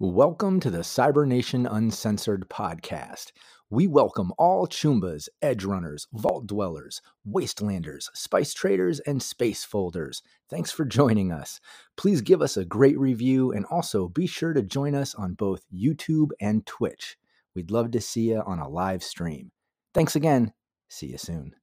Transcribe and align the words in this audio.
Welcome 0.00 0.58
to 0.58 0.70
the 0.70 0.82
Cybernation 0.82 1.68
Uncensored 1.68 2.48
podcast. 2.48 3.30
We 3.70 3.86
welcome 3.86 4.32
all 4.36 4.66
Choombas, 4.66 5.28
Edge 5.40 5.64
Runners, 5.64 6.08
Vault 6.12 6.48
Dwellers, 6.48 7.00
Wastelanders, 7.24 8.08
Spice 8.12 8.52
Traders, 8.52 8.98
and 8.98 9.22
Space 9.22 9.62
Folders. 9.62 10.20
Thanks 10.50 10.72
for 10.72 10.84
joining 10.84 11.30
us. 11.30 11.60
Please 11.96 12.22
give 12.22 12.42
us 12.42 12.56
a 12.56 12.64
great 12.64 12.98
review 12.98 13.52
and 13.52 13.64
also 13.66 14.08
be 14.08 14.26
sure 14.26 14.52
to 14.52 14.62
join 14.62 14.96
us 14.96 15.14
on 15.14 15.34
both 15.34 15.64
YouTube 15.72 16.30
and 16.40 16.66
Twitch. 16.66 17.16
We'd 17.54 17.70
love 17.70 17.92
to 17.92 18.00
see 18.00 18.30
you 18.30 18.42
on 18.44 18.58
a 18.58 18.68
live 18.68 19.04
stream. 19.04 19.52
Thanks 19.94 20.16
again. 20.16 20.54
See 20.88 21.06
you 21.06 21.18
soon. 21.18 21.54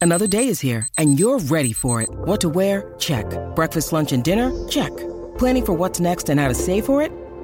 Another 0.00 0.26
day 0.26 0.48
is 0.48 0.60
here, 0.60 0.86
and 0.96 1.20
you're 1.20 1.40
ready 1.40 1.74
for 1.74 2.00
it. 2.00 2.08
What 2.10 2.40
to 2.40 2.48
wear? 2.48 2.94
Check. 2.98 3.26
Breakfast, 3.54 3.92
lunch, 3.92 4.12
and 4.12 4.24
dinner? 4.24 4.50
Check. 4.66 4.96
Planning 5.36 5.66
for 5.66 5.74
what's 5.74 6.00
next 6.00 6.30
and 6.30 6.40
how 6.40 6.48
to 6.48 6.54
save 6.54 6.86
for 6.86 7.02
it? 7.02 7.12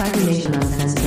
Cybernation 0.00 0.54
Uncensored. 0.54 0.99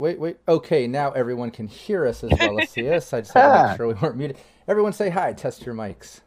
Wait, 0.00 0.20
wait. 0.20 0.36
Okay, 0.46 0.86
now 0.86 1.10
everyone 1.10 1.50
can 1.50 1.66
hear 1.66 2.06
us 2.06 2.22
as 2.22 2.30
well 2.38 2.60
as 2.60 2.70
see 2.70 2.88
us. 2.88 3.12
I 3.12 3.20
just 3.20 3.32
had 3.32 3.62
to 3.62 3.68
make 3.68 3.76
sure 3.78 3.88
we 3.88 3.94
weren't 3.94 4.16
muted. 4.16 4.36
Everyone 4.68 4.92
say 4.92 5.10
hi. 5.10 5.32
Test 5.32 5.66
your 5.66 5.74
mics. 5.74 6.20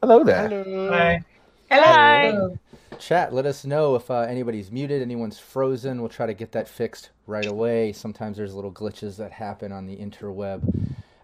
Hello 0.00 0.24
there. 0.24 0.48
Hi. 0.90 1.22
Hello. 1.70 2.58
Chat, 2.98 3.34
let 3.34 3.44
us 3.44 3.66
know 3.66 3.96
if 3.96 4.10
uh, 4.10 4.20
anybody's 4.20 4.70
muted, 4.70 5.02
anyone's 5.02 5.38
frozen. 5.38 6.00
We'll 6.00 6.08
try 6.08 6.24
to 6.24 6.32
get 6.32 6.52
that 6.52 6.66
fixed 6.66 7.10
right 7.26 7.44
away. 7.44 7.92
Sometimes 7.92 8.38
there's 8.38 8.54
little 8.54 8.72
glitches 8.72 9.18
that 9.18 9.30
happen 9.30 9.72
on 9.72 9.84
the 9.84 9.94
interweb. 9.98 10.62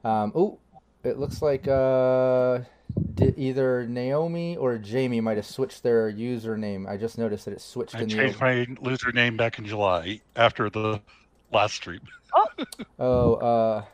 Um, 0.04 0.30
oh, 0.34 0.58
it 1.04 1.16
looks 1.16 1.40
like 1.40 1.66
uh, 1.68 2.58
di- 3.14 3.32
either 3.38 3.86
Naomi 3.86 4.58
or 4.58 4.76
Jamie 4.76 5.22
might 5.22 5.38
have 5.38 5.46
switched 5.46 5.82
their 5.82 6.12
username. 6.12 6.86
I 6.86 6.98
just 6.98 7.16
noticed 7.16 7.46
that 7.46 7.52
it 7.52 7.62
switched 7.62 7.94
I 7.94 8.00
in 8.00 8.08
the. 8.10 8.14
changed 8.14 8.40
my 8.42 8.66
username 8.82 9.38
back 9.38 9.58
in 9.58 9.64
July 9.64 10.20
after 10.36 10.68
the 10.68 11.00
last 11.52 11.74
stream. 11.74 12.00
Oh, 12.98 13.34
uh, 13.34 13.84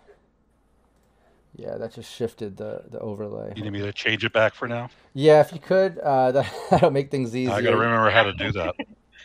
yeah, 1.57 1.77
that 1.77 1.93
just 1.95 2.15
shifted 2.15 2.57
the 2.57 2.83
the 2.89 3.01
overlay. 3.01 3.53
You 3.57 3.65
need 3.65 3.73
me 3.73 3.81
to 3.81 3.93
change 3.93 4.25
it 4.25 4.33
back 4.33 4.55
for 4.55 4.69
now? 4.69 4.91
Yeah, 5.15 5.41
if 5.41 5.53
you 5.53 5.59
could, 5.59 5.99
uh, 5.99 6.31
that, 6.33 6.53
that'll 6.71 6.91
make 6.93 7.11
things 7.11 7.35
easier. 7.35 7.53
I 7.55 7.63
got 7.63 7.71
to 7.71 7.77
remember 7.77 8.11
how 8.11 8.23
to 8.25 8.33
do 8.33 8.53
that. 8.53 8.77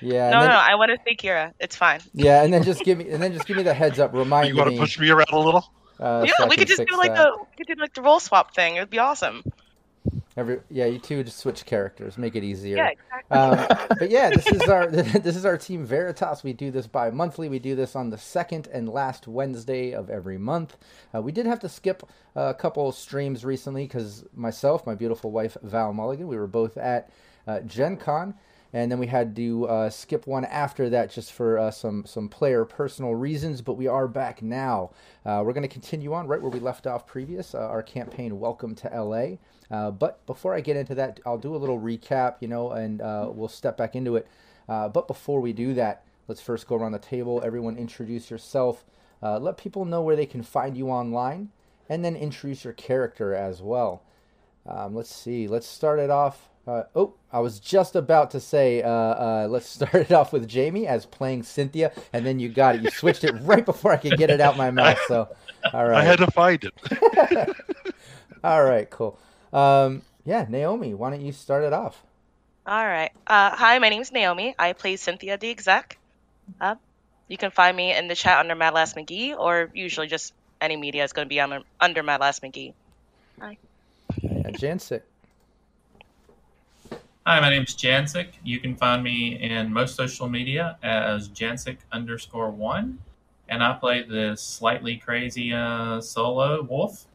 Yeah, 0.02 0.31
No, 0.31 0.40
then, 0.41 0.50
no, 0.50 0.56
I 0.56 0.74
want 0.75 0.90
to 0.91 0.97
see 1.08 1.16
Kira. 1.16 1.53
It's 1.59 1.75
fine. 1.75 2.02
yeah, 2.13 2.44
and 2.44 2.52
then 2.52 2.63
just 2.63 2.84
give 2.84 2.97
me, 2.97 3.09
and 3.09 3.22
then 3.22 3.34
just 3.34 3.46
give 3.46 3.56
me 3.56 3.63
the 3.63 3.74
heads 3.74 4.00
up. 4.00 4.13
Remind 4.13 4.47
You 4.47 4.56
want 4.56 4.72
to 4.72 4.78
push 4.78 4.97
me 4.97 5.09
around 5.12 5.28
a 5.31 5.38
little? 5.38 5.63
uh, 6.00 6.24
yeah, 6.25 6.34
so 6.38 6.47
we 6.47 6.58
could 6.58 6.68
just 6.68 6.79
fix 6.79 6.91
do 6.91 6.97
like 6.97 7.13
that. 7.13 7.24
the 7.25 7.38
we 7.38 7.56
could 7.66 7.68
do 7.75 7.79
like 7.79 7.94
the 7.94 8.02
role 8.02 8.19
swap 8.19 8.56
thing. 8.56 8.75
It 8.78 8.79
would 8.79 8.90
be 8.90 9.00
awesome. 9.00 9.44
Every, 10.36 10.62
yeah, 10.70 10.86
you 10.86 10.98
two 10.98 11.24
just 11.24 11.38
switch 11.38 11.66
characters, 11.66 12.18
make 12.18 12.36
it 12.36 12.44
easier. 12.44 12.78
Yeah, 12.78 12.90
exactly. 12.90 13.38
Um, 13.38 13.88
but 14.00 14.10
yeah, 14.10 14.32
this 14.32 14.48
is 14.48 14.62
our 14.64 14.88
this 14.92 15.36
is 15.36 15.46
our 15.46 15.58
team 15.58 15.86
Veritas. 15.86 16.44
We 16.44 16.54
do 16.54 16.72
this 16.72 16.88
bi-monthly. 16.88 17.50
We 17.50 17.60
do 17.60 17.76
this 17.76 17.96
on 17.96 18.10
the 18.10 18.18
second 18.18 18.68
and 18.74 18.90
last 18.90 19.28
Wednesday 19.28 19.92
of 19.92 20.10
every 20.10 20.40
month. 20.40 20.78
Uh, 21.14 21.22
we 21.22 21.32
did 21.32 21.46
have 21.46 21.60
to 21.60 21.70
skip 21.70 22.04
a 22.36 22.54
couple 22.54 22.92
streams 22.92 23.46
recently 23.46 23.84
because 23.84 24.26
myself, 24.34 24.88
my 24.88 24.96
beautiful 24.96 25.32
wife 25.32 25.56
Val 25.62 25.94
Mulligan, 25.94 26.28
we 26.28 26.38
were 26.38 26.48
both 26.48 26.78
at 26.78 27.12
uh, 27.48 27.60
Gen 27.60 27.98
Con, 27.98 28.34
and 28.74 28.92
then 28.92 28.98
we 28.98 29.08
had 29.08 29.36
to 29.36 29.68
uh, 29.68 29.90
skip 29.92 30.26
one 30.26 30.46
after 30.46 30.90
that 30.90 31.12
just 31.12 31.32
for 31.32 31.60
uh, 31.60 31.70
some 31.70 32.06
some 32.08 32.28
player 32.28 32.66
personal 32.66 33.14
reasons. 33.14 33.62
But 33.62 33.74
we 33.74 33.88
are 33.88 34.08
back 34.08 34.42
now. 34.42 34.92
Uh, 35.24 35.44
we're 35.46 35.54
going 35.54 35.62
to 35.62 35.68
continue 35.68 36.14
on 36.14 36.26
right 36.26 36.42
where 36.42 36.50
we 36.50 36.60
left 36.60 36.88
off 36.88 37.06
previous. 37.06 37.54
Uh, 37.54 37.60
our 37.60 37.84
campaign, 37.84 38.40
Welcome 38.40 38.74
to 38.76 38.90
LA. 38.90 39.38
Uh, 39.73 39.89
but 39.89 40.23
before 40.28 40.53
I 40.53 40.61
get 40.61 40.78
into 40.78 40.94
that, 40.94 41.19
I'll 41.25 41.39
do 41.39 41.56
a 41.56 41.57
little 41.57 41.79
recap, 41.79 42.35
you 42.41 42.47
know, 42.47 42.69
and 42.69 43.01
uh, 43.01 43.31
we'll 43.34 43.47
step 43.47 43.75
back 43.75 43.95
into 43.95 44.16
it. 44.16 44.28
Uh, 44.69 44.88
but 44.88 45.07
before 45.07 45.41
we 45.41 45.51
do 45.51 45.73
that, 45.73 46.06
let's 46.28 46.41
first 46.41 46.67
go 46.67 46.75
around 46.75 46.91
the 46.91 47.00
table. 47.00 47.41
Everyone 47.44 47.75
introduce 47.75 48.29
yourself. 48.29 48.85
Uh, 49.23 49.39
let 49.39 49.57
people 49.57 49.84
know 49.84 50.03
where 50.03 50.16
they 50.16 50.28
can 50.28 50.44
find 50.44 50.78
you 50.78 50.89
online, 50.89 51.50
and 51.89 52.06
then 52.06 52.16
introduce 52.16 52.63
your 52.63 52.73
character 52.73 53.34
as 53.34 53.63
well. 53.63 54.03
Um, 54.67 54.94
let's 54.94 55.13
see. 55.13 55.47
Let's 55.47 55.66
start 55.66 55.97
it 55.97 56.11
off. 56.11 56.50
Uh, 56.67 56.84
oh, 56.95 57.16
I 57.31 57.40
was 57.40 57.59
just 57.59 57.95
about 57.95 58.29
to 58.31 58.40
say, 58.40 58.84
uh, 58.84 58.90
uh, 58.90 59.47
let's 59.50 59.67
start 59.69 59.95
it 59.95 60.11
off 60.11 60.31
with 60.31 60.47
Jamie 60.47 60.85
as 60.85 61.07
playing 61.07 61.41
Cynthia, 61.41 61.91
and 62.13 62.23
then 62.23 62.40
you 62.40 62.47
got 62.50 62.75
it. 62.75 62.84
You 62.84 62.91
switched 62.91 63.23
it 63.23 63.34
right 63.41 63.66
before 63.66 63.91
I 63.91 63.97
could 63.97 64.17
get 64.19 64.29
it 64.29 64.40
out 64.40 64.55
my 64.55 64.69
mouth. 64.69 65.00
So, 65.07 65.35
all 65.73 65.88
right. 65.88 65.97
I 66.01 66.03
had 66.03 66.19
to 66.19 66.29
find 66.29 66.63
it. 66.63 67.55
All 68.44 68.66
right, 68.66 68.90
cool. 68.90 69.17
Um, 69.53 70.02
yeah, 70.25 70.46
Naomi, 70.50 70.94
why 70.94 71.12
don't 71.12 71.22
you 71.22 71.31
start 71.31 71.64
it 71.64 71.74
off? 71.74 72.02
All 72.66 72.86
right. 72.86 73.12
Uh, 73.28 73.52
hi, 73.52 73.78
my 73.80 73.90
name 73.90 74.02
is 74.02 74.12
Naomi. 74.12 74.56
I 74.58 74.74
play 74.74 74.96
Cynthia 74.96 75.38
the 75.38 75.50
exec. 75.50 75.97
Uh, 76.59 76.75
you 77.28 77.38
can 77.38 77.52
find 77.52 77.78
me 77.78 77.96
in 77.96 78.08
the 78.08 78.16
chat 78.16 78.40
under 78.40 78.56
Mad 78.56 78.74
Lass 78.74 78.94
McGee, 78.96 79.38
or 79.38 79.69
usually 79.74 80.08
just 80.08 80.34
any 80.59 80.75
media 80.75 81.03
is 81.03 81.14
going 81.14 81.25
to 81.25 81.30
be 81.30 81.40
under, 81.40 81.62
under 81.80 82.02
Mad 82.02 82.22
Lass 82.22 82.40
McGee. 82.40 82.74
Hi. 83.40 83.58
Yeah, 84.22 84.50
Jancic. 84.52 85.02
Hi, 87.25 87.40
my 87.40 87.50
name's 87.50 87.75
Jancic. 87.75 88.30
You 88.44 88.59
can 88.59 88.75
find 88.75 89.03
me 89.03 89.40
in 89.40 89.72
most 89.72 89.96
social 89.96 90.28
media 90.28 90.78
as 90.81 91.30
Jancic 91.30 91.78
underscore 91.91 92.50
one, 92.50 93.00
and 93.50 93.64
I 93.64 93.74
play 93.74 94.03
the 94.03 94.35
slightly 94.35 94.97
crazy 94.97 95.53
uh, 95.53 96.02
solo 96.02 96.64
wolf. 96.64 97.06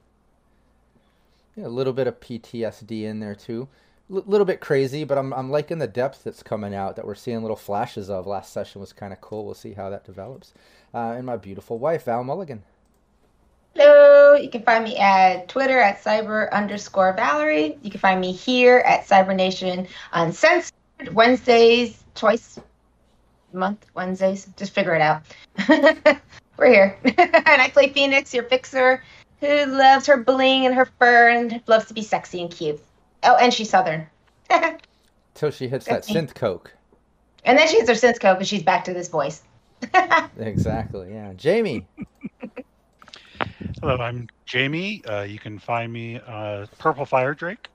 A 1.62 1.69
little 1.69 1.92
bit 1.92 2.06
of 2.06 2.20
PTSD 2.20 3.02
in 3.02 3.20
there 3.20 3.34
too. 3.34 3.69
A 4.10 4.14
little 4.14 4.46
bit 4.46 4.60
crazy, 4.60 5.04
but 5.04 5.19
I'm 5.19 5.32
I'm 5.34 5.50
liking 5.50 5.78
the 5.78 5.86
depth 5.86 6.24
that's 6.24 6.42
coming 6.42 6.74
out 6.74 6.96
that 6.96 7.06
we're 7.06 7.14
seeing 7.14 7.42
little 7.42 7.56
flashes 7.56 8.08
of. 8.08 8.26
Last 8.26 8.52
session 8.52 8.80
was 8.80 8.92
kind 8.92 9.12
of 9.12 9.20
cool. 9.20 9.44
We'll 9.44 9.54
see 9.54 9.72
how 9.72 9.91
that 9.91 10.04
develops. 10.04 10.54
Uh, 10.94 11.14
and 11.16 11.26
my 11.26 11.36
beautiful 11.36 11.78
wife, 11.78 12.04
Val 12.04 12.24
Mulligan. 12.24 12.62
Hello, 13.74 14.34
you 14.34 14.48
can 14.50 14.62
find 14.62 14.82
me 14.82 14.96
at 14.96 15.48
Twitter 15.48 15.78
at 15.78 16.02
cyber 16.02 16.50
underscore 16.52 17.12
Valerie. 17.12 17.78
You 17.82 17.90
can 17.90 18.00
find 18.00 18.20
me 18.20 18.32
here 18.32 18.78
at 18.78 19.02
Cyber 19.02 19.08
Cybernation 19.08 19.86
Uncensored 20.12 20.72
Wednesdays, 21.12 22.02
twice 22.14 22.58
a 23.52 23.56
month, 23.56 23.86
Wednesdays. 23.94 24.48
Just 24.56 24.72
figure 24.72 24.94
it 24.94 25.02
out. 25.02 25.22
We're 26.58 26.72
here. 26.72 26.98
and 27.04 27.62
I 27.62 27.70
play 27.72 27.92
Phoenix, 27.92 28.34
your 28.34 28.44
fixer, 28.44 29.02
who 29.40 29.67
loves 29.67 30.06
her 30.06 30.17
bling 30.17 30.67
and 30.67 30.75
her 30.75 30.85
fur 30.99 31.29
and 31.29 31.62
loves 31.67 31.87
to 31.87 31.94
be 31.94 32.02
sexy 32.02 32.40
and 32.40 32.50
cute. 32.50 32.81
Oh, 33.23 33.37
and 33.37 33.52
she's 33.52 33.70
Southern. 33.70 34.06
and 34.50 34.79
Till 35.35 35.50
she 35.50 35.69
hits 35.69 35.87
that 35.87 36.06
me. 36.08 36.14
synth 36.14 36.35
coke. 36.35 36.73
And 37.44 37.56
then 37.58 37.69
she 37.69 37.76
hits 37.76 37.88
her 37.88 37.94
synth 37.94 38.20
coke, 38.20 38.38
and 38.38 38.46
she's 38.46 38.62
back 38.62 38.85
to 38.85 38.93
this 38.94 39.08
voice. 39.08 39.43
Exactly. 40.38 41.12
Yeah. 41.12 41.32
Jamie. 41.37 41.87
Hello, 43.81 43.96
I'm 43.96 44.29
Jamie. 44.44 45.05
Uh, 45.05 45.23
you 45.23 45.38
can 45.38 45.58
find 45.58 45.93
me 45.93 46.20
uh, 46.26 46.67
Purple 46.79 47.05
Fire 47.06 47.35
Drake 47.35 47.69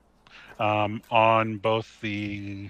um, 0.58 1.02
on 1.10 1.56
both 1.58 1.98
the 2.02 2.68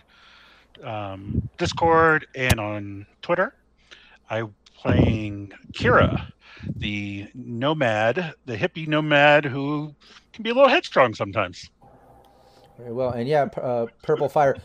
um, 0.85 1.49
Discord 1.59 2.27
and 2.35 2.61
on 2.61 3.07
Twitter. 3.23 3.55
I'm 4.31 4.55
playing 4.75 5.53
Kira, 5.73 6.31
the 6.77 7.29
nomad, 7.35 8.35
the 8.47 8.57
hippie 8.57 8.87
nomad 8.89 9.45
who 9.45 9.95
can 10.33 10.43
be 10.43 10.51
a 10.51 10.55
little 10.55 10.69
headstrong 10.69 11.15
sometimes. 11.15 11.71
Very 12.79 12.93
well. 12.93 13.11
And 13.11 13.29
yeah, 13.29 13.43
uh, 13.57 13.87
Purple 14.03 14.29
Fire. 14.29 14.57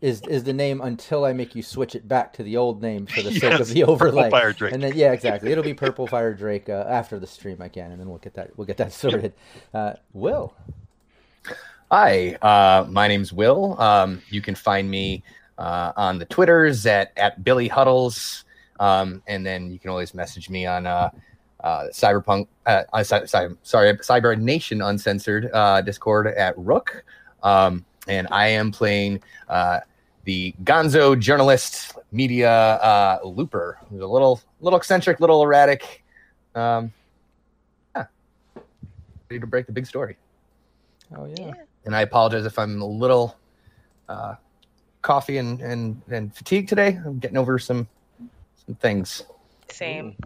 is 0.00 0.20
is 0.28 0.44
the 0.44 0.52
name 0.52 0.82
until 0.82 1.24
I 1.24 1.32
make 1.32 1.54
you 1.54 1.62
switch 1.62 1.94
it 1.94 2.06
back 2.06 2.34
to 2.34 2.42
the 2.42 2.58
old 2.58 2.82
name 2.82 3.06
for 3.06 3.22
the 3.22 3.30
sake 3.40 3.42
Yes, 3.42 3.60
of 3.60 3.68
the 3.68 3.84
overlay. 3.84 4.24
Purple 4.24 4.30
Fire 4.38 4.52
Drake. 4.52 4.72
And 4.74 4.82
then 4.82 4.92
yeah, 4.94 5.12
exactly. 5.12 5.50
It'll 5.50 5.64
be 5.64 5.72
Purple 5.74 6.06
Fire 6.06 6.34
Drake 6.34 6.68
uh, 6.68 6.84
after 6.86 7.18
the 7.18 7.26
stream 7.26 7.62
again, 7.62 7.90
and 7.90 7.98
then 8.00 8.08
we'll 8.08 8.18
get 8.18 8.34
that 8.34 8.56
we'll 8.58 8.66
get 8.66 8.76
that 8.76 8.92
sorted. 8.92 9.32
Uh, 9.72 9.94
Will, 10.12 10.54
Hi, 11.90 12.34
uh, 12.42 12.86
my 12.90 13.08
name's 13.08 13.32
Will. 13.32 13.80
Um, 13.80 14.20
you 14.28 14.40
can 14.42 14.54
find 14.54 14.90
me 14.90 15.22
uh, 15.58 15.92
on 15.96 16.18
the 16.18 16.24
Twitters 16.24 16.84
at, 16.86 17.12
at 17.16 17.44
Billy 17.44 17.68
Huddles. 17.68 18.44
Um, 18.80 19.22
and 19.26 19.44
then 19.44 19.70
you 19.70 19.78
can 19.78 19.90
always 19.90 20.14
message 20.14 20.50
me 20.50 20.66
on 20.66 20.86
uh, 20.86 21.10
uh, 21.62 21.84
Cyberpunk, 21.92 22.48
uh, 22.66 22.82
uh, 22.92 23.02
cy- 23.02 23.24
cy- 23.24 23.48
sorry, 23.62 23.94
Cyber 23.98 24.38
Nation 24.38 24.82
Uncensored 24.82 25.50
uh, 25.52 25.80
Discord 25.80 26.26
at 26.26 26.56
Rook. 26.58 27.04
Um, 27.42 27.84
and 28.08 28.26
I 28.30 28.48
am 28.48 28.72
playing 28.72 29.22
uh, 29.48 29.80
the 30.24 30.54
Gonzo 30.64 31.18
journalist 31.18 31.94
media 32.12 32.50
uh, 32.50 33.20
looper, 33.24 33.78
who's 33.88 34.00
a 34.00 34.06
little, 34.06 34.40
little 34.60 34.78
eccentric, 34.78 35.20
little 35.20 35.42
erratic. 35.42 36.02
Um, 36.54 36.92
yeah, 37.96 38.06
ready 39.30 39.40
to 39.40 39.46
break 39.46 39.66
the 39.66 39.72
big 39.72 39.86
story 39.86 40.16
oh 41.16 41.26
yeah, 41.38 41.52
and 41.84 41.94
I 41.94 42.02
apologize 42.02 42.46
if 42.46 42.58
I'm 42.58 42.80
a 42.80 42.86
little 42.86 43.36
uh, 44.08 44.34
coffee 45.02 45.38
and, 45.38 45.60
and 45.60 46.00
and 46.10 46.34
fatigued 46.34 46.68
today. 46.68 46.98
I'm 47.04 47.18
getting 47.18 47.36
over 47.36 47.58
some 47.58 47.86
some 48.66 48.74
things. 48.76 49.22
Same. 49.70 50.16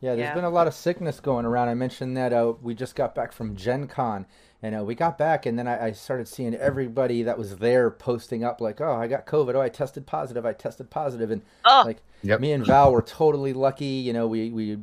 yeah. 0.00 0.14
There's 0.14 0.28
Yeah. 0.28 0.34
been 0.34 0.44
a 0.44 0.50
lot 0.50 0.66
of 0.66 0.74
sickness 0.74 1.20
going 1.20 1.44
around. 1.44 1.68
I 1.68 1.74
mentioned 1.74 2.16
that 2.16 2.32
uh, 2.32 2.54
we 2.62 2.74
just 2.74 2.94
got 2.94 3.14
back 3.14 3.32
from 3.32 3.56
Gen 3.56 3.86
Con. 3.88 4.26
And 4.64 4.78
uh, 4.78 4.84
we 4.84 4.94
got 4.94 5.18
back, 5.18 5.44
and 5.44 5.58
then 5.58 5.66
I, 5.66 5.86
I 5.86 5.92
started 5.92 6.28
seeing 6.28 6.54
everybody 6.54 7.24
that 7.24 7.36
was 7.36 7.56
there 7.56 7.90
posting 7.90 8.44
up, 8.44 8.60
like, 8.60 8.80
"Oh, 8.80 8.92
I 8.94 9.08
got 9.08 9.26
COVID. 9.26 9.56
Oh, 9.56 9.60
I 9.60 9.68
tested 9.68 10.06
positive. 10.06 10.46
I 10.46 10.52
tested 10.52 10.88
positive." 10.88 11.32
And 11.32 11.42
Oh, 11.64 11.82
like 11.84 12.00
Yep. 12.22 12.38
me 12.38 12.52
and 12.52 12.64
Val 12.64 12.92
were 12.92 13.02
totally 13.02 13.52
lucky. 13.54 13.84
You 13.86 14.12
know, 14.12 14.28
we 14.28 14.50
we 14.50 14.74
s- 14.74 14.78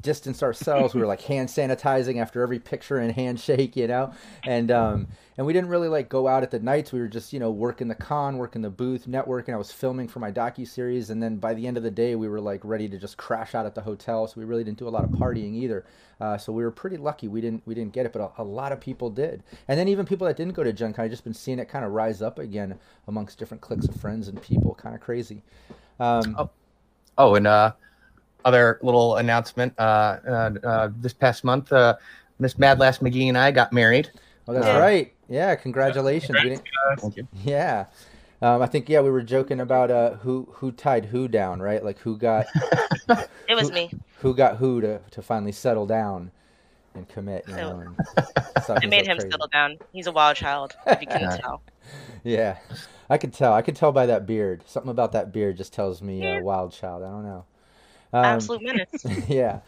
distanced 0.00 0.42
ourselves. 0.42 0.94
we 0.94 1.00
were 1.00 1.06
like 1.06 1.20
hand 1.32 1.48
sanitizing 1.48 2.20
after 2.20 2.42
every 2.42 2.58
picture 2.58 2.98
and 2.98 3.12
handshake. 3.12 3.76
You 3.76 3.86
know, 3.86 4.12
and 4.44 4.70
um 4.70 5.08
and 5.36 5.46
we 5.46 5.52
didn't 5.52 5.70
really 5.70 5.88
like 5.88 6.08
go 6.08 6.26
out 6.26 6.42
at 6.42 6.50
the 6.50 6.58
nights. 6.58 6.92
We 6.92 7.00
were 7.00 7.08
just 7.08 7.32
you 7.32 7.40
know 7.40 7.50
working 7.50 7.88
the 7.88 7.94
con, 7.94 8.38
working 8.38 8.62
the 8.62 8.70
booth, 8.70 9.06
networking. 9.06 9.54
I 9.54 9.56
was 9.56 9.72
filming 9.72 10.08
for 10.08 10.18
my 10.18 10.32
docu 10.32 10.66
series, 10.66 11.10
and 11.10 11.22
then 11.22 11.36
by 11.36 11.54
the 11.54 11.66
end 11.66 11.76
of 11.76 11.82
the 11.82 11.90
day, 11.90 12.14
we 12.14 12.28
were 12.28 12.40
like 12.40 12.60
ready 12.64 12.88
to 12.88 12.98
just 12.98 13.16
crash 13.16 13.54
out 13.54 13.66
at 13.66 13.74
the 13.74 13.82
hotel. 13.82 14.26
So 14.26 14.34
we 14.40 14.44
really 14.44 14.64
didn't 14.64 14.78
do 14.78 14.88
a 14.88 14.90
lot 14.90 15.04
of 15.04 15.10
partying 15.10 15.54
either. 15.54 15.84
Uh, 16.20 16.36
so 16.36 16.52
we 16.52 16.64
were 16.64 16.72
pretty 16.72 16.96
lucky. 16.96 17.28
We 17.28 17.40
didn't 17.40 17.62
we 17.66 17.74
didn't 17.74 17.92
get 17.92 18.06
it, 18.06 18.12
but 18.12 18.34
a, 18.36 18.42
a 18.42 18.44
lot 18.44 18.72
of 18.72 18.80
people 18.80 19.10
did. 19.10 19.42
And 19.68 19.78
then 19.78 19.88
even 19.88 20.06
people 20.06 20.26
that 20.26 20.36
didn't 20.36 20.54
go 20.54 20.64
to 20.64 20.72
Gen 20.72 20.92
Con, 20.92 21.04
I 21.04 21.08
just 21.08 21.24
been 21.24 21.34
seeing 21.34 21.58
it 21.58 21.68
kind 21.68 21.84
of 21.84 21.92
rise 21.92 22.22
up 22.22 22.38
again 22.38 22.78
amongst 23.06 23.38
different 23.38 23.60
cliques 23.60 23.86
of 23.86 23.94
friends 23.96 24.28
and 24.28 24.40
people. 24.42 24.74
Kind 24.74 24.94
of 24.94 25.00
crazy. 25.00 25.42
Um, 26.00 26.36
Oh. 26.38 26.50
Oh, 27.20 27.34
and 27.34 27.48
uh, 27.48 27.72
other 28.44 28.78
little 28.82 29.16
announcement. 29.16 29.74
Uh, 29.78 30.18
uh, 30.26 30.50
uh, 30.64 30.88
this 30.96 31.12
past 31.12 31.44
month, 31.44 31.72
uh, 31.72 31.96
Miss 32.38 32.58
Mad 32.58 32.78
Lass 32.78 32.98
McGee 32.98 33.28
and 33.28 33.36
I 33.38 33.50
got 33.50 33.72
married. 33.72 34.10
Oh, 34.46 34.52
that's 34.52 34.66
Yeah. 34.66 34.78
right. 34.78 35.12
Yeah, 35.28 35.54
congratulations. 35.56 36.38
We 36.42 36.50
didn't, 36.50 36.64
Thank 36.98 37.16
you. 37.18 37.28
yeah. 37.44 37.86
Um, 38.40 38.62
I 38.62 38.66
think 38.66 38.88
yeah, 38.88 39.00
we 39.00 39.10
were 39.10 39.22
joking 39.22 39.60
about 39.60 39.90
uh, 39.90 40.12
who 40.16 40.48
who 40.52 40.70
tied 40.72 41.06
who 41.06 41.26
down, 41.28 41.60
right? 41.60 41.84
Like 41.84 41.98
who 41.98 42.16
got 42.16 42.46
it 43.48 43.54
was 43.54 43.72
me. 43.72 43.90
who 44.20 44.32
got 44.34 44.56
who 44.56 44.80
to, 44.80 45.00
to 45.10 45.22
finally 45.22 45.52
settle 45.52 45.86
down 45.86 46.30
and 46.94 47.08
commit. 47.08 47.44
You 47.48 47.56
know, 47.56 47.80
and 47.80 47.96
I 48.68 48.86
made 48.86 49.06
him 49.06 49.16
crazy. 49.18 49.30
settle 49.32 49.48
down. 49.48 49.76
He's 49.92 50.06
a 50.06 50.12
wild 50.12 50.36
child, 50.36 50.76
if 50.86 51.00
you 51.00 51.08
couldn't 51.08 51.40
tell. 51.40 51.62
Yeah, 52.22 52.58
I 53.10 53.18
could 53.18 53.32
tell. 53.32 53.52
I 53.54 53.62
could 53.62 53.74
tell 53.76 53.90
by 53.92 54.06
that 54.06 54.24
beard. 54.24 54.62
Something 54.66 54.90
about 54.90 55.12
that 55.12 55.32
beard 55.32 55.56
just 55.56 55.72
tells 55.72 56.00
me 56.00 56.24
uh, 56.24 56.40
wild 56.40 56.72
child. 56.72 57.02
I 57.02 57.08
don't 57.08 57.24
know. 57.24 57.44
Um, 58.12 58.24
Absolute 58.24 58.62
menace. 58.62 59.04
yeah. 59.28 59.60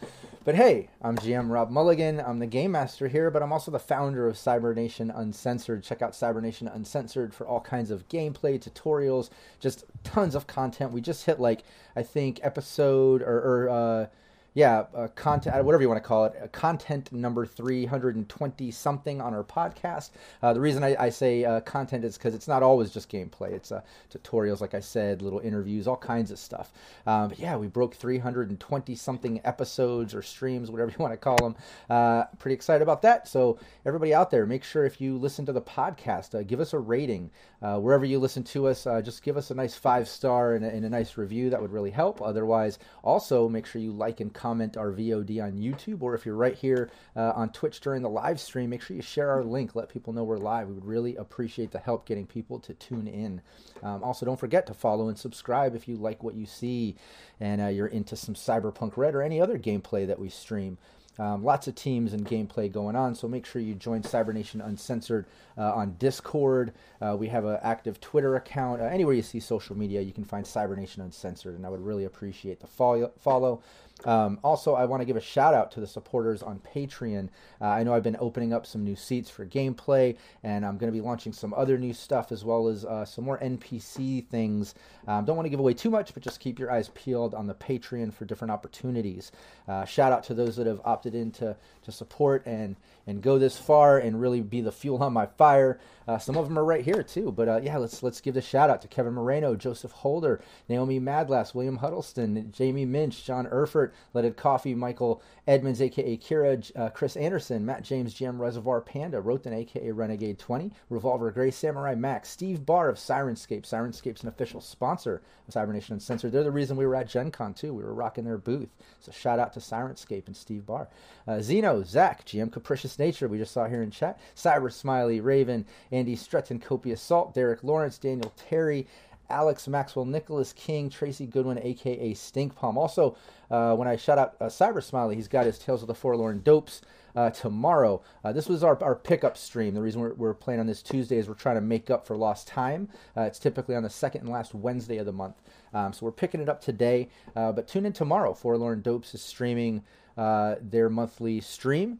But 0.43 0.55
hey, 0.55 0.89
I'm 1.03 1.15
GM 1.17 1.51
Rob 1.51 1.69
Mulligan. 1.69 2.19
I'm 2.19 2.39
the 2.39 2.47
game 2.47 2.71
master 2.71 3.07
here, 3.07 3.29
but 3.29 3.43
I'm 3.43 3.53
also 3.53 3.69
the 3.69 3.77
founder 3.77 4.27
of 4.27 4.35
Cybernation 4.35 5.11
Uncensored. 5.11 5.83
Check 5.83 6.01
out 6.01 6.15
Cybernation 6.15 6.67
Uncensored 6.67 7.31
for 7.31 7.45
all 7.45 7.59
kinds 7.59 7.91
of 7.91 8.07
gameplay, 8.09 8.59
tutorials, 8.59 9.29
just 9.59 9.85
tons 10.03 10.33
of 10.33 10.47
content. 10.47 10.93
We 10.93 11.01
just 11.01 11.25
hit 11.25 11.39
like 11.39 11.63
I 11.95 12.01
think 12.01 12.39
episode 12.41 13.21
or, 13.21 13.37
or 13.37 13.69
uh, 13.69 14.07
yeah, 14.53 14.83
uh, 14.93 15.07
content, 15.15 15.63
whatever 15.63 15.81
you 15.81 15.87
want 15.87 16.01
to 16.01 16.07
call 16.07 16.25
it, 16.25 16.33
uh, 16.41 16.47
content 16.47 17.09
number 17.13 17.45
320 17.45 18.69
something 18.71 19.21
on 19.21 19.33
our 19.33 19.45
podcast. 19.45 20.09
Uh, 20.43 20.51
the 20.51 20.59
reason 20.59 20.83
I, 20.83 20.95
I 21.05 21.09
say 21.09 21.45
uh, 21.45 21.61
content 21.61 22.03
is 22.03 22.17
because 22.17 22.35
it's 22.35 22.49
not 22.49 22.61
always 22.61 22.91
just 22.91 23.09
gameplay. 23.09 23.53
It's 23.53 23.71
uh, 23.71 23.81
tutorials, 24.13 24.59
like 24.59 24.73
I 24.73 24.81
said, 24.81 25.21
little 25.21 25.39
interviews, 25.39 25.87
all 25.87 25.95
kinds 25.95 26.31
of 26.31 26.39
stuff. 26.39 26.73
Um, 27.07 27.29
but 27.29 27.39
yeah, 27.39 27.55
we 27.55 27.67
broke 27.67 27.95
320 27.95 28.93
something 28.95 29.39
episodes 29.45 30.13
or 30.13 30.21
streams, 30.21 30.69
whatever 30.69 30.91
you 30.97 30.97
want 30.99 31.13
to 31.13 31.17
call 31.17 31.37
them. 31.37 31.55
Uh, 31.89 32.25
pretty 32.37 32.55
excited 32.55 32.81
about 32.81 33.01
that. 33.03 33.29
So, 33.29 33.57
everybody 33.85 34.13
out 34.13 34.31
there, 34.31 34.45
make 34.45 34.65
sure 34.65 34.85
if 34.85 34.99
you 34.99 35.17
listen 35.17 35.45
to 35.45 35.53
the 35.53 35.61
podcast, 35.61 36.37
uh, 36.37 36.43
give 36.43 36.59
us 36.59 36.73
a 36.73 36.79
rating. 36.79 37.31
Uh, 37.61 37.77
wherever 37.77 38.05
you 38.05 38.17
listen 38.17 38.43
to 38.43 38.67
us, 38.67 38.87
uh, 38.87 39.01
just 39.01 39.21
give 39.21 39.37
us 39.37 39.51
a 39.51 39.55
nice 39.55 39.75
five 39.75 40.07
star 40.07 40.55
and 40.55 40.65
a, 40.65 40.69
and 40.69 40.83
a 40.83 40.89
nice 40.89 41.17
review. 41.17 41.49
That 41.49 41.61
would 41.61 41.71
really 41.71 41.91
help. 41.91 42.21
Otherwise, 42.21 42.79
also 43.03 43.47
make 43.47 43.65
sure 43.65 43.81
you 43.81 43.91
like 43.91 44.19
and 44.19 44.33
comment 44.33 44.77
our 44.77 44.91
VOD 44.91 45.43
on 45.43 45.53
YouTube, 45.53 46.01
or 46.01 46.15
if 46.15 46.25
you're 46.25 46.35
right 46.35 46.55
here 46.55 46.89
uh, 47.15 47.33
on 47.35 47.51
Twitch 47.51 47.79
during 47.79 48.01
the 48.01 48.09
live 48.09 48.39
stream, 48.39 48.71
make 48.71 48.81
sure 48.81 48.95
you 48.95 49.01
share 49.01 49.29
our 49.29 49.43
link. 49.43 49.75
Let 49.75 49.89
people 49.89 50.13
know 50.13 50.23
we're 50.23 50.37
live. 50.37 50.67
We 50.67 50.73
would 50.73 50.85
really 50.85 51.15
appreciate 51.17 51.71
the 51.71 51.79
help 51.79 52.05
getting 52.07 52.25
people 52.25 52.59
to 52.59 52.73
tune 52.73 53.07
in. 53.07 53.41
Um, 53.83 54.03
also, 54.03 54.25
don't 54.25 54.39
forget 54.39 54.65
to 54.67 54.73
follow 54.73 55.07
and 55.09 55.17
subscribe 55.17 55.75
if 55.75 55.87
you 55.87 55.97
like 55.97 56.23
what 56.23 56.35
you 56.35 56.45
see 56.45 56.95
and 57.39 57.61
uh, 57.61 57.67
you're 57.67 57.87
into 57.87 58.15
some 58.15 58.35
Cyberpunk 58.35 58.97
Red 58.97 59.15
or 59.15 59.21
any 59.21 59.41
other 59.41 59.57
gameplay 59.57 60.07
that 60.07 60.19
we 60.19 60.29
stream. 60.29 60.77
Um, 61.21 61.43
lots 61.43 61.67
of 61.67 61.75
teams 61.75 62.13
and 62.13 62.25
gameplay 62.25 62.71
going 62.71 62.95
on, 62.95 63.13
so 63.13 63.27
make 63.27 63.45
sure 63.45 63.61
you 63.61 63.75
join 63.75 64.01
Cybernation 64.01 64.59
Uncensored 64.59 65.27
uh, 65.55 65.71
on 65.71 65.95
Discord. 65.99 66.73
Uh, 66.99 67.15
we 67.15 67.27
have 67.27 67.45
an 67.45 67.59
active 67.61 68.01
Twitter 68.01 68.35
account. 68.37 68.81
Uh, 68.81 68.85
anywhere 68.85 69.13
you 69.13 69.21
see 69.21 69.39
social 69.39 69.77
media, 69.77 70.01
you 70.01 70.13
can 70.13 70.23
find 70.23 70.47
Cybernation 70.47 71.03
Uncensored, 71.03 71.53
and 71.53 71.63
I 71.63 71.69
would 71.69 71.85
really 71.85 72.05
appreciate 72.05 72.59
the 72.59 72.65
follow. 72.65 73.11
follow. 73.19 73.61
Um, 74.05 74.39
also, 74.43 74.73
I 74.73 74.85
want 74.85 75.01
to 75.01 75.05
give 75.05 75.15
a 75.15 75.21
shout 75.21 75.53
out 75.53 75.71
to 75.73 75.79
the 75.79 75.87
supporters 75.87 76.41
on 76.41 76.59
Patreon. 76.59 77.29
Uh, 77.59 77.65
I 77.65 77.83
know 77.83 77.93
I've 77.93 78.03
been 78.03 78.17
opening 78.19 78.53
up 78.53 78.65
some 78.65 78.83
new 78.83 78.95
seats 78.95 79.29
for 79.29 79.45
gameplay, 79.45 80.17
and 80.43 80.65
I'm 80.65 80.77
going 80.77 80.91
to 80.91 80.97
be 80.97 81.01
launching 81.01 81.33
some 81.33 81.53
other 81.53 81.77
new 81.77 81.93
stuff 81.93 82.31
as 82.31 82.43
well 82.43 82.67
as 82.67 82.85
uh, 82.85 83.05
some 83.05 83.25
more 83.25 83.37
NPC 83.39 84.25
things. 84.27 84.75
Um, 85.07 85.25
don't 85.25 85.35
want 85.35 85.45
to 85.45 85.49
give 85.49 85.59
away 85.59 85.73
too 85.73 85.89
much, 85.89 86.13
but 86.13 86.23
just 86.23 86.39
keep 86.39 86.59
your 86.59 86.71
eyes 86.71 86.89
peeled 86.89 87.33
on 87.33 87.47
the 87.47 87.55
Patreon 87.55 88.13
for 88.13 88.25
different 88.25 88.51
opportunities. 88.51 89.31
Uh, 89.67 89.85
shout 89.85 90.11
out 90.11 90.23
to 90.25 90.33
those 90.33 90.55
that 90.55 90.67
have 90.67 90.81
opted 90.83 91.15
in 91.15 91.31
to, 91.31 91.55
to 91.83 91.91
support 91.91 92.45
and, 92.45 92.75
and 93.07 93.21
go 93.21 93.37
this 93.39 93.57
far 93.57 93.97
and 93.97 94.21
really 94.21 94.41
be 94.41 94.61
the 94.61 94.71
fuel 94.71 95.01
on 95.03 95.13
my 95.13 95.25
fire. 95.25 95.79
Uh, 96.07 96.17
some 96.17 96.35
of 96.35 96.47
them 96.47 96.57
are 96.57 96.65
right 96.65 96.83
here 96.83 97.03
too, 97.03 97.31
but 97.31 97.47
uh, 97.47 97.59
yeah, 97.61 97.77
let's 97.77 98.01
let's 98.03 98.21
give 98.21 98.33
the 98.33 98.41
shout 98.41 98.69
out 98.69 98.81
to 98.81 98.87
Kevin 98.87 99.13
Moreno, 99.13 99.55
Joseph 99.55 99.91
Holder, 99.91 100.41
Naomi 100.67 100.99
Madlass, 100.99 101.53
William 101.53 101.77
Huddleston, 101.77 102.51
Jamie 102.51 102.85
Minch, 102.85 103.23
John 103.23 103.47
Erfurt, 103.47 103.93
Leaded 104.13 104.35
Coffee, 104.35 104.73
Michael 104.73 105.21
Edmonds, 105.47 105.81
aka 105.81 106.17
Kira, 106.17 106.71
uh, 106.75 106.89
Chris 106.89 107.15
Anderson, 107.15 107.65
Matt 107.65 107.83
James, 107.83 108.13
GM 108.13 108.39
Reservoir 108.39 108.81
Panda, 108.81 109.21
Roten, 109.21 109.53
aka 109.53 109.91
Renegade 109.91 110.39
20, 110.39 110.71
Revolver 110.89 111.31
Gray, 111.31 111.51
Samurai 111.51 111.95
Max, 111.95 112.29
Steve 112.29 112.65
Barr 112.65 112.89
of 112.89 112.97
Syrinscape. 112.97 113.63
Syrinscape's 113.63 114.23
an 114.23 114.29
official 114.29 114.59
sponsor 114.59 115.21
of 115.47 115.53
Cybernation 115.53 115.93
Uncensored. 115.93 116.31
They're 116.31 116.43
the 116.43 116.51
reason 116.51 116.77
we 116.77 116.85
were 116.85 116.95
at 116.95 117.07
Gen 117.07 117.31
Con 117.31 117.53
too. 117.53 117.73
We 117.73 117.83
were 117.83 117.93
rocking 117.93 118.25
their 118.25 118.37
booth. 118.37 118.69
So 118.99 119.11
shout 119.11 119.39
out 119.39 119.53
to 119.53 119.59
Syrinscape 119.59 120.27
and 120.27 120.35
Steve 120.35 120.65
Barr. 120.65 120.89
Uh, 121.27 121.41
Zeno, 121.41 121.83
Zach, 121.83 122.25
GM 122.25 122.51
Capricious 122.51 122.90
Nature, 122.99 123.27
we 123.27 123.37
just 123.37 123.53
saw 123.53 123.67
here 123.67 123.83
in 123.83 123.91
chat. 123.91 124.19
Cyber 124.35 124.71
Smiley, 124.71 125.19
Raven, 125.19 125.65
Andy 125.91 126.15
Stretton, 126.15 126.59
Copious 126.59 127.01
Salt, 127.01 127.33
Derek 127.33 127.63
Lawrence, 127.63 127.97
Daniel 127.97 128.33
Terry, 128.35 128.87
Alex 129.31 129.67
Maxwell, 129.67 130.05
Nicholas 130.05 130.53
King, 130.53 130.89
Tracy 130.89 131.25
Goodwin, 131.25 131.59
aka 131.63 132.13
Stink 132.13 132.55
Palm. 132.55 132.77
Also, 132.77 133.15
uh, 133.49 133.75
when 133.75 133.87
I 133.87 133.95
shout 133.95 134.17
out 134.17 134.35
uh, 134.39 134.45
Cyber 134.45 134.83
Smiley, 134.83 135.15
he's 135.15 135.27
got 135.27 135.45
his 135.45 135.57
Tales 135.57 135.81
of 135.81 135.87
the 135.87 135.95
Forlorn 135.95 136.41
Dopes 136.41 136.81
uh, 137.15 137.29
tomorrow. 137.29 138.01
Uh, 138.23 138.31
this 138.31 138.47
was 138.47 138.63
our, 138.63 138.81
our 138.83 138.95
pickup 138.95 139.37
stream. 139.37 139.73
The 139.73 139.81
reason 139.81 140.01
we're, 140.01 140.13
we're 140.13 140.33
playing 140.33 140.59
on 140.59 140.67
this 140.67 140.81
Tuesday 140.81 141.17
is 141.17 141.27
we're 141.27 141.33
trying 141.33 141.55
to 141.55 141.61
make 141.61 141.89
up 141.89 142.05
for 142.05 142.15
lost 142.15 142.47
time. 142.47 142.89
Uh, 143.15 143.21
it's 143.21 143.39
typically 143.39 143.75
on 143.75 143.83
the 143.83 143.89
second 143.89 144.21
and 144.21 144.29
last 144.29 144.53
Wednesday 144.53 144.97
of 144.97 145.05
the 145.05 145.13
month. 145.13 145.35
Um, 145.73 145.93
so 145.93 146.05
we're 146.05 146.11
picking 146.11 146.41
it 146.41 146.49
up 146.49 146.61
today. 146.61 147.09
Uh, 147.35 147.51
but 147.51 147.67
tune 147.67 147.85
in 147.85 147.93
tomorrow. 147.93 148.33
Forlorn 148.33 148.81
Dopes 148.81 149.15
is 149.15 149.21
streaming 149.21 149.83
their 150.17 150.89
monthly 150.89 151.41
stream, 151.41 151.99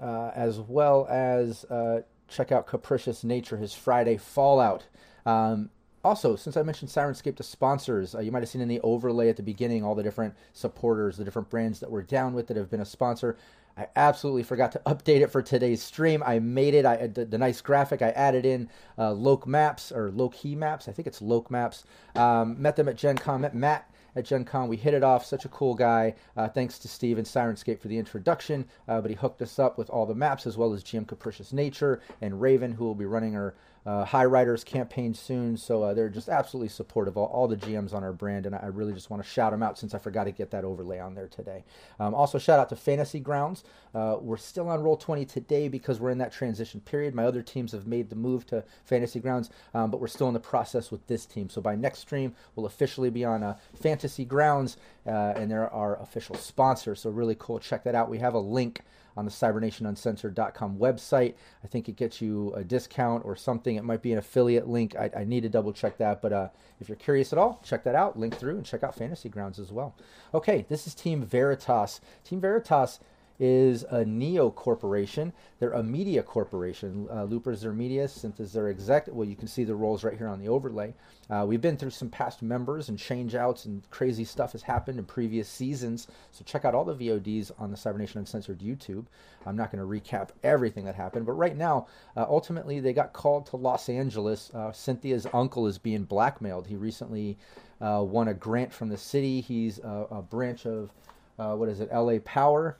uh, 0.00 0.30
as 0.34 0.58
well 0.58 1.06
as 1.08 1.64
uh, 1.66 2.02
check 2.28 2.52
out 2.52 2.66
Capricious 2.66 3.24
Nature, 3.24 3.56
his 3.56 3.74
Friday 3.74 4.16
Fallout. 4.16 4.84
Um, 5.26 5.70
also, 6.04 6.36
since 6.36 6.56
I 6.56 6.62
mentioned 6.62 6.90
Syrinscape 6.90 7.36
to 7.36 7.42
sponsors, 7.42 8.14
uh, 8.14 8.20
you 8.20 8.30
might 8.30 8.42
have 8.42 8.48
seen 8.48 8.60
in 8.60 8.68
the 8.68 8.80
overlay 8.80 9.30
at 9.30 9.36
the 9.36 9.42
beginning 9.42 9.82
all 9.82 9.94
the 9.94 10.02
different 10.02 10.34
supporters, 10.52 11.16
the 11.16 11.24
different 11.24 11.48
brands 11.48 11.80
that 11.80 11.90
we're 11.90 12.02
down 12.02 12.34
with 12.34 12.48
that 12.48 12.56
have 12.58 12.70
been 12.70 12.80
a 12.80 12.84
sponsor. 12.84 13.38
I 13.76 13.88
absolutely 13.96 14.44
forgot 14.44 14.70
to 14.72 14.82
update 14.86 15.22
it 15.22 15.32
for 15.32 15.42
today's 15.42 15.82
stream. 15.82 16.22
I 16.24 16.38
made 16.38 16.74
it. 16.74 16.86
I 16.86 17.08
the, 17.08 17.24
the 17.24 17.38
nice 17.38 17.60
graphic. 17.60 18.02
I 18.02 18.10
added 18.10 18.46
in 18.46 18.68
uh, 18.96 19.12
Loke 19.12 19.46
Maps 19.46 19.90
or 19.90 20.10
Loki 20.12 20.54
Maps. 20.54 20.86
I 20.88 20.92
think 20.92 21.08
it's 21.08 21.20
Loke 21.20 21.50
Maps. 21.50 21.84
Um, 22.14 22.60
met 22.60 22.76
them 22.76 22.88
at 22.88 22.96
Gen 22.96 23.16
Con. 23.16 23.40
Met 23.40 23.54
Matt 23.54 23.90
at 24.16 24.24
Gen 24.24 24.44
Con. 24.44 24.68
We 24.68 24.76
hit 24.76 24.94
it 24.94 25.02
off. 25.02 25.24
Such 25.24 25.44
a 25.44 25.48
cool 25.48 25.74
guy. 25.74 26.14
Uh, 26.36 26.48
thanks 26.48 26.78
to 26.80 26.88
Steve 26.88 27.18
and 27.18 27.26
Syrinscape 27.26 27.80
for 27.80 27.88
the 27.88 27.98
introduction. 27.98 28.66
Uh, 28.88 29.00
but 29.00 29.10
he 29.10 29.16
hooked 29.16 29.42
us 29.42 29.58
up 29.58 29.78
with 29.78 29.90
all 29.90 30.06
the 30.06 30.14
maps 30.14 30.46
as 30.46 30.56
well 30.56 30.72
as 30.72 30.84
GM 30.84 31.06
Capricious 31.06 31.52
Nature 31.52 32.00
and 32.20 32.40
Raven, 32.40 32.72
who 32.72 32.84
will 32.84 32.94
be 32.94 33.06
running 33.06 33.36
our 33.36 33.54
uh, 33.86 34.04
High 34.04 34.24
Riders 34.24 34.64
campaign 34.64 35.14
soon. 35.14 35.56
So 35.56 35.82
uh, 35.82 35.94
they're 35.94 36.08
just 36.08 36.28
absolutely 36.28 36.68
supportive, 36.68 37.16
all, 37.16 37.26
all 37.26 37.48
the 37.48 37.56
GMs 37.56 37.92
on 37.92 38.02
our 38.02 38.12
brand. 38.12 38.46
And 38.46 38.54
I 38.54 38.66
really 38.66 38.92
just 38.92 39.10
want 39.10 39.22
to 39.22 39.28
shout 39.28 39.52
them 39.52 39.62
out 39.62 39.78
since 39.78 39.94
I 39.94 39.98
forgot 39.98 40.24
to 40.24 40.32
get 40.32 40.50
that 40.52 40.64
overlay 40.64 40.98
on 40.98 41.14
there 41.14 41.28
today. 41.28 41.64
Um, 42.00 42.14
also, 42.14 42.38
shout 42.38 42.58
out 42.58 42.68
to 42.70 42.76
Fantasy 42.76 43.20
Grounds. 43.20 43.64
Uh, 43.94 44.16
we're 44.20 44.36
still 44.36 44.68
on 44.68 44.80
Roll20 44.80 45.28
today 45.28 45.68
because 45.68 46.00
we're 46.00 46.10
in 46.10 46.18
that 46.18 46.32
transition 46.32 46.80
period. 46.80 47.14
My 47.14 47.24
other 47.24 47.42
teams 47.42 47.72
have 47.72 47.86
made 47.86 48.10
the 48.10 48.16
move 48.16 48.46
to 48.46 48.64
Fantasy 48.84 49.20
Grounds, 49.20 49.50
um, 49.74 49.90
but 49.90 50.00
we're 50.00 50.06
still 50.08 50.28
in 50.28 50.34
the 50.34 50.40
process 50.40 50.90
with 50.90 51.06
this 51.06 51.26
team. 51.26 51.48
So 51.50 51.60
by 51.60 51.76
next 51.76 52.00
stream, 52.00 52.34
we'll 52.56 52.66
officially 52.66 53.10
be 53.10 53.24
on 53.24 53.42
uh, 53.42 53.56
Fantasy 53.74 54.24
Grounds, 54.24 54.76
uh, 55.06 55.34
and 55.36 55.50
they're 55.50 55.72
our 55.72 56.00
official 56.00 56.36
sponsor. 56.36 56.94
So 56.94 57.10
really 57.10 57.36
cool. 57.38 57.58
Check 57.58 57.84
that 57.84 57.94
out. 57.94 58.08
We 58.08 58.18
have 58.18 58.34
a 58.34 58.38
link 58.38 58.80
on 59.16 59.24
the 59.24 59.30
cybernationuncensored.com 59.30 60.78
website. 60.78 61.34
I 61.62 61.66
think 61.66 61.88
it 61.88 61.96
gets 61.96 62.20
you 62.20 62.52
a 62.54 62.64
discount 62.64 63.24
or 63.24 63.36
something. 63.36 63.76
It 63.76 63.84
might 63.84 64.02
be 64.02 64.12
an 64.12 64.18
affiliate 64.18 64.68
link. 64.68 64.96
I, 64.96 65.10
I 65.16 65.24
need 65.24 65.42
to 65.42 65.48
double 65.48 65.72
check 65.72 65.98
that. 65.98 66.20
But 66.20 66.32
uh, 66.32 66.48
if 66.80 66.88
you're 66.88 66.96
curious 66.96 67.32
at 67.32 67.38
all, 67.38 67.60
check 67.62 67.84
that 67.84 67.94
out. 67.94 68.18
Link 68.18 68.36
through 68.36 68.56
and 68.56 68.66
check 68.66 68.82
out 68.82 68.94
Fantasy 68.94 69.28
Grounds 69.28 69.58
as 69.58 69.72
well. 69.72 69.94
Okay, 70.32 70.66
this 70.68 70.86
is 70.86 70.94
Team 70.94 71.24
Veritas. 71.24 72.00
Team 72.24 72.40
Veritas 72.40 73.00
is 73.40 73.82
a 73.84 74.04
Neo 74.04 74.50
corporation. 74.50 75.32
They're 75.58 75.72
a 75.72 75.82
media 75.82 76.22
corporation. 76.22 77.08
Uh, 77.10 77.24
Loopers 77.24 77.62
their 77.62 77.72
media, 77.72 78.06
Synth 78.06 78.38
is 78.38 78.52
their 78.52 78.68
exec. 78.68 79.08
Well, 79.08 79.26
you 79.26 79.34
can 79.34 79.48
see 79.48 79.64
the 79.64 79.74
roles 79.74 80.04
right 80.04 80.16
here 80.16 80.28
on 80.28 80.40
the 80.40 80.48
overlay. 80.48 80.94
Uh, 81.28 81.44
we've 81.46 81.60
been 81.60 81.76
through 81.76 81.90
some 81.90 82.10
past 82.10 82.42
members 82.42 82.88
and 82.88 82.98
change 82.98 83.34
outs 83.34 83.64
and 83.64 83.88
crazy 83.90 84.24
stuff 84.24 84.52
has 84.52 84.62
happened 84.62 84.98
in 84.98 85.04
previous 85.04 85.48
seasons. 85.48 86.06
So 86.30 86.44
check 86.44 86.64
out 86.64 86.74
all 86.74 86.84
the 86.84 86.94
VODs 86.94 87.50
on 87.58 87.70
the 87.70 87.76
Cybernation 87.76 88.20
Uncensored 88.20 88.60
YouTube. 88.60 89.06
I'm 89.46 89.56
not 89.56 89.72
going 89.72 89.82
to 89.82 89.88
recap 89.88 90.28
everything 90.42 90.84
that 90.84 90.94
happened, 90.94 91.26
but 91.26 91.32
right 91.32 91.56
now, 91.56 91.86
uh, 92.16 92.26
ultimately, 92.28 92.80
they 92.80 92.92
got 92.92 93.12
called 93.12 93.46
to 93.46 93.56
Los 93.56 93.88
Angeles. 93.88 94.50
Uh, 94.54 94.72
Cynthia's 94.72 95.26
uncle 95.32 95.66
is 95.66 95.78
being 95.78 96.04
blackmailed. 96.04 96.66
He 96.66 96.76
recently 96.76 97.36
uh, 97.80 98.02
won 98.06 98.28
a 98.28 98.34
grant 98.34 98.72
from 98.72 98.88
the 98.88 98.96
city. 98.96 99.40
He's 99.40 99.78
a, 99.80 100.06
a 100.10 100.22
branch 100.22 100.66
of, 100.66 100.92
uh, 101.38 101.54
what 101.56 101.68
is 101.68 101.80
it, 101.80 101.92
LA 101.92 102.18
Power 102.24 102.76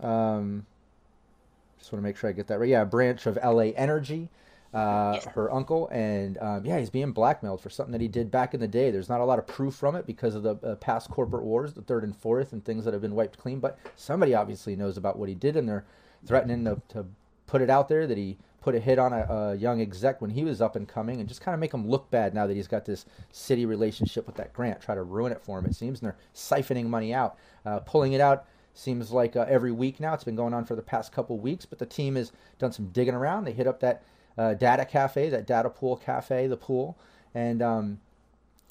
um, 0.00 0.66
just 1.78 1.92
want 1.92 2.02
to 2.02 2.08
make 2.08 2.16
sure 2.16 2.28
I 2.28 2.32
get 2.32 2.48
that 2.48 2.58
right. 2.58 2.68
Yeah, 2.68 2.82
a 2.82 2.86
branch 2.86 3.26
of 3.26 3.38
LA 3.42 3.72
Energy. 3.76 4.28
Uh, 4.74 5.12
yes. 5.14 5.24
her 5.34 5.50
uncle, 5.50 5.88
and 5.88 6.36
um, 6.42 6.62
yeah, 6.62 6.78
he's 6.78 6.90
being 6.90 7.10
blackmailed 7.10 7.58
for 7.58 7.70
something 7.70 7.92
that 7.92 8.02
he 8.02 8.08
did 8.08 8.30
back 8.30 8.52
in 8.52 8.60
the 8.60 8.68
day. 8.68 8.90
There's 8.90 9.08
not 9.08 9.22
a 9.22 9.24
lot 9.24 9.38
of 9.38 9.46
proof 9.46 9.74
from 9.74 9.96
it 9.96 10.04
because 10.06 10.34
of 10.34 10.42
the 10.42 10.56
uh, 10.56 10.74
past 10.74 11.10
corporate 11.10 11.44
wars, 11.44 11.72
the 11.72 11.80
third 11.80 12.04
and 12.04 12.14
fourth, 12.14 12.52
and 12.52 12.62
things 12.62 12.84
that 12.84 12.92
have 12.92 13.00
been 13.00 13.14
wiped 13.14 13.38
clean. 13.38 13.60
But 13.60 13.78
somebody 13.96 14.34
obviously 14.34 14.76
knows 14.76 14.98
about 14.98 15.18
what 15.18 15.30
he 15.30 15.34
did, 15.34 15.56
and 15.56 15.66
they're 15.66 15.86
threatening 16.26 16.66
to, 16.66 16.82
to 16.90 17.06
put 17.46 17.62
it 17.62 17.70
out 17.70 17.88
there 17.88 18.06
that 18.06 18.18
he 18.18 18.36
put 18.60 18.74
a 18.74 18.78
hit 18.78 18.98
on 18.98 19.14
a, 19.14 19.22
a, 19.22 19.54
young 19.54 19.80
exec 19.80 20.20
when 20.20 20.30
he 20.30 20.44
was 20.44 20.60
up 20.60 20.76
and 20.76 20.86
coming, 20.86 21.18
and 21.18 21.30
just 21.30 21.40
kind 21.40 21.54
of 21.54 21.60
make 21.60 21.72
him 21.72 21.88
look 21.88 22.10
bad 22.10 22.34
now 22.34 22.46
that 22.46 22.54
he's 22.54 22.68
got 22.68 22.84
this 22.84 23.06
city 23.32 23.64
relationship 23.64 24.26
with 24.26 24.36
that 24.36 24.52
grant. 24.52 24.82
Try 24.82 24.94
to 24.94 25.02
ruin 25.02 25.32
it 25.32 25.42
for 25.42 25.58
him, 25.58 25.64
it 25.64 25.74
seems, 25.74 26.00
and 26.00 26.08
they're 26.08 26.18
siphoning 26.34 26.86
money 26.86 27.14
out, 27.14 27.38
uh, 27.64 27.78
pulling 27.80 28.12
it 28.12 28.20
out 28.20 28.44
Seems 28.78 29.10
like 29.10 29.34
uh, 29.34 29.44
every 29.48 29.72
week 29.72 29.98
now. 29.98 30.14
It's 30.14 30.22
been 30.22 30.36
going 30.36 30.54
on 30.54 30.64
for 30.64 30.76
the 30.76 30.82
past 30.82 31.10
couple 31.10 31.36
weeks, 31.36 31.66
but 31.66 31.80
the 31.80 31.86
team 31.86 32.14
has 32.14 32.30
done 32.60 32.70
some 32.70 32.90
digging 32.90 33.12
around. 33.12 33.44
They 33.44 33.52
hit 33.52 33.66
up 33.66 33.80
that 33.80 34.04
uh, 34.38 34.54
data 34.54 34.84
cafe, 34.84 35.28
that 35.30 35.48
data 35.48 35.68
pool 35.68 35.96
cafe, 35.96 36.46
the 36.46 36.56
pool, 36.56 36.96
and 37.34 37.60
um, 37.60 38.00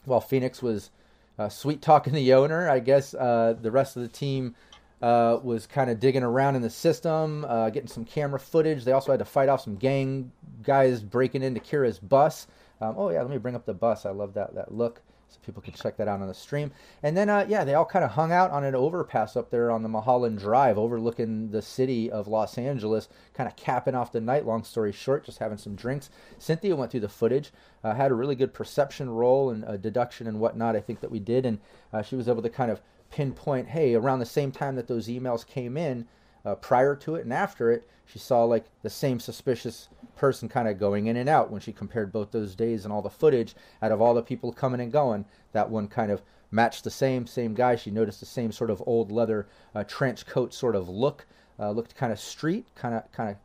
while 0.05 0.21
Phoenix 0.21 0.61
was 0.61 0.91
uh, 1.37 1.49
sweet 1.49 1.81
talking 1.81 2.13
the 2.13 2.33
owner, 2.33 2.69
I 2.69 2.79
guess 2.79 3.13
uh, 3.15 3.55
the 3.61 3.69
rest 3.69 3.97
of 3.97 4.01
the 4.01 4.07
team 4.07 4.55
uh, 5.01 5.39
was 5.43 5.67
kind 5.67 5.89
of 5.89 5.99
digging 5.99 6.23
around 6.23 6.55
in 6.55 6.61
the 6.61 6.69
system, 6.69 7.43
uh, 7.45 7.69
getting 7.69 7.89
some 7.89 8.05
camera 8.05 8.39
footage. 8.39 8.85
They 8.85 8.93
also 8.93 9.11
had 9.11 9.19
to 9.19 9.25
fight 9.25 9.49
off 9.49 9.59
some 9.61 9.75
gang 9.75 10.31
guys 10.63 11.03
breaking 11.03 11.43
into 11.43 11.59
Kira's 11.59 11.99
bus. 11.99 12.47
Um, 12.79 12.95
oh 12.97 13.09
yeah, 13.09 13.23
let 13.23 13.29
me 13.29 13.39
bring 13.39 13.55
up 13.55 13.65
the 13.65 13.73
bus. 13.73 14.05
I 14.05 14.11
love 14.11 14.35
that 14.35 14.55
that 14.55 14.73
look 14.73 15.01
so 15.29 15.39
people 15.45 15.61
can 15.61 15.73
check 15.73 15.97
that 15.97 16.07
out 16.07 16.21
on 16.21 16.27
the 16.27 16.33
stream. 16.33 16.71
And 17.03 17.17
then, 17.17 17.29
uh, 17.29 17.45
yeah, 17.49 17.63
they 17.63 17.73
all 17.73 17.85
kind 17.85 18.05
of 18.05 18.11
hung 18.11 18.31
out 18.31 18.51
on 18.51 18.63
an 18.63 18.75
overpass 18.75 19.35
up 19.35 19.49
there 19.49 19.69
on 19.71 19.83
the 19.83 19.89
Mulholland 19.89 20.39
Drive, 20.39 20.77
overlooking 20.77 21.51
the 21.51 21.61
city 21.61 22.09
of 22.09 22.27
Los 22.27 22.57
Angeles, 22.57 23.09
kind 23.33 23.47
of 23.47 23.55
capping 23.55 23.95
off 23.95 24.11
the 24.11 24.21
night. 24.21 24.45
Long 24.45 24.63
story 24.63 24.91
short, 24.91 25.25
just 25.25 25.39
having 25.39 25.57
some 25.57 25.75
drinks. 25.75 26.09
Cynthia 26.37 26.75
went 26.75 26.91
through 26.91 27.01
the 27.01 27.09
footage, 27.09 27.51
uh, 27.83 27.93
had 27.93 28.11
a 28.11 28.15
really 28.15 28.35
good 28.35 28.53
perception 28.53 29.09
roll 29.09 29.49
and 29.49 29.81
deduction 29.81 30.27
and 30.27 30.39
whatnot. 30.39 30.75
I 30.75 30.81
think 30.81 31.01
that 31.01 31.11
we 31.11 31.19
did, 31.19 31.45
and 31.45 31.59
uh, 31.91 32.01
she 32.01 32.15
was 32.15 32.29
able 32.29 32.41
to 32.41 32.49
kind 32.49 32.71
of 32.71 32.81
pinpoint, 33.09 33.69
hey, 33.69 33.95
around 33.95 34.19
the 34.19 34.25
same 34.25 34.51
time 34.51 34.75
that 34.75 34.87
those 34.87 35.07
emails 35.07 35.45
came 35.45 35.77
in, 35.77 36.07
uh, 36.47 36.55
prior 36.55 36.95
to 36.95 37.15
it 37.15 37.25
and 37.25 37.33
after 37.33 37.69
it, 37.71 37.87
she 38.05 38.17
saw 38.17 38.45
like 38.45 38.65
the 38.81 38.89
same 38.89 39.19
suspicious 39.19 39.89
person 40.15 40.47
kind 40.47 40.69
of 40.69 40.79
going 40.79 41.07
in 41.07 41.17
and 41.17 41.27
out 41.27 41.51
when 41.51 41.59
she 41.59 41.73
compared 41.73 42.11
both 42.11 42.31
those 42.31 42.55
days 42.55 42.85
and 42.85 42.93
all 42.93 43.01
the 43.01 43.09
footage 43.09 43.53
out 43.81 43.91
of 43.91 44.01
all 44.01 44.13
the 44.13 44.21
people 44.21 44.53
coming 44.53 44.79
and 44.79 44.91
going. 44.91 45.25
That 45.51 45.69
one 45.69 45.89
kind 45.89 46.09
of 46.09 46.21
matched 46.49 46.85
the 46.85 46.89
same 46.89 47.27
same 47.27 47.53
guy. 47.53 47.75
She 47.75 47.91
noticed 47.91 48.21
the 48.21 48.25
same 48.25 48.53
sort 48.53 48.69
of 48.69 48.81
old 48.85 49.11
leather 49.11 49.47
uh, 49.75 49.83
trench 49.83 50.25
coat 50.25 50.53
sort 50.53 50.75
of 50.75 50.87
look. 50.87 51.25
Uh, 51.59 51.71
looked 51.71 51.95
kind 51.95 52.13
of 52.13 52.19
street, 52.19 52.67
kind 52.75 52.93
of 52.93 53.11
kind 53.11 53.31
of 53.31 53.37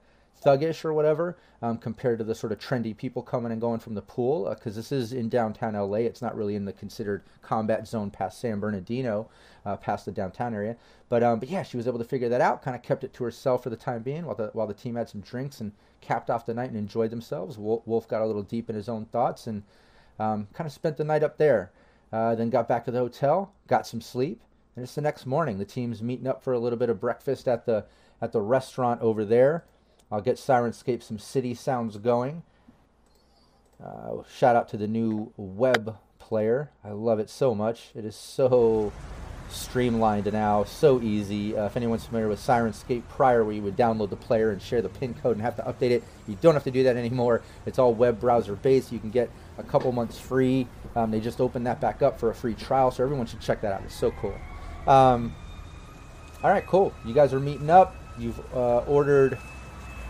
thuggish 0.45 0.85
or 0.85 0.93
whatever, 0.93 1.37
um, 1.61 1.79
compared 1.79 2.19
to 2.19 2.25
the 2.25 2.35
sort 2.35 2.53
of 2.53 2.59
trendy 2.59 2.97
people 2.97 3.23
coming 3.23 3.53
and 3.53 3.61
going 3.61 3.79
from 3.79 3.95
the 3.95 4.03
pool. 4.03 4.49
Because 4.49 4.77
uh, 4.77 4.81
this 4.81 4.93
is 4.93 5.13
in 5.13 5.29
downtown 5.29 5.75
LA, 5.75 5.99
it's 5.99 6.23
not 6.23 6.37
really 6.37 6.55
in 6.55 6.65
the 6.65 6.73
considered 6.73 7.23
combat 7.43 7.87
zone 7.87 8.11
past 8.11 8.41
San 8.41 8.61
Bernardino, 8.61 9.29
uh, 9.65 9.77
past 9.77 10.05
the 10.05 10.13
downtown 10.13 10.55
area. 10.55 10.77
But 11.09 11.23
um, 11.23 11.39
but 11.39 11.49
yeah, 11.49 11.63
she 11.63 11.77
was 11.77 11.87
able 11.87 11.99
to 11.99 12.05
figure 12.05 12.29
that 12.29 12.41
out. 12.41 12.63
Kind 12.63 12.75
of 12.75 12.83
kept 12.83 13.05
it 13.05 13.13
to 13.15 13.25
herself 13.25 13.63
for 13.63 13.71
the 13.71 13.77
time 13.77 14.03
being, 14.03 14.27
while 14.27 14.37
the 14.37 14.51
while 14.53 14.67
the 14.67 14.75
team 14.75 14.97
had 14.97 15.09
some 15.09 15.21
drinks 15.21 15.61
and 15.61 15.73
capped 16.01 16.31
off 16.31 16.47
the 16.47 16.55
night 16.55 16.71
and 16.71 16.79
enjoyed 16.79 17.11
themselves. 17.11 17.59
Wolf 17.59 18.09
got 18.09 18.23
a 18.23 18.27
little 18.27 18.43
deep 18.43 18.69
in 18.69 18.77
his 18.77 18.89
own 18.89 19.07
thoughts 19.07 19.47
and 19.47 19.63
um, 20.19 20.49
kind 20.53 20.67
of 20.67 20.73
spent 20.73 20.97
the 20.97 21.05
night 21.05 21.23
up 21.23 21.39
there. 21.39 21.71
Uh, 22.13 22.35
then 22.35 22.51
got 22.51 22.69
back 22.69 22.85
to 22.85 22.91
the 22.91 22.99
hotel, 22.99 23.55
got 23.69 23.87
some 23.87 24.03
sleep, 24.03 24.43
and 24.77 24.83
it's 24.83 24.95
the 24.95 25.01
next 25.01 25.25
morning. 25.25 25.59
The 25.59 25.65
team's 25.65 26.03
meeting 26.03 26.27
up 26.27 26.43
for 26.43 26.53
a 26.53 26.59
little 26.59 26.79
bit 26.79 26.91
of 26.91 27.01
breakfast 27.01 27.49
at 27.49 27.65
the 27.65 27.87
at 28.21 28.33
the 28.33 28.41
restaurant 28.41 29.01
over 29.01 29.25
there. 29.25 29.65
I'll 30.13 30.21
get 30.21 30.37
Syrinscape 30.37 31.03
some 31.03 31.19
city 31.19 31.55
sounds 31.55 31.97
going. 31.97 32.43
Uh, 33.83 34.23
shout 34.37 34.55
out 34.55 34.69
to 34.69 34.77
the 34.77 34.87
new 34.87 35.33
web 35.39 35.97
player. 36.19 36.71
I 36.85 36.91
love 36.91 37.19
it 37.19 37.31
so 37.31 37.55
much. 37.55 37.91
It 37.95 38.05
is 38.05 38.15
so 38.15 38.93
streamlined 39.49 40.31
now, 40.31 40.65
so 40.65 41.01
easy. 41.01 41.57
Uh, 41.57 41.65
if 41.65 41.79
anyone's 41.79 42.05
familiar 42.05 42.29
with 42.29 42.41
Syrinscape 42.41 43.09
prior, 43.09 43.43
where 43.43 43.55
you 43.55 43.63
would 43.63 43.77
download 43.77 44.11
the 44.11 44.17
player 44.17 44.51
and 44.51 44.61
share 44.61 44.83
the 44.83 44.91
pin 44.91 45.15
code 45.15 45.37
and 45.37 45.43
have 45.43 45.57
to 45.57 45.63
update 45.63 45.91
it, 45.91 46.05
you 46.29 46.37
don't 46.43 46.53
have 46.53 46.65
to 46.65 46.71
do 46.71 46.83
that 46.83 46.97
anymore. 46.99 47.41
It's 47.65 47.79
all 47.79 47.95
web 47.95 48.21
browser 48.21 48.55
based. 48.55 48.93
You 48.93 48.99
can 48.99 49.11
get 49.11 49.31
a 49.57 49.63
couple 49.63 49.91
months 49.93 50.19
free. 50.19 50.67
Um, 50.95 51.11
they 51.11 51.21
just 51.21 51.41
opened 51.41 51.67
that 51.67 51.81
back 51.81 52.03
up 52.03 52.21
for 52.21 52.29
a 52.29 52.35
free 52.35 52.55
trial, 52.55 52.91
so 52.91 53.03
everyone 53.03 53.25
should 53.25 53.41
check 53.41 53.63
that 53.63 53.73
out. 53.73 53.83
It's 53.85 53.95
so 53.95 54.11
cool. 54.11 54.37
Um, 54.87 55.35
all 56.45 56.51
right, 56.51 56.67
cool. 56.67 56.93
You 57.07 57.15
guys 57.15 57.33
are 57.33 57.41
meeting 57.41 57.71
up. 57.71 57.97
You've 58.19 58.41
uh, 58.55 58.81
ordered 58.81 59.39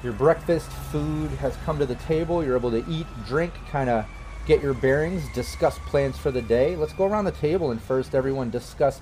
your 0.03 0.13
breakfast 0.13 0.71
food 0.91 1.31
has 1.33 1.57
come 1.65 1.79
to 1.79 1.87
the 1.87 1.95
table. 1.97 2.45
You're 2.45 2.57
able 2.57 2.71
to 2.73 2.85
eat, 2.89 3.07
drink, 3.27 3.53
kind 3.71 3.89
of 3.89 4.05
get 4.47 4.63
your 4.63 4.75
bearings, 4.75 5.23
discuss 5.35 5.79
plans 5.79 6.19
for 6.19 6.31
the 6.31 6.43
day. 6.43 6.75
Let's 6.75 6.93
go 6.93 7.07
around 7.07 7.27
the 7.27 7.33
table 7.33 7.71
and 7.71 7.81
first 7.81 8.15
everyone 8.15 8.51
discuss 8.51 9.01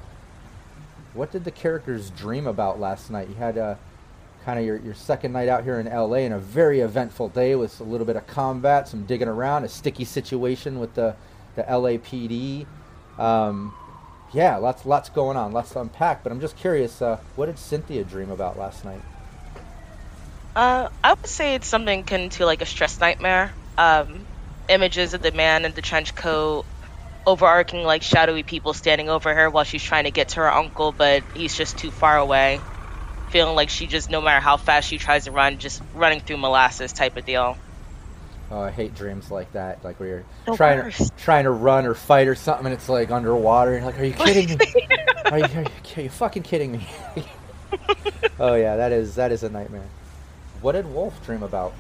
what 1.15 1.33
did 1.33 1.45
the 1.45 1.51
characters 1.51 2.11
dream 2.11 2.47
about 2.47 2.79
last 2.79 3.11
night. 3.11 3.29
You 3.29 3.35
had 3.37 3.57
uh, 3.57 3.77
kind 4.45 4.59
of 4.59 4.65
your, 4.65 4.77
your 4.79 4.95
second 4.95 5.33
night 5.33 5.49
out 5.49 5.65
here 5.65 5.81
in 5.81 5.87
LA 5.87 6.19
and 6.19 6.35
a 6.35 6.39
very 6.39 6.81
eventful 6.81 7.31
day 7.31 7.55
with 7.55 7.81
a 7.81 7.85
little 7.85 8.07
bit 8.07 8.17
of 8.17 8.27
combat, 8.27 8.87
some 8.87 9.07
digging 9.07 9.29
around, 9.29 9.65
a 9.65 9.69
sticky 9.69 10.05
situation 10.05 10.79
with 10.79 10.95
the, 10.95 11.17
the 11.57 11.63
LAPD. 11.63 12.67
Um, 13.19 13.75
yeah, 14.33 14.57
lots 14.57 14.87
lots 14.87 15.09
going 15.09 15.37
on, 15.37 15.53
lots 15.53 15.71
to 15.71 15.81
unpack. 15.81 16.23
But 16.23 16.31
I'm 16.31 16.41
just 16.41 16.57
curious, 16.57 17.03
uh, 17.03 17.19
what 17.37 17.47
did 17.47 17.59
Cynthia 17.59 18.05
dream 18.05 18.31
about 18.31 18.59
last 18.59 18.85
night? 18.85 19.01
Uh, 20.55 20.89
I 21.03 21.15
would 21.15 21.27
say 21.27 21.55
it's 21.55 21.67
something 21.67 22.01
akin 22.01 22.31
to 22.31 22.47
like 22.47 22.63
a 22.63 22.67
stress 22.67 23.01
nightmare. 23.01 23.53
Um, 23.79 24.27
images 24.69 25.15
of 25.15 25.23
the 25.23 25.33
man 25.33 25.65
in 25.65 25.73
the 25.73 25.83
trench 25.83 26.15
coat, 26.15 26.65
overarching 27.27 27.83
like 27.85 28.03
shadowy 28.03 28.43
people 28.43 28.73
standing 28.73 29.09
over 29.09 29.35
her 29.35 29.51
while 29.51 29.65
she's 29.65 29.83
trying 29.83 30.05
to 30.05 30.11
get 30.11 30.31
to 30.31 30.37
her 30.37 30.53
uncle, 30.53 30.93
but 30.93 31.23
he's 31.35 31.57
just 31.57 31.79
too 31.79 31.91
far 31.91 32.19
away. 32.19 32.61
Feeling 33.31 33.55
like 33.55 33.71
she 33.71 33.87
just, 33.87 34.11
no 34.11 34.21
matter 34.21 34.41
how 34.41 34.57
fast 34.57 34.89
she 34.89 34.99
tries 34.99 35.25
to 35.25 35.31
run, 35.31 35.59
just 35.59 35.83
running 35.95 36.21
through 36.21 36.39
molasses 36.39 36.93
type 36.93 37.17
of 37.17 37.25
deal. 37.25 37.57
Oh, 38.51 38.61
I 38.61 38.73
hate 38.73 38.97
dreams 38.97 39.31
like 39.31 39.53
that. 39.53 39.85
Like 39.85 40.01
where 40.01 40.09
you're 40.09 40.25
The 40.47 40.57
trying 40.57 40.91
to 40.91 41.11
trying 41.17 41.45
to 41.45 41.53
run 41.53 41.87
or 41.87 41.95
fight 41.95 42.27
or 42.27 42.35
something, 42.35 42.67
and 42.67 42.75
it's 42.75 42.89
like 42.89 43.13
underwater. 43.13 43.77
And 43.77 43.87
like, 43.87 44.01
are 44.01 44.05
you 44.05 44.13
kidding 44.15 44.59
me? 44.59 44.89
are, 45.27 45.39
you, 45.39 45.45
are, 45.45 45.63
you, 45.63 45.67
are 45.97 46.01
you 46.01 46.11
fucking 46.11 46.43
kidding 46.43 46.73
me? 46.73 46.85
oh 48.41 48.55
yeah, 48.55 48.77
that 48.77 48.91
is 48.91 49.15
that 49.15 49.31
is 49.31 49.45
a 49.45 49.49
nightmare. 49.49 49.87
What 50.61 50.73
did 50.73 50.93
Wolf 50.93 51.25
dream 51.25 51.43
about? 51.43 51.73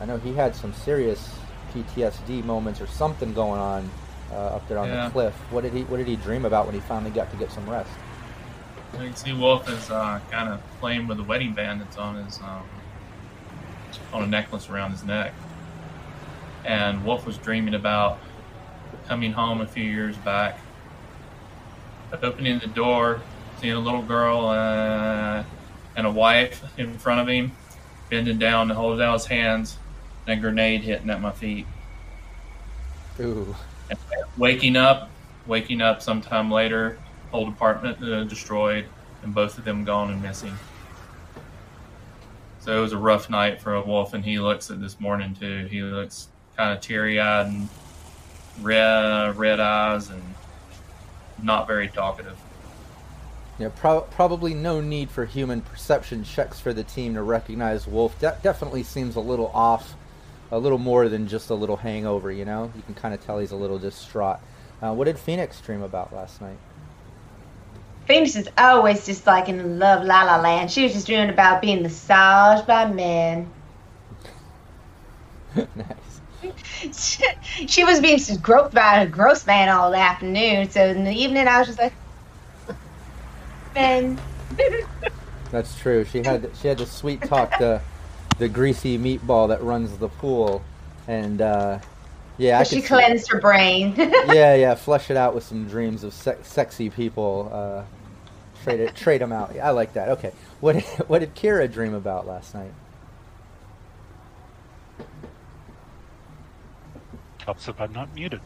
I 0.00 0.04
know 0.04 0.18
he 0.18 0.34
had 0.34 0.54
some 0.54 0.72
serious 0.72 1.34
PTSD 1.72 2.44
moments 2.44 2.80
or 2.80 2.86
something 2.86 3.32
going 3.32 3.60
on 3.60 3.90
uh, 4.32 4.56
up 4.56 4.68
there 4.68 4.78
on 4.78 4.88
Yeah. 4.88 5.06
the 5.06 5.10
cliff. 5.12 5.34
What 5.50 5.62
did 5.62 5.72
he 5.72 5.82
What 5.84 5.96
did 5.98 6.06
he 6.06 6.16
dream 6.16 6.44
about 6.44 6.66
when 6.66 6.74
he 6.74 6.80
finally 6.80 7.10
got 7.10 7.30
to 7.30 7.36
get 7.36 7.50
some 7.50 7.68
rest? 7.68 7.90
You 8.94 9.00
can 9.00 9.16
see 9.16 9.32
Wolf 9.32 9.68
is 9.68 9.90
uh, 9.90 10.20
kind 10.30 10.48
of 10.48 10.60
playing 10.80 11.06
with 11.06 11.20
a 11.20 11.22
wedding 11.22 11.52
band 11.54 11.80
that's 11.80 11.96
on 11.98 12.24
his 12.24 12.38
um, 12.40 12.62
on 14.12 14.22
a 14.22 14.26
necklace 14.26 14.68
around 14.68 14.92
his 14.92 15.04
neck. 15.04 15.32
And 16.64 17.04
Wolf 17.04 17.26
was 17.26 17.38
dreaming 17.38 17.74
about 17.74 18.18
coming 19.06 19.32
home 19.32 19.60
a 19.62 19.66
few 19.66 19.84
years 19.84 20.16
back, 20.18 20.58
opening 22.22 22.58
the 22.58 22.66
door, 22.66 23.20
seeing 23.60 23.74
a 23.74 23.78
little 23.80 24.02
girl 24.02 24.48
uh, 24.48 25.42
and 25.96 26.06
a 26.06 26.10
wife 26.10 26.62
in 26.78 26.98
front 26.98 27.20
of 27.20 27.28
him, 27.28 27.52
bending 28.10 28.38
down 28.38 28.68
to 28.68 28.74
hold 28.74 29.00
out 29.00 29.14
his 29.14 29.26
hands, 29.26 29.78
and 30.26 30.38
a 30.38 30.40
grenade 30.40 30.82
hitting 30.82 31.10
at 31.10 31.20
my 31.20 31.32
feet. 31.32 31.66
Ooh, 33.20 33.54
Waking 34.36 34.76
up, 34.76 35.10
waking 35.46 35.80
up 35.80 36.02
sometime 36.02 36.50
later, 36.50 36.98
whole 37.30 37.48
apartment 37.48 38.02
uh, 38.02 38.24
destroyed, 38.24 38.86
and 39.22 39.34
both 39.34 39.58
of 39.58 39.64
them 39.64 39.84
gone 39.84 40.10
and 40.10 40.22
missing. 40.22 40.56
So 42.60 42.76
it 42.76 42.80
was 42.80 42.92
a 42.92 42.98
rough 42.98 43.30
night 43.30 43.60
for 43.60 43.74
a 43.74 43.82
wolf, 43.82 44.14
and 44.14 44.24
he 44.24 44.38
looks 44.38 44.70
at 44.70 44.80
this 44.80 45.00
morning 45.00 45.34
too. 45.34 45.66
He 45.70 45.82
looks 45.82 46.28
kind 46.56 46.76
of 46.76 46.80
teary 46.80 47.18
eyed 47.18 47.46
and 47.46 47.68
red, 48.60 49.36
red 49.36 49.58
eyes, 49.58 50.10
and 50.10 50.22
not 51.42 51.66
very 51.66 51.88
talkative. 51.88 52.38
Yeah, 53.58 53.70
pro- 53.74 54.02
probably 54.02 54.54
no 54.54 54.80
need 54.80 55.10
for 55.10 55.24
human 55.24 55.60
perception 55.60 56.22
checks 56.22 56.60
for 56.60 56.72
the 56.72 56.84
team 56.84 57.14
to 57.14 57.22
recognize 57.22 57.86
Wolf. 57.86 58.18
That 58.20 58.42
definitely 58.42 58.84
seems 58.84 59.16
a 59.16 59.20
little 59.20 59.48
off, 59.48 59.94
a 60.52 60.58
little 60.58 60.78
more 60.78 61.08
than 61.08 61.26
just 61.26 61.50
a 61.50 61.54
little 61.54 61.76
hangover. 61.76 62.30
You 62.30 62.44
know, 62.44 62.72
you 62.76 62.82
can 62.82 62.94
kind 62.94 63.14
of 63.14 63.24
tell 63.24 63.38
he's 63.38 63.50
a 63.50 63.56
little 63.56 63.78
distraught. 63.78 64.38
Uh, 64.80 64.94
what 64.94 65.04
did 65.04 65.18
Phoenix 65.18 65.60
dream 65.60 65.82
about 65.82 66.14
last 66.14 66.40
night? 66.40 66.58
Phoenix 68.06 68.36
is 68.36 68.48
always 68.56 69.04
just 69.04 69.26
like 69.26 69.48
in 69.48 69.78
love 69.78 70.04
la 70.04 70.22
la 70.22 70.40
land. 70.40 70.70
She 70.70 70.84
was 70.84 70.92
just 70.92 71.06
dreaming 71.06 71.30
about 71.30 71.60
being 71.60 71.82
massaged 71.82 72.66
by 72.66 72.86
men. 72.86 73.50
nice. 75.56 76.20
she, 76.96 77.24
she 77.66 77.82
was 77.82 78.00
being 78.00 78.20
groped 78.40 78.72
by 78.72 79.02
a 79.02 79.06
gross 79.06 79.46
man 79.46 79.68
all 79.68 79.92
afternoon. 79.94 80.70
So 80.70 80.86
in 80.86 81.04
the 81.04 81.12
evening, 81.12 81.48
I 81.48 81.58
was 81.58 81.66
just 81.66 81.80
like, 81.80 81.92
men. 83.78 84.18
That's 85.50 85.78
true. 85.78 86.04
She 86.04 86.22
had 86.22 86.50
she 86.60 86.68
had 86.68 86.78
to 86.78 86.86
sweet 86.86 87.22
talk 87.22 87.58
the 87.58 87.80
the 88.38 88.48
greasy 88.48 88.98
meatball 88.98 89.48
that 89.48 89.62
runs 89.62 89.96
the 89.98 90.08
pool, 90.08 90.62
and 91.06 91.40
uh, 91.40 91.78
yeah, 92.36 92.60
I 92.60 92.62
she 92.64 92.76
could 92.76 92.82
see- 92.82 92.88
cleansed 92.88 93.30
her 93.30 93.40
brain. 93.40 93.94
yeah, 93.98 94.54
yeah, 94.54 94.74
flush 94.74 95.10
it 95.10 95.16
out 95.16 95.34
with 95.34 95.44
some 95.44 95.66
dreams 95.66 96.04
of 96.04 96.12
se- 96.12 96.38
sexy 96.42 96.90
people. 96.90 97.50
Uh, 97.52 97.84
trade 98.62 98.80
it, 98.80 98.94
trade 98.94 99.20
them 99.20 99.32
out. 99.32 99.58
I 99.58 99.70
like 99.70 99.94
that. 99.94 100.10
Okay, 100.10 100.32
what 100.60 100.74
did, 100.74 100.84
what 101.08 101.20
did 101.20 101.34
Kira 101.34 101.70
dream 101.72 101.94
about 101.94 102.26
last 102.26 102.54
night? 102.54 102.72
helps 107.44 107.66
if 107.66 107.80
I'm 107.80 107.94
not 107.94 108.14
muted. 108.14 108.42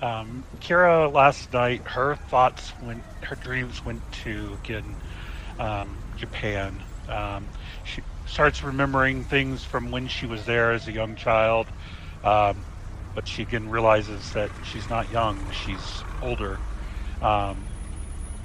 Um, 0.00 0.44
Kira 0.60 1.10
last 1.12 1.52
night, 1.52 1.82
her 1.88 2.16
thoughts 2.16 2.74
went, 2.78 3.06
her 3.24 3.36
dreams 3.36 3.84
went 3.84 4.04
to 4.12 4.54
again 4.54 4.98
um, 5.58 6.04
Japan. 6.16 6.84
Um, 7.08 7.50
she 7.84 8.02
starts 8.26 8.62
remembering 8.62 9.24
things 9.26 9.64
from 9.64 9.90
when 9.90 10.08
she 10.08 10.26
was 10.26 10.46
there 10.46 10.72
as 10.72 10.88
a 10.88 10.92
young 10.92 11.16
child, 11.16 11.72
um, 12.24 12.66
but 13.14 13.28
she 13.28 13.42
again 13.42 13.68
realizes 13.68 14.32
that 14.32 14.52
she's 14.62 14.88
not 14.88 15.10
young; 15.10 15.50
she's 15.50 16.04
older. 16.20 16.62
Um, 17.20 17.70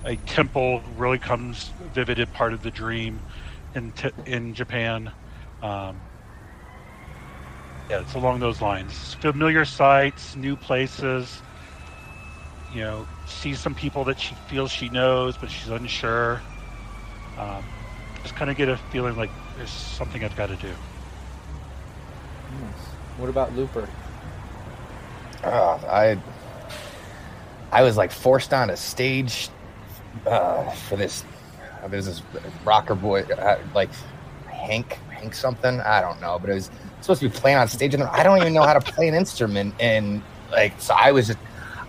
a 0.06 0.18
temple 0.18 0.84
really 0.94 1.20
comes 1.20 1.74
vivid 1.80 2.32
part 2.32 2.54
of 2.54 2.62
the 2.62 2.72
dream 2.72 3.22
in 3.74 3.94
t- 3.94 4.12
in 4.26 4.54
Japan. 4.54 5.14
Um, 5.62 6.09
yeah, 7.90 8.02
it's 8.02 8.14
along 8.14 8.40
those 8.40 8.62
lines. 8.62 9.16
Familiar 9.16 9.66
sights, 9.66 10.36
new 10.36 10.56
places. 10.56 11.42
You 12.74 12.82
know, 12.82 13.08
see 13.26 13.56
some 13.56 13.74
people 13.74 14.04
that 14.06 14.20
she 14.20 14.36
feels 14.48 14.72
she 14.72 14.90
knows, 14.90 15.38
but 15.38 15.50
she's 15.50 15.70
unsure. 15.70 16.42
Um, 17.38 17.64
just 18.22 18.36
kind 18.36 18.52
of 18.52 18.58
get 18.58 18.70
a 18.70 18.78
feeling 18.92 19.16
like 19.16 19.32
there's 19.58 19.72
something 19.72 20.24
I've 20.24 20.36
got 20.36 20.50
to 20.50 20.56
do. 20.56 20.72
Nice. 22.62 22.74
What 23.18 23.30
about 23.30 23.56
Looper? 23.56 23.90
Oh, 25.44 25.82
I 25.90 26.18
I 27.72 27.82
was 27.82 27.98
like 27.98 28.12
forced 28.12 28.54
on 28.54 28.70
a 28.70 28.78
stage 28.78 29.50
uh, 30.28 30.70
for 30.72 30.96
this. 30.96 31.24
Uh, 31.82 31.88
there's 31.88 32.06
this 32.06 32.22
rocker 32.66 32.96
boy, 32.96 33.22
uh, 33.22 33.60
like 33.74 33.90
Hank, 34.48 35.00
Hank 35.10 35.34
something. 35.34 35.80
I 35.82 36.02
don't 36.02 36.22
know, 36.22 36.38
but 36.40 36.50
it 36.50 36.56
was 36.56 36.70
supposed 37.02 37.22
to 37.22 37.30
be 37.30 37.36
playing 37.36 37.58
on 37.58 37.68
stage, 37.68 37.94
and 37.94 38.04
I 38.04 38.24
don't 38.24 38.40
even 38.40 38.54
know 38.54 38.64
how 38.64 38.74
to 38.74 38.82
play 38.82 39.08
an 39.08 39.16
instrument. 39.16 39.74
And 39.80 40.22
like, 40.52 40.80
so 40.80 40.94
I 40.94 41.12
was 41.12 41.28
just, 41.28 41.40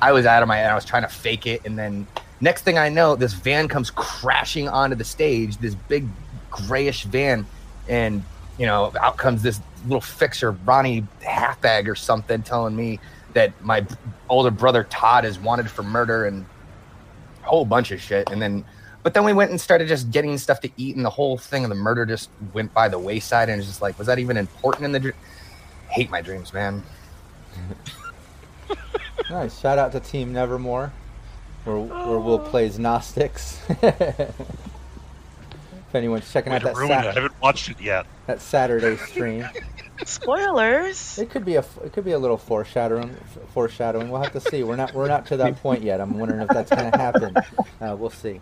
I 0.01 0.13
was 0.13 0.27
out 0.27 0.43
of 0.43 0.49
my 0.49 0.57
head. 0.57 0.71
I 0.71 0.75
was 0.75 0.85
trying 0.85 1.03
to 1.03 1.09
fake 1.09 1.47
it, 1.47 1.63
and 1.65 1.79
then 1.79 2.07
next 2.41 2.63
thing 2.63 2.79
I 2.79 2.89
know, 2.89 3.17
this 3.17 3.33
van 3.33 3.69
comes 3.69 3.91
crashing 3.91 4.69
onto 4.69 4.97
the 4.97 5.05
stage. 5.05 5.59
This 5.59 5.75
big 5.75 6.07
grayish 6.51 7.05
van, 7.05 7.47
and 7.89 8.23
you 8.59 8.67
know, 8.67 8.93
out 9.01 9.17
comes 9.17 9.43
this 9.43 9.61
little 9.85 10.01
fixer, 10.01 10.53
Ronnie 10.53 11.07
Halfbag 11.23 11.89
or 11.89 11.95
something, 11.95 12.43
telling 12.43 12.77
me 12.77 13.01
that 13.33 13.53
my 13.65 13.87
older 14.29 14.51
brother 14.51 14.85
Todd 14.85 15.25
is 15.25 15.39
wanted 15.39 15.71
for 15.71 15.83
murder 15.83 16.27
and 16.27 16.45
a 17.43 17.47
whole 17.47 17.65
bunch 17.65 17.91
of 17.91 18.01
shit. 18.01 18.29
And 18.31 18.43
then, 18.43 18.65
but 19.03 19.15
then 19.15 19.25
we 19.25 19.33
went 19.33 19.51
and 19.51 19.61
started 19.61 19.89
just 19.89 20.11
getting 20.11 20.37
stuff 20.39 20.61
to 20.61 20.71
eat, 20.77 20.97
and 20.97 21.05
the 21.05 21.11
whole 21.11 21.39
thing 21.39 21.65
of 21.65 21.69
the 21.71 21.77
murder 21.77 22.05
just 22.07 22.31
went 22.53 22.73
by 22.75 22.89
the 22.89 22.99
wayside. 22.99 23.49
And 23.49 23.59
it's 23.61 23.69
just 23.69 23.83
like, 23.83 23.97
was 23.99 24.07
that 24.07 24.19
even 24.19 24.37
important 24.37 24.85
in 24.85 24.93
the? 24.93 25.01
Dr- 25.01 25.15
Hate 25.89 26.11
my 26.11 26.21
dreams, 26.23 26.53
man. 26.53 26.83
Nice. 29.29 29.61
Shout 29.61 29.79
out 29.79 29.93
to 29.93 30.01
Team 30.01 30.33
Nevermore, 30.33 30.93
where 31.65 31.77
where 31.79 32.19
Will 32.19 32.41
plays 32.41 32.79
Gnostics. 32.81 33.61
if 33.69 34.35
anyone's 35.95 36.31
checking 36.33 36.51
Way 36.51 36.57
out 36.57 36.63
that 36.65 36.77
ruin 36.77 36.91
it. 36.91 37.07
I 37.07 37.13
haven't 37.13 37.41
watched 37.41 37.69
it 37.71 37.81
yet. 37.81 38.07
that 38.27 38.41
Saturday 38.41 38.97
stream, 38.97 39.47
Spoilers. 40.05 41.19
it 41.19 41.31
could 41.31 41.45
be 41.45 41.55
a 41.57 41.65
it 41.85 41.93
could 41.93 42.05
be 42.05 42.11
a 42.13 42.19
little 42.19 42.37
foreshadowing. 42.39 43.17
Foreshadowing. 43.55 44.11
We'll 44.11 44.23
have 44.23 44.33
to 44.33 44.41
see. 44.41 44.65
We're 44.65 44.75
not 44.77 44.95
we're 44.95 45.07
not 45.09 45.27
to 45.27 45.37
that 45.37 45.57
point 45.63 45.83
yet. 45.83 46.01
I'm 46.01 46.19
wondering 46.19 46.41
if 46.41 46.49
that's 46.49 46.71
going 46.71 46.91
to 46.91 46.99
happen. 46.99 47.37
Uh, 47.81 47.95
we'll 47.97 48.11
see. 48.11 48.41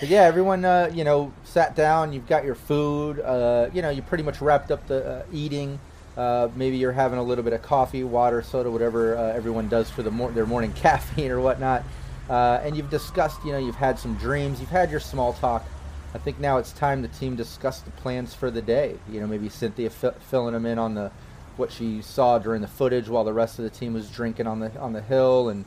But 0.00 0.10
yeah, 0.10 0.22
everyone, 0.22 0.64
uh, 0.64 0.90
you 0.94 1.02
know, 1.02 1.32
sat 1.42 1.74
down. 1.74 2.12
You've 2.12 2.28
got 2.28 2.44
your 2.44 2.54
food. 2.54 3.18
Uh, 3.18 3.68
you 3.74 3.82
know, 3.82 3.90
you 3.90 4.00
pretty 4.00 4.22
much 4.22 4.40
wrapped 4.40 4.70
up 4.70 4.86
the 4.86 5.04
uh, 5.04 5.22
eating. 5.32 5.80
Uh, 6.16 6.48
maybe 6.54 6.76
you're 6.76 6.92
having 6.92 7.18
a 7.18 7.22
little 7.22 7.42
bit 7.42 7.52
of 7.52 7.62
coffee, 7.62 8.04
water, 8.04 8.40
soda, 8.40 8.70
whatever 8.70 9.16
uh, 9.16 9.32
everyone 9.32 9.68
does 9.68 9.90
for 9.90 10.04
the 10.04 10.10
mor- 10.10 10.30
their 10.30 10.46
morning 10.46 10.72
caffeine 10.76 11.32
or 11.32 11.40
whatnot. 11.40 11.82
Uh, 12.30 12.60
and 12.62 12.76
you've 12.76 12.90
discussed, 12.90 13.44
you 13.44 13.50
know, 13.50 13.58
you've 13.58 13.74
had 13.74 13.98
some 13.98 14.14
dreams. 14.16 14.60
You've 14.60 14.68
had 14.68 14.88
your 14.90 15.00
small 15.00 15.32
talk. 15.32 15.66
I 16.14 16.18
think 16.18 16.38
now 16.38 16.58
it's 16.58 16.72
time 16.72 17.02
the 17.02 17.08
team 17.08 17.34
discuss 17.34 17.80
the 17.80 17.90
plans 17.90 18.34
for 18.34 18.52
the 18.52 18.62
day. 18.62 18.96
You 19.10 19.20
know, 19.20 19.26
maybe 19.26 19.48
Cynthia 19.48 19.90
fi- 19.90 20.14
filling 20.30 20.54
them 20.54 20.64
in 20.64 20.78
on 20.78 20.94
the 20.94 21.10
what 21.56 21.72
she 21.72 22.02
saw 22.02 22.38
during 22.38 22.62
the 22.62 22.68
footage 22.68 23.08
while 23.08 23.24
the 23.24 23.32
rest 23.32 23.58
of 23.58 23.64
the 23.64 23.70
team 23.70 23.94
was 23.94 24.08
drinking 24.08 24.46
on 24.46 24.60
the 24.60 24.78
on 24.78 24.92
the 24.92 25.02
hill, 25.02 25.48
and 25.48 25.64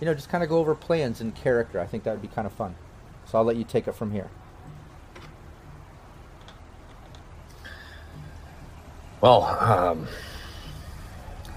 you 0.00 0.04
know, 0.04 0.14
just 0.14 0.28
kind 0.28 0.42
of 0.42 0.50
go 0.50 0.58
over 0.58 0.74
plans 0.74 1.20
and 1.20 1.32
character. 1.36 1.78
I 1.78 1.86
think 1.86 2.02
that 2.04 2.10
would 2.10 2.22
be 2.22 2.28
kind 2.28 2.46
of 2.46 2.52
fun. 2.52 2.74
So 3.30 3.38
I'll 3.38 3.44
let 3.44 3.56
you 3.56 3.64
take 3.64 3.86
it 3.86 3.94
from 3.94 4.10
here. 4.10 4.30
Well, 9.20 9.42
um, 9.42 10.06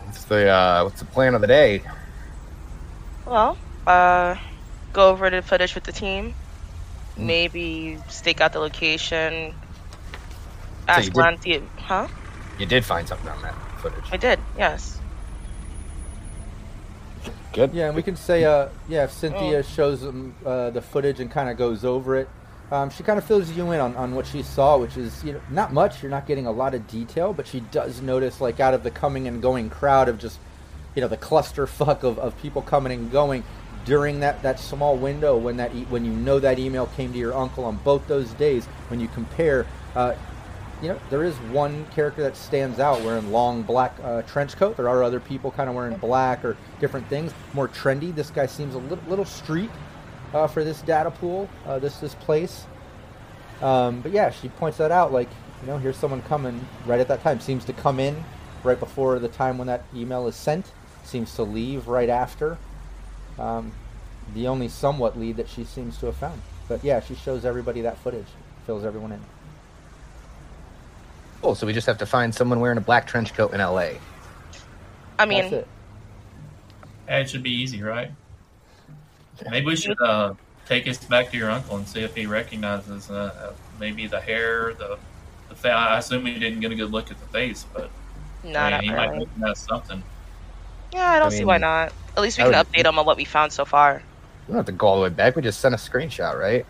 what's 0.06 0.26
the 0.26 0.50
uh, 0.50 0.84
what's 0.84 1.00
the 1.00 1.06
plan 1.06 1.36
of 1.36 1.42
the 1.42 1.48
day? 1.48 1.84
Well, 3.26 3.58
uh, 3.88 4.36
go 4.94 5.10
over 5.10 5.30
the 5.30 5.42
footage 5.42 5.76
with 5.76 5.84
the 5.84 5.92
team. 5.92 6.34
Mm. 7.18 7.24
Maybe 7.26 8.00
stake 8.10 8.42
out 8.42 8.54
the 8.54 8.60
location. 8.60 9.34
you 9.34 9.54
Ask 10.88 11.06
did- 11.06 11.18
Ron, 11.18 11.38
to- 11.40 11.68
huh? 11.78 12.08
You 12.58 12.66
did 12.66 12.84
find 12.84 13.08
something 13.08 13.30
on 13.30 13.42
that 13.44 13.56
footage. 13.80 14.04
I 14.12 14.18
did. 14.18 14.40
Yes. 14.58 15.01
Good. 17.54 17.74
Yeah, 17.74 17.88
and 17.88 17.96
we 17.96 18.02
can 18.04 18.16
say, 18.16 18.46
uh, 18.46 18.70
yeah, 18.88 19.04
if 19.06 19.12
Cynthia 19.12 19.62
shows 19.64 20.02
them 20.02 20.36
uh, 20.46 20.70
the 20.70 20.82
footage 20.82 21.20
and 21.20 21.30
kind 21.30 21.50
of 21.50 21.58
goes 21.58 21.84
over 21.84 22.16
it, 22.16 22.30
Um, 22.72 22.90
she 22.90 23.04
kind 23.04 23.18
of 23.20 23.26
fills 23.26 23.52
you 23.52 23.70
in 23.72 23.82
on, 23.82 23.98
on 23.98 24.16
what 24.16 24.26
she 24.26 24.42
saw, 24.44 24.78
which 24.78 24.96
is 24.96 25.22
you 25.26 25.34
know 25.34 25.42
not 25.50 25.74
much. 25.74 26.02
You're 26.02 26.10
not 26.10 26.26
getting 26.26 26.48
a 26.48 26.52
lot 26.52 26.74
of 26.74 26.88
detail, 26.88 27.34
but 27.34 27.46
she 27.46 27.60
does 27.60 28.02
notice 28.02 28.40
like 28.40 28.62
out 28.62 28.74
of 28.74 28.84
the 28.84 28.92
coming 28.92 29.28
and 29.28 29.42
going 29.42 29.70
crowd 29.70 30.08
of 30.08 30.18
just 30.18 30.40
you 30.96 31.02
know 31.02 31.10
the 31.10 31.18
clusterfuck 31.18 32.04
of, 32.04 32.18
of 32.18 32.38
people 32.42 32.62
coming 32.62 32.94
and 32.98 33.12
going 33.12 33.44
during 33.84 34.22
that, 34.22 34.42
that 34.44 34.58
small 34.60 34.96
window 34.96 35.36
when 35.36 35.58
that 35.58 35.76
e- 35.76 35.86
when 35.90 36.06
you 36.06 36.14
know 36.14 36.40
that 36.40 36.60
email 36.60 36.86
came 36.96 37.12
to 37.12 37.20
your 37.20 37.34
uncle 37.34 37.66
on 37.66 37.76
both 37.84 38.08
those 38.08 38.32
days 38.34 38.66
when 38.88 39.02
you 39.02 39.10
compare 39.10 39.66
uh, 39.96 40.14
you 40.82 40.89
know 40.89 41.00
there 41.10 41.24
is 41.24 41.36
one 41.52 41.86
character 41.88 42.24
that 42.24 42.36
stands 42.36 42.80
out 42.80 43.02
wearing 43.02 43.32
long 43.32 43.62
black 43.62 43.96
uh, 44.04 44.22
trench 44.24 44.56
coat. 44.56 44.78
There 44.78 44.89
are 44.89 45.04
other 45.04 45.20
people 45.20 45.52
kind 45.52 45.70
of 45.70 45.76
wearing 45.76 45.98
black 45.98 46.44
or 46.44 46.58
different 46.80 47.08
things. 47.08 47.34
More 47.54 47.67
trendy 47.67 48.13
this 48.13 48.30
guy 48.30 48.46
seems 48.46 48.76
a 48.76 48.80
little, 48.80 49.04
little 49.08 49.26
street 49.26 49.70
uh, 50.34 50.48
for 50.48 50.63
this 50.63 50.82
data 50.82 51.12
pool 51.12 51.50
uh, 51.65 51.80
this 51.80 51.98
this 51.98 52.15
place. 52.15 52.65
Um, 53.62 54.02
but 54.02 54.12
yeah 54.12 54.32
she 54.32 54.50
points 54.50 54.80
that 54.80 54.91
out 54.91 55.13
like 55.13 55.30
you 55.62 55.67
know 55.67 55.78
here's 55.78 55.98
someone 55.98 56.22
coming 56.24 56.65
right 56.86 57.00
at 57.00 57.08
that 57.08 57.22
time. 57.22 57.39
Seems 57.39 57.65
to 57.65 57.74
come 57.74 58.00
in 58.00 58.24
right 58.63 58.80
before 58.80 59.20
the 59.20 59.28
time 59.28 59.58
when 59.58 59.67
that 59.67 59.84
email 59.96 60.28
is 60.28 60.36
sent. 60.36 60.72
Seems 61.04 61.36
to 61.36 61.44
leave 61.44 61.88
right 61.88 62.10
after. 62.10 62.58
Um, 63.38 63.72
the 64.34 64.48
only 64.48 64.67
somewhat 64.67 65.20
lead 65.20 65.38
that 65.38 65.50
she 65.50 65.63
seems 65.63 65.98
to 65.98 66.06
have 66.08 66.15
found. 66.15 66.41
But 66.67 66.84
yeah, 66.84 67.00
she 67.02 67.15
shows 67.15 67.44
everybody 67.44 67.82
that 67.82 67.98
footage, 67.98 68.28
fills 68.65 68.86
everyone 68.86 69.12
in. 69.12 69.22
Oh, 71.43 71.54
so 71.54 71.65
we 71.65 71.73
just 71.73 71.88
have 71.88 71.97
to 71.99 72.06
find 72.06 72.34
someone 72.34 72.60
wearing 72.60 72.77
a 72.77 72.82
black 72.82 73.08
trench 73.08 73.34
coat 73.34 73.54
in 73.54 73.60
LA. 73.60 73.93
I 75.17 75.25
mean, 75.25 75.39
That's 75.39 75.51
mean, 75.51 75.54
it. 75.62 75.67
Hey, 77.08 77.21
it 77.21 77.30
should 77.30 77.43
be 77.43 77.51
easy, 77.51 77.82
right? 77.82 78.12
Maybe 79.49 79.65
we 79.65 79.75
should 79.75 79.99
uh, 80.01 80.36
take 80.67 80.88
us 80.88 80.97
back 81.04 81.32
to 81.32 81.38
your 81.38 81.49
uncle 81.49 81.77
and 81.77 81.88
see 81.88 82.01
if 82.01 82.15
he 82.15 82.25
recognizes 82.27 83.10
uh, 83.10 83.13
uh, 83.49 83.54
maybe 83.80 84.06
the 84.08 84.21
hair, 84.21 84.73
the 84.75 84.97
the 85.49 85.56
fa- 85.56 85.71
I 85.71 85.97
assume 85.97 86.23
we 86.23 86.38
didn't 86.38 86.60
get 86.60 86.71
a 86.71 86.75
good 86.75 86.91
look 86.91 87.10
at 87.12 87.19
the 87.19 87.25
face, 87.27 87.65
but 87.73 87.89
no, 88.43 88.60
I 88.60 88.69
not 88.69 88.82
mean, 88.82 88.89
he 88.91 88.95
might 88.95 89.10
really. 89.10 89.25
recognize 89.25 89.60
something. 89.60 90.04
Yeah, 90.93 91.10
I 91.10 91.19
don't 91.19 91.27
I 91.27 91.32
see 91.32 91.38
mean, 91.39 91.47
why 91.47 91.58
not. 91.58 91.91
At 92.15 92.21
least 92.21 92.38
we 92.38 92.43
can 92.43 92.54
would- 92.54 92.67
update 92.67 92.84
them 92.84 92.99
on 92.99 93.06
what 93.06 93.17
we 93.17 93.25
found 93.25 93.51
so 93.51 93.65
far. 93.65 94.04
We 94.47 94.51
don't 94.54 94.58
have 94.58 94.65
to 94.67 94.71
go 94.71 94.88
all 94.88 94.97
the 94.97 95.04
way 95.04 95.10
back. 95.10 95.36
We 95.36 95.41
just 95.41 95.60
sent 95.60 95.73
a 95.73 95.77
screenshot, 95.77 96.39
right? 96.39 96.65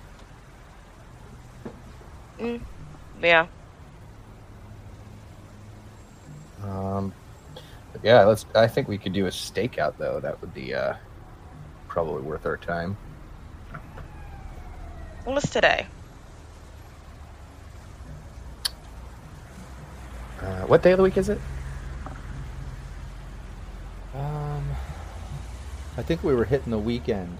Yeah. 3.21 3.47
Um, 6.63 7.13
but 7.93 8.03
yeah, 8.03 8.23
let's. 8.23 8.45
I 8.55 8.67
think 8.67 8.87
we 8.87 8.97
could 8.97 9.13
do 9.13 9.25
a 9.25 9.29
stakeout 9.29 9.97
though. 9.97 10.19
That 10.19 10.39
would 10.41 10.53
be 10.53 10.73
uh, 10.73 10.95
probably 11.87 12.21
worth 12.21 12.45
our 12.45 12.57
time. 12.57 12.97
What's 15.25 15.49
today? 15.49 15.85
Uh, 20.41 20.61
what 20.61 20.81
day 20.81 20.91
of 20.91 20.97
the 20.97 21.03
week 21.03 21.17
is 21.17 21.29
it? 21.29 21.39
Um, 24.15 24.65
I 25.97 26.01
think 26.01 26.23
we 26.23 26.33
were 26.33 26.45
hitting 26.45 26.71
the 26.71 26.79
weekend, 26.79 27.37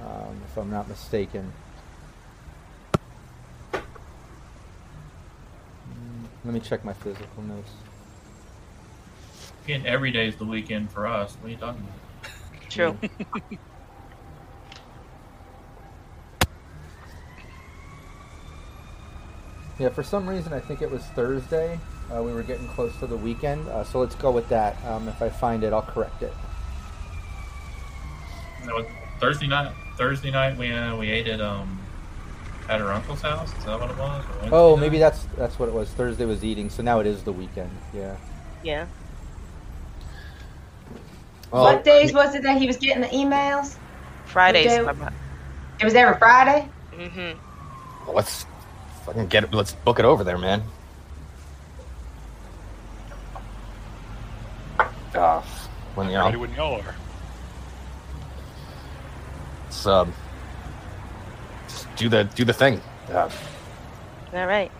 um, 0.00 0.40
if 0.44 0.56
I'm 0.56 0.70
not 0.70 0.88
mistaken. 0.88 1.52
Mm, 3.72 3.80
Let 6.44 6.54
me 6.54 6.60
check 6.60 6.84
my 6.84 6.92
physical 6.92 7.42
notes. 7.42 7.70
Again, 9.66 9.82
every 9.84 10.12
day 10.12 10.28
is 10.28 10.36
the 10.36 10.44
weekend 10.44 10.92
for 10.92 11.08
us. 11.08 11.34
What 11.40 11.48
are 11.48 11.50
you 11.50 11.56
talking 11.56 11.82
about? 11.82 12.70
True. 12.70 12.96
Yeah, 19.78 19.90
for 19.90 20.02
some 20.02 20.26
reason 20.28 20.52
I 20.52 20.60
think 20.60 20.80
it 20.80 20.90
was 20.90 21.02
Thursday. 21.02 21.78
Uh, 22.10 22.22
we 22.22 22.32
were 22.32 22.42
getting 22.42 22.66
close 22.68 22.96
to 22.98 23.06
the 23.06 23.16
weekend, 23.16 23.68
uh, 23.68 23.84
so 23.84 24.00
let's 24.00 24.14
go 24.14 24.30
with 24.30 24.48
that. 24.48 24.82
Um, 24.86 25.08
if 25.08 25.20
I 25.20 25.28
find 25.28 25.62
it, 25.64 25.72
I'll 25.72 25.82
correct 25.82 26.22
it. 26.22 26.32
That 28.64 28.74
was 28.74 28.86
Thursday 29.20 29.46
night. 29.46 29.72
Thursday 29.98 30.30
night 30.30 30.56
we 30.56 30.72
uh, 30.72 30.96
we 30.96 31.10
ate 31.10 31.26
at 31.28 31.40
um 31.40 31.78
at 32.68 32.80
her 32.80 32.90
uncle's 32.92 33.20
house. 33.20 33.52
Is 33.58 33.64
that 33.64 33.78
what 33.78 33.90
it 33.90 33.98
was? 33.98 34.24
Or 34.24 34.28
Wednesday 34.38 34.50
Oh, 34.56 34.74
night? 34.76 34.80
maybe 34.80 34.98
that's 34.98 35.24
that's 35.36 35.58
what 35.58 35.68
it 35.68 35.74
was. 35.74 35.90
Thursday 35.90 36.24
was 36.24 36.42
eating, 36.44 36.70
so 36.70 36.82
now 36.82 37.00
it 37.00 37.06
is 37.06 37.22
the 37.22 37.32
weekend. 37.32 37.70
Yeah. 37.94 38.16
Yeah. 38.62 38.86
What 41.50 41.84
days 41.84 42.12
was 42.12 42.34
it 42.34 42.42
that 42.42 42.58
he 42.58 42.66
was 42.66 42.76
getting 42.76 43.02
the 43.02 43.08
emails? 43.08 43.76
Fridays. 44.26 44.72
Okay. 44.72 45.08
It 45.80 45.84
was 45.84 45.94
every 45.94 46.18
Friday. 46.18 46.68
Mm-hmm. 46.92 48.12
Let's 48.12 48.46
fucking 49.04 49.26
get 49.28 49.44
it. 49.44 49.54
Let's 49.54 49.72
book 49.72 49.98
it 49.98 50.04
over 50.04 50.24
there, 50.24 50.38
man. 50.38 50.62
Uh, 55.14 55.40
when 55.94 56.10
you 56.10 56.18
Ready 56.18 56.32
know, 56.32 56.38
when 56.40 56.52
y'all 56.54 56.80
are. 56.80 56.94
let's 59.64 59.86
um, 59.86 60.12
just 61.68 61.96
do 61.96 62.08
the 62.08 62.24
do 62.24 62.44
the 62.44 62.52
thing. 62.52 62.80
Uh, 63.10 63.30
All 64.34 64.46
right. 64.46 64.70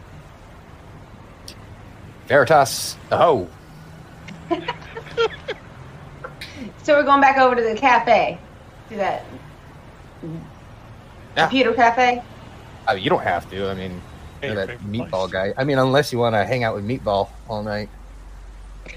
Veritas, 2.27 2.97
oh, 3.13 3.49
So 6.87 6.95
we're 6.95 7.03
going 7.03 7.21
back 7.21 7.37
over 7.37 7.57
to 7.57 7.63
the 7.63 7.75
cafe. 7.75 8.39
Do 8.89 8.97
that 8.99 9.25
Yeah. 10.23 11.43
computer 11.49 11.75
cafe. 11.75 12.23
I 12.87 12.95
mean, 12.95 13.03
you 13.03 13.11
don't 13.11 13.25
have 13.25 13.51
to. 13.51 13.69
I 13.69 13.75
mean, 13.75 14.01
Hey, 14.41 14.53
you're 14.53 14.67
that 14.67 14.79
meatball 14.83 15.29
place. 15.29 15.33
guy. 15.33 15.55
I 15.59 15.65
mean, 15.65 15.79
unless 15.79 16.13
you 16.13 16.21
want 16.21 16.37
to 16.37 16.45
hang 16.47 16.63
out 16.63 16.77
with 16.77 16.87
Meatball 16.87 17.29
all 17.49 17.65
night. 17.65 17.89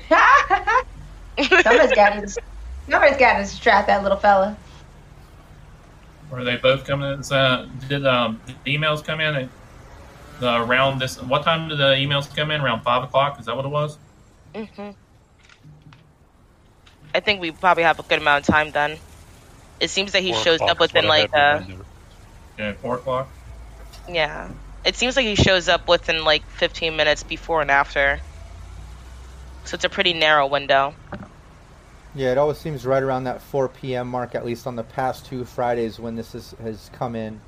somebody's 1.63 1.91
got 1.93 2.11
to. 2.11 2.27
Somebody's 2.87 3.17
got 3.17 3.37
to 3.37 3.39
distract 3.39 3.87
that 3.87 4.03
little 4.03 4.19
fella. 4.19 4.55
Were 6.29 6.43
they 6.43 6.57
both 6.57 6.85
coming 6.85 7.11
in? 7.11 7.23
Uh, 7.33 7.67
did 7.87 8.05
um, 8.05 8.39
the 8.45 8.53
emails 8.71 9.03
come 9.03 9.19
in 9.19 9.35
at, 9.35 9.49
uh, 10.43 10.63
around 10.63 10.99
this? 10.99 11.19
What 11.23 11.41
time 11.41 11.69
did 11.69 11.79
the 11.79 11.95
emails 11.95 12.33
come 12.35 12.51
in? 12.51 12.61
Around 12.61 12.83
five 12.83 13.03
o'clock? 13.03 13.39
Is 13.39 13.47
that 13.47 13.55
what 13.55 13.65
it 13.65 13.69
was? 13.69 13.97
Mm-hmm. 14.53 14.91
I 17.13 17.19
think 17.19 17.41
we 17.41 17.51
probably 17.51 17.83
have 17.83 17.99
a 17.99 18.03
good 18.03 18.19
amount 18.19 18.47
of 18.47 18.53
time 18.53 18.71
then. 18.71 18.97
It 19.79 19.89
seems 19.89 20.11
that 20.11 20.21
he 20.21 20.33
Four 20.33 20.43
shows 20.43 20.61
up 20.61 20.79
within 20.79 21.07
like 21.07 21.31
had 21.31 21.61
uh. 21.61 21.75
Yeah, 22.57 22.73
four 22.73 22.95
o'clock. 22.95 23.29
yeah. 24.07 24.49
It 24.85 24.95
seems 24.95 25.15
like 25.15 25.25
he 25.25 25.35
shows 25.35 25.67
up 25.67 25.87
within 25.87 26.23
like 26.23 26.45
15 26.51 26.95
minutes 26.95 27.23
before 27.23 27.61
and 27.61 27.71
after. 27.71 28.19
So 29.65 29.75
it's 29.75 29.83
a 29.83 29.89
pretty 29.89 30.13
narrow 30.13 30.47
window. 30.47 30.93
Yeah, 32.15 32.31
it 32.31 32.37
always 32.37 32.57
seems 32.57 32.85
right 32.85 33.03
around 33.03 33.25
that 33.25 33.41
4 33.41 33.69
p.m. 33.69 34.07
mark, 34.07 34.35
at 34.35 34.45
least 34.45 34.67
on 34.67 34.75
the 34.75 34.83
past 34.83 35.25
two 35.25 35.45
Fridays 35.45 35.99
when 35.99 36.15
this 36.15 36.33
is, 36.33 36.55
has 36.61 36.89
come 36.93 37.15
in. 37.15 37.39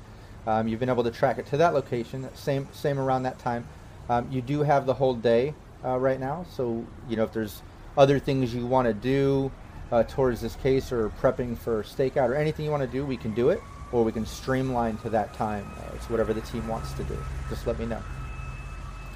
Um, 0.46 0.68
you've 0.68 0.80
been 0.80 0.88
able 0.88 1.04
to 1.04 1.10
track 1.10 1.38
it 1.38 1.46
to 1.46 1.56
that 1.58 1.74
location, 1.74 2.28
same 2.34 2.68
same 2.72 2.98
around 2.98 3.24
that 3.24 3.38
time. 3.38 3.66
Um, 4.08 4.28
you 4.30 4.42
do 4.42 4.62
have 4.62 4.86
the 4.86 4.94
whole 4.94 5.14
day 5.14 5.54
uh, 5.84 5.98
right 5.98 6.18
now, 6.18 6.46
so 6.50 6.84
you 7.08 7.16
know 7.16 7.24
if 7.24 7.32
there's 7.32 7.62
other 7.96 8.18
things 8.18 8.54
you 8.54 8.66
want 8.66 8.86
to 8.88 8.94
do 8.94 9.50
uh, 9.90 10.02
towards 10.04 10.40
this 10.40 10.56
case 10.56 10.90
or 10.92 11.10
prepping 11.20 11.56
for 11.58 11.82
stakeout 11.82 12.28
or 12.28 12.34
anything 12.34 12.64
you 12.64 12.70
want 12.70 12.82
to 12.82 12.88
do, 12.88 13.04
we 13.04 13.16
can 13.16 13.34
do 13.34 13.50
it, 13.50 13.60
or 13.92 14.02
we 14.04 14.12
can 14.12 14.24
streamline 14.26 14.96
to 14.98 15.10
that 15.10 15.34
time. 15.34 15.70
Uh, 15.78 15.94
it's 15.94 16.08
whatever 16.08 16.32
the 16.32 16.40
team 16.42 16.66
wants 16.68 16.92
to 16.94 17.04
do. 17.04 17.16
Just 17.50 17.66
let 17.66 17.78
me 17.78 17.86
know. 17.86 18.02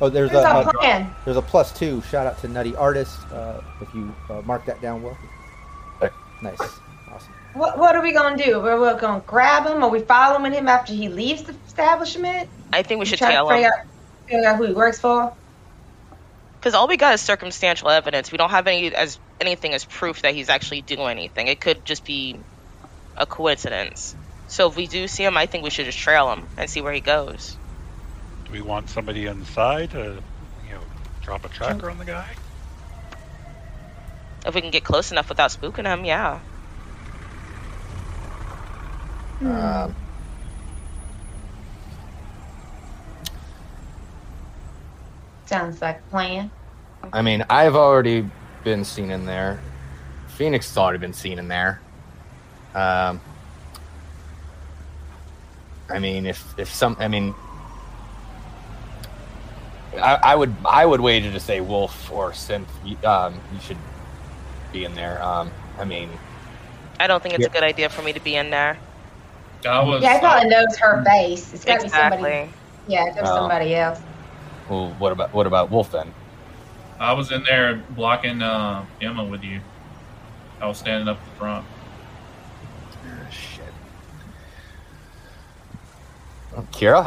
Oh, 0.01 0.11
there's 0.11 0.31
What's 0.31 0.47
a, 0.47 0.69
a 0.69 0.73
plan? 0.75 1.11
there's 1.25 1.39
a 1.39 1.43
plus 1.43 1.73
two. 1.73 2.03
Shout 2.03 2.27
out 2.27 2.39
to 2.43 2.49
Nutty 2.49 2.77
Artist. 2.77 3.19
Uh, 3.33 3.63
if 3.81 3.93
you 3.95 4.15
uh, 4.29 4.43
mark 4.43 4.67
that 4.67 4.83
down, 4.83 5.03
well. 5.03 5.17
Okay. 6.03 6.13
Nice, 6.43 6.61
awesome. 7.11 7.33
What, 7.55 7.79
what 7.79 7.97
are 7.97 8.03
we 8.03 8.13
gonna 8.13 8.37
do? 8.37 8.61
We're, 8.61 8.79
we're 8.79 8.99
gonna 9.01 9.23
grab 9.27 9.67
him? 9.67 9.83
Are 9.83 9.89
we 9.89 10.01
following 10.01 10.53
him 10.53 10.69
after 10.69 10.93
he 10.93 11.09
leaves 11.09 11.45
the 11.45 11.55
establishment? 11.67 12.51
I 12.75 12.83
think 12.83 12.99
we 13.01 13.07
should 13.07 13.19
Try 13.19 13.29
to 13.31 13.35
tail 13.37 13.49
figure 13.49 13.69
him. 13.69 13.73
out, 13.73 13.87
figure 14.29 14.47
out 14.47 14.57
who 14.59 14.65
he 14.65 14.73
works 14.75 15.01
for. 15.01 15.33
Because 16.67 16.75
all 16.75 16.89
we 16.89 16.97
got 16.97 17.15
is 17.15 17.21
circumstantial 17.21 17.91
evidence. 17.91 18.33
We 18.33 18.39
don't 18.39 18.51
have 18.51 18.67
any 18.67 18.93
as 18.93 19.21
anything 19.41 19.73
as 19.73 19.85
proof 19.85 20.23
that 20.23 20.35
he's 20.35 20.49
actually 20.49 20.81
doing 20.81 21.11
anything. 21.11 21.47
It 21.47 21.61
could 21.61 21.85
just 21.85 22.05
be 22.05 22.41
a 23.17 23.25
coincidence. 23.25 24.17
So 24.49 24.67
if 24.69 24.75
we 24.75 24.89
do 24.89 25.07
see 25.07 25.23
him, 25.23 25.37
I 25.37 25.47
think 25.47 25.63
we 25.63 25.71
should 25.71 25.87
just 25.87 25.97
trail 25.97 26.33
him 26.33 26.45
and 26.57 26.69
see 26.69 26.81
where 26.81 26.93
he 26.93 26.99
goes. 26.99 27.57
Do 28.47 28.51
we 28.51 28.63
want 28.63 28.91
somebody 28.91 29.29
on 29.29 29.39
the 29.39 29.47
side 29.47 29.93
to, 29.93 30.21
you 30.67 30.75
know, 30.75 30.81
drop 31.23 31.45
a 31.45 31.49
tracker 31.49 31.89
on 31.89 31.99
the 31.99 32.05
guy? 32.05 32.35
If 34.45 34.53
we 34.53 34.61
can 34.61 34.73
get 34.73 34.83
close 34.83 35.13
enough 35.13 35.29
without 35.29 35.53
spooking 35.53 35.87
him, 35.87 36.05
yeah. 36.05 36.41
Um, 39.41 39.95
Sounds 45.47 45.81
like 45.81 46.01
a 46.01 46.11
plan. 46.11 46.51
I 47.13 47.23
mean, 47.23 47.45
I've 47.49 47.75
already 47.77 48.29
been 48.65 48.85
seen 48.85 49.11
in 49.11 49.27
there. 49.27 49.61
Phoenix 50.29 50.69
has 50.69 50.77
already 50.79 50.99
been 50.99 51.13
seen 51.13 51.39
in 51.39 51.49
there. 51.49 51.81
Um, 52.75 53.21
I 55.91 55.99
mean, 55.99 56.27
if 56.27 56.59
if 56.59 56.73
some, 56.73 56.97
I 56.99 57.09
mean, 57.09 57.35
I, 59.97 60.19
I 60.23 60.35
would 60.35 60.55
I 60.67 60.85
would 60.85 61.01
wager 61.01 61.33
to 61.33 61.41
say 61.41 61.61
Wolf 61.61 62.11
or 62.13 62.33
Synth. 62.33 62.67
you- 62.85 62.99
Um, 63.09 63.41
you 63.55 63.61
should 63.61 63.79
be 64.73 64.85
in 64.85 64.95
there. 64.95 65.23
Um, 65.23 65.51
I 65.79 65.85
mean, 65.85 66.11
I 67.01 67.07
don't 67.07 67.23
think 67.23 67.35
it's 67.35 67.43
Yeah. 67.43 67.49
a 67.49 67.53
good 67.53 67.63
idea 67.63 67.89
for 67.89 68.03
me 68.03 68.13
to 68.13 68.21
be 68.21 68.37
in 68.37 68.51
there. 68.51 68.79
I 69.67 69.83
was. 69.83 70.03
Yeah, 70.03 70.15
he 70.15 70.21
probably 70.21 70.49
knows 70.51 70.77
her 70.79 71.03
face. 71.05 71.55
It's 71.55 71.65
got 71.65 71.79
to 71.81 71.85
be 71.85 71.89
somebody. 71.89 72.23
Exactly. 72.23 72.51
Yeah, 72.89 73.13
there's 73.15 73.29
Oh. 73.29 73.35
somebody 73.37 73.75
else. 73.75 74.01
well, 74.69 74.91
what 74.99 75.13
about 75.13 75.33
what 75.33 75.47
about 75.47 75.71
Wolf 75.71 75.91
then? 75.93 76.13
I 76.99 77.13
was 77.13 77.31
in 77.31 77.43
there 77.45 77.83
blocking 77.91 78.43
uh, 78.43 78.85
Emma 79.01 79.25
with 79.25 79.43
you. 79.43 79.61
I 80.61 80.67
was 80.67 80.79
standing 80.79 81.09
up 81.09 81.23
the 81.23 81.31
front. 81.33 81.67
Shit. 83.31 83.65
Kira, 86.73 87.07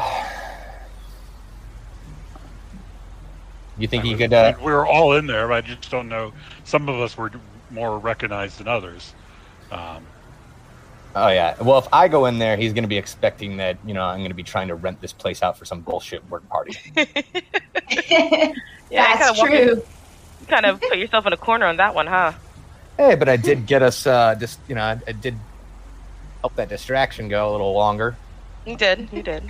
you 3.79 3.87
think 3.87 4.03
you 4.03 4.17
could? 4.17 4.33
Uh, 4.33 4.53
we 4.59 4.71
were 4.71 4.85
all 4.85 5.13
in 5.13 5.25
there. 5.25 5.47
but 5.47 5.63
I 5.63 5.67
just 5.67 5.89
don't 5.89 6.09
know. 6.09 6.33
Some 6.65 6.89
of 6.89 6.99
us 6.99 7.17
were 7.17 7.31
more 7.71 7.97
recognized 7.97 8.59
than 8.59 8.67
others. 8.67 9.15
Um, 9.71 10.05
oh 11.15 11.27
yeah. 11.29 11.55
Well, 11.61 11.79
if 11.79 11.87
I 11.93 12.07
go 12.07 12.25
in 12.25 12.39
there, 12.39 12.57
he's 12.57 12.73
going 12.73 12.83
to 12.83 12.89
be 12.89 12.97
expecting 12.97 13.57
that 13.57 13.77
you 13.85 13.93
know 13.93 14.03
I'm 14.03 14.19
going 14.19 14.29
to 14.29 14.35
be 14.35 14.43
trying 14.43 14.67
to 14.69 14.75
rent 14.75 15.01
this 15.01 15.13
place 15.13 15.41
out 15.43 15.57
for 15.57 15.65
some 15.65 15.81
bullshit 15.81 16.27
work 16.29 16.47
party. 16.49 16.77
Yeah, 18.91 19.17
That's 19.17 19.37
you 19.39 19.45
true. 19.47 19.83
You 20.41 20.47
kind 20.47 20.65
of 20.65 20.81
put 20.81 20.97
yourself 20.97 21.27
in 21.27 21.33
a 21.33 21.37
corner 21.37 21.67
on 21.67 21.77
that 21.77 21.93
one, 21.93 22.07
huh? 22.07 22.31
hey, 22.97 23.13
but 23.15 23.29
I 23.29 23.37
did 23.37 23.67
get 23.67 23.83
us. 23.83 24.07
Uh, 24.07 24.33
just 24.35 24.59
you 24.67 24.73
know, 24.75 24.81
I, 24.81 24.99
I 25.07 25.11
did 25.11 25.35
help 26.41 26.55
that 26.55 26.69
distraction 26.69 27.29
go 27.29 27.49
a 27.49 27.51
little 27.51 27.73
longer. 27.73 28.15
You 28.65 28.75
did. 28.75 29.09
You 29.11 29.21
did. 29.21 29.43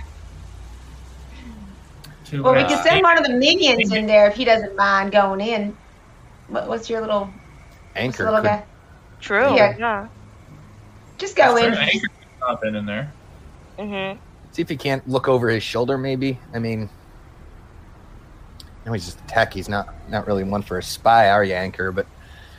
Too 2.26 2.42
Well, 2.42 2.52
we 2.54 2.60
bad. 2.62 2.68
can 2.68 2.82
send 2.84 3.02
one 3.02 3.18
of 3.18 3.24
the 3.24 3.32
minions 3.32 3.92
in 3.92 4.06
there 4.06 4.28
if 4.28 4.34
he 4.36 4.44
doesn't 4.44 4.76
mind 4.76 5.10
going 5.12 5.40
in. 5.40 5.76
What, 6.48 6.68
what's 6.68 6.90
your 6.90 7.00
little, 7.00 7.30
Anchor 7.96 8.24
little 8.24 8.40
could, 8.40 8.46
guy? 8.46 8.64
True. 9.20 9.54
Yeah. 9.56 9.76
Yeah. 9.78 10.08
Just 11.20 11.36
go 11.36 11.56
in. 11.56 11.74
Anchor 11.74 12.08
could 12.08 12.40
not 12.40 12.60
been 12.60 12.74
in 12.74 12.86
there. 12.86 13.12
Mm-hmm. 13.78 14.18
see 14.52 14.62
if 14.62 14.68
he 14.68 14.76
can't 14.76 15.06
look 15.08 15.28
over 15.28 15.48
his 15.48 15.62
shoulder. 15.62 15.96
Maybe. 15.96 16.38
I 16.52 16.58
mean, 16.58 16.88
no, 18.86 18.92
he's 18.92 19.04
just 19.06 19.20
a 19.20 19.26
tech. 19.26 19.52
He's 19.54 19.68
not 19.68 19.94
not 20.10 20.26
really 20.26 20.44
one 20.44 20.62
for 20.62 20.78
a 20.78 20.82
spy, 20.82 21.30
are 21.30 21.44
you, 21.44 21.54
Anchor? 21.54 21.92
But 21.92 22.06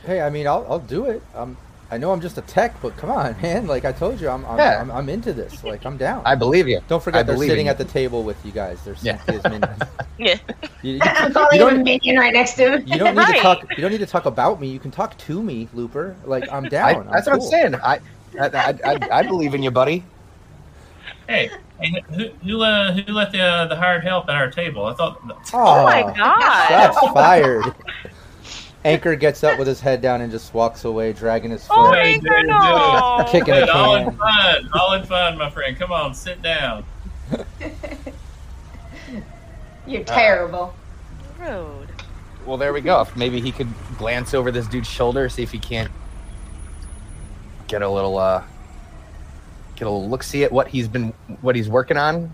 Hey, 0.06 0.20
I 0.20 0.30
mean, 0.30 0.46
I'll, 0.48 0.66
I'll 0.68 0.80
do 0.80 1.06
it. 1.06 1.22
Um, 1.34 1.56
I 1.92 1.98
know 1.98 2.10
I'm 2.10 2.20
just 2.20 2.38
a 2.38 2.42
tech, 2.42 2.74
but 2.82 2.96
come 2.96 3.10
on, 3.10 3.36
man. 3.42 3.66
Like 3.66 3.84
I 3.84 3.92
told 3.92 4.20
you, 4.20 4.28
I'm 4.28 4.44
I'm, 4.46 4.58
Yeah. 4.58 4.80
I'm, 4.80 4.90
I'm 4.90 5.08
into 5.08 5.32
this. 5.32 5.62
Like 5.62 5.84
I'm 5.84 5.96
down. 5.96 6.22
I 6.24 6.34
believe 6.34 6.66
you. 6.68 6.80
Don't 6.88 7.00
I 7.00 7.04
forget 7.04 7.26
they're 7.26 7.36
sitting 7.36 7.66
in 7.66 7.70
at 7.70 7.78
the 7.78 7.84
table 7.84 8.22
with 8.22 8.44
you 8.44 8.52
guys. 8.52 8.82
They're 8.84 8.96
Yeah. 9.02 9.18
Cynthia's 9.24 9.44
minions. 9.44 9.82
Yeah. 10.18 10.38
You, 10.82 10.92
you, 10.94 11.00
I'm 11.02 11.32
calling 11.32 11.58
you 11.58 11.62
him 11.62 11.68
a 11.68 11.76
don't, 11.76 11.84
minion 11.84 12.16
right 12.16 12.32
next 12.32 12.54
to 12.54 12.76
him. 12.76 12.86
you 12.86 12.96
don't 12.98 13.16
need 13.16 13.26
to 13.26 13.40
talk. 13.40 13.66
You 13.76 13.82
don't 13.82 13.90
need 13.90 13.98
to 13.98 14.06
talk 14.06 14.26
about 14.26 14.60
me. 14.60 14.68
You 14.68 14.78
can 14.78 14.90
talk 14.92 15.16
to 15.18 15.42
me, 15.42 15.68
Looper. 15.74 16.14
Like 16.24 16.50
I'm 16.52 16.64
down. 16.68 16.84
I, 16.86 16.98
I'm 16.98 17.06
that's 17.10 17.26
what 17.26 17.34
I'm 17.36 17.40
saying. 17.40 17.74
I 17.76 17.98
I, 18.38 18.46
I, 18.46 18.78
I, 18.84 19.08
I 19.10 19.22
believe 19.22 19.54
in 19.54 19.62
you, 19.62 19.70
buddy. 19.70 20.04
Hey, 21.28 21.50
hey, 21.80 22.02
who 22.10 22.28
who, 22.44 22.62
uh, 22.62 22.92
who 22.92 23.12
let 23.12 23.32
the 23.32 23.40
uh, 23.40 23.66
the 23.66 23.76
hired 23.76 24.02
help 24.02 24.28
at 24.28 24.34
our 24.34 24.50
table? 24.50 24.86
I 24.86 24.94
thought. 24.94 25.20
Oh 25.52 25.84
my 25.84 26.02
Aw, 26.02 26.12
god. 26.12 26.68
Shots 26.68 26.98
fired. 27.14 27.74
Anchor 28.84 29.14
gets 29.14 29.44
up 29.44 29.58
with 29.58 29.68
his 29.68 29.80
head 29.80 30.00
down 30.00 30.20
and 30.22 30.32
just 30.32 30.52
walks 30.52 30.84
away, 30.84 31.12
dragging 31.12 31.52
his 31.52 31.64
foot. 31.66 31.76
Oh, 31.76 31.94
Anchor, 31.94 32.42
no. 32.42 33.24
Kicking 33.28 33.54
a 33.54 33.60
Good, 33.60 33.68
all 33.68 33.94
in 33.94 34.10
fun, 34.16 34.70
all 34.74 34.92
in 34.94 35.04
fun, 35.04 35.38
my 35.38 35.48
friend. 35.50 35.76
Come 35.78 35.92
on, 35.92 36.14
sit 36.14 36.42
down. 36.42 36.84
You're 39.86 40.02
terrible. 40.04 40.74
Rude. 41.38 41.88
Well, 42.44 42.56
there 42.56 42.72
we 42.72 42.80
go. 42.80 43.06
Maybe 43.14 43.40
he 43.40 43.52
could 43.52 43.68
glance 43.98 44.34
over 44.34 44.50
this 44.50 44.66
dude's 44.66 44.88
shoulder, 44.88 45.28
see 45.28 45.44
if 45.44 45.52
he 45.52 45.60
can't 45.60 45.92
get 47.72 47.80
a 47.80 47.88
little 47.88 48.18
uh 48.18 48.44
get 49.76 49.86
a 49.86 49.90
little 49.90 50.08
look 50.10 50.22
see 50.22 50.44
at 50.44 50.52
what 50.52 50.68
he's 50.68 50.86
been 50.86 51.14
what 51.40 51.56
he's 51.56 51.70
working 51.70 51.96
on. 51.96 52.30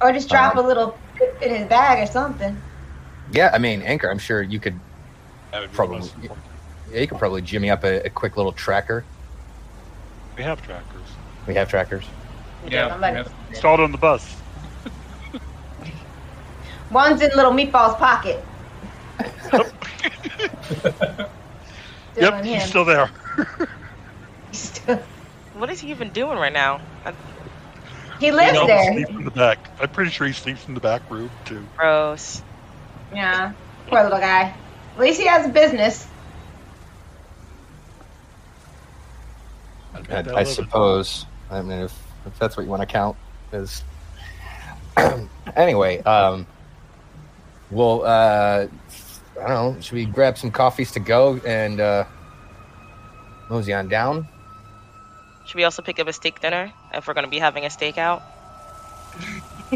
Or 0.00 0.12
just 0.12 0.28
drop 0.28 0.56
Um, 0.56 0.64
a 0.64 0.68
little 0.68 0.98
in 1.40 1.54
his 1.54 1.68
bag 1.68 2.02
or 2.02 2.10
something. 2.10 2.60
Yeah, 3.30 3.50
I 3.52 3.58
mean, 3.58 3.82
Anchor. 3.82 4.10
I'm 4.10 4.18
sure 4.18 4.42
you 4.42 4.58
could 4.58 4.78
that 5.52 5.60
would 5.60 5.72
Probably. 5.72 6.00
most 6.00 6.14
important. 6.16 6.44
yeah, 6.92 7.00
you 7.00 7.06
could 7.06 7.18
probably 7.18 7.40
jimmy 7.40 7.70
up 7.70 7.84
a, 7.84 8.04
a 8.04 8.10
quick 8.10 8.36
little 8.36 8.52
tracker. 8.52 9.04
We 10.36 10.42
have 10.42 10.60
trackers 10.66 11.08
We 11.46 11.54
have 11.54 11.68
trackers. 11.68 12.04
Yeah, 12.68 12.94
I'm 13.00 13.26
installed 13.50 13.78
on 13.80 13.92
the 13.92 13.98
bus. 13.98 14.36
One's 16.90 17.22
in 17.22 17.30
little 17.36 17.52
meatball's 17.52 17.94
pocket. 17.96 18.44
Still 22.18 22.32
yep, 22.32 22.44
he's 22.44 22.64
still 22.64 22.84
there. 22.84 23.08
Still- 24.52 25.02
What 25.54 25.70
is 25.70 25.80
he 25.80 25.90
even 25.90 26.10
doing 26.10 26.38
right 26.38 26.52
now? 26.52 26.80
Uh, 27.04 27.12
He 28.20 28.30
lives 28.30 28.58
He 28.60 28.66
there. 28.66 28.92
sleeps 28.92 29.10
in 29.10 29.24
the 29.24 29.30
back. 29.32 29.58
I'm 29.80 29.88
pretty 29.88 30.10
sure 30.10 30.26
he 30.26 30.32
sleeps 30.32 30.66
in 30.68 30.74
the 30.74 30.80
back 30.80 31.10
room 31.10 31.30
too. 31.44 31.66
Gross. 31.76 32.42
Yeah. 33.12 33.52
Poor 33.88 34.02
little 34.04 34.18
guy. 34.20 34.54
At 34.94 35.00
least 35.00 35.18
he 35.20 35.26
has 35.26 35.46
a 35.46 35.48
business. 35.48 36.06
I'd 40.10 40.28
I, 40.28 40.38
I 40.40 40.44
suppose. 40.44 41.26
I 41.50 41.62
mean, 41.62 41.80
if, 41.80 41.98
if 42.26 42.38
that's 42.38 42.56
what 42.56 42.64
you 42.64 42.68
want 42.70 42.82
to 42.82 42.86
count 42.86 43.16
as. 43.52 43.82
anyway, 45.56 45.98
um, 46.02 46.46
well, 47.70 48.04
uh, 48.04 48.66
I 49.42 49.48
don't 49.48 49.74
know. 49.74 49.80
Should 49.80 49.94
we 49.94 50.04
grab 50.04 50.36
some 50.36 50.50
coffees 50.50 50.92
to 50.92 51.00
go 51.00 51.40
and 51.46 51.80
uh, 51.80 52.04
mosey 53.48 53.72
on 53.72 53.88
down? 53.88 54.28
Should 55.48 55.56
we 55.56 55.64
also 55.64 55.80
pick 55.82 55.98
up 55.98 56.06
a 56.06 56.12
steak 56.12 56.40
dinner 56.40 56.70
if 56.92 57.08
we're 57.08 57.14
going 57.14 57.24
to 57.24 57.30
be 57.30 57.38
having 57.38 57.64
a 57.64 57.68
stakeout? 57.68 58.22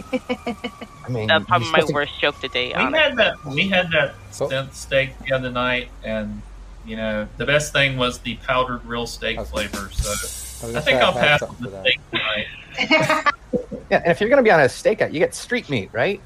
I 1.04 1.08
mean, 1.08 1.26
That's 1.28 1.46
probably 1.46 1.70
my 1.70 1.80
to- 1.80 1.92
worst 1.94 2.20
joke 2.20 2.38
to 2.40 2.48
date. 2.48 2.76
We 2.76 2.82
honestly. 2.82 2.98
had 3.00 3.16
that. 3.16 3.44
We 3.46 3.68
had 3.68 3.90
that 3.90 4.14
So- 4.30 4.46
stint 4.48 4.74
steak 4.74 5.18
the 5.20 5.32
other 5.32 5.50
night, 5.50 5.88
and 6.04 6.42
you 6.86 6.96
know 6.96 7.26
the 7.38 7.46
best 7.46 7.72
thing 7.72 7.96
was 7.96 8.18
the 8.18 8.34
powdered 8.36 8.84
real 8.84 9.06
steak 9.06 9.38
I 9.38 9.40
was- 9.40 9.50
flavor. 9.50 9.88
So 9.92 10.10
was 10.66 10.76
I 10.76 10.80
think 10.80 11.00
I'll 11.00 11.12
pass 11.14 11.40
on 11.42 11.56
the 11.58 11.80
steak 11.80 12.00
tonight. 12.10 13.24
Yeah, 13.90 13.98
and 13.98 14.10
if 14.12 14.20
you're 14.20 14.30
gonna 14.30 14.42
be 14.42 14.50
on 14.50 14.60
a 14.60 14.64
stakeout, 14.64 15.12
you 15.12 15.18
get 15.18 15.34
street 15.34 15.68
meat, 15.68 15.90
right? 15.92 16.18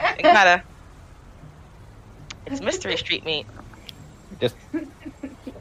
It 0.00 0.22
gotta. 0.22 0.62
It's 2.46 2.60
mystery 2.60 2.96
street 2.96 3.24
meat. 3.24 3.46
Just 4.40 4.56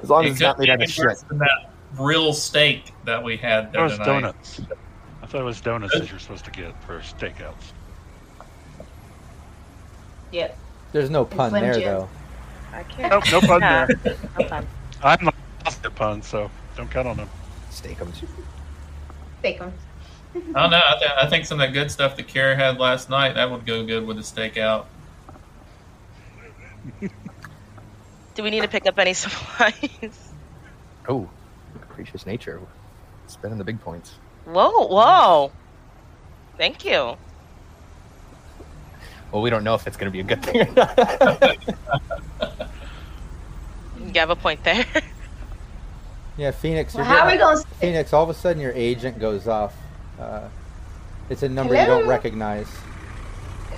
as 0.01 0.09
long 0.09 0.23
It 0.23 0.27
as 0.27 0.31
it's 0.33 0.41
not 0.41 0.55
could 0.57 0.61
made 0.67 0.69
out 0.71 0.81
of 0.81 0.89
shit. 0.89 1.17
Worse 1.97 2.08
real 2.15 2.34
steak 2.34 2.91
that 3.05 3.23
we 3.23 3.38
had 3.38 3.71
the 3.71 3.77
That 3.77 3.84
was 3.84 3.93
other 3.93 3.99
night. 3.99 4.05
donuts. 4.21 4.62
I 5.21 5.25
thought 5.27 5.41
it 5.41 5.45
was 5.45 5.62
donuts 5.62 5.93
that 5.97 6.10
you're 6.10 6.19
supposed 6.19 6.45
to 6.45 6.51
get 6.51 6.81
for 6.84 6.99
steakouts. 6.99 7.71
yep. 10.31 10.58
There's 10.91 11.10
no 11.10 11.25
pun 11.25 11.49
Slim 11.49 11.62
there 11.63 11.73
Jim. 11.73 11.84
though. 11.84 12.10
I 12.73 12.84
can't. 12.84 13.12
Nope, 13.12 13.23
no 13.31 13.41
pun 13.41 13.60
there. 13.62 13.88
No 14.39 14.45
pun. 14.47 14.67
I'm 15.03 15.25
not 15.25 15.36
positive 15.63 15.95
pun, 15.95 16.21
so 16.21 16.49
don't 16.77 16.89
count 16.89 17.08
on 17.08 17.17
them. 17.17 17.29
Steakums. 17.71 18.23
Take 19.41 19.58
him. 19.60 19.73
I 20.36 20.39
don't 20.62 20.71
know. 20.71 20.81
I, 20.86 20.95
th- 20.99 21.12
I 21.23 21.27
think 21.29 21.45
some 21.45 21.60
of 21.60 21.67
that 21.67 21.73
good 21.73 21.89
stuff 21.91 22.15
that 22.17 22.27
Kara 22.27 22.55
had 22.55 22.77
last 22.77 23.10
night 23.10 23.36
that 23.36 23.49
would 23.49 23.65
go 23.65 23.86
good 23.86 24.05
with 24.05 24.17
a 24.17 24.21
steakout. 24.21 24.86
Do 28.36 28.43
we 28.43 28.49
need 28.49 28.62
to 28.62 28.67
pick 28.67 28.86
up 28.88 28.97
any 28.99 29.13
supplies? 29.13 30.34
Oh, 31.08 31.29
capricious 31.95 32.25
nature. 32.25 32.60
Spending 33.27 33.58
the 33.58 33.63
big 33.63 33.79
points. 33.81 34.15
Whoa, 34.45 34.88
whoa. 34.88 35.51
Thank 36.58 36.86
you. 36.86 37.17
Well, 39.31 39.41
we 39.41 39.49
don't 39.49 39.63
know 39.63 39.75
if 39.75 39.88
it's 39.88 39.97
gonna 39.97 40.12
be 40.12 40.19
a 40.19 40.23
good 40.23 40.43
thing 40.43 40.67
or 40.67 40.71
not. 40.73 41.58
You 43.97 44.21
have 44.21 44.29
a 44.29 44.36
point 44.36 44.63
there. 44.63 44.86
Yeah, 46.38 46.51
Phoenix. 46.51 46.93
Well, 46.93 47.05
you're 47.05 47.15
how 47.17 47.25
are 47.25 47.31
we 47.31 47.38
going 47.38 47.58
to 47.58 47.67
Phoenix, 47.79 48.13
all 48.13 48.23
of 48.23 48.29
a 48.29 48.34
sudden 48.34 48.62
your 48.62 48.71
agent 48.73 49.19
goes 49.19 49.47
off. 49.47 49.73
Uh, 50.19 50.47
it's 51.29 51.43
a 51.43 51.49
number 51.49 51.75
you 51.75 51.86
don't 51.86 52.08
recognize. 52.08 52.67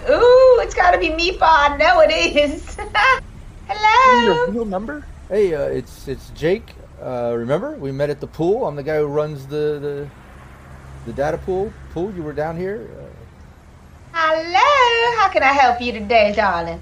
Ooh, 0.10 0.60
it's 0.62 0.76
got 0.76 0.92
to 0.92 1.00
be 1.00 1.10
Meatball. 1.10 1.42
I 1.42 1.78
know 1.78 2.02
it 2.02 2.12
is. 2.36 2.76
Hello. 3.68 4.26
Your 4.26 4.52
real 4.52 4.66
number? 4.66 5.06
Hey, 5.30 5.54
uh, 5.56 5.62
it's 5.64 6.08
it's 6.08 6.30
Jake. 6.32 6.74
Uh, 7.02 7.34
remember 7.38 7.72
we 7.78 7.92
met 7.92 8.10
at 8.10 8.20
the 8.20 8.28
pool? 8.28 8.66
I'm 8.68 8.76
the 8.76 8.84
guy 8.84 8.98
who 8.98 9.06
runs 9.06 9.46
the 9.48 9.80
the, 9.80 10.10
the 11.06 11.14
data 11.14 11.38
pool. 11.38 11.72
Pool. 11.94 12.12
You 12.14 12.24
were 12.24 12.34
down 12.34 12.58
here. 12.58 12.90
Uh, 13.00 13.06
Hello. 14.14 15.18
How 15.20 15.30
can 15.30 15.44
I 15.44 15.54
help 15.54 15.80
you 15.82 15.92
today, 15.92 16.34
darling? 16.36 16.82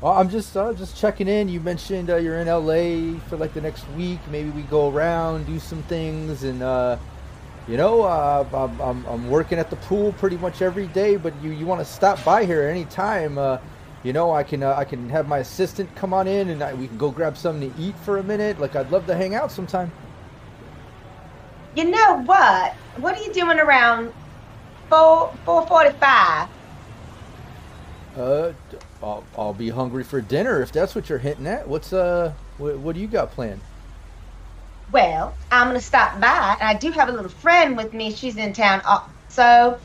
well, 0.00 0.12
I'm 0.12 0.28
just 0.28 0.56
uh, 0.56 0.72
just 0.74 0.96
checking 0.96 1.28
in. 1.28 1.48
You 1.48 1.60
mentioned 1.60 2.10
uh, 2.10 2.16
you're 2.16 2.38
in 2.38 2.46
LA 2.46 3.18
for 3.28 3.36
like 3.36 3.54
the 3.54 3.60
next 3.60 3.88
week. 3.96 4.20
Maybe 4.30 4.50
we 4.50 4.62
go 4.62 4.90
around, 4.90 5.46
do 5.46 5.58
some 5.58 5.82
things, 5.84 6.44
and 6.44 6.62
uh, 6.62 6.98
you 7.66 7.76
know, 7.76 8.02
uh, 8.02 8.44
I'm, 8.52 8.80
I'm 8.80 9.06
I'm 9.06 9.30
working 9.30 9.58
at 9.58 9.70
the 9.70 9.76
pool 9.76 10.12
pretty 10.12 10.36
much 10.36 10.62
every 10.62 10.86
day. 10.88 11.16
But 11.16 11.32
you 11.42 11.50
you 11.50 11.66
want 11.66 11.80
to 11.80 11.84
stop 11.84 12.22
by 12.24 12.44
here 12.44 12.68
any 12.68 12.84
time? 12.84 13.38
Uh, 13.38 13.58
you 14.02 14.12
know, 14.12 14.32
I 14.32 14.42
can 14.42 14.62
uh, 14.62 14.74
I 14.76 14.84
can 14.84 15.08
have 15.10 15.28
my 15.28 15.38
assistant 15.38 15.94
come 15.96 16.14
on 16.14 16.26
in 16.26 16.50
and 16.50 16.62
I, 16.62 16.74
we 16.74 16.86
can 16.88 16.98
go 16.98 17.10
grab 17.10 17.36
something 17.36 17.72
to 17.72 17.80
eat 17.80 17.96
for 17.96 18.18
a 18.18 18.22
minute. 18.22 18.60
Like 18.60 18.76
I'd 18.76 18.90
love 18.90 19.06
to 19.06 19.14
hang 19.14 19.34
out 19.34 19.50
sometime. 19.50 19.90
You 21.74 21.84
know 21.84 22.22
what? 22.22 22.72
What 22.96 23.18
are 23.18 23.22
you 23.22 23.32
doing 23.32 23.58
around 23.58 24.12
four 24.88 25.34
four 25.44 25.66
forty 25.66 25.90
five? 25.98 26.48
Uh, 28.16 28.52
I'll, 29.02 29.24
I'll 29.36 29.54
be 29.54 29.68
hungry 29.68 30.02
for 30.02 30.20
dinner 30.20 30.60
if 30.60 30.72
that's 30.72 30.94
what 30.94 31.08
you're 31.08 31.18
hinting 31.18 31.46
at. 31.46 31.68
What's 31.68 31.92
uh, 31.92 32.32
what, 32.56 32.78
what 32.78 32.94
do 32.94 33.00
you 33.00 33.06
got 33.06 33.30
planned? 33.30 33.60
Well, 34.90 35.34
I'm 35.52 35.68
gonna 35.68 35.80
stop 35.80 36.20
by, 36.20 36.56
and 36.60 36.68
I 36.68 36.74
do 36.74 36.90
have 36.92 37.08
a 37.08 37.12
little 37.12 37.30
friend 37.30 37.76
with 37.76 37.92
me. 37.92 38.12
She's 38.12 38.36
in 38.36 38.52
town 38.52 38.80
also, 38.86 39.78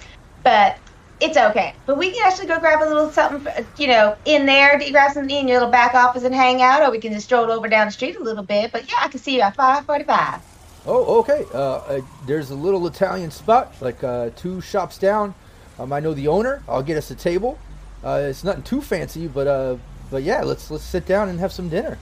but 0.43 0.77
it's 1.19 1.37
okay. 1.37 1.73
But 1.85 1.97
we 1.97 2.11
can 2.11 2.25
actually 2.25 2.47
go 2.47 2.59
grab 2.59 2.81
a 2.81 2.85
little 2.87 3.09
something, 3.11 3.65
you 3.77 3.87
know, 3.87 4.15
in 4.25 4.45
there. 4.45 4.77
Do 4.77 4.89
grab 4.91 5.11
something 5.13 5.35
in 5.35 5.47
your 5.47 5.57
little 5.59 5.71
back 5.71 5.93
office 5.93 6.23
and 6.23 6.33
hang 6.35 6.61
out, 6.61 6.81
or 6.81 6.91
we 6.91 6.99
can 6.99 7.13
just 7.13 7.25
stroll 7.25 7.51
over 7.51 7.67
down 7.67 7.87
the 7.87 7.91
street 7.91 8.15
a 8.17 8.23
little 8.23 8.43
bit. 8.43 8.71
But 8.71 8.89
yeah, 8.89 8.97
I 9.01 9.07
can 9.07 9.19
see 9.19 9.35
you 9.35 9.41
at 9.41 9.55
five 9.55 9.85
forty-five. 9.85 10.41
Oh, 10.85 11.19
okay. 11.19 11.45
Uh, 11.53 11.57
uh, 11.57 12.01
there's 12.25 12.49
a 12.51 12.55
little 12.55 12.85
Italian 12.87 13.31
spot, 13.31 13.73
like 13.79 14.03
uh, 14.03 14.31
two 14.35 14.59
shops 14.59 14.97
down. 14.97 15.33
Um, 15.79 15.93
I 15.93 15.99
know 16.01 16.13
the 16.13 16.27
owner. 16.27 16.61
I'll 16.67 16.83
get 16.83 16.97
us 16.97 17.09
a 17.09 17.15
table. 17.15 17.57
Uh, 18.03 18.19
it's 18.25 18.43
nothing 18.43 18.63
too 18.63 18.81
fancy, 18.81 19.27
but 19.27 19.47
uh, 19.47 19.77
but 20.11 20.23
yeah, 20.23 20.43
let's 20.43 20.69
let's 20.69 20.83
sit 20.83 21.05
down 21.05 21.29
and 21.29 21.39
have 21.39 21.53
some 21.53 21.69
dinner. 21.69 21.97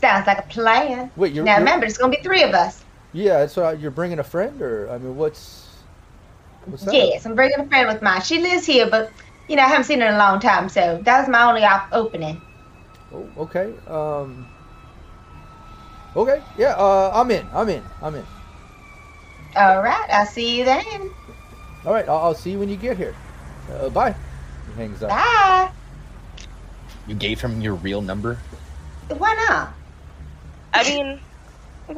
Sounds 0.00 0.26
like 0.26 0.38
a 0.38 0.42
plan. 0.42 1.10
Wait, 1.16 1.32
you're, 1.32 1.44
now 1.44 1.52
you're- 1.52 1.64
remember, 1.64 1.86
it's 1.86 1.98
gonna 1.98 2.16
be 2.16 2.22
three 2.22 2.42
of 2.42 2.54
us. 2.54 2.82
Yeah, 3.12 3.46
so 3.46 3.70
you're 3.70 3.90
bringing 3.90 4.18
a 4.18 4.24
friend, 4.24 4.60
or 4.60 4.90
I 4.90 4.98
mean, 4.98 5.16
what's 5.16 5.63
what's 6.66 6.84
that? 6.84 6.94
Yes, 6.94 7.26
I'm 7.26 7.34
bringing 7.34 7.58
a 7.60 7.66
friend 7.66 7.88
with 7.88 8.02
mine. 8.02 8.22
She 8.22 8.40
lives 8.40 8.66
here, 8.66 8.88
but 8.88 9.12
you 9.48 9.56
know, 9.56 9.62
I 9.62 9.68
haven't 9.68 9.84
seen 9.84 10.00
her 10.00 10.06
in 10.06 10.14
a 10.14 10.18
long 10.18 10.40
time, 10.40 10.68
so 10.68 10.98
that 11.02 11.20
was 11.20 11.28
my 11.28 11.42
only 11.42 11.64
op- 11.64 11.88
opening. 11.92 12.40
Oh, 13.12 13.28
okay. 13.38 13.72
Um. 13.86 14.46
Okay. 16.16 16.42
Yeah. 16.56 16.74
Uh, 16.76 17.10
I'm 17.14 17.30
in. 17.30 17.46
I'm 17.52 17.68
in. 17.68 17.82
I'm 18.02 18.14
in. 18.14 18.26
All 19.56 19.82
right, 19.82 20.06
I'll 20.10 20.26
see 20.26 20.58
you 20.58 20.64
then. 20.64 21.10
All 21.86 21.92
right. 21.92 22.08
I'll, 22.08 22.18
I'll 22.18 22.34
see 22.34 22.50
you 22.50 22.58
when 22.58 22.68
you 22.68 22.76
get 22.76 22.96
here. 22.96 23.14
Uh, 23.72 23.88
bye. 23.90 24.14
He 24.76 24.82
hangs 24.82 25.02
up. 25.02 25.10
Bye. 25.10 25.70
You 27.06 27.14
gave 27.14 27.40
him 27.40 27.60
your 27.60 27.74
real 27.74 28.00
number? 28.00 28.38
Why 29.08 29.46
not? 29.48 29.74
I 30.72 30.82
mean, 30.90 31.20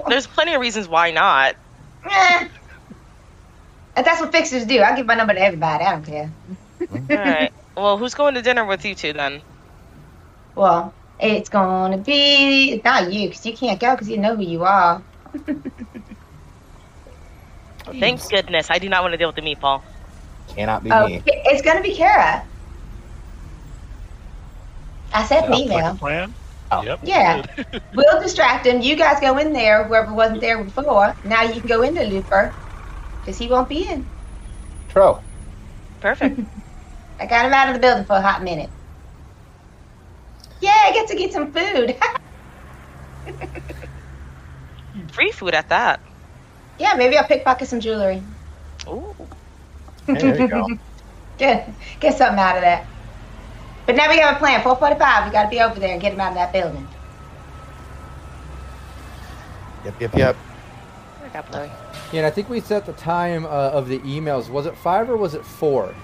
there's 0.08 0.26
plenty 0.26 0.54
of 0.54 0.60
reasons 0.60 0.88
why 0.88 1.12
not. 1.12 1.56
And 3.96 4.06
that's 4.06 4.20
what 4.20 4.32
fixers 4.32 4.66
do. 4.66 4.82
I 4.82 4.96
give 4.96 5.06
my 5.06 5.16
number 5.16 5.34
to 5.34 5.40
everybody. 5.40 5.84
I 5.84 5.92
don't 5.92 6.06
care. 6.06 6.34
All 7.10 7.18
right. 7.18 7.52
Well, 7.76 7.98
who's 7.98 8.14
going 8.14 8.34
to 8.34 8.42
dinner 8.42 8.64
with 8.64 8.84
you 8.84 8.94
two 8.94 9.12
then? 9.12 9.42
Well, 10.56 10.96
it's 11.18 11.48
gonna 11.50 11.98
be 11.98 12.80
not 12.84 13.12
you, 13.12 13.28
because 13.28 13.46
you 13.46 13.56
can't 13.56 13.80
go 13.80 13.92
because 13.94 14.08
you 14.10 14.18
know 14.18 14.36
who 14.36 14.42
you 14.42 14.64
are. 14.64 15.04
Thank 18.00 18.28
goodness. 18.28 18.70
I 18.70 18.78
do 18.78 18.88
not 18.88 19.02
want 19.02 19.12
to 19.14 19.18
deal 19.18 19.28
with 19.28 19.36
the 19.36 19.42
meatball. 19.42 19.82
Cannot 20.48 20.82
be 20.84 20.92
Oh, 20.92 21.08
me. 21.08 21.24
it's 21.26 21.62
gonna 21.62 21.82
be 21.82 21.96
Kara. 21.96 22.48
I 25.12 25.24
said 25.24 25.46
Sounds 25.46 25.68
like 25.70 25.88
a 25.88 25.92
female. 25.92 25.94
plan. 25.94 26.36
Oh. 26.70 26.84
Yep. 26.84 27.00
Yeah. 27.02 27.42
We'll 27.92 28.20
distract 28.22 28.66
him. 28.66 28.82
You 28.82 28.96
guys 28.96 29.20
go 29.20 29.38
in 29.38 29.52
there. 29.52 29.86
Whoever 29.86 30.14
wasn't 30.14 30.40
there 30.40 30.62
before. 30.64 31.16
Now 31.24 31.42
you 31.44 31.60
can 31.60 31.68
go 31.68 31.82
into 31.82 32.02
Looper, 32.04 32.56
because 33.26 33.38
he 33.38 33.48
won't 33.48 33.68
be 33.70 33.88
in. 33.90 34.10
Tro. 34.88 35.24
Perfect. 36.00 36.40
I 37.20 37.26
got 37.26 37.46
him 37.46 37.54
out 37.54 37.68
of 37.68 37.74
the 37.74 37.80
building 37.80 38.06
for 38.06 38.16
a 38.16 38.22
hot 38.22 38.42
minute. 38.44 38.72
Yeah, 40.60 40.70
I 40.86 40.92
get 40.92 41.08
to 41.08 41.16
get 41.16 41.32
some 41.32 41.52
food. 41.52 41.96
Free 45.12 45.32
food 45.32 45.54
at 45.54 45.68
that. 45.70 46.00
yeah, 46.78 46.94
maybe 46.96 47.16
I'll 47.18 47.26
pickpocket 47.26 47.68
some 47.68 47.80
jewelry. 47.80 48.26
Ooh. 48.88 49.30
Hey, 50.12 50.24
there 50.24 50.38
you 50.38 50.46
go. 50.46 50.72
Get 51.38 51.76
get 52.00 52.16
something 52.16 52.38
out 52.38 52.56
of 52.56 52.62
that. 52.62 52.88
But 53.86 53.96
now 53.96 54.10
we 54.10 54.18
have 54.20 54.36
a 54.36 54.38
plan. 54.38 54.62
445. 54.62 55.26
We 55.26 55.32
got 55.32 55.44
to 55.44 55.48
be 55.50 55.60
over 55.60 55.80
there 55.80 55.92
and 55.92 56.00
get 56.00 56.14
him 56.14 56.20
out 56.20 56.32
of 56.32 56.36
that 56.38 56.52
building. 56.52 56.92
Yep, 59.84 59.96
yep, 60.00 60.14
yep. 60.16 60.40
I 61.22 61.28
got 61.30 61.46
Chloe. 61.46 61.76
Yeah, 62.12 62.20
and 62.20 62.26
I 62.26 62.30
think 62.30 62.48
we 62.48 62.60
set 62.60 62.86
the 62.86 62.92
time 62.92 63.44
uh, 63.44 63.48
of 63.48 63.88
the 63.88 63.98
emails. 64.00 64.48
Was 64.48 64.66
it 64.66 64.76
five 64.76 65.10
or 65.10 65.16
was 65.16 65.34
it 65.34 65.44
four? 65.44 65.94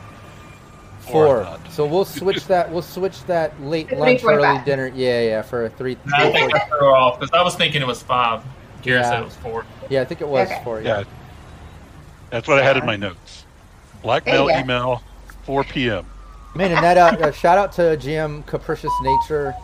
Four, 1.00 1.44
Four. 1.44 1.58
So 1.70 1.84
we'll 1.86 2.04
switch 2.04 2.46
that. 2.46 2.70
We'll 2.70 2.80
switch 2.82 3.24
that 3.24 3.60
late 3.62 3.88
To 3.88 3.96
lunch, 3.96 4.22
early 4.24 4.42
3:45. 4.58 4.64
dinner. 4.64 4.86
Yeah, 4.94 5.20
yeah, 5.22 5.42
for 5.42 5.64
a 5.66 5.70
three. 5.70 5.96
No, 6.06 6.16
I 6.16 6.30
think 6.32 6.54
I 6.54 6.58
threw 6.60 6.94
off 6.94 7.18
because 7.18 7.32
I 7.32 7.42
was 7.42 7.56
thinking 7.56 7.82
it 7.82 7.86
was 7.88 8.02
five. 8.02 8.42
Kira 8.82 9.00
Yeah. 9.00 9.02
said 9.02 9.20
it 9.20 9.24
was 9.24 9.34
four. 9.36 9.64
Yeah, 9.90 10.00
I 10.02 10.04
think 10.04 10.20
it 10.20 10.28
was 10.28 10.48
Okay. 10.48 10.60
four. 10.64 10.80
Yeah. 10.80 10.98
Yeah. 10.98 11.04
That's 12.30 12.46
what 12.48 12.58
I 12.58 12.62
had 12.64 12.76
in 12.76 12.86
my 12.86 12.96
notes. 12.96 13.44
Blackmail 14.02 14.46
There 14.46 14.58
you 14.58 14.64
go. 14.64 14.72
email, 14.74 15.02
4 15.44 15.64
p.m. 15.64 16.06
Man, 16.54 16.72
and 16.72 16.82
that 16.84 16.96
uh, 16.98 17.24
uh, 17.26 17.30
shout 17.32 17.58
out 17.58 17.72
to 17.72 17.82
GM 17.96 18.44
Capricious 18.46 18.92
Nature 19.02 19.54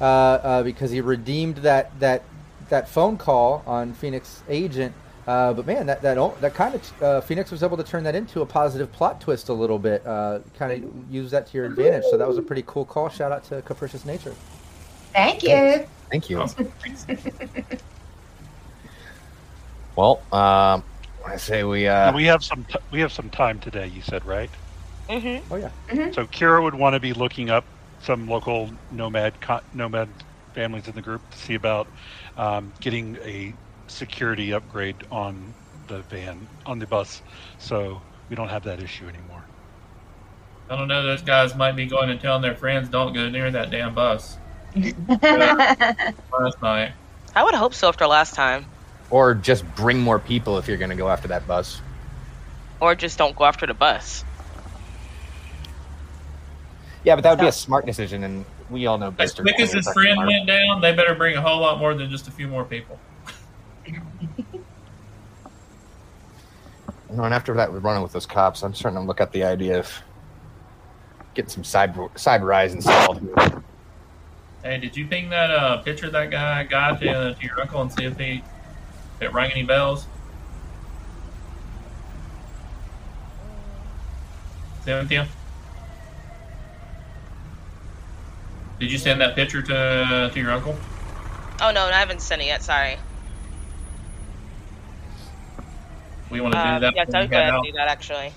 uh, 0.00 0.04
uh, 0.04 0.62
because 0.62 0.90
he 0.90 1.00
redeemed 1.00 1.56
that 1.58 1.98
that 2.00 2.22
that 2.68 2.88
phone 2.88 3.16
call 3.16 3.62
on 3.66 3.92
Phoenix 3.92 4.42
Agent. 4.48 4.92
Uh, 5.26 5.52
but 5.52 5.66
man, 5.66 5.86
that 5.86 6.02
that 6.02 6.40
that 6.40 6.54
kind 6.54 6.74
of 6.74 7.02
uh, 7.02 7.20
Phoenix 7.20 7.50
was 7.50 7.62
able 7.62 7.76
to 7.76 7.82
turn 7.82 8.04
that 8.04 8.14
into 8.14 8.42
a 8.42 8.46
positive 8.46 8.92
plot 8.92 9.20
twist 9.20 9.48
a 9.48 9.52
little 9.52 9.78
bit. 9.78 10.06
Uh, 10.06 10.38
kind 10.56 10.84
of 10.84 11.12
use 11.12 11.30
that 11.32 11.48
to 11.48 11.56
your 11.56 11.66
advantage. 11.66 12.04
So 12.10 12.16
that 12.16 12.28
was 12.28 12.38
a 12.38 12.42
pretty 12.42 12.62
cool 12.66 12.84
call. 12.84 13.08
Shout 13.08 13.32
out 13.32 13.42
to 13.44 13.60
Capricious 13.62 14.04
Nature. 14.04 14.34
Thank 15.12 15.42
you. 15.42 15.86
Thank 16.10 16.30
you. 16.30 16.46
Well, 19.96 20.22
um, 20.30 20.84
I 21.26 21.36
say 21.38 21.64
we. 21.64 21.88
Uh, 21.88 22.12
we 22.14 22.24
have 22.24 22.44
some 22.44 22.64
t- 22.64 22.78
we 22.92 23.00
have 23.00 23.10
some 23.12 23.30
time 23.30 23.58
today. 23.58 23.86
You 23.86 24.02
said 24.02 24.24
right. 24.26 24.50
Mm-hmm. 25.08 25.52
Oh 25.52 25.56
yeah. 25.56 25.70
Mhm. 25.88 26.14
So 26.14 26.26
Kira 26.26 26.62
would 26.62 26.74
want 26.74 26.94
to 26.94 27.00
be 27.00 27.14
looking 27.14 27.48
up 27.48 27.64
some 28.00 28.28
local 28.28 28.70
nomad 28.90 29.40
co- 29.40 29.60
nomad 29.72 30.08
families 30.54 30.86
in 30.86 30.94
the 30.94 31.00
group 31.02 31.22
to 31.30 31.38
see 31.38 31.54
about 31.54 31.86
um, 32.36 32.72
getting 32.80 33.16
a 33.24 33.54
security 33.88 34.52
upgrade 34.52 34.96
on 35.10 35.54
the 35.88 35.98
van 36.02 36.46
on 36.64 36.78
the 36.78 36.86
bus, 36.86 37.22
so 37.58 38.00
we 38.28 38.36
don't 38.36 38.48
have 38.48 38.64
that 38.64 38.82
issue 38.82 39.06
anymore. 39.08 39.42
I 40.68 40.76
don't 40.76 40.88
know. 40.88 41.02
Those 41.04 41.22
guys 41.22 41.54
might 41.54 41.76
be 41.76 41.86
going 41.86 42.10
and 42.10 42.20
telling 42.20 42.42
their 42.42 42.56
friends, 42.56 42.88
"Don't 42.88 43.12
go 43.12 43.28
near 43.28 43.50
that 43.50 43.70
damn 43.70 43.94
bus." 43.94 44.36
Last 44.76 46.60
night. 46.62 46.92
I 47.34 47.44
would 47.44 47.54
hope 47.54 47.74
so 47.74 47.88
after 47.88 48.06
last 48.06 48.34
time. 48.34 48.66
or 49.10 49.34
just 49.34 49.64
bring 49.76 50.00
more 50.00 50.18
people 50.18 50.58
if 50.58 50.66
you're 50.66 50.76
going 50.78 50.90
to 50.90 50.96
go 50.96 51.08
after 51.08 51.28
that 51.28 51.46
bus. 51.46 51.80
Or 52.80 52.94
just 52.94 53.16
don't 53.18 53.36
go 53.36 53.44
after 53.44 53.66
the 53.66 53.74
bus. 53.74 54.24
Yeah, 57.04 57.14
but 57.14 57.22
that 57.22 57.30
would 57.30 57.40
be 57.40 57.46
a 57.46 57.52
smart 57.52 57.86
decision, 57.86 58.24
and 58.24 58.44
we 58.68 58.86
all 58.86 58.98
know 58.98 59.08
As 59.18 59.32
best. 59.32 59.40
quick 59.40 59.60
as 59.60 59.72
his 59.72 59.88
friend 59.92 60.18
went 60.26 60.46
down, 60.48 60.80
they 60.80 60.92
better 60.92 61.14
bring 61.14 61.36
a 61.36 61.40
whole 61.40 61.60
lot 61.60 61.78
more 61.78 61.94
than 61.94 62.10
just 62.10 62.26
a 62.26 62.32
few 62.32 62.48
more 62.48 62.64
people. 62.64 62.98
You 67.10 67.16
know, 67.16 67.24
and 67.24 67.34
after 67.34 67.54
that, 67.54 67.72
we're 67.72 67.78
running 67.78 68.02
with 68.02 68.12
those 68.12 68.26
cops. 68.26 68.62
I'm 68.62 68.74
starting 68.74 69.00
to 69.00 69.06
look 69.06 69.20
at 69.20 69.32
the 69.32 69.44
idea 69.44 69.78
of 69.78 70.02
getting 71.34 71.50
some 71.50 71.62
cyber 71.62 72.10
cyber 72.14 72.54
eyes 72.54 72.74
installed. 72.74 73.20
Hey, 74.62 74.78
did 74.78 74.96
you 74.96 75.06
ping 75.06 75.30
that 75.30 75.50
uh, 75.50 75.76
picture 75.82 76.10
that 76.10 76.30
guy 76.30 76.64
got 76.64 77.00
to, 77.00 77.34
to 77.34 77.46
your 77.46 77.60
uncle 77.60 77.82
and 77.82 77.92
see 77.92 78.04
if 78.04 78.18
he 78.18 78.42
if 79.16 79.22
it 79.22 79.32
rang 79.32 79.52
any 79.52 79.62
bells? 79.62 80.06
Cynthia? 84.82 85.28
Did 88.80 88.90
you 88.90 88.98
send 88.98 89.20
that 89.20 89.34
picture 89.34 89.62
to 89.62 90.30
to 90.32 90.40
your 90.40 90.50
uncle? 90.50 90.76
Oh 91.60 91.70
no, 91.70 91.84
I 91.84 91.92
haven't 91.92 92.20
sent 92.20 92.42
it 92.42 92.46
yet. 92.46 92.62
Sorry. 92.62 92.96
We 96.30 96.40
want 96.40 96.54
to 96.54 96.58
Um, 96.58 96.74
do 96.74 96.80
that. 96.80 96.94
yeah, 96.94 97.04
when 97.04 97.12
so 97.12 97.20
we 97.20 97.26
go 97.28 97.38
ahead 97.38 97.54
and 97.54 97.64
do 97.64 97.72
that 97.72 97.88
actually. 97.88 98.32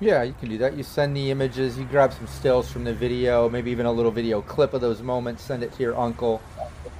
Yeah, 0.00 0.22
you 0.22 0.34
can 0.38 0.48
do 0.50 0.58
that. 0.58 0.76
You 0.76 0.82
send 0.82 1.16
the 1.16 1.30
images, 1.30 1.78
you 1.78 1.84
grab 1.84 2.12
some 2.12 2.26
stills 2.26 2.70
from 2.70 2.84
the 2.84 2.92
video, 2.92 3.48
maybe 3.48 3.70
even 3.70 3.86
a 3.86 3.92
little 3.92 4.10
video 4.10 4.42
clip 4.42 4.74
of 4.74 4.80
those 4.82 5.00
moments, 5.02 5.42
send 5.42 5.62
it 5.62 5.72
to 5.72 5.82
your 5.82 5.96
uncle. 5.98 6.42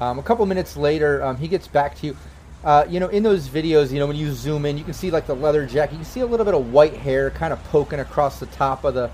Um, 0.00 0.18
a 0.18 0.22
couple 0.22 0.44
minutes 0.46 0.76
later, 0.76 1.22
um, 1.22 1.36
he 1.36 1.48
gets 1.48 1.68
back 1.68 1.94
to 1.96 2.06
you. 2.08 2.16
Uh, 2.64 2.84
you 2.88 2.98
know, 2.98 3.08
in 3.08 3.22
those 3.22 3.48
videos, 3.48 3.92
you 3.92 3.98
know, 3.98 4.06
when 4.06 4.16
you 4.16 4.32
zoom 4.32 4.64
in, 4.64 4.76
you 4.78 4.84
can 4.84 4.94
see 4.94 5.10
like 5.10 5.26
the 5.26 5.36
leather 5.36 5.66
jacket. 5.66 5.92
You 5.92 5.98
can 5.98 6.04
see 6.06 6.20
a 6.20 6.26
little 6.26 6.44
bit 6.44 6.54
of 6.54 6.72
white 6.72 6.94
hair 6.94 7.30
kind 7.30 7.52
of 7.52 7.62
poking 7.64 8.00
across 8.00 8.40
the 8.40 8.46
top 8.46 8.84
of 8.84 8.94
the 8.94 9.10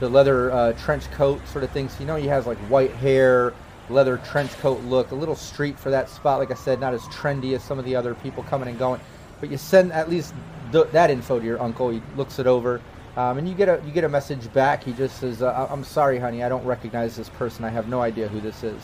the 0.00 0.08
leather 0.08 0.50
uh, 0.52 0.72
trench 0.74 1.10
coat 1.10 1.40
sort 1.48 1.64
of 1.64 1.70
thing. 1.70 1.88
So 1.88 2.00
you 2.00 2.06
know 2.06 2.16
he 2.16 2.26
has 2.28 2.46
like 2.46 2.58
white 2.70 2.92
hair, 2.92 3.52
leather 3.90 4.16
trench 4.18 4.52
coat 4.58 4.80
look, 4.84 5.10
a 5.10 5.14
little 5.14 5.36
street 5.36 5.78
for 5.78 5.90
that 5.90 6.08
spot. 6.08 6.38
Like 6.38 6.50
I 6.50 6.54
said, 6.54 6.80
not 6.80 6.94
as 6.94 7.02
trendy 7.02 7.54
as 7.54 7.62
some 7.62 7.78
of 7.78 7.84
the 7.84 7.94
other 7.94 8.14
people 8.14 8.42
coming 8.44 8.68
and 8.68 8.78
going. 8.78 9.00
But 9.40 9.50
you 9.50 9.56
send 9.56 9.92
at 9.92 10.08
least 10.08 10.34
th- 10.72 10.88
that 10.92 11.10
info 11.10 11.38
to 11.38 11.44
your 11.44 11.60
uncle. 11.60 11.90
He 11.90 12.02
looks 12.16 12.38
it 12.38 12.46
over. 12.46 12.80
Um, 13.16 13.38
and 13.38 13.48
you 13.48 13.54
get 13.54 13.68
a 13.68 13.82
you 13.84 13.92
get 13.92 14.04
a 14.04 14.08
message 14.08 14.52
back. 14.52 14.84
He 14.84 14.92
just 14.92 15.18
says, 15.18 15.42
uh, 15.42 15.66
"I'm 15.70 15.82
sorry, 15.82 16.18
honey, 16.18 16.44
I 16.44 16.48
don't 16.48 16.64
recognize 16.64 17.16
this 17.16 17.28
person. 17.30 17.64
I 17.64 17.70
have 17.70 17.88
no 17.88 18.00
idea 18.00 18.28
who 18.28 18.40
this 18.40 18.62
is." 18.62 18.80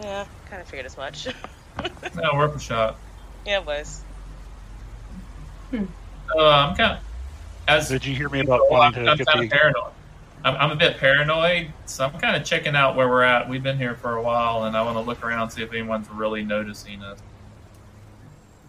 Yeah, 0.00 0.26
kind 0.50 0.60
of 0.60 0.68
figured 0.68 0.86
as 0.86 0.96
much. 0.96 1.28
No, 2.14 2.34
worth 2.34 2.54
a 2.54 2.60
shot. 2.60 2.96
yeah, 3.46 3.60
it 3.60 3.66
was. 3.66 4.02
Uh, 5.72 5.78
I'm 6.38 6.76
kind 6.76 6.92
of 6.92 6.98
as 7.66 7.88
Did 7.88 8.04
you 8.04 8.14
hear 8.14 8.28
me 8.28 8.40
about 8.40 8.60
Well, 8.70 8.82
I'm, 8.82 8.92
to 8.92 9.06
I'm 9.06 9.16
get 9.16 9.26
kind 9.26 9.44
of 9.44 9.50
paranoid. 9.50 9.92
I'm, 10.44 10.56
I'm 10.56 10.70
a 10.70 10.76
bit 10.76 10.98
paranoid, 10.98 11.72
so 11.86 12.04
I'm 12.04 12.18
kind 12.18 12.36
of 12.36 12.44
checking 12.44 12.74
out 12.74 12.96
where 12.96 13.08
we're 13.08 13.22
at. 13.22 13.48
We've 13.48 13.62
been 13.62 13.78
here 13.78 13.94
for 13.94 14.16
a 14.16 14.22
while, 14.22 14.64
and 14.64 14.76
I 14.76 14.82
want 14.82 14.96
to 14.96 15.00
look 15.00 15.24
around 15.24 15.50
see 15.50 15.62
if 15.62 15.70
anyone's 15.72 16.10
really 16.10 16.42
noticing 16.44 17.02
us. 17.02 17.18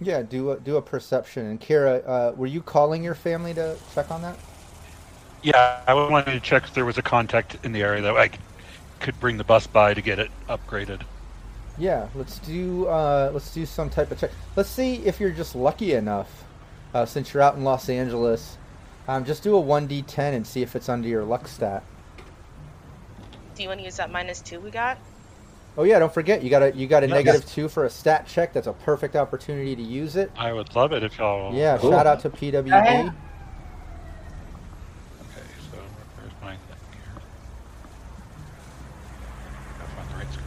Yeah, 0.04 0.22
do 0.22 0.52
a, 0.52 0.60
do 0.60 0.78
a 0.78 0.82
perception. 0.82 1.46
And 1.46 1.60
Kira, 1.62 2.08
uh, 2.08 2.34
were 2.36 2.48
you 2.48 2.62
calling 2.62 3.04
your 3.04 3.16
family 3.16 3.54
to 3.54 3.78
check 3.96 4.12
on 4.12 4.22
that? 4.22 4.38
Yeah, 5.42 5.82
I 5.88 5.94
wanted 5.94 6.32
to 6.32 6.40
check 6.40 6.64
if 6.64 6.74
there 6.74 6.86
was 6.86 6.98
a 6.98 7.02
contact 7.02 7.58
in 7.64 7.72
the 7.72 7.82
area 7.82 8.02
that 8.02 8.16
I 8.16 8.28
could- 8.30 8.40
could 9.00 9.20
bring 9.20 9.38
the 9.38 9.44
bus 9.44 9.68
by 9.68 9.94
to 9.94 10.02
get 10.02 10.20
it 10.20 10.32
upgraded. 10.48 11.02
Yeah, 11.78 12.08
let's 12.16 12.40
do 12.40 12.86
uh, 12.86 13.32
let's 13.34 13.54
do 13.54 13.66
some 13.66 13.90
type 13.90 14.12
of 14.12 14.20
check. 14.20 14.32
Let's 14.56 14.70
see 14.70 14.98
if 15.06 15.20
you're 15.20 15.32
just 15.32 15.56
lucky 15.56 15.94
enough, 15.94 16.46
uh, 16.94 17.06
since 17.06 17.34
you're 17.34 17.44
out 17.44 17.56
in 17.56 17.64
Los 17.64 17.90
Angeles. 17.90 18.58
Um, 19.08 19.26
just 19.26 19.44
do 19.44 19.56
a 19.56 19.60
one 19.60 19.88
d10 19.88 20.34
and 20.34 20.48
see 20.48 20.62
if 20.62 20.76
it's 20.76 20.88
under 20.88 21.08
your 21.08 21.26
luck 21.26 21.48
stat. 21.48 21.84
Do 23.56 23.64
you 23.64 23.70
want 23.70 23.82
to 23.82 23.86
use 23.86 23.98
that 23.98 24.12
minus 24.12 24.40
two 24.40 24.60
we 24.60 24.72
got? 24.72 24.98
Oh 25.78 25.84
yeah, 25.84 25.98
don't 25.98 26.14
forget 26.14 26.44
you 26.44 26.50
got 26.52 26.62
a 26.62 26.72
you 26.76 26.86
got 26.88 27.04
a 27.04 27.08
Yes. 27.08 27.14
negative 27.16 27.46
two 27.50 27.68
for 27.68 27.86
a 27.86 27.90
stat 27.90 28.28
check. 28.28 28.54
That's 28.54 28.68
a 28.68 28.74
perfect 28.74 29.16
opportunity 29.16 29.76
to 29.76 29.82
use 29.82 30.16
it. 30.16 30.32
I 30.38 30.54
would 30.54 30.76
love 30.76 30.94
it 30.94 31.04
if 31.04 31.18
y'all. 31.18 31.54
Yeah, 31.54 31.78
Cool. 31.80 31.92
shout 31.92 32.06
out 32.06 32.20
to 32.22 32.30
PWD. 32.30 32.68
ahead. 32.72 33.06
Okay, 33.08 33.14
so 35.72 35.78
where's 36.20 36.32
my 36.44 36.52
thing 36.52 36.78
here? 36.92 37.22
Gotta 39.80 39.92
find 39.92 40.10
the 40.10 40.16
right 40.16 40.32
screen. 40.32 40.46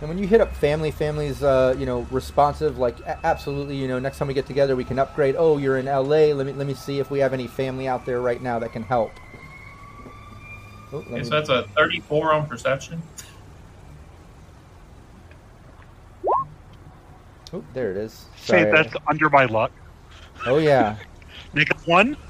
And 0.00 0.08
when 0.08 0.16
you 0.16 0.26
hit 0.26 0.40
up 0.40 0.56
family, 0.56 0.90
family's 0.90 1.42
uh, 1.42 1.76
you 1.78 1.84
know 1.84 2.06
responsive. 2.10 2.78
Like 2.78 3.00
a- 3.00 3.18
absolutely, 3.26 3.76
you 3.76 3.86
know, 3.86 3.98
next 3.98 4.16
time 4.16 4.28
we 4.28 4.34
get 4.34 4.46
together, 4.46 4.76
we 4.76 4.84
can 4.84 4.98
upgrade. 4.98 5.34
Oh, 5.36 5.58
you're 5.58 5.76
in 5.76 5.84
LA. 5.84 6.32
Let 6.32 6.46
me 6.46 6.54
let 6.54 6.66
me 6.66 6.72
see 6.72 7.00
if 7.00 7.10
we 7.10 7.18
have 7.18 7.34
any 7.34 7.48
family 7.48 7.86
out 7.86 8.06
there 8.06 8.22
right 8.22 8.40
now 8.40 8.58
that 8.60 8.72
can 8.72 8.82
help. 8.82 9.12
Oh, 10.92 10.98
Okay, 10.98 11.22
so 11.22 11.30
that's 11.30 11.48
a 11.48 11.64
34 11.76 12.32
on 12.32 12.46
perception. 12.46 13.02
oh, 17.52 17.64
there 17.74 17.90
it 17.90 17.96
is. 17.96 18.26
Say 18.36 18.64
that's 18.70 18.94
under 19.08 19.28
my 19.30 19.44
luck. 19.44 19.72
Oh 20.46 20.58
yeah. 20.58 20.96
Make 21.52 21.70
it 21.70 21.76
one. 21.86 22.16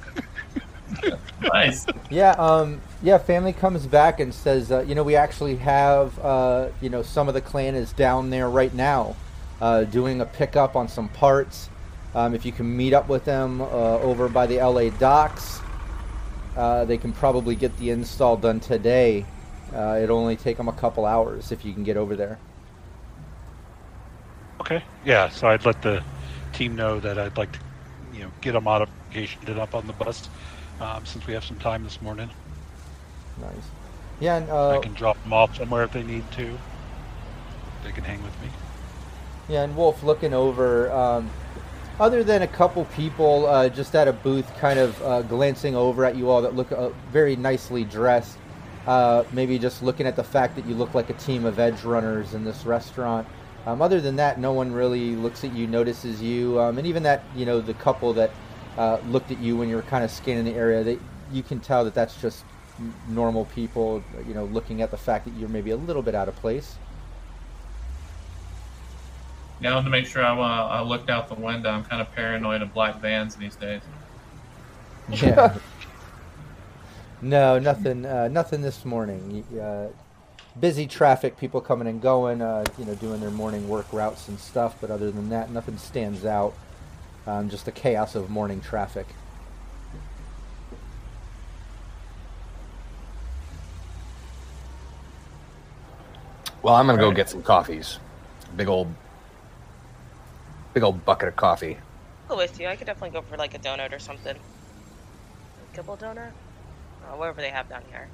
Nice. 1.40 1.86
Yeah, 2.10 2.32
um, 2.32 2.80
yeah. 3.02 3.16
Family 3.16 3.52
comes 3.52 3.86
back 3.86 4.18
and 4.20 4.34
says, 4.34 4.70
uh, 4.72 4.80
you 4.80 4.94
know, 4.94 5.02
we 5.04 5.14
actually 5.16 5.56
have, 5.56 6.18
uh, 6.18 6.68
you 6.80 6.90
know, 6.90 7.02
some 7.02 7.28
of 7.28 7.34
the 7.34 7.40
clan 7.40 7.74
is 7.74 7.92
down 7.92 8.28
there 8.28 8.50
right 8.50 8.74
now, 8.74 9.14
uh, 9.60 9.84
doing 9.84 10.20
a 10.20 10.26
pickup 10.26 10.74
on 10.76 10.88
some 10.88 11.08
parts. 11.08 11.70
Um, 12.14 12.34
if 12.34 12.44
you 12.44 12.52
can 12.52 12.76
meet 12.76 12.92
up 12.92 13.08
with 13.08 13.24
them 13.24 13.60
uh, 13.62 13.64
over 14.00 14.28
by 14.28 14.46
the 14.46 14.56
LA 14.56 14.90
docks, 14.90 15.60
uh, 16.56 16.84
they 16.84 16.98
can 16.98 17.12
probably 17.12 17.54
get 17.54 17.76
the 17.78 17.90
install 17.90 18.36
done 18.36 18.60
today. 18.60 19.24
Uh, 19.74 20.00
it'll 20.02 20.18
only 20.18 20.36
take 20.36 20.56
them 20.56 20.68
a 20.68 20.72
couple 20.72 21.06
hours 21.06 21.52
if 21.52 21.64
you 21.64 21.72
can 21.72 21.84
get 21.84 21.96
over 21.96 22.16
there. 22.16 22.38
Okay. 24.60 24.82
Yeah, 25.04 25.28
so 25.28 25.48
I'd 25.48 25.64
let 25.64 25.80
the 25.82 26.02
team 26.52 26.76
know 26.76 27.00
that 27.00 27.18
I'd 27.18 27.36
like 27.36 27.52
to, 27.52 27.58
you 28.12 28.20
know, 28.20 28.30
get 28.40 28.56
a 28.56 28.60
modification 28.60 29.44
done 29.44 29.58
up 29.58 29.74
on 29.74 29.86
the 29.86 29.92
bus, 29.94 30.28
um, 30.80 31.06
since 31.06 31.26
we 31.26 31.34
have 31.34 31.44
some 31.44 31.58
time 31.58 31.84
this 31.84 32.00
morning. 32.02 32.30
Nice. 33.40 33.50
Yeah, 34.20 34.36
and 34.36 34.50
I 34.50 34.52
uh, 34.52 34.80
can 34.80 34.92
drop 34.92 35.20
them 35.22 35.32
off 35.32 35.56
somewhere 35.56 35.84
if 35.84 35.92
they 35.92 36.02
need 36.02 36.30
to. 36.32 36.58
They 37.84 37.92
can 37.92 38.04
hang 38.04 38.22
with 38.22 38.38
me. 38.42 38.48
Yeah, 39.48 39.64
and 39.64 39.76
Wolf 39.76 40.02
looking 40.02 40.34
over. 40.34 40.92
Um, 40.92 41.30
other 42.00 42.24
than 42.24 42.40
a 42.42 42.48
couple 42.48 42.86
people 42.86 43.46
uh, 43.46 43.68
just 43.68 43.94
at 43.94 44.08
a 44.08 44.12
booth, 44.12 44.50
kind 44.58 44.78
of 44.78 45.00
uh, 45.02 45.22
glancing 45.22 45.76
over 45.76 46.06
at 46.06 46.16
you 46.16 46.30
all 46.30 46.40
that 46.40 46.56
look 46.56 46.72
uh, 46.72 46.88
very 47.12 47.36
nicely 47.36 47.84
dressed. 47.84 48.38
Uh, 48.86 49.22
maybe 49.32 49.58
just 49.58 49.82
looking 49.82 50.06
at 50.06 50.16
the 50.16 50.24
fact 50.24 50.56
that 50.56 50.64
you 50.64 50.74
look 50.74 50.94
like 50.94 51.10
a 51.10 51.14
team 51.14 51.44
of 51.44 51.58
edge 51.58 51.84
runners 51.84 52.32
in 52.32 52.42
this 52.42 52.64
restaurant. 52.64 53.28
Um, 53.66 53.82
other 53.82 54.00
than 54.00 54.16
that, 54.16 54.40
no 54.40 54.54
one 54.54 54.72
really 54.72 55.14
looks 55.14 55.44
at 55.44 55.52
you, 55.52 55.66
notices 55.66 56.22
you, 56.22 56.58
um, 56.58 56.78
and 56.78 56.86
even 56.86 57.02
that 57.02 57.22
you 57.36 57.44
know 57.44 57.60
the 57.60 57.74
couple 57.74 58.14
that 58.14 58.30
uh, 58.78 58.98
looked 59.08 59.30
at 59.30 59.38
you 59.38 59.54
when 59.58 59.68
you 59.68 59.76
were 59.76 59.82
kind 59.82 60.02
of 60.02 60.10
scanning 60.10 60.46
the 60.46 60.54
area, 60.54 60.82
they 60.82 60.98
you 61.30 61.42
can 61.42 61.60
tell 61.60 61.84
that 61.84 61.94
that's 61.94 62.18
just 62.22 62.42
normal 63.08 63.44
people, 63.44 64.02
you 64.26 64.32
know, 64.32 64.46
looking 64.46 64.80
at 64.80 64.90
the 64.90 64.96
fact 64.96 65.26
that 65.26 65.34
you're 65.34 65.50
maybe 65.50 65.70
a 65.70 65.76
little 65.76 66.02
bit 66.02 66.14
out 66.14 66.28
of 66.28 66.36
place. 66.36 66.76
Now 69.60 69.80
to 69.80 69.88
make 69.90 70.06
sure 70.06 70.24
I, 70.24 70.30
uh, 70.32 70.68
I 70.68 70.82
looked 70.82 71.10
out 71.10 71.28
the 71.28 71.34
window, 71.34 71.70
I'm 71.70 71.84
kind 71.84 72.00
of 72.00 72.10
paranoid 72.14 72.62
of 72.62 72.72
black 72.72 73.00
vans 73.00 73.36
these 73.36 73.56
days. 73.56 73.82
Yeah. 75.10 75.56
no, 77.22 77.58
nothing. 77.58 78.06
Uh, 78.06 78.28
nothing 78.28 78.62
this 78.62 78.84
morning. 78.84 79.44
Uh, 79.60 79.88
busy 80.58 80.86
traffic, 80.86 81.36
people 81.36 81.60
coming 81.60 81.88
and 81.88 82.00
going. 82.00 82.40
Uh, 82.40 82.64
you 82.78 82.84
know, 82.84 82.94
doing 82.94 83.20
their 83.20 83.30
morning 83.30 83.68
work 83.68 83.86
routes 83.92 84.28
and 84.28 84.38
stuff. 84.38 84.76
But 84.80 84.90
other 84.90 85.10
than 85.10 85.28
that, 85.30 85.50
nothing 85.50 85.76
stands 85.78 86.24
out. 86.24 86.54
Um, 87.26 87.50
just 87.50 87.64
the 87.66 87.72
chaos 87.72 88.14
of 88.14 88.30
morning 88.30 88.60
traffic. 88.60 89.06
Well, 96.62 96.74
I'm 96.74 96.86
gonna 96.86 96.98
go 96.98 97.08
Right. 97.08 97.16
get 97.16 97.28
some 97.30 97.42
coffees. 97.42 97.98
Big 98.56 98.68
old, 98.68 98.92
big 100.74 100.82
old 100.82 101.04
bucket 101.04 101.28
of 101.28 101.36
coffee. 101.36 101.78
Go 102.28 102.36
with 102.36 102.60
you. 102.60 102.68
I 102.68 102.76
could 102.76 102.86
definitely 102.86 103.10
go 103.10 103.22
for 103.22 103.36
like 103.36 103.54
a 103.54 103.58
donut 103.58 103.92
or 103.92 103.98
something. 103.98 104.36
A 104.36 105.76
kibble 105.76 105.96
donut? 105.96 106.30
Or 107.10 107.18
whatever 107.18 107.40
they 107.40 107.50
have 107.50 107.68
down 107.68 107.82
here. 107.90 108.08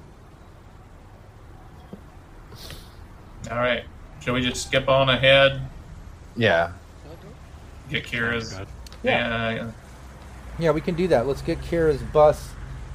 All 3.51 3.57
right. 3.57 3.83
Should 4.21 4.33
we 4.33 4.41
just 4.41 4.67
skip 4.67 4.89
on 4.89 5.09
ahead? 5.09 5.61
Yeah. 6.35 6.71
Get 7.89 8.05
Kira's. 8.05 8.53
Good. 8.53 8.67
Yeah. 9.03 9.71
Yeah, 10.59 10.71
we 10.71 10.81
can 10.81 10.95
do 10.95 11.07
that. 11.09 11.27
Let's 11.27 11.41
get 11.41 11.61
Kira's 11.61 12.01
bus 12.01 12.49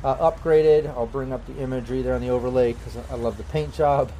uh, 0.04 0.30
upgraded. 0.30 0.88
I'll 0.88 1.06
bring 1.06 1.32
up 1.32 1.46
the 1.46 1.56
imagery 1.62 2.02
there 2.02 2.14
on 2.14 2.20
the 2.20 2.28
overlay 2.28 2.72
because 2.72 2.96
I 3.10 3.14
love 3.14 3.36
the 3.36 3.44
paint 3.44 3.72
job. 3.72 4.10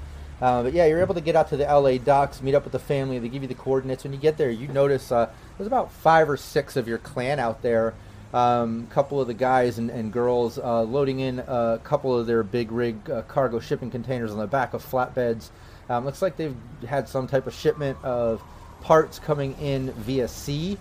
Uh, 0.43 0.65
but 0.65 0.73
yeah, 0.73 0.87
you're 0.87 1.01
able 1.01 1.15
to 1.15 1.21
get 1.21 1.37
out 1.37 1.49
to 1.51 1.57
the 1.57 1.63
LA 1.63 1.99
docks, 1.99 2.43
meet 2.43 2.57
up 2.57 2.65
with 2.65 2.73
the 2.73 2.79
family. 2.81 3.21
They 3.21 3.29
give 3.29 3.43
you 3.43 3.49
the 3.49 3.55
coordinates. 3.55 4.03
When 4.03 4.13
you 4.13 4.19
get 4.19 4.37
there, 4.37 4.51
you 4.51 4.67
notice 4.67 5.13
uh, 5.13 5.31
there's 5.57 5.69
about 5.69 5.93
five 5.93 6.29
or 6.29 6.37
six 6.37 6.75
of 6.75 6.89
your 6.89 6.99
clan 6.99 7.39
out 7.39 7.63
there. 7.63 7.95
A 8.35 8.37
um, 8.37 8.89
couple 8.89 9.21
of 9.21 9.29
the 9.29 9.35
guys 9.35 9.79
and, 9.79 9.89
and 9.89 10.13
girls 10.13 10.59
uh, 10.59 10.83
loading 10.83 11.21
in 11.21 11.39
a 11.39 11.79
couple 11.85 12.19
of 12.19 12.27
their 12.27 12.43
big 12.43 12.73
rig 12.73 13.09
uh, 13.09 13.23
cargo 13.23 13.61
shipping 13.61 13.91
containers 13.91 14.33
on 14.33 14.39
the 14.39 14.49
back 14.49 14.75
of 14.75 14.85
flatbeds. 14.85 15.51
Um, 15.89 16.05
looks 16.05 16.23
like 16.23 16.37
they've 16.37 16.57
had 16.89 17.09
some 17.09 17.29
type 17.29 17.47
of 17.47 17.55
shipment 17.55 17.97
of 18.03 18.43
parts 18.81 19.21
coming 19.21 19.55
in 19.61 19.93
via 19.93 20.27
sea. 20.27 20.77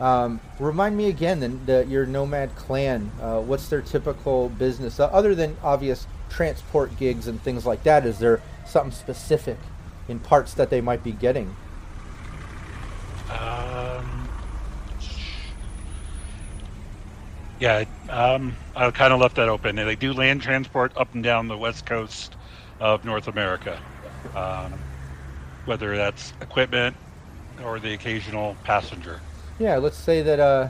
Um, 0.00 0.38
remind 0.58 0.96
me 0.98 1.08
again, 1.08 1.40
then, 1.40 1.60
the, 1.64 1.86
your 1.86 2.04
nomad 2.04 2.54
clan. 2.56 3.10
Uh, 3.22 3.40
what's 3.40 3.68
their 3.68 3.80
typical 3.80 4.50
business, 4.50 5.00
other 5.00 5.34
than 5.34 5.56
obvious 5.62 6.06
transport 6.28 6.94
gigs 6.98 7.26
and 7.26 7.40
things 7.40 7.64
like 7.64 7.84
that? 7.84 8.04
Is 8.04 8.18
there 8.18 8.42
something 8.68 8.92
specific 8.92 9.58
in 10.08 10.18
parts 10.18 10.54
that 10.54 10.70
they 10.70 10.80
might 10.80 11.02
be 11.02 11.12
getting? 11.12 11.54
Um, 13.30 14.28
yeah, 17.60 17.84
um, 18.08 18.56
I 18.74 18.90
kind 18.90 19.12
of 19.12 19.20
left 19.20 19.36
that 19.36 19.48
open. 19.48 19.76
They 19.76 19.96
do 19.96 20.12
land 20.12 20.42
transport 20.42 20.96
up 20.96 21.14
and 21.14 21.22
down 21.22 21.48
the 21.48 21.58
west 21.58 21.86
coast 21.86 22.36
of 22.80 23.04
North 23.04 23.28
America, 23.28 23.80
um, 24.34 24.72
whether 25.64 25.96
that's 25.96 26.32
equipment 26.40 26.96
or 27.64 27.80
the 27.80 27.92
occasional 27.92 28.56
passenger. 28.64 29.20
Yeah, 29.58 29.76
let's 29.76 29.96
say 29.96 30.22
that 30.22 30.38
uh, 30.38 30.68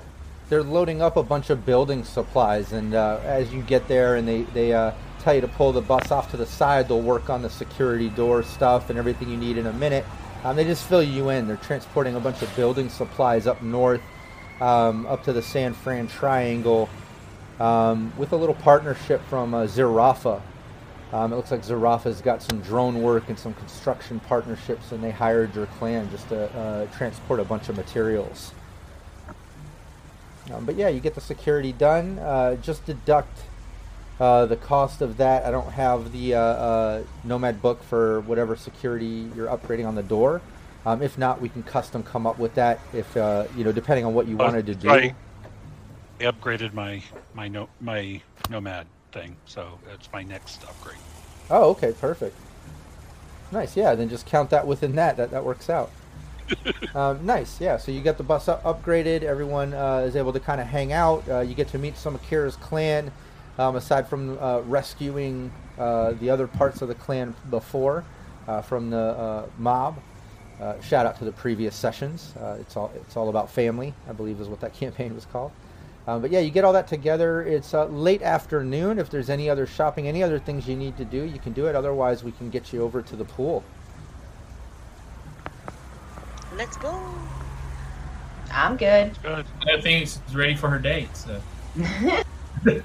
they're 0.49 0.63
loading 0.63 1.03
up 1.03 1.17
a 1.17 1.23
bunch 1.23 1.51
of 1.51 1.67
building 1.67 2.05
supplies, 2.05 2.73
and 2.73 2.95
uh, 2.95 3.21
as 3.23 3.53
you 3.53 3.63
get 3.63 3.87
there 3.87 4.17
and 4.17 4.27
they, 4.27 4.43
they 4.43 4.73
uh, 4.73 4.93
tell 5.19 5.35
you 5.35 5.41
to 5.41 5.49
pull 5.49 5.73
the 5.73 5.81
bus 5.81 6.11
off 6.11 6.31
to 6.31 6.37
the 6.37 6.47
side, 6.47 6.89
they'll 6.89 7.01
work 7.01 7.31
on 7.31 7.43
the 7.43 7.51
security 7.51 8.09
door 8.11 8.43
stuff 8.43 8.91
and 8.91 8.99
everything 8.99 9.29
you 9.29 9.37
need 9.37 9.59
in 9.59 9.67
a 9.67 9.73
minute. 9.73 10.05
Um, 10.45 10.57
they 10.57 10.65
just 10.65 10.87
fill 10.87 11.03
you 11.03 11.31
in. 11.31 11.49
They're 11.49 11.57
transporting 11.57 12.15
a 12.15 12.21
bunch 12.21 12.43
of 12.43 12.55
building 12.55 12.89
supplies 12.89 13.47
up 13.47 13.61
north, 13.63 14.01
um, 14.61 15.07
up 15.07 15.25
to 15.25 15.33
the 15.33 15.43
San 15.43 15.75
Fran 15.75 16.07
Triangle, 16.07 16.89
um, 17.59 18.13
with 18.17 18.33
a 18.33 18.37
little 18.37 18.55
partnership 18.55 19.21
from 19.29 19.55
uh, 19.55 19.65
Zhirafa. 19.65 20.41
Um, 21.13 21.33
it 21.33 21.37
looks 21.37 21.51
like 21.51 21.63
Zhirafa's 21.63 22.21
got 22.21 22.43
some 22.43 22.61
drone 22.61 23.03
work 23.03 23.29
and 23.29 23.39
some 23.39 23.55
construction 23.55 24.21
partnerships, 24.21 24.93
and 24.93 25.03
they 25.03 25.11
hired 25.11 25.55
your 25.55 25.67
clan 25.67 26.09
just 26.11 26.29
to 26.29 26.51
uh, 26.57 26.87
transport 26.97 27.41
a 27.41 27.45
bunch 27.45 27.69
of 27.69 27.77
materials. 27.77 28.53
Um, 30.53 30.65
but 30.65 30.77
yeah, 30.77 30.89
you 30.89 31.01
get 31.01 31.15
the 31.15 31.21
security 31.21 31.73
done. 31.73 32.19
Uh, 32.19 32.57
just 32.57 32.85
deduct 32.87 33.39
uh, 34.21 34.47
the 34.47 34.57
cost 34.57 35.01
of 35.03 35.17
that. 35.19 35.45
I 35.45 35.51
don't 35.51 35.73
have 35.73 36.13
the 36.13 36.35
uh, 36.35 36.41
uh, 36.41 37.03
Nomad 37.25 37.63
book 37.63 37.83
for 37.83 38.21
whatever 38.23 38.57
security 38.57 39.31
you're 39.35 39.49
upgrading 39.49 39.87
on 39.87 39.95
the 39.95 40.03
door. 40.03 40.41
Um, 40.87 41.03
if 41.03 41.19
not, 41.19 41.41
we 41.41 41.49
can 41.49 41.63
custom 41.63 42.03
come 42.03 42.27
up 42.27 42.39
with 42.39 42.55
that. 42.55 42.81
If 42.93 43.17
uh, 43.17 43.45
you 43.57 43.65
know, 43.65 43.73
depending 43.73 44.05
on 44.05 44.15
what 44.15 44.27
you 44.27 44.37
Uh, 44.37 44.45
wanted 44.45 44.67
to 44.67 44.75
do. 44.75 44.91
I 44.91 45.15
I 46.21 46.25
upgraded 46.25 46.73
my 46.73 47.03
my 47.35 47.49
no 47.49 47.69
my 47.81 48.21
nomad 48.51 48.87
thing, 49.13 49.37
so 49.47 49.79
it's 49.95 50.09
my 50.13 50.23
next 50.23 50.63
upgrade. 50.65 50.99
Oh, 51.51 51.71
okay, 51.71 51.93
perfect. 51.93 52.37
Nice, 53.53 53.77
yeah. 53.77 53.95
Then 53.95 54.09
just 54.09 54.27
count 54.27 54.51
that 54.51 54.67
within 54.67 54.95
that. 54.97 55.17
That 55.17 55.31
that 55.31 55.45
works 55.45 55.71
out. 55.71 55.91
um, 56.95 57.25
nice, 57.27 57.61
yeah. 57.61 57.77
So 57.77 57.93
you 57.93 58.01
got 58.01 58.17
the 58.17 58.23
bus 58.25 58.49
up- 58.49 58.63
upgraded. 58.65 59.23
Everyone 59.23 59.75
uh, 59.75 59.99
is 60.07 60.17
able 60.17 60.33
to 60.33 60.41
kind 60.41 60.61
of 60.61 60.67
hang 60.67 60.93
out. 60.93 61.23
Uh, 61.29 61.41
you 61.41 61.55
get 61.55 61.69
to 61.69 61.79
meet 61.79 61.97
some 61.97 62.15
of 62.15 62.23
Kira's 62.23 62.57
clan, 62.57 63.13
um, 63.59 63.77
aside 63.77 64.09
from 64.09 64.39
uh, 64.39 64.61
rescuing 64.61 65.53
uh, 65.79 66.13
the 66.13 66.31
other 66.31 66.47
parts 66.47 66.83
of 66.83 66.89
the 66.89 66.95
clan 66.95 67.35
before 67.51 68.05
uh, 68.47 68.63
from 68.63 68.91
the 68.91 68.97
uh, 68.97 69.47
mob. 69.59 69.99
Uh, 70.61 70.81
shout 70.81 71.07
out 71.07 71.17
to 71.19 71.25
the 71.25 71.33
previous 71.33 71.77
sessions. 71.77 72.35
Uh, 72.41 72.57
it's 72.61 72.77
all 72.77 72.91
it's 72.97 73.17
all 73.17 73.29
about 73.29 73.51
family, 73.51 73.95
I 74.09 74.13
believe, 74.13 74.41
is 74.41 74.49
what 74.49 74.61
that 74.61 74.75
campaign 74.85 75.15
was 75.15 75.25
called. 75.27 75.53
Um, 76.07 76.23
but 76.23 76.31
yeah, 76.31 76.41
you 76.41 76.51
get 76.51 76.65
all 76.65 76.73
that 76.73 76.89
together. 76.89 77.43
It's 77.43 77.75
uh, 77.75 77.85
late 77.85 78.23
afternoon. 78.23 78.99
If 78.99 79.11
there's 79.11 79.29
any 79.29 79.51
other 79.51 79.67
shopping, 79.67 80.09
any 80.09 80.23
other 80.23 80.39
things 80.39 80.67
you 80.67 80.75
need 80.75 80.97
to 80.97 81.05
do, 81.05 81.23
you 81.23 81.39
can 81.39 81.53
do 81.53 81.67
it. 81.67 81.77
Otherwise, 81.77 82.25
we 82.25 82.33
can 82.33 82.49
get 82.49 82.73
you 82.73 82.83
over 82.83 83.03
to 83.03 83.15
the 83.15 83.27
pool. 83.27 83.63
Let's 86.57 86.79
go. 86.79 86.99
I'm 88.51 88.79
good. 88.79 89.23
Good. 89.23 89.45
I 89.69 89.81
think 89.83 90.09
she's 90.09 90.35
ready 90.35 90.57
for 90.57 90.71
her 90.71 90.79
date. 90.79 91.15
So. 91.15 91.41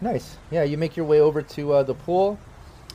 Nice. 0.00 0.36
Yeah, 0.50 0.62
you 0.62 0.78
make 0.78 0.96
your 0.96 1.06
way 1.06 1.20
over 1.20 1.42
to 1.42 1.72
uh, 1.72 1.82
the 1.82 1.94
pool, 1.94 2.38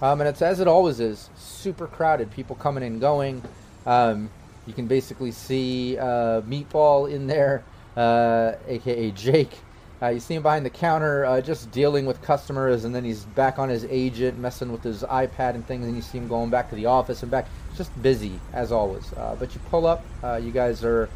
um, 0.02 0.22
and 0.22 0.28
it's 0.28 0.42
as 0.42 0.60
it 0.60 0.68
always 0.68 1.00
is, 1.00 1.30
super 1.36 1.88
crowded. 1.88 2.32
People 2.32 2.56
coming 2.56 2.84
and 2.84 3.02
going. 3.02 3.44
Um, 3.86 4.30
you 4.66 4.74
can 4.74 4.88
basically 4.88 5.32
see 5.32 5.98
uh, 5.98 6.42
Meatball 6.42 7.12
in 7.12 7.28
there, 7.28 7.64
uh, 7.98 8.54
aka 8.68 9.12
Jake. 9.12 9.60
Uh, 10.02 10.10
you 10.10 10.20
see 10.20 10.36
him 10.36 10.44
behind 10.44 10.66
the 10.66 10.70
counter, 10.70 11.26
uh, 11.26 11.42
just 11.42 11.72
dealing 11.72 12.06
with 12.06 12.22
customers, 12.22 12.84
and 12.84 12.94
then 12.94 13.04
he's 13.04 13.24
back 13.24 13.60
on 13.60 13.70
his 13.70 13.86
agent, 13.86 14.38
messing 14.38 14.72
with 14.72 14.84
his 14.84 15.04
iPad 15.04 15.56
and 15.56 15.66
things. 15.68 15.86
And 15.86 15.96
you 15.96 16.02
see 16.02 16.18
him 16.18 16.28
going 16.28 16.50
back 16.50 16.70
to 16.70 16.76
the 16.76 16.86
office 16.86 17.22
and 17.22 17.32
back. 17.32 17.48
Just 17.76 17.90
busy 18.02 18.40
as 18.54 18.72
always. 18.72 19.12
Uh, 19.14 19.36
but 19.40 19.54
you 19.54 19.62
pull 19.70 19.86
up. 19.86 20.04
You 20.42 20.52
guys 20.52 20.84
are, 20.84 21.10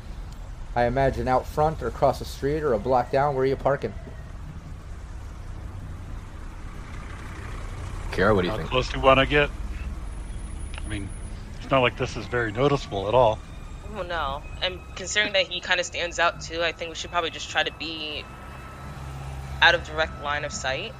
I 0.75 0.85
imagine, 0.85 1.27
out 1.27 1.45
front 1.45 1.81
or 1.81 1.87
across 1.87 2.19
the 2.19 2.25
street 2.25 2.63
or 2.63 2.73
a 2.73 2.79
block 2.79 3.11
down. 3.11 3.35
Where 3.35 3.43
are 3.43 3.47
you 3.47 3.55
parking? 3.55 3.93
Kara, 8.17 8.33
what 8.33 8.41
do 8.41 8.47
you 8.47 8.51
How 8.51 8.57
think? 8.57 8.69
close 8.71 8.89
do 8.89 8.97
you 8.97 9.05
want 9.05 9.19
to 9.19 9.27
get? 9.27 9.51
I 10.83 10.89
mean, 10.89 11.07
it's 11.61 11.69
not 11.69 11.81
like 11.81 11.97
this 11.97 12.17
is 12.17 12.25
very 12.25 12.51
noticeable 12.51 13.07
at 13.07 13.13
all. 13.13 13.37
Oh 13.95 14.01
no. 14.01 14.41
And 14.63 14.79
considering 14.95 15.33
that 15.33 15.45
he 15.45 15.61
kind 15.61 15.79
of 15.79 15.85
stands 15.85 16.17
out 16.17 16.33
too, 16.41 16.63
I 16.63 16.71
think 16.71 16.89
we 16.89 16.95
should 16.95 17.11
probably 17.11 17.29
just 17.29 17.51
try 17.51 17.61
to 17.61 17.71
be 17.77 18.25
out 19.61 19.75
of 19.75 19.83
direct 19.83 20.19
line 20.23 20.45
of 20.45 20.51
sight. 20.51 20.93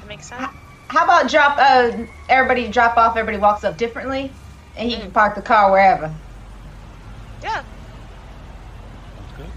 That 0.00 0.08
makes 0.08 0.28
sense. 0.28 0.42
How 0.88 1.04
about 1.04 1.30
drop? 1.30 1.56
Uh, 1.56 1.92
everybody 2.28 2.68
drop 2.68 2.96
off. 2.96 3.16
Everybody 3.16 3.38
walks 3.40 3.62
up 3.62 3.76
differently, 3.76 4.32
and 4.76 4.90
he 4.90 4.96
can 4.96 5.12
park 5.12 5.36
the 5.36 5.42
car 5.42 5.70
wherever. 5.70 6.12
Yeah. 7.44 7.62
That's 9.16 9.32
good. 9.36 9.52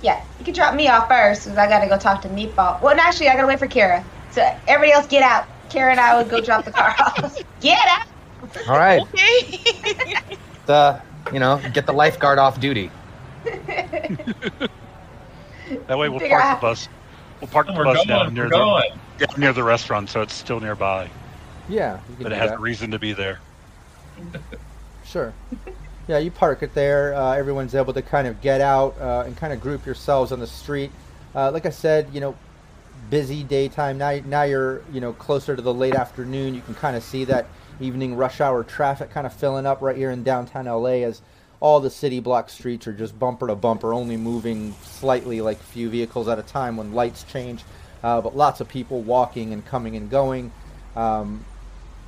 Yeah, 0.00 0.18
you 0.38 0.46
can 0.46 0.54
drop 0.54 0.74
me 0.74 0.88
off 0.88 1.08
first, 1.08 1.44
because 1.44 1.58
I 1.58 1.68
gotta 1.68 1.88
go 1.88 1.98
talk 1.98 2.22
to 2.22 2.28
Meatball. 2.28 2.80
Well, 2.80 2.96
no, 2.96 3.02
actually, 3.02 3.28
I 3.28 3.34
gotta 3.34 3.48
wait 3.48 3.58
for 3.58 3.68
Kara. 3.68 4.02
So 4.30 4.42
everybody 4.66 4.92
else, 4.92 5.06
get 5.08 5.22
out. 5.22 5.51
Kara 5.72 5.90
and 5.92 6.00
I 6.00 6.16
would 6.20 6.30
go 6.30 6.40
drop 6.40 6.64
the 6.64 6.70
car 6.72 6.94
off. 6.98 7.36
Get 7.60 7.78
out. 7.88 8.06
All 8.68 8.76
right, 8.78 9.00
Okay. 9.14 10.36
the 10.66 11.00
you 11.32 11.38
know, 11.38 11.60
get 11.72 11.86
the 11.86 11.92
lifeguard 11.92 12.38
off 12.38 12.60
duty. 12.60 12.90
That 15.86 15.96
way 15.98 16.08
we'll 16.08 16.18
Figure 16.20 16.36
park 16.38 16.44
out- 16.44 16.60
the 16.60 16.66
bus. 16.66 16.88
We'll 17.40 17.48
park 17.48 17.66
the 17.66 17.72
We're 17.72 17.84
bus 17.84 17.96
going. 17.96 18.08
down 18.08 18.34
near 18.34 18.44
the 18.44 18.50
going. 18.50 18.90
near 19.38 19.52
the 19.52 19.62
restaurant, 19.62 20.10
so 20.10 20.20
it's 20.20 20.34
still 20.34 20.60
nearby, 20.60 21.08
Yeah, 21.68 21.98
you 22.10 22.14
can 22.16 22.22
but 22.24 22.32
it 22.32 22.38
has 22.38 22.50
that. 22.50 22.58
a 22.58 22.60
reason 22.62 22.90
to 22.90 22.98
be 22.98 23.12
there. 23.14 23.38
Sure. 25.04 25.32
Yeah, 26.08 26.18
you 26.18 26.30
park 26.30 26.62
it 26.62 26.74
there. 26.74 27.14
Uh, 27.14 27.32
everyone's 27.34 27.74
able 27.74 27.92
to 27.94 28.02
kind 28.02 28.26
of 28.28 28.40
get 28.40 28.60
out 28.60 28.96
uh, 29.00 29.22
and 29.26 29.36
kind 29.36 29.52
of 29.52 29.60
group 29.60 29.86
yourselves 29.86 30.30
on 30.32 30.40
the 30.40 30.46
street. 30.46 30.90
Uh, 31.34 31.50
like 31.50 31.64
I 31.66 31.70
said, 31.70 32.08
you 32.12 32.20
know, 32.20 32.34
busy 33.12 33.42
daytime. 33.42 33.98
Now, 33.98 34.18
now 34.24 34.42
you're 34.44 34.82
you 34.90 34.98
know 34.98 35.12
closer 35.12 35.54
to 35.54 35.60
the 35.60 35.72
late 35.72 35.94
afternoon. 35.94 36.54
You 36.54 36.62
can 36.62 36.74
kind 36.74 36.96
of 36.96 37.02
see 37.02 37.26
that 37.26 37.46
evening 37.78 38.16
rush 38.16 38.40
hour 38.40 38.64
traffic 38.64 39.10
kind 39.10 39.26
of 39.26 39.34
filling 39.34 39.66
up 39.66 39.82
right 39.82 39.96
here 39.96 40.10
in 40.10 40.22
downtown 40.22 40.64
LA 40.64 41.04
as 41.04 41.20
all 41.60 41.78
the 41.78 41.90
city 41.90 42.20
block 42.20 42.48
streets 42.48 42.86
are 42.86 42.92
just 42.94 43.16
bumper 43.18 43.48
to 43.48 43.54
bumper, 43.54 43.92
only 43.92 44.16
moving 44.16 44.74
slightly, 44.82 45.42
like 45.42 45.60
a 45.60 45.62
few 45.62 45.90
vehicles 45.90 46.26
at 46.26 46.38
a 46.38 46.42
time 46.42 46.78
when 46.78 46.94
lights 46.94 47.22
change. 47.24 47.64
Uh, 48.02 48.22
but 48.22 48.34
lots 48.34 48.62
of 48.62 48.68
people 48.68 49.02
walking 49.02 49.52
and 49.52 49.64
coming 49.66 49.94
and 49.94 50.08
going. 50.08 50.50
Um, 50.96 51.44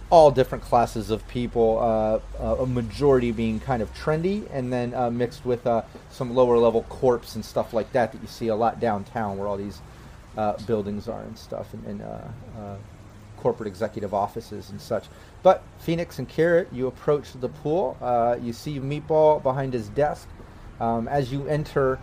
all 0.09 0.31
different 0.31 0.65
classes 0.65 1.11
of 1.11 1.27
people, 1.29 1.79
uh, 1.81 2.43
uh, 2.43 2.63
a 2.63 2.67
majority 2.67 3.31
being 3.31 3.61
kind 3.61 3.83
of 3.83 3.93
trendy, 3.95 4.49
and 4.51 4.73
then 4.73 4.95
uh, 4.95 5.11
mixed 5.11 5.45
with 5.45 5.67
uh, 5.67 5.83
some 6.11 6.35
lower 6.35 6.57
level 6.57 6.85
corps 6.85 7.35
and 7.35 7.45
stuff 7.45 7.75
like 7.75 7.93
that 7.93 8.11
that 8.13 8.23
you 8.23 8.27
see 8.27 8.49
a 8.49 8.57
lot 8.57 8.81
downtown 8.81 9.37
where 9.37 9.47
all 9.47 9.59
these 9.59 9.83
uh, 10.37 10.55
buildings 10.67 11.09
are 11.09 11.23
and 11.23 11.39
stuff, 11.39 11.73
and, 11.75 11.85
and 11.87 12.03
uh, 12.03 12.19
uh, 12.59 12.77
corporate 13.37 13.67
executive 13.67 14.15
offices 14.15 14.71
and 14.71 14.81
such. 14.81 15.07
But 15.43 15.63
Phoenix 15.79 16.19
and 16.19 16.29
Carrot, 16.29 16.69
you 16.73 16.87
approach 16.87 17.33
the 17.35 17.49
pool. 17.49 17.97
Uh, 18.01 18.37
you 18.41 18.53
see 18.53 18.81
Meatball 18.81 19.43
behind 19.43 19.73
his 19.73 19.89
desk. 19.91 20.29
Um, 20.81 21.07
as 21.09 21.33
you 21.33 21.47
enter, 21.47 21.99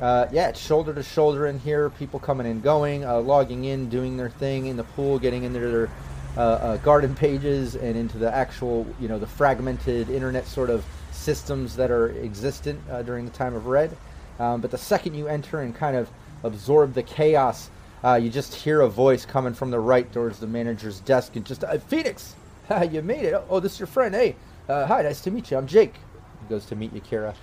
uh, 0.00 0.26
yeah, 0.32 0.48
it's 0.48 0.60
shoulder 0.60 0.92
to 0.94 1.02
shoulder 1.02 1.46
in 1.46 1.58
here. 1.58 1.90
People 1.90 2.20
coming 2.20 2.46
and 2.46 2.62
going, 2.62 3.02
logging 3.02 3.64
in, 3.64 3.88
doing 3.88 4.16
their 4.16 4.30
thing 4.30 4.66
in 4.66 4.76
the 4.76 4.84
pool, 4.84 5.18
getting 5.18 5.44
into 5.44 5.60
their 5.60 5.90
uh, 6.36 6.40
uh, 6.40 6.76
garden 6.78 7.12
pages 7.12 7.74
and 7.74 7.96
into 7.96 8.16
the 8.16 8.32
actual, 8.32 8.86
you 9.00 9.08
know, 9.08 9.18
the 9.18 9.26
fragmented 9.26 10.08
internet 10.08 10.46
sort 10.46 10.70
of 10.70 10.84
systems 11.10 11.74
that 11.74 11.90
are 11.90 12.10
existent 12.22 12.80
uh, 12.88 13.02
during 13.02 13.24
the 13.24 13.32
time 13.32 13.54
of 13.54 13.66
Red. 13.66 13.96
Um, 14.38 14.60
but 14.60 14.70
the 14.70 14.78
second 14.78 15.14
you 15.14 15.26
enter 15.26 15.60
and 15.60 15.74
kind 15.74 15.96
of 15.96 16.08
absorb 16.42 16.94
the 16.94 17.02
chaos, 17.02 17.70
uh, 18.04 18.14
you 18.14 18.30
just 18.30 18.54
hear 18.54 18.80
a 18.80 18.88
voice 18.88 19.24
coming 19.26 19.52
from 19.54 19.70
the 19.70 19.78
right 19.80 20.10
towards 20.12 20.38
the 20.38 20.46
manager's 20.46 21.00
desk 21.00 21.36
and 21.36 21.44
just, 21.44 21.64
uh, 21.64 21.78
Phoenix, 21.78 22.34
you 22.90 23.02
made 23.02 23.24
it. 23.24 23.42
Oh, 23.50 23.60
this 23.60 23.74
is 23.74 23.80
your 23.80 23.86
friend. 23.86 24.14
Hey, 24.14 24.36
uh, 24.68 24.86
hi, 24.86 25.02
nice 25.02 25.20
to 25.22 25.30
meet 25.30 25.50
you. 25.50 25.56
I'm 25.56 25.66
Jake. 25.66 25.94
He 25.94 26.48
goes 26.48 26.64
to 26.66 26.76
meet 26.76 26.92
you, 26.92 27.00
Kira. 27.00 27.34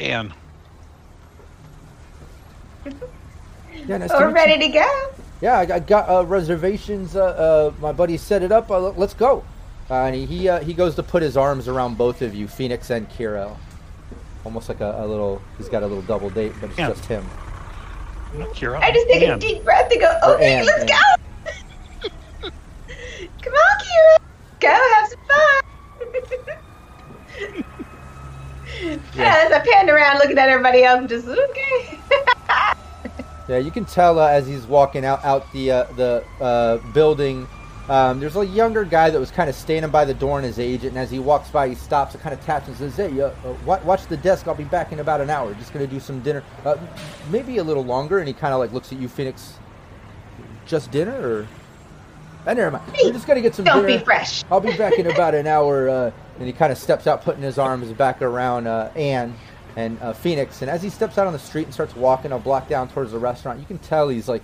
And 0.00 0.32
Yeah, 3.86 3.98
nice 3.98 4.10
to 4.10 4.16
We're 4.18 4.28
meet 4.28 4.34
ready 4.34 4.64
you. 4.66 4.72
to 4.72 4.78
go. 4.78 5.10
Yeah, 5.40 5.58
I, 5.58 5.74
I 5.74 5.78
got 5.80 6.08
uh, 6.08 6.24
reservations. 6.24 7.16
Uh, 7.16 7.24
uh, 7.24 7.72
my 7.80 7.92
buddy 7.92 8.16
set 8.16 8.42
it 8.42 8.52
up. 8.52 8.70
Uh, 8.70 8.78
let- 8.80 8.98
let's 8.98 9.14
go. 9.14 9.44
Uh, 9.90 9.94
and 10.04 10.14
he 10.14 10.24
he, 10.24 10.48
uh, 10.48 10.60
he 10.60 10.72
goes 10.72 10.94
to 10.94 11.02
put 11.02 11.22
his 11.22 11.36
arms 11.36 11.68
around 11.68 11.98
both 11.98 12.22
of 12.22 12.34
you, 12.34 12.48
Phoenix 12.48 12.90
and 12.90 13.08
Kira. 13.10 13.54
Almost 14.44 14.68
like 14.68 14.80
a, 14.80 14.94
a 14.98 15.06
little. 15.06 15.40
He's 15.58 15.68
got 15.68 15.82
a 15.82 15.86
little 15.86 16.02
double 16.02 16.30
date, 16.30 16.52
but 16.60 16.70
it's 16.70 16.78
Yeah. 16.78 16.88
just 16.88 17.04
him. 17.06 17.24
Kira. 18.54 18.80
I 18.82 18.90
just 18.90 19.06
take 19.08 19.22
a 19.22 19.32
and. 19.32 19.40
deep 19.40 19.62
breath 19.64 19.90
and 19.92 20.00
go, 20.00 20.18
Or 20.26 20.34
okay, 20.34 20.54
Ann, 20.54 20.66
let's 20.66 20.80
Ann. 20.82 20.86
go. 20.88 22.48
Come 23.42 23.52
on, 23.52 23.78
Kira. 23.84 24.16
Go 24.60 24.68
have 24.68 25.08
some 25.08 25.20
fun. 25.28 25.62
yeah, 29.16 29.44
as 29.46 29.52
I 29.52 29.60
panned 29.64 29.88
around 29.88 30.18
looking 30.18 30.36
at 30.38 30.48
everybody 30.48 30.82
else, 30.84 30.98
I'm 31.00 31.08
just 31.08 31.26
okay. 31.28 31.98
Yeah, 33.46 33.58
you 33.58 33.70
can 33.70 33.84
tell 33.84 34.18
uh, 34.18 34.28
as 34.28 34.46
he's 34.46 34.64
walking 34.66 35.04
out 35.04 35.22
out 35.22 35.52
the 35.52 35.70
uh, 35.70 35.84
the 35.96 36.24
uh, 36.40 36.78
building. 36.92 37.46
Um, 37.88 38.18
there's 38.18 38.36
a 38.36 38.46
younger 38.46 38.84
guy 38.84 39.10
that 39.10 39.20
was 39.20 39.30
kind 39.30 39.50
of 39.50 39.54
standing 39.54 39.90
by 39.90 40.06
the 40.06 40.14
door 40.14 40.38
in 40.38 40.44
his 40.44 40.58
agent, 40.58 40.92
and 40.92 40.98
as 40.98 41.10
he 41.10 41.18
walks 41.18 41.50
by, 41.50 41.68
he 41.68 41.74
stops 41.74 42.14
and 42.14 42.22
kind 42.22 42.32
of 42.32 42.42
taps 42.44 42.66
and 42.68 42.76
says, 42.76 42.96
"Hey, 42.96 43.20
uh, 43.20 43.26
uh, 43.44 43.54
watch 43.64 44.06
the 44.06 44.16
desk. 44.16 44.48
I'll 44.48 44.54
be 44.54 44.64
back 44.64 44.90
in 44.92 45.00
about 45.00 45.20
an 45.20 45.28
hour. 45.28 45.52
Just 45.54 45.72
gonna 45.74 45.86
do 45.86 46.00
some 46.00 46.20
dinner, 46.20 46.42
uh, 46.64 46.76
maybe 47.30 47.58
a 47.58 47.64
little 47.64 47.84
longer." 47.84 48.20
And 48.20 48.26
he 48.28 48.32
kind 48.32 48.54
of 48.54 48.60
like 48.60 48.72
looks 48.72 48.90
at 48.90 48.98
you, 48.98 49.08
Phoenix. 49.08 49.54
Just 50.66 50.90
dinner, 50.92 51.12
or? 51.20 51.46
Uh, 52.46 52.54
never 52.54 52.70
mind. 52.70 52.84
We're 53.04 53.12
just 53.12 53.26
gonna 53.26 53.42
get 53.42 53.54
some 53.54 53.66
Don't 53.66 53.84
dinner. 53.84 53.98
be 53.98 54.04
fresh. 54.04 54.44
I'll 54.50 54.60
be 54.60 54.74
back 54.78 54.94
in 54.98 55.06
about 55.10 55.34
an 55.34 55.46
hour. 55.56 55.88
Uh, 55.90 56.10
and 56.38 56.46
he 56.46 56.52
kind 56.54 56.72
of 56.72 56.78
steps 56.78 57.06
out, 57.06 57.22
putting 57.22 57.42
his 57.42 57.58
arms 57.58 57.92
back 57.92 58.22
around 58.22 58.66
uh, 58.66 58.90
Anne 58.96 59.34
and 59.76 60.00
uh, 60.00 60.12
Phoenix. 60.14 60.62
And 60.62 60.70
as 60.70 60.82
he 60.82 60.88
steps 60.88 61.16
out 61.18 61.26
on 61.26 61.32
the 61.34 61.38
street 61.38 61.64
and 61.64 61.72
starts 61.74 61.94
walking 61.94 62.32
a 62.32 62.38
block 62.38 62.66
down 62.66 62.88
towards 62.88 63.12
the 63.12 63.18
restaurant, 63.18 63.60
you 63.60 63.66
can 63.66 63.78
tell 63.78 64.08
he's 64.08 64.28
like, 64.28 64.42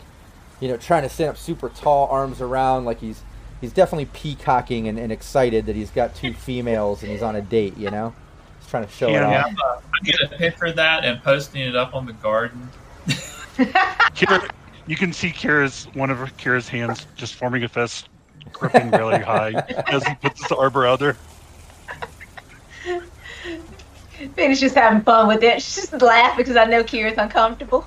you 0.61 0.69
know, 0.69 0.77
trying 0.77 1.03
to 1.03 1.09
stand 1.09 1.31
up 1.31 1.37
super 1.39 1.69
tall, 1.71 2.07
arms 2.09 2.41
around, 2.43 2.85
like 2.85 3.01
he's 3.01 3.23
he's 3.61 3.73
definitely 3.73 4.07
peacocking 4.07 4.89
and, 4.89 4.99
and 4.99 5.11
excited 5.13 5.67
that 5.67 5.77
he's 5.77 5.91
got 5.91 6.15
two 6.15 6.33
females 6.35 7.03
and 7.03 7.11
he's 7.13 7.23
on 7.23 7.37
a 7.37 7.43
date. 7.43 7.77
You 7.77 7.91
know. 7.91 8.15
Just 8.59 8.71
trying 8.71 8.85
to 8.87 8.93
show 8.93 9.09
Yeah, 9.09 9.29
it 9.29 9.31
Yeah, 9.33 9.41
off. 9.41 9.47
I'm, 9.49 9.57
uh, 9.57 9.81
I'm 9.95 10.03
getting 10.05 10.27
a 10.27 10.37
picture 10.37 10.65
of 10.67 10.77
that 10.77 11.05
and 11.05 11.23
posting 11.23 11.63
it 11.63 11.77
up 11.77 11.95
on 11.95 12.07
the 12.07 12.13
garden. 12.15 12.69
Kira, 13.07 14.49
you 14.87 14.97
can 14.97 15.13
see 15.13 15.29
Kira's 15.31 15.85
one 15.95 16.11
of 16.11 16.19
her- 16.19 16.27
Kira's 16.27 16.69
hands 16.69 17.07
just 17.17 17.35
forming 17.35 17.63
a 17.65 17.69
fist, 17.69 18.09
gripping 18.53 18.91
really 18.93 19.19
high 19.23 19.53
as 19.89 20.05
he 20.07 20.15
puts 20.17 20.43
his 20.43 20.53
arbor 20.53 20.87
out 20.87 20.99
there. 20.99 21.17
Phoenix 24.37 24.61
just 24.61 24.75
having 24.75 25.03
fun 25.03 25.29
with 25.29 25.43
it. 25.43 25.63
She's 25.63 25.77
just 25.91 26.03
laughing 26.03 26.37
because 26.37 26.57
I 26.57 26.65
know 26.67 26.83
Kira's 26.85 27.17
uncomfortable. 27.19 27.87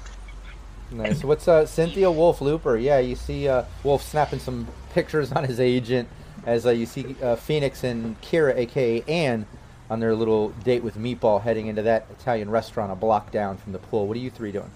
Nice. 0.91 1.23
What's 1.23 1.47
uh, 1.47 1.65
Cynthia 1.65 2.09
Wolf 2.11 2.41
Looper? 2.41 2.77
Yeah, 2.77 2.99
you 2.99 3.15
see 3.15 3.47
uh, 3.47 3.63
Wolf 3.83 4.03
snapping 4.03 4.39
some 4.39 4.67
pictures 4.93 5.31
on 5.31 5.43
his 5.43 5.59
agent 5.59 6.07
as 6.45 6.65
uh, 6.65 6.69
you 6.69 6.85
see 6.85 7.15
uh, 7.21 7.35
Phoenix 7.35 7.83
and 7.83 8.19
Kira, 8.21 8.55
aka 8.55 9.01
Anne, 9.07 9.45
on 9.89 9.99
their 9.99 10.15
little 10.15 10.49
date 10.49 10.83
with 10.83 10.97
Meatball, 10.97 11.41
heading 11.41 11.67
into 11.67 11.81
that 11.83 12.07
Italian 12.11 12.49
restaurant 12.49 12.91
a 12.91 12.95
block 12.95 13.31
down 13.31 13.57
from 13.57 13.73
the 13.73 13.79
pool. 13.79 14.07
What 14.07 14.17
are 14.17 14.19
you 14.19 14.29
three 14.29 14.51
doing? 14.51 14.71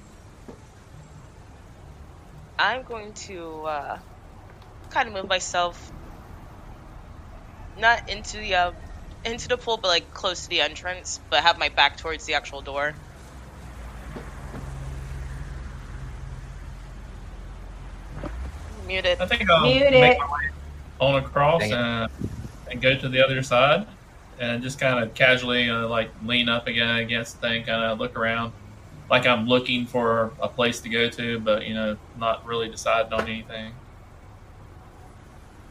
I'm 2.60 2.84
going 2.84 3.14
to 3.14 3.64
uh, 3.66 4.00
kind 4.90 5.08
of 5.08 5.14
move 5.14 5.28
myself 5.28 5.92
not 7.80 8.10
into 8.10 8.38
the 8.38 8.56
uh, 8.56 8.72
into 9.24 9.48
the 9.48 9.58
pool, 9.58 9.78
but 9.78 9.90
like 9.90 10.14
close 10.14 10.44
to 10.44 10.50
the 10.50 10.62
entrance, 10.62 11.20
but 11.30 11.44
have 11.44 11.60
my 11.60 11.70
back 11.70 11.98
towards 11.98 12.26
the 12.26 12.34
actual 12.34 12.62
door. 12.62 12.96
Muted. 18.88 19.20
I 19.22 19.26
think 19.26 19.50
I'll 19.50 19.62
Mute 19.62 19.92
make 19.92 20.18
my 20.18 20.26
way 20.26 20.50
on 21.00 21.24
across 21.24 21.64
and, 21.64 22.10
and 22.72 22.82
go 22.82 22.98
to 22.98 23.10
the 23.10 23.24
other 23.24 23.44
side 23.44 23.86
and 24.40 24.62
just 24.62 24.80
kind 24.80 25.04
of 25.04 25.14
casually 25.14 25.70
uh, 25.70 25.88
like 25.88 26.10
lean 26.24 26.50
up 26.50 26.68
again 26.68 26.98
against 26.98 27.42
the 27.42 27.48
thing, 27.48 27.64
kind 27.64 27.84
of 27.84 28.00
look 28.00 28.18
around, 28.18 28.54
like 29.10 29.26
I'm 29.26 29.48
looking 29.48 29.86
for 29.86 30.34
a 30.42 30.48
place 30.48 30.82
to 30.82 30.90
go 30.90 31.10
to, 31.10 31.40
but 31.40 31.66
you 31.66 31.74
know, 31.74 31.98
not 32.18 32.46
really 32.46 32.70
deciding 32.70 33.14
on 33.14 33.22
anything. 33.22 33.74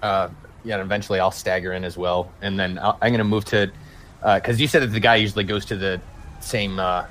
Uh, 0.03 0.29
yeah, 0.65 0.75
and 0.75 0.83
eventually 0.83 1.21
I'll 1.21 1.31
stagger 1.31 1.73
in 1.73 1.85
as 1.85 1.97
well, 1.97 2.33
and 2.43 2.59
then 2.59 2.79
I'll, 2.79 2.99
I'm 3.01 3.11
going 3.11 3.19
to 3.19 3.25
move 3.25 3.45
to 3.47 3.71
because 4.21 4.61
you 4.61 4.67
said 4.67 4.83
that 4.83 4.89
the 4.89 5.01
guy 5.01 5.17
usually 5.17 5.45
goes 5.45 5.65
to 5.67 5.77
the 5.77 6.01
same 6.41 6.79
uh, 6.79 7.07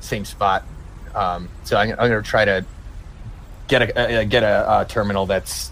same 0.00 0.24
spot. 0.24 0.64
Um, 1.14 1.48
so 1.64 1.76
I'm, 1.76 1.90
I'm 1.92 2.10
going 2.10 2.22
to 2.22 2.28
try 2.28 2.44
to 2.44 2.64
get 3.68 3.82
a 3.82 4.20
uh, 4.20 4.24
get 4.24 4.42
a 4.42 4.46
uh, 4.46 4.84
terminal 4.84 5.26
that's 5.26 5.70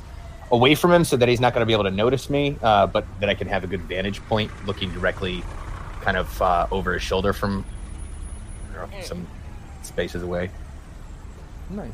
away 0.51 0.75
from 0.75 0.93
him, 0.93 1.05
so 1.05 1.17
that 1.17 1.29
he's 1.29 1.41
not 1.41 1.53
going 1.53 1.63
to 1.63 1.67
be 1.67 1.73
able 1.73 1.85
to 1.85 1.91
notice 1.91 2.31
me, 2.31 2.57
uh, 2.63 2.87
but 2.87 3.07
that 3.21 3.29
I 3.29 3.35
can 3.35 3.49
have 3.49 3.65
a 3.65 3.67
good 3.67 3.83
vantage 3.83 4.21
point, 4.23 4.51
looking 4.67 4.93
directly, 4.93 5.43
kind 6.01 6.17
of 6.17 6.43
uh, 6.43 6.67
over 6.71 6.93
his 6.95 7.03
shoulder 7.03 7.33
from 7.33 7.65
know, 8.75 8.89
some 9.03 9.27
spaces 9.83 10.23
away. 10.23 10.51
Nice. 11.71 11.93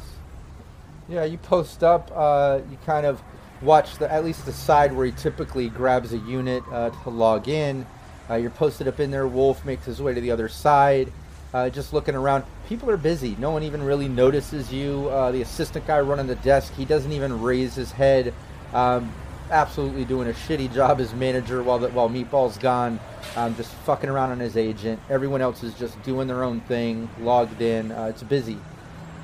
Yeah, 1.08 1.24
you 1.24 1.38
post 1.38 1.82
up. 1.82 2.10
Uh, 2.14 2.60
you 2.70 2.78
kind 2.86 3.06
of 3.06 3.20
watch 3.62 3.98
the 3.98 4.10
at 4.10 4.24
least 4.24 4.46
the 4.46 4.52
side 4.52 4.92
where 4.92 5.06
he 5.06 5.12
typically 5.12 5.68
grabs 5.68 6.12
a 6.12 6.18
unit 6.18 6.62
uh, 6.72 6.90
to 6.90 7.10
log 7.10 7.48
in. 7.48 7.86
Uh, 8.28 8.34
you're 8.36 8.50
posted 8.50 8.86
up 8.86 9.00
in 9.00 9.10
there. 9.10 9.26
Wolf 9.26 9.64
makes 9.64 9.84
his 9.84 10.00
way 10.00 10.14
to 10.14 10.20
the 10.20 10.30
other 10.30 10.48
side. 10.48 11.12
Uh, 11.52 11.68
just 11.68 11.92
looking 11.92 12.14
around. 12.14 12.44
People 12.68 12.88
are 12.90 12.96
busy. 12.96 13.34
No 13.38 13.50
one 13.50 13.64
even 13.64 13.82
really 13.82 14.08
notices 14.08 14.72
you. 14.72 15.08
Uh, 15.08 15.32
the 15.32 15.42
assistant 15.42 15.86
guy 15.86 16.00
running 16.00 16.28
the 16.28 16.36
desk, 16.36 16.72
he 16.74 16.84
doesn't 16.84 17.10
even 17.10 17.42
raise 17.42 17.74
his 17.74 17.90
head. 17.90 18.32
Um, 18.72 19.12
absolutely 19.50 20.04
doing 20.04 20.28
a 20.28 20.32
shitty 20.32 20.72
job 20.72 21.00
as 21.00 21.12
manager 21.14 21.62
while 21.62 21.80
the, 21.80 21.88
while 21.88 22.08
Meatball's 22.08 22.56
gone. 22.56 23.00
Um, 23.36 23.56
just 23.56 23.72
fucking 23.72 24.08
around 24.08 24.30
on 24.30 24.38
his 24.38 24.56
agent. 24.56 25.00
Everyone 25.10 25.40
else 25.40 25.62
is 25.62 25.74
just 25.74 26.00
doing 26.02 26.28
their 26.28 26.44
own 26.44 26.60
thing, 26.62 27.10
logged 27.20 27.60
in. 27.60 27.90
Uh, 27.90 28.04
it's 28.04 28.22
busy. 28.22 28.58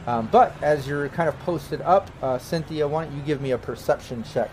Um, 0.07 0.29
but 0.31 0.53
as 0.63 0.87
you're 0.87 1.09
kind 1.11 1.29
of 1.29 1.39
posted 1.41 1.81
up, 1.83 2.11
uh, 2.23 2.39
Cynthia, 2.39 2.87
why 2.87 3.05
don't 3.05 3.17
you 3.17 3.23
give 3.23 3.41
me 3.41 3.53
a 3.53 3.59
perception 3.59 4.25
check? 4.25 4.51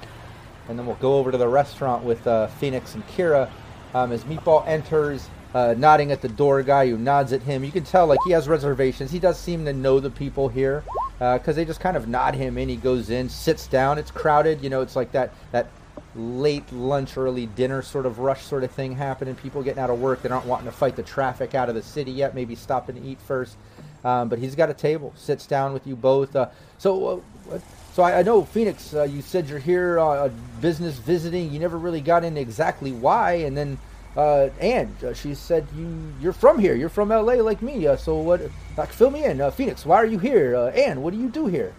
And 0.67 0.78
then 0.78 0.86
we'll 0.86 0.95
go 0.95 1.17
over 1.17 1.32
to 1.32 1.38
the 1.38 1.47
restaurant 1.47 2.03
with 2.03 2.26
uh, 2.26 2.47
Phoenix 2.47 2.95
and 2.95 3.05
Kira. 3.07 3.49
Um, 3.93 4.11
as 4.11 4.24
Meatball 4.24 4.67
enters, 4.67 5.28
uh, 5.54 5.76
nodding 5.78 6.12
at 6.12 6.22
the 6.22 6.30
door 6.30 6.64
guy 6.64 6.89
who 6.89 6.97
nods 6.97 7.34
at 7.34 7.41
him, 7.41 7.64
you 7.64 7.72
can 7.72 7.84
tell 7.84 8.08
like 8.08 8.20
he 8.26 8.32
has 8.32 8.47
reservations. 8.47 9.12
He 9.12 9.20
does 9.20 9.38
seem 9.38 9.66
to 9.66 9.74
know 9.74 9.99
the 9.99 10.10
people 10.10 10.49
here 10.49 10.84
because 11.20 11.56
they 11.56 11.64
just 11.64 11.80
kind 11.80 11.95
of 11.95 12.08
nod 12.08 12.36
him 12.36 12.58
in. 12.58 12.68
He 12.70 12.76
goes 12.76 13.10
in, 13.10 13.30
sits 13.30 13.68
down. 13.68 13.97
It's 13.97 14.12
crowded. 14.12 14.62
You 14.62 14.70
know, 14.70 14.82
it's 14.82 14.95
like 14.95 15.12
that 15.12 15.32
that 15.51 15.68
late 16.16 16.72
lunch, 16.72 17.18
early 17.18 17.47
dinner 17.47 17.82
sort 17.82 18.06
of 18.06 18.20
rush 18.20 18.43
sort 18.43 18.64
of 18.64 18.72
thing 18.72 18.95
happening. 18.95 19.36
People 19.36 19.64
getting 19.64 19.82
out 19.82 19.89
of 19.89 19.99
work. 19.99 20.22
They 20.22 20.30
aren't 20.30 20.45
wanting 20.45 20.66
to 20.66 20.72
fight 20.72 20.95
the 20.95 21.04
traffic 21.04 21.56
out 21.56 21.70
of 21.70 21.76
the 21.76 21.84
city 21.84 22.12
yet. 22.12 22.36
Maybe 22.36 22.56
stop 22.56 22.89
and 22.89 23.04
eat 23.06 23.20
first. 23.22 23.56
Um, 24.04 24.28
but 24.28 24.38
he's 24.38 24.56
got 24.56 24.70
a 24.70 24.74
table, 24.74 25.14
sits 25.16 25.47
down 25.47 25.72
with 25.72 25.88
you 25.88 25.95
both. 25.95 26.36
Uh, 26.36 26.49
so, 26.78 27.24
uh, 27.49 27.60
so 27.93 28.04
I, 28.04 28.20
I 28.20 28.24
know 28.24 28.43
Phoenix. 28.43 28.93
Uh, 28.93 29.04
you 29.04 29.22
said 29.22 29.47
you're 29.47 29.60
here 29.60 29.97
uh, 29.97 30.30
business 30.60 30.95
visiting. 30.95 31.54
You 31.54 31.60
never 31.60 31.78
really 31.78 32.01
got 32.01 32.26
into 32.26 32.41
exactly 32.41 32.91
why, 32.91 33.34
and 33.34 33.56
then 33.56 33.78
uh, 34.16 34.49
Anne, 34.59 34.95
uh, 35.05 35.14
she 35.14 35.34
said 35.34 35.68
you 35.76 36.14
you're 36.22 36.34
from 36.34 36.59
here. 36.59 36.76
You're 36.76 36.89
from 36.89 37.11
L.A. 37.11 37.41
like 37.41 37.61
me. 37.61 37.88
Uh, 37.88 37.95
so 37.95 38.16
what? 38.18 38.41
Like, 38.78 38.89
fill 38.89 39.09
me 39.09 39.24
in, 39.26 39.41
uh, 39.41 39.49
Phoenix. 39.51 39.86
Why 39.86 39.97
are 39.97 40.05
you 40.05 40.20
here? 40.20 40.55
Uh, 40.55 40.68
Anne, 40.70 41.01
what 41.01 41.14
do 41.14 41.20
you 41.20 41.30
do 41.30 41.47
here? 41.47 41.74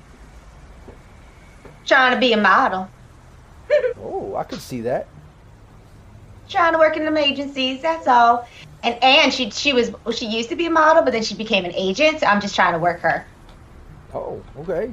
Trying 1.87 2.15
to 2.15 2.21
be 2.21 2.33
a 2.33 2.37
model. 2.37 2.89
Oh, 4.07 4.37
I 4.37 4.45
could 4.45 4.61
see 4.61 4.83
that. 4.83 5.07
Trying 6.49 6.73
to 6.75 6.79
work 6.79 6.97
in 6.97 7.05
them 7.05 7.17
agencies. 7.17 7.81
That's 7.81 8.07
all. 8.07 8.47
And 8.83 9.03
Anne, 9.03 9.31
she 9.31 9.51
she 9.51 9.73
was 9.73 9.93
she 10.15 10.27
used 10.27 10.51
to 10.51 10.57
be 10.57 10.67
a 10.67 10.71
model, 10.71 11.03
but 11.03 11.13
then 11.13 11.23
she 11.23 11.35
became 11.35 11.65
an 11.65 11.73
agent. 11.75 12.21
So 12.21 12.27
I'm 12.27 12.41
just 12.41 12.55
trying 12.55 12.75
to 12.75 12.79
work 12.79 13.01
her. 13.01 13.27
Oh, 14.13 14.43
okay. 14.59 14.93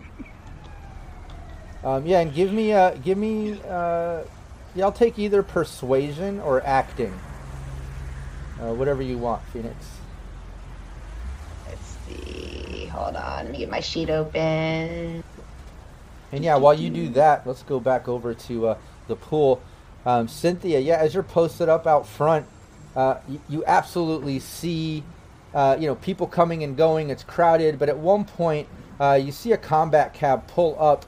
Um, 1.84 2.06
yeah, 2.06 2.22
and 2.22 2.34
give 2.34 2.54
me 2.54 2.72
uh, 2.72 2.92
give 3.04 3.18
me 3.18 3.60
uh, 3.68 4.24
yeah, 4.76 4.86
I'll 4.86 4.92
take 4.92 5.20
either 5.20 5.44
persuasion 5.44 6.39
or 6.39 6.66
acting. 6.66 7.14
Uh, 8.62 8.74
whatever 8.74 9.01
you 9.01 9.18
want, 9.18 9.41
Phoenix. 9.47 9.76
Let's 11.68 11.97
see. 12.07 12.86
Hold 12.86 13.16
on. 13.16 13.45
Let 13.45 13.51
me 13.51 13.57
get 13.57 13.70
my 13.70 13.80
sheet 13.80 14.09
open. 14.09 15.24
And 16.32 16.43
yeah, 16.43 16.55
while 16.55 16.74
you 16.74 16.89
do 16.89 17.09
that, 17.09 17.45
let's 17.47 17.64
go 17.64 17.80
back 17.80 18.07
over 18.07 18.34
to 18.34 18.68
uh, 18.68 18.78
the 19.07 19.16
pool. 19.16 19.62
Um, 20.05 20.28
Cynthia, 20.28 20.80
yeah, 20.80 20.97
as 20.97 21.14
you're 21.14 21.24
posted 21.24 21.70
up 21.70 21.86
out 21.88 22.07
front, 22.07 22.45
uh, 22.95 23.16
you, 23.28 23.41
you 23.49 23.64
absolutely 23.66 24.39
see, 24.39 25.03
uh, 25.53 25.78
you 25.80 25.88
know, 25.88 25.95
people 25.95 26.28
coming 26.28 26.64
and 26.64 26.78
going. 26.78 27.09
It's 27.09 27.24
crowded, 27.24 27.80
but 27.80 27.89
at 27.89 27.97
one 27.97 28.26
point, 28.26 28.68
uh, 28.99 29.20
you 29.22 29.32
see 29.32 29.51
a 29.51 29.57
combat 29.57 30.14
cab 30.14 30.47
pull 30.47 30.78
up, 30.80 31.05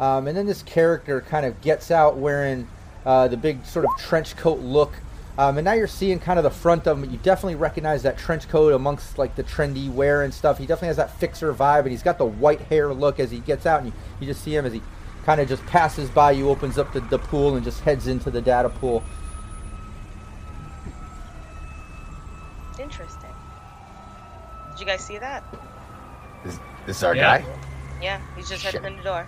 um, 0.00 0.26
and 0.26 0.36
then 0.36 0.46
this 0.46 0.62
character 0.62 1.20
kind 1.20 1.44
of 1.46 1.60
gets 1.60 1.90
out 1.90 2.16
wearing 2.16 2.66
uh, 3.04 3.28
the 3.28 3.36
big 3.36 3.64
sort 3.64 3.84
of 3.84 3.90
trench 3.98 4.36
coat 4.36 4.60
look. 4.60 4.92
Um, 5.36 5.58
and 5.58 5.64
now 5.64 5.72
you're 5.72 5.88
seeing 5.88 6.20
kind 6.20 6.38
of 6.38 6.44
the 6.44 6.50
front 6.50 6.86
of 6.86 7.02
him. 7.02 7.10
You 7.10 7.18
definitely 7.18 7.56
recognize 7.56 8.04
that 8.04 8.16
trench 8.16 8.48
coat 8.48 8.72
amongst 8.72 9.18
like 9.18 9.34
the 9.34 9.42
trendy 9.42 9.92
wear 9.92 10.22
and 10.22 10.32
stuff. 10.32 10.58
He 10.58 10.66
definitely 10.66 10.88
has 10.88 10.96
that 10.98 11.18
fixer 11.18 11.52
vibe, 11.52 11.80
and 11.80 11.90
he's 11.90 12.04
got 12.04 12.18
the 12.18 12.24
white 12.24 12.60
hair 12.62 12.92
look 12.94 13.18
as 13.18 13.30
he 13.32 13.40
gets 13.40 13.66
out, 13.66 13.82
and 13.82 13.88
you, 13.88 13.92
you 14.20 14.26
just 14.28 14.42
see 14.44 14.54
him 14.54 14.64
as 14.64 14.72
he 14.72 14.80
kind 15.24 15.40
of 15.40 15.48
just 15.48 15.64
passes 15.66 16.08
by 16.10 16.30
you, 16.30 16.48
opens 16.50 16.78
up 16.78 16.92
the, 16.92 17.00
the 17.00 17.18
pool, 17.18 17.56
and 17.56 17.64
just 17.64 17.80
heads 17.80 18.06
into 18.06 18.30
the 18.30 18.40
data 18.40 18.68
pool. 18.68 19.02
Interesting. 22.78 23.30
Did 24.72 24.80
you 24.80 24.86
guys 24.86 25.04
see 25.04 25.18
that? 25.18 25.44
This, 26.44 26.58
this 26.86 26.96
is 26.98 27.04
our 27.04 27.14
Yeah. 27.14 27.38
guy. 27.40 27.44
Yeah, 28.02 28.20
he's 28.36 28.48
just 28.48 28.62
Shit. 28.62 28.74
heading 28.74 28.92
in 28.92 28.96
the 28.98 29.02
door. 29.04 29.26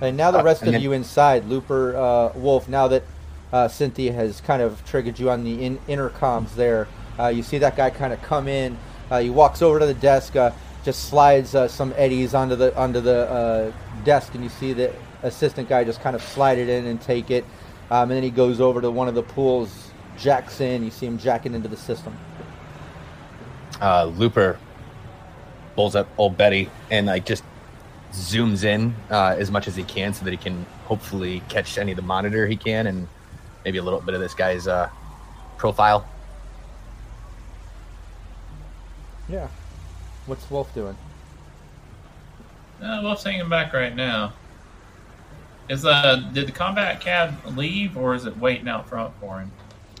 And 0.00 0.16
now 0.16 0.30
the 0.30 0.40
Uh, 0.40 0.44
rest 0.44 0.62
of 0.62 0.72
then- 0.72 0.80
you 0.80 0.92
inside, 0.92 1.46
Looper, 1.46 1.96
uh, 1.96 2.30
Wolf. 2.38 2.68
Now 2.68 2.88
that 2.88 3.04
uh, 3.54 3.68
Cynthia 3.68 4.12
has 4.12 4.40
kind 4.40 4.60
of 4.60 4.84
triggered 4.84 5.16
you 5.16 5.30
on 5.30 5.44
the 5.44 5.64
in- 5.64 5.78
intercoms, 5.86 6.56
there, 6.56 6.88
uh, 7.20 7.28
you 7.28 7.44
see 7.44 7.56
that 7.58 7.76
guy 7.76 7.88
kind 7.88 8.12
of 8.12 8.20
come 8.20 8.48
in. 8.48 8.76
Uh, 9.08 9.20
he 9.20 9.30
walks 9.30 9.62
over 9.62 9.78
to 9.78 9.86
the 9.86 9.94
desk, 9.94 10.34
uh, 10.34 10.50
just 10.82 11.08
slides 11.08 11.54
uh, 11.54 11.68
some 11.68 11.94
eddies 11.96 12.34
onto 12.34 12.56
the 12.56 12.76
onto 12.76 13.00
the 13.00 13.30
uh, 13.30 13.72
desk, 14.02 14.34
and 14.34 14.42
you 14.42 14.50
see 14.50 14.72
the 14.72 14.92
assistant 15.22 15.68
guy 15.68 15.84
just 15.84 16.00
kind 16.00 16.16
of 16.16 16.22
slide 16.22 16.58
it 16.58 16.68
in 16.68 16.86
and 16.86 17.00
take 17.00 17.30
it. 17.30 17.44
Um, 17.92 18.10
and 18.10 18.12
then 18.12 18.22
he 18.24 18.30
goes 18.30 18.60
over 18.60 18.80
to 18.80 18.90
one 18.90 19.06
of 19.06 19.14
the 19.14 19.22
pools, 19.22 19.92
jacks 20.18 20.60
in. 20.60 20.82
You 20.82 20.90
see 20.90 21.06
him 21.06 21.16
jacking 21.16 21.54
into 21.54 21.68
the 21.68 21.76
system. 21.76 22.18
Looper 23.80 24.58
pulls 25.76 25.94
up 25.94 26.08
old 26.18 26.36
Betty 26.36 26.70
and 26.90 27.06
like 27.06 27.24
just 27.24 27.44
zooms 28.12 28.64
in 28.64 28.96
as 29.10 29.52
much 29.52 29.68
as 29.68 29.76
he 29.76 29.84
can 29.84 30.12
so 30.12 30.24
that 30.24 30.32
he 30.32 30.36
can 30.36 30.66
hopefully 30.86 31.40
catch 31.48 31.78
any 31.78 31.92
of 31.92 31.96
the 31.96 32.02
monitor 32.02 32.48
he 32.48 32.56
can 32.56 32.88
and 32.88 33.06
maybe 33.64 33.78
a 33.78 33.82
little 33.82 34.00
bit 34.00 34.14
of 34.14 34.20
this 34.20 34.34
guy's 34.34 34.66
uh, 34.68 34.88
profile. 35.56 36.06
Yeah. 39.28 39.48
What's 40.26 40.50
Wolf 40.50 40.72
doing? 40.74 40.96
Uh, 42.82 43.00
Wolf's 43.02 43.24
hanging 43.24 43.48
back 43.48 43.72
right 43.72 43.94
now. 43.94 44.32
Is 45.68 45.86
uh 45.86 46.16
did 46.34 46.46
the 46.46 46.52
combat 46.52 47.00
cab 47.00 47.34
leave 47.56 47.96
or 47.96 48.14
is 48.14 48.26
it 48.26 48.36
waiting 48.36 48.68
out 48.68 48.86
front 48.86 49.14
for 49.18 49.40
him? 49.40 49.50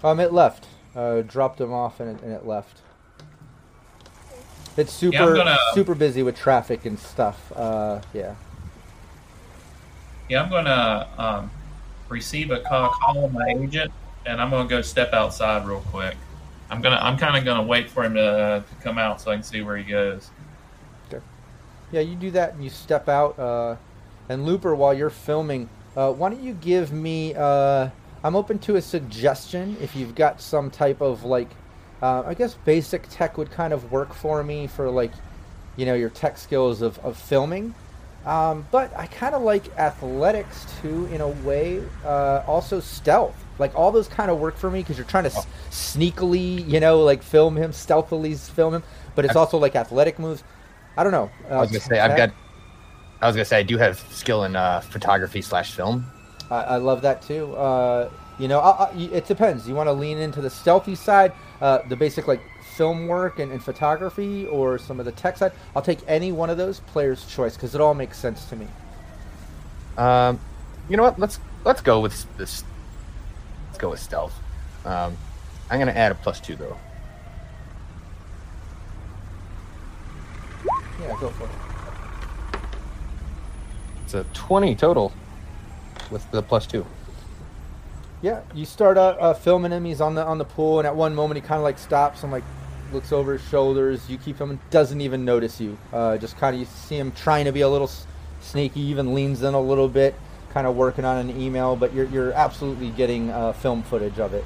Um, 0.02 0.20
it 0.20 0.30
left. 0.32 0.66
Uh, 0.94 1.22
dropped 1.22 1.58
him 1.60 1.72
off 1.72 2.00
and 2.00 2.18
it, 2.18 2.22
and 2.22 2.32
it 2.32 2.46
left. 2.46 2.78
It's 4.76 4.92
super 4.92 5.16
Yeah, 5.16 5.36
gonna- 5.36 5.58
super 5.72 5.94
busy 5.94 6.22
with 6.22 6.36
traffic 6.36 6.84
and 6.84 6.98
stuff. 6.98 7.50
Uh, 7.56 8.00
yeah. 8.12 8.34
Yeah, 10.28 10.42
I'm 10.42 10.50
gonna 10.50 11.08
um, 11.16 11.50
receive 12.08 12.50
a 12.50 12.60
call, 12.60 12.90
call 12.90 13.24
on 13.24 13.32
my 13.32 13.48
agent, 13.48 13.92
and 14.26 14.40
I'm 14.40 14.50
gonna 14.50 14.68
go 14.68 14.82
step 14.82 15.12
outside 15.12 15.66
real 15.66 15.80
quick. 15.80 16.16
I'm 16.70 16.80
gonna, 16.80 16.96
I'm 16.96 17.16
kind 17.16 17.36
of 17.36 17.44
gonna 17.44 17.62
wait 17.62 17.90
for 17.90 18.04
him 18.04 18.14
to, 18.14 18.64
to 18.68 18.74
come 18.82 18.98
out 18.98 19.20
so 19.20 19.30
I 19.30 19.34
can 19.34 19.44
see 19.44 19.62
where 19.62 19.76
he 19.76 19.84
goes. 19.84 20.30
Yeah, 21.94 22.00
you 22.00 22.16
do 22.16 22.32
that 22.32 22.54
and 22.54 22.64
you 22.64 22.70
step 22.70 23.08
out. 23.08 23.38
Uh, 23.38 23.76
and 24.28 24.44
Looper, 24.44 24.74
while 24.74 24.92
you're 24.92 25.10
filming, 25.10 25.68
uh, 25.96 26.12
why 26.12 26.30
don't 26.30 26.42
you 26.42 26.54
give 26.54 26.92
me? 26.92 27.34
Uh, 27.36 27.88
I'm 28.24 28.34
open 28.34 28.58
to 28.60 28.74
a 28.74 28.82
suggestion 28.82 29.76
if 29.80 29.94
you've 29.94 30.16
got 30.16 30.40
some 30.40 30.72
type 30.72 31.00
of 31.00 31.22
like, 31.22 31.50
uh, 32.02 32.24
I 32.26 32.34
guess 32.34 32.54
basic 32.64 33.08
tech 33.10 33.38
would 33.38 33.52
kind 33.52 33.72
of 33.72 33.92
work 33.92 34.12
for 34.12 34.42
me 34.42 34.66
for 34.66 34.90
like, 34.90 35.12
you 35.76 35.86
know, 35.86 35.94
your 35.94 36.10
tech 36.10 36.36
skills 36.36 36.82
of, 36.82 36.98
of 36.98 37.16
filming. 37.16 37.76
Um, 38.26 38.66
but 38.70 38.96
I 38.96 39.06
kind 39.06 39.34
of 39.34 39.42
like 39.42 39.76
athletics 39.78 40.66
too, 40.80 41.06
in 41.06 41.20
a 41.20 41.28
way. 41.28 41.82
Uh, 42.04 42.42
also 42.46 42.80
stealth, 42.80 43.34
like 43.58 43.74
all 43.74 43.92
those 43.92 44.08
kind 44.08 44.30
of 44.30 44.38
work 44.38 44.56
for 44.56 44.70
me 44.70 44.80
because 44.80 44.96
you're 44.96 45.06
trying 45.06 45.24
to 45.24 45.30
s- 45.30 45.46
sneakily, 45.70 46.66
you 46.66 46.80
know, 46.80 47.02
like 47.02 47.22
film 47.22 47.56
him 47.56 47.72
stealthily, 47.72 48.34
film 48.34 48.74
him. 48.74 48.82
But 49.14 49.26
it's 49.26 49.36
also 49.36 49.58
like 49.58 49.76
athletic 49.76 50.18
moves. 50.18 50.42
I 50.96 51.02
don't 51.02 51.12
know. 51.12 51.30
Uh, 51.50 51.54
I 51.54 51.60
was 51.60 51.70
gonna 51.70 51.80
say 51.80 51.98
I've 51.98 52.16
got. 52.16 52.30
I 53.20 53.26
was 53.26 53.36
gonna 53.36 53.44
say 53.44 53.58
I 53.58 53.62
do 53.62 53.76
have 53.78 53.98
skill 54.10 54.44
in 54.44 54.56
uh, 54.56 54.80
photography 54.80 55.42
slash 55.42 55.72
film. 55.72 56.06
I, 56.50 56.62
I 56.62 56.76
love 56.76 57.02
that 57.02 57.20
too. 57.22 57.54
Uh, 57.54 58.10
you 58.38 58.48
know, 58.48 58.60
I, 58.60 58.86
I, 58.86 58.92
it 58.96 59.26
depends. 59.26 59.68
You 59.68 59.74
want 59.74 59.88
to 59.88 59.92
lean 59.92 60.18
into 60.18 60.40
the 60.40 60.50
stealthy 60.50 60.94
side, 60.94 61.32
uh, 61.60 61.80
the 61.88 61.96
basic 61.96 62.26
like 62.26 62.40
film 62.76 63.06
work 63.06 63.38
and, 63.38 63.52
and 63.52 63.62
photography, 63.62 64.46
or 64.46 64.78
some 64.78 64.98
of 64.98 65.06
the 65.06 65.12
tech 65.12 65.36
side. 65.36 65.52
I'll 65.74 65.82
take 65.82 66.00
any 66.06 66.32
one 66.32 66.50
of 66.50 66.56
those. 66.56 66.80
Player's 66.80 67.24
choice 67.26 67.54
because 67.54 67.74
it 67.74 67.80
all 67.80 67.94
makes 67.94 68.18
sense 68.18 68.44
to 68.46 68.56
me. 68.56 68.66
Um, 69.96 70.40
you 70.88 70.96
know 70.96 71.04
what? 71.04 71.18
Let's 71.18 71.38
let's 71.64 71.80
go 71.80 72.00
with 72.00 72.26
this. 72.36 72.64
Let's 73.68 73.78
go 73.78 73.90
with 73.90 74.00
stealth. 74.00 74.34
Um, 74.84 75.16
I'm 75.70 75.78
gonna 75.78 75.92
add 75.92 76.12
a 76.12 76.14
plus 76.14 76.40
two 76.40 76.56
though. 76.56 76.76
Yeah, 81.00 81.16
go 81.20 81.30
for 81.30 81.44
it. 81.44 81.50
It's 84.04 84.14
a 84.14 84.24
twenty 84.34 84.74
total 84.74 85.12
with 86.10 86.28
the 86.30 86.42
plus 86.42 86.66
two. 86.66 86.84
Yeah, 88.20 88.40
you 88.54 88.64
start 88.64 88.96
uh, 88.96 89.16
uh, 89.20 89.34
filming 89.34 89.70
him. 89.70 89.84
He's 89.84 90.00
on 90.00 90.14
the 90.14 90.24
on 90.24 90.38
the 90.38 90.44
pool, 90.44 90.78
and 90.78 90.86
at 90.86 90.96
one 90.96 91.14
moment 91.14 91.36
he 91.36 91.46
kind 91.46 91.58
of 91.58 91.62
like 91.62 91.78
stops 91.78 92.22
I'm 92.24 92.30
like 92.30 92.44
looks 92.94 93.12
over 93.12 93.34
his 93.34 93.42
shoulders. 93.48 94.08
You 94.08 94.16
keep 94.16 94.38
him, 94.38 94.58
doesn't 94.70 95.00
even 95.00 95.24
notice 95.24 95.60
you. 95.60 95.76
Uh, 95.92 96.16
just 96.16 96.36
kind 96.38 96.54
of 96.54 96.60
you 96.60 96.66
see 96.66 96.96
him 96.96 97.12
trying 97.12 97.44
to 97.44 97.52
be 97.52 97.60
a 97.60 97.68
little 97.68 97.88
s- 97.88 98.06
sneaky, 98.40 98.80
even 98.80 99.12
leans 99.12 99.42
in 99.42 99.52
a 99.52 99.60
little 99.60 99.88
bit, 99.88 100.14
kind 100.52 100.66
of 100.66 100.76
working 100.76 101.04
on 101.04 101.18
an 101.18 101.40
email. 101.40 101.76
But 101.76 101.92
you're 101.92 102.06
you're 102.06 102.32
absolutely 102.32 102.90
getting 102.90 103.30
uh, 103.30 103.52
film 103.52 103.82
footage 103.82 104.18
of 104.18 104.32
it. 104.32 104.44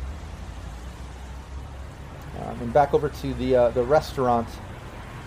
Um, 2.40 2.58
and 2.60 2.72
back 2.72 2.94
over 2.94 3.08
to 3.08 3.34
the 3.34 3.54
uh, 3.56 3.68
the 3.70 3.82
restaurant, 3.82 4.48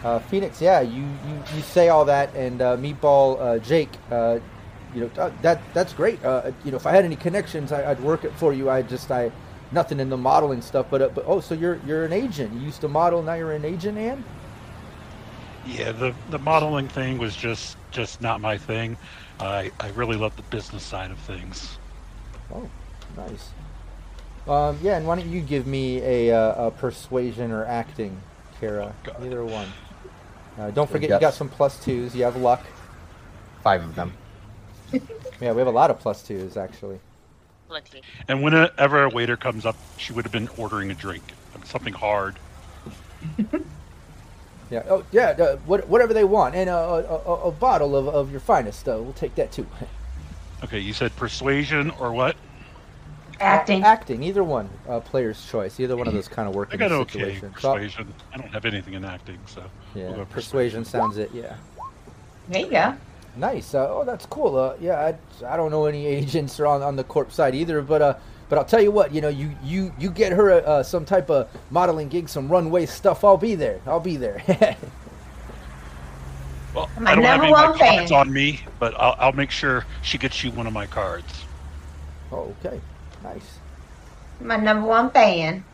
uh, 0.03 0.19
Phoenix. 0.19 0.61
Yeah, 0.61 0.81
you, 0.81 1.01
you, 1.03 1.43
you 1.55 1.61
say 1.61 1.89
all 1.89 2.05
that, 2.05 2.33
and 2.35 2.61
uh, 2.61 2.77
Meatball 2.77 3.39
uh, 3.39 3.59
Jake. 3.59 3.89
You 4.93 5.09
know 5.15 5.31
that 5.41 5.61
that's 5.73 5.93
great. 5.93 6.19
You 6.21 6.71
know, 6.71 6.75
if 6.77 6.85
I 6.85 6.91
had 6.91 7.05
any 7.05 7.15
connections, 7.15 7.71
I, 7.71 7.91
I'd 7.91 7.99
work 8.01 8.25
it 8.25 8.33
for 8.33 8.51
you. 8.51 8.69
I 8.69 8.81
just 8.81 9.09
I 9.09 9.31
nothing 9.71 9.99
in 9.99 10.09
the 10.09 10.17
modeling 10.17 10.61
stuff, 10.61 10.87
but 10.89 11.01
uh, 11.01 11.09
but 11.09 11.25
oh, 11.27 11.39
so 11.39 11.55
you're 11.55 11.79
you're 11.85 12.05
an 12.05 12.13
agent. 12.13 12.53
You 12.53 12.61
used 12.61 12.81
to 12.81 12.87
model, 12.87 13.21
now 13.23 13.33
you're 13.35 13.53
an 13.53 13.65
agent, 13.65 13.97
and 13.97 14.23
Yeah, 15.65 15.91
the 15.91 16.13
the 16.29 16.39
modeling 16.39 16.87
thing 16.87 17.17
was 17.17 17.35
just 17.35 17.77
just 17.91 18.21
not 18.21 18.41
my 18.41 18.57
thing. 18.57 18.97
I 19.39 19.71
I 19.79 19.89
really 19.89 20.17
love 20.17 20.35
the 20.35 20.43
business 20.43 20.83
side 20.83 21.11
of 21.11 21.19
things. 21.19 21.77
Oh, 22.53 22.69
nice. 23.17 23.49
Um, 24.47 24.79
yeah, 24.81 24.97
and 24.97 25.05
why 25.07 25.15
don't 25.15 25.29
you 25.29 25.41
give 25.41 25.67
me 25.67 26.01
a, 26.01 26.35
uh, 26.35 26.67
a 26.67 26.71
persuasion 26.71 27.51
or 27.51 27.63
acting, 27.65 28.17
Kara? 28.59 28.95
God. 29.03 29.23
Either 29.23 29.45
one. 29.45 29.67
Uh, 30.57 30.71
don't 30.71 30.89
forget 30.89 31.09
you 31.09 31.19
got 31.19 31.33
some 31.33 31.47
plus 31.47 31.83
twos. 31.83 32.15
You 32.15 32.23
have 32.23 32.35
luck. 32.35 32.65
Five 33.63 33.83
of 33.83 33.95
them. 33.95 34.13
Yeah, 35.39 35.51
we 35.53 35.59
have 35.59 35.67
a 35.67 35.71
lot 35.71 35.91
of 35.91 35.99
plus 35.99 36.23
twos 36.23 36.57
actually. 36.57 36.99
Plenty. 37.71 38.01
And 38.27 38.43
whenever 38.43 39.03
a 39.03 39.07
waiter 39.09 39.37
comes 39.37 39.65
up, 39.65 39.77
she 39.95 40.11
would 40.11 40.25
have 40.25 40.31
been 40.33 40.49
ordering 40.57 40.91
a 40.91 40.93
drink, 40.93 41.23
something 41.63 41.93
hard. 41.93 42.35
Yeah. 44.69 44.83
Oh, 44.89 45.03
yeah. 45.11 45.31
Uh, 45.31 45.57
what, 45.65 45.85
whatever 45.89 46.13
they 46.13 46.23
want, 46.23 46.55
and 46.55 46.69
a, 46.69 46.73
a, 46.73 47.01
a, 47.03 47.41
a 47.49 47.51
bottle 47.51 47.93
of, 47.93 48.07
of 48.07 48.31
your 48.31 48.39
finest. 48.39 48.87
Uh, 48.87 49.01
we'll 49.01 49.11
take 49.11 49.35
that 49.35 49.51
too. 49.51 49.67
Okay, 50.63 50.79
you 50.79 50.93
said 50.93 51.13
persuasion 51.17 51.89
or 51.99 52.13
what? 52.13 52.37
Acting. 53.41 53.83
Acting, 53.83 54.23
either 54.23 54.45
one. 54.45 54.69
Uh, 54.87 55.01
player's 55.01 55.45
choice. 55.45 55.77
Either 55.77 55.97
one 55.97 56.07
of 56.07 56.13
those 56.13 56.29
kind 56.29 56.47
of 56.47 56.55
work 56.55 56.69
I 56.71 56.75
in 56.75 56.79
got 56.79 56.91
okay 56.93 57.11
situation. 57.11 57.53
So, 57.59 57.73
persuasion. 57.73 58.13
I 58.33 58.37
don't 58.37 58.53
have 58.53 58.63
anything 58.63 58.93
in 58.93 59.03
acting, 59.03 59.39
so 59.45 59.63
yeah, 59.93 60.05
we'll 60.05 60.17
go 60.17 60.25
persuasion 60.25 60.85
sounds 60.85 61.17
it. 61.17 61.31
Yeah. 61.33 61.57
There 62.47 62.61
you 62.61 62.69
go. 62.69 62.95
Nice. 63.35 63.73
Uh, 63.73 63.87
oh, 63.89 64.03
that's 64.03 64.25
cool. 64.25 64.57
Uh, 64.57 64.75
yeah, 64.79 64.99
I, 65.41 65.45
I 65.53 65.57
don't 65.57 65.71
know 65.71 65.85
any 65.85 66.05
agents 66.17 66.59
or 66.59 66.67
on, 66.67 66.81
on 66.81 66.95
the 66.95 67.03
corp 67.03 67.31
side 67.31 67.55
either, 67.55 67.81
but 67.81 68.01
uh, 68.01 68.15
but 68.49 68.57
I'll 68.59 68.65
tell 68.65 68.81
you 68.81 68.91
what. 68.91 69.13
You 69.13 69.21
know, 69.21 69.29
you 69.29 69.51
you 69.63 69.93
you 69.97 70.11
get 70.11 70.31
her 70.33 70.51
uh, 70.51 70.83
some 70.83 71.05
type 71.05 71.29
of 71.29 71.49
modeling 71.69 72.09
gig, 72.09 72.27
some 72.29 72.49
runway 72.49 72.85
stuff. 72.85 73.23
I'll 73.23 73.37
be 73.37 73.55
there. 73.55 73.79
I'll 73.85 73.99
be 73.99 74.17
there. 74.17 74.43
Well, 76.73 76.89
My 76.99 77.11
I 77.11 77.15
don't 77.15 77.25
have 77.25 77.41
any 77.43 77.51
of 77.51 77.57
my 77.57 77.77
cards 77.77 78.11
fan. 78.11 78.13
on 78.13 78.31
me, 78.31 78.61
but 78.79 78.93
I'll, 78.97 79.15
I'll 79.19 79.33
make 79.33 79.51
sure 79.51 79.85
she 80.01 80.17
gets 80.17 80.41
you 80.43 80.51
one 80.51 80.67
of 80.67 80.73
my 80.73 80.85
cards. 80.85 81.45
oh, 82.31 82.55
okay. 82.63 82.79
Nice. 83.23 83.59
My 84.39 84.55
number 84.55 84.87
one 84.87 85.11
fan. 85.11 85.65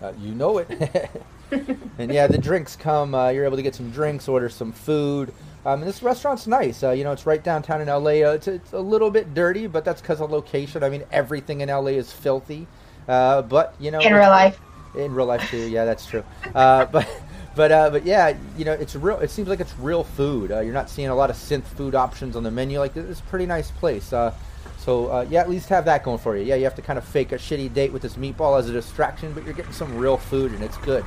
Uh, 0.00 0.12
you 0.18 0.34
know 0.34 0.58
it. 0.58 1.10
and 1.98 2.12
yeah, 2.12 2.26
the 2.28 2.38
drinks 2.38 2.76
come. 2.76 3.14
Uh, 3.14 3.30
you're 3.30 3.44
able 3.44 3.56
to 3.56 3.62
get 3.62 3.74
some 3.74 3.90
drinks, 3.90 4.28
order 4.28 4.48
some 4.48 4.72
food. 4.72 5.34
Um, 5.66 5.80
and 5.80 5.88
this 5.88 6.02
restaurant's 6.02 6.46
nice. 6.46 6.82
Uh, 6.82 6.90
you 6.90 7.04
know, 7.04 7.12
it's 7.12 7.26
right 7.26 7.42
downtown 7.42 7.80
in 7.80 7.88
LA. 7.88 8.22
Uh, 8.22 8.32
it's, 8.34 8.48
it's 8.48 8.72
a 8.72 8.78
little 8.78 9.10
bit 9.10 9.32
dirty, 9.34 9.66
but 9.66 9.84
that's 9.84 10.00
because 10.02 10.20
of 10.20 10.30
location. 10.30 10.82
I 10.82 10.90
mean, 10.90 11.04
everything 11.10 11.62
in 11.62 11.68
LA 11.70 11.92
is 11.92 12.12
filthy. 12.12 12.66
Uh, 13.08 13.42
but 13.42 13.74
you 13.78 13.90
know, 13.90 14.00
In 14.00 14.12
real 14.12 14.28
life. 14.30 14.60
in 14.96 15.14
real 15.14 15.26
life 15.26 15.48
too. 15.50 15.68
Yeah, 15.68 15.84
that's 15.84 16.06
true. 16.06 16.24
Uh, 16.54 16.84
but 16.92 17.08
but 17.54 17.72
uh, 17.72 17.90
but 17.90 18.04
yeah, 18.04 18.36
you 18.58 18.64
know, 18.64 18.72
it's 18.72 18.94
real. 18.96 19.18
It 19.20 19.30
seems 19.30 19.48
like 19.48 19.60
it's 19.60 19.76
real 19.78 20.04
food. 20.04 20.52
Uh, 20.52 20.60
you're 20.60 20.74
not 20.74 20.90
seeing 20.90 21.08
a 21.08 21.14
lot 21.14 21.30
of 21.30 21.36
synth 21.36 21.64
food 21.64 21.94
options 21.94 22.36
on 22.36 22.42
the 22.42 22.50
menu. 22.50 22.78
Like 22.78 22.94
this 22.94 23.06
is 23.06 23.20
a 23.20 23.24
pretty 23.24 23.46
nice 23.46 23.70
place. 23.70 24.12
Uh, 24.12 24.34
so 24.78 25.06
uh, 25.08 25.26
yeah, 25.30 25.40
at 25.40 25.48
least 25.48 25.68
have 25.70 25.86
that 25.86 26.02
going 26.04 26.18
for 26.18 26.36
you. 26.36 26.44
Yeah, 26.44 26.56
you 26.56 26.64
have 26.64 26.74
to 26.74 26.82
kind 26.82 26.98
of 26.98 27.04
fake 27.04 27.32
a 27.32 27.36
shitty 27.36 27.72
date 27.72 27.92
with 27.92 28.02
this 28.02 28.14
meatball 28.16 28.58
as 28.58 28.68
a 28.68 28.72
distraction, 28.72 29.32
but 29.32 29.44
you're 29.44 29.54
getting 29.54 29.72
some 29.72 29.96
real 29.96 30.16
food 30.18 30.52
and 30.52 30.62
it's 30.62 30.76
good. 30.78 31.04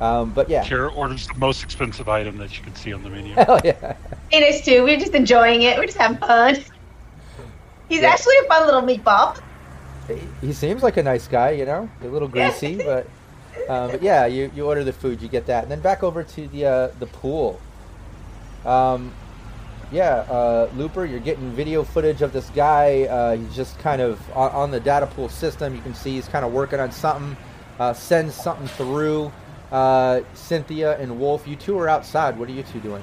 Um, 0.00 0.30
but 0.30 0.48
yeah, 0.48 0.64
Kara 0.64 0.92
orders 0.92 1.26
the 1.26 1.34
most 1.38 1.62
expensive 1.64 2.08
item 2.08 2.38
that 2.38 2.56
you 2.56 2.62
can 2.62 2.74
see 2.74 2.92
on 2.92 3.02
the 3.02 3.10
menu. 3.10 3.34
hell 3.34 3.60
yeah. 3.64 3.96
it 4.30 4.42
is 4.42 4.64
too. 4.64 4.84
We're 4.84 4.98
just 4.98 5.14
enjoying 5.14 5.62
it. 5.62 5.76
We're 5.76 5.86
just 5.86 5.98
having 5.98 6.18
fun. 6.18 6.56
He's 7.88 8.02
Yeah. 8.02 8.08
actually 8.10 8.34
a 8.44 8.48
fun 8.48 8.66
little 8.66 8.82
meatball. 8.82 9.40
He- 10.06 10.46
He 10.46 10.52
seems 10.52 10.82
like 10.82 10.96
a 10.98 11.02
nice 11.02 11.26
guy, 11.26 11.50
you 11.50 11.64
know, 11.64 11.88
a 12.02 12.06
little 12.06 12.28
greasy, 12.28 12.76
but 12.76 13.08
um, 13.68 13.90
but 13.90 14.02
yeah, 14.02 14.24
you, 14.26 14.50
you 14.54 14.66
order 14.66 14.84
the 14.84 14.92
food, 14.92 15.20
you 15.20 15.28
get 15.28 15.46
that, 15.46 15.62
and 15.64 15.70
then 15.72 15.80
back 15.80 16.02
over 16.02 16.22
to 16.22 16.48
the 16.48 16.64
uh, 16.66 16.88
the 17.00 17.06
pool. 17.06 17.60
Um, 18.64 19.12
yeah, 19.90 20.16
uh, 20.30 20.68
Looper, 20.76 21.06
you're 21.06 21.18
getting 21.20 21.50
video 21.52 21.82
footage 21.82 22.20
of 22.22 22.32
this 22.32 22.48
guy. 22.50 23.04
Uh, 23.04 23.36
he's 23.36 23.54
just 23.56 23.78
kind 23.78 24.00
of 24.02 24.20
on, 24.36 24.50
on 24.52 24.70
the 24.70 24.80
data 24.80 25.06
pool 25.06 25.28
system. 25.28 25.74
You 25.74 25.80
can 25.80 25.94
see 25.94 26.12
he's 26.12 26.28
kind 26.28 26.44
of 26.44 26.52
working 26.52 26.78
on 26.78 26.92
something. 26.92 27.36
Uh, 27.80 27.92
sends 27.94 28.34
something 28.34 28.66
through. 28.68 29.32
Uh, 29.70 30.22
Cynthia 30.34 30.98
and 30.98 31.20
Wolf, 31.20 31.46
you 31.46 31.56
two 31.56 31.78
are 31.78 31.88
outside. 31.88 32.38
What 32.38 32.48
are 32.48 32.52
you 32.52 32.62
two 32.62 32.80
doing? 32.80 33.02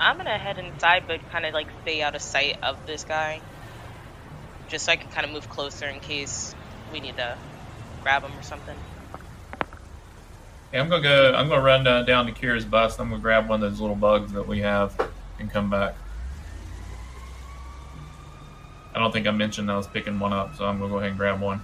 I'm 0.00 0.16
gonna 0.16 0.38
head 0.38 0.58
inside, 0.58 1.04
but 1.06 1.20
kind 1.30 1.44
of 1.44 1.52
like 1.52 1.66
stay 1.82 2.02
out 2.02 2.14
of 2.14 2.22
sight 2.22 2.62
of 2.62 2.86
this 2.86 3.04
guy, 3.04 3.40
just 4.68 4.86
so 4.86 4.92
I 4.92 4.96
can 4.96 5.10
kind 5.10 5.26
of 5.26 5.32
move 5.32 5.48
closer 5.50 5.86
in 5.86 6.00
case 6.00 6.54
we 6.92 7.00
need 7.00 7.16
to 7.16 7.36
grab 8.02 8.22
him 8.22 8.32
or 8.38 8.42
something. 8.42 8.76
Yeah, 10.72 10.82
I'm 10.82 10.88
gonna 10.88 11.02
go. 11.02 11.34
I'm 11.34 11.48
gonna 11.48 11.62
run 11.62 11.86
uh, 11.86 12.02
down 12.02 12.26
to 12.26 12.32
Kira's 12.32 12.64
bus. 12.64 12.98
I'm 12.98 13.10
gonna 13.10 13.20
grab 13.20 13.48
one 13.48 13.62
of 13.62 13.70
those 13.70 13.80
little 13.80 13.96
bugs 13.96 14.32
that 14.32 14.46
we 14.46 14.60
have 14.60 14.94
and 15.38 15.50
come 15.50 15.68
back. 15.68 15.94
I 18.94 18.98
don't 19.00 19.12
think 19.12 19.26
I 19.26 19.32
mentioned 19.32 19.70
I 19.70 19.76
was 19.76 19.86
picking 19.86 20.18
one 20.18 20.32
up, 20.32 20.56
so 20.56 20.64
I'm 20.64 20.78
gonna 20.78 20.90
go 20.90 20.98
ahead 20.98 21.10
and 21.10 21.18
grab 21.18 21.40
one. 21.40 21.60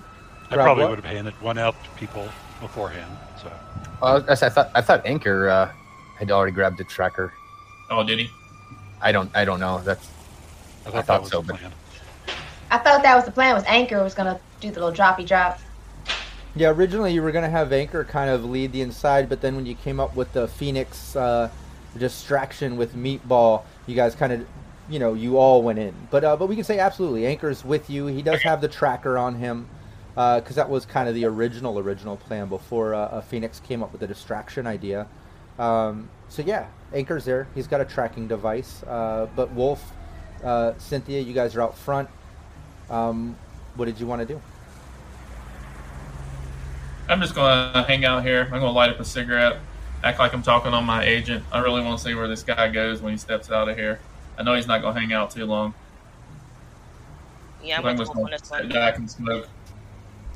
I 0.51 0.55
Grab 0.55 0.65
probably 0.67 0.85
what? 0.85 0.91
would 0.91 1.05
have 1.05 1.15
handed 1.15 1.35
one 1.41 1.59
out 1.59 1.75
to 1.85 1.91
people 1.91 2.29
beforehand. 2.61 3.11
So 3.43 3.51
Well, 4.01 4.25
I, 4.29 4.33
I 4.33 4.35
thought 4.49 4.71
I 4.75 4.81
thought 4.81 5.05
Anchor 5.07 5.49
uh, 5.49 5.73
had 6.19 6.31
already 6.31 6.53
grabbed 6.53 6.79
the 6.79 6.85
tracker. 6.85 7.33
Oh, 7.91 8.03
did 8.03 8.19
he? 8.19 8.31
I 9.01 9.13
don't 9.13 9.31
I 9.35 9.45
don't 9.45 9.61
know. 9.61 9.81
That's 9.85 10.09
I 10.87 10.91
thought, 10.91 10.95
I 10.99 11.03
thought 11.03 11.07
that 11.07 11.21
was 11.23 11.31
so, 11.31 11.41
the 11.43 11.53
but- 11.53 11.61
plan. 11.61 11.73
I 12.71 12.79
thought 12.79 13.03
that 13.03 13.15
was 13.15 13.25
the 13.25 13.31
plan. 13.31 13.55
Was 13.55 13.65
Anchor 13.67 14.03
was 14.03 14.15
gonna 14.15 14.41
do 14.61 14.71
the 14.71 14.81
little 14.81 14.95
droppy 14.95 15.27
drop. 15.27 15.59
Yeah, 16.57 16.71
originally 16.71 17.13
you 17.13 17.23
were 17.23 17.33
gonna 17.33 17.49
have 17.51 17.73
Anchor 17.73 18.05
kind 18.05 18.31
of 18.31 18.45
lead 18.45 18.73
the 18.73 18.81
inside, 18.81 19.29
but 19.29 19.41
then 19.41 19.55
when 19.57 19.67
you 19.67 19.75
came 19.75 20.01
up 20.01 20.15
with 20.17 20.33
the 20.33 20.49
Phoenix 20.49 21.15
uh, 21.17 21.51
distraction 21.99 22.77
with 22.77 22.95
Meatball, 22.95 23.63
you 23.87 23.95
guys 23.95 24.15
kind 24.15 24.33
of, 24.33 24.47
you 24.89 24.99
know, 24.99 25.15
you 25.15 25.37
all 25.37 25.63
went 25.63 25.79
in. 25.79 25.95
But 26.11 26.25
uh, 26.25 26.37
but 26.37 26.47
we 26.49 26.55
can 26.55 26.65
say 26.65 26.79
absolutely, 26.79 27.27
Anchor's 27.27 27.65
with 27.65 27.89
you. 27.91 28.07
He 28.07 28.23
does 28.23 28.43
have 28.43 28.61
the 28.61 28.69
tracker 28.69 29.19
on 29.19 29.35
him 29.37 29.69
because 30.15 30.55
that 30.57 30.71
was 30.71 30.87
kind 30.87 31.09
of 31.09 31.15
the 31.15 31.25
original 31.25 31.79
original 31.79 32.17
plan 32.17 32.49
before 32.49 32.95
uh, 32.95 33.01
uh, 33.01 33.21
Phoenix 33.21 33.61
came 33.61 33.83
up 33.83 33.91
with 33.93 34.01
the 34.01 34.07
distraction 34.07 34.67
idea. 34.67 35.07
Um, 35.59 36.09
so 36.29 36.43
yeah, 36.43 36.69
Anchor's 36.93 37.25
there. 37.25 37.49
He's 37.55 37.67
got 37.67 37.81
a 37.81 37.85
tracking 37.85 38.29
device. 38.29 38.83
Uh, 38.85 39.29
but 39.35 39.51
Wolf, 39.53 39.93
uh, 40.43 40.73
Cynthia, 40.79 41.21
you 41.21 41.33
guys 41.33 41.57
are 41.57 41.63
out 41.63 41.77
front. 41.77 42.09
Um, 42.91 43.37
what 43.75 43.87
did 43.87 43.99
you 43.99 44.07
want 44.07 44.21
to 44.21 44.27
do? 44.27 44.41
I'm 47.09 47.21
just 47.21 47.35
gonna 47.35 47.83
hang 47.85 48.05
out 48.05 48.23
here. 48.25 48.45
I'm 48.45 48.61
gonna 48.61 48.71
light 48.71 48.91
up 48.91 48.99
a 49.01 49.05
cigarette, 49.05 49.59
act 50.03 50.19
like 50.19 50.33
I'm 50.33 50.43
talking 50.43 50.73
on 50.73 50.85
my 50.85 51.05
agent. 51.05 51.45
I 51.53 51.59
really 51.59 51.83
want 51.83 51.99
to 51.99 52.05
see 52.05 52.15
where 52.15 52.29
this 52.29 52.43
guy 52.43 52.69
goes 52.69 53.03
when 53.03 53.13
he 53.13 53.19
steps 53.19 53.51
out 53.51 53.69
of 53.69 53.77
here. 53.77 54.01
I 54.39 54.43
know 54.43 54.55
he's 54.55 54.67
not 54.67 54.81
gonna 54.81 54.99
hang 54.99 55.13
out 55.13 55.31
too 55.31 55.45
long. 55.45 55.75
Yeah, 57.63 57.79
I'm 57.79 57.85
I'm 57.85 57.97
with 57.97 58.07
just 58.07 58.15
Wolf 58.15 58.25
on 58.25 58.31
gonna 58.31 58.39
this 58.39 58.49
sit 58.49 58.61
one. 58.61 58.69
back 58.71 58.97
and 58.97 59.11
smoke. 59.11 59.49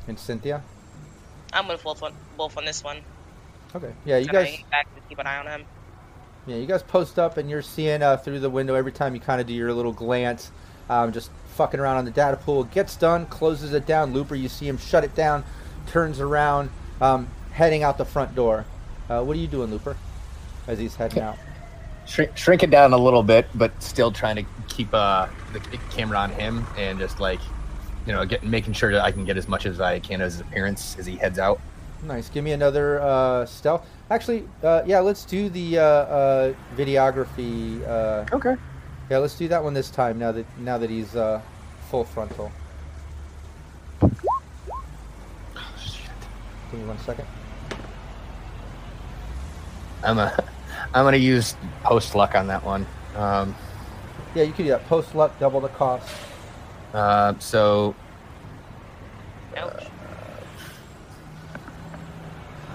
And 0.09 0.17
Cynthia? 0.19 0.63
I'm 1.53 1.67
with 1.67 1.85
Wolf 1.85 2.01
on, 2.03 2.13
Wolf 2.37 2.57
on 2.57 2.65
this 2.65 2.83
one. 2.83 3.01
Okay. 3.75 3.93
Yeah, 4.05 4.17
you 4.17 4.25
Kinda 4.25 4.43
guys. 4.43 4.63
back 4.71 4.95
to 4.95 5.01
keep 5.07 5.19
an 5.19 5.27
eye 5.27 5.37
on 5.37 5.45
him. 5.45 5.65
Yeah, 6.47 6.55
you 6.55 6.65
guys 6.65 6.81
post 6.81 7.19
up 7.19 7.37
and 7.37 7.47
you're 7.47 7.61
seeing 7.61 8.01
uh, 8.01 8.17
through 8.17 8.39
the 8.39 8.49
window 8.49 8.73
every 8.73 8.91
time 8.91 9.13
you 9.13 9.21
kind 9.21 9.39
of 9.39 9.45
do 9.45 9.53
your 9.53 9.71
little 9.71 9.91
glance, 9.91 10.51
um, 10.89 11.11
just 11.11 11.29
fucking 11.55 11.79
around 11.79 11.97
on 11.97 12.05
the 12.05 12.11
data 12.11 12.37
pool. 12.37 12.63
Gets 12.63 12.95
done, 12.95 13.27
closes 13.27 13.73
it 13.73 13.85
down. 13.85 14.13
Looper, 14.13 14.33
you 14.33 14.49
see 14.49 14.67
him 14.67 14.79
shut 14.79 15.03
it 15.03 15.13
down, 15.15 15.43
turns 15.87 16.19
around, 16.19 16.71
um, 17.01 17.27
heading 17.51 17.83
out 17.83 17.99
the 17.99 18.05
front 18.05 18.33
door. 18.33 18.65
Uh, 19.09 19.21
what 19.23 19.37
are 19.37 19.39
you 19.39 19.47
doing, 19.47 19.69
Looper? 19.69 19.95
As 20.67 20.79
he's 20.79 20.95
heading 20.95 21.21
out. 21.21 21.37
Shrink, 22.07 22.35
shrink 22.35 22.63
it 22.63 22.71
down 22.71 22.93
a 22.93 22.97
little 22.97 23.21
bit, 23.21 23.47
but 23.53 23.83
still 23.83 24.11
trying 24.11 24.37
to 24.37 24.45
keep 24.67 24.91
uh, 24.91 25.27
the 25.53 25.59
camera 25.91 26.17
on 26.17 26.31
him 26.31 26.65
and 26.77 26.97
just 26.97 27.19
like, 27.19 27.39
you 28.09 28.15
know, 28.15 28.25
getting 28.25 28.49
making 28.49 28.73
sure 28.73 28.91
that 28.91 29.03
I 29.03 29.11
can 29.11 29.23
get 29.23 29.37
as 29.37 29.47
much 29.47 29.67
as 29.67 29.79
I 29.79 29.99
can 29.99 30.19
of 30.19 30.31
his 30.31 30.41
appearance 30.41 30.95
as 30.97 31.05
he 31.05 31.15
heads 31.15 31.37
out. 31.37 31.61
Nice. 32.01 32.27
Give 32.27 32.43
me 32.43 32.53
another 32.53 32.99
uh, 33.01 33.45
stealth. 33.45 33.85
Actually, 34.09 34.47
uh, 34.63 34.81
yeah, 34.83 34.99
let's 34.99 35.23
do 35.25 35.47
the 35.47 35.77
uh, 35.77 35.83
uh, 35.83 36.53
videography. 36.75 37.87
Uh, 37.87 38.25
Okay. 38.35 38.55
yeah, 39.11 39.19
let's 39.19 39.35
do 39.37 39.47
that 39.49 39.63
one 39.63 39.75
this 39.75 39.91
time. 39.91 40.17
Now 40.17 40.31
that 40.31 40.45
now 40.57 40.79
that 40.79 40.89
he's 40.89 41.15
uh, 41.15 41.39
full 41.91 42.03
frontal. 42.03 42.51
Oh, 44.01 44.09
shit. 45.79 46.09
Give 46.71 46.79
me 46.79 46.87
one 46.87 46.97
second. 46.99 47.27
I'm 50.03 50.17
a, 50.17 50.43
I'm 50.95 51.05
gonna 51.05 51.17
use 51.17 51.55
post 51.83 52.15
luck 52.15 52.33
on 52.33 52.47
that 52.47 52.63
one. 52.63 52.87
Um, 53.15 53.53
Yeah, 54.33 54.43
you 54.43 54.53
could 54.53 54.63
do 54.63 54.69
that. 54.69 54.87
Post 54.87 55.13
luck, 55.13 55.37
double 55.39 55.61
the 55.61 55.67
cost. 55.69 56.09
Uh, 56.93 57.33
so 57.39 57.95
Ouch. 59.57 59.85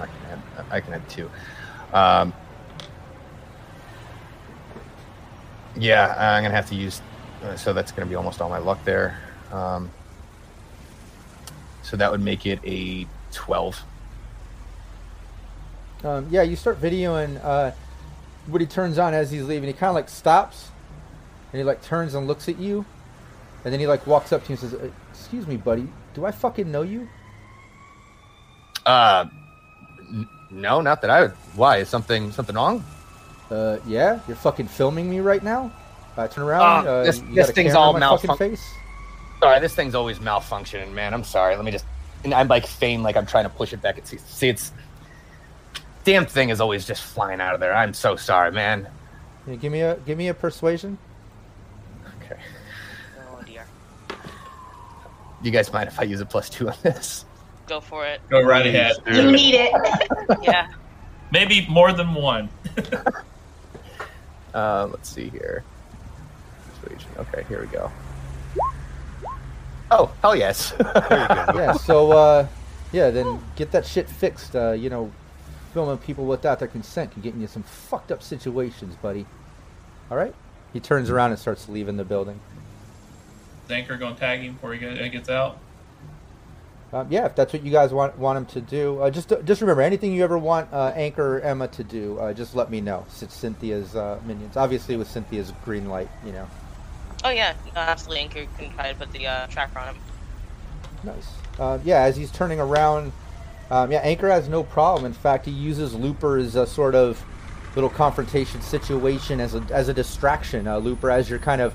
I 0.00 0.06
can 0.06 0.14
add, 0.30 0.64
I 0.70 0.80
can 0.80 0.92
add 0.94 1.08
two. 1.08 1.30
Um, 1.92 2.32
yeah, 5.76 6.14
I'm 6.18 6.42
gonna 6.42 6.54
have 6.54 6.68
to 6.68 6.74
use. 6.74 7.00
Uh, 7.42 7.56
so 7.56 7.72
that's 7.72 7.92
gonna 7.92 8.06
be 8.06 8.14
almost 8.14 8.40
all 8.40 8.48
my 8.48 8.58
luck 8.58 8.84
there. 8.84 9.18
Um, 9.52 9.90
so 11.82 11.96
that 11.96 12.10
would 12.10 12.22
make 12.22 12.46
it 12.46 12.60
a 12.64 13.06
twelve. 13.32 13.82
Um, 16.02 16.26
yeah, 16.30 16.42
you 16.42 16.56
start 16.56 16.80
videoing 16.80 17.42
uh, 17.42 17.70
what 18.46 18.60
he 18.60 18.66
turns 18.66 18.98
on 18.98 19.14
as 19.14 19.30
he's 19.30 19.44
leaving. 19.44 19.68
He 19.68 19.72
kind 19.72 19.88
of 19.88 19.94
like 19.94 20.08
stops, 20.08 20.70
and 21.52 21.58
he 21.58 21.64
like 21.64 21.82
turns 21.82 22.14
and 22.14 22.26
looks 22.26 22.48
at 22.48 22.58
you, 22.58 22.84
and 23.64 23.72
then 23.72 23.80
he 23.80 23.86
like 23.86 24.06
walks 24.06 24.32
up 24.32 24.42
to 24.44 24.52
you 24.52 24.58
and 24.60 24.70
says, 24.70 24.74
"Uh, 24.74 24.90
"Excuse 25.10 25.46
me, 25.46 25.56
buddy, 25.56 25.88
do 26.14 26.24
I 26.24 26.30
fucking 26.30 26.70
know 26.70 26.82
you?" 26.82 27.08
Uh, 28.86 29.26
n- 30.00 30.28
no, 30.50 30.80
not 30.80 31.00
that 31.02 31.10
I 31.10 31.22
would. 31.22 31.30
Why 31.54 31.78
is 31.78 31.88
something 31.88 32.30
something 32.32 32.54
wrong? 32.54 32.84
Uh, 33.50 33.78
yeah, 33.86 34.20
you're 34.26 34.36
fucking 34.36 34.68
filming 34.68 35.08
me 35.08 35.20
right 35.20 35.42
now. 35.42 35.72
Uh, 36.16 36.28
turn 36.28 36.44
around. 36.44 36.62
Ah, 36.62 36.90
uh, 36.90 37.04
this- 37.04 37.20
this 37.32 37.50
thing's 37.50 37.74
all 37.74 37.94
in 37.94 38.00
my 38.00 38.08
fucking 38.08 38.30
malfunc- 38.30 38.38
face. 38.38 38.74
Sorry, 39.40 39.60
this 39.60 39.74
thing's 39.74 39.94
always 39.94 40.18
malfunctioning, 40.20 40.92
man. 40.92 41.12
I'm 41.12 41.24
sorry. 41.24 41.56
Let 41.56 41.64
me 41.64 41.70
just. 41.72 41.84
And 42.22 42.32
I'm 42.32 42.48
like 42.48 42.66
feign 42.66 43.02
like 43.02 43.16
I'm 43.16 43.26
trying 43.26 43.44
to 43.44 43.50
push 43.50 43.72
it 43.74 43.82
back. 43.82 43.98
It's 43.98 44.14
see, 44.30 44.48
it's 44.48 44.72
damn 46.04 46.24
thing 46.24 46.48
is 46.50 46.60
always 46.60 46.86
just 46.86 47.02
flying 47.02 47.40
out 47.40 47.52
of 47.54 47.60
there. 47.60 47.74
I'm 47.74 47.92
so 47.92 48.16
sorry, 48.16 48.50
man. 48.52 48.86
Yeah, 49.46 49.56
give 49.56 49.72
me 49.72 49.80
a 49.82 49.96
give 50.06 50.16
me 50.16 50.28
a 50.28 50.34
persuasion. 50.34 50.96
Okay. 52.22 52.40
Oh 53.20 53.42
dear. 53.44 53.66
You 55.44 55.50
guys 55.50 55.70
mind 55.70 55.88
if 55.88 56.00
I 56.00 56.04
use 56.04 56.22
a 56.22 56.26
plus 56.26 56.48
two 56.48 56.70
on 56.70 56.76
this? 56.82 57.26
Go 57.66 57.78
for 57.78 58.06
it. 58.06 58.22
Go 58.30 58.40
right 58.40 58.66
ahead. 58.66 58.96
You 59.06 59.30
need 59.30 59.54
it. 59.54 59.72
Yeah. 60.42 60.72
Maybe 61.30 61.66
more 61.68 61.92
than 61.92 62.14
one. 62.14 62.48
Uh, 64.54 64.86
let's 64.92 65.08
see 65.08 65.28
here. 65.30 65.64
Okay, 67.18 67.44
here 67.48 67.60
we 67.60 67.66
go. 67.66 67.90
Oh, 69.90 70.12
hell 70.22 70.36
yes. 70.36 70.72
yeah. 70.80 71.72
So 71.72 72.12
uh, 72.12 72.46
yeah, 72.92 73.10
then 73.10 73.42
get 73.56 73.72
that 73.72 73.84
shit 73.84 74.08
fixed. 74.08 74.54
Uh, 74.54 74.70
you 74.70 74.90
know, 74.90 75.10
filming 75.72 75.98
people 75.98 76.24
without 76.24 76.60
their 76.60 76.68
consent 76.68 77.10
can 77.10 77.20
get 77.20 77.34
you 77.34 77.42
in 77.42 77.48
some 77.48 77.64
fucked 77.64 78.12
up 78.12 78.22
situations, 78.22 78.94
buddy. 79.02 79.26
All 80.08 80.16
right. 80.16 80.36
He 80.72 80.78
turns 80.78 81.10
around 81.10 81.30
and 81.32 81.38
starts 81.40 81.68
leaving 81.68 81.96
the 81.96 82.04
building. 82.04 82.38
Is 83.64 83.70
Anchor 83.70 83.96
gonna 83.96 84.14
tag 84.16 84.40
him 84.40 84.54
before 84.54 84.74
he 84.74 85.08
gets 85.08 85.28
out? 85.28 85.58
Um, 86.92 87.08
yeah, 87.10 87.26
if 87.26 87.34
that's 87.34 87.52
what 87.52 87.64
you 87.64 87.72
guys 87.72 87.92
want 87.92 88.16
want 88.18 88.36
him 88.36 88.46
to 88.46 88.60
do, 88.60 89.00
uh, 89.00 89.10
just 89.10 89.32
just 89.44 89.60
remember 89.60 89.82
anything 89.82 90.12
you 90.12 90.22
ever 90.22 90.38
want 90.38 90.72
uh, 90.72 90.92
Anchor 90.94 91.38
or 91.38 91.40
Emma 91.40 91.66
to 91.68 91.82
do, 91.82 92.18
uh, 92.20 92.32
just 92.32 92.54
let 92.54 92.70
me 92.70 92.80
know. 92.80 93.04
It's 93.20 93.34
Cynthia's 93.34 93.96
uh, 93.96 94.20
minions, 94.24 94.56
obviously 94.56 94.96
with 94.96 95.10
Cynthia's 95.10 95.52
green 95.64 95.88
light, 95.88 96.08
you 96.24 96.30
know. 96.30 96.46
Oh 97.24 97.30
yeah, 97.30 97.54
no, 97.74 97.80
absolutely. 97.80 98.20
Anchor 98.20 98.46
can 98.58 98.72
try 98.74 98.92
to 98.92 98.98
put 98.98 99.10
the 99.10 99.26
uh, 99.26 99.46
tracker 99.48 99.78
on 99.78 99.94
him. 99.94 100.02
Nice. 101.02 101.28
Uh, 101.58 101.78
yeah, 101.84 102.02
as 102.02 102.16
he's 102.16 102.30
turning 102.30 102.60
around, 102.60 103.12
um, 103.70 103.90
yeah, 103.90 103.98
Anchor 103.98 104.28
has 104.28 104.48
no 104.48 104.62
problem. 104.62 105.04
In 105.04 105.12
fact, 105.12 105.46
he 105.46 105.50
uses 105.52 105.94
Looper 105.94 106.36
as 106.36 106.54
a 106.54 106.66
sort 106.66 106.94
of 106.94 107.24
little 107.74 107.90
confrontation 107.90 108.60
situation 108.60 109.40
as 109.40 109.56
a 109.56 109.66
as 109.70 109.88
a 109.88 109.94
distraction. 109.94 110.68
Uh, 110.68 110.78
Looper, 110.78 111.10
as 111.10 111.28
you're 111.28 111.40
kind 111.40 111.60
of 111.60 111.74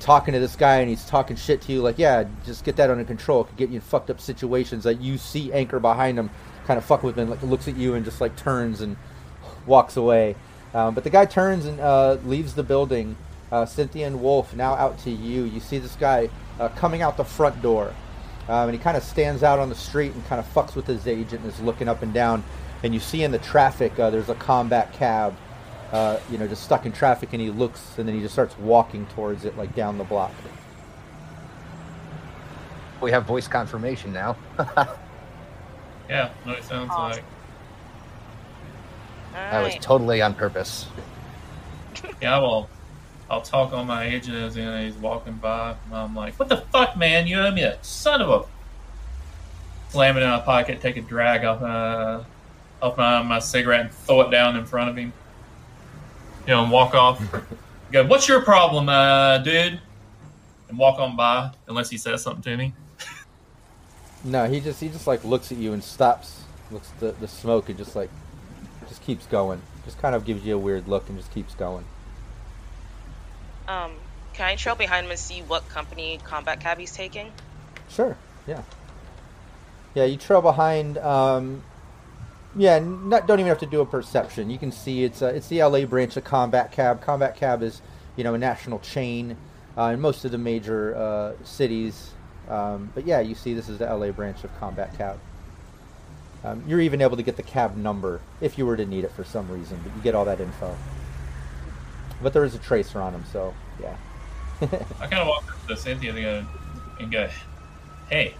talking 0.00 0.34
to 0.34 0.40
this 0.40 0.56
guy 0.56 0.76
and 0.76 0.88
he's 0.88 1.04
talking 1.04 1.36
shit 1.36 1.62
to 1.62 1.72
you, 1.72 1.82
like, 1.82 1.98
yeah, 1.98 2.24
just 2.44 2.64
get 2.64 2.76
that 2.76 2.90
under 2.90 3.04
control. 3.04 3.42
It 3.42 3.48
could 3.48 3.56
get 3.56 3.68
you 3.70 3.76
in 3.76 3.80
fucked 3.80 4.10
up 4.10 4.20
situations. 4.20 4.84
That 4.84 5.00
you 5.00 5.18
see 5.18 5.52
Anchor 5.52 5.80
behind 5.80 6.18
him, 6.18 6.30
kind 6.66 6.78
of 6.78 6.84
fucking 6.84 7.06
with 7.06 7.18
him, 7.18 7.30
like 7.30 7.42
looks 7.42 7.68
at 7.68 7.76
you 7.76 7.94
and 7.94 8.04
just 8.04 8.20
like 8.20 8.36
turns 8.36 8.80
and 8.80 8.96
walks 9.66 9.96
away. 9.96 10.36
Um, 10.74 10.94
but 10.94 11.04
the 11.04 11.10
guy 11.10 11.24
turns 11.24 11.66
and 11.66 11.80
uh, 11.80 12.18
leaves 12.24 12.54
the 12.54 12.62
building. 12.62 13.16
Uh, 13.50 13.64
Cynthia 13.64 14.06
and 14.06 14.20
Wolf 14.20 14.54
now 14.54 14.74
out 14.74 14.98
to 15.00 15.10
you. 15.10 15.44
You 15.44 15.60
see 15.60 15.78
this 15.78 15.94
guy 15.96 16.28
uh, 16.58 16.68
coming 16.70 17.02
out 17.02 17.16
the 17.16 17.24
front 17.24 17.62
door. 17.62 17.94
Um, 18.48 18.68
and 18.68 18.72
he 18.72 18.78
kind 18.78 18.96
of 18.96 19.02
stands 19.02 19.42
out 19.42 19.58
on 19.58 19.68
the 19.68 19.74
street 19.74 20.12
and 20.12 20.24
kind 20.26 20.38
of 20.38 20.52
fucks 20.52 20.74
with 20.74 20.86
his 20.86 21.06
agent 21.06 21.42
and 21.42 21.52
is 21.52 21.60
looking 21.60 21.88
up 21.88 22.02
and 22.02 22.12
down. 22.12 22.44
And 22.82 22.94
you 22.94 23.00
see 23.00 23.24
in 23.24 23.32
the 23.32 23.38
traffic, 23.38 23.98
uh, 23.98 24.10
there's 24.10 24.28
a 24.28 24.34
combat 24.34 24.92
cab, 24.92 25.34
uh, 25.92 26.18
you 26.30 26.38
know, 26.38 26.46
just 26.46 26.62
stuck 26.64 26.86
in 26.86 26.92
traffic. 26.92 27.30
And 27.32 27.40
he 27.40 27.50
looks 27.50 27.98
and 27.98 28.06
then 28.08 28.14
he 28.14 28.20
just 28.20 28.34
starts 28.34 28.56
walking 28.58 29.06
towards 29.06 29.44
it, 29.44 29.56
like 29.56 29.74
down 29.74 29.98
the 29.98 30.04
block. 30.04 30.32
we 33.00 33.10
have 33.10 33.24
voice 33.24 33.48
confirmation 33.48 34.12
now. 34.12 34.36
Yeah, 36.08 36.30
what 36.44 36.56
it 36.58 36.64
sounds 36.64 36.90
Awesome. 36.92 37.22
like. 37.22 37.24
That 39.32 39.60
was 39.64 39.74
totally 39.84 40.22
on 40.22 40.34
purpose. 40.34 40.86
Yeah, 42.20 42.38
well, 42.38 42.68
I'll 43.28 43.42
talk 43.42 43.72
on 43.72 43.86
my 43.86 44.04
agent 44.04 44.36
as 44.36 44.54
he's 44.54 44.94
walking 45.00 45.34
by. 45.34 45.74
And 45.86 45.94
I'm 45.94 46.14
like, 46.14 46.34
"What 46.38 46.48
the 46.48 46.58
fuck, 46.58 46.96
man? 46.96 47.26
You 47.26 47.40
owe 47.40 47.50
me 47.50 47.62
a 47.62 47.82
son 47.82 48.22
of 48.22 48.30
a." 48.30 48.44
Slam 49.90 50.16
it 50.16 50.22
in 50.22 50.28
my 50.28 50.40
pocket, 50.40 50.80
take 50.80 50.96
a 50.96 51.00
drag 51.00 51.44
off 51.44 51.60
uh, 51.62 52.22
off 52.80 52.96
my 52.96 53.22
my 53.22 53.38
cigarette, 53.38 53.80
and 53.80 53.90
throw 53.90 54.20
it 54.22 54.30
down 54.30 54.56
in 54.56 54.64
front 54.64 54.90
of 54.90 54.96
him. 54.96 55.12
You 56.46 56.54
know, 56.54 56.62
and 56.62 56.70
walk 56.70 56.94
off. 56.94 57.22
Go, 57.92 58.06
what's 58.06 58.28
your 58.28 58.42
problem, 58.42 58.88
uh, 58.88 59.38
dude? 59.38 59.80
And 60.68 60.78
walk 60.78 60.98
on 60.98 61.16
by, 61.16 61.52
unless 61.68 61.90
he 61.90 61.98
says 61.98 62.22
something 62.22 62.42
to 62.42 62.56
me. 62.56 62.74
No, 64.24 64.48
he 64.48 64.58
just 64.58 64.80
he 64.80 64.88
just 64.88 65.06
like 65.06 65.24
looks 65.24 65.52
at 65.52 65.58
you 65.58 65.72
and 65.72 65.84
stops, 65.84 66.42
looks 66.72 66.90
at 66.90 66.98
the 66.98 67.12
the 67.20 67.28
smoke 67.28 67.68
and 67.68 67.78
just 67.78 67.94
like 67.94 68.10
just 68.88 69.00
keeps 69.02 69.24
going. 69.26 69.62
Just 69.84 69.98
kind 69.98 70.16
of 70.16 70.24
gives 70.24 70.44
you 70.44 70.56
a 70.56 70.58
weird 70.58 70.88
look 70.88 71.08
and 71.08 71.16
just 71.16 71.32
keeps 71.32 71.54
going. 71.54 71.84
Um, 73.68 73.92
can 74.32 74.46
I 74.46 74.56
trail 74.56 74.74
behind 74.74 75.04
him 75.04 75.10
and 75.10 75.20
see 75.20 75.42
what 75.42 75.68
company 75.68 76.18
combat 76.24 76.58
cab 76.58 76.78
he's 76.78 76.92
taking? 76.92 77.30
Sure. 77.88 78.16
Yeah. 78.48 78.62
Yeah, 79.94 80.04
you 80.04 80.16
trail 80.16 80.42
behind. 80.42 80.98
Um, 80.98 81.62
yeah, 82.56 82.78
not, 82.78 83.26
don't 83.26 83.38
even 83.38 83.48
have 83.48 83.58
to 83.58 83.66
do 83.66 83.80
a 83.80 83.86
perception. 83.86 84.50
You 84.50 84.58
can 84.58 84.72
see 84.72 85.04
it's 85.04 85.22
uh, 85.22 85.26
it's 85.26 85.48
the 85.48 85.62
LA 85.62 85.84
branch 85.84 86.16
of 86.16 86.24
Combat 86.24 86.72
Cab. 86.72 87.02
Combat 87.02 87.36
Cab 87.36 87.62
is 87.62 87.82
you 88.16 88.24
know 88.24 88.34
a 88.34 88.38
national 88.38 88.78
chain 88.80 89.36
uh, 89.76 89.90
in 89.94 90.00
most 90.00 90.24
of 90.24 90.32
the 90.32 90.38
major 90.38 90.96
uh, 90.96 91.32
cities. 91.44 92.12
Um, 92.48 92.90
but 92.94 93.06
yeah, 93.06 93.20
you 93.20 93.34
see 93.34 93.54
this 93.54 93.68
is 93.68 93.78
the 93.78 93.94
LA 93.94 94.10
branch 94.10 94.44
of 94.44 94.58
Combat 94.58 94.96
Cab. 94.96 95.18
Um, 96.44 96.62
you're 96.66 96.80
even 96.80 97.02
able 97.02 97.16
to 97.16 97.22
get 97.22 97.36
the 97.36 97.42
cab 97.42 97.76
number 97.76 98.20
if 98.40 98.56
you 98.56 98.66
were 98.66 98.76
to 98.76 98.86
need 98.86 99.04
it 99.04 99.10
for 99.10 99.24
some 99.24 99.50
reason, 99.50 99.80
but 99.82 99.94
you 99.96 100.02
get 100.02 100.14
all 100.14 100.24
that 100.26 100.40
info. 100.40 100.76
But 102.22 102.32
there 102.32 102.44
is 102.44 102.54
a 102.54 102.58
tracer 102.58 103.00
on 103.00 103.14
him, 103.14 103.24
so 103.32 103.52
yeah. 103.80 103.96
I 105.00 105.06
kind 105.06 105.14
of 105.14 105.26
walk 105.26 105.50
up 105.50 105.66
to 105.66 105.76
Cynthia 105.76 106.14
and 106.14 106.22
go, 106.22 106.46
and 107.00 107.12
go 107.12 107.28
hey, 108.08 108.34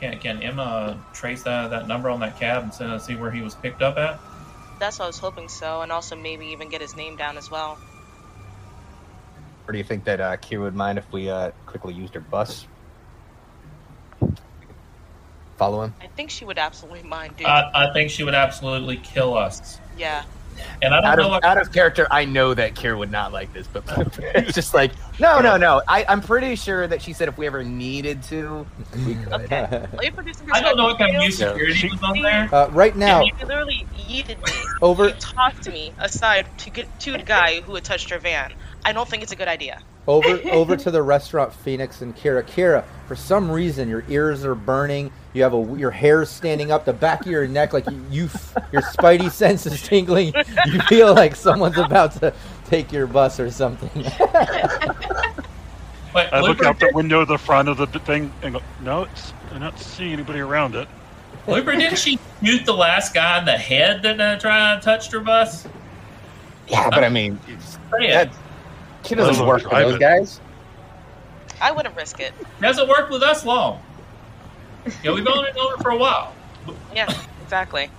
can, 0.00 0.18
can 0.18 0.42
Emma 0.42 0.98
trace 1.12 1.42
that, 1.42 1.70
that 1.70 1.86
number 1.86 2.10
on 2.10 2.20
that 2.20 2.38
cab 2.38 2.62
and 2.62 2.74
send, 2.74 3.00
see 3.02 3.14
where 3.14 3.30
he 3.30 3.42
was 3.42 3.54
picked 3.54 3.82
up 3.82 3.98
at? 3.98 4.18
That's 4.78 4.98
what 4.98 5.04
I 5.04 5.08
was 5.08 5.18
hoping 5.18 5.48
so, 5.48 5.82
and 5.82 5.92
also 5.92 6.16
maybe 6.16 6.46
even 6.46 6.68
get 6.70 6.80
his 6.80 6.96
name 6.96 7.16
down 7.16 7.36
as 7.36 7.50
well. 7.50 7.78
Or 9.68 9.72
do 9.72 9.78
you 9.78 9.84
think 9.84 10.04
that 10.04 10.20
uh, 10.20 10.36
Kira 10.38 10.62
would 10.62 10.74
mind 10.74 10.98
if 10.98 11.12
we 11.12 11.28
uh, 11.28 11.50
quickly 11.66 11.94
used 11.94 12.14
her 12.14 12.20
bus? 12.20 12.66
Follow 15.58 15.82
him. 15.82 15.94
I 16.00 16.06
think 16.06 16.30
she 16.30 16.46
would 16.46 16.58
absolutely 16.58 17.02
mind, 17.02 17.36
dude. 17.36 17.46
I, 17.46 17.70
I 17.74 17.92
think 17.92 18.10
she 18.10 18.24
would 18.24 18.34
absolutely 18.34 18.96
kill 18.96 19.36
us. 19.36 19.78
yeah. 19.98 20.24
And 20.82 20.94
I 20.94 21.00
don't 21.00 21.10
Out 21.10 21.18
know 21.18 21.24
of, 21.24 21.30
what 21.30 21.44
out 21.44 21.60
of 21.60 21.72
character, 21.72 22.06
I 22.10 22.24
know 22.24 22.54
that 22.54 22.74
Kira 22.74 22.96
would 22.98 23.10
not 23.10 23.32
like 23.32 23.52
this, 23.52 23.66
but 23.66 23.84
it's 24.18 24.54
just 24.54 24.72
like, 24.74 24.92
no, 25.18 25.40
no, 25.40 25.56
no. 25.56 25.82
I, 25.86 26.04
I'm 26.08 26.20
pretty 26.20 26.56
sure 26.56 26.86
that 26.86 27.02
she 27.02 27.12
said 27.12 27.28
if 27.28 27.36
we 27.36 27.46
ever 27.46 27.62
needed 27.64 28.22
to, 28.24 28.66
we 29.06 29.14
could. 29.14 29.32
Okay. 29.32 29.68
Let 29.70 29.92
me 29.98 30.10
put 30.10 30.24
this 30.24 30.40
in 30.40 30.50
I 30.52 30.60
don't 30.60 30.76
know 30.76 30.84
what 30.84 30.98
kind 30.98 31.14
of 31.16 31.20
new 31.22 31.28
perspective 31.28 31.56
for 31.58 31.64
you. 31.64 31.74
security 31.74 31.96
was 31.96 32.02
on 32.02 32.22
there. 32.22 32.48
Uh, 32.54 32.68
right 32.70 32.96
now, 32.96 33.22
You 33.22 33.32
literally 33.42 33.86
yeeted 33.96 34.38
me. 34.44 34.52
over 34.82 35.08
You 35.08 35.12
talked 35.14 35.62
to 35.64 35.70
me 35.70 35.92
aside 35.98 36.46
to 36.58 36.70
get 36.70 37.00
to 37.00 37.12
the 37.12 37.18
guy 37.22 37.60
who 37.60 37.74
had 37.74 37.84
touched 37.84 38.10
her 38.10 38.18
van. 38.18 38.52
I 38.84 38.92
don't 38.92 39.08
think 39.08 39.22
it's 39.22 39.32
a 39.32 39.36
good 39.36 39.48
idea. 39.48 39.80
over 40.06 40.40
over 40.50 40.76
to 40.76 40.90
the 40.90 41.02
restaurant 41.02 41.52
Phoenix 41.52 42.00
and 42.00 42.16
Kira. 42.16 42.42
Kira, 42.42 42.84
for 43.06 43.14
some 43.16 43.50
reason 43.50 43.88
your 43.88 44.04
ears 44.08 44.44
are 44.44 44.54
burning. 44.54 45.12
You 45.32 45.42
have 45.44 45.54
a 45.54 45.78
your 45.78 45.92
hair 45.92 46.24
standing 46.24 46.72
up 46.72 46.84
the 46.84 46.92
back 46.92 47.20
of 47.20 47.26
your 47.26 47.46
neck 47.46 47.72
like 47.72 47.88
you, 47.88 48.04
you 48.10 48.28
your 48.72 48.82
spidey 48.82 49.30
sense 49.32 49.64
is 49.66 49.80
tingling. 49.82 50.34
You 50.66 50.80
feel 50.82 51.14
like 51.14 51.36
someone's 51.36 51.78
about 51.78 52.12
to 52.20 52.34
take 52.66 52.90
your 52.90 53.06
bus 53.06 53.38
or 53.38 53.50
something. 53.50 53.90
But 56.12 56.32
I 56.32 56.40
look 56.40 56.58
Looper, 56.58 56.66
out 56.66 56.80
the 56.80 56.90
window 56.92 57.20
of 57.20 57.28
the 57.28 57.38
front 57.38 57.68
of 57.68 57.76
the 57.76 57.86
thing 57.86 58.32
and 58.42 58.54
go, 58.54 58.62
no, 58.82 59.04
it's, 59.04 59.32
I 59.52 59.58
don't 59.58 59.78
see 59.78 60.12
anybody 60.12 60.40
around 60.40 60.74
it. 60.74 60.88
Looper, 61.46 61.72
didn't 61.72 61.98
she 61.98 62.18
shoot 62.44 62.66
the 62.66 62.74
last 62.74 63.14
guy 63.14 63.38
in 63.38 63.44
the 63.44 63.52
head 63.52 64.02
that 64.02 64.20
uh, 64.20 64.38
tried 64.38 64.80
to 64.80 64.84
touch 64.84 65.10
her 65.12 65.20
bus? 65.20 65.66
Yeah, 66.68 66.90
but 66.90 67.04
I 67.04 67.08
mean, 67.08 67.38
it's, 67.48 67.72
Say 67.74 68.08
it. 68.08 68.10
that, 68.10 68.32
she 69.04 69.14
doesn't 69.14 69.46
work 69.46 69.62
for 69.62 69.70
drive 69.70 69.88
those 69.88 69.98
guys. 69.98 70.40
I 71.60 71.72
wouldn't 71.72 71.96
risk 71.96 72.20
it. 72.20 72.32
It 72.40 72.64
hasn't 72.64 72.88
work 72.88 73.10
with 73.10 73.22
us 73.22 73.44
long. 73.44 73.80
Yeah, 75.02 75.12
we've 75.12 75.26
only 75.26 75.52
known 75.52 75.76
her 75.76 75.82
for 75.82 75.90
a 75.90 75.96
while. 75.96 76.34
Yeah, 76.94 77.12
exactly. 77.42 77.90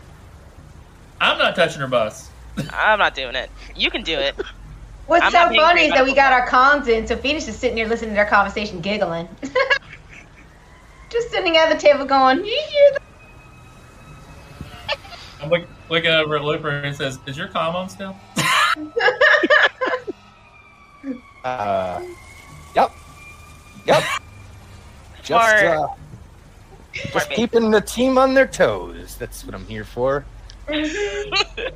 I'm 1.19 1.37
not 1.37 1.55
touching 1.55 1.81
her 1.81 1.87
bus. 1.87 2.29
I'm 2.73 2.99
not 2.99 3.15
doing 3.15 3.35
it. 3.35 3.49
You 3.75 3.89
can 3.89 4.03
do 4.03 4.17
it. 4.17 4.35
What's 5.07 5.25
I'm 5.25 5.31
so 5.31 5.55
funny 5.55 5.83
is 5.83 5.93
that 5.93 6.05
we 6.05 6.13
got 6.13 6.33
our 6.33 6.47
comms 6.47 6.87
in, 6.87 7.05
so 7.05 7.15
Phoenix 7.15 7.47
is 7.47 7.57
sitting 7.57 7.75
there 7.75 7.87
listening 7.87 8.11
to 8.11 8.15
their 8.15 8.25
conversation, 8.25 8.81
giggling. 8.81 9.27
Just 11.09 11.29
sitting 11.29 11.57
at 11.57 11.69
the 11.71 11.77
table 11.77 12.05
going, 12.05 12.37
you 12.37 12.61
hear 12.69 12.97
I'm 15.41 15.49
look, 15.49 15.67
looking 15.89 16.11
over 16.11 16.35
at 16.37 16.43
Looper 16.43 16.69
and 16.69 16.95
says, 16.95 17.19
"Is 17.25 17.35
your 17.35 17.47
comm 17.47 17.73
on 17.73 17.89
still?" 17.89 18.15
Uh, 21.43 21.99
yep, 22.75 22.91
yep. 23.87 24.03
Just, 25.23 25.25
Smart. 25.25 25.63
uh, 25.63 25.87
Smart 25.87 26.00
just 26.93 27.29
babe. 27.29 27.35
keeping 27.35 27.71
the 27.71 27.81
team 27.81 28.17
on 28.17 28.33
their 28.33 28.47
toes. 28.47 29.15
That's 29.15 29.45
what 29.45 29.55
I'm 29.55 29.65
here 29.65 29.83
for. 29.83 30.25
I 30.69 31.73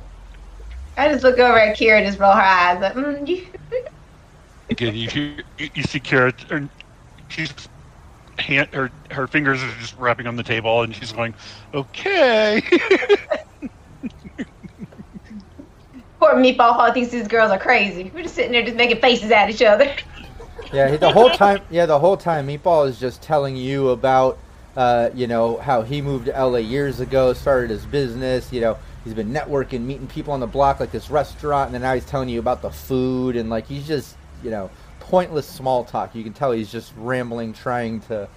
just 0.98 1.24
look 1.24 1.38
over 1.38 1.58
at 1.58 1.76
Kira 1.76 1.98
and 1.98 2.06
just 2.06 2.18
roll 2.18 2.32
her 2.32 2.40
eyes. 2.40 2.80
Like, 2.80 2.94
mm, 2.94 3.28
you... 3.28 3.46
Again, 4.70 4.94
you, 4.94 5.08
hear- 5.08 5.44
you, 5.58 5.70
you 5.74 5.82
see 5.82 6.00
Kira, 6.00 6.34
and 6.50 6.70
she's 7.28 7.52
hand, 8.38 8.68
her 8.72 8.90
her 9.10 9.26
fingers 9.26 9.62
are 9.62 9.70
just 9.80 9.96
wrapping 9.98 10.26
on 10.26 10.36
the 10.36 10.42
table, 10.42 10.82
and 10.82 10.94
she's 10.94 11.12
going, 11.12 11.34
"Okay." 11.74 12.62
Poor 16.18 16.34
Meatball 16.34 16.72
Hall 16.72 16.92
thinks 16.92 17.10
these 17.10 17.28
girls 17.28 17.50
are 17.50 17.58
crazy. 17.58 18.10
We're 18.14 18.22
just 18.22 18.34
sitting 18.34 18.52
there 18.52 18.64
just 18.64 18.76
making 18.76 19.00
faces 19.00 19.30
at 19.30 19.50
each 19.50 19.62
other. 19.62 19.94
Yeah, 20.72 20.96
the 20.96 21.12
whole 21.12 21.30
time. 21.30 21.60
Yeah, 21.70 21.86
the 21.86 21.98
whole 21.98 22.16
time, 22.16 22.48
Meatball 22.48 22.88
is 22.88 22.98
just 22.98 23.22
telling 23.22 23.56
you 23.56 23.90
about, 23.90 24.38
uh, 24.76 25.10
you 25.14 25.26
know, 25.26 25.56
how 25.56 25.82
he 25.82 26.02
moved 26.02 26.26
to 26.26 26.32
LA 26.32 26.58
years 26.58 27.00
ago, 27.00 27.32
started 27.32 27.70
his 27.70 27.84
business. 27.86 28.52
You 28.52 28.60
know, 28.60 28.78
he's 29.04 29.14
been 29.14 29.32
networking, 29.32 29.82
meeting 29.82 30.06
people 30.06 30.34
on 30.34 30.40
the 30.40 30.46
block, 30.46 30.80
like 30.80 30.92
this 30.92 31.10
restaurant, 31.10 31.68
and 31.68 31.74
then 31.74 31.82
now 31.82 31.94
he's 31.94 32.04
telling 32.04 32.28
you 32.28 32.38
about 32.38 32.60
the 32.60 32.70
food, 32.70 33.36
and 33.36 33.48
like 33.48 33.66
he's 33.66 33.86
just, 33.86 34.16
you 34.42 34.50
know, 34.50 34.70
pointless 35.00 35.46
small 35.46 35.84
talk. 35.84 36.14
You 36.14 36.22
can 36.22 36.34
tell 36.34 36.52
he's 36.52 36.70
just 36.70 36.92
rambling, 36.98 37.54
trying 37.54 38.00
to, 38.02 38.28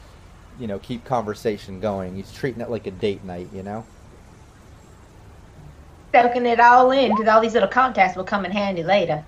you 0.59 0.67
know, 0.67 0.79
keep 0.79 1.03
conversation 1.03 1.81
going. 1.81 2.15
He's 2.15 2.31
treating 2.31 2.61
it 2.61 2.69
like 2.69 2.87
a 2.87 2.91
date 2.91 3.23
night, 3.25 3.49
you 3.53 3.63
know. 3.63 3.85
Soaking 6.13 6.45
it 6.45 6.59
all 6.59 6.89
in 6.91 7.11
because 7.11 7.27
all 7.27 7.41
these 7.41 7.53
little 7.53 7.69
contacts 7.69 8.15
will 8.15 8.23
come 8.23 8.45
in 8.45 8.51
handy 8.51 8.83
later. 8.83 9.23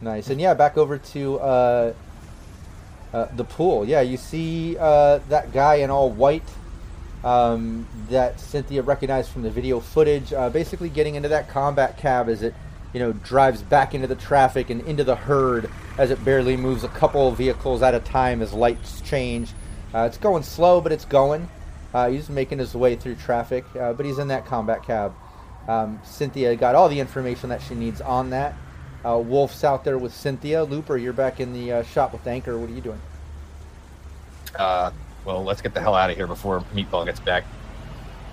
Nice. 0.00 0.28
And 0.28 0.40
yeah, 0.40 0.54
back 0.54 0.76
over 0.76 0.98
to 0.98 1.38
uh, 1.38 1.92
uh, 3.14 3.28
the 3.36 3.44
pool. 3.44 3.86
Yeah, 3.86 4.00
you 4.00 4.16
see 4.16 4.76
uh, 4.76 5.20
that 5.28 5.52
guy 5.52 5.76
in 5.76 5.90
all 5.90 6.10
white 6.10 6.42
um, 7.22 7.86
that 8.10 8.40
Cynthia 8.40 8.82
recognized 8.82 9.30
from 9.30 9.42
the 9.42 9.50
video 9.50 9.80
footage, 9.80 10.32
uh, 10.32 10.50
basically 10.50 10.88
getting 10.88 11.14
into 11.14 11.28
that 11.28 11.48
combat 11.48 11.96
cab 11.96 12.28
as 12.28 12.42
it, 12.42 12.54
you 12.92 13.00
know, 13.00 13.12
drives 13.12 13.62
back 13.62 13.94
into 13.94 14.06
the 14.06 14.16
traffic 14.16 14.68
and 14.68 14.82
into 14.82 15.04
the 15.04 15.14
herd 15.14 15.70
as 15.96 16.10
it 16.10 16.22
barely 16.24 16.56
moves 16.56 16.82
a 16.84 16.88
couple 16.88 17.28
of 17.28 17.38
vehicles 17.38 17.82
at 17.82 17.94
a 17.94 18.00
time 18.00 18.42
as 18.42 18.52
lights 18.52 19.00
change. 19.00 19.52
Uh, 19.94 20.00
it's 20.00 20.18
going 20.18 20.42
slow, 20.42 20.80
but 20.80 20.90
it's 20.90 21.04
going. 21.04 21.48
Uh, 21.94 22.10
he's 22.10 22.28
making 22.28 22.58
his 22.58 22.74
way 22.74 22.96
through 22.96 23.14
traffic, 23.14 23.64
uh, 23.78 23.92
but 23.92 24.04
he's 24.04 24.18
in 24.18 24.26
that 24.26 24.44
combat 24.44 24.82
cab. 24.82 25.14
Um, 25.68 26.00
Cynthia 26.04 26.56
got 26.56 26.74
all 26.74 26.88
the 26.88 26.98
information 26.98 27.48
that 27.50 27.62
she 27.62 27.76
needs 27.76 28.00
on 28.00 28.30
that. 28.30 28.54
Uh, 29.04 29.18
Wolf's 29.18 29.64
out 29.64 29.84
there 29.84 29.98
with 29.98 30.14
Cynthia. 30.14 30.64
Looper, 30.64 30.96
you're 30.96 31.12
back 31.12 31.40
in 31.40 31.52
the 31.52 31.72
uh, 31.72 31.82
shop 31.82 32.12
with 32.12 32.26
Anchor. 32.26 32.56
What 32.58 32.70
are 32.70 32.72
you 32.72 32.80
doing? 32.80 33.00
Uh, 34.58 34.90
well, 35.24 35.44
let's 35.44 35.60
get 35.60 35.74
the 35.74 35.80
hell 35.80 35.94
out 35.94 36.10
of 36.10 36.16
here 36.16 36.26
before 36.26 36.60
Meatball 36.74 37.04
gets 37.04 37.20
back. 37.20 37.44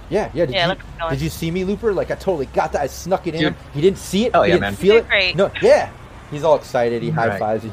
Yeah, 0.09 0.29
yeah. 0.33 0.45
Did, 0.45 0.55
Yeah, 0.55 0.63
you, 0.63 0.69
look 0.69 0.79
what's 0.79 0.97
going. 0.99 1.13
did 1.13 1.21
you 1.21 1.29
see 1.29 1.51
me, 1.51 1.63
Looper? 1.63 1.93
Like 1.93 2.11
I 2.11 2.15
totally 2.15 2.45
got 2.47 2.71
that. 2.73 2.81
I 2.81 2.87
snuck 2.87 3.27
it 3.27 3.35
in. 3.35 3.41
Dude. 3.41 3.55
He 3.73 3.81
didn't 3.81 3.97
see 3.97 4.25
it. 4.25 4.31
Oh 4.33 4.43
he 4.43 4.49
yeah, 4.49 4.55
didn't 4.55 4.61
man. 4.61 4.75
feel 4.75 4.97
it. 4.97 5.07
great. 5.07 5.35
No, 5.35 5.51
yeah. 5.61 5.89
He's 6.29 6.43
all 6.43 6.55
excited. 6.55 7.01
He 7.01 7.09
high 7.09 7.27
Right. 7.29 7.39
fives 7.39 7.63
you. 7.65 7.71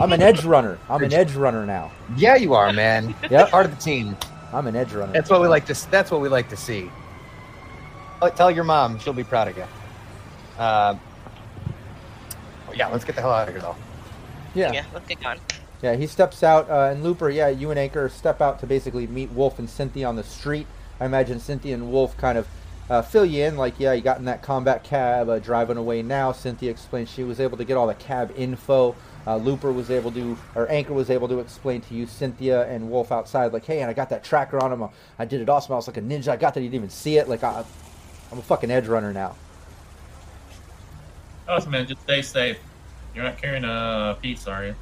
I'm 0.00 0.12
an 0.12 0.22
edge 0.22 0.44
runner. 0.44 0.78
I'm 0.88 1.02
an 1.02 1.12
edge 1.14 1.34
runner 1.34 1.64
now. 1.66 1.90
Yeah, 2.16 2.36
you 2.36 2.54
are, 2.54 2.72
man. 2.72 3.14
yeah, 3.30 3.46
Part 3.50 3.66
of 3.66 3.74
the 3.76 3.80
team. 3.82 4.16
I'm 4.52 4.66
an 4.66 4.76
edge 4.76 4.92
runner. 4.92 5.12
That's 5.12 5.30
what 5.30 5.40
we 5.40 5.48
like 5.48 5.66
to. 5.66 5.90
That's 5.90 6.10
what 6.10 6.20
we 6.20 6.28
like 6.28 6.48
to 6.50 6.56
see. 6.56 6.90
Oh, 8.22 8.28
Tell 8.30 8.50
your 8.50 8.64
mom; 8.64 8.98
she'll 8.98 9.12
be 9.12 9.24
proud 9.24 9.48
of 9.48 9.56
you. 9.56 9.64
Well, 10.58 11.00
yeah, 12.76 12.88
let's 12.88 13.04
get 13.04 13.14
the 13.14 13.22
hell 13.22 13.32
out 13.32 13.48
of 13.48 13.54
here, 13.54 13.62
though. 13.62 13.76
Yeah. 14.54 14.72
Yeah, 14.72 14.84
let's 14.92 15.06
get 15.08 15.20
going. 15.20 15.40
Yeah, 15.82 15.96
he 15.96 16.06
steps 16.06 16.42
out, 16.42 16.70
uh, 16.70 16.90
and 16.92 17.02
Looper, 17.02 17.28
yeah, 17.28 17.48
you 17.48 17.70
and 17.70 17.78
Anchor 17.78 18.08
step 18.08 18.40
out 18.40 18.60
to 18.60 18.66
basically 18.66 19.06
meet 19.06 19.30
Wolf 19.32 19.58
and 19.58 19.68
Cynthia 19.68 20.06
on 20.06 20.16
the 20.16 20.22
street. 20.22 20.66
I 21.00 21.04
imagine 21.04 21.38
Cynthia 21.40 21.74
and 21.74 21.92
Wolf 21.92 22.16
kind 22.16 22.38
of 22.38 22.48
uh, 22.88 23.02
fill 23.02 23.26
you 23.26 23.44
in, 23.44 23.56
like, 23.56 23.78
yeah, 23.78 23.92
you 23.92 24.00
got 24.00 24.18
in 24.18 24.24
that 24.24 24.42
combat 24.42 24.84
cab, 24.84 25.28
uh, 25.28 25.38
driving 25.38 25.76
away 25.76 26.02
now. 26.02 26.32
Cynthia 26.32 26.70
explains 26.70 27.10
she 27.10 27.24
was 27.24 27.40
able 27.40 27.58
to 27.58 27.64
get 27.64 27.76
all 27.76 27.86
the 27.86 27.94
cab 27.94 28.32
info. 28.36 28.96
Uh, 29.26 29.36
Looper 29.36 29.72
was 29.72 29.90
able 29.90 30.12
to, 30.12 30.38
or 30.54 30.70
Anchor 30.70 30.94
was 30.94 31.10
able 31.10 31.28
to 31.28 31.40
explain 31.40 31.80
to 31.82 31.94
you, 31.94 32.06
Cynthia 32.06 32.66
and 32.68 32.90
Wolf 32.90 33.12
outside, 33.12 33.52
like, 33.52 33.66
hey, 33.66 33.82
and 33.82 33.90
I 33.90 33.92
got 33.92 34.08
that 34.10 34.24
tracker 34.24 34.62
on 34.62 34.72
him. 34.72 34.82
uh, 34.82 34.88
I 35.18 35.24
did 35.24 35.40
it 35.40 35.48
awesome. 35.48 35.72
I 35.72 35.76
was 35.76 35.88
like 35.88 35.96
a 35.96 36.02
ninja. 36.02 36.28
I 36.28 36.36
got 36.36 36.54
that. 36.54 36.60
You 36.60 36.68
didn't 36.68 36.76
even 36.84 36.90
see 36.90 37.18
it. 37.18 37.28
Like, 37.28 37.42
I, 37.42 37.64
I'm 38.32 38.38
a 38.38 38.42
fucking 38.42 38.70
edge 38.70 38.86
runner 38.86 39.12
now. 39.12 39.34
Awesome, 41.48 41.70
man. 41.70 41.86
Just 41.86 42.02
stay 42.02 42.22
safe. 42.22 42.58
You're 43.14 43.24
not 43.24 43.40
carrying 43.40 43.64
a 43.64 44.16
piece, 44.20 44.46
are 44.46 44.66
you? 44.66 44.74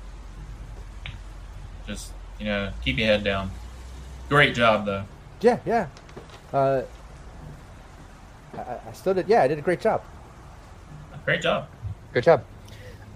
Just 1.87 2.13
you 2.39 2.47
know, 2.47 2.73
keep 2.85 2.99
your 2.99 3.07
head 3.07 3.23
down. 3.25 3.51
Great 4.29 4.55
job, 4.55 4.87
though. 4.87 5.05
Yeah, 5.41 5.59
yeah. 5.67 5.87
Uh, 6.53 6.83
I, 8.55 8.59
I- 8.59 8.81
I 8.89 8.93
still 8.93 9.15
did. 9.15 9.29
Yeah, 9.29 9.43
I 9.43 9.49
did 9.49 9.59
a 9.59 9.63
great 9.63 9.81
job. 9.81 10.03
Great 11.25 11.43
job. 11.43 11.69
Good 12.13 12.25
job. 12.25 12.45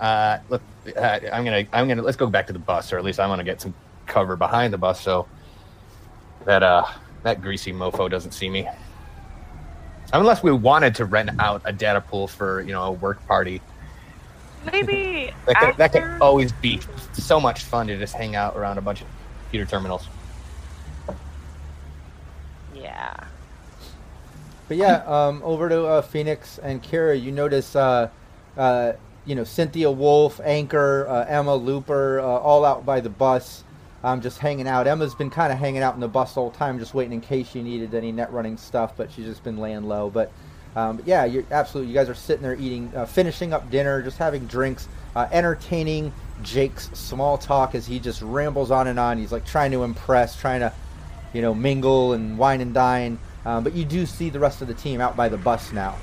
Uh, 0.01 0.39
look, 0.49 0.63
uh, 0.97 1.01
I'm 1.33 1.45
gonna, 1.45 1.65
I'm 1.73 1.89
gonna. 1.89 2.03
Let's 2.03 2.17
go 2.17 2.27
back 2.27 2.47
to 2.49 2.53
the 2.53 2.59
bus, 2.59 2.93
or 2.93 2.99
at 2.99 3.05
least 3.05 3.19
I 3.21 3.27
want 3.27 3.41
to 3.41 3.45
get 3.45 3.61
some 3.61 3.75
cover 4.07 4.37
behind 4.37 4.73
the 4.73 4.79
bus 4.79 5.01
so 5.01 5.27
that 6.47 6.63
uh 6.63 6.87
that 7.25 7.43
greasy 7.43 7.73
mofo 7.73 8.09
doesn't 8.09 8.33
see 8.33 8.49
me. 8.49 8.67
Unless 10.13 10.43
we 10.43 10.53
wanted 10.53 10.95
to 10.97 11.05
rent 11.05 11.31
out 11.39 11.63
a 11.65 11.73
data 11.73 12.01
pool 12.01 12.27
for 12.29 12.63
you 12.63 12.73
know 12.73 12.85
a 12.85 12.93
work 12.93 13.25
party, 13.27 13.61
Maybe 14.73 15.33
that 15.47 15.57
could, 15.57 15.77
that 15.77 15.93
could 15.93 16.21
always 16.21 16.53
be 16.53 16.81
so 17.13 17.41
much 17.41 17.65
fun 17.65 17.87
to 17.89 17.99
just 17.99 18.15
hang 18.15 18.37
out 18.37 18.57
around 18.57 18.79
a 18.79 18.81
bunch 18.81 19.01
of 19.01 19.07
computer 19.45 19.67
terminals. 19.71 20.07
Yeah. 22.75 23.15
But 24.69 24.77
yeah, 24.77 25.03
um, 25.07 25.41
over 25.45 25.69
to 25.69 25.87
uh, 25.87 26.03
Phoenix 26.03 26.59
and 26.59 26.83
Kira. 26.83 27.21
You 27.21 27.33
notice, 27.33 27.75
uh, 27.75 28.11
uh, 28.57 28.93
you 29.25 29.35
know, 29.35 29.45
Cynthia 29.45 29.91
Wolf, 29.91 30.41
Anchor, 30.45 31.07
uh, 31.09 31.25
Emma 31.27 31.55
Looper, 31.55 32.21
uh, 32.21 32.25
all 32.25 32.65
out 32.65 32.85
by 32.85 33.01
the 33.01 33.09
bus, 33.09 33.65
um, 34.05 34.21
just 34.21 34.39
hanging 34.39 34.69
out. 34.69 34.87
Emma's 34.87 35.15
been 35.15 35.31
kind 35.31 35.53
of 35.53 35.59
hanging 35.59 35.83
out 35.83 35.95
in 35.95 36.01
the 36.01 36.09
bus 36.09 36.35
the 36.35 36.51
time, 36.51 36.79
just 36.79 36.95
waiting 36.95 37.13
in 37.13 37.21
case 37.21 37.49
she 37.51 37.63
needed 37.63 37.95
any 37.95 38.13
net 38.13 38.33
running 38.33 38.57
stuff, 38.57 38.97
but 38.97 39.11
she's 39.11 39.27
just 39.27 39.43
been 39.43 39.59
laying 39.59 39.85
low. 39.85 40.11
But, 40.11 40.33
um, 40.77 40.99
but 40.99 41.07
yeah, 41.07 41.25
you're 41.25 41.45
absolutely. 41.51 41.93
You 41.93 41.99
guys 41.99 42.09
are 42.09 42.15
sitting 42.15 42.43
there 42.43 42.55
eating, 42.57 42.93
uh, 42.95 43.07
finishing 43.07 43.53
up 43.53 43.71
dinner, 43.71 44.03
just 44.03 44.19
having 44.19 44.47
drinks, 44.47 44.89
uh, 45.17 45.29
entertaining 45.33 46.13
Jake's 46.43 46.91
small 46.91 47.39
talk 47.39 47.75
as 47.75 47.87
he 47.87 47.99
just 47.99 48.23
rambles 48.23 48.71
on 48.71 48.87
and 48.87 48.99
on. 48.99 49.19
He's 49.19 49.33
like 49.33 49.45
trying 49.45 49.73
to 49.73 49.83
impress, 49.83 50.39
trying 50.41 50.61
to 50.61 50.73
you 51.33 51.43
know, 51.43 51.55
mingle 51.55 52.13
and 52.13 52.39
wine 52.39 52.61
and 52.61 52.75
dine. 52.75 53.19
Um, 53.45 53.65
but 53.65 53.75
you 53.75 53.85
do 53.85 54.07
see 54.07 54.31
the 54.31 54.39
rest 54.39 54.63
of 54.63 54.69
the 54.69 54.75
team 54.75 55.01
out 55.01 55.17
by 55.17 55.29
the 55.29 55.39
bus 55.39 55.73
now. 55.73 55.97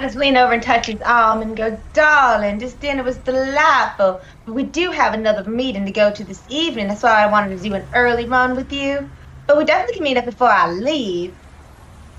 I 0.00 0.04
just 0.04 0.16
lean 0.16 0.34
over 0.38 0.54
and 0.54 0.62
touch 0.62 0.86
his 0.86 1.02
arm 1.02 1.42
and 1.42 1.54
go, 1.54 1.78
darling, 1.92 2.58
this 2.58 2.72
dinner 2.72 3.02
was 3.02 3.18
delightful. 3.18 4.22
But 4.46 4.52
we 4.54 4.62
do 4.62 4.90
have 4.92 5.12
another 5.12 5.48
meeting 5.48 5.84
to 5.84 5.92
go 5.92 6.10
to 6.10 6.24
this 6.24 6.42
evening. 6.48 6.88
That's 6.88 7.02
why 7.02 7.22
I 7.22 7.30
wanted 7.30 7.54
to 7.58 7.62
do 7.62 7.74
an 7.74 7.84
early 7.94 8.24
run 8.24 8.56
with 8.56 8.72
you. 8.72 9.10
But 9.46 9.58
we 9.58 9.66
definitely 9.66 9.96
can 9.96 10.04
meet 10.04 10.16
up 10.16 10.24
before 10.24 10.48
I 10.48 10.70
leave. 10.70 11.34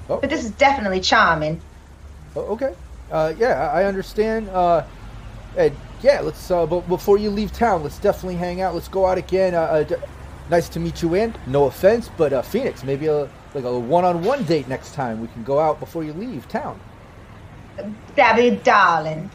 Oh, 0.08 0.18
But 0.18 0.30
this 0.30 0.46
is 0.46 0.52
definitely 0.52 1.00
charming. 1.00 1.60
oh, 2.36 2.42
okay. 2.54 2.76
Uh, 3.12 3.34
yeah, 3.40 3.72
I 3.74 3.86
understand. 3.86 4.48
Uh, 4.50 4.84
and 5.58 5.76
yeah, 6.04 6.22
let's. 6.22 6.52
Uh, 6.52 6.68
but 6.68 6.88
before 6.88 7.18
you 7.18 7.32
leave 7.32 7.52
town, 7.52 7.82
let's 7.82 7.98
definitely 7.98 8.36
hang 8.36 8.62
out. 8.62 8.76
Let's 8.76 8.90
go 8.90 9.08
out 9.08 9.18
again. 9.18 9.56
Uh, 9.56 9.62
uh, 9.62 9.84
d- 9.84 9.96
nice 10.52 10.70
to 10.70 10.80
meet 10.80 11.02
you, 11.02 11.16
in. 11.16 11.34
No 11.48 11.66
offense, 11.66 12.12
but 12.16 12.32
uh, 12.32 12.44
Phoenix, 12.44 12.84
maybe 12.84 13.08
a 13.08 13.28
like 13.56 13.64
a 13.64 13.80
one-on-one 13.80 14.44
date 14.44 14.68
next 14.68 14.94
time. 14.94 15.20
We 15.20 15.30
can 15.30 15.44
go 15.44 15.60
out 15.60 15.80
before 15.80 16.04
you 16.04 16.14
leave 16.14 16.48
town. 16.48 16.80
That'd 18.16 18.64
darling. 18.64 19.30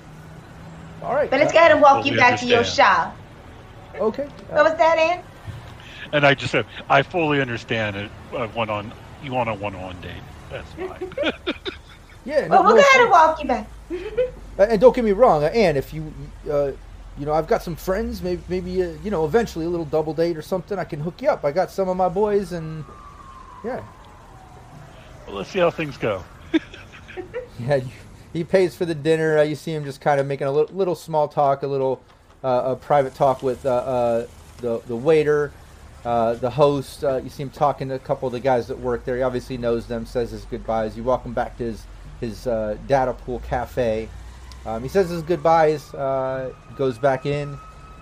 All 1.02 1.14
right. 1.14 1.30
But 1.30 1.40
let's 1.40 1.50
uh, 1.50 1.54
go 1.54 1.58
ahead 1.60 1.72
and 1.72 1.80
walk 1.80 1.96
Well, 1.98 2.06
you 2.06 2.12
we 2.12 2.18
back 2.18 2.38
to 2.40 2.46
your 2.46 2.58
understand. 2.58 3.12
shop. 3.12 3.16
Okay. 4.00 4.28
What 4.48 4.60
Uh, 4.60 4.64
was 4.70 4.78
that, 4.78 4.98
Ann? 4.98 5.22
And 6.12 6.26
I 6.26 6.34
just 6.34 6.52
said, 6.52 6.66
I 6.88 7.02
fully 7.02 7.40
understand 7.40 7.96
it. 7.96 8.10
Uh, 8.32 8.46
one 8.48 8.70
on 8.70 8.92
you 9.22 9.32
want 9.32 9.48
a 9.48 9.54
one-on 9.54 10.00
date. 10.00 10.12
That's 10.50 10.70
fine. 10.74 11.12
yeah. 12.24 12.46
Well, 12.48 12.62
we'll 12.64 12.76
no 12.76 12.82
go 12.82 12.88
ahead 12.88 13.00
and 13.02 13.10
walk 13.10 13.42
you 13.42 13.48
back. 13.48 13.66
Uh, 14.58 14.62
and 14.70 14.80
don't 14.80 14.96
get 14.96 15.04
me 15.04 15.12
wrong, 15.12 15.44
uh, 15.44 15.48
Anne. 15.48 15.76
If 15.76 15.92
you, 15.92 16.10
uh, 16.50 16.72
you 17.18 17.26
know, 17.26 17.34
I've 17.34 17.46
got 17.46 17.62
some 17.62 17.76
friends. 17.76 18.22
Maybe, 18.22 18.42
maybe, 18.48 18.82
uh, 18.82 18.92
you 19.04 19.10
know, 19.10 19.26
eventually 19.26 19.66
a 19.66 19.68
little 19.68 19.84
double 19.84 20.14
date 20.14 20.34
or 20.34 20.40
something. 20.40 20.78
I 20.78 20.84
can 20.84 20.98
hook 20.98 21.20
you 21.20 21.28
up. 21.28 21.44
I 21.44 21.52
got 21.52 21.70
some 21.70 21.90
of 21.90 21.96
my 21.98 22.08
boys, 22.08 22.52
and 22.52 22.82
yeah, 23.62 23.82
well, 25.26 25.36
let's 25.36 25.50
see 25.50 25.58
how 25.58 25.70
things 25.70 25.98
go. 25.98 26.24
yeah. 27.60 27.76
you- 27.76 27.90
He 28.36 28.44
pays 28.44 28.76
for 28.76 28.84
the 28.84 28.94
dinner. 28.94 29.38
Uh, 29.38 29.42
you 29.42 29.54
see 29.54 29.72
him 29.72 29.84
just 29.84 30.02
kind 30.02 30.20
of 30.20 30.26
making 30.26 30.46
a 30.46 30.52
little, 30.52 30.76
little 30.76 30.94
small 30.94 31.26
talk, 31.26 31.62
a 31.62 31.66
little 31.66 32.02
uh, 32.44 32.62
a 32.66 32.76
private 32.76 33.14
talk 33.14 33.42
with 33.42 33.64
uh, 33.64 34.26
the 34.58 34.82
the 34.86 34.94
waiter, 34.94 35.52
uh, 36.04 36.34
the 36.34 36.50
host. 36.50 37.02
Uh, 37.02 37.16
you 37.16 37.30
see 37.30 37.42
him 37.42 37.48
talking 37.48 37.88
to 37.88 37.94
a 37.94 37.98
couple 37.98 38.26
of 38.26 38.32
the 38.32 38.40
guys 38.40 38.68
that 38.68 38.78
work 38.78 39.06
there. 39.06 39.16
He 39.16 39.22
obviously 39.22 39.56
knows 39.56 39.86
them. 39.86 40.04
Says 40.04 40.32
his 40.32 40.44
goodbyes. 40.44 40.98
You 40.98 41.02
walk 41.02 41.24
him 41.24 41.32
back 41.32 41.56
to 41.56 41.64
his 41.64 41.86
his 42.20 42.46
uh, 42.46 42.76
data 42.86 43.14
pool 43.14 43.40
cafe. 43.40 44.10
Um, 44.66 44.82
he 44.82 44.88
says 44.90 45.08
his 45.08 45.22
goodbyes, 45.22 45.92
goes 46.76 46.98
back 46.98 47.24
in, 47.24 47.56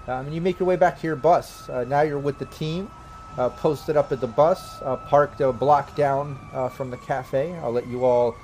um, 0.08 0.26
and 0.26 0.34
you 0.34 0.40
make 0.40 0.58
your 0.58 0.66
way 0.66 0.76
back 0.76 0.98
to 1.00 1.06
your 1.06 1.14
bus. 1.14 1.68
Now 1.68 2.00
you're 2.00 2.18
with 2.18 2.38
the 2.40 2.46
team, 2.46 2.90
posted 3.36 3.96
up 3.96 4.10
at 4.10 4.20
the 4.20 4.26
bus, 4.26 4.80
parked 5.08 5.40
a 5.42 5.52
block 5.52 5.94
down 5.94 6.38
from 6.74 6.90
the 6.90 6.96
cafe. 6.96 7.54
I'll 7.62 7.70
let 7.70 7.86
you 7.86 8.04
all 8.04 8.34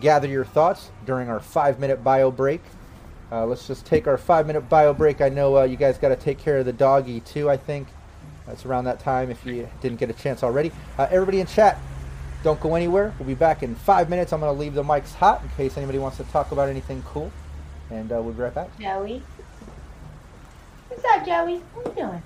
gather 0.00 0.28
your 0.28 0.44
thoughts 0.44 0.90
during 1.04 1.28
our 1.28 1.40
five 1.40 1.78
minute 1.78 2.02
bio 2.02 2.30
break. 2.30 2.60
Uh, 3.30 3.44
let's 3.44 3.66
just 3.66 3.84
take 3.84 4.06
our 4.06 4.16
five 4.16 4.46
minute 4.46 4.68
bio 4.68 4.94
break. 4.94 5.20
I 5.20 5.28
know 5.28 5.56
uh, 5.58 5.64
you 5.64 5.76
guys 5.76 5.98
got 5.98 6.10
to 6.10 6.16
take 6.16 6.38
care 6.38 6.58
of 6.58 6.66
the 6.66 6.72
doggy 6.72 7.20
too, 7.20 7.50
I 7.50 7.56
think. 7.56 7.88
That's 8.46 8.64
around 8.64 8.84
that 8.84 9.00
time 9.00 9.30
if 9.30 9.44
you 9.44 9.68
didn't 9.80 9.98
get 9.98 10.10
a 10.10 10.12
chance 10.12 10.44
already. 10.44 10.70
Uh, 10.96 11.08
everybody 11.10 11.40
in 11.40 11.46
chat, 11.48 11.80
don't 12.44 12.60
go 12.60 12.76
anywhere. 12.76 13.12
We'll 13.18 13.26
be 13.26 13.34
back 13.34 13.64
in 13.64 13.74
five 13.74 14.08
minutes. 14.08 14.32
I'm 14.32 14.38
going 14.38 14.54
to 14.54 14.58
leave 14.58 14.74
the 14.74 14.84
mics 14.84 15.12
hot 15.12 15.42
in 15.42 15.48
case 15.50 15.76
anybody 15.76 15.98
wants 15.98 16.18
to 16.18 16.24
talk 16.24 16.52
about 16.52 16.68
anything 16.68 17.02
cool. 17.08 17.32
And 17.90 18.12
uh, 18.12 18.22
we'll 18.22 18.34
be 18.34 18.42
right 18.42 18.54
back. 18.54 18.78
Joey. 18.78 19.22
What's 20.88 21.04
up, 21.04 21.26
Joey? 21.26 21.56
What 21.74 21.86
you 21.86 22.02
doing? 22.02 22.22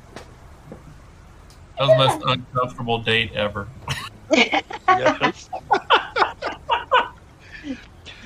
That 1.78 1.88
was 1.88 1.88
the 1.88 1.96
most 1.96 2.22
uncomfortable 2.26 2.98
date 2.98 3.32
ever. 3.32 3.66
Yes. 4.32 5.48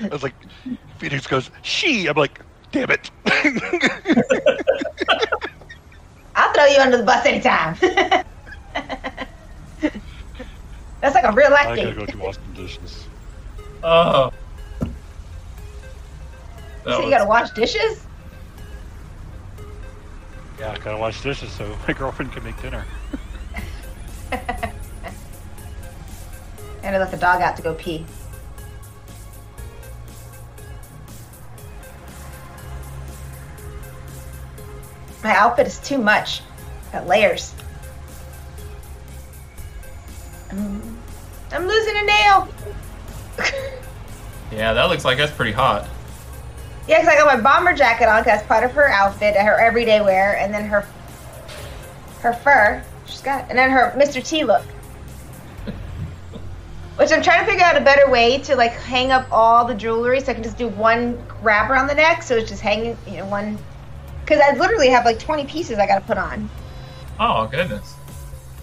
I 0.01 0.07
was 0.11 0.23
like, 0.23 0.33
Phoenix 0.97 1.25
goes, 1.27 1.49
she. 1.61 2.07
I'm 2.07 2.15
like, 2.17 2.41
damn 2.71 2.89
it. 2.91 3.09
I'll 6.35 6.53
throw 6.53 6.65
you 6.65 6.79
under 6.79 6.97
the 6.97 7.03
bus 7.03 7.25
anytime. 7.25 7.75
That's 11.01 11.15
like 11.15 11.23
a 11.25 11.31
real 11.31 11.51
life 11.51 11.67
I 11.67 11.75
gotta 11.75 11.93
date. 11.93 11.97
go 11.97 12.05
do 12.05 12.17
wash 12.17 12.35
dishes. 12.55 13.05
Oh. 13.83 14.31
That 14.79 14.89
So 16.85 16.97
you 16.99 17.03
was- 17.05 17.09
gotta 17.11 17.25
wash 17.29 17.51
dishes? 17.51 18.05
Yeah, 20.59 20.71
I 20.71 20.77
gotta 20.77 20.97
wash 20.97 21.21
dishes 21.21 21.51
so 21.51 21.75
my 21.87 21.93
girlfriend 21.97 22.31
can 22.31 22.43
make 22.43 22.59
dinner. 22.61 22.85
And 26.85 26.95
I 26.95 26.99
let 26.99 27.09
the 27.11 27.17
dog 27.17 27.41
out 27.41 27.57
to 27.57 27.63
go 27.63 27.73
pee. 27.73 28.05
My 35.23 35.35
outfit 35.35 35.65
is 35.65 35.79
too 35.79 35.97
much. 35.97 36.41
Got 36.91 37.07
layers. 37.07 37.53
I'm, 40.51 40.97
I'm 41.51 41.67
losing 41.67 41.97
a 41.97 42.03
nail. 42.03 42.47
yeah, 44.51 44.73
that 44.73 44.83
looks 44.89 45.03
like 45.03 45.17
that's 45.17 45.31
pretty 45.31 45.51
hot. 45.51 45.89
Yeah, 46.87 46.99
because 47.01 47.07
I 47.15 47.17
got 47.17 47.25
my 47.25 47.41
bomber 47.41 47.73
jacket 47.73 48.07
on 48.07 48.17
'cause 48.17 48.25
that's 48.25 48.47
part 48.47 48.63
of 48.63 48.71
her 48.73 48.87
outfit, 48.89 49.35
her 49.35 49.59
everyday 49.59 50.01
wear, 50.01 50.37
and 50.37 50.53
then 50.53 50.65
her 50.65 50.85
her 52.21 52.33
fur. 52.33 52.83
She's 53.07 53.21
got, 53.21 53.49
and 53.49 53.57
then 53.57 53.71
her 53.71 53.91
Mr. 53.97 54.23
T 54.23 54.43
look. 54.43 54.63
Which 56.97 57.11
I'm 57.11 57.21
trying 57.21 57.45
to 57.45 57.51
figure 57.51 57.65
out 57.65 57.75
a 57.75 57.81
better 57.81 58.09
way 58.09 58.37
to 58.39 58.55
like 58.55 58.71
hang 58.71 59.11
up 59.11 59.27
all 59.31 59.65
the 59.65 59.75
jewelry, 59.75 60.21
so 60.21 60.31
I 60.31 60.33
can 60.33 60.43
just 60.43 60.57
do 60.57 60.69
one 60.69 61.21
wrap 61.41 61.69
around 61.69 61.87
the 61.87 61.95
neck, 61.95 62.23
so 62.23 62.35
it's 62.37 62.49
just 62.49 62.61
hanging, 62.61 62.97
you 63.05 63.17
know, 63.17 63.25
one. 63.25 63.57
Because 64.21 64.39
I 64.41 64.55
literally 64.57 64.87
have 64.89 65.03
like 65.05 65.19
20 65.19 65.45
pieces 65.45 65.77
I 65.77 65.85
got 65.87 65.99
to 65.99 66.05
put 66.05 66.17
on, 66.17 66.49
Oh 67.19 67.47
goodness. 67.47 67.93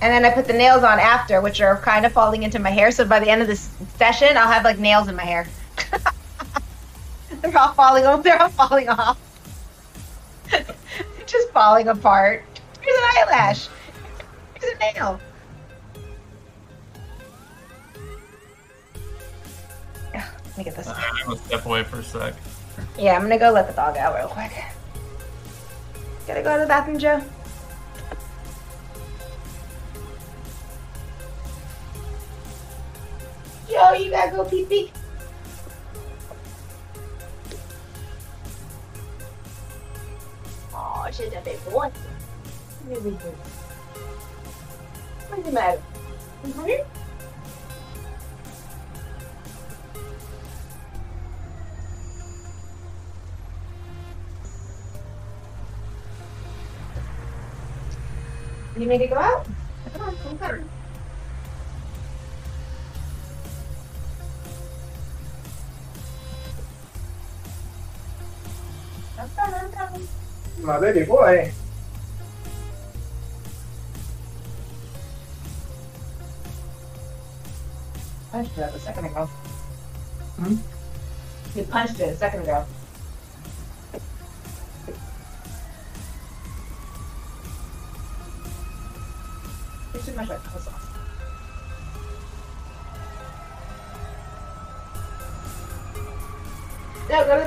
and 0.00 0.12
then 0.12 0.24
I 0.24 0.34
put 0.34 0.46
the 0.46 0.54
nails 0.54 0.82
on 0.82 0.98
after, 0.98 1.40
which 1.40 1.60
are 1.60 1.76
kind 1.78 2.04
of 2.06 2.12
falling 2.12 2.42
into 2.42 2.58
my 2.58 2.70
hair. 2.70 2.90
So 2.90 3.04
by 3.04 3.20
the 3.20 3.28
end 3.28 3.42
of 3.42 3.48
this 3.48 3.70
session, 3.96 4.36
I'll 4.36 4.48
have 4.50 4.64
like 4.64 4.78
nails 4.78 5.08
in 5.08 5.14
my 5.14 5.24
hair. 5.24 5.46
they're 7.42 7.56
all 7.58 7.74
falling 7.74 8.06
off. 8.06 8.22
They're 8.22 8.40
all 8.40 8.48
falling 8.48 8.88
off. 8.88 9.18
just 11.26 11.50
falling 11.50 11.88
apart. 11.88 12.44
Here's 12.80 12.96
an 12.98 13.04
eyelash. 13.28 13.68
Here's 14.60 14.74
a 14.74 14.78
nail. 14.78 15.20
Let 20.52 20.58
me 20.58 20.64
get 20.64 20.76
this. 20.76 20.86
I'm 20.86 21.24
gonna 21.24 21.38
step 21.38 21.64
away 21.64 21.82
for 21.82 22.00
a 22.00 22.04
sec. 22.04 22.34
Yeah, 22.98 23.16
I'm 23.16 23.22
gonna 23.22 23.38
go 23.38 23.50
let 23.50 23.66
the 23.66 23.72
dog 23.72 23.96
out 23.96 24.14
real 24.14 24.28
quick. 24.28 24.52
Gotta 26.26 26.42
go 26.42 26.56
to 26.56 26.60
the 26.60 26.68
bathroom, 26.68 26.98
Joe. 26.98 27.22
Joe, 33.66 33.92
you 33.94 34.10
gotta 34.10 34.36
go 34.36 34.44
pee 34.44 34.66
pee. 34.66 34.92
Oh, 40.74 41.06
she's 41.10 41.32
a 41.32 41.40
big 41.40 41.64
boy. 41.64 41.90
Really 42.86 43.12
good. 43.12 43.34
What's 45.30 45.44
the 45.44 45.52
matter? 45.52 45.82
You 46.44 46.52
hungry? 46.52 46.80
You 58.76 58.86
need 58.86 58.98
to 58.98 59.06
go 59.06 59.16
out? 59.16 59.46
Come 59.92 60.02
on, 60.02 60.16
come 60.16 60.38
on. 60.42 60.68
I'm 69.18 69.28
coming, 69.36 69.54
I'm 69.54 69.72
coming. 69.72 70.08
My 70.62 70.80
baby 70.80 71.04
boy. 71.04 71.52
Punched 78.30 78.56
it 78.56 78.74
a 78.74 78.78
second 78.78 79.04
ago. 79.04 79.26
Hmm? 80.36 80.56
You 81.54 81.64
punched 81.64 82.00
it 82.00 82.08
a 82.08 82.16
second 82.16 82.42
ago. 82.42 82.64
Go 97.32 97.46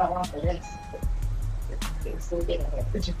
off 0.00 0.32
the 0.32 0.38
list. 0.38 0.70
You're 2.04 2.20
sleeping 2.20 2.60
in 2.60 2.70
here. 2.70 3.14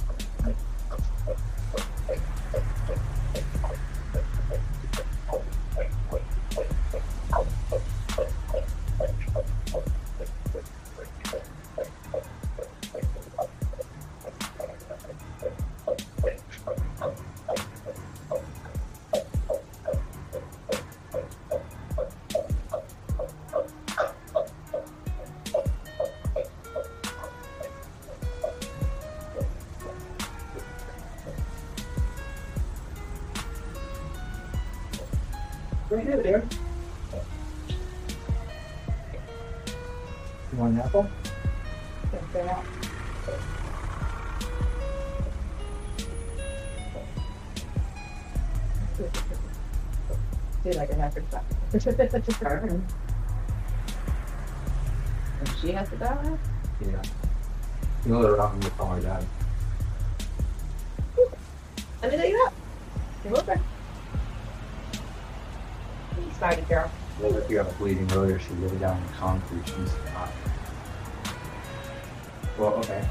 And 55.40 55.48
she 55.60 55.72
has 55.72 55.88
to 55.90 55.96
die? 55.96 56.38
Yeah. 56.80 57.02
You 58.04 58.12
know 58.12 58.22
they're 58.22 58.40
out 58.40 58.52
and 58.54 58.62
call 58.76 58.88
my 58.88 59.00
dad. 59.00 59.24
Let 62.02 62.12
me 62.12 62.18
take 62.18 62.34
it 62.34 62.46
up. 62.46 62.54
You're 63.24 63.32
welcome. 63.32 63.60
You 66.16 66.30
Sorry, 66.38 66.62
girl. 66.62 66.90
Well, 67.20 67.36
if 67.36 67.50
you 67.50 67.58
have 67.58 67.68
a 67.68 67.72
bleeding 67.74 68.10
earlier, 68.12 68.38
she 68.38 68.54
laid 68.54 68.80
down 68.80 68.96
in 68.96 69.06
the 69.06 69.12
concrete. 69.12 69.66
She's 69.66 69.94
not. 70.14 70.30
Well, 72.58 72.74
okay. 72.74 73.04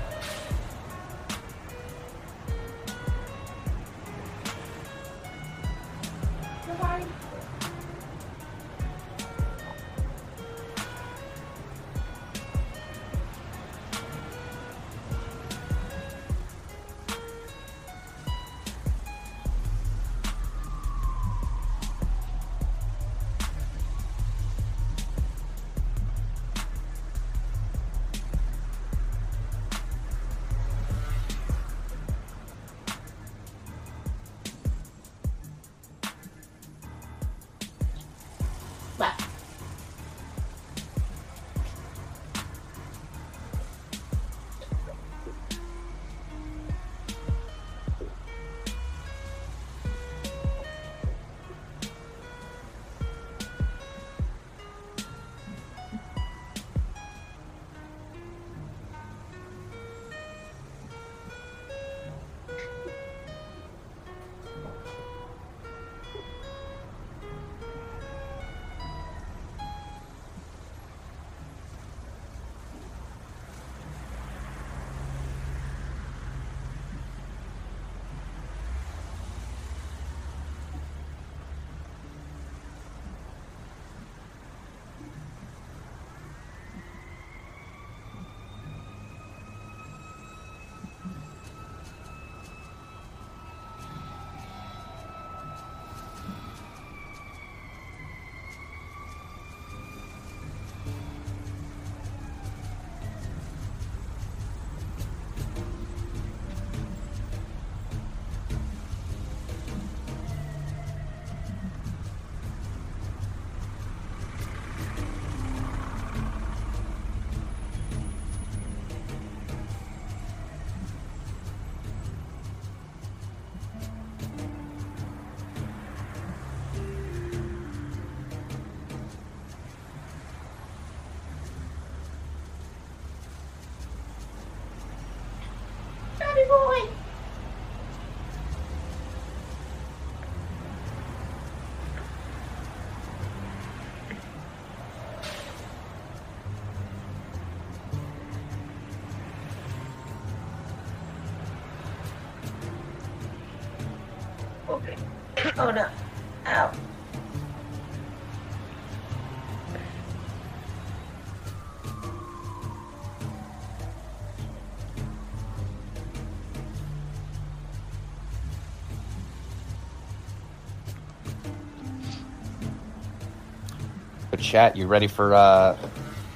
But 174.37 174.43
chat, 174.43 174.75
you 174.77 174.85
ready 174.85 175.07
for 175.07 175.33
uh, 175.33 175.75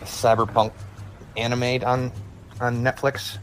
a 0.01 0.05
cyberpunk 0.05 0.73
anime 1.37 1.83
on 1.85 2.11
on 2.59 2.83
Netflix? 2.83 3.37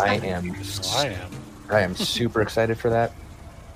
I 0.00 0.14
am. 0.14 0.56
I 0.96 1.06
am. 1.08 1.30
I 1.68 1.80
am 1.80 1.94
super 1.94 2.40
excited 2.46 2.78
for 2.78 2.88
that. 2.88 3.12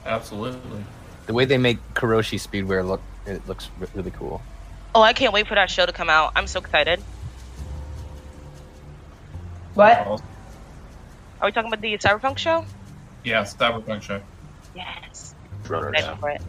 Absolutely. 0.07 0.85
The 1.27 1.35
way 1.35 1.45
they 1.45 1.59
make 1.59 1.79
Kuroshi 1.93 2.41
Speedwear 2.41 2.87
look, 2.87 3.03
it 3.27 3.47
looks 3.47 3.69
really 3.95 4.13
cool. 4.13 4.41
Oh, 4.95 5.03
I 5.03 5.13
can't 5.13 5.35
wait 5.35 5.47
for 5.47 5.55
that 5.55 5.69
show 5.69 5.85
to 5.85 5.93
come 5.93 6.09
out. 6.09 6.33
I'm 6.35 6.47
so 6.47 6.61
excited. 6.61 7.01
What? 9.75 9.99
Are 9.99 10.19
we 11.45 11.53
talking 11.53 11.71
about 11.71 11.83
the 11.83 11.99
Cyberpunk 11.99 12.39
show? 12.39 12.65
Yeah, 13.23 13.43
Cyberpunk 13.43 14.01
show. 14.01 14.23
Yes. 14.75 15.35
Well, 15.69 15.89
Excited 15.89 16.19
for 16.19 16.31
it. 16.31 16.41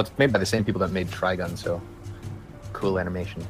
It's 0.00 0.16
made 0.18 0.32
by 0.32 0.38
the 0.38 0.46
same 0.46 0.64
people 0.64 0.80
that 0.80 0.90
made 0.90 1.08
Trigun, 1.08 1.56
so 1.56 1.80
cool 2.72 2.98
animation. 2.98 3.46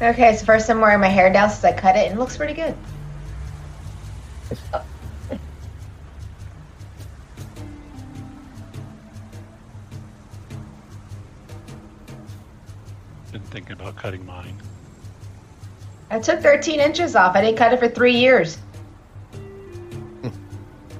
Okay, 0.00 0.36
so 0.36 0.44
first 0.44 0.68
I'm 0.68 0.80
wearing 0.80 1.00
my 1.00 1.06
hair 1.06 1.32
down 1.32 1.48
since 1.48 1.62
I 1.64 1.72
cut 1.72 1.96
it 1.96 2.08
and 2.08 2.16
it 2.16 2.18
looks 2.18 2.36
pretty 2.36 2.54
good. 2.54 2.74
I 16.12 16.18
took 16.18 16.40
13 16.40 16.78
inches 16.78 17.16
off. 17.16 17.34
I 17.34 17.40
didn't 17.40 17.56
cut 17.56 17.72
it 17.72 17.78
for 17.80 17.88
three 17.88 18.16
years. 18.16 18.58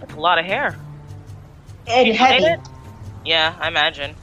That's 0.01 0.15
a 0.15 0.19
lot 0.19 0.39
of 0.39 0.47
hair. 0.47 0.75
And 1.87 2.09
You 2.09 2.15
heavy. 2.15 2.45
it? 2.45 2.59
Yeah, 3.23 3.55
I 3.61 3.69
imagine. 3.69 4.15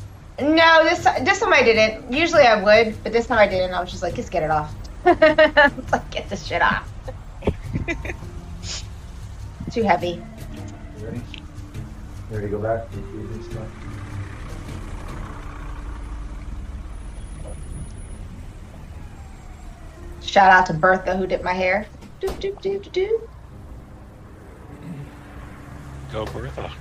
No, 0.41 0.83
this 0.83 1.03
this 1.21 1.39
time 1.41 1.53
I 1.53 1.61
didn't. 1.61 2.11
Usually 2.11 2.41
I 2.41 2.55
would, 2.63 3.03
but 3.03 3.13
this 3.13 3.27
time 3.27 3.37
I 3.37 3.47
didn't. 3.47 3.71
I 3.75 3.79
was 3.81 3.91
just 3.91 4.01
like, 4.01 4.15
just 4.15 4.31
get 4.31 4.41
it 4.41 4.49
off. 4.49 4.73
It's 5.05 5.91
like, 5.91 6.09
get 6.09 6.27
this 6.27 6.43
shit 6.47 6.63
off. 6.63 6.89
Too 9.71 9.83
heavy. 9.83 10.19
You 10.99 11.05
ready? 11.05 11.17
You 11.17 12.35
ready 12.35 12.47
to 12.47 12.51
go 12.51 12.57
back 12.59 12.89
to 12.89 12.95
the 12.95 13.01
food 13.03 13.29
and 13.29 13.45
stuff? 13.45 13.67
Shout 20.39 20.51
out 20.51 20.65
to 20.67 20.73
Bertha 20.73 21.17
who 21.17 21.27
did 21.27 21.43
my 21.43 21.51
hair. 21.51 21.85
Do, 22.21 22.29
do, 22.39 22.57
do, 22.61 22.79
do, 22.79 22.89
do. 22.91 23.29
Go 26.13 26.23
Bertha. 26.27 26.71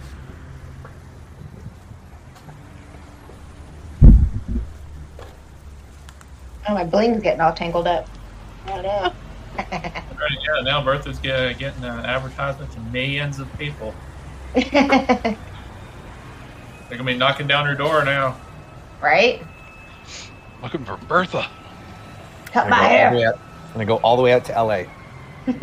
Oh, 6.69 6.75
my 6.75 6.85
bling's 6.85 7.21
getting 7.21 7.41
all 7.41 7.53
tangled 7.53 7.89
up. 7.89 8.09
Oh 8.69 8.81
no. 8.81 9.13
Right, 9.59 10.39
yeah, 10.47 10.63
now 10.63 10.81
Bertha's 10.81 11.19
get, 11.19 11.59
getting 11.59 11.83
uh, 11.83 12.05
advertisement 12.07 12.71
to 12.75 12.81
millions 12.93 13.41
of 13.41 13.59
people. 13.59 13.93
They're 14.55 15.37
gonna 16.89 17.03
be 17.03 17.17
knocking 17.17 17.49
down 17.49 17.67
her 17.67 17.75
door 17.75 18.05
now. 18.05 18.37
right? 19.01 19.43
Looking 20.63 20.85
for 20.85 20.97
Bertha. 21.09 21.49
Cut 22.53 22.67
I'm 22.67 22.71
my 22.71 22.77
gonna, 22.77 22.89
go 22.89 23.05
all 23.07 23.13
the 23.15 23.19
hair. 23.19 23.48
Way 23.75 23.81
I'm 23.83 23.87
gonna 23.87 23.87
go 23.87 23.97
all 23.97 24.17
the 24.17 24.23
way 24.23 24.33
out 24.33 24.45
to 24.47 24.53
LA. 24.63 24.85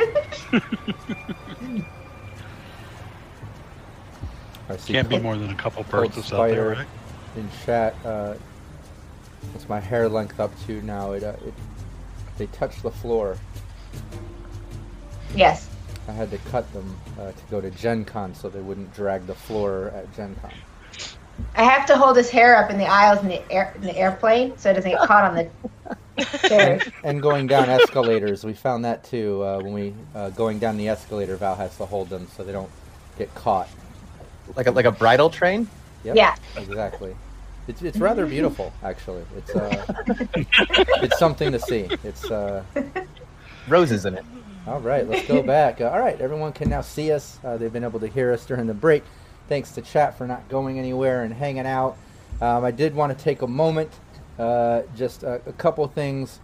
I 4.67 4.77
see 4.77 4.93
Can't 4.93 5.07
be 5.07 5.15
Cold- 5.15 5.23
more 5.23 5.37
than 5.37 5.51
a 5.51 5.55
couple 5.55 5.83
Cold 5.83 6.11
Berthas 6.11 6.33
out 6.33 6.49
there, 6.49 6.49
Spider 6.49 6.69
right? 6.69 6.87
in 7.37 7.49
chat. 7.65 7.95
Uh, 8.05 8.33
what's 9.51 9.69
my 9.69 9.79
hair 9.79 10.09
length 10.09 10.39
up 10.39 10.51
to 10.65 10.81
now? 10.81 11.11
It, 11.11 11.23
uh, 11.23 11.33
it 11.45 11.53
they 12.37 12.47
touch 12.47 12.81
the 12.81 12.91
floor. 12.91 13.37
Yes. 15.35 15.69
I 16.07 16.11
had 16.11 16.29
to 16.31 16.37
cut 16.49 16.71
them 16.73 16.97
uh, 17.19 17.31
to 17.31 17.43
go 17.49 17.61
to 17.61 17.69
Gen 17.71 18.05
Con 18.05 18.33
so 18.35 18.49
they 18.49 18.59
wouldn't 18.59 18.93
drag 18.93 19.25
the 19.27 19.35
floor 19.35 19.91
at 19.95 20.13
Gen 20.15 20.35
Con. 20.41 20.51
I 21.55 21.63
have 21.63 21.85
to 21.87 21.97
hold 21.97 22.17
his 22.17 22.29
hair 22.29 22.55
up 22.57 22.69
in 22.71 22.77
the 22.77 22.85
aisles 22.85 23.21
in 23.21 23.27
the 23.27 23.51
air 23.51 23.73
in 23.75 23.81
the 23.81 23.95
airplane 23.97 24.57
so 24.57 24.69
it 24.71 24.73
doesn't 24.75 24.91
get 24.91 25.01
caught 25.01 25.23
on 25.25 25.35
the 25.35 25.94
chairs. 26.23 26.83
And 27.03 27.21
going 27.21 27.47
down 27.47 27.69
escalators, 27.69 28.43
we 28.43 28.53
found 28.53 28.85
that 28.85 29.03
too. 29.03 29.43
Uh, 29.43 29.59
when 29.59 29.73
we 29.73 29.93
uh, 30.13 30.29
going 30.31 30.59
down 30.59 30.77
the 30.77 30.87
escalator, 30.89 31.35
Val 31.37 31.55
has 31.55 31.75
to 31.77 31.85
hold 31.85 32.09
them 32.09 32.27
so 32.35 32.43
they 32.43 32.51
don't 32.51 32.69
get 33.17 33.33
caught. 33.35 33.67
Like 34.55 34.67
a 34.67 34.71
like 34.71 34.85
a 34.85 34.91
bridal 34.91 35.29
train. 35.29 35.67
Yep, 36.03 36.15
Yeah. 36.15 36.35
exactly. 36.57 37.15
It's 37.67 37.81
it's 37.81 37.97
rather 37.97 38.25
beautiful, 38.35 38.71
actually. 38.83 39.23
It's 39.37 39.55
uh, 39.55 39.85
it's 41.01 41.17
something 41.19 41.51
to 41.51 41.59
see. 41.59 41.87
It's 42.03 42.29
uh, 42.29 42.63
Roses 43.67 44.05
in 44.05 44.13
it. 44.13 44.23
all 44.67 44.79
right. 44.79 45.07
Let's 45.07 45.27
go 45.27 45.41
back. 45.41 45.81
Uh, 45.81 45.85
all 45.85 45.99
right, 45.99 46.19
everyone 46.21 46.53
can 46.53 46.69
now 46.69 46.81
see 46.81 47.11
us. 47.11 47.39
Uh, 47.43 47.57
they've 47.57 47.73
been 47.73 47.83
able 47.83 47.99
to 47.99 48.07
hear 48.07 48.31
us 48.31 48.45
during 48.45 48.67
the 48.67 48.73
break. 48.73 49.03
Thanks 49.49 49.71
to 49.73 49.81
chat 49.81 50.17
for 50.17 50.27
not 50.27 50.47
going 50.49 50.77
anywhere 50.79 51.23
and 51.23 51.33
hanging 51.33 51.65
out. 51.65 51.97
Um, 52.41 52.63
I 52.65 52.71
did 52.71 52.93
want 52.95 53.17
to 53.17 53.23
take 53.23 53.41
a 53.41 53.47
moment, 53.47 53.91
uh, 54.37 54.81
just 54.95 55.23
a, 55.23 55.41
a 55.45 55.53
couple 55.53 55.87
things. 55.87 56.39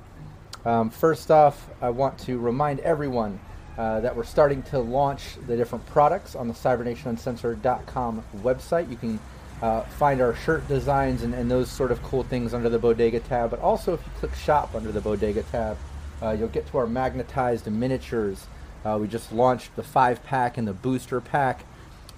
Um, 0.65 0.89
first 0.89 1.31
off, 1.31 1.69
I 1.81 1.89
want 1.89 2.17
to 2.19 2.37
remind 2.37 2.79
everyone 2.81 3.39
uh, 3.77 3.99
that 4.01 4.15
we're 4.15 4.23
starting 4.23 4.61
to 4.63 4.79
launch 4.79 5.37
the 5.47 5.57
different 5.57 5.85
products 5.87 6.35
on 6.35 6.47
the 6.47 6.53
CybernationUncensored.com 6.53 8.23
website. 8.37 8.89
You 8.89 8.97
can 8.97 9.19
uh, 9.61 9.81
find 9.81 10.21
our 10.21 10.35
shirt 10.35 10.67
designs 10.67 11.23
and, 11.23 11.33
and 11.33 11.49
those 11.49 11.69
sort 11.69 11.91
of 11.91 12.01
cool 12.03 12.23
things 12.23 12.53
under 12.53 12.69
the 12.69 12.79
Bodega 12.79 13.19
tab. 13.21 13.49
But 13.49 13.59
also, 13.59 13.93
if 13.93 14.01
you 14.05 14.11
click 14.19 14.35
Shop 14.35 14.75
under 14.75 14.91
the 14.91 15.01
Bodega 15.01 15.43
tab, 15.43 15.77
uh, 16.21 16.31
you'll 16.31 16.49
get 16.49 16.67
to 16.67 16.77
our 16.77 16.87
magnetized 16.87 17.65
miniatures. 17.67 18.47
Uh, 18.85 18.97
we 18.99 19.07
just 19.07 19.31
launched 19.31 19.75
the 19.75 19.83
five 19.83 20.23
pack 20.23 20.57
and 20.57 20.67
the 20.67 20.73
booster 20.73 21.21
pack. 21.21 21.65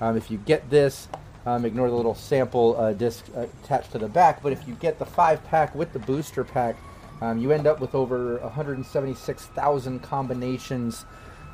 Um, 0.02 0.18
if 0.18 0.32
you 0.32 0.38
get 0.38 0.70
this, 0.70 1.08
um, 1.45 1.65
ignore 1.65 1.90
the 1.90 1.95
little 1.95 2.15
sample 2.15 2.76
uh, 2.78 2.94
disc 2.94 3.26
uh, 3.36 3.45
attached 3.64 3.91
to 3.91 3.98
the 3.98 4.07
back. 4.07 4.41
But 4.41 4.53
if 4.53 4.68
you 4.68 4.76
get 4.76 4.99
the 4.99 5.06
five 5.06 5.44
pack 5.45 5.76
with 5.76 5.94
the 5.94 5.99
booster 5.99 6.44
pack, 6.44 6.76
um, 7.22 7.38
you 7.38 7.52
end 7.52 7.68
up 7.68 7.80
with 7.80 7.95
over 7.95 8.38
176,000 8.40 9.99
combinations 10.02 11.06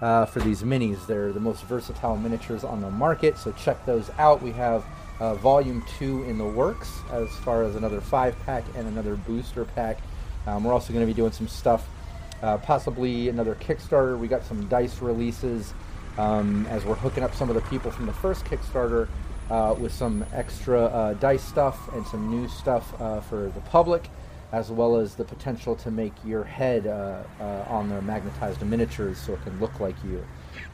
uh, 0.02 0.26
for 0.26 0.40
these 0.40 0.64
minis. 0.64 1.06
They're 1.06 1.32
the 1.32 1.40
most 1.40 1.64
versatile 1.64 2.18
miniatures 2.18 2.64
on 2.64 2.82
the 2.82 2.90
market, 2.90 3.38
so 3.38 3.52
check 3.52 3.86
those 3.86 4.10
out. 4.18 4.42
We 4.42 4.52
have 4.52 4.86
uh, 5.20 5.36
Volume 5.36 5.84
2 5.98 6.24
in 6.24 6.38
the 6.38 6.46
works 6.46 7.00
as 7.12 7.30
far 7.44 7.64
as 7.64 7.76
another 7.76 8.00
5 8.00 8.40
pack 8.46 8.64
and 8.76 8.88
another 8.88 9.16
booster 9.16 9.66
pack. 9.66 10.00
Um, 10.48 10.64
we're 10.64 10.74
also 10.74 10.94
going 10.94 11.06
to 11.06 11.12
be 11.12 11.16
doing 11.16 11.32
some 11.34 11.48
stuff, 11.48 11.88
uh, 12.42 12.58
possibly 12.58 13.30
another 13.30 13.56
Kickstarter. 13.56 14.18
We 14.18 14.28
got 14.28 14.44
some 14.46 14.68
dice 14.70 15.02
releases 15.02 15.74
um, 16.18 16.66
as 16.68 16.86
we're 16.86 16.96
hooking 16.96 17.24
up 17.24 17.36
some 17.36 17.50
of 17.50 17.56
the 17.56 17.62
people 17.62 17.92
from 17.92 18.06
the 18.06 18.14
first 18.14 18.46
Kickstarter 18.46 19.08
uh, 19.50 19.76
with 19.80 19.94
some 19.94 20.26
extra 20.34 20.86
uh, 20.86 21.14
dice 21.16 21.44
stuff 21.44 21.92
and 21.94 22.06
some 22.06 22.30
new 22.30 22.48
stuff 22.48 23.00
uh, 23.02 23.20
for 23.22 23.52
the 23.56 23.62
public, 23.62 24.10
as 24.52 24.72
well 24.72 24.96
as 24.98 25.16
the 25.16 25.24
potential 25.24 25.76
to 25.76 25.92
make 25.92 26.14
your 26.26 26.44
head 26.44 26.88
uh, 26.88 27.24
uh, 27.40 27.66
on 27.68 27.90
the 27.90 28.02
magnetized 28.02 28.62
miniatures 28.62 29.18
so 29.18 29.34
it 29.34 29.44
can 29.44 29.60
look 29.60 29.80
like 29.80 29.96
you. 30.04 30.26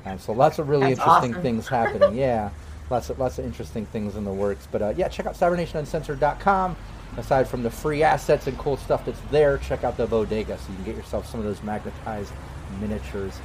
And 0.06 0.20
so 0.20 0.34
lots 0.34 0.60
of 0.60 0.70
really 0.70 0.94
That's 0.94 1.00
interesting 1.00 1.32
awesome. 1.32 1.42
things 1.42 1.68
happening. 1.68 2.16
Yeah, 2.16 2.50
lots 2.90 3.10
of 3.10 3.20
lots 3.20 3.40
of 3.40 3.46
interesting 3.46 3.86
things 3.88 4.16
in 4.16 4.24
the 4.24 4.32
works. 4.34 4.68
But 4.72 4.82
uh, 4.82 4.94
yeah, 4.96 5.08
check 5.08 5.26
out 5.26 5.36
CybernationUncensored.com. 5.36 6.76
Aside 7.18 7.48
from 7.48 7.64
the 7.64 7.72
free 7.72 8.04
assets 8.04 8.48
and 8.48 8.58
cool 8.58 8.76
stuff 8.76 9.06
that's 9.06 9.22
there, 9.32 9.58
check 9.60 9.86
out 9.86 9.96
the 9.96 10.06
bodega 10.06 10.58
so 10.58 10.70
you 10.70 10.76
can 10.76 10.84
get 10.86 10.96
yourself 10.98 11.26
some 11.30 11.40
of 11.40 11.46
those 11.46 11.64
magnetized 11.64 12.34
miniatures. 12.82 13.40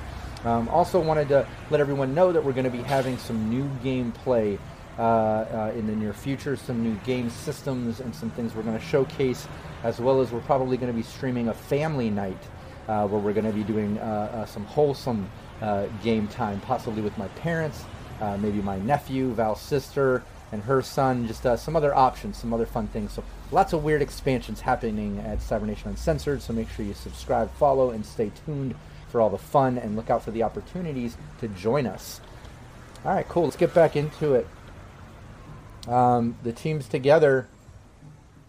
Um, 0.45 0.69
also, 0.71 1.01
wanted 1.01 1.29
to 1.29 1.47
let 1.71 1.81
everyone 1.81 2.15
know 2.15 2.33
that 2.33 2.43
we're 2.43 2.53
going 2.53 2.65
to 2.65 2.71
be 2.71 2.83
having 2.83 3.17
some 3.19 3.49
new 3.49 3.71
gameplay 3.85 4.59
uh, 4.99 5.03
uh, 5.03 5.73
in 5.77 5.87
the 5.87 5.95
near 5.97 6.13
future, 6.13 6.57
some 6.57 6.83
new 6.83 6.95
game 7.05 7.31
systems 7.31 8.01
and 8.01 8.15
some 8.15 8.31
things 8.31 8.55
we're 8.55 8.63
going 8.63 8.79
to 8.79 8.85
showcase, 8.85 9.47
as 9.85 10.01
well 10.01 10.21
as 10.21 10.31
we're 10.31 10.41
probably 10.41 10.77
going 10.77 10.93
to 10.93 10.97
be 10.97 11.03
streaming 11.03 11.49
a 11.49 11.55
family 11.55 12.11
night 12.11 12.43
uh, 12.89 13.07
where 13.07 13.21
we're 13.21 13.33
going 13.33 13.47
to 13.47 13.53
be 13.53 13.65
doing 13.65 13.99
uh, 13.99 14.45
some 14.47 14.65
wholesome 14.65 15.31
game 16.03 16.27
time, 16.29 16.61
possibly 16.61 17.03
with 17.03 17.17
my 17.19 17.29
parents, 17.29 17.85
maybe 18.39 18.61
my 18.63 18.79
nephew, 18.79 19.33
Val's 19.35 19.61
sister, 19.61 20.23
and 20.53 20.63
her 20.63 20.83
son, 20.83 21.27
just 21.27 21.47
uh, 21.47 21.57
some 21.57 21.77
other 21.77 21.95
options, 21.95 22.37
some 22.37 22.53
other 22.53 22.67
fun 22.67 22.89
things. 22.89 23.13
So 23.13 23.23
lots 23.53 23.73
of 23.73 23.85
weird 23.85 24.03
expansions 24.03 24.61
happening 24.61 25.19
at 25.21 25.41
Cybernation 25.41 25.91
Uncensored. 25.91 26.43
So 26.43 26.53
make 26.53 26.69
sure 26.71 26.85
you 26.85 26.95
subscribe, 26.95 27.53
follow, 27.53 27.91
and 27.91 28.05
stay 28.05 28.33
tuned 28.45 28.75
for 29.09 29.21
all 29.21 29.31
the 29.31 29.39
fun 29.39 29.79
and 29.79 29.97
look 29.97 30.11
out 30.11 30.25
for 30.25 30.31
the 30.31 30.43
opportunities 30.43 31.17
to 31.41 31.49
join 31.49 31.87
us. 31.87 32.21
All 33.05 33.15
right, 33.15 33.27
cool. 33.29 33.45
Let's 33.45 33.57
get 33.57 33.73
back 33.75 33.97
into 33.97 34.35
it. 34.35 34.47
Um, 35.89 36.37
the 36.43 36.53
team's 36.53 36.89
together. 36.89 37.49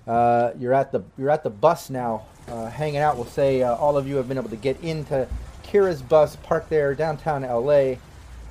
Uh, 0.08 0.52
you're 0.60 0.74
at 0.74 0.91
the 0.91 1.03
you're 1.18 1.30
at 1.30 1.44
the 1.44 1.49
bus 1.49 1.90
now, 1.90 2.26
uh, 2.48 2.70
hanging 2.70 2.98
out. 2.98 3.16
We'll 3.16 3.26
say 3.26 3.64
uh, 3.64 3.76
all 3.76 3.98
of 3.98 4.08
you 4.08 4.16
have 4.18 4.28
been 4.28 4.38
able 4.38 4.49
to 4.49 4.56
get 4.56 4.82
into 4.82 5.28
Kira's 5.64 6.02
bus, 6.02 6.36
parked 6.38 6.70
there 6.70 6.95
downtown 6.95 7.44
LA. 7.44 7.95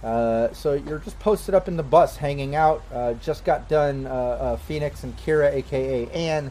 Uh, 0.02 0.52
so 0.54 0.72
you're 0.72 1.00
just 1.00 1.18
posted 1.18 1.54
up 1.54 1.68
in 1.68 1.76
the 1.76 1.82
bus, 1.82 2.16
hanging 2.16 2.54
out. 2.54 2.82
Uh, 2.92 3.12
just 3.14 3.44
got 3.44 3.68
done. 3.68 4.06
Uh, 4.06 4.56
Phoenix 4.66 5.04
and 5.04 5.16
Kira, 5.18 5.52
aka 5.52 6.06
Anne, 6.10 6.50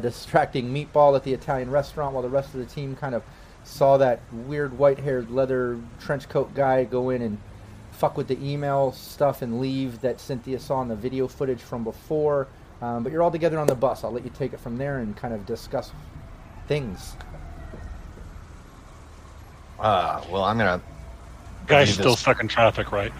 distracting 0.00 0.72
Meatball 0.72 1.14
at 1.14 1.24
the 1.24 1.32
Italian 1.32 1.70
restaurant, 1.70 2.12
while 2.12 2.22
the 2.22 2.28
rest 2.28 2.54
of 2.54 2.60
the 2.60 2.66
team 2.66 2.96
kind 2.96 3.14
of 3.14 3.22
saw 3.64 3.98
that 3.98 4.20
weird 4.32 4.76
white-haired 4.78 5.30
leather 5.30 5.78
trench 6.00 6.28
coat 6.28 6.54
guy 6.54 6.84
go 6.84 7.10
in 7.10 7.22
and 7.22 7.38
fuck 7.98 8.16
with 8.16 8.28
the 8.28 8.38
email 8.44 8.92
stuff 8.92 9.42
and 9.42 9.60
leave 9.60 10.00
that 10.00 10.20
Cynthia 10.20 10.60
saw 10.60 10.80
in 10.82 10.88
the 10.88 10.94
video 10.94 11.26
footage 11.26 11.60
from 11.60 11.82
before. 11.82 12.46
Um, 12.80 13.02
but 13.02 13.10
you're 13.10 13.22
all 13.22 13.30
together 13.30 13.58
on 13.58 13.66
the 13.66 13.74
bus. 13.74 14.04
I'll 14.04 14.12
let 14.12 14.24
you 14.24 14.30
take 14.30 14.52
it 14.52 14.60
from 14.60 14.78
there 14.78 14.98
and 14.98 15.16
kind 15.16 15.34
of 15.34 15.44
discuss 15.46 15.90
things. 16.68 17.16
Uh, 19.80 20.22
well, 20.30 20.44
I'm 20.44 20.58
gonna. 20.58 20.80
Guy's 21.66 21.92
still 21.92 22.12
this- 22.12 22.20
stuck 22.20 22.40
in 22.40 22.46
traffic, 22.48 22.92
right? 22.92 23.12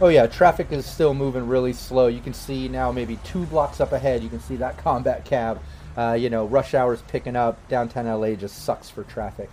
Oh 0.00 0.08
yeah, 0.08 0.26
traffic 0.26 0.72
is 0.72 0.86
still 0.86 1.14
moving 1.14 1.46
really 1.46 1.72
slow. 1.72 2.08
You 2.08 2.20
can 2.20 2.34
see 2.34 2.66
now 2.68 2.90
maybe 2.90 3.16
two 3.24 3.44
blocks 3.46 3.80
up 3.80 3.92
ahead. 3.92 4.22
You 4.22 4.28
can 4.28 4.40
see 4.40 4.56
that 4.56 4.78
combat 4.82 5.24
cab. 5.24 5.60
Uh, 5.96 6.16
you 6.18 6.30
know, 6.30 6.46
rush 6.46 6.74
hour's 6.74 7.02
picking 7.02 7.36
up. 7.36 7.68
Downtown 7.68 8.06
LA 8.06 8.34
just 8.34 8.64
sucks 8.64 8.88
for 8.90 9.04
traffic. 9.04 9.50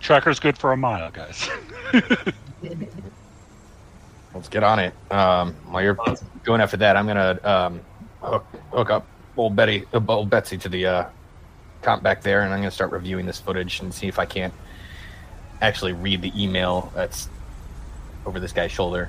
Tracker's 0.00 0.38
good 0.40 0.56
for 0.58 0.72
a 0.72 0.76
mile, 0.76 1.10
guys. 1.10 1.48
Let's 4.34 4.48
get 4.48 4.62
on 4.62 4.78
it. 4.78 4.92
Um, 5.10 5.54
while 5.70 5.82
you're 5.82 5.98
going 6.44 6.60
after 6.60 6.76
that, 6.78 6.96
I'm 6.96 7.06
gonna 7.06 7.40
um, 7.42 7.80
hook, 8.20 8.44
hook 8.70 8.90
up 8.90 9.06
old 9.36 9.56
Betty, 9.56 9.84
uh, 9.92 10.00
old 10.08 10.30
Betsy 10.30 10.58
to 10.58 10.68
the 10.68 10.86
uh, 10.86 11.06
comp 11.82 12.02
back 12.02 12.22
there, 12.22 12.42
and 12.42 12.52
I'm 12.52 12.60
gonna 12.60 12.70
start 12.70 12.92
reviewing 12.92 13.26
this 13.26 13.40
footage 13.40 13.80
and 13.80 13.94
see 13.94 14.08
if 14.08 14.18
I 14.18 14.26
can't 14.26 14.52
actually 15.62 15.92
read 15.92 16.20
the 16.20 16.32
email 16.40 16.92
that's 16.94 17.28
over 18.26 18.40
this 18.40 18.52
guy's 18.52 18.72
shoulder. 18.72 19.08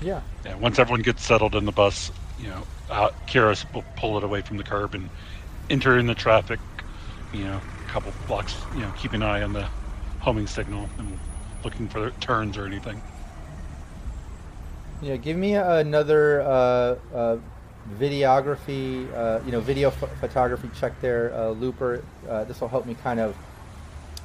Yeah. 0.00 0.20
yeah, 0.44 0.56
once 0.56 0.80
everyone 0.80 1.02
gets 1.02 1.24
settled 1.24 1.54
in 1.54 1.64
the 1.64 1.72
bus, 1.72 2.10
you 2.40 2.48
know, 2.48 2.62
uh, 2.90 3.10
Kira 3.28 3.72
will 3.72 3.84
pull 3.96 4.18
it 4.18 4.24
away 4.24 4.40
from 4.40 4.56
the 4.56 4.64
curb 4.64 4.94
and 4.94 5.08
enter 5.70 5.96
in 5.96 6.06
the 6.06 6.14
traffic. 6.14 6.58
You 7.32 7.44
know, 7.44 7.60
a 7.60 7.81
couple 7.92 8.12
blocks. 8.26 8.56
You 8.74 8.80
know, 8.80 8.92
keep 8.96 9.12
an 9.12 9.22
eye 9.22 9.42
on 9.42 9.52
the 9.52 9.68
homing 10.20 10.46
signal 10.46 10.88
and 10.98 11.18
looking 11.62 11.88
for 11.88 12.10
turns 12.12 12.56
or 12.56 12.64
anything. 12.64 13.00
Yeah, 15.02 15.16
give 15.16 15.36
me 15.36 15.54
another 15.54 16.40
uh, 16.42 16.96
uh, 17.14 17.38
videography, 17.98 19.12
uh, 19.14 19.40
you 19.44 19.52
know, 19.52 19.60
video 19.60 19.90
ph- 19.90 20.10
photography 20.20 20.70
check 20.78 20.98
there, 21.00 21.34
uh, 21.34 21.50
Looper. 21.50 22.02
Uh, 22.28 22.44
this 22.44 22.60
will 22.60 22.68
help 22.68 22.86
me 22.86 22.94
kind 22.94 23.20
of 23.20 23.36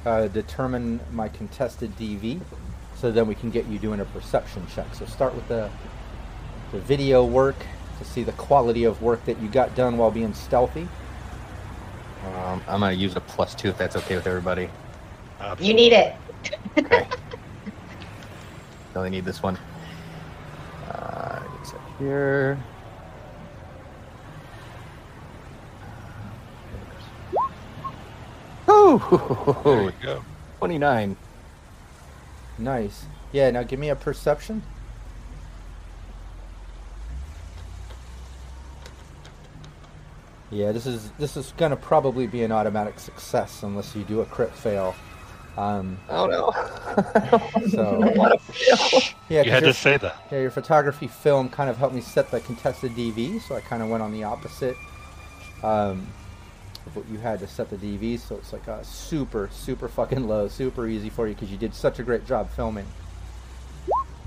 uh, 0.06 0.28
determine 0.28 1.00
my 1.12 1.28
contested 1.28 1.94
DV, 1.96 2.40
so 2.96 3.10
then 3.10 3.26
we 3.26 3.34
can 3.34 3.50
get 3.50 3.66
you 3.66 3.78
doing 3.78 4.00
a 4.00 4.04
perception 4.06 4.66
check. 4.74 4.94
So 4.94 5.04
start 5.04 5.34
with 5.34 5.46
the 5.48 5.70
the 6.72 6.80
video 6.80 7.24
work 7.24 7.56
to 7.98 8.04
see 8.04 8.22
the 8.22 8.32
quality 8.32 8.84
of 8.84 9.02
work 9.02 9.24
that 9.24 9.40
you 9.40 9.48
got 9.48 9.74
done 9.74 9.96
while 9.96 10.10
being 10.10 10.34
stealthy. 10.34 10.86
Um, 12.24 12.62
I'm 12.68 12.80
gonna 12.80 12.92
use 12.92 13.16
a 13.16 13.20
plus 13.20 13.54
two 13.54 13.68
if 13.68 13.78
that's 13.78 13.96
okay 13.96 14.16
with 14.16 14.26
everybody. 14.26 14.68
You 15.60 15.74
need 15.74 15.92
it. 15.92 16.14
Okay. 16.76 17.06
Only 18.96 19.10
need 19.10 19.24
this 19.24 19.42
one. 19.42 19.58
Uh, 20.88 21.42
it's 21.60 21.72
up 21.72 21.80
here. 21.98 22.58
There 28.66 28.76
Ooh, 28.76 29.84
you 29.84 29.92
go. 30.02 30.24
29. 30.58 31.16
Nice. 32.58 33.04
Yeah. 33.32 33.50
Now 33.50 33.62
give 33.62 33.78
me 33.78 33.90
a 33.90 33.96
perception. 33.96 34.62
Yeah, 40.50 40.72
this 40.72 40.86
is 40.86 41.10
this 41.18 41.36
is 41.36 41.52
gonna 41.56 41.76
probably 41.76 42.26
be 42.26 42.42
an 42.42 42.52
automatic 42.52 42.98
success 42.98 43.62
unless 43.62 43.94
you 43.94 44.04
do 44.04 44.20
a 44.22 44.24
crit 44.26 44.52
fail. 44.54 44.94
Um, 45.58 45.98
Oh 46.08 46.26
no. 46.26 46.52
so 47.70 47.98
what 48.16 48.32
a 48.36 48.38
fail. 48.38 49.00
yeah, 49.28 49.38
You 49.40 49.44
'cause 49.44 49.52
had 49.52 49.62
your- 49.64 49.72
to 49.72 49.74
say 49.78 49.96
that. 49.98 50.16
Yeah, 50.30 50.40
your 50.40 50.50
photography 50.50 51.08
film 51.08 51.48
kind 51.50 51.68
of 51.68 51.76
helped 51.76 51.94
me 51.94 52.00
set 52.00 52.30
the 52.30 52.40
contested 52.40 52.92
DV, 52.92 53.40
so 53.42 53.56
I 53.56 53.60
kind 53.60 53.82
of 53.82 53.88
went 53.88 54.02
on 54.02 54.12
the 54.12 54.24
opposite 54.24 54.76
um, 55.62 56.06
of 56.86 56.94
what 56.96 57.06
you 57.10 57.18
had 57.18 57.40
to 57.40 57.46
set 57.48 57.68
the 57.70 57.76
DV. 57.76 58.20
So 58.20 58.36
it's 58.36 58.52
like 58.52 58.68
a 58.68 58.82
super, 58.84 59.50
super 59.52 59.88
fucking 59.88 60.26
low, 60.28 60.46
super 60.48 60.86
easy 60.86 61.10
for 61.10 61.26
you 61.28 61.34
because 61.34 61.50
you 61.50 61.58
did 61.58 61.74
such 61.74 61.98
a 61.98 62.02
great 62.04 62.24
job 62.26 62.48
filming. 62.50 62.86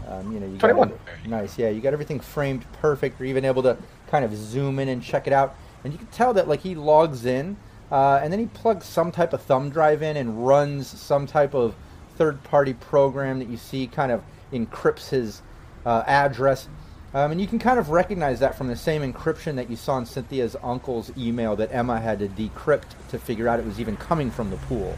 Um, 0.07 0.34
you 0.34 0.39
know, 0.39 0.45
you 0.48 0.57
got 0.57 0.68
21. 0.72 0.91
every- 1.15 1.30
nice, 1.30 1.57
yeah. 1.57 1.69
You 1.69 1.80
got 1.80 1.93
everything 1.93 2.19
framed 2.19 2.65
perfect. 2.73 3.19
You're 3.19 3.30
even 3.30 3.45
able 3.45 3.64
to 3.64 3.77
kind 4.07 4.26
of 4.26 4.35
zoom 4.35 4.80
in 4.80 4.89
and 4.89 5.02
check 5.02 5.26
it 5.27 5.34
out, 5.34 5.56
and 5.84 5.94
you 5.94 5.99
can 5.99 6.08
tell 6.08 6.34
that 6.34 6.48
like 6.48 6.62
he 6.62 6.76
logs 6.76 7.26
in, 7.26 7.58
uh, 7.91 8.20
and 8.24 8.32
then 8.32 8.40
he 8.40 8.45
plugs 8.45 8.86
some 8.86 9.12
type 9.12 9.34
of 9.34 9.41
thumb 9.41 9.70
drive 9.70 10.02
in 10.02 10.18
and 10.18 10.45
runs 10.48 10.88
some 10.88 11.28
type 11.28 11.53
of 11.53 11.76
third-party 12.18 12.74
program 12.74 13.40
that 13.40 13.49
you 13.49 13.58
see 13.58 13.88
kind 13.88 14.12
of 14.12 14.24
encrypts 14.53 15.10
his 15.10 15.41
uh, 15.86 16.03
address. 16.06 16.68
Um, 17.14 17.32
and 17.32 17.41
you 17.41 17.48
can 17.48 17.60
kind 17.60 17.78
of 17.78 17.90
recognize 17.90 18.40
that 18.40 18.58
from 18.58 18.68
the 18.68 18.76
same 18.76 19.02
encryption 19.02 19.56
that 19.56 19.70
you 19.70 19.76
saw 19.76 19.98
in 19.98 20.06
Cynthia's 20.06 20.56
uncle's 20.64 21.12
email 21.18 21.58
that 21.58 21.74
Emma 21.74 21.99
had 21.99 22.20
to 22.20 22.30
decrypt 22.30 22.95
to 23.10 23.20
figure 23.20 23.49
out 23.49 23.60
it 23.60 23.66
was 23.66 23.82
even 23.82 23.98
coming 23.98 24.32
from 24.32 24.49
the 24.49 24.58
pool. 24.58 24.98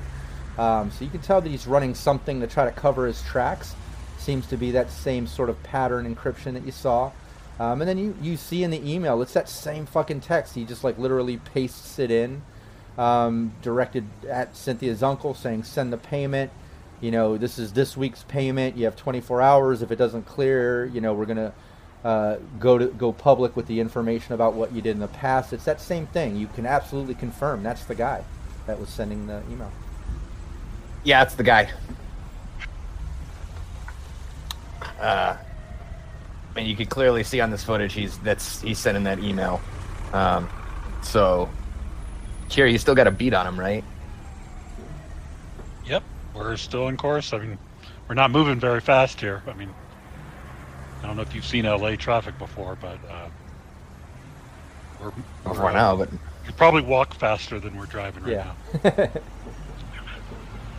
Um, 0.59 0.91
so 0.91 1.03
you 1.03 1.09
can 1.09 1.21
tell 1.21 1.41
that 1.41 1.49
he's 1.49 1.65
running 1.65 1.95
something 1.95 2.39
to 2.41 2.45
try 2.45 2.65
to 2.65 2.71
cover 2.71 3.07
his 3.07 3.21
tracks. 3.23 3.75
Seems 4.19 4.45
to 4.47 4.57
be 4.57 4.69
that 4.71 4.91
same 4.91 5.25
sort 5.25 5.49
of 5.49 5.61
pattern 5.63 6.13
encryption 6.13 6.53
that 6.53 6.65
you 6.65 6.71
saw. 6.71 7.11
Um, 7.59 7.81
and 7.81 7.87
then 7.87 7.97
you, 7.97 8.15
you 8.21 8.37
see 8.37 8.63
in 8.63 8.71
the 8.71 8.91
email, 8.91 9.21
it's 9.21 9.33
that 9.33 9.47
same 9.47 9.85
fucking 9.85 10.21
text. 10.21 10.55
He 10.55 10.65
just 10.65 10.83
like 10.83 10.97
literally 10.97 11.37
pastes 11.37 11.99
it 11.99 12.09
in, 12.09 12.41
um, 12.97 13.53
directed 13.61 14.05
at 14.27 14.55
Cynthia's 14.55 15.03
uncle, 15.03 15.33
saying 15.33 15.63
send 15.63 15.93
the 15.93 15.97
payment. 15.97 16.51
You 16.99 17.11
know, 17.11 17.37
this 17.37 17.59
is 17.59 17.73
this 17.73 17.95
week's 17.95 18.23
payment. 18.23 18.77
You 18.77 18.85
have 18.85 18.95
24 18.95 19.41
hours. 19.41 19.81
If 19.81 19.91
it 19.91 19.97
doesn't 19.97 20.25
clear, 20.25 20.85
you 20.85 21.01
know, 21.01 21.13
we're 21.13 21.25
gonna 21.25 21.53
uh, 22.03 22.37
go 22.59 22.77
to 22.77 22.87
go 22.87 23.11
public 23.11 23.55
with 23.55 23.67
the 23.67 23.79
information 23.79 24.33
about 24.33 24.53
what 24.53 24.73
you 24.73 24.81
did 24.81 24.91
in 24.91 24.99
the 24.99 25.07
past. 25.07 25.53
It's 25.53 25.65
that 25.65 25.79
same 25.79 26.07
thing. 26.07 26.35
You 26.35 26.47
can 26.47 26.65
absolutely 26.65 27.15
confirm 27.15 27.61
that's 27.61 27.85
the 27.85 27.95
guy 27.95 28.23
that 28.65 28.79
was 28.79 28.89
sending 28.89 29.27
the 29.27 29.41
email. 29.51 29.71
Yeah, 31.03 31.23
it's 31.23 31.35
the 31.35 31.43
guy. 31.43 31.69
Uh, 34.99 35.35
I 36.53 36.59
mean, 36.59 36.69
you 36.69 36.75
can 36.75 36.85
clearly 36.85 37.23
see 37.23 37.41
on 37.41 37.49
this 37.49 37.63
footage 37.63 37.93
he's 37.93 38.17
that's 38.19 38.61
he's 38.61 38.77
sending 38.77 39.03
that 39.05 39.19
email. 39.19 39.59
Um, 40.13 40.47
so, 41.01 41.49
Kira, 42.49 42.71
you 42.71 42.77
still 42.77 42.93
got 42.95 43.07
a 43.07 43.11
beat 43.11 43.33
on 43.33 43.47
him, 43.47 43.59
right? 43.59 43.83
Yep, 45.85 46.03
we're 46.35 46.55
still 46.57 46.87
in 46.89 46.97
course. 46.97 47.33
I 47.33 47.39
mean, 47.39 47.57
we're 48.07 48.15
not 48.15 48.29
moving 48.31 48.59
very 48.59 48.81
fast 48.81 49.19
here. 49.19 49.41
I 49.47 49.53
mean, 49.53 49.73
I 51.01 51.07
don't 51.07 51.15
know 51.15 51.23
if 51.23 51.33
you've 51.33 51.45
seen 51.45 51.65
LA 51.65 51.95
traffic 51.95 52.37
before, 52.37 52.77
but 52.79 52.99
uh, 53.09 53.27
we're, 55.01 55.11
Before 55.43 55.63
we're, 55.65 55.69
uh, 55.71 55.73
now, 55.73 55.95
but 55.95 56.11
You 56.11 56.53
probably 56.55 56.83
walk 56.83 57.15
faster 57.15 57.59
than 57.59 57.75
we're 57.77 57.85
driving 57.87 58.23
right 58.23 58.33
Yeah. 58.33 58.53
now. 58.83 58.91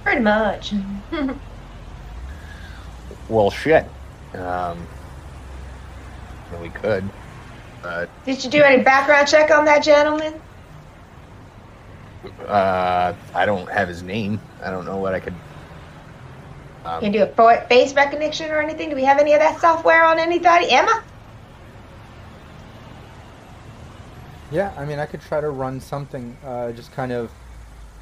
Pretty 0.05 0.21
much. 0.21 0.73
well, 3.29 3.51
shit. 3.51 3.87
Um, 4.35 4.87
well, 6.53 6.63
we 6.63 6.71
could, 6.71 7.05
but 7.83 8.09
Did 8.25 8.45
you 8.45 8.51
do 8.51 8.63
any 8.63 8.83
background 8.83 9.29
check 9.29 9.51
on 9.51 9.65
that 9.65 9.83
gentleman? 9.83 10.41
uh, 12.47 13.15
I 13.35 13.47
don't 13.47 13.71
have 13.71 13.89
his 13.89 14.03
name. 14.03 14.41
I 14.63 14.71
don't 14.71 14.85
know 14.85 14.97
what 14.97 15.15
I 15.15 15.21
could. 15.21 15.35
Um, 16.85 17.01
Can 17.01 17.13
you 17.15 17.27
do 17.27 17.45
a 17.49 17.61
face 17.67 17.95
recognition 17.95 18.51
or 18.51 18.61
anything? 18.61 18.91
Do 18.91 18.97
we 18.97 19.05
have 19.05 19.19
any 19.19 19.33
of 19.33 19.41
that 19.41 19.61
software 19.61 20.05
on 20.05 20.19
anybody? 20.19 20.71
Emma? 20.71 21.03
Yeah, 24.51 24.73
I 24.77 24.85
mean, 24.85 24.99
I 24.99 25.07
could 25.07 25.21
try 25.21 25.41
to 25.41 25.49
run 25.51 25.81
something, 25.81 26.37
uh, 26.45 26.73
just 26.73 26.93
kind 26.93 27.11
of 27.11 27.31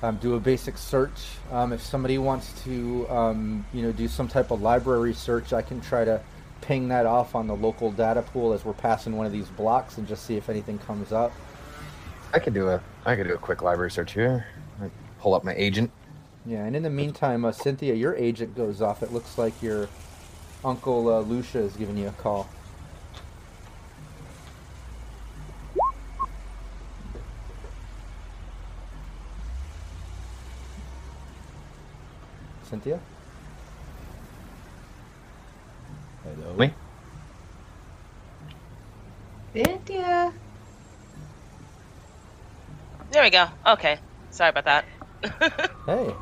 um, 0.03 0.17
do 0.17 0.35
a 0.35 0.41
basic 0.41 0.77
search. 0.77 1.37
Um, 1.51 1.73
if 1.73 1.81
somebody 1.81 2.19
wants 2.19 2.61
to, 2.65 3.09
um, 3.09 3.65
you 3.73 3.83
know, 3.83 3.93
do 3.93 4.09
some 4.09 4.27
type 4.29 4.51
of 4.51 4.61
library 4.61 5.15
search, 5.15 5.53
I 5.53 5.63
can 5.63 5.81
try 5.81 6.05
to 6.05 6.21
ping 6.63 6.89
that 6.89 7.05
off 7.05 7.35
on 7.35 7.47
the 7.47 7.55
local 7.55 7.93
data 7.93 8.23
pool 8.23 8.53
as 8.55 8.65
we're 8.65 8.73
passing 8.73 9.17
one 9.17 9.27
of 9.27 9.33
these 9.33 9.49
blocks 9.49 9.99
and 9.99 10.09
just 10.09 10.25
see 10.25 10.37
if 10.37 10.49
anything 10.49 10.79
comes 10.79 11.13
up. 11.13 11.33
I 12.33 12.39
could 12.39 12.55
do 12.55 12.69
a 12.69 12.81
I 13.05 13.15
could 13.17 13.27
do 13.27 13.35
a 13.35 13.39
quick 13.39 13.61
library 13.61 13.91
search 13.91 14.13
here. 14.13 14.47
I 14.81 14.89
pull 15.21 15.35
up 15.35 15.45
my 15.45 15.55
agent. 15.55 15.91
Yeah, 16.47 16.65
and 16.65 16.75
in 16.75 16.83
the 16.83 16.91
meantime, 16.91 17.45
uh, 17.45 17.53
Cynthia, 17.53 17.95
your 17.95 18.17
agent 18.17 18.57
goes 18.57 18.81
off. 18.81 19.03
It 19.03 19.13
looks 19.13 19.37
like 19.37 19.61
your 19.63 19.89
uncle 20.65 21.09
uh, 21.09 21.21
Lucia 21.21 21.59
is 21.59 21.77
giving 21.77 21.97
you 21.97 22.09
a 22.09 22.13
call. 22.13 22.49
Cynthia? 32.65 32.99
Hello? 36.25 36.55
Me? 36.57 36.73
Cynthia. 39.53 40.33
There 43.11 43.23
we 43.23 43.31
go. 43.31 43.49
Okay. 43.67 43.99
Sorry 44.31 44.51
about 44.51 44.65
that. 44.65 44.85
Hey. 45.87 46.15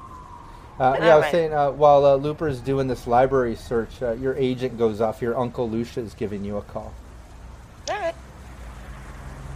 Uh, 0.78 0.96
yeah, 0.98 1.14
I 1.14 1.16
was 1.16 1.26
Alright. 1.26 1.30
saying 1.30 1.52
uh, 1.52 1.70
while 1.72 2.06
uh, 2.06 2.14
Looper's 2.16 2.60
doing 2.60 2.88
this 2.88 3.06
library 3.06 3.54
search, 3.54 4.00
uh, 4.00 4.12
your 4.12 4.34
agent 4.36 4.78
goes 4.78 5.02
off. 5.02 5.20
Your 5.20 5.38
uncle 5.38 5.68
Lucia 5.68 6.00
is 6.00 6.14
giving 6.14 6.42
you 6.42 6.56
a 6.56 6.62
call. 6.62 6.94
All 7.90 7.98
right. 7.98 8.14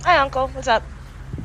Hi, 0.02 0.18
Uncle. 0.18 0.48
What's 0.48 0.68
up? 0.68 0.82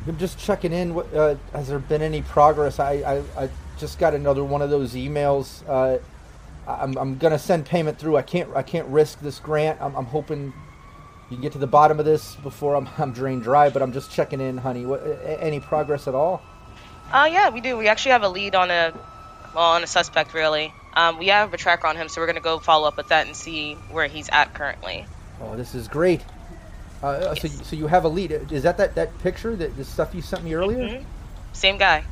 I'm 0.06 0.18
just 0.18 0.38
checking 0.38 0.74
in. 0.74 0.94
What, 0.94 1.12
uh, 1.14 1.36
has 1.54 1.68
there 1.68 1.78
been 1.78 2.02
any 2.02 2.20
progress? 2.20 2.78
I, 2.78 2.92
I, 3.36 3.44
I 3.44 3.48
just 3.78 3.98
got 3.98 4.12
another 4.12 4.44
one 4.44 4.60
of 4.60 4.68
those 4.68 4.92
emails. 4.92 5.66
Uh, 6.70 6.76
I'm, 6.82 6.96
I'm 6.98 7.18
gonna 7.18 7.38
send 7.38 7.66
payment 7.66 7.98
through. 7.98 8.16
I 8.16 8.22
can't 8.22 8.48
I 8.54 8.62
can't 8.62 8.86
risk 8.88 9.20
this 9.20 9.38
grant. 9.38 9.80
I'm, 9.80 9.94
I'm 9.96 10.04
hoping 10.04 10.52
you 11.28 11.36
can 11.36 11.40
get 11.42 11.52
to 11.52 11.58
the 11.58 11.66
bottom 11.66 11.98
of 11.98 12.04
this 12.04 12.36
before 12.36 12.74
I'm, 12.76 12.88
I'm 12.98 13.12
drained 13.12 13.42
dry. 13.42 13.70
But 13.70 13.82
I'm 13.82 13.92
just 13.92 14.10
checking 14.12 14.40
in, 14.40 14.56
honey. 14.58 14.86
What, 14.86 15.02
any 15.40 15.60
progress 15.60 16.06
at 16.08 16.14
all? 16.14 16.42
Uh, 17.12 17.28
yeah, 17.30 17.50
we 17.50 17.60
do. 17.60 17.76
We 17.76 17.88
actually 17.88 18.12
have 18.12 18.22
a 18.22 18.28
lead 18.28 18.54
on 18.54 18.70
a, 18.70 18.92
well, 19.54 19.72
on 19.72 19.82
a 19.82 19.86
suspect, 19.86 20.32
really. 20.32 20.72
Um, 20.94 21.18
we 21.18 21.26
have 21.28 21.52
a 21.52 21.56
tracker 21.56 21.86
on 21.88 21.96
him, 21.96 22.08
so 22.08 22.20
we're 22.20 22.26
gonna 22.28 22.40
go 22.40 22.58
follow 22.60 22.86
up 22.86 22.96
with 22.96 23.08
that 23.08 23.26
and 23.26 23.34
see 23.34 23.74
where 23.90 24.06
he's 24.06 24.28
at 24.30 24.54
currently. 24.54 25.06
Oh, 25.40 25.56
this 25.56 25.74
is 25.74 25.88
great. 25.88 26.20
Uh, 27.02 27.34
So 27.34 27.48
you- 27.48 27.64
so 27.64 27.76
you 27.76 27.86
have 27.88 28.04
a 28.04 28.08
lead. 28.08 28.30
Is 28.52 28.62
that 28.62 28.76
that, 28.76 28.94
that 28.94 29.16
picture 29.20 29.56
that 29.56 29.76
the 29.76 29.84
stuff 29.84 30.14
you 30.14 30.22
sent 30.22 30.44
me 30.44 30.54
earlier? 30.54 30.78
Mhm. 30.78 31.04
Same 31.52 31.78
guy. 31.78 32.04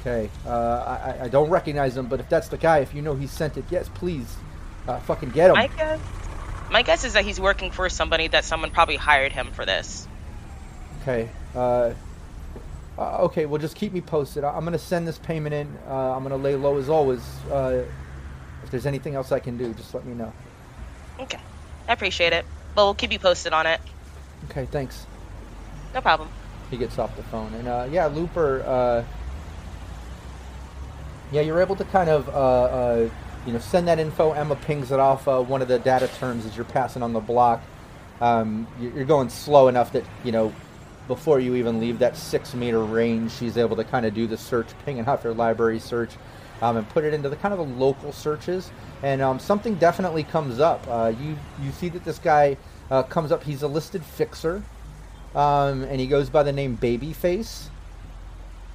Okay. 0.00 0.30
Uh, 0.46 0.50
I, 1.20 1.24
I- 1.24 1.28
don't 1.28 1.50
recognize 1.50 1.96
him, 1.96 2.06
but 2.06 2.20
if 2.20 2.28
that's 2.28 2.48
the 2.48 2.56
guy, 2.56 2.78
if 2.78 2.94
you 2.94 3.02
know 3.02 3.14
he 3.14 3.26
sent 3.26 3.56
it, 3.56 3.64
yes, 3.70 3.88
please, 3.94 4.36
uh, 4.88 4.98
fucking 5.00 5.30
get 5.30 5.50
him. 5.50 5.56
My 5.56 5.66
guess, 5.68 6.00
my 6.70 6.82
guess 6.82 7.04
is 7.04 7.12
that 7.14 7.24
he's 7.24 7.40
working 7.40 7.70
for 7.70 7.88
somebody 7.88 8.28
that 8.28 8.44
someone 8.44 8.70
probably 8.70 8.96
hired 8.96 9.32
him 9.32 9.48
for 9.52 9.64
this. 9.64 10.06
Okay. 11.02 11.28
Uh, 11.54 11.92
uh, 12.98 13.18
okay. 13.24 13.46
Well, 13.46 13.60
just 13.60 13.76
keep 13.76 13.92
me 13.92 14.00
posted. 14.00 14.42
I- 14.44 14.50
I'm 14.56 14.64
gonna 14.64 14.78
send 14.78 15.06
this 15.06 15.18
payment 15.18 15.54
in. 15.54 15.76
Uh, 15.88 16.16
I'm 16.16 16.22
gonna 16.22 16.36
lay 16.36 16.54
low 16.56 16.76
as 16.78 16.88
always. 16.88 17.20
Uh, 17.50 17.84
if 18.64 18.70
there's 18.70 18.86
anything 18.86 19.14
else 19.14 19.30
I 19.32 19.38
can 19.38 19.56
do, 19.56 19.72
just 19.74 19.94
let 19.94 20.04
me 20.04 20.14
know. 20.14 20.32
Okay. 21.20 21.38
I 21.88 21.92
appreciate 21.92 22.32
it. 22.32 22.44
But 22.74 22.84
we'll 22.84 22.94
keep 22.94 23.12
you 23.12 23.18
posted 23.18 23.52
on 23.52 23.66
it. 23.66 23.80
Okay. 24.50 24.66
Thanks. 24.66 25.06
No 25.94 26.00
problem. 26.00 26.28
He 26.70 26.76
gets 26.76 26.98
off 26.98 27.14
the 27.16 27.22
phone, 27.24 27.54
and 27.54 27.68
uh, 27.68 27.86
yeah, 27.90 28.06
Looper. 28.06 28.62
Uh, 28.66 29.04
yeah, 31.32 31.40
you're 31.42 31.60
able 31.60 31.76
to 31.76 31.84
kind 31.84 32.10
of, 32.10 32.28
uh, 32.28 32.32
uh, 32.32 33.08
you 33.46 33.52
know, 33.52 33.58
send 33.58 33.88
that 33.88 33.98
info. 33.98 34.32
Emma 34.32 34.56
pings 34.56 34.92
it 34.92 35.00
off 35.00 35.26
uh, 35.28 35.40
one 35.40 35.62
of 35.62 35.68
the 35.68 35.78
data 35.78 36.08
terms 36.18 36.46
as 36.46 36.56
you're 36.56 36.64
passing 36.64 37.02
on 37.02 37.12
the 37.12 37.20
block. 37.20 37.62
Um, 38.20 38.66
you- 38.80 38.92
you're 38.94 39.04
going 39.04 39.28
slow 39.28 39.68
enough 39.68 39.92
that 39.92 40.04
you 40.24 40.32
know, 40.32 40.52
before 41.08 41.38
you 41.40 41.54
even 41.56 41.78
leave 41.80 41.98
that 42.00 42.16
six 42.16 42.54
meter 42.54 42.82
range, 42.82 43.32
she's 43.32 43.56
able 43.56 43.76
to 43.76 43.84
kind 43.84 44.06
of 44.06 44.14
do 44.14 44.26
the 44.26 44.36
search, 44.36 44.68
pinging 44.84 45.06
off 45.08 45.22
your 45.24 45.34
library 45.34 45.78
search, 45.78 46.10
um, 46.62 46.76
and 46.76 46.88
put 46.88 47.04
it 47.04 47.12
into 47.14 47.28
the 47.28 47.36
kind 47.36 47.52
of 47.54 47.58
the 47.58 47.74
local 47.76 48.12
searches. 48.12 48.70
And 49.02 49.20
um, 49.20 49.38
something 49.38 49.74
definitely 49.76 50.24
comes 50.24 50.58
up. 50.60 50.84
Uh, 50.88 51.12
you 51.20 51.36
you 51.62 51.70
see 51.72 51.88
that 51.90 52.04
this 52.04 52.18
guy 52.18 52.56
uh, 52.90 53.02
comes 53.04 53.30
up. 53.32 53.44
He's 53.44 53.62
a 53.62 53.68
listed 53.68 54.02
fixer 54.04 54.62
um, 55.34 55.82
and 55.84 56.00
he 56.00 56.06
goes 56.06 56.30
by 56.30 56.42
the 56.42 56.52
name 56.52 56.76
Babyface. 56.78 57.68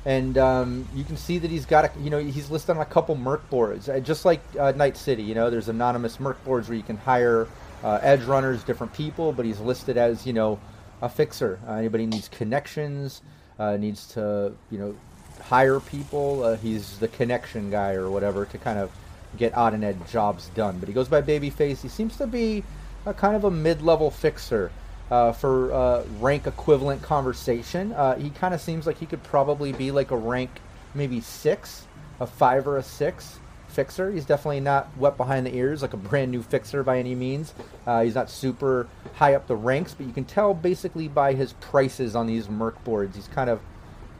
And 0.05 0.37
um, 0.37 0.87
you 0.95 1.03
can 1.03 1.15
see 1.15 1.37
that 1.37 1.51
he's 1.51 1.65
got 1.65 1.85
a, 1.85 1.99
you 1.99 2.09
know, 2.09 2.17
he's 2.17 2.49
listed 2.49 2.75
on 2.75 2.81
a 2.81 2.85
couple 2.85 3.15
Merc 3.15 3.47
boards, 3.49 3.87
uh, 3.87 3.99
just 3.99 4.25
like 4.25 4.41
uh, 4.59 4.71
Night 4.71 4.97
City. 4.97 5.21
You 5.21 5.35
know, 5.35 5.49
there's 5.49 5.69
anonymous 5.69 6.19
Merc 6.19 6.43
boards 6.43 6.67
where 6.69 6.77
you 6.77 6.83
can 6.83 6.97
hire 6.97 7.47
uh, 7.83 7.99
edge 8.01 8.23
runners, 8.23 8.63
different 8.63 8.93
people, 8.93 9.31
but 9.31 9.45
he's 9.45 9.59
listed 9.59 9.97
as 9.97 10.25
you 10.25 10.33
know 10.33 10.59
a 11.01 11.09
fixer. 11.09 11.59
Uh, 11.67 11.73
anybody 11.73 12.07
needs 12.07 12.27
connections, 12.29 13.21
uh, 13.59 13.77
needs 13.77 14.07
to 14.13 14.53
you 14.71 14.79
know 14.79 14.95
hire 15.43 15.79
people. 15.79 16.43
Uh, 16.43 16.57
he's 16.57 16.97
the 16.97 17.07
connection 17.07 17.69
guy 17.69 17.93
or 17.93 18.09
whatever 18.09 18.45
to 18.45 18.57
kind 18.57 18.79
of 18.79 18.91
get 19.37 19.55
odd 19.55 19.73
and 19.73 19.83
ed 19.83 19.97
jobs 20.07 20.49
done. 20.55 20.79
But 20.79 20.89
he 20.89 20.93
goes 20.93 21.07
by 21.07 21.21
Babyface. 21.21 21.81
He 21.81 21.87
seems 21.87 22.17
to 22.17 22.27
be 22.27 22.63
a 23.05 23.13
kind 23.13 23.35
of 23.35 23.43
a 23.43 23.51
mid-level 23.51 24.11
fixer 24.11 24.71
uh, 25.11 25.33
for 25.33 25.71
uh, 25.73 26.03
rank 26.19 26.47
equivalent 26.47 27.01
conversation. 27.01 27.91
Uh, 27.91 28.15
he 28.15 28.29
kind 28.29 28.53
of 28.53 28.61
seems 28.61 28.87
like 28.87 28.97
he 28.97 29.05
could 29.05 29.21
probably 29.23 29.73
be 29.73 29.91
like 29.91 30.09
a 30.11 30.17
rank 30.17 30.49
maybe 30.95 31.21
six, 31.21 31.85
a 32.19 32.25
five 32.25 32.65
or 32.67 32.77
a 32.77 32.83
six 32.83 33.39
fixer. 33.67 34.11
He's 34.11 34.25
definitely 34.25 34.59
not 34.61 34.89
wet 34.97 35.17
behind 35.17 35.45
the 35.45 35.55
ears 35.55 35.81
like 35.81 35.93
a 35.93 35.97
brand 35.97 36.31
new 36.31 36.41
fixer 36.41 36.83
by 36.83 36.97
any 36.97 37.15
means. 37.15 37.53
Uh, 37.85 38.03
he's 38.03 38.15
not 38.15 38.29
super 38.29 38.87
high 39.13 39.33
up 39.33 39.47
the 39.47 39.55
ranks, 39.55 39.93
but 39.93 40.05
you 40.05 40.13
can 40.13 40.25
tell 40.25 40.53
basically 40.53 41.07
by 41.07 41.33
his 41.33 41.53
prices 41.53 42.15
on 42.15 42.27
these 42.27 42.49
Merc 42.49 42.81
boards. 42.83 43.15
He's 43.15 43.27
kind 43.27 43.49
of, 43.49 43.59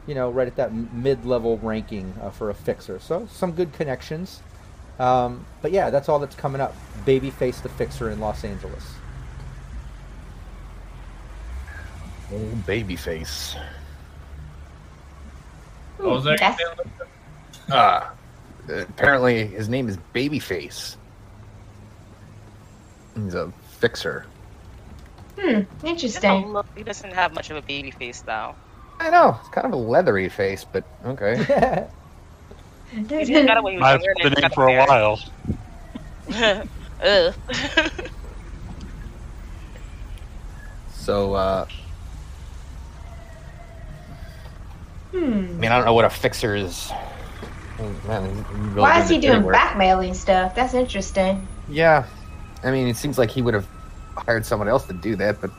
you 0.06 0.14
know, 0.14 0.30
right 0.30 0.46
at 0.46 0.56
that 0.56 0.72
mid-level 0.72 1.58
ranking 1.58 2.14
uh, 2.22 2.30
for 2.30 2.50
a 2.50 2.54
fixer. 2.54 2.98
So 2.98 3.26
some 3.30 3.52
good 3.52 3.72
connections. 3.72 4.42
Um, 4.98 5.46
but 5.62 5.72
yeah, 5.72 5.90
that's 5.90 6.08
all 6.08 6.18
that's 6.18 6.36
coming 6.36 6.60
up. 6.60 6.74
Babyface 7.04 7.62
the 7.62 7.68
fixer 7.70 8.10
in 8.10 8.20
Los 8.20 8.44
Angeles. 8.44 8.84
Old 12.32 12.66
baby 12.66 12.96
face. 12.96 13.54
What 15.98 16.10
was 16.10 16.24
that? 16.24 16.38
That's- 16.38 16.58
Uh, 17.70 18.08
apparently 18.68 19.46
his 19.46 19.68
name 19.68 19.88
is 19.88 19.98
Babyface. 20.14 20.96
He's 23.14 23.34
a 23.34 23.52
fixer. 23.78 24.24
Hmm. 25.38 25.60
Interesting. 25.84 26.52
look- 26.52 26.66
He 26.76 26.82
doesn't 26.82 27.12
have 27.12 27.34
much 27.34 27.50
of 27.50 27.56
a 27.56 27.62
baby 27.62 27.90
face, 27.90 28.20
though. 28.22 28.54
I 29.00 29.10
know. 29.10 29.36
It's 29.40 29.48
kind 29.50 29.66
of 29.66 29.72
a 29.72 29.76
leathery 29.76 30.28
face, 30.28 30.64
but 30.64 30.84
okay. 31.04 31.36
He's 32.90 33.08
got 33.30 33.56
it 33.56 33.62
when 33.62 33.72
he 33.74 33.78
was 33.78 33.86
I've 33.86 34.02
younger, 34.02 34.30
been 34.34 34.44
in 34.44 34.50
for 34.50 34.68
a 34.68 34.72
hair. 34.72 34.86
while. 34.86 35.18
So, 40.94 41.34
uh, 41.34 41.66
I 45.14 45.16
Hmm. 45.18 45.60
mean, 45.60 45.70
I 45.70 45.76
don't 45.76 45.84
know 45.84 45.94
what 45.94 46.04
a 46.04 46.10
fixer 46.10 46.54
is. 46.54 46.90
Man, 48.06 48.34
he's 48.34 48.44
really 48.68 48.80
Why 48.80 49.00
is 49.00 49.08
he 49.08 49.18
doing 49.18 49.32
dirty 49.34 49.44
work. 49.44 49.54
blackmailing 49.54 50.14
stuff? 50.14 50.54
That's 50.54 50.72
interesting. 50.74 51.46
Yeah. 51.68 52.04
I 52.64 52.70
mean, 52.70 52.86
it 52.86 52.96
seems 52.96 53.18
like 53.18 53.30
he 53.30 53.42
would 53.42 53.54
have 53.54 53.66
hired 54.16 54.46
someone 54.46 54.68
else 54.68 54.86
to 54.86 54.92
do 54.92 55.16
that, 55.16 55.40
but 55.40 55.50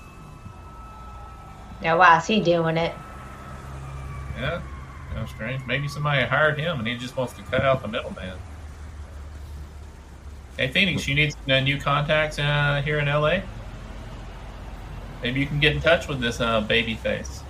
Now, 1.81 1.97
why 1.97 2.17
is 2.17 2.25
he 2.25 2.39
doing 2.39 2.77
it? 2.77 2.93
Yeah, 4.39 4.61
kind 5.09 5.21
of 5.21 5.29
strange. 5.29 5.65
Maybe 5.67 5.87
somebody 5.89 6.23
hired 6.25 6.57
him 6.57 6.79
and 6.79 6.87
he 6.87 6.95
just 6.97 7.17
wants 7.17 7.33
to 7.33 7.41
cut 7.43 7.61
out 7.61 7.81
the 7.81 7.87
middleman. 7.89 8.37
Hey, 10.57 10.69
Phoenix, 10.69 11.07
you 11.07 11.15
need 11.15 11.35
uh, 11.49 11.59
new 11.59 11.77
contacts 11.79 12.39
uh, 12.39 12.81
here 12.85 12.99
in 12.99 13.07
LA? 13.07 13.39
Maybe 15.21 15.39
you 15.41 15.45
can 15.45 15.59
get 15.59 15.75
in 15.75 15.81
touch 15.81 16.07
with 16.07 16.21
this 16.21 16.39
uh, 16.39 16.61
baby 16.61 16.95
face. 16.95 17.42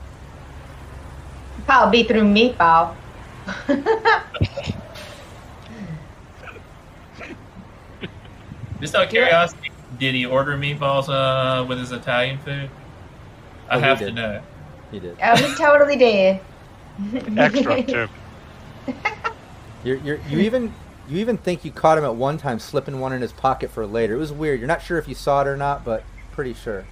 Probably 1.66 2.04
be 2.04 2.08
through 2.08 2.24
Meatball. 2.24 2.96
Just 8.82 8.96
out 8.96 9.04
of 9.06 9.10
curiosity, 9.10 9.72
did 9.98 10.14
he 10.14 10.26
order 10.26 10.58
meatballs 10.58 11.08
uh, 11.08 11.64
with 11.66 11.80
his 11.80 11.92
Italian 11.92 12.38
food? 12.40 12.70
I 13.70 13.78
Oh, 13.78 13.80
have 13.80 14.00
to 14.00 14.12
know. 14.12 14.42
He 14.92 15.00
did. 15.00 15.18
oh, 15.24 15.36
he 15.38 15.56
totally 15.56 15.96
did. 15.96 16.40
Extra 17.38 17.82
too. 17.84 18.08
You're, 19.86 19.98
you're, 19.98 20.20
you 20.30 20.40
even 20.40 20.74
you 21.10 21.18
even 21.18 21.38
think 21.38 21.66
you 21.66 21.72
caught 21.72 21.98
him 21.98 22.06
at 22.06 22.16
one 22.16 22.38
time 22.38 22.58
slipping 22.58 23.02
one 23.02 23.12
in 23.12 23.22
his 23.22 23.34
pocket 23.34 23.70
for 23.70 23.86
later. 23.86 24.14
It 24.14 24.18
was 24.18 24.32
weird. 24.32 24.60
You're 24.62 24.68
not 24.68 24.82
sure 24.82 24.98
if 24.98 25.10
you 25.10 25.16
saw 25.16 25.42
it 25.42 25.48
or 25.48 25.58
not, 25.58 25.84
but 25.84 26.06
pretty 26.32 26.54
sure. 26.54 26.86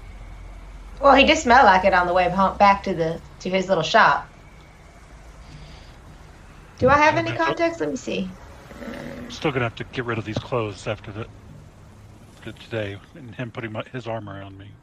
Well, 1.02 1.15
he 1.15 1.23
did 1.23 1.38
smell 1.38 1.64
like 1.64 1.85
it 1.85 1.93
on 1.93 2.06
the 2.06 2.14
way 2.14 2.27
back 2.60 2.84
to 2.84 2.93
the 2.93 3.22
to 3.41 3.49
his 3.49 3.69
little 3.69 3.84
shop. 3.84 4.27
Do 6.81 6.89
I 6.89 6.97
have 6.97 7.15
any 7.15 7.31
contacts? 7.31 7.79
Let 7.79 7.91
me 7.91 7.95
see. 7.95 8.27
Still 9.29 9.51
gonna 9.51 9.65
have 9.65 9.75
to 9.75 9.83
get 9.83 10.03
rid 10.03 10.17
of 10.17 10.25
these 10.25 10.39
clothes 10.39 10.87
after 10.87 11.11
the 11.11 11.27
today, 12.41 12.97
and 13.13 13.35
him 13.35 13.51
putting 13.51 13.71
my, 13.71 13.83
his 13.91 14.07
armor 14.07 14.41
on 14.41 14.57
me. 14.57 14.73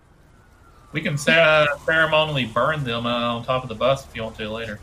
We 0.92 1.00
can 1.00 1.18
cer- 1.18 1.66
ceremonially 1.84 2.46
burn 2.46 2.84
them 2.84 3.04
uh, 3.04 3.34
on 3.34 3.42
top 3.42 3.64
of 3.64 3.68
the 3.68 3.74
bus 3.74 4.06
if 4.06 4.14
you 4.14 4.22
want 4.22 4.36
to 4.36 4.48
later. 4.48 4.80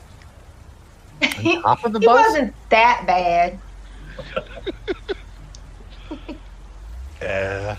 he 1.21 1.55
Top 1.55 1.85
of 1.85 1.93
the 1.93 2.01
he 2.01 2.05
bus? 2.05 2.27
wasn't 2.27 2.53
that 2.69 3.05
bad. 3.07 3.61
Yeah. 7.21 7.77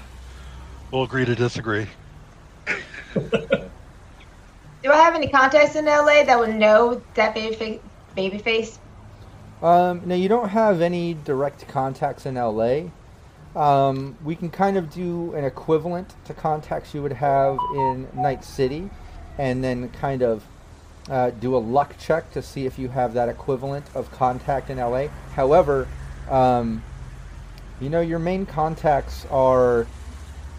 We'll 0.90 1.02
agree 1.04 1.26
to 1.26 1.34
disagree. 1.34 1.86
Do 4.82 4.92
I 4.92 4.96
have 4.96 5.14
any 5.14 5.28
contacts 5.28 5.76
in 5.76 5.84
LA 5.84 6.24
that 6.24 6.38
would 6.38 6.54
know 6.54 7.04
that 7.14 7.36
Babyface? 7.36 7.82
Baby 8.14 8.38
face? 8.38 8.78
Um, 9.62 10.02
now 10.04 10.14
you 10.14 10.28
don't 10.28 10.50
have 10.50 10.80
any 10.80 11.14
direct 11.14 11.66
contacts 11.68 12.26
in 12.26 12.34
LA. 12.34 12.90
Um, 13.54 14.16
we 14.22 14.36
can 14.36 14.50
kind 14.50 14.76
of 14.76 14.90
do 14.92 15.32
an 15.34 15.44
equivalent 15.44 16.14
to 16.26 16.34
contacts 16.34 16.92
you 16.92 17.02
would 17.02 17.12
have 17.14 17.58
in 17.74 18.06
Night 18.14 18.44
City, 18.44 18.90
and 19.38 19.64
then 19.64 19.88
kind 19.90 20.22
of 20.22 20.44
uh, 21.08 21.30
do 21.30 21.56
a 21.56 21.58
luck 21.58 21.94
check 21.98 22.30
to 22.32 22.42
see 22.42 22.66
if 22.66 22.78
you 22.78 22.88
have 22.88 23.14
that 23.14 23.28
equivalent 23.30 23.86
of 23.94 24.10
contact 24.12 24.68
in 24.68 24.76
LA. 24.78 25.06
However, 25.34 25.88
um, 26.30 26.82
you 27.80 27.88
know 27.88 28.00
your 28.00 28.18
main 28.18 28.44
contacts 28.44 29.24
are 29.30 29.86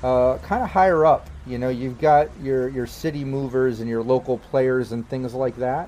uh, 0.03 0.37
kind 0.39 0.63
of 0.63 0.69
higher 0.71 1.05
up. 1.05 1.29
You 1.45 1.59
know 1.59 1.69
you've 1.69 1.99
got 1.99 2.29
your 2.41 2.67
your 2.69 2.87
city 2.87 3.23
movers 3.23 3.79
and 3.79 3.87
your 3.87 4.01
local 4.01 4.39
players 4.39 4.91
and 4.91 5.07
things 5.07 5.35
like 5.35 5.55
that. 5.57 5.87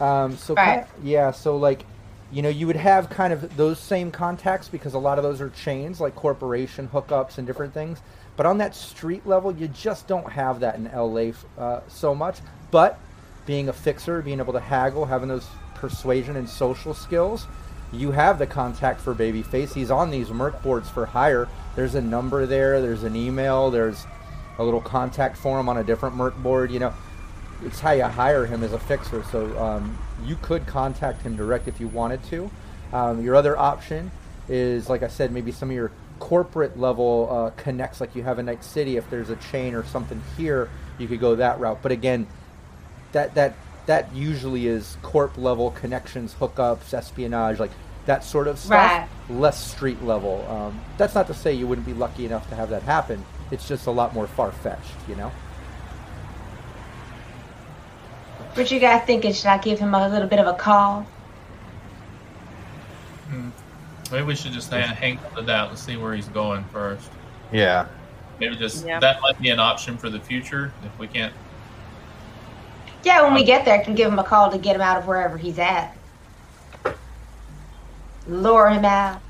Um, 0.00 0.36
so 0.36 0.54
Right. 0.54 0.84
kinda- 0.84 0.88
yeah, 1.02 1.30
so 1.30 1.56
like 1.56 1.84
you 2.32 2.42
know 2.42 2.48
you 2.48 2.66
would 2.66 2.76
have 2.76 3.10
kind 3.10 3.32
of 3.32 3.56
those 3.56 3.78
same 3.78 4.10
contacts 4.10 4.68
because 4.68 4.94
a 4.94 4.98
lot 4.98 5.18
of 5.18 5.24
those 5.24 5.40
are 5.40 5.50
chains 5.50 6.00
like 6.00 6.14
corporation 6.14 6.88
hookups 6.88 7.38
and 7.38 7.46
different 7.46 7.74
things. 7.74 8.00
But 8.36 8.46
on 8.46 8.58
that 8.58 8.74
street 8.74 9.26
level, 9.26 9.54
you 9.54 9.68
just 9.68 10.08
don't 10.08 10.30
have 10.32 10.60
that 10.60 10.76
in 10.76 10.84
LA 10.84 11.32
uh, 11.58 11.80
so 11.88 12.14
much. 12.14 12.38
But 12.70 12.98
being 13.44 13.68
a 13.68 13.72
fixer, 13.72 14.22
being 14.22 14.38
able 14.38 14.54
to 14.54 14.60
haggle, 14.60 15.04
having 15.04 15.28
those 15.28 15.46
persuasion 15.74 16.36
and 16.36 16.48
social 16.48 16.94
skills, 16.94 17.46
you 17.92 18.10
have 18.12 18.38
the 18.38 18.46
contact 18.46 19.00
for 19.00 19.14
Babyface. 19.14 19.74
He's 19.74 19.90
on 19.90 20.10
these 20.10 20.30
Merc 20.30 20.62
boards 20.62 20.88
for 20.88 21.04
hire. 21.04 21.46
There's 21.76 21.94
a 21.94 22.00
number 22.00 22.46
there. 22.46 22.80
There's 22.80 23.02
an 23.02 23.14
email. 23.14 23.70
There's 23.70 24.06
a 24.58 24.64
little 24.64 24.80
contact 24.80 25.36
form 25.36 25.68
on 25.68 25.76
a 25.76 25.84
different 25.84 26.16
Merc 26.16 26.36
board. 26.38 26.70
You 26.70 26.78
know, 26.78 26.94
it's 27.64 27.80
how 27.80 27.92
you 27.92 28.04
hire 28.04 28.46
him 28.46 28.62
as 28.62 28.72
a 28.72 28.78
fixer. 28.78 29.22
So 29.24 29.58
um, 29.58 29.98
you 30.26 30.36
could 30.36 30.66
contact 30.66 31.22
him 31.22 31.36
direct 31.36 31.68
if 31.68 31.80
you 31.80 31.88
wanted 31.88 32.22
to. 32.24 32.50
Um, 32.92 33.24
your 33.24 33.34
other 33.34 33.58
option 33.58 34.10
is, 34.48 34.88
like 34.88 35.02
I 35.02 35.08
said, 35.08 35.32
maybe 35.32 35.52
some 35.52 35.70
of 35.70 35.74
your 35.74 35.92
corporate 36.18 36.78
level 36.78 37.28
uh, 37.30 37.50
connects, 37.60 38.00
like 38.00 38.14
you 38.14 38.22
have 38.22 38.38
in 38.38 38.46
Night 38.46 38.62
City. 38.62 38.96
If 38.96 39.08
there's 39.10 39.30
a 39.30 39.36
chain 39.36 39.74
or 39.74 39.84
something 39.84 40.22
here, 40.36 40.68
you 40.98 41.08
could 41.08 41.20
go 41.20 41.34
that 41.36 41.58
route. 41.58 41.78
But 41.82 41.92
again, 41.92 42.26
that 43.12 43.34
that 43.34 43.54
that 43.86 44.14
usually 44.14 44.66
is 44.66 44.96
corp 45.02 45.36
level 45.36 45.70
connections, 45.72 46.34
hookups, 46.34 46.94
espionage, 46.94 47.58
like 47.58 47.72
that 48.06 48.24
sort 48.24 48.48
of 48.48 48.58
stuff. 48.58 48.70
Right. 48.70 49.08
Less 49.30 49.72
street 49.72 50.02
level. 50.02 50.46
Um, 50.48 50.80
that's 50.98 51.14
not 51.14 51.26
to 51.28 51.34
say 51.34 51.52
you 51.52 51.66
wouldn't 51.66 51.86
be 51.86 51.94
lucky 51.94 52.26
enough 52.26 52.48
to 52.50 52.54
have 52.54 52.70
that 52.70 52.82
happen. 52.82 53.24
It's 53.50 53.66
just 53.68 53.86
a 53.86 53.90
lot 53.90 54.14
more 54.14 54.26
far 54.26 54.52
fetched, 54.52 54.94
you 55.08 55.16
know. 55.16 55.30
What 58.54 58.70
you 58.70 58.78
guys 58.80 59.04
thinking? 59.06 59.32
Should 59.32 59.46
I 59.46 59.58
give 59.58 59.78
him 59.78 59.94
a 59.94 60.08
little 60.08 60.28
bit 60.28 60.38
of 60.38 60.46
a 60.46 60.52
call? 60.54 61.06
Hmm. 63.30 63.48
Maybe 64.10 64.24
we 64.24 64.36
should 64.36 64.52
just 64.52 64.70
hang, 64.70 64.88
hang 64.88 65.18
on 65.18 65.36
to 65.36 65.42
that. 65.42 65.70
Let's 65.70 65.82
see 65.82 65.96
where 65.96 66.14
he's 66.14 66.28
going 66.28 66.64
first. 66.64 67.08
Yeah. 67.50 67.86
Maybe 68.38 68.56
just 68.56 68.86
Yeah. 68.86 69.00
that 69.00 69.20
might 69.22 69.40
be 69.40 69.48
an 69.50 69.58
option 69.58 69.96
for 69.96 70.10
the 70.10 70.20
future 70.20 70.70
if 70.84 70.98
we 70.98 71.06
can't. 71.06 71.32
Yeah, 73.04 73.22
when 73.22 73.34
we 73.34 73.42
get 73.42 73.64
there, 73.64 73.80
I 73.80 73.82
can 73.82 73.94
give 73.94 74.12
him 74.12 74.18
a 74.18 74.24
call 74.24 74.50
to 74.50 74.58
get 74.58 74.76
him 74.76 74.82
out 74.82 74.98
of 74.98 75.06
wherever 75.06 75.38
he's 75.38 75.58
at. 75.58 75.96
Lure 78.28 78.68
him 78.68 78.84
out. 78.84 79.20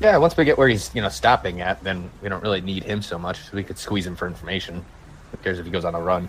Yeah, 0.00 0.16
once 0.18 0.36
we 0.36 0.44
get 0.44 0.58
where 0.58 0.68
he's, 0.68 0.90
you 0.94 1.00
know, 1.00 1.08
stopping 1.08 1.60
at, 1.60 1.82
then 1.84 2.10
we 2.20 2.28
don't 2.28 2.42
really 2.42 2.60
need 2.60 2.82
him 2.82 3.00
so 3.00 3.16
much. 3.16 3.52
We 3.52 3.62
could 3.62 3.78
squeeze 3.78 4.06
him 4.06 4.16
for 4.16 4.26
information. 4.26 4.84
Who 5.30 5.36
cares 5.38 5.58
if 5.58 5.64
he 5.64 5.70
goes 5.70 5.84
on 5.84 5.94
a 5.94 6.00
run? 6.00 6.28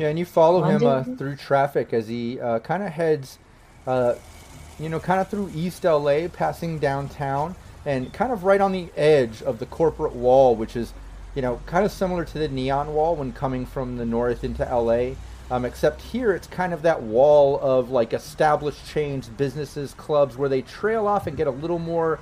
Yeah, 0.00 0.08
and 0.08 0.18
you 0.18 0.24
follow 0.24 0.62
him 0.62 0.86
uh, 0.86 1.04
through 1.04 1.36
traffic 1.36 1.92
as 1.92 2.08
he 2.08 2.40
uh, 2.40 2.60
kind 2.60 2.82
of 2.82 2.88
heads, 2.88 3.38
uh, 3.86 4.14
you 4.78 4.88
know, 4.88 4.98
kind 4.98 5.20
of 5.20 5.28
through 5.28 5.52
East 5.54 5.84
LA, 5.84 6.26
passing 6.28 6.78
downtown, 6.78 7.54
and 7.84 8.10
kind 8.10 8.32
of 8.32 8.44
right 8.44 8.62
on 8.62 8.72
the 8.72 8.88
edge 8.96 9.42
of 9.42 9.58
the 9.58 9.66
corporate 9.66 10.14
wall, 10.14 10.56
which 10.56 10.74
is, 10.74 10.94
you 11.34 11.42
know, 11.42 11.60
kind 11.66 11.84
of 11.84 11.92
similar 11.92 12.24
to 12.24 12.38
the 12.38 12.48
neon 12.48 12.94
wall 12.94 13.14
when 13.14 13.30
coming 13.34 13.66
from 13.66 13.98
the 13.98 14.06
north 14.06 14.42
into 14.42 14.64
LA. 14.64 15.16
Um, 15.50 15.66
except 15.66 16.00
here, 16.00 16.32
it's 16.32 16.46
kind 16.46 16.72
of 16.72 16.80
that 16.80 17.02
wall 17.02 17.60
of 17.60 17.90
like 17.90 18.14
established 18.14 18.88
chains, 18.88 19.28
businesses, 19.28 19.92
clubs, 19.92 20.34
where 20.34 20.48
they 20.48 20.62
trail 20.62 21.06
off 21.06 21.26
and 21.26 21.36
get 21.36 21.46
a 21.46 21.50
little 21.50 21.78
more 21.78 22.20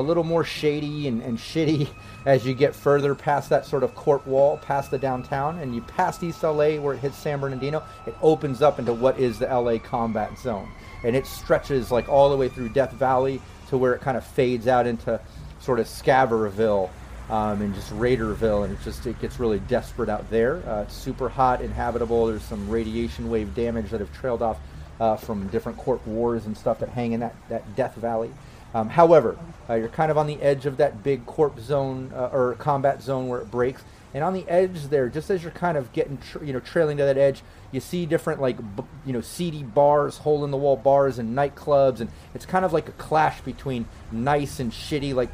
a 0.00 0.02
little 0.02 0.24
more 0.24 0.44
shady 0.44 1.06
and, 1.06 1.22
and 1.22 1.38
shitty 1.38 1.88
as 2.26 2.44
you 2.46 2.54
get 2.54 2.74
further 2.74 3.14
past 3.14 3.50
that 3.50 3.64
sort 3.64 3.82
of 3.82 3.94
court 3.94 4.26
wall, 4.26 4.56
past 4.58 4.90
the 4.90 4.98
downtown, 4.98 5.58
and 5.58 5.74
you 5.74 5.82
pass 5.82 6.22
East 6.22 6.42
LA 6.42 6.76
where 6.76 6.94
it 6.94 6.98
hits 6.98 7.16
San 7.16 7.38
Bernardino, 7.40 7.82
it 8.06 8.16
opens 8.22 8.62
up 8.62 8.78
into 8.78 8.92
what 8.92 9.18
is 9.18 9.38
the 9.38 9.46
LA 9.46 9.78
combat 9.78 10.36
zone. 10.38 10.68
And 11.04 11.14
it 11.14 11.26
stretches 11.26 11.90
like 11.90 12.08
all 12.08 12.30
the 12.30 12.36
way 12.36 12.48
through 12.48 12.70
Death 12.70 12.92
Valley 12.92 13.40
to 13.68 13.78
where 13.78 13.94
it 13.94 14.00
kind 14.00 14.16
of 14.16 14.26
fades 14.26 14.66
out 14.66 14.86
into 14.86 15.20
sort 15.60 15.78
of 15.78 15.86
Scaverville 15.86 16.90
um, 17.30 17.62
and 17.62 17.74
just 17.74 17.92
Raiderville, 17.92 18.64
and 18.64 18.72
it 18.72 18.82
just 18.82 19.06
it 19.06 19.20
gets 19.20 19.38
really 19.38 19.60
desperate 19.60 20.08
out 20.08 20.28
there. 20.30 20.56
Uh, 20.68 20.82
it's 20.82 20.94
super 20.94 21.28
hot, 21.28 21.60
inhabitable. 21.60 22.26
There's 22.26 22.42
some 22.42 22.68
radiation 22.68 23.30
wave 23.30 23.54
damage 23.54 23.90
that 23.90 24.00
have 24.00 24.12
trailed 24.12 24.42
off 24.42 24.58
uh, 24.98 25.16
from 25.16 25.46
different 25.48 25.78
court 25.78 26.04
wars 26.06 26.46
and 26.46 26.56
stuff 26.56 26.80
that 26.80 26.88
hang 26.88 27.12
in 27.12 27.20
that, 27.20 27.34
that 27.48 27.76
Death 27.76 27.94
Valley. 27.94 28.30
Um, 28.74 28.88
however, 28.88 29.36
uh, 29.68 29.74
you're 29.74 29.88
kind 29.88 30.10
of 30.10 30.18
on 30.18 30.26
the 30.26 30.40
edge 30.40 30.66
of 30.66 30.76
that 30.76 31.02
big 31.02 31.26
corp 31.26 31.58
zone 31.60 32.12
uh, 32.14 32.30
or 32.32 32.54
combat 32.54 33.02
zone 33.02 33.28
where 33.28 33.40
it 33.40 33.50
breaks, 33.50 33.82
and 34.12 34.24
on 34.24 34.32
the 34.32 34.48
edge 34.48 34.84
there, 34.88 35.08
just 35.08 35.30
as 35.30 35.42
you're 35.42 35.52
kind 35.52 35.76
of 35.76 35.92
getting, 35.92 36.18
tr- 36.18 36.44
you 36.44 36.52
know, 36.52 36.60
trailing 36.60 36.96
to 36.96 37.04
that 37.04 37.18
edge, 37.18 37.42
you 37.72 37.80
see 37.80 38.06
different 38.06 38.40
like, 38.40 38.58
b- 38.76 38.82
you 39.06 39.12
know, 39.12 39.20
seedy 39.20 39.62
bars, 39.62 40.18
hole 40.18 40.44
in 40.44 40.50
the 40.50 40.56
wall 40.56 40.76
bars, 40.76 41.18
and 41.18 41.36
nightclubs, 41.36 42.00
and 42.00 42.10
it's 42.34 42.46
kind 42.46 42.64
of 42.64 42.72
like 42.72 42.88
a 42.88 42.92
clash 42.92 43.40
between 43.42 43.86
nice 44.10 44.58
and 44.58 44.72
shitty. 44.72 45.14
Like, 45.14 45.30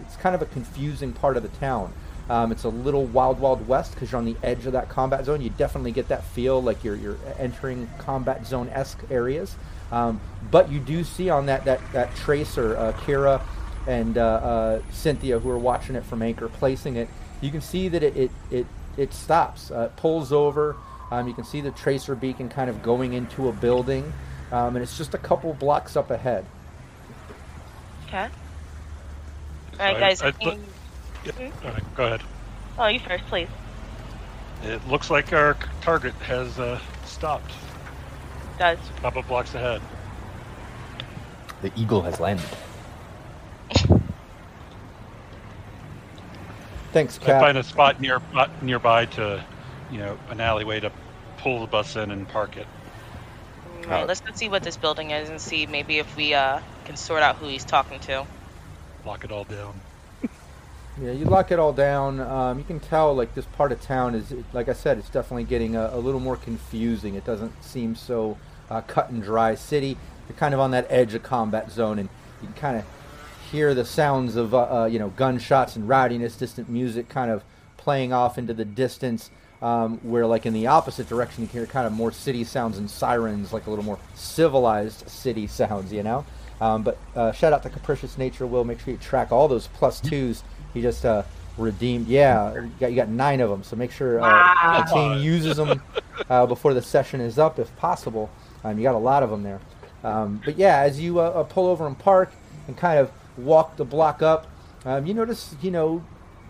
it's 0.00 0.16
kind 0.16 0.34
of 0.34 0.40
a 0.40 0.46
confusing 0.46 1.12
part 1.12 1.36
of 1.36 1.42
the 1.42 1.50
town. 1.60 1.92
Um, 2.30 2.52
it's 2.52 2.64
a 2.64 2.70
little 2.70 3.04
wild, 3.04 3.38
wild 3.38 3.68
west 3.68 3.92
because 3.92 4.10
you're 4.10 4.18
on 4.18 4.24
the 4.24 4.36
edge 4.42 4.64
of 4.64 4.72
that 4.72 4.88
combat 4.88 5.26
zone. 5.26 5.42
You 5.42 5.50
definitely 5.50 5.92
get 5.92 6.08
that 6.08 6.24
feel 6.24 6.62
like 6.62 6.82
you're 6.82 6.96
you're 6.96 7.18
entering 7.38 7.90
combat 7.98 8.46
zone 8.46 8.70
esque 8.70 9.02
areas. 9.10 9.56
Um, 9.94 10.20
but 10.50 10.72
you 10.72 10.80
do 10.80 11.04
see 11.04 11.30
on 11.30 11.46
that 11.46 11.64
that 11.66 11.80
that 11.92 12.14
tracer, 12.16 12.76
uh, 12.76 12.92
Kira 12.92 13.40
and 13.86 14.18
uh, 14.18 14.22
uh, 14.22 14.82
Cynthia, 14.90 15.38
who 15.38 15.48
are 15.50 15.58
watching 15.58 15.94
it 15.94 16.04
from 16.04 16.20
anchor, 16.20 16.48
placing 16.48 16.96
it. 16.96 17.08
You 17.40 17.50
can 17.52 17.60
see 17.60 17.88
that 17.88 18.02
it 18.02 18.16
it 18.16 18.30
it, 18.50 18.66
it 18.96 19.14
stops, 19.14 19.70
uh, 19.70 19.90
it 19.92 19.96
pulls 19.96 20.32
over. 20.32 20.74
Um, 21.12 21.28
you 21.28 21.34
can 21.34 21.44
see 21.44 21.60
the 21.60 21.70
tracer 21.70 22.16
beacon 22.16 22.48
kind 22.48 22.68
of 22.68 22.82
going 22.82 23.12
into 23.12 23.48
a 23.48 23.52
building, 23.52 24.12
um, 24.50 24.74
and 24.74 24.82
it's 24.82 24.98
just 24.98 25.14
a 25.14 25.18
couple 25.18 25.54
blocks 25.54 25.96
up 25.96 26.10
ahead. 26.10 26.44
Okay. 28.08 28.28
So 29.76 29.80
All 29.80 29.86
right, 29.86 29.96
I- 29.96 30.00
guys. 30.00 30.22
I- 30.22 30.32
can- 30.32 30.64
Yep. 31.24 31.36
All 31.64 31.70
right, 31.70 31.94
go 31.94 32.04
ahead. 32.04 32.20
Oh, 32.78 32.86
you 32.86 33.00
first, 33.00 33.24
please. 33.28 33.48
It 34.62 34.86
looks 34.88 35.08
like 35.08 35.32
our 35.32 35.56
target 35.80 36.12
has 36.16 36.58
uh, 36.58 36.78
stopped. 37.06 37.50
Does. 38.58 38.78
A 38.98 39.00
couple 39.00 39.22
blocks 39.22 39.54
ahead. 39.54 39.82
The 41.62 41.72
eagle 41.76 42.02
has 42.02 42.20
landed. 42.20 42.46
Thanks, 46.92 47.18
I 47.22 47.40
find 47.40 47.58
a 47.58 47.64
spot 47.64 48.00
near 48.00 48.22
uh, 48.36 48.46
nearby 48.62 49.06
to, 49.06 49.44
you 49.90 49.98
know, 49.98 50.16
an 50.28 50.40
alleyway 50.40 50.78
to 50.78 50.92
pull 51.38 51.60
the 51.60 51.66
bus 51.66 51.96
in 51.96 52.12
and 52.12 52.28
park 52.28 52.56
it. 52.56 52.68
All 53.84 53.90
right, 53.90 54.06
let's 54.06 54.20
go 54.20 54.32
see 54.32 54.48
what 54.48 54.62
this 54.62 54.76
building 54.76 55.10
is 55.10 55.28
and 55.28 55.40
see 55.40 55.66
maybe 55.66 55.98
if 55.98 56.16
we 56.16 56.34
uh, 56.34 56.60
can 56.84 56.96
sort 56.96 57.22
out 57.22 57.36
who 57.36 57.48
he's 57.48 57.64
talking 57.64 57.98
to. 58.00 58.24
Lock 59.04 59.24
it 59.24 59.32
all 59.32 59.44
down. 59.44 59.80
Yeah, 61.00 61.10
you 61.10 61.24
lock 61.24 61.50
it 61.50 61.58
all 61.58 61.72
down. 61.72 62.20
Um, 62.20 62.58
you 62.58 62.64
can 62.64 62.78
tell 62.78 63.14
like 63.14 63.34
this 63.34 63.46
part 63.46 63.72
of 63.72 63.80
town 63.80 64.14
is, 64.14 64.32
like 64.52 64.68
I 64.68 64.74
said, 64.74 64.96
it's 64.96 65.08
definitely 65.08 65.42
getting 65.42 65.74
a, 65.74 65.90
a 65.92 65.98
little 65.98 66.20
more 66.20 66.36
confusing. 66.36 67.16
It 67.16 67.24
doesn't 67.24 67.64
seem 67.64 67.96
so 67.96 68.38
uh, 68.70 68.80
cut 68.82 69.10
and 69.10 69.20
dry. 69.20 69.56
City, 69.56 69.96
you're 70.28 70.38
kind 70.38 70.54
of 70.54 70.60
on 70.60 70.70
that 70.70 70.86
edge 70.88 71.14
of 71.14 71.24
combat 71.24 71.70
zone, 71.72 71.98
and 71.98 72.08
you 72.40 72.46
can 72.46 72.56
kind 72.56 72.76
of 72.78 72.84
hear 73.50 73.74
the 73.74 73.84
sounds 73.84 74.36
of 74.36 74.54
uh, 74.54 74.82
uh, 74.82 74.84
you 74.86 75.00
know 75.00 75.08
gunshots 75.10 75.74
and 75.74 75.88
rowdiness, 75.88 76.38
distant 76.38 76.68
music, 76.68 77.08
kind 77.08 77.30
of 77.30 77.42
playing 77.76 78.12
off 78.12 78.38
into 78.38 78.54
the 78.54 78.64
distance. 78.64 79.30
Um, 79.62 79.98
where 80.02 80.26
like 80.26 80.46
in 80.46 80.52
the 80.52 80.66
opposite 80.66 81.08
direction, 81.08 81.42
you 81.42 81.48
can 81.48 81.60
hear 81.60 81.66
kind 81.66 81.86
of 81.86 81.92
more 81.92 82.12
city 82.12 82.44
sounds 82.44 82.78
and 82.78 82.88
sirens, 82.88 83.52
like 83.52 83.66
a 83.66 83.70
little 83.70 83.84
more 83.84 83.98
civilized 84.14 85.08
city 85.08 85.48
sounds. 85.48 85.92
You 85.92 86.04
know. 86.04 86.24
Um, 86.60 86.82
but 86.84 86.98
uh, 87.16 87.32
shout 87.32 87.52
out 87.52 87.64
to 87.64 87.70
Capricious 87.70 88.16
Nature. 88.16 88.46
Will 88.46 88.64
make 88.64 88.78
sure 88.78 88.92
you 88.92 88.98
track 88.98 89.32
all 89.32 89.48
those 89.48 89.66
plus 89.66 90.00
twos. 90.00 90.44
He 90.74 90.82
just 90.82 91.04
uh, 91.06 91.22
redeemed. 91.56 92.06
Yeah, 92.08 92.54
you 92.54 92.70
got, 92.80 92.90
you 92.90 92.96
got 92.96 93.08
nine 93.08 93.40
of 93.40 93.48
them. 93.48 93.62
So 93.62 93.76
make 93.76 93.90
sure 93.92 94.18
uh, 94.20 94.22
Wow. 94.22 94.84
the 94.86 94.92
team 94.94 95.22
uses 95.24 95.56
them 95.56 95.80
uh, 96.28 96.46
before 96.46 96.74
the 96.74 96.82
session 96.82 97.20
is 97.20 97.38
up, 97.38 97.58
if 97.58 97.74
possible. 97.76 98.28
Um, 98.64 98.76
you 98.76 98.82
got 98.82 98.94
a 98.94 98.98
lot 98.98 99.22
of 99.22 99.30
them 99.30 99.42
there. 99.42 99.60
Um, 100.02 100.42
but 100.44 100.58
yeah, 100.58 100.78
as 100.80 101.00
you 101.00 101.20
uh, 101.20 101.24
uh, 101.30 101.44
pull 101.44 101.66
over 101.66 101.86
and 101.86 101.98
park 101.98 102.32
and 102.66 102.76
kind 102.76 102.98
of 102.98 103.10
walk 103.38 103.76
the 103.76 103.84
block 103.84 104.20
up, 104.20 104.46
um, 104.84 105.06
you 105.06 105.14
notice 105.14 105.54
you 105.62 105.70
know 105.70 106.04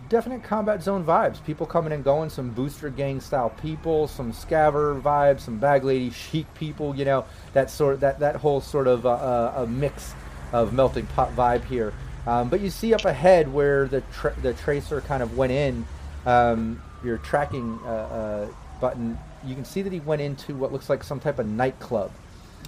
definite 0.09 0.43
combat 0.43 0.83
zone 0.83 1.05
vibes. 1.05 1.43
People 1.45 1.65
coming 1.65 1.93
and 1.93 2.03
going, 2.03 2.29
some 2.29 2.49
booster 2.51 2.89
gang 2.89 3.19
style 3.21 3.49
people, 3.61 4.07
some 4.07 4.33
scaver 4.33 4.99
vibes, 5.01 5.41
some 5.41 5.57
bag 5.57 5.83
lady 5.85 6.09
chic 6.09 6.51
people. 6.53 6.95
You 6.95 7.05
know 7.05 7.25
that 7.53 7.69
sort 7.71 8.01
that 8.01 8.19
that 8.19 8.35
whole 8.37 8.59
sort 8.59 8.87
of 8.87 9.05
uh, 9.05 9.11
uh, 9.11 9.53
a 9.63 9.67
mix 9.67 10.13
of 10.51 10.73
melting 10.73 11.05
pot 11.07 11.33
vibe 11.35 11.63
here. 11.65 11.93
Um, 12.27 12.49
but 12.49 12.59
you 12.61 12.69
see 12.69 12.93
up 12.93 13.05
ahead 13.05 13.51
where 13.51 13.87
the 13.87 14.01
tra- 14.13 14.35
the 14.41 14.53
tracer 14.53 15.01
kind 15.01 15.21
of 15.21 15.37
went 15.37 15.51
in, 15.51 15.85
um, 16.25 16.81
your 17.03 17.17
tracking 17.19 17.79
uh, 17.85 17.89
uh, 17.89 18.47
button. 18.81 19.17
You 19.45 19.53
can 19.53 19.65
see 19.65 19.81
that 19.83 19.93
he 19.93 19.99
went 19.99 20.21
into 20.21 20.55
what 20.55 20.71
looks 20.71 20.89
like 20.89 21.03
some 21.03 21.19
type 21.19 21.37
of 21.37 21.45
nightclub. 21.45 22.11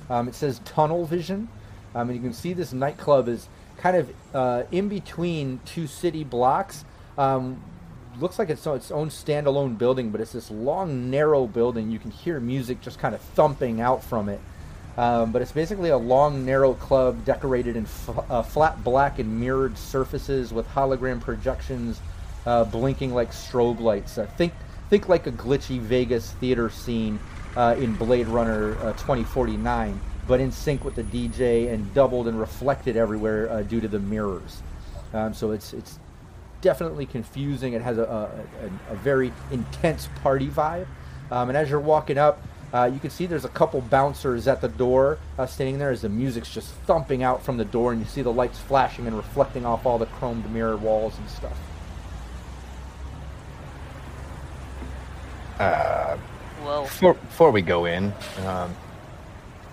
Um, 0.09 0.27
it 0.27 0.35
says 0.35 0.59
Tunnel 0.63 1.05
Vision. 1.05 1.49
Um, 1.95 2.09
and 2.09 2.15
you 2.15 2.21
can 2.21 2.33
see 2.33 2.53
this 2.53 2.73
nightclub 2.73 3.27
is 3.27 3.47
kind 3.77 3.97
of 3.97 4.13
uh, 4.33 4.63
in 4.71 4.89
between 4.89 5.59
two 5.65 5.87
city 5.87 6.23
blocks. 6.23 6.85
Um, 7.17 7.61
looks 8.19 8.37
like 8.37 8.49
it's 8.49 8.65
its 8.67 8.91
own 8.91 9.09
standalone 9.09 9.77
building, 9.77 10.11
but 10.11 10.21
it's 10.21 10.33
this 10.33 10.51
long, 10.51 11.09
narrow 11.09 11.47
building. 11.47 11.89
You 11.89 11.99
can 11.99 12.11
hear 12.11 12.39
music 12.39 12.81
just 12.81 12.99
kind 12.99 13.15
of 13.15 13.21
thumping 13.21 13.81
out 13.81 14.03
from 14.03 14.29
it. 14.29 14.39
Um, 14.97 15.31
but 15.31 15.43
it's 15.43 15.51
basically 15.51 15.89
a 15.89 15.97
long, 15.97 16.43
narrow 16.43 16.73
club 16.73 17.23
decorated 17.23 17.75
in 17.75 17.83
f- 17.83 18.31
uh, 18.31 18.41
flat 18.41 18.83
black 18.83 19.19
and 19.19 19.39
mirrored 19.39 19.77
surfaces 19.77 20.51
with 20.51 20.67
hologram 20.69 21.21
projections 21.21 22.01
uh, 22.47 22.63
blinking 22.63 23.13
like 23.13 23.31
strobe 23.31 23.79
lights. 23.79 24.17
Uh, 24.17 24.25
think 24.37 24.53
think 24.89 25.07
like 25.07 25.27
a 25.27 25.31
glitchy 25.31 25.79
Vegas 25.79 26.31
theater 26.33 26.69
scene 26.69 27.19
uh, 27.55 27.75
in 27.77 27.93
Blade 27.95 28.27
Runner 28.27 28.71
uh, 28.79 28.93
2049, 28.93 29.99
but 30.27 30.39
in 30.39 30.51
sync 30.51 30.83
with 30.83 30.95
the 30.95 31.03
DJ 31.03 31.71
and 31.71 31.93
doubled 31.93 32.27
and 32.27 32.39
reflected 32.39 32.97
everywhere 32.97 33.51
uh, 33.51 33.61
due 33.61 33.81
to 33.81 33.87
the 33.87 33.99
mirrors. 33.99 34.63
Um, 35.13 35.33
so 35.33 35.51
it's 35.51 35.73
it's 35.73 35.99
definitely 36.61 37.05
confusing. 37.05 37.73
It 37.73 37.83
has 37.83 37.99
a, 37.99 38.03
a, 38.03 38.63
a, 38.65 38.93
a 38.93 38.95
very 38.95 39.31
intense 39.51 40.09
party 40.23 40.47
vibe. 40.47 40.87
Um, 41.29 41.49
and 41.49 41.57
as 41.57 41.69
you're 41.69 41.79
walking 41.79 42.17
up, 42.17 42.41
uh, 42.73 42.89
you 42.93 42.99
can 42.99 43.09
see 43.09 43.25
there's 43.25 43.45
a 43.45 43.49
couple 43.49 43.79
bouncers 43.81 44.47
at 44.47 44.59
the 44.59 44.67
door 44.67 45.17
uh, 45.37 45.45
standing 45.45 45.79
there 45.79 45.91
as 45.91 46.01
the 46.01 46.09
music's 46.09 46.53
just 46.53 46.69
thumping 46.85 47.23
out 47.23 47.41
from 47.41 47.57
the 47.57 47.65
door, 47.65 47.93
and 47.93 48.01
you 48.01 48.07
see 48.07 48.21
the 48.21 48.31
lights 48.31 48.59
flashing 48.59 49.07
and 49.07 49.15
reflecting 49.15 49.65
off 49.65 49.85
all 49.85 49.97
the 49.97 50.05
chromed 50.05 50.49
mirror 50.51 50.75
walls 50.75 51.17
and 51.17 51.29
stuff. 51.29 51.57
Uh, 55.59 56.17
Whoa. 56.61 56.83
before, 56.83 57.13
before 57.13 57.51
we 57.51 57.61
go 57.61 57.85
in, 57.85 58.13
um, 58.45 58.75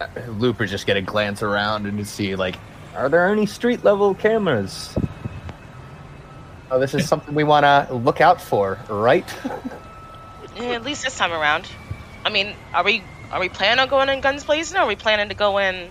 uh, 0.01 0.07
Looper 0.29 0.67
just 0.67 0.87
get 0.87 0.97
a 0.97 1.03
glance 1.03 1.43
around 1.43 1.87
and 1.87 1.99
to 1.99 2.05
see 2.05 2.37
like, 2.37 2.57
are 2.95 3.09
there 3.09 3.27
any 3.27 3.45
street 3.45 3.85
level 3.85 4.15
cameras? 4.15 4.97
Oh, 6.71 6.79
this 6.79 6.95
is 6.95 7.09
something 7.09 7.35
we 7.35 7.45
want 7.45 7.65
to 7.65 7.93
look 7.93 8.21
out 8.21 8.41
for, 8.41 8.79
right? 8.89 9.27
Yeah, 10.57 10.71
at 10.71 10.85
least 10.85 11.03
this 11.03 11.19
time 11.19 11.33
around. 11.33 11.67
I 12.25 12.31
mean, 12.31 12.55
are 12.73 12.85
we 12.85 13.03
are 13.31 13.41
we 13.41 13.49
planning 13.49 13.81
on 13.81 13.89
going 13.89 14.09
in 14.09 14.21
guns 14.21 14.45
blazing, 14.45 14.77
or 14.79 14.81
are 14.81 14.87
we 14.87 14.97
planning 14.97 15.29
to 15.29 15.35
go 15.35 15.59
in? 15.59 15.91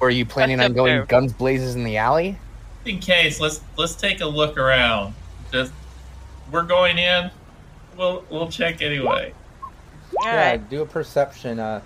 Or 0.00 0.08
are 0.08 0.10
you 0.10 0.24
planning 0.24 0.60
on 0.60 0.72
going 0.72 0.94
there. 0.94 1.06
guns 1.06 1.32
blazes 1.32 1.74
in 1.74 1.84
the 1.84 1.96
alley? 1.96 2.38
In 2.84 2.98
case, 2.98 3.40
let's 3.40 3.60
let's 3.76 3.94
take 3.94 4.20
a 4.20 4.26
look 4.26 4.56
around. 4.56 5.14
Just 5.52 5.72
we're 6.50 6.62
going 6.62 6.98
in. 6.98 7.30
We'll 7.96 8.24
we'll 8.30 8.48
check 8.48 8.82
anyway. 8.82 9.32
All 10.20 10.26
yeah, 10.26 10.50
right. 10.50 10.70
do 10.70 10.82
a 10.82 10.86
perception. 10.86 11.58
Uh, 11.58 11.80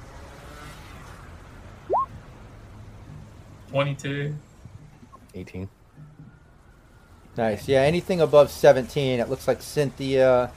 Twenty 3.68 3.94
two. 3.94 4.34
18. 5.34 5.66
nice. 7.38 7.66
Yeah, 7.66 7.80
anything 7.80 8.20
above 8.20 8.50
17. 8.50 9.18
It 9.18 9.30
looks 9.30 9.48
like 9.48 9.62
Cynthia, 9.62 10.52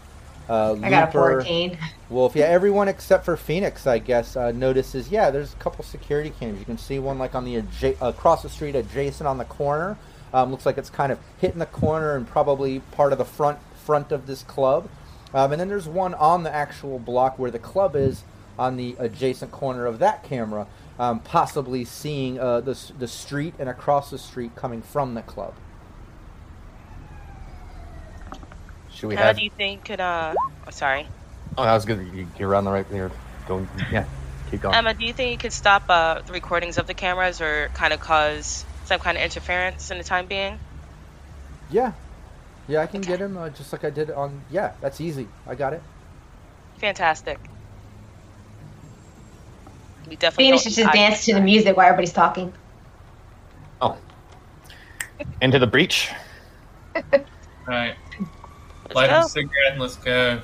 uh, 0.49 0.75
I 0.81 0.89
got 0.89 1.15
a 1.15 1.17
Looper, 1.17 1.41
14. 1.41 1.77
Wolf. 2.09 2.35
Yeah, 2.35 2.45
everyone 2.45 2.87
except 2.87 3.25
for 3.25 3.35
Phoenix, 3.35 3.87
I 3.87 3.99
guess, 3.99 4.35
uh, 4.35 4.51
notices. 4.51 5.09
Yeah, 5.09 5.31
there's 5.31 5.53
a 5.53 5.57
couple 5.57 5.83
security 5.83 6.31
cams. 6.39 6.59
You 6.59 6.65
can 6.65 6.77
see 6.77 6.99
one 6.99 7.17
like 7.17 7.33
on 7.33 7.45
the 7.45 7.61
adja- 7.61 7.97
across 8.01 8.43
the 8.43 8.49
street, 8.49 8.75
adjacent 8.75 9.27
on 9.27 9.37
the 9.37 9.45
corner. 9.45 9.97
Um, 10.33 10.51
looks 10.51 10.65
like 10.65 10.77
it's 10.77 10.89
kind 10.89 11.11
of 11.11 11.19
hitting 11.39 11.59
the 11.59 11.65
corner 11.65 12.15
and 12.15 12.27
probably 12.27 12.79
part 12.91 13.11
of 13.11 13.17
the 13.17 13.25
front 13.25 13.59
front 13.75 14.11
of 14.11 14.27
this 14.27 14.43
club. 14.43 14.89
Um, 15.33 15.51
and 15.51 15.59
then 15.59 15.67
there's 15.67 15.87
one 15.87 16.13
on 16.13 16.43
the 16.43 16.53
actual 16.53 16.99
block 16.99 17.37
where 17.39 17.51
the 17.51 17.59
club 17.59 17.95
is 17.95 18.23
on 18.57 18.77
the 18.77 18.95
adjacent 18.99 19.51
corner 19.51 19.85
of 19.85 19.99
that 19.99 20.23
camera, 20.23 20.67
um, 20.99 21.19
possibly 21.19 21.85
seeing 21.85 22.39
uh, 22.39 22.61
the 22.61 22.79
the 22.99 23.07
street 23.07 23.53
and 23.59 23.67
across 23.69 24.11
the 24.11 24.17
street 24.17 24.55
coming 24.55 24.81
from 24.81 25.13
the 25.13 25.21
club. 25.21 25.53
Should 28.95 29.09
we 29.09 29.15
How 29.15 29.23
have? 29.23 29.35
do 29.37 29.43
you 29.43 29.49
think 29.49 29.83
could 29.85 29.99
uh? 29.99 30.33
oh, 30.37 30.71
sorry, 30.71 31.07
Oh, 31.57 31.63
that 31.63 31.73
was 31.73 31.85
good. 31.85 32.05
You, 32.13 32.27
you're 32.37 32.55
on 32.55 32.63
the 32.63 32.71
right. 32.71 32.85
You're 32.91 33.11
going. 33.47 33.67
Yeah, 33.91 34.05
keep 34.49 34.61
going. 34.61 34.73
Emma. 34.73 34.93
Do 34.93 35.05
you 35.05 35.13
think 35.13 35.31
you 35.31 35.37
could 35.37 35.53
stop 35.53 35.83
uh 35.89 36.21
the 36.21 36.31
recordings 36.31 36.77
of 36.77 36.87
the 36.87 36.93
cameras, 36.93 37.41
or 37.41 37.69
kind 37.73 37.93
of 37.93 37.99
cause 37.99 38.65
some 38.85 38.99
kind 38.99 39.17
of 39.17 39.23
interference 39.23 39.91
in 39.91 39.97
the 39.97 40.03
time 40.03 40.27
being? 40.27 40.59
Yeah, 41.69 41.91
yeah, 42.67 42.81
I 42.81 42.87
can 42.87 43.01
get 43.01 43.19
him 43.19 43.35
uh, 43.35 43.49
just 43.49 43.73
like 43.73 43.83
I 43.83 43.89
did 43.89 44.11
on. 44.11 44.41
Yeah, 44.49 44.71
that's 44.79 45.01
easy. 45.01 45.27
I 45.45 45.55
got 45.55 45.73
it. 45.73 45.83
Fantastic. 46.77 47.37
We 50.07 50.15
definitely 50.15 50.45
Phoenix 50.45 50.63
should 50.63 50.73
just 50.73 50.93
dance 50.93 51.25
to 51.25 51.33
the 51.33 51.41
music 51.41 51.75
while 51.75 51.87
everybody's 51.87 52.13
talking. 52.13 52.53
Oh, 53.81 53.97
into 55.41 55.59
the 55.59 55.67
breach. 55.67 56.11
Right. 57.67 57.95
Let's 58.85 58.95
Light 58.95 59.09
go. 59.09 59.19
a 59.19 59.29
cigarette 59.29 59.71
and 59.71 59.81
let's 59.81 59.95
go. 59.97 60.41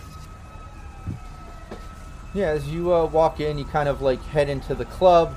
Yeah, 2.33 2.47
as 2.47 2.67
you 2.69 2.93
uh, 2.93 3.05
walk 3.05 3.39
in, 3.39 3.57
you 3.57 3.65
kind 3.65 3.89
of 3.89 4.01
like 4.01 4.21
head 4.23 4.49
into 4.49 4.73
the 4.73 4.85
club. 4.85 5.35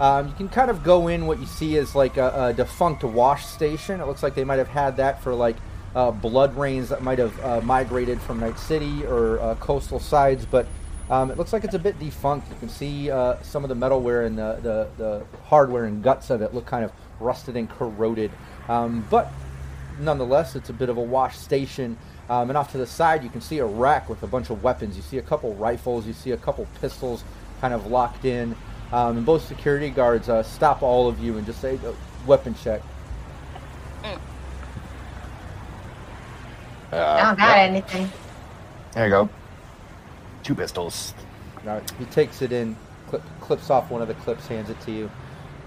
Um, 0.00 0.28
you 0.28 0.34
can 0.34 0.48
kind 0.48 0.70
of 0.70 0.82
go 0.82 1.08
in. 1.08 1.26
What 1.26 1.38
you 1.38 1.46
see 1.46 1.76
is 1.76 1.94
like 1.94 2.16
a, 2.16 2.46
a 2.48 2.52
defunct 2.52 3.04
wash 3.04 3.46
station. 3.46 4.00
It 4.00 4.06
looks 4.06 4.22
like 4.22 4.34
they 4.34 4.44
might 4.44 4.58
have 4.58 4.68
had 4.68 4.96
that 4.96 5.22
for 5.22 5.34
like 5.34 5.56
uh, 5.94 6.10
blood 6.10 6.56
rains 6.56 6.88
that 6.88 7.02
might 7.02 7.18
have 7.18 7.38
uh, 7.40 7.60
migrated 7.60 8.20
from 8.20 8.40
Night 8.40 8.58
City 8.58 9.04
or 9.06 9.38
uh, 9.40 9.54
coastal 9.56 10.00
sides. 10.00 10.44
But 10.44 10.66
um, 11.08 11.30
it 11.30 11.38
looks 11.38 11.52
like 11.52 11.64
it's 11.64 11.74
a 11.74 11.78
bit 11.78 11.98
defunct. 11.98 12.50
You 12.50 12.56
can 12.58 12.68
see 12.68 13.10
uh, 13.10 13.40
some 13.42 13.64
of 13.64 13.68
the 13.68 13.76
metalware 13.76 14.26
and 14.26 14.36
the, 14.36 14.58
the, 14.62 14.88
the 14.98 15.26
hardware 15.44 15.84
and 15.84 16.02
guts 16.02 16.30
of 16.30 16.42
it 16.42 16.52
look 16.52 16.66
kind 16.66 16.84
of 16.84 16.92
rusted 17.20 17.56
and 17.56 17.68
corroded. 17.70 18.30
Um, 18.68 19.06
but 19.10 19.30
nonetheless, 20.00 20.56
it's 20.56 20.70
a 20.70 20.72
bit 20.72 20.88
of 20.88 20.96
a 20.96 21.02
wash 21.02 21.38
station. 21.38 21.96
Um, 22.30 22.48
and 22.50 22.56
off 22.56 22.70
to 22.72 22.78
the 22.78 22.86
side, 22.86 23.22
you 23.24 23.30
can 23.30 23.40
see 23.40 23.58
a 23.58 23.66
rack 23.66 24.08
with 24.08 24.22
a 24.22 24.26
bunch 24.26 24.50
of 24.50 24.62
weapons. 24.62 24.96
You 24.96 25.02
see 25.02 25.18
a 25.18 25.22
couple 25.22 25.54
rifles, 25.54 26.06
you 26.06 26.12
see 26.12 26.30
a 26.30 26.36
couple 26.36 26.66
pistols 26.80 27.24
kind 27.60 27.74
of 27.74 27.86
locked 27.86 28.24
in. 28.24 28.56
Um, 28.92 29.18
and 29.18 29.26
both 29.26 29.46
security 29.46 29.90
guards 29.90 30.28
uh, 30.28 30.42
stop 30.42 30.82
all 30.82 31.08
of 31.08 31.18
you 31.18 31.36
and 31.38 31.46
just 31.46 31.60
say, 31.60 31.78
"Uh, 31.84 31.92
weapon 32.26 32.54
check. 32.54 32.82
I 34.04 34.18
Uh, 36.96 37.22
don't 37.26 37.38
got 37.38 37.56
anything. 37.58 38.10
there 38.92 39.04
you 39.06 39.10
go. 39.10 39.28
Two 40.42 40.54
pistols. 40.54 41.14
Now, 41.64 41.80
he 41.98 42.04
takes 42.06 42.42
it 42.42 42.52
in, 42.52 42.76
clip, 43.08 43.22
clips 43.40 43.70
off 43.70 43.90
one 43.90 44.02
of 44.02 44.08
the 44.08 44.14
clips, 44.14 44.46
hands 44.46 44.68
it 44.68 44.78
to 44.82 44.92
you, 44.92 45.10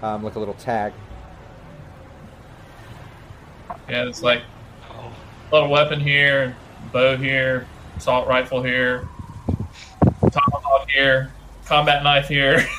um, 0.02 0.22
like 0.22 0.36
a 0.36 0.38
little 0.38 0.54
tag. 0.54 0.92
Yeah, 3.88 4.04
it's 4.04 4.22
like 4.22 4.42
little 5.52 5.68
weapon 5.68 6.00
here, 6.00 6.56
bow 6.92 7.16
here, 7.16 7.66
assault 7.96 8.28
rifle 8.28 8.62
here, 8.62 9.08
tomahawk 10.20 10.90
here, 10.90 11.32
combat 11.64 12.02
knife 12.02 12.28
here. 12.28 12.66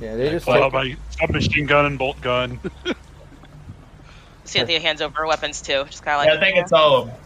Yeah, 0.00 0.14
they 0.14 0.30
just 0.30 0.46
Followed 0.46 0.70
take, 0.70 0.96
by 0.96 0.96
submachine 1.18 1.66
gun 1.66 1.86
and 1.86 1.98
bolt 1.98 2.20
gun. 2.20 2.60
Cynthia 4.44 4.80
hands 4.80 5.00
over 5.00 5.18
her 5.18 5.26
weapons 5.26 5.60
too. 5.62 5.84
Just 5.86 6.02
kind 6.02 6.14
of 6.14 6.18
like 6.20 6.26
yeah, 6.28 6.34
like 6.34 6.42
I 6.42 6.44
think 6.44 6.56
it's 6.58 6.72
all 6.72 6.96
of 6.96 7.06
them. 7.06 7.16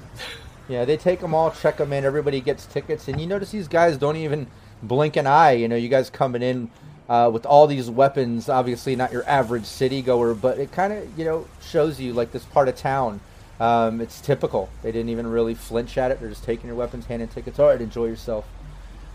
Yeah, 0.69 0.85
they 0.85 0.97
take 0.97 1.21
them 1.21 1.35
all, 1.35 1.51
check 1.51 1.77
them 1.77 1.93
in. 1.93 2.05
Everybody 2.05 2.41
gets 2.41 2.65
tickets, 2.67 3.09
and 3.09 3.21
you 3.21 3.27
notice 3.27 3.51
these 3.51 3.69
guys 3.69 3.99
don't 3.99 4.17
even 4.17 4.47
blink 4.83 5.17
an 5.17 5.27
eye. 5.27 5.53
You 5.53 5.69
know, 5.69 5.77
you 5.77 5.89
guys 5.89 6.09
coming 6.09 6.43
in 6.43 6.71
uh, 7.09 7.31
with 7.33 7.45
all 7.45 7.67
these 7.67 7.91
weapons. 7.91 8.49
Obviously, 8.49 8.97
not 8.97 9.13
your 9.13 9.29
average 9.29 9.67
city 9.67 10.01
goer, 10.01 10.35
but 10.35 10.59
it 10.59 10.73
kind 10.73 10.93
of 10.93 11.19
you 11.19 11.25
know 11.25 11.47
shows 11.61 12.01
you 12.01 12.13
like 12.13 12.33
this 12.33 12.45
part 12.45 12.69
of 12.69 12.77
town. 12.77 13.21
Um, 13.61 14.01
it's 14.01 14.21
typical. 14.21 14.69
They 14.83 14.91
didn't 14.93 15.11
even 15.11 15.27
really 15.27 15.55
flinch 15.55 15.97
at 15.97 16.11
it. 16.11 16.21
They're 16.21 16.29
just 16.29 16.45
taking 16.45 16.67
your 16.67 16.77
weapons, 16.77 17.07
handing 17.07 17.29
tickets. 17.29 17.59
All 17.59 17.69
right, 17.69 17.81
enjoy 17.81 18.07
yourself. 18.07 18.47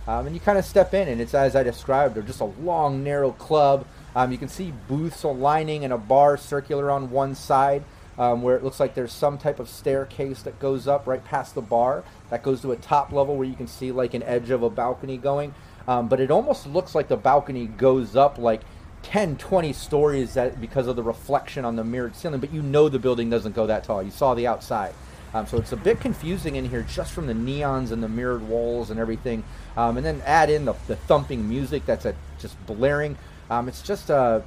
Um, 0.07 0.25
and 0.25 0.35
you 0.35 0.39
kind 0.39 0.57
of 0.57 0.65
step 0.65 0.93
in, 0.93 1.07
and 1.07 1.21
it's 1.21 1.33
as 1.33 1.55
I 1.55 1.63
described. 1.63 2.15
They're 2.15 2.23
just 2.23 2.41
a 2.41 2.45
long, 2.45 3.03
narrow 3.03 3.31
club 3.31 3.85
Um, 4.15 4.31
you 4.31 4.37
can 4.37 4.47
see 4.49 4.73
booths 4.87 5.23
lining 5.23 5.83
and 5.83 5.93
a 5.93 5.97
bar 5.97 6.35
circular 6.37 6.89
on 6.89 7.11
one 7.11 7.35
side 7.35 7.83
um, 8.17 8.41
where 8.41 8.55
it 8.55 8.63
looks 8.63 8.79
like 8.79 8.95
there's 8.95 9.13
some 9.13 9.37
type 9.37 9.59
of 9.59 9.69
staircase 9.69 10.41
that 10.41 10.59
goes 10.59 10.87
up 10.87 11.07
right 11.07 11.23
past 11.23 11.55
the 11.55 11.61
bar 11.61 12.03
that 12.29 12.43
goes 12.43 12.61
to 12.61 12.71
a 12.71 12.75
top 12.75 13.11
level 13.11 13.37
where 13.37 13.47
you 13.47 13.55
can 13.55 13.67
see 13.67 13.91
like 13.91 14.13
an 14.13 14.23
edge 14.23 14.49
of 14.49 14.63
a 14.63 14.69
balcony 14.69 15.17
going. 15.17 15.53
Um, 15.87 16.07
but 16.07 16.19
it 16.19 16.31
almost 16.31 16.67
looks 16.67 16.95
like 16.95 17.07
the 17.07 17.17
balcony 17.17 17.67
goes 17.67 18.15
up 18.15 18.37
like 18.37 18.61
10, 19.03 19.37
20 19.37 19.73
stories 19.73 20.33
that, 20.33 20.59
because 20.59 20.87
of 20.87 20.95
the 20.95 21.03
reflection 21.03 21.65
on 21.65 21.75
the 21.75 21.83
mirrored 21.83 22.15
ceiling, 22.15 22.39
but 22.39 22.53
you 22.53 22.61
know 22.61 22.89
the 22.89 22.99
building 22.99 23.29
doesn't 23.29 23.55
go 23.55 23.67
that 23.67 23.83
tall. 23.83 24.03
You 24.03 24.11
saw 24.11 24.33
the 24.33 24.47
outside. 24.47 24.93
Um, 25.33 25.45
so 25.45 25.57
it's 25.57 25.71
a 25.71 25.77
bit 25.77 25.99
confusing 25.99 26.55
in 26.55 26.67
here 26.67 26.81
just 26.81 27.11
from 27.11 27.27
the 27.27 27.33
neons 27.33 27.91
and 27.91 28.01
the 28.01 28.09
mirrored 28.09 28.47
walls 28.47 28.89
and 28.89 28.99
everything. 28.99 29.43
Um, 29.77 29.97
and 29.97 30.05
then 30.05 30.21
add 30.25 30.49
in 30.49 30.65
the, 30.65 30.73
the 30.87 30.95
thumping 30.95 31.47
music 31.47 31.85
that's 31.85 32.05
a, 32.05 32.15
just 32.39 32.63
blaring. 32.65 33.17
Um, 33.49 33.67
it's 33.67 33.81
just, 33.81 34.09
uh, 34.09 34.41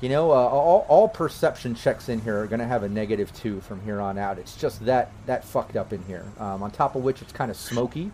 you 0.00 0.08
know, 0.08 0.30
uh, 0.30 0.34
all, 0.34 0.86
all 0.88 1.08
perception 1.08 1.74
checks 1.74 2.08
in 2.08 2.20
here 2.20 2.40
are 2.40 2.46
going 2.46 2.60
to 2.60 2.66
have 2.66 2.82
a 2.82 2.88
negative 2.88 3.32
two 3.34 3.60
from 3.60 3.80
here 3.82 4.00
on 4.00 4.18
out. 4.18 4.38
It's 4.38 4.56
just 4.56 4.84
that, 4.86 5.10
that 5.26 5.44
fucked 5.44 5.76
up 5.76 5.92
in 5.92 6.02
here. 6.04 6.24
Um, 6.38 6.62
on 6.62 6.70
top 6.70 6.94
of 6.94 7.02
which 7.02 7.20
it's 7.20 7.32
kind 7.32 7.50
of 7.50 7.56
smoky. 7.56 8.10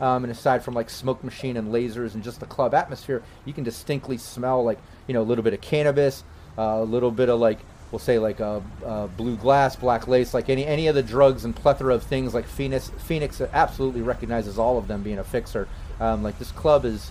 Um, 0.00 0.24
and 0.24 0.32
aside 0.32 0.64
from 0.64 0.74
like 0.74 0.90
smoke 0.90 1.22
machine 1.22 1.56
and 1.56 1.72
lasers 1.72 2.14
and 2.14 2.24
just 2.24 2.40
the 2.40 2.46
club 2.46 2.74
atmosphere, 2.74 3.22
you 3.44 3.52
can 3.52 3.62
distinctly 3.62 4.18
smell 4.18 4.64
like 4.64 4.78
you 5.06 5.14
know 5.14 5.22
a 5.22 5.24
little 5.24 5.44
bit 5.44 5.54
of 5.54 5.60
cannabis, 5.60 6.24
uh, 6.58 6.62
a 6.62 6.84
little 6.84 7.10
bit 7.10 7.28
of 7.28 7.40
like 7.40 7.58
we'll 7.90 7.98
say 7.98 8.18
like 8.18 8.40
a, 8.40 8.62
uh 8.86 9.06
blue 9.08 9.36
glass, 9.36 9.76
black 9.76 10.08
lace, 10.08 10.32
like 10.34 10.48
any 10.48 10.64
any 10.66 10.86
of 10.86 10.94
the 10.94 11.02
drugs 11.02 11.44
and 11.44 11.54
plethora 11.54 11.94
of 11.94 12.02
things. 12.02 12.34
Like 12.34 12.46
Phoenix, 12.46 12.90
Phoenix 12.98 13.40
absolutely 13.40 14.02
recognizes 14.02 14.58
all 14.58 14.78
of 14.78 14.88
them 14.88 15.02
being 15.02 15.18
a 15.18 15.24
fixer. 15.24 15.68
Um, 16.00 16.22
like 16.22 16.38
this 16.38 16.50
club 16.52 16.84
is 16.84 17.10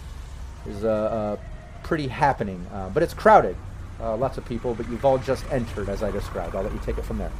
is 0.67 0.83
uh, 0.83 0.89
uh, 0.89 1.37
pretty 1.83 2.07
happening, 2.07 2.65
uh, 2.73 2.89
but 2.89 3.03
it's 3.03 3.13
crowded, 3.13 3.55
uh, 3.99 4.15
lots 4.17 4.37
of 4.37 4.45
people. 4.45 4.73
But 4.75 4.89
you've 4.89 5.05
all 5.05 5.17
just 5.17 5.45
entered, 5.51 5.89
as 5.89 6.03
I 6.03 6.11
described. 6.11 6.55
I'll 6.55 6.63
let 6.63 6.73
you 6.73 6.81
take 6.85 6.97
it 6.97 7.05
from 7.05 7.17
there. 7.17 7.31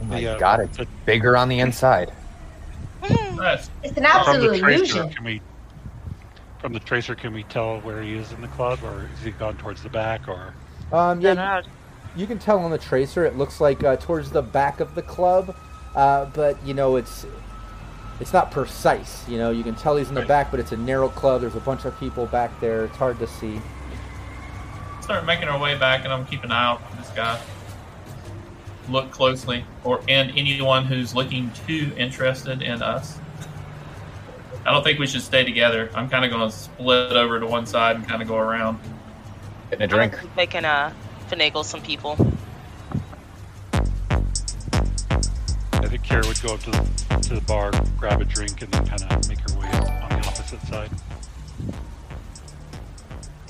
Oh 0.00 0.04
my 0.04 0.20
The, 0.20 0.28
uh, 0.28 0.38
god, 0.38 0.60
it's 0.60 0.78
bigger 1.04 1.36
on 1.36 1.48
the 1.48 1.60
inside. 1.60 2.12
It's 3.82 3.96
an 3.96 4.02
From 4.02 4.02
the 4.02 4.08
absolute 4.08 4.54
illusion. 4.62 5.10
can 5.10 5.24
we? 5.24 5.40
From 6.60 6.72
the 6.72 6.80
tracer, 6.80 7.14
can 7.14 7.32
we 7.32 7.44
tell 7.44 7.80
where 7.80 8.02
he 8.02 8.14
is 8.14 8.32
in 8.32 8.40
the 8.40 8.48
club, 8.48 8.80
or 8.82 9.08
is 9.14 9.24
he 9.24 9.30
gone 9.30 9.56
towards 9.56 9.82
the 9.82 9.88
back, 9.88 10.26
or? 10.26 10.54
Um, 10.92 11.20
yeah, 11.20 11.34
No, 11.34 11.60
no, 11.60 11.66
you 12.16 12.26
can 12.26 12.38
tell 12.38 12.58
on 12.58 12.70
the 12.70 12.78
tracer 12.78 13.24
it 13.24 13.36
looks 13.36 13.60
like 13.60 13.84
uh, 13.84 13.96
towards 13.96 14.30
the 14.30 14.42
back 14.42 14.80
of 14.80 14.94
the 14.94 15.02
club 15.02 15.54
uh, 15.94 16.24
but 16.26 16.60
you 16.64 16.72
know 16.72 16.96
it's 16.96 17.26
it's 18.18 18.32
not 18.32 18.50
precise 18.50 19.28
you 19.28 19.36
know 19.36 19.50
you 19.50 19.62
can 19.62 19.74
tell 19.74 19.96
he's 19.96 20.08
in 20.08 20.14
the 20.14 20.24
back 20.24 20.50
but 20.50 20.58
it's 20.58 20.72
a 20.72 20.76
narrow 20.76 21.10
club 21.10 21.42
there's 21.42 21.54
a 21.54 21.60
bunch 21.60 21.84
of 21.84 21.98
people 22.00 22.24
back 22.26 22.50
there 22.60 22.86
it's 22.86 22.96
hard 22.96 23.18
to 23.18 23.26
see 23.26 23.60
Start 25.08 25.24
making 25.24 25.48
our 25.48 25.58
way 25.58 25.74
back, 25.78 26.04
and 26.04 26.12
I'm 26.12 26.26
keeping 26.26 26.50
an 26.50 26.52
eye 26.52 26.66
out 26.66 26.90
for 26.90 26.94
this 26.98 27.08
guy. 27.16 27.40
Look 28.90 29.10
closely, 29.10 29.64
or 29.82 30.02
and 30.06 30.30
anyone 30.36 30.84
who's 30.84 31.14
looking 31.14 31.50
too 31.66 31.90
interested 31.96 32.60
in 32.60 32.82
us. 32.82 33.18
I 34.64 34.72
don't 34.72 34.82
think 34.84 34.98
we 34.98 35.06
should 35.06 35.22
stay 35.22 35.44
together. 35.44 35.90
I'm 35.94 36.08
kind 36.08 36.24
of 36.24 36.30
going 36.30 36.48
to 36.48 36.54
split 36.54 37.12
over 37.12 37.40
to 37.40 37.46
one 37.46 37.66
side 37.66 37.96
and 37.96 38.06
kind 38.06 38.20
of 38.20 38.28
go 38.28 38.36
around. 38.36 38.78
Getting 39.70 39.84
a 39.84 39.88
drink. 39.88 40.14
They 40.36 40.46
can 40.46 40.64
uh, 40.64 40.92
finagle 41.28 41.64
some 41.64 41.82
people. 41.82 42.16
I 45.72 45.86
think 45.86 46.02
Kara 46.02 46.26
would 46.26 46.40
go 46.42 46.54
up 46.54 46.60
to 46.60 46.70
the, 46.70 47.18
to 47.28 47.34
the 47.34 47.40
bar, 47.42 47.70
grab 47.96 48.20
a 48.20 48.24
drink, 48.24 48.60
and 48.62 48.70
then 48.72 48.86
kind 48.86 49.02
of 49.02 49.28
make 49.28 49.38
her 49.50 49.58
way 49.58 49.66
on 49.68 50.20
the 50.20 50.26
opposite 50.26 50.60
side. 50.62 50.90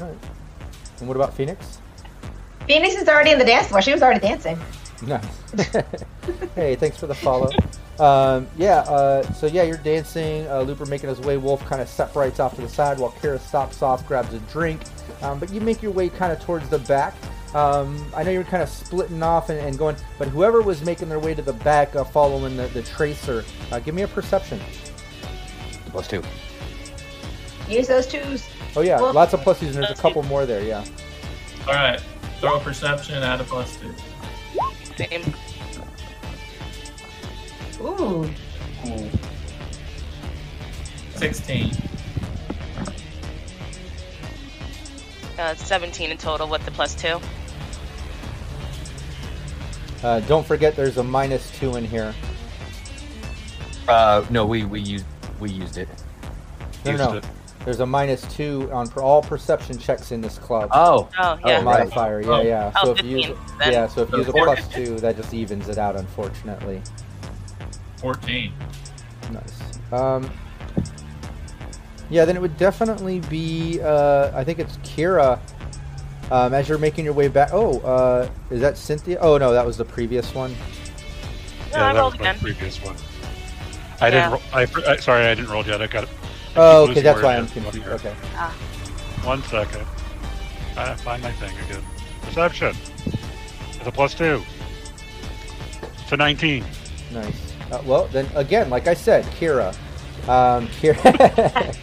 All 0.01 0.07
right. 0.07 0.19
and 1.01 1.09
what 1.09 1.17
about 1.17 1.35
phoenix 1.35 1.81
Phoenix 2.69 2.95
is 2.95 3.09
already 3.09 3.33
in 3.33 3.39
the 3.39 3.45
dance 3.45 3.67
floor. 3.67 3.83
She 3.83 3.93
was 3.93 4.01
already 4.01 4.21
dancing. 4.21 4.57
nice 5.03 5.25
hey 6.55 6.77
thanks 6.77 6.97
for 6.97 7.09
the 7.09 7.15
follow 7.15 7.51
um, 8.01 8.47
yeah 8.57 8.79
uh, 8.81 9.23
so 9.33 9.47
yeah 9.47 9.63
you're 9.63 9.77
dancing 9.79 10.47
uh, 10.49 10.61
looper 10.61 10.87
making 10.87 11.09
his 11.09 11.21
way 11.21 11.37
wolf 11.37 11.65
kind 11.67 11.81
of 11.83 11.89
separates 11.89 12.39
off 12.41 12.55
to 12.55 12.61
the 12.61 12.69
side 12.69 12.99
while 12.99 13.11
kira 13.13 13.39
stops 13.41 13.83
off 13.83 14.07
grabs 14.07 14.33
a 14.35 14.39
drink 14.41 14.83
um, 15.23 15.39
but 15.39 15.51
you 15.53 15.61
make 15.61 15.83
your 15.83 15.93
way 15.93 16.09
kind 16.09 16.33
of 16.33 16.41
towards 16.41 16.69
the 16.69 16.79
back 16.81 17.15
um, 17.55 18.05
I 18.15 18.23
know 18.25 18.31
you're 18.31 18.45
kind 18.45 18.63
of 18.63 18.69
splitting 18.69 19.23
off 19.23 19.49
and, 19.49 19.59
and 19.59 19.79
going, 19.79 19.97
but 20.19 20.29
whoever 20.29 20.61
was 20.61 20.85
making 20.85 21.09
their 21.09 21.19
way 21.19 21.35
to 21.35 21.41
the 21.41 21.55
back, 21.55 21.97
uh, 21.97 22.05
following 22.05 22.57
the, 22.57 22.67
the 22.69 22.83
tracer, 22.83 23.43
uh, 23.73 23.79
give 23.79 23.95
me 23.95 24.03
a 24.03 24.09
perception. 24.09 24.61
Plus 25.87 26.07
two. 26.07 26.23
Use 27.67 27.89
those 27.89 28.07
twos. 28.07 28.47
Oh 28.77 28.83
yeah, 28.83 29.01
Well- 29.01 29.15
lots 29.15 29.33
of 29.33 29.41
pluses, 29.41 29.69
and 29.69 29.77
there's 29.77 29.99
a 29.99 30.03
couple 30.03 30.23
more 30.25 30.45
there. 30.45 30.63
Yeah. 30.63 30.85
All 31.67 31.73
right, 31.75 32.01
throw 32.41 32.57
a 32.57 32.61
perception, 32.61 33.23
add 33.23 33.41
a 33.41 33.45
plus 33.45 33.79
two. 33.79 33.95
Same. 34.97 35.23
Ooh. 37.81 38.29
Cool. 38.83 39.09
Sixteen. 41.17 41.73
Uh, 45.39 45.55
17 45.55 46.11
in 46.11 46.19
total 46.19 46.49
with 46.49 46.65
the 46.65 46.71
plus 46.73 46.95
two. 46.97 47.21
Uh, 50.03 50.19
don't 50.21 50.45
forget, 50.47 50.75
there's 50.75 50.97
a 50.97 51.03
minus 51.03 51.51
two 51.59 51.77
in 51.77 51.85
here. 51.85 52.13
Uh, 53.89 54.25
no, 54.31 54.45
we 54.47 54.65
we 54.65 54.81
used 54.81 55.05
we 55.41 55.51
used 55.51 55.77
it. 55.79 55.89
No, 56.85 56.91
Used 56.93 57.05
no, 57.05 57.11
no. 57.13 57.19
it. 57.19 57.25
There's 57.65 57.81
a 57.81 57.87
minus 57.87 58.23
two 58.35 58.69
on 58.73 58.87
for 58.89 59.03
all 59.03 59.23
perception 59.23 59.79
checks 59.79 60.11
in 60.13 60.21
this 60.21 60.39
club. 60.39 60.71
Oh, 60.73 61.09
Oh, 61.19 61.39
yeah. 61.45 61.55
right. 61.57 61.65
modifier. 61.65 62.21
Yeah, 62.21 62.29
Oh. 62.31 62.41
yeah. 62.43 62.73
Oh, 62.77 62.85
So 62.87 62.91
if 62.93 63.03
you 63.05 63.17
use 63.19 63.27
15 63.27 63.59
then. 63.59 63.73
yeah, 63.73 63.87
so 63.89 64.03
if 64.03 64.11
you 64.11 64.19
use 64.19 64.29
a 64.29 64.33
plus 64.33 64.69
two, 64.69 64.99
that 65.01 65.17
just 65.17 65.33
evens 65.35 65.69
it 65.69 65.79
out. 65.79 65.97
Unfortunately. 65.97 66.81
Fourteen. 68.01 68.53
Nice. 69.33 69.93
Um, 69.93 70.31
yeah, 72.11 72.25
then 72.25 72.37
it 72.37 72.41
would 72.41 72.57
definitely 72.57 73.21
be. 73.21 73.81
Uh, 73.81 74.31
I 74.35 74.45
think 74.45 74.59
it's 74.59 74.77
Kira. 74.79 75.39
Um, 76.31 76.53
as 76.53 76.69
you're 76.69 76.79
making 76.79 77.05
your 77.07 77.15
way 77.15 77.29
back. 77.29 77.51
Oh, 77.53 77.81
uh, 77.81 78.29
is 78.51 78.61
that 78.61 78.77
Cynthia? 78.77 79.19
Oh 79.21 79.39
no, 79.39 79.53
that 79.53 79.65
was 79.65 79.77
the 79.79 79.85
previous 79.85 80.35
one. 80.35 80.55
No, 81.73 81.79
I 81.85 81.93
that 81.93 81.99
rolled 81.99 82.13
was 82.19 82.21
my 82.21 82.35
previous 82.35 82.83
one. 82.83 82.97
I 84.01 84.09
Yeah. 84.09 84.11
didn't. 84.11 84.33
Ro- 84.33 84.87
I, 84.87 84.93
I 84.93 84.97
sorry, 84.97 85.27
I 85.27 85.35
didn't 85.35 85.51
roll 85.51 85.65
yet. 85.67 85.81
I 85.83 85.87
got 85.87 86.05
it. 86.05 86.11
I 86.55 86.61
Oh, 86.61 86.89
okay, 86.91 87.01
that's 87.01 87.23
why 87.23 87.37
I'm 87.37 87.45
is. 87.47 87.53
confused. 87.53 87.79
Here. 87.79 87.93
Okay. 87.95 88.13
One 89.25 89.43
second. 89.45 89.87
I 90.77 90.95
find 90.95 91.23
my 91.23 91.33
thing 91.33 91.57
again. 91.67 91.83
Perception. 92.23 92.75
It's 93.07 93.87
a 93.87 93.91
plus 93.93 94.15
two. 94.15 94.43
It's 96.03 96.13
a 96.13 96.17
19. 96.17 96.65
Nice. 97.13 97.48
Uh, 97.71 97.83
well, 97.85 98.07
then 98.13 98.27
again, 98.35 98.71
like 98.71 98.87
I 98.87 98.95
said, 98.95 99.25
Kira. 99.27 99.75
Um, 100.29 100.67
Kira. 100.81 101.77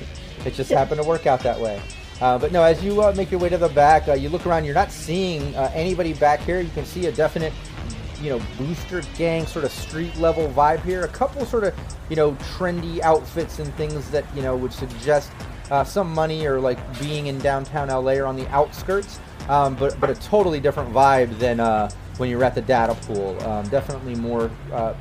it 0.46 0.54
just 0.54 0.72
happened 0.72 1.02
to 1.02 1.08
work 1.08 1.28
out 1.28 1.42
that 1.42 1.60
way. 1.60 1.82
Uh, 2.22 2.38
but 2.38 2.52
no, 2.52 2.64
as 2.64 2.84
you 2.84 3.02
uh, 3.02 3.14
make 3.16 3.30
your 3.30 3.40
way 3.40 3.50
to 3.50 3.58
the 3.58 3.70
back, 3.70 4.08
uh, 4.08 4.14
you 4.14 4.30
look 4.30 4.46
around. 4.46 4.66
You're 4.66 4.74
not 4.74 4.92
seeing 4.92 5.56
uh, 5.56 5.72
anybody 5.74 6.14
back 6.14 6.40
here. 6.42 6.62
You 6.62 6.70
can 6.70 6.86
see 6.86 7.08
a 7.08 7.12
definite, 7.12 7.52
you 8.22 8.30
know, 8.30 8.42
booster 8.58 9.02
gang 9.18 9.46
sort 9.46 9.66
of 9.66 9.72
street 9.72 10.16
level 10.18 10.48
vibe 10.50 10.82
here. 10.84 11.04
A 11.04 11.10
couple 11.10 11.46
sort 11.46 11.66
of, 11.66 11.76
you 12.10 12.16
know, 12.16 12.32
trendy 12.58 13.02
outfits 13.02 13.60
and 13.60 13.74
things 13.76 14.10
that 14.12 14.24
you 14.34 14.42
know 14.42 14.56
would 14.56 14.72
suggest 14.72 15.32
uh, 15.72 15.84
some 15.84 16.14
money 16.14 16.46
or 16.46 16.60
like 16.60 16.80
being 17.00 17.28
in 17.28 17.38
downtown 17.40 17.90
LA 17.90 18.14
or 18.14 18.26
on 18.26 18.38
the 18.38 18.48
outskirts. 18.48 19.20
Um, 19.50 19.76
but 19.76 20.00
but 20.00 20.10
a 20.10 20.16
totally 20.16 20.62
different 20.62 20.94
vibe 20.94 21.38
than 21.38 21.60
when 22.18 22.30
you're 22.30 22.44
at 22.44 22.56
the 22.56 22.62
data 22.62 22.96
pool. 23.02 23.38
Um, 23.44 23.68
definitely 23.68 24.16
more 24.16 24.50
uh, 24.72 24.94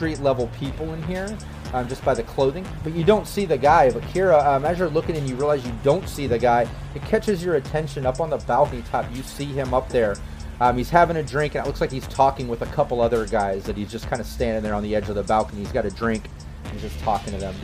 street 0.00 0.20
level 0.20 0.46
people 0.58 0.94
in 0.94 1.02
here. 1.02 1.36
Um, 1.74 1.86
just 1.86 2.02
by 2.04 2.14
the 2.14 2.22
clothing, 2.22 2.66
but 2.82 2.94
you 2.94 3.04
don't 3.04 3.28
see 3.28 3.44
the 3.44 3.56
guy. 3.56 3.92
But 3.92 4.02
Kira, 4.04 4.44
um, 4.44 4.64
as 4.64 4.78
you're 4.78 4.88
looking 4.88 5.14
and 5.14 5.28
you 5.28 5.36
realize 5.36 5.64
you 5.64 5.72
don't 5.84 6.08
see 6.08 6.26
the 6.26 6.38
guy, 6.38 6.66
it 6.96 7.02
catches 7.02 7.44
your 7.44 7.56
attention 7.56 8.06
up 8.06 8.18
on 8.18 8.28
the 8.28 8.38
balcony 8.38 8.82
top. 8.90 9.04
You 9.14 9.22
see 9.22 9.44
him 9.44 9.72
up 9.72 9.88
there. 9.90 10.16
Um, 10.60 10.76
he's 10.76 10.90
having 10.90 11.18
a 11.18 11.22
drink, 11.22 11.54
and 11.54 11.64
it 11.64 11.68
looks 11.68 11.80
like 11.80 11.92
he's 11.92 12.08
talking 12.08 12.48
with 12.48 12.62
a 12.62 12.66
couple 12.66 13.00
other 13.00 13.24
guys. 13.24 13.64
That 13.64 13.76
he's 13.76 13.90
just 13.90 14.08
kind 14.08 14.20
of 14.20 14.26
standing 14.26 14.64
there 14.64 14.74
on 14.74 14.82
the 14.82 14.96
edge 14.96 15.08
of 15.10 15.14
the 15.14 15.22
balcony. 15.22 15.60
He's 15.60 15.70
got 15.70 15.84
a 15.84 15.90
drink, 15.90 16.24
and 16.64 16.72
he's 16.72 16.82
just 16.82 16.98
talking 17.04 17.34
to 17.34 17.38
them. 17.38 17.54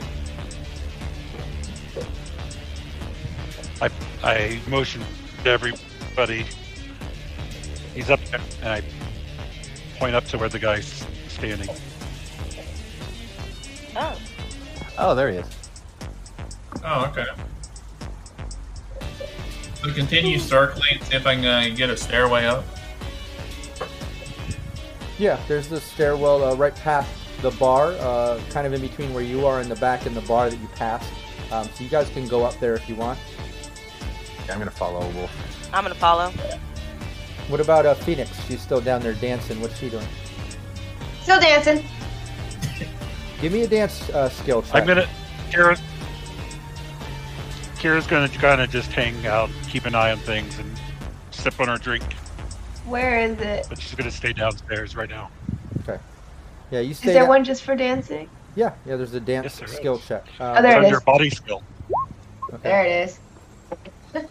I 3.80 3.90
I 4.22 4.60
motion 4.68 5.02
to 5.42 5.50
everybody. 5.50 6.44
He's 7.92 8.10
up 8.10 8.20
there, 8.26 8.40
and 8.60 8.68
I 8.68 8.82
point 9.98 10.14
up 10.14 10.26
to 10.26 10.38
where 10.38 10.50
the 10.50 10.60
guy's 10.60 11.04
standing. 11.28 11.70
Oh, 13.96 14.18
oh, 14.98 15.14
there 15.14 15.30
he 15.30 15.38
is. 15.38 15.46
Oh, 16.84 17.06
okay. 17.06 17.24
So 19.82 19.92
continue 19.92 20.38
circling, 20.38 21.00
see 21.02 21.16
if 21.16 21.26
I 21.26 21.34
can 21.34 21.44
uh, 21.44 21.74
get 21.74 21.90
a 21.90 21.96
stairway 21.96 22.44
up. 22.44 22.64
Yeah, 25.18 25.40
there's 25.48 25.68
the 25.68 25.80
stairwell 25.80 26.44
uh, 26.44 26.54
right 26.56 26.74
past 26.74 27.10
the 27.40 27.50
bar, 27.52 27.92
uh, 28.00 28.40
kind 28.50 28.66
of 28.66 28.72
in 28.72 28.80
between 28.80 29.14
where 29.14 29.22
you 29.22 29.46
are 29.46 29.60
in 29.60 29.68
the 29.68 29.76
back 29.76 30.04
and 30.04 30.14
the 30.14 30.20
bar 30.22 30.50
that 30.50 30.58
you 30.58 30.68
passed. 30.68 31.10
Um, 31.50 31.68
so 31.74 31.84
you 31.84 31.90
guys 31.90 32.08
can 32.10 32.26
go 32.28 32.44
up 32.44 32.58
there 32.60 32.74
if 32.74 32.88
you 32.88 32.96
want. 32.96 33.18
Yeah, 34.46 34.52
I'm 34.52 34.58
gonna 34.58 34.70
follow 34.70 35.08
Wolf. 35.10 35.70
I'm 35.72 35.84
gonna 35.84 35.94
follow. 35.94 36.30
What 37.48 37.60
about 37.60 37.86
uh, 37.86 37.94
Phoenix? 37.94 38.30
She's 38.46 38.60
still 38.60 38.80
down 38.80 39.00
there 39.02 39.14
dancing. 39.14 39.60
What's 39.60 39.78
she 39.78 39.88
doing? 39.88 40.06
Still 41.22 41.40
dancing. 41.40 41.84
Give 43.40 43.52
me 43.52 43.62
a 43.62 43.68
dance 43.68 44.08
uh, 44.10 44.28
skill 44.28 44.62
check. 44.62 44.74
I'm 44.74 44.86
gonna. 44.86 45.08
Kira's. 45.50 45.80
Kira's 47.78 48.06
gonna 48.06 48.28
kind 48.28 48.60
of 48.60 48.70
just 48.70 48.90
hang 48.92 49.26
out, 49.26 49.50
keep 49.68 49.84
an 49.84 49.94
eye 49.94 50.10
on 50.12 50.18
things, 50.18 50.58
and 50.58 50.70
sip 51.30 51.60
on 51.60 51.68
her 51.68 51.76
drink. 51.76 52.04
Where 52.86 53.20
is 53.20 53.38
it? 53.40 53.66
But 53.68 53.80
she's 53.80 53.94
gonna 53.94 54.10
stay 54.10 54.32
downstairs 54.32 54.96
right 54.96 55.10
now. 55.10 55.30
Okay. 55.80 55.98
Yeah, 56.70 56.80
you 56.80 56.92
Is 56.92 57.00
there 57.00 57.14
down- 57.14 57.28
one 57.28 57.44
just 57.44 57.62
for 57.62 57.76
dancing? 57.76 58.28
Yeah, 58.54 58.72
yeah. 58.86 58.96
There's 58.96 59.12
a 59.14 59.20
dance 59.20 59.44
Yes, 59.44 59.58
there 59.58 59.68
skill 59.68 59.96
is. 59.96 60.06
check. 60.06 60.24
Oh, 60.40 60.44
Uh, 60.46 60.60
there 60.62 60.78
it's 60.78 60.86
under 60.86 61.00
body 61.00 61.28
skill. 61.30 61.62
okay. 62.54 62.58
There 62.62 62.84
it 62.86 63.08
is. 63.08 63.20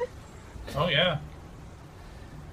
Oh 0.76 0.88
yeah. 0.88 1.20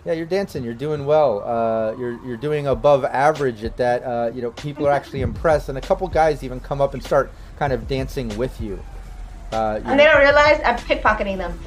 Yeah, 0.04 0.14
you're 0.14 0.26
dancing. 0.26 0.64
You're 0.64 0.74
doing 0.74 1.06
well. 1.06 1.42
Uh, 1.44 1.94
you're 1.96 2.18
you're 2.26 2.36
doing 2.36 2.66
above 2.66 3.04
average 3.04 3.62
at 3.62 3.76
that. 3.76 4.02
Uh, 4.02 4.30
you 4.34 4.42
know, 4.42 4.50
people 4.52 4.86
are 4.86 4.90
actually 4.90 5.20
impressed, 5.20 5.68
and 5.68 5.78
a 5.78 5.80
couple 5.80 6.08
guys 6.08 6.42
even 6.42 6.58
come 6.58 6.80
up 6.80 6.92
and 6.94 7.02
start 7.02 7.30
kind 7.58 7.72
of 7.72 7.86
dancing 7.86 8.36
with 8.36 8.60
you. 8.60 8.82
Uh, 9.52 9.78
And 9.84 10.00
they 10.00 10.04
don't 10.04 10.18
realize 10.20 10.60
I'm 10.64 10.76
pickpocketing 10.78 11.36
them. 11.36 11.58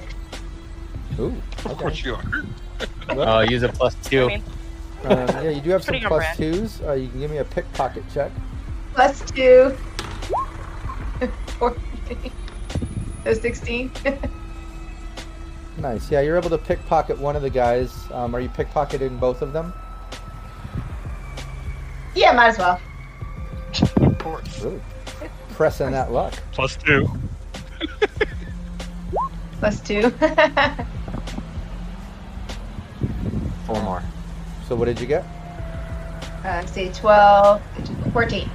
Ooh, 1.19 1.33
Of 1.63 1.77
course 1.77 2.03
you 2.03 2.15
are. 2.15 2.23
Well, 3.15 3.37
Oh, 3.37 3.39
use 3.41 3.63
a 3.63 3.69
plus 3.69 3.95
I 4.05 4.09
two. 4.09 4.27
mean, 4.27 4.43
um, 5.05 5.17
yeah, 5.29 5.49
you 5.49 5.61
do 5.61 5.69
have 5.69 5.83
some 5.83 5.95
plus 6.01 6.09
brand. 6.09 6.37
twos. 6.37 6.81
Uh, 6.81 6.91
you 6.93 7.07
can 7.07 7.19
give 7.21 7.31
me 7.31 7.37
a 7.37 7.45
pickpocket 7.45 8.03
check. 8.13 8.31
Plus 8.93 9.21
two. 9.31 9.77
Fourteen. 11.57 12.31
So 13.23 13.33
16. 13.33 13.91
Nice. 15.77 16.09
Yeah, 16.09 16.21
you're 16.21 16.37
able 16.37 16.49
to 16.51 16.57
pickpocket 16.57 17.17
one 17.17 17.35
of 17.35 17.41
the 17.41 17.49
guys. 17.49 17.93
Um, 18.11 18.33
are 18.35 18.39
you 18.39 18.49
pickpocketing 18.49 19.19
both 19.19 19.41
of 19.41 19.51
them? 19.53 19.73
yeah, 22.15 22.31
might 22.31 22.47
as 22.49 22.57
well. 22.57 22.79
Of 23.97 24.17
course. 24.19 24.61
Really? 24.61 24.79
Pressing 25.53 25.91
that 25.91 26.11
luck. 26.11 26.33
Plus 26.53 26.77
two. 26.77 27.07
Plus 29.59 29.79
two. 29.81 30.09
Four 33.65 33.81
more. 33.83 34.03
So 34.67 34.75
what 34.75 34.85
did 34.85 34.99
you 34.99 35.07
get? 35.07 35.25
uh, 36.45 36.65
say 36.67 36.91
12, 36.91 37.61
14. 38.13 38.49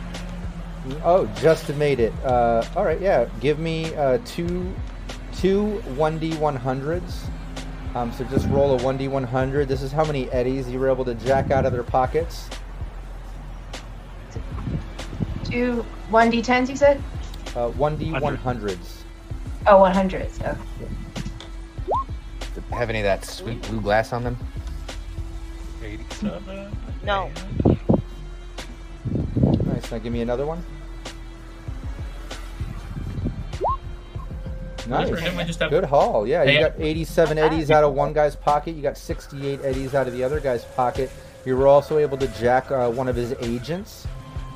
Oh, 1.04 1.26
just 1.40 1.68
made 1.74 2.00
it. 2.00 2.12
Uh, 2.24 2.64
all 2.76 2.84
right, 2.84 3.00
yeah. 3.00 3.26
Give 3.40 3.58
me 3.58 3.94
uh, 3.94 4.18
two, 4.24 4.72
two 5.40 5.82
1d100s. 5.96 7.24
Um, 7.94 8.12
so 8.12 8.24
just 8.24 8.46
roll 8.48 8.76
a 8.76 8.78
1d100. 8.78 9.66
This 9.66 9.82
is 9.82 9.90
how 9.90 10.04
many 10.04 10.30
eddies 10.30 10.68
you 10.68 10.78
were 10.78 10.90
able 10.90 11.04
to 11.06 11.14
jack 11.14 11.50
out 11.50 11.64
of 11.64 11.72
their 11.72 11.82
pockets. 11.82 12.48
Two 15.44 15.84
1d10s, 16.10 16.68
you 16.68 16.76
said? 16.76 17.02
Uh, 17.48 17.70
1d100s. 17.70 19.02
Oh, 19.66 19.78
100s. 19.78 20.38
Oh. 20.44 20.56
Have 22.70 22.90
any 22.90 23.00
of 23.00 23.04
that 23.04 23.24
sweet 23.24 23.62
blue 23.62 23.80
glass 23.80 24.12
on 24.12 24.22
them? 24.22 24.36
87. 25.82 26.76
No. 27.02 27.30
Nice. 29.64 29.90
Now 29.90 29.98
give 29.98 30.12
me 30.12 30.20
another 30.20 30.44
one. 30.44 30.62
Nice. 34.90 35.10
We 35.36 35.44
just 35.44 35.60
have 35.60 35.70
Good 35.70 35.84
haul. 35.84 36.26
Yeah, 36.26 36.42
you 36.42 36.58
got 36.60 36.72
87 36.78 37.38
eddies 37.38 37.70
out 37.70 37.84
of 37.84 37.94
one 37.94 38.12
guy's 38.12 38.34
pocket. 38.34 38.74
You 38.74 38.82
got 38.82 38.98
68 38.98 39.60
eddies 39.62 39.94
out 39.94 40.06
of 40.08 40.12
the 40.12 40.24
other 40.24 40.40
guy's 40.40 40.64
pocket. 40.64 41.10
You 41.46 41.56
were 41.56 41.68
also 41.68 41.98
able 41.98 42.18
to 42.18 42.26
jack 42.40 42.70
uh, 42.70 42.90
one 42.90 43.08
of 43.08 43.14
his 43.16 43.32
agents. 43.40 44.06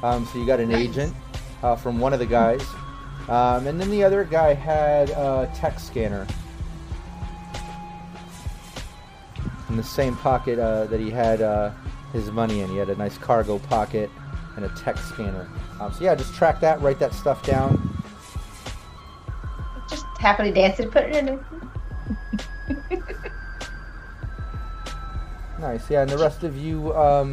Um, 0.03 0.27
so 0.27 0.39
you 0.39 0.47
got 0.47 0.61
an 0.61 0.71
Nice. 0.71 0.89
agent 0.89 1.15
uh, 1.63 1.77
from 1.77 1.99
one 2.01 2.13
of 2.13 2.19
the 2.19 2.27
guys. 2.27 2.63
Um, 3.29 3.67
and 3.67 3.81
then 3.81 3.91
the 3.91 4.03
other 4.05 4.25
guy 4.25 4.53
had 4.53 5.11
a 5.11 5.51
tech 5.55 5.79
scanner 5.79 6.27
in 9.71 9.77
the 9.77 9.83
same 9.83 10.17
pocket 10.17 10.59
uh, 10.59 10.85
that 10.87 11.01
he 11.01 11.11
had 11.11 11.41
uh, 11.41 11.71
his 12.13 12.31
money 12.31 12.61
in. 12.61 12.69
He 12.71 12.77
had 12.77 12.91
a 12.91 12.97
nice 12.97 13.17
cargo 13.17 13.59
pocket 13.61 14.11
and 14.57 14.65
a 14.65 14.69
tech 14.71 14.99
scanner. 14.99 15.49
Um, 15.81 15.93
so 15.93 16.05
yeah, 16.05 16.15
just 16.15 16.35
track 16.35 16.61
that, 16.61 16.81
write 16.83 16.99
that 16.99 17.15
stuff 17.15 17.43
down. 17.47 17.94
Happily 20.25 20.51
dancing, 20.51 20.91
put 20.91 21.05
it 21.05 21.17
in. 21.17 21.45
Nice, 25.61 25.89
yeah. 25.89 26.03
And 26.03 26.11
the 26.11 26.19
rest 26.19 26.43
of 26.43 26.59
you, 26.59 26.95
um, 26.95 27.33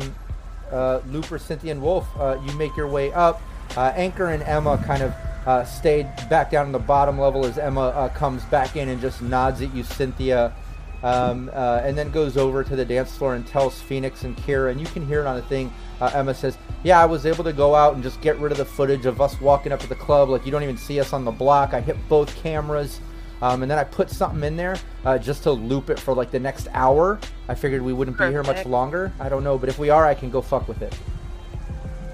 uh, 0.72 1.02
Looper, 1.08 1.38
Cynthia, 1.38 1.72
and 1.72 1.82
Wolf, 1.82 2.08
uh, 2.18 2.40
you 2.46 2.54
make 2.54 2.76
your 2.78 2.88
way 2.88 3.12
up. 3.12 3.42
Uh, 3.76 3.92
Anchor 3.96 4.28
and 4.28 4.42
Emma 4.44 4.82
kind 4.86 5.04
of 5.04 5.14
uh, 5.46 5.66
stayed 5.66 6.08
back 6.30 6.52
down 6.52 6.68
on 6.68 6.72
the 6.72 6.80
bottom 6.80 7.20
level 7.20 7.46
as 7.46 7.58
Emma 7.58 7.88
uh, 7.88 8.10
comes 8.10 8.44
back 8.46 8.78
in 8.78 8.88
and 8.88 9.02
just 9.02 9.22
nods 9.22 9.62
at 9.62 9.74
you, 9.74 9.84
Cynthia, 9.84 10.54
um, 11.04 11.50
uh, 11.54 11.82
and 11.84 11.98
then 11.98 12.12
goes 12.12 12.38
over 12.38 12.64
to 12.64 12.76
the 12.76 12.86
dance 12.86 13.16
floor 13.16 13.36
and 13.36 13.46
tells 13.46 13.82
Phoenix 13.82 14.24
and 14.24 14.36
Kira, 14.38 14.72
and 14.72 14.80
you 14.80 14.88
can 14.88 15.06
hear 15.06 15.22
it 15.22 15.28
on 15.28 15.36
the 15.36 15.42
thing. 15.44 15.74
Uh, 16.00 16.12
Emma 16.14 16.34
says, 16.34 16.58
"Yeah, 16.84 17.02
I 17.02 17.06
was 17.06 17.26
able 17.26 17.44
to 17.44 17.54
go 17.54 17.76
out 17.76 17.96
and 17.96 18.04
just 18.04 18.22
get 18.22 18.38
rid 18.40 18.52
of 18.52 18.58
the 18.58 18.66
footage 18.66 19.06
of 19.06 19.22
us 19.22 19.40
walking 19.42 19.72
up 19.72 19.80
to 19.82 19.88
the 19.88 19.96
club. 19.96 20.30
Like 20.30 20.46
you 20.46 20.52
don't 20.52 20.64
even 20.64 20.78
see 20.78 21.00
us 21.00 21.14
on 21.14 21.26
the 21.26 21.32
block. 21.32 21.74
I 21.74 21.82
hit 21.82 21.98
both 22.10 22.36
cameras." 22.36 23.00
Um, 23.42 23.64
and 23.64 23.72
then 23.72 23.80
I 23.80 23.84
put 23.84 24.10
something 24.12 24.44
in 24.44 24.56
there 24.56 24.78
uh, 25.04 25.18
just 25.18 25.44
to 25.44 25.52
loop 25.52 25.90
it 25.90 26.00
for 26.00 26.14
like 26.14 26.30
the 26.30 26.40
next 26.40 26.68
hour. 26.74 27.20
I 27.50 27.56
figured 27.56 27.82
we 27.82 27.92
wouldn't 27.92 28.18
be 28.18 28.26
here 28.26 28.44
much 28.44 28.66
longer. 28.68 29.12
I 29.20 29.30
don't 29.30 29.44
know, 29.44 29.58
but 29.58 29.68
if 29.68 29.80
we 29.80 29.90
are, 29.90 30.06
I 30.06 30.14
can 30.14 30.30
go 30.30 30.42
fuck 30.42 30.68
with 30.68 30.84
it. 30.84 30.96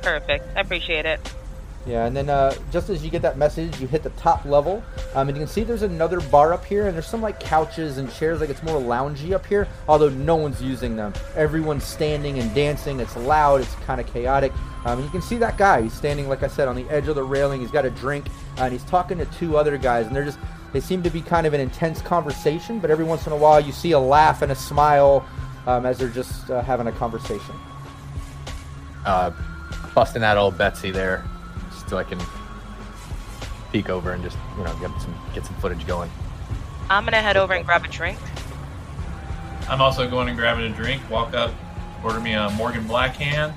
Perfect. 0.01 0.45
I 0.55 0.61
appreciate 0.61 1.05
it. 1.05 1.19
Yeah, 1.88 2.05
and 2.05 2.15
then 2.15 2.30
uh, 2.30 2.53
just 2.69 2.89
as 2.89 3.01
you 3.01 3.09
get 3.09 3.22
that 3.22 3.38
message, 3.38 3.80
you 3.80 3.88
hit 3.88 4.03
the 4.03 4.09
top 4.11 4.43
level, 4.43 4.84
um, 5.15 5.30
and 5.30 5.38
you 5.38 5.41
can 5.41 5.47
see 5.47 5.64
there's 5.64 5.84
another 5.84 6.19
bar 6.19 6.51
up 6.51 6.65
here, 6.65 6.88
and 6.88 6.93
there's 6.93 7.07
some 7.07 7.22
like 7.22 7.39
couches 7.39 7.97
and 7.97 8.11
chairs, 8.11 8.41
like 8.41 8.49
it's 8.49 8.61
more 8.61 8.80
loungy 8.80 9.31
up 9.31 9.45
here. 9.45 9.69
Although 9.88 10.09
no 10.09 10.35
one's 10.35 10.61
using 10.61 10.97
them, 10.97 11.14
everyone's 11.35 11.85
standing 11.85 12.39
and 12.39 12.53
dancing. 12.53 12.99
It's 12.99 13.15
loud, 13.15 13.61
it's 13.61 13.73
kind 13.85 14.01
of 14.01 14.07
chaotic. 14.07 14.51
Um, 14.85 15.01
you 15.01 15.09
can 15.09 15.22
see 15.22 15.38
that 15.38 15.57
guy. 15.57 15.81
He's 15.81 15.93
standing, 15.93 16.27
like 16.27 16.43
I 16.43 16.47
said, 16.47 16.68
on 16.68 16.76
the 16.76 16.88
edge 16.89 17.07
of 17.07 17.15
the 17.15 17.23
railing. 17.23 17.61
He's 17.61 17.72
got 17.72 17.85
a 17.85 17.89
drink, 17.89 18.27
uh, 18.57 18.64
and 18.64 18.73
he's 18.73 18.84
talking 18.84 19.18
to 19.19 19.26
two 19.26 19.55
other 19.55 19.77
guys, 19.77 20.07
and 20.07 20.15
they're 20.15 20.26
just 20.26 20.39
they 20.73 20.81
seem 20.81 21.01
to 21.03 21.09
be 21.09 21.22
kind 21.22 21.47
of 21.47 21.53
an 21.53 21.61
intense 21.61 22.01
conversation. 22.01 22.80
But 22.80 22.91
every 22.91 23.05
once 23.05 23.26
in 23.27 23.31
a 23.31 23.38
while, 23.38 23.61
you 23.61 23.72
see 23.72 23.91
a 23.91 23.99
laugh 23.99 24.41
and 24.41 24.51
a 24.51 24.55
smile 24.55 25.26
um, 25.65 25.85
as 25.85 25.97
they're 25.97 26.09
just 26.09 26.49
uh, 26.49 26.61
having 26.61 26.88
a 26.88 26.91
conversation. 26.91 27.55
Uh, 29.05 29.31
busting 29.95 30.22
that 30.22 30.38
old 30.38 30.57
Betsy 30.57 30.91
there, 30.91 31.23
so 31.88 31.97
I 31.97 32.03
can 32.03 32.19
peek 33.72 33.89
over 33.89 34.11
and 34.11 34.23
just 34.23 34.38
you 34.57 34.64
know 34.64 34.73
get 34.80 34.91
some 35.01 35.15
get 35.34 35.45
some 35.45 35.55
footage 35.55 35.85
going. 35.88 36.09
I'm 36.89 37.03
gonna 37.03 37.22
head 37.22 37.38
over 37.38 37.53
and 37.53 37.65
grab 37.65 37.84
a 37.84 37.88
drink. 37.88 38.18
I'm 39.69 39.81
also 39.81 40.09
going 40.09 40.30
and 40.30 40.38
grabbing 40.38 40.72
a 40.72 40.76
drink. 40.76 41.01
Walk 41.09 41.34
up, 41.34 41.51
order 42.03 42.19
me 42.19 42.34
a 42.34 42.49
Morgan 42.51 42.85
Blackhand. 42.85 43.53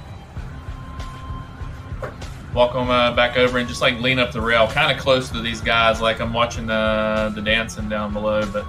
Walk 2.53 2.73
them 2.73 2.91
uh, 2.91 3.15
back 3.15 3.37
over 3.37 3.59
and 3.59 3.69
just 3.69 3.81
like 3.81 4.01
lean 4.01 4.19
up 4.19 4.33
the 4.33 4.41
rail, 4.41 4.67
kind 4.67 4.91
of 4.91 5.01
close 5.01 5.31
to 5.31 5.41
these 5.41 5.61
guys, 5.61 6.01
like 6.01 6.21
I'm 6.21 6.33
watching 6.33 6.67
the 6.67 7.33
the 7.35 7.41
dancing 7.41 7.89
down 7.89 8.13
below, 8.13 8.45
but 8.53 8.67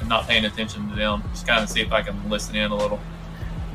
I'm 0.00 0.08
not 0.08 0.28
paying 0.28 0.44
attention 0.44 0.88
to 0.88 0.94
them. 0.94 1.22
Just 1.32 1.46
kind 1.46 1.62
of 1.62 1.68
see 1.68 1.80
if 1.80 1.92
I 1.92 2.02
can 2.02 2.30
listen 2.30 2.54
in 2.54 2.70
a 2.70 2.76
little. 2.76 3.00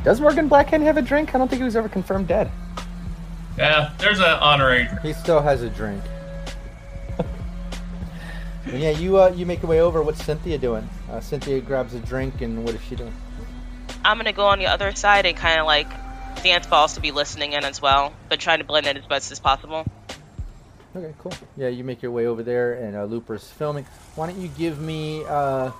Does 0.05 0.21
Morgan 0.21 0.49
Blackhand 0.49 0.83
have 0.83 0.97
a 0.97 1.01
drink? 1.01 1.35
I 1.35 1.37
don't 1.37 1.47
think 1.49 1.61
he 1.61 1.65
was 1.65 1.75
ever 1.75 1.89
confirmed 1.89 2.27
dead. 2.27 2.51
Yeah, 3.57 3.93
there's 3.99 4.19
an 4.19 4.25
honorary. 4.25 4.85
drink. 4.85 5.01
He 5.01 5.13
still 5.13 5.41
has 5.41 5.61
a 5.61 5.69
drink. 5.69 6.03
And 8.65 8.81
yeah, 8.81 8.91
you 8.91 9.19
uh, 9.19 9.29
you 9.35 9.45
make 9.45 9.61
your 9.61 9.69
way 9.69 9.81
over. 9.81 10.01
What's 10.01 10.23
Cynthia 10.23 10.57
doing? 10.57 10.89
Uh, 11.09 11.19
Cynthia 11.19 11.59
grabs 11.59 11.93
a 11.93 11.99
drink, 11.99 12.41
and 12.41 12.63
what 12.63 12.73
is 12.73 12.81
she 12.81 12.95
doing? 12.95 13.13
I'm 14.05 14.17
gonna 14.17 14.33
go 14.33 14.47
on 14.47 14.57
the 14.57 14.67
other 14.67 14.95
side 14.95 15.25
and 15.25 15.35
kind 15.35 15.59
of 15.59 15.65
like 15.65 15.87
dance 16.43 16.65
balls 16.65 16.93
to 16.93 17.01
be 17.01 17.11
listening 17.11 17.53
in 17.53 17.65
as 17.65 17.81
well, 17.81 18.13
but 18.29 18.39
trying 18.39 18.59
to 18.59 18.63
blend 18.63 18.87
in 18.87 18.97
as 18.97 19.05
best 19.05 19.31
as 19.31 19.39
possible. 19.39 19.85
Okay, 20.95 21.13
cool. 21.19 21.33
Yeah, 21.57 21.67
you 21.67 21.83
make 21.83 22.01
your 22.01 22.11
way 22.11 22.25
over 22.25 22.41
there, 22.41 22.73
and 22.73 22.95
uh, 22.95 23.03
Looper's 23.03 23.47
filming. 23.49 23.85
Why 24.15 24.27
don't 24.27 24.39
you 24.39 24.47
give 24.47 24.79
me 24.79 25.23
uh, 25.25 25.71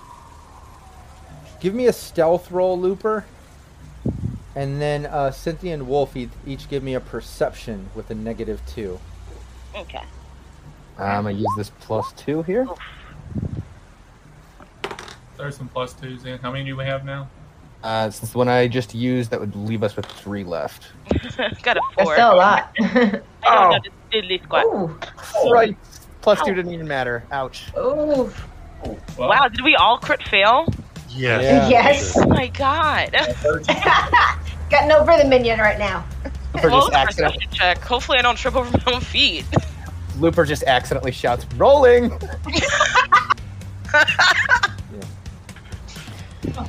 give 1.62 1.74
me 1.74 1.88
a 1.88 1.94
stealth 1.94 2.52
roll, 2.52 2.78
Looper, 2.78 3.26
and 4.56 4.82
then 4.82 5.06
uh, 5.06 5.32
Cynthia 5.32 5.74
and 5.74 5.88
Wolf 5.88 6.16
each, 6.16 6.30
each 6.46 6.70
give 6.70 6.84
me 6.84 6.94
a 6.94 7.00
perception 7.00 7.90
with 7.96 8.10
a 8.12 8.16
negative 8.16 8.62
two. 8.68 9.00
Okay. 9.76 10.04
I'm 10.98 11.24
gonna 11.24 11.32
use 11.32 11.48
this 11.58 11.72
plus 11.82 12.12
two 12.14 12.44
here. 12.44 12.68
There's 15.38 15.58
some 15.58 15.68
plus 15.68 15.94
twos 15.94 16.26
in. 16.26 16.38
How 16.40 16.52
many 16.52 16.66
do 16.66 16.76
we 16.76 16.86
have 16.86 17.04
now? 17.06 17.28
Uh, 17.84 18.10
since 18.10 18.32
the 18.32 18.38
one 18.38 18.48
I 18.48 18.68
just 18.68 18.94
used, 18.96 19.32
that 19.32 19.40
would 19.40 19.56
leave 19.56 19.84
us 19.84 19.96
with 19.96 20.06
three 20.06 20.44
left. 20.44 20.88
Got 21.64 21.78
a 21.78 21.82
That's 21.98 22.04
four. 22.08 22.14
still 22.14 22.34
a 22.34 22.36
lot. 22.36 22.72
I 22.80 22.94
don't 22.94 23.24
Oh. 23.46 23.70
know 23.72 23.80
this 23.84 23.94
diddly 24.24 24.42
squat. 24.44 24.66
Ooh. 24.66 25.52
Right. 25.52 25.76
Plus 26.22 26.40
two 26.46 26.54
didn't 26.54 26.72
even 26.74 26.88
matter. 26.88 27.26
Ouch. 27.32 27.66
Ooh. 27.78 28.32
Well, 29.18 29.30
Wow, 29.30 29.48
did 29.50 29.62
we 29.66 29.76
all 29.76 29.98
crit 29.98 30.22
fail? 30.28 30.66
Yes. 31.16 31.70
Yes. 31.70 32.18
Oh 32.18 32.28
my 32.28 32.48
god. 32.48 33.12
Got 34.70 34.92
over 34.92 35.18
the 35.22 35.28
minion 35.28 35.60
right 35.60 35.78
now. 35.78 36.06
Looper 36.56 36.68
Roll 36.70 36.82
just, 36.82 36.94
a 36.94 36.98
accident- 36.98 37.34
perception 37.34 37.52
check. 37.52 37.78
Hopefully, 37.80 38.18
I 38.18 38.22
don't 38.22 38.38
trip 38.38 38.56
over 38.56 38.70
my 38.78 38.94
own 38.94 39.02
feet. 39.02 39.46
Looper 40.20 40.46
just 40.46 40.64
accidentally 40.64 41.12
shouts, 41.12 41.46
"Rolling!" 41.56 42.12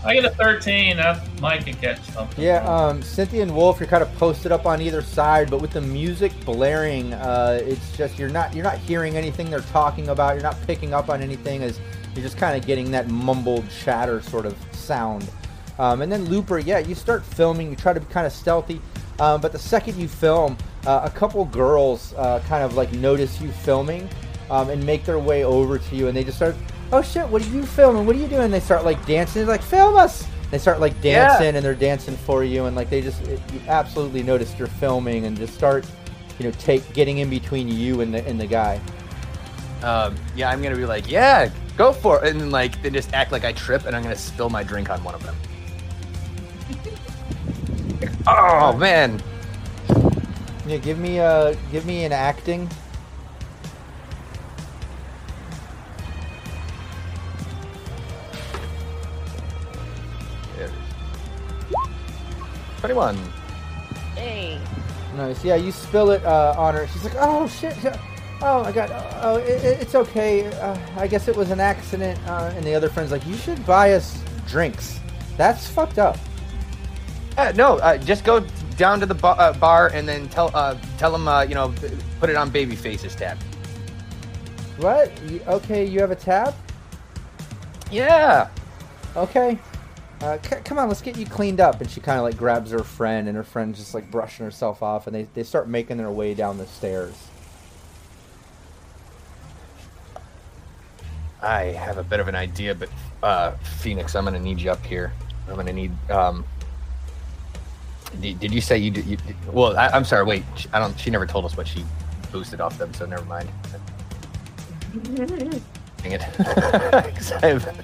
I 0.04 0.14
get 0.14 0.24
a 0.24 0.30
13. 0.30 0.96
That 0.96 1.40
might 1.40 1.64
can 1.64 1.74
catch 1.74 2.00
something. 2.10 2.42
Yeah, 2.42 2.64
um, 2.64 3.02
Cynthia 3.02 3.42
and 3.42 3.54
Wolf, 3.54 3.80
you're 3.80 3.88
kind 3.88 4.02
of 4.02 4.14
posted 4.16 4.52
up 4.52 4.66
on 4.66 4.80
either 4.80 5.02
side, 5.02 5.50
but 5.50 5.60
with 5.60 5.72
the 5.72 5.80
music 5.80 6.32
blaring, 6.44 7.12
uh, 7.14 7.60
it's 7.62 7.96
just 7.96 8.18
you're 8.18 8.28
not 8.28 8.54
you're 8.54 8.64
not 8.64 8.78
hearing 8.78 9.16
anything 9.16 9.50
they're 9.50 9.60
talking 9.60 10.08
about. 10.08 10.34
You're 10.34 10.42
not 10.42 10.60
picking 10.66 10.94
up 10.94 11.08
on 11.08 11.22
anything 11.22 11.62
as 11.62 11.80
you're 12.14 12.22
just 12.22 12.38
kind 12.38 12.56
of 12.56 12.66
getting 12.66 12.90
that 12.92 13.08
mumbled 13.08 13.64
chatter 13.70 14.20
sort 14.22 14.46
of 14.46 14.56
sound. 14.72 15.28
Um, 15.78 16.02
and 16.02 16.10
then 16.10 16.26
Looper, 16.26 16.58
yeah, 16.58 16.78
you 16.78 16.94
start 16.94 17.24
filming. 17.24 17.70
You 17.70 17.76
try 17.76 17.92
to 17.92 18.00
be 18.00 18.06
kind 18.06 18.26
of 18.26 18.32
stealthy, 18.32 18.80
um, 19.18 19.40
but 19.40 19.50
the 19.52 19.58
second 19.58 19.96
you 19.98 20.06
film, 20.06 20.56
uh, 20.86 21.00
a 21.04 21.10
couple 21.10 21.44
girls 21.46 22.14
uh, 22.16 22.40
kind 22.46 22.62
of 22.62 22.74
like 22.74 22.92
notice 22.92 23.40
you 23.40 23.50
filming 23.50 24.08
um, 24.50 24.70
and 24.70 24.84
make 24.84 25.04
their 25.04 25.18
way 25.18 25.44
over 25.44 25.78
to 25.78 25.96
you, 25.96 26.06
and 26.08 26.16
they 26.16 26.22
just 26.22 26.36
start, 26.36 26.54
"Oh 26.92 27.02
shit, 27.02 27.26
what 27.28 27.42
are 27.42 27.50
you 27.50 27.64
filming? 27.64 28.06
What 28.06 28.14
are 28.14 28.18
you 28.20 28.28
doing?" 28.28 28.42
And 28.42 28.52
They 28.52 28.60
start 28.60 28.84
like 28.84 29.04
dancing, 29.06 29.40
They're 29.44 29.56
like, 29.56 29.62
"Film 29.62 29.96
us!" 29.96 30.26
They 30.50 30.58
start 30.58 30.78
like 30.78 30.92
Yeah. 31.02 31.26
dancing, 31.26 31.56
and 31.56 31.64
they're 31.64 31.74
dancing 31.74 32.16
for 32.18 32.44
you, 32.44 32.66
and 32.66 32.76
like 32.76 32.88
they 32.90 33.00
just 33.00 33.22
it, 33.22 33.40
you 33.52 33.60
absolutely 33.66 34.22
notice 34.22 34.54
you're 34.56 34.68
filming, 34.68 35.26
and 35.26 35.36
just 35.36 35.54
start, 35.54 35.84
you 36.38 36.44
know, 36.46 36.52
take 36.60 36.92
getting 36.92 37.18
in 37.18 37.28
between 37.30 37.66
you 37.66 38.00
and 38.02 38.14
the 38.14 38.24
and 38.26 38.40
the 38.40 38.46
guy. 38.46 38.80
Um, 39.82 40.14
yeah, 40.36 40.50
I'm 40.50 40.62
gonna 40.62 40.76
be 40.76 40.86
like, 40.86 41.10
"Yeah, 41.10 41.48
go 41.76 41.92
for 41.92 42.24
it," 42.24 42.30
and 42.30 42.40
then 42.40 42.50
like 42.50 42.80
then 42.82 42.92
just 42.92 43.12
act 43.12 43.32
like 43.32 43.44
I 43.44 43.52
trip, 43.52 43.86
and 43.86 43.94
I'm 43.94 44.02
gonna 44.02 44.16
spill 44.16 44.50
my 44.50 44.62
drink 44.62 44.90
on 44.90 45.02
one 45.04 45.14
of 45.14 45.22
them. 45.22 45.36
oh 48.26 48.76
man, 48.76 49.22
Yeah, 50.66 50.78
give 50.78 50.98
me 50.98 51.20
uh 51.20 51.54
give 51.70 51.86
me 51.86 52.04
an 52.04 52.12
acting. 52.12 52.68
twenty-one. 62.84 63.16
Hey. 64.14 64.60
Nice. 65.16 65.42
Yeah, 65.42 65.56
you 65.56 65.72
spill 65.72 66.10
it 66.10 66.22
uh, 66.24 66.54
on 66.58 66.74
her. 66.74 66.86
She's 66.88 67.02
like, 67.02 67.14
"Oh 67.18 67.48
shit! 67.48 67.74
Oh 68.46 68.62
my 68.62 68.72
god! 68.72 68.90
Oh, 69.22 69.36
it, 69.36 69.64
it- 69.64 69.80
it's 69.80 69.94
okay. 69.94 70.46
Uh, 70.46 70.76
I 70.98 71.06
guess 71.06 71.28
it 71.28 71.34
was 71.36 71.50
an 71.50 71.60
accident." 71.60 72.18
Uh, 72.28 72.52
and 72.54 72.64
the 72.64 72.74
other 72.74 72.90
friend's 72.90 73.10
like, 73.10 73.26
"You 73.26 73.36
should 73.36 73.64
buy 73.66 73.92
us 73.94 74.22
drinks. 74.46 75.00
That's 75.38 75.66
fucked 75.66 75.98
up." 75.98 76.18
Uh, 77.38 77.52
no, 77.56 77.78
uh, 77.78 77.96
just 77.96 78.22
go 78.24 78.40
down 78.76 79.00
to 79.00 79.06
the 79.06 79.14
bar, 79.14 79.34
uh, 79.38 79.52
bar 79.54 79.88
and 79.94 80.06
then 80.06 80.28
tell 80.28 80.50
uh, 80.54 80.76
tell 80.98 81.10
them, 81.10 81.26
uh, 81.26 81.42
you 81.42 81.54
know, 81.54 81.72
put 82.20 82.28
it 82.28 82.36
on 82.36 82.50
Babyface's 82.50 83.16
tab. 83.16 83.38
What? 84.76 85.10
You, 85.30 85.40
okay, 85.46 85.84
you 85.86 86.00
have 86.00 86.10
a 86.10 86.16
tab. 86.16 86.54
Yeah. 87.90 88.48
Okay. 89.16 89.58
Uh, 90.20 90.38
c- 90.42 90.56
come 90.64 90.78
on, 90.78 90.88
let's 90.88 91.00
get 91.02 91.16
you 91.16 91.26
cleaned 91.26 91.60
up. 91.60 91.80
And 91.80 91.88
she 91.90 92.00
kind 92.00 92.18
of 92.18 92.24
like 92.24 92.36
grabs 92.36 92.72
her 92.72 92.80
friend, 92.84 93.26
and 93.28 93.36
her 93.36 93.44
friend's 93.44 93.78
just 93.78 93.94
like 93.94 94.10
brushing 94.10 94.44
herself 94.44 94.82
off, 94.82 95.06
and 95.06 95.14
they, 95.14 95.28
they 95.34 95.42
start 95.44 95.68
making 95.68 95.96
their 95.96 96.10
way 96.10 96.34
down 96.34 96.58
the 96.58 96.66
stairs. 96.66 97.16
I 101.44 101.64
have 101.72 101.98
a 101.98 102.02
bit 102.02 102.20
of 102.20 102.28
an 102.28 102.34
idea, 102.34 102.74
but 102.74 102.88
uh, 103.22 103.52
Phoenix, 103.80 104.14
I'm 104.16 104.24
gonna 104.24 104.40
need 104.40 104.58
you 104.60 104.70
up 104.70 104.84
here. 104.84 105.12
I'm 105.48 105.56
gonna 105.56 105.72
need. 105.72 105.92
Um, 106.10 106.44
did, 108.20 108.40
did 108.40 108.52
you 108.52 108.60
say 108.60 108.78
you 108.78 108.90
did? 108.90 109.04
You, 109.04 109.16
did- 109.18 109.36
well, 109.52 109.76
I, 109.76 109.88
I'm 109.88 110.04
sorry. 110.04 110.24
Wait, 110.24 110.44
she- 110.56 110.68
I 110.72 110.78
don't. 110.78 110.98
She 110.98 111.10
never 111.10 111.26
told 111.26 111.44
us 111.44 111.56
what 111.56 111.68
she 111.68 111.84
boosted 112.32 112.60
off 112.60 112.78
them, 112.78 112.92
so 112.94 113.04
never 113.06 113.24
mind. 113.26 113.48
Dang 116.02 116.12
it. 116.12 116.22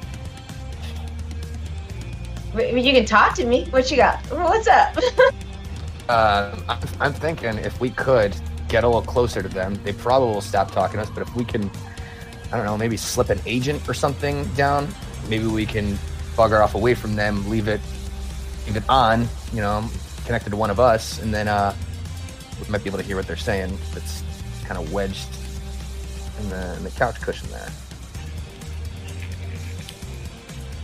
You 2.52 2.92
can 2.92 3.04
talk 3.04 3.36
to 3.36 3.44
me. 3.44 3.66
What 3.70 3.92
you 3.92 3.96
got? 3.96 4.18
What's 4.26 4.66
up? 4.66 4.96
Uh, 6.08 6.56
I'm, 6.68 6.78
I'm 6.98 7.12
thinking 7.12 7.56
if 7.58 7.80
we 7.80 7.90
could 7.90 8.34
get 8.68 8.82
a 8.82 8.88
little 8.88 9.02
closer 9.02 9.40
to 9.40 9.48
them, 9.48 9.78
they 9.84 9.92
probably 9.92 10.30
will 10.34 10.40
stop 10.40 10.72
talking 10.72 10.96
to 10.96 11.02
us. 11.02 11.10
But 11.10 11.22
if 11.22 11.36
we 11.36 11.44
can, 11.44 11.70
I 12.52 12.56
don't 12.56 12.66
know, 12.66 12.76
maybe 12.76 12.96
slip 12.96 13.30
an 13.30 13.40
agent 13.46 13.88
or 13.88 13.94
something 13.94 14.44
down, 14.54 14.88
maybe 15.28 15.46
we 15.46 15.66
can 15.66 15.96
bugger 16.36 16.62
off 16.62 16.74
away 16.74 16.94
from 16.94 17.14
them, 17.14 17.48
leave 17.48 17.68
it, 17.68 17.80
leave 18.66 18.76
it 18.76 18.88
on, 18.88 19.28
you 19.52 19.60
know, 19.60 19.88
connected 20.24 20.50
to 20.50 20.56
one 20.56 20.70
of 20.70 20.80
us, 20.80 21.20
and 21.20 21.32
then 21.32 21.48
uh, 21.48 21.74
we 22.60 22.68
might 22.70 22.82
be 22.82 22.88
able 22.88 22.98
to 22.98 23.04
hear 23.04 23.16
what 23.16 23.26
they're 23.26 23.36
saying. 23.36 23.76
It's 23.94 24.22
kind 24.64 24.80
of 24.80 24.92
wedged 24.92 25.28
in 26.40 26.48
the, 26.48 26.76
in 26.76 26.84
the 26.84 26.90
couch 26.90 27.20
cushion 27.20 27.48
there. 27.50 27.70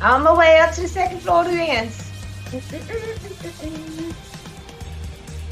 On 0.03 0.23
my 0.23 0.37
way 0.37 0.59
up 0.59 0.73
to 0.75 0.83
the 0.83 0.89
second 0.89 1.21
floor 1.21 1.45
to 1.45 1.51
dance. 1.51 2.11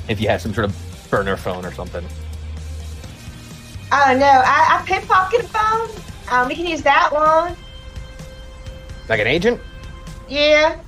If 0.09 0.21
you 0.21 0.29
have 0.29 0.41
some 0.41 0.53
sort 0.55 0.67
of 0.67 1.09
burner 1.11 1.37
phone 1.37 1.65
or 1.65 1.73
something. 1.73 2.05
I 3.95 4.11
don't 4.11 4.19
know. 4.19 4.27
I, 4.27 4.81
I 4.81 4.83
pickpocket 4.85 5.41
a 5.41 5.45
phone. 5.45 5.89
Um, 6.29 6.49
we 6.49 6.57
can 6.57 6.67
use 6.67 6.83
that 6.83 7.13
one. 7.13 7.57
Like 9.09 9.21
an 9.21 9.29
agent? 9.29 9.61
Yeah. 10.29 10.81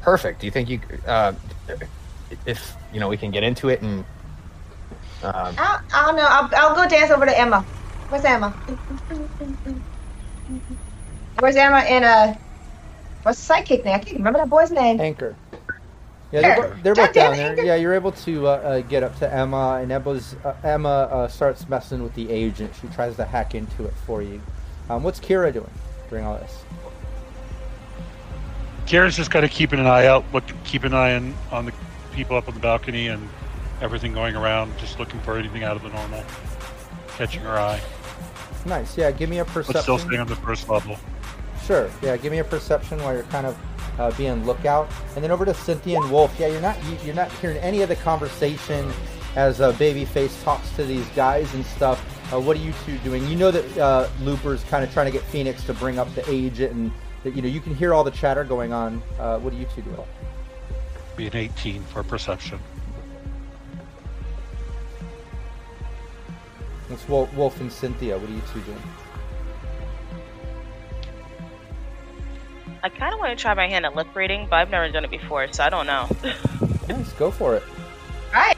Perfect. 0.00 0.40
Do 0.40 0.46
you 0.46 0.52
think 0.52 0.68
you, 0.68 0.80
uh, 1.08 1.32
if 2.46 2.76
you 2.92 3.00
know, 3.00 3.08
we 3.08 3.16
can 3.16 3.32
get 3.32 3.42
into 3.42 3.68
it 3.68 3.82
and 3.82 4.04
um, 5.24 5.54
I, 5.58 5.80
I 5.92 6.06
don't 6.06 6.14
know. 6.14 6.26
I'll, 6.28 6.48
I'll 6.54 6.76
go 6.76 6.88
dance 6.88 7.10
over 7.10 7.26
to 7.26 7.36
Emma. 7.36 7.62
Where's 8.10 8.24
Emma? 8.24 8.50
Where's 11.40 11.56
Emma 11.56 11.78
and 11.78 12.04
uh, 12.04 12.34
what's 13.24 13.44
the 13.44 13.54
sidekick 13.54 13.84
name? 13.84 13.96
I 13.96 13.98
can't 13.98 14.18
remember 14.18 14.38
that 14.38 14.50
boy's 14.50 14.70
name. 14.70 15.00
Anchor. 15.00 15.34
Yeah, 16.32 16.40
they're, 16.40 16.56
bo- 16.56 16.76
they're 16.82 16.94
both 16.94 17.12
down 17.12 17.36
there. 17.36 17.64
Yeah, 17.64 17.76
you're 17.76 17.94
able 17.94 18.12
to 18.12 18.46
uh, 18.48 18.50
uh, 18.50 18.80
get 18.80 19.02
up 19.02 19.16
to 19.20 19.32
Emma, 19.32 19.78
and 19.80 19.92
Emma's, 19.92 20.34
uh, 20.44 20.54
Emma 20.64 20.88
uh, 20.88 21.28
starts 21.28 21.68
messing 21.68 22.02
with 22.02 22.14
the 22.14 22.30
agent. 22.30 22.72
She 22.80 22.88
tries 22.88 23.16
to 23.16 23.24
hack 23.24 23.54
into 23.54 23.84
it 23.84 23.94
for 24.06 24.22
you. 24.22 24.40
Um, 24.90 25.02
what's 25.02 25.20
Kira 25.20 25.52
doing 25.52 25.70
during 26.10 26.24
all 26.24 26.36
this? 26.38 26.64
Kira's 28.86 29.16
just 29.16 29.30
kind 29.30 29.44
of 29.44 29.50
keeping 29.50 29.78
an 29.80 29.86
eye 29.86 30.06
out, 30.06 30.24
look, 30.32 30.44
keep 30.64 30.84
an 30.84 30.94
eye 30.94 31.14
on, 31.14 31.34
on 31.50 31.66
the 31.66 31.72
people 32.12 32.36
up 32.36 32.48
on 32.48 32.54
the 32.54 32.60
balcony 32.60 33.08
and 33.08 33.28
everything 33.80 34.12
going 34.12 34.36
around, 34.36 34.76
just 34.78 34.98
looking 34.98 35.20
for 35.20 35.36
anything 35.36 35.64
out 35.64 35.76
of 35.76 35.82
the 35.82 35.88
normal, 35.90 36.22
catching 37.16 37.42
her 37.42 37.56
eye, 37.58 37.80
Nice. 38.64 38.98
Yeah, 38.98 39.12
give 39.12 39.30
me 39.30 39.38
a 39.38 39.44
perception. 39.44 39.72
but 39.74 39.82
still 39.82 39.98
staying 39.98 40.20
on 40.20 40.26
the 40.26 40.34
first 40.36 40.68
level. 40.68 40.96
Sure. 41.64 41.88
Yeah, 42.02 42.16
give 42.16 42.32
me 42.32 42.38
a 42.38 42.44
perception 42.44 42.98
while 43.02 43.14
you're 43.14 43.22
kind 43.24 43.46
of 43.46 43.56
uh, 43.98 44.10
being 44.12 44.44
lookout, 44.44 44.90
and 45.14 45.24
then 45.24 45.30
over 45.30 45.44
to 45.44 45.54
Cynthia 45.54 46.00
and 46.00 46.10
Wolf. 46.10 46.34
Yeah, 46.38 46.48
you're 46.48 46.60
not 46.60 46.82
you, 46.84 46.98
you're 47.04 47.14
not 47.14 47.30
hearing 47.32 47.56
any 47.58 47.82
of 47.82 47.88
the 47.88 47.96
conversation 47.96 48.92
as 49.36 49.60
uh, 49.60 49.72
Babyface 49.74 50.42
talks 50.44 50.70
to 50.76 50.84
these 50.84 51.06
guys 51.08 51.52
and 51.54 51.64
stuff. 51.64 52.02
Uh, 52.32 52.40
what 52.40 52.56
are 52.56 52.60
you 52.60 52.72
two 52.84 52.98
doing? 52.98 53.26
You 53.28 53.36
know 53.36 53.50
that 53.50 53.78
uh, 53.78 54.08
Looper's 54.20 54.64
kind 54.64 54.82
of 54.82 54.92
trying 54.92 55.06
to 55.06 55.12
get 55.12 55.22
Phoenix 55.22 55.62
to 55.64 55.74
bring 55.74 55.98
up 55.98 56.12
the 56.14 56.28
agent, 56.30 56.72
and 56.72 56.90
that 57.22 57.36
you 57.36 57.42
know 57.42 57.48
you 57.48 57.60
can 57.60 57.74
hear 57.74 57.94
all 57.94 58.04
the 58.04 58.10
chatter 58.10 58.44
going 58.44 58.72
on. 58.72 59.02
Uh, 59.18 59.38
what 59.38 59.52
are 59.52 59.56
you 59.56 59.66
two 59.74 59.82
doing? 59.82 59.96
Be 61.16 61.26
an 61.26 61.36
18 61.36 61.82
for 61.84 62.02
perception. 62.02 62.58
It's 66.90 67.08
Wolf 67.08 67.60
and 67.60 67.72
Cynthia. 67.72 68.16
What 68.16 68.28
are 68.28 68.32
you 68.32 68.42
two 68.52 68.60
doing? 68.60 68.82
I 72.82 72.88
kind 72.88 73.12
of 73.12 73.20
want 73.20 73.36
to 73.36 73.40
try 73.40 73.54
my 73.54 73.68
hand 73.68 73.86
at 73.86 73.94
lip 73.94 74.08
reading, 74.14 74.46
but 74.48 74.56
I've 74.56 74.70
never 74.70 74.88
done 74.90 75.04
it 75.04 75.10
before, 75.10 75.52
so 75.52 75.64
I 75.64 75.70
don't 75.70 75.86
know. 75.86 76.08
Nice, 76.88 77.12
go 77.14 77.32
for 77.32 77.56
it. 77.56 77.64
Right. 78.32 78.56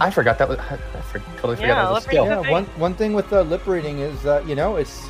I 0.00 0.10
forgot 0.10 0.36
that 0.36 0.48
was. 0.50 0.58
I 0.58 0.76
for, 1.00 1.18
totally 1.36 1.56
forgot 1.56 1.68
Yeah, 1.68 1.74
that 1.76 1.90
was 1.92 2.04
a 2.04 2.08
skill. 2.08 2.24
Good 2.24 2.44
Yeah, 2.44 2.50
one 2.50 2.64
one 2.76 2.94
thing 2.94 3.14
with 3.14 3.32
uh, 3.32 3.40
lip 3.40 3.66
reading 3.66 4.00
is 4.00 4.26
uh, 4.26 4.44
you 4.46 4.54
know 4.54 4.76
it's 4.76 5.08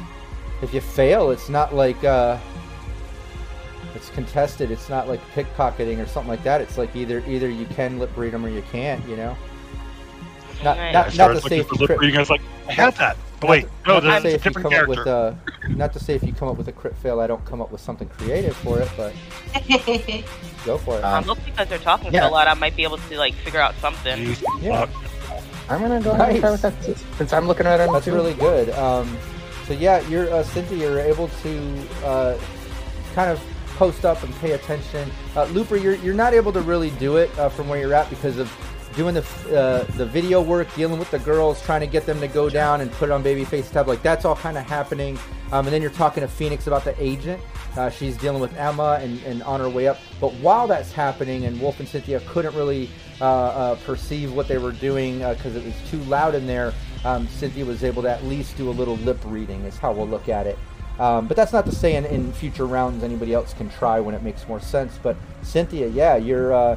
if 0.63 0.73
you 0.75 0.81
fail, 0.81 1.31
it's 1.31 1.49
not 1.49 1.75
like 1.75 2.03
uh, 2.05 2.39
it's 3.95 4.11
contested. 4.11 4.71
It's 4.71 4.89
not 4.89 5.09
like 5.09 5.21
pickpocketing 5.35 6.01
or 6.01 6.07
something 6.07 6.29
like 6.29 6.45
that. 6.45 6.61
It's 6.61 6.79
like 6.79 6.95
either 6.95 7.25
either 7.27 7.49
you 7.49 7.67
can 7.67 7.99
lip 7.99 8.17
read 8.17 8.33
them 8.33 8.45
or 8.45 8.51
you 8.51 8.63
can't. 8.71 9.05
You 9.09 9.17
know. 9.17 9.37
Not 10.63 10.77
Nice. 10.77 10.79
I 10.79 10.93
not, 10.93 11.07
not 11.07 11.13
started 11.13 11.43
to 11.43 11.49
say 11.49 11.59
looking 11.59 11.69
for 11.69 11.75
you 11.83 11.89
lip 11.89 12.01
reading. 12.01 12.17
I 12.17 12.21
was 12.21 12.31
like, 12.31 12.43
I 12.69 12.73
had 12.73 12.95
that. 12.97 13.17
Wait, 13.49 13.65
not 13.87 13.95
no, 13.95 14.01
to 14.01 14.07
that's 14.07 14.23
say 14.23 14.33
a 14.33 14.35
if 14.35 14.45
you 14.45 14.51
different 14.51 14.71
come 14.71 14.75
up 14.83 14.89
with 14.89 15.05
character. 15.05 15.39
uh, 15.67 15.69
not 15.71 15.93
to 15.95 15.99
say 16.01 16.15
if 16.15 16.23
you 16.23 16.33
come 16.33 16.49
up 16.49 16.57
with 16.57 16.69
a 16.69 16.73
crit 16.73 16.97
fail, 16.97 17.21
I 17.21 17.27
don't 17.27 17.45
come 17.47 17.61
up 17.63 17.71
with 17.73 17.81
something 17.81 18.09
creative 18.09 18.57
for 18.57 18.81
it, 18.81 18.89
but 18.97 19.15
go 20.65 20.79
for 20.79 20.99
it. 20.99 21.05
Um, 21.05 21.15
Um, 21.23 21.25
look, 21.25 21.45
because 21.45 21.69
they're 21.69 21.79
talking 21.79 22.13
yeah. 22.13 22.27
so 22.27 22.33
loud, 22.33 22.49
I 22.49 22.55
might 22.55 22.77
be 22.77 22.83
able 22.85 22.99
to 22.99 23.19
like 23.19 23.35
figure 23.35 23.61
out 23.61 23.75
something. 23.77 24.37
Yeah. 24.61 24.89
I'm 25.69 25.81
gonna 25.81 26.01
go 26.03 26.11
ahead 26.13 26.31
and 26.31 26.41
try 26.41 26.51
with 26.51 26.63
that 26.63 26.75
since 27.17 27.33
I'm 27.33 27.47
looking 27.47 27.67
at 27.67 27.81
it. 27.81 27.91
That's 27.93 28.09
really 28.09 28.35
good. 28.35 28.71
Um, 28.71 29.17
so 29.67 29.73
yeah, 29.75 30.01
you're 30.09 30.29
uh, 30.33 30.43
Cynthia. 30.43 30.79
You're 30.79 31.01
able 31.01 31.29
to 31.29 31.87
uh, 32.05 32.39
kind 33.15 33.31
of 33.31 33.41
post 33.77 34.05
up 34.05 34.23
and 34.25 34.35
pay 34.37 34.53
attention. 34.53 35.09
Uh, 35.37 35.45
Looper, 35.47 35.77
you're 35.77 35.95
you're 35.97 36.15
not 36.15 36.35
able 36.35 36.53
to 36.53 36.61
really 36.61 36.91
do 36.93 37.17
it 37.19 37.31
uh, 37.39 37.49
from 37.49 37.69
where 37.69 37.79
you're 37.79 37.95
at 37.95 38.11
because 38.11 38.39
of 38.39 38.51
doing 38.97 39.15
the 39.15 39.23
uh, 39.57 39.85
the 39.97 40.07
video 40.07 40.41
work, 40.41 40.73
dealing 40.75 40.99
with 40.99 41.11
the 41.11 41.19
girls, 41.21 41.63
trying 41.63 41.81
to 41.81 41.87
get 41.87 42.07
them 42.07 42.21
to 42.21 42.29
go 42.29 42.49
down 42.49 42.81
and 42.81 42.91
put 42.93 43.09
it 43.09 43.13
on 43.13 43.23
babyface 43.23 43.71
tab. 43.71 43.89
Like 43.89 44.03
that's 44.03 44.25
all 44.25 44.37
kind 44.37 44.59
of 44.59 44.65
happening. 44.65 45.19
Um, 45.53 45.67
and 45.67 45.75
then 45.75 45.83
you're 45.83 45.91
talking 45.91 46.23
to 46.23 46.29
Phoenix 46.29 46.67
about 46.67 46.85
the 46.85 47.01
agent. 47.03 47.43
Uh, 47.77 47.89
she's 47.91 48.17
dealing 48.17 48.41
with 48.41 48.57
Emma 48.57 48.99
and, 49.01 49.23
and 49.25 49.43
on 49.45 49.61
her 49.61 49.69
way 49.69 49.87
up. 49.89 49.99
But 50.21 50.33
while 50.35 50.67
that's 50.67 50.93
happening, 50.93 51.45
and 51.45 51.61
Wolf 51.61 51.79
and 51.81 51.89
Cynthia 51.89 52.21
couldn't 52.27 52.55
really 52.55 52.89
uh, 53.21 53.25
uh, 53.25 53.75
perceive 53.77 54.33
what 54.33 54.49
they 54.49 54.59
were 54.59 54.73
doing 54.73 55.19
because 55.19 55.57
it 55.57 55.65
was 55.65 55.75
too 55.89 55.99
loud 56.05 56.35
in 56.35 56.47
there, 56.47 56.73
um, 57.05 57.29
Cynthia 57.29 57.65
was 57.65 57.85
able 57.85 58.03
to 58.03 58.11
at 58.11 58.25
least 58.25 58.57
do 58.57 58.69
a 58.69 58.73
little 58.73 58.97
lip 58.99 59.19
reading, 59.25 59.61
is 59.63 59.77
how 59.79 59.93
we'll 59.93 60.09
look 60.09 60.29
at 60.29 60.47
it. 60.47 60.59
Um, 60.99 61.27
but 61.27 61.37
that's 61.37 61.53
not 61.53 61.65
to 61.65 61.73
say 61.73 61.97
in, 61.97 62.05
in 62.05 62.31
future 62.31 62.67
rounds 62.67 63.03
anybody 63.03 63.33
else 63.33 63.55
can 63.55 63.71
try 63.71 64.01
when 64.01 64.15
it 64.15 64.23
makes 64.23 64.47
more 64.47 64.61
sense. 64.61 64.99
But 65.03 65.17
Cynthia, 65.43 65.89
yeah, 65.89 66.17
you're 66.17 66.53
uh, 66.53 66.77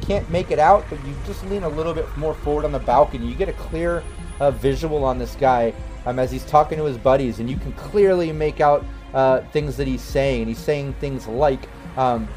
can't 0.00 0.28
make 0.30 0.50
it 0.50 0.58
out, 0.58 0.84
but 0.90 1.04
you 1.06 1.14
just 1.26 1.44
lean 1.46 1.62
a 1.62 1.68
little 1.68 1.94
bit 1.94 2.06
more 2.16 2.34
forward 2.34 2.64
on 2.64 2.72
the 2.72 2.78
balcony. 2.78 3.26
You 3.26 3.34
get 3.34 3.48
a 3.48 3.54
clear 3.54 4.02
uh, 4.40 4.50
visual 4.50 5.04
on 5.04 5.18
this 5.18 5.34
guy 5.36 5.72
um, 6.06 6.18
as 6.18 6.30
he's 6.30 6.44
talking 6.44 6.78
to 6.78 6.84
his 6.84 6.98
buddies, 6.98 7.38
and 7.40 7.48
you 7.48 7.56
can 7.56 7.72
clearly 7.74 8.32
make 8.32 8.60
out 8.60 8.84
uh, 9.14 9.40
things 9.52 9.76
that 9.76 9.86
he's 9.86 10.02
saying. 10.02 10.42
And 10.42 10.48
he's 10.48 10.58
saying 10.58 10.94
things 10.94 11.26
like, 11.26 11.68
um, 11.96 12.28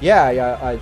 "Yeah, 0.00 0.24
I, 0.24 0.72
I 0.72 0.80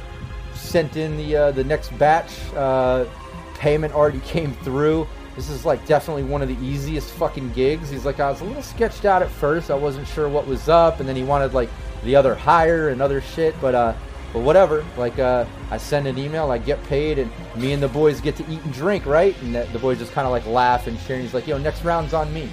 sent 0.55 0.97
in 0.97 1.17
the 1.17 1.37
uh, 1.37 1.51
the 1.53 1.65
next 1.65 1.97
batch. 1.99 2.33
Uh, 2.55 3.07
payment 3.55 3.93
already 3.95 4.21
came 4.27 4.55
through. 4.57 5.07
This 5.35 5.51
is 5.51 5.65
like 5.65 5.85
definitely 5.87 6.25
one 6.25 6.43
of 6.43 6.49
the 6.49 6.65
easiest 6.65 7.11
fucking 7.13 7.53
gigs." 7.53 7.91
He's 7.91 8.05
like, 8.05 8.21
"I 8.21 8.31
was 8.31 8.41
a 8.41 8.45
little 8.45 8.63
sketched 8.63 9.05
out 9.05 9.23
at 9.23 9.31
first. 9.31 9.71
I 9.71 9.75
wasn't 9.75 10.07
sure 10.09 10.29
what 10.29 10.47
was 10.47 10.69
up, 10.69 11.01
and 11.01 11.09
then 11.09 11.17
he 11.17 11.25
wanted 11.25 11.55
like 11.55 11.71
the 12.05 12.15
other 12.15 12.35
hire 12.35 12.91
and 12.91 13.03
other 13.03 13.21
shit, 13.21 13.55
but 13.61 13.75
uh." 13.75 13.95
But 14.33 14.41
whatever, 14.41 14.85
like 14.97 15.19
uh, 15.19 15.47
I 15.71 15.79
send 15.79 16.07
an 16.07 16.19
email, 16.19 16.51
I 16.51 16.59
get 16.59 16.83
paid, 16.85 17.19
and 17.19 17.31
me 17.57 17.73
and 17.73 17.83
the 17.83 17.89
boys 17.89 18.21
get 18.21 18.37
to 18.37 18.43
eat 18.51 18.61
and 18.63 18.73
drink, 18.73 19.07
right? 19.07 19.41
And 19.43 19.55
the, 19.55 19.65
the 19.73 19.79
boys 19.79 19.99
just 19.99 20.13
kind 20.13 20.27
of 20.27 20.33
like 20.33 20.47
laugh 20.47 20.87
and 20.87 20.99
share. 21.01 21.17
And 21.17 21.25
he's 21.25 21.35
like, 21.35 21.47
"Yo, 21.47 21.57
next 21.59 21.83
round's 21.85 22.13
on 22.13 22.33
me." 22.33 22.49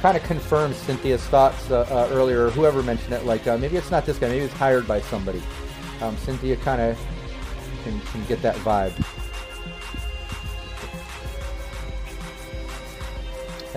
kind 0.00 0.16
of 0.16 0.22
confirms 0.22 0.76
Cynthia's 0.76 1.22
thoughts 1.24 1.70
uh, 1.70 1.80
uh, 1.90 2.08
earlier. 2.12 2.46
Or 2.46 2.50
whoever 2.50 2.82
mentioned 2.82 3.12
it, 3.12 3.24
like 3.24 3.46
uh, 3.46 3.58
maybe 3.58 3.76
it's 3.76 3.90
not 3.90 4.06
this 4.06 4.18
guy, 4.18 4.28
maybe 4.28 4.44
it's 4.44 4.54
hired 4.54 4.86
by 4.86 5.00
somebody. 5.00 5.42
Um, 6.00 6.16
Cynthia 6.18 6.56
kind 6.56 6.80
of 6.80 6.98
can, 7.82 8.00
can 8.00 8.24
get 8.26 8.40
that 8.42 8.56
vibe. 8.56 8.92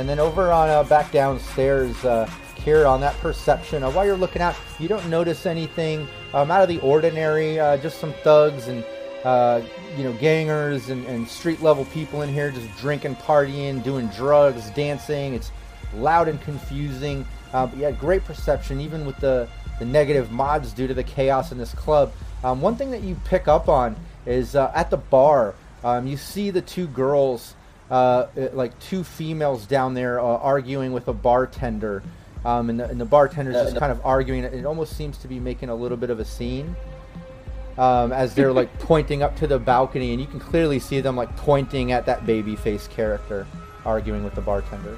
And 0.01 0.09
then 0.09 0.17
over 0.17 0.51
on 0.51 0.67
uh, 0.67 0.81
back 0.81 1.11
downstairs, 1.11 1.95
uh, 2.03 2.27
Kira, 2.55 2.89
on 2.89 3.01
that 3.01 3.15
perception, 3.19 3.83
uh, 3.83 3.91
while 3.91 4.03
you're 4.03 4.17
looking 4.17 4.41
out, 4.41 4.55
you 4.79 4.87
don't 4.87 5.07
notice 5.09 5.45
anything 5.45 6.07
um, 6.33 6.49
out 6.49 6.63
of 6.63 6.69
the 6.69 6.79
ordinary. 6.79 7.59
Uh, 7.59 7.77
just 7.77 7.99
some 7.99 8.11
thugs 8.23 8.67
and 8.67 8.83
uh, 9.23 9.61
you 9.95 10.03
know 10.03 10.11
gangers 10.13 10.89
and, 10.89 11.05
and 11.05 11.27
street 11.27 11.61
level 11.61 11.85
people 11.85 12.23
in 12.23 12.33
here, 12.33 12.49
just 12.49 12.75
drinking, 12.77 13.15
partying, 13.17 13.83
doing 13.83 14.07
drugs, 14.07 14.71
dancing. 14.71 15.35
It's 15.35 15.51
loud 15.93 16.27
and 16.27 16.41
confusing. 16.41 17.23
Uh, 17.53 17.67
but 17.67 17.77
yeah, 17.77 17.91
great 17.91 18.25
perception, 18.25 18.81
even 18.81 19.05
with 19.05 19.17
the 19.17 19.47
the 19.77 19.85
negative 19.85 20.31
mods 20.31 20.73
due 20.73 20.87
to 20.87 20.95
the 20.95 21.03
chaos 21.03 21.51
in 21.51 21.59
this 21.59 21.75
club. 21.75 22.11
Um, 22.43 22.59
one 22.59 22.75
thing 22.75 22.89
that 22.89 23.03
you 23.03 23.15
pick 23.25 23.47
up 23.47 23.69
on 23.69 23.95
is 24.25 24.55
uh, 24.55 24.71
at 24.73 24.89
the 24.89 24.97
bar, 24.97 25.53
um, 25.83 26.07
you 26.07 26.17
see 26.17 26.49
the 26.49 26.63
two 26.63 26.87
girls 26.87 27.53
uh, 27.91 28.27
like 28.53 28.77
two 28.79 29.03
females 29.03 29.65
down 29.65 29.93
there 29.93 30.19
uh, 30.19 30.23
arguing 30.23 30.93
with 30.93 31.09
a 31.09 31.13
bartender, 31.13 32.01
um, 32.45 32.69
and, 32.69 32.79
the, 32.79 32.85
and 32.85 32.99
the 32.99 33.05
bartender's 33.05 33.55
just 33.55 33.77
kind 33.77 33.91
of 33.91 34.03
arguing. 34.05 34.45
It 34.45 34.65
almost 34.65 34.95
seems 34.95 35.17
to 35.19 35.27
be 35.27 35.39
making 35.39 35.69
a 35.69 35.75
little 35.75 35.97
bit 35.97 36.09
of 36.09 36.19
a 36.19 36.25
scene 36.25 36.75
um, 37.77 38.13
as 38.13 38.33
they're 38.33 38.53
like 38.53 38.79
pointing 38.79 39.23
up 39.23 39.35
to 39.37 39.47
the 39.47 39.59
balcony, 39.59 40.13
and 40.13 40.21
you 40.21 40.27
can 40.27 40.39
clearly 40.39 40.79
see 40.79 41.01
them 41.01 41.17
like 41.17 41.35
pointing 41.35 41.91
at 41.91 42.05
that 42.05 42.25
Babyface 42.25 42.89
character, 42.89 43.45
arguing 43.85 44.23
with 44.23 44.35
the 44.35 44.41
bartender. 44.41 44.97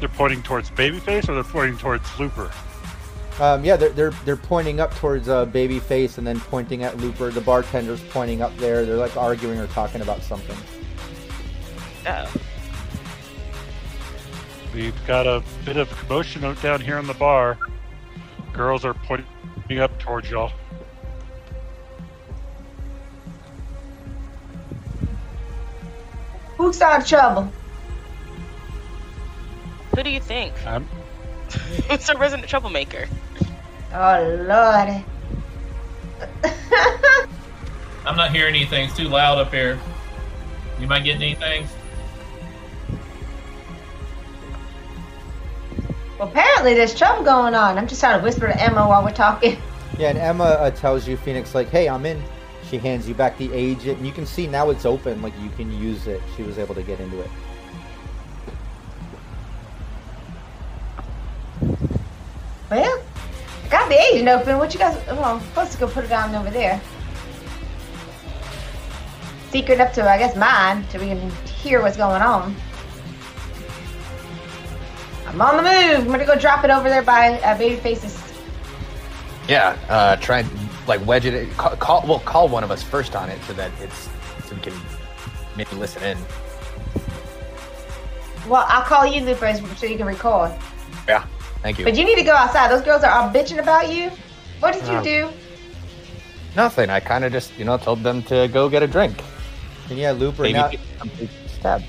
They're 0.00 0.08
pointing 0.10 0.42
towards 0.42 0.70
Babyface 0.70 1.28
or 1.28 1.34
they're 1.34 1.42
pointing 1.44 1.78
towards 1.78 2.04
Looper? 2.20 2.52
Um, 3.40 3.64
yeah, 3.64 3.76
they're, 3.76 3.90
they're 3.90 4.10
they're 4.24 4.36
pointing 4.36 4.80
up 4.80 4.94
towards 4.96 5.28
uh, 5.28 5.46
Babyface 5.46 6.18
and 6.18 6.26
then 6.26 6.40
pointing 6.40 6.82
at 6.82 6.96
Looper. 6.96 7.30
The 7.30 7.40
bartender's 7.40 8.02
pointing 8.10 8.42
up 8.42 8.56
there. 8.56 8.84
They're 8.84 8.96
like 8.96 9.16
arguing 9.16 9.58
or 9.58 9.68
talking 9.68 10.00
about 10.00 10.22
something. 10.22 10.56
Oh. 12.06 12.32
We've 14.74 15.06
got 15.06 15.26
a 15.26 15.42
bit 15.64 15.76
of 15.76 15.88
commotion 15.98 16.42
down 16.62 16.80
here 16.80 16.98
in 16.98 17.06
the 17.06 17.14
bar. 17.14 17.58
Girls 18.52 18.84
are 18.84 18.94
pointing 18.94 19.78
up 19.78 19.96
towards 20.00 20.30
y'all. 20.30 20.52
Who 26.56 26.72
started 26.72 27.06
trouble? 27.06 27.52
Who 29.94 30.02
do 30.02 30.10
you 30.10 30.20
think? 30.20 30.54
I'm, 30.66 30.84
Who's 31.88 32.06
the 32.06 32.16
resident 32.18 32.48
troublemaker? 32.48 33.08
Oh 33.92 34.44
lord. 34.46 35.04
I'm 38.06 38.16
not 38.16 38.30
hearing 38.30 38.54
anything. 38.54 38.84
It's 38.86 38.96
too 38.96 39.08
loud 39.08 39.38
up 39.38 39.52
here. 39.52 39.78
You 40.80 40.86
might 40.86 41.04
get 41.04 41.16
anything? 41.16 41.66
well, 46.18 46.28
apparently 46.28 46.74
there's 46.74 46.94
trouble 46.94 47.24
going 47.24 47.54
on. 47.54 47.78
I'm 47.78 47.86
just 47.86 48.00
trying 48.00 48.18
to 48.18 48.24
whisper 48.24 48.46
to 48.46 48.62
Emma 48.62 48.86
while 48.86 49.04
we're 49.04 49.12
talking. 49.12 49.56
Yeah, 49.98 50.10
and 50.10 50.18
Emma 50.18 50.44
uh, 50.44 50.70
tells 50.70 51.08
you, 51.08 51.16
Phoenix, 51.16 51.54
like, 51.54 51.70
hey, 51.70 51.88
I'm 51.88 52.06
in. 52.06 52.22
She 52.68 52.78
hands 52.78 53.08
you 53.08 53.14
back 53.14 53.36
the 53.38 53.52
agent, 53.52 53.98
and 53.98 54.06
you 54.06 54.12
can 54.12 54.26
see 54.26 54.46
now 54.46 54.70
it's 54.70 54.84
open. 54.84 55.22
Like, 55.22 55.32
you 55.40 55.50
can 55.50 55.72
use 55.80 56.06
it. 56.06 56.20
She 56.36 56.42
was 56.42 56.58
able 56.58 56.74
to 56.74 56.82
get 56.82 57.00
into 57.00 57.20
it. 57.20 57.30
Well, 62.70 63.02
I 63.16 63.17
got 63.70 63.88
the 63.88 64.00
agent 64.00 64.28
open. 64.28 64.58
What 64.58 64.72
you 64.72 64.80
guys? 64.80 64.96
Well, 65.06 65.24
I'm 65.24 65.40
supposed 65.40 65.72
to 65.72 65.78
go 65.78 65.88
put 65.88 66.04
it 66.04 66.12
on 66.12 66.34
over 66.34 66.50
there. 66.50 66.80
Secret 69.50 69.80
up 69.80 69.92
to, 69.94 70.08
I 70.08 70.18
guess, 70.18 70.36
mine, 70.36 70.84
so 70.90 70.98
we 70.98 71.06
can 71.06 71.30
hear 71.46 71.82
what's 71.82 71.96
going 71.96 72.20
on. 72.20 72.54
I'm 75.26 75.40
on 75.40 75.56
the 75.56 75.62
move. 75.62 76.06
I'm 76.06 76.06
gonna 76.06 76.24
go 76.24 76.38
drop 76.38 76.64
it 76.64 76.70
over 76.70 76.88
there 76.88 77.02
by 77.02 77.38
uh, 77.40 77.56
Babyface's. 77.58 78.16
Yeah, 79.48 79.78
uh, 79.88 80.16
try 80.16 80.40
and 80.40 80.50
like 80.86 81.04
wedge 81.06 81.26
it. 81.26 81.50
Call, 81.56 81.76
call, 81.76 82.06
well, 82.06 82.20
call 82.20 82.48
one 82.48 82.64
of 82.64 82.70
us 82.70 82.82
first 82.82 83.14
on 83.14 83.28
it 83.28 83.42
so 83.44 83.52
that 83.54 83.70
it's 83.80 84.08
so 84.46 84.54
we 84.54 84.60
can 84.60 84.74
maybe 85.56 85.74
listen 85.76 86.02
in. 86.02 86.18
Well, 88.48 88.64
I'll 88.68 88.82
call 88.82 89.06
you, 89.06 89.20
Looper, 89.22 89.52
so 89.76 89.86
you 89.86 89.98
can 89.98 90.06
record. 90.06 90.52
Yeah, 91.06 91.26
thank 91.62 91.78
you. 91.78 91.84
But 91.84 91.96
you 91.96 92.04
need 92.04 92.16
to 92.16 92.24
go 92.24 92.34
outside. 92.34 92.70
Those 92.70 92.82
girls 92.82 93.02
are 93.02 93.10
all 93.10 93.30
bitching 93.30 93.58
about 93.58 93.92
you. 93.92 94.10
What 94.60 94.74
did 94.74 94.86
you 94.88 95.02
do? 95.02 95.30
Nothing. 96.56 96.90
I 96.90 97.00
kind 97.00 97.24
of 97.24 97.32
just 97.32 97.56
you 97.58 97.64
know 97.64 97.76
told 97.76 98.02
them 98.02 98.22
to 98.24 98.48
go 98.48 98.68
get 98.68 98.82
a 98.82 98.86
drink. 98.86 99.22
And 99.88 99.98
yeah, 99.98 100.12
Looper, 100.12 100.42
Maybe 100.42 100.54
now, 100.54 100.70
stab. 101.46 101.82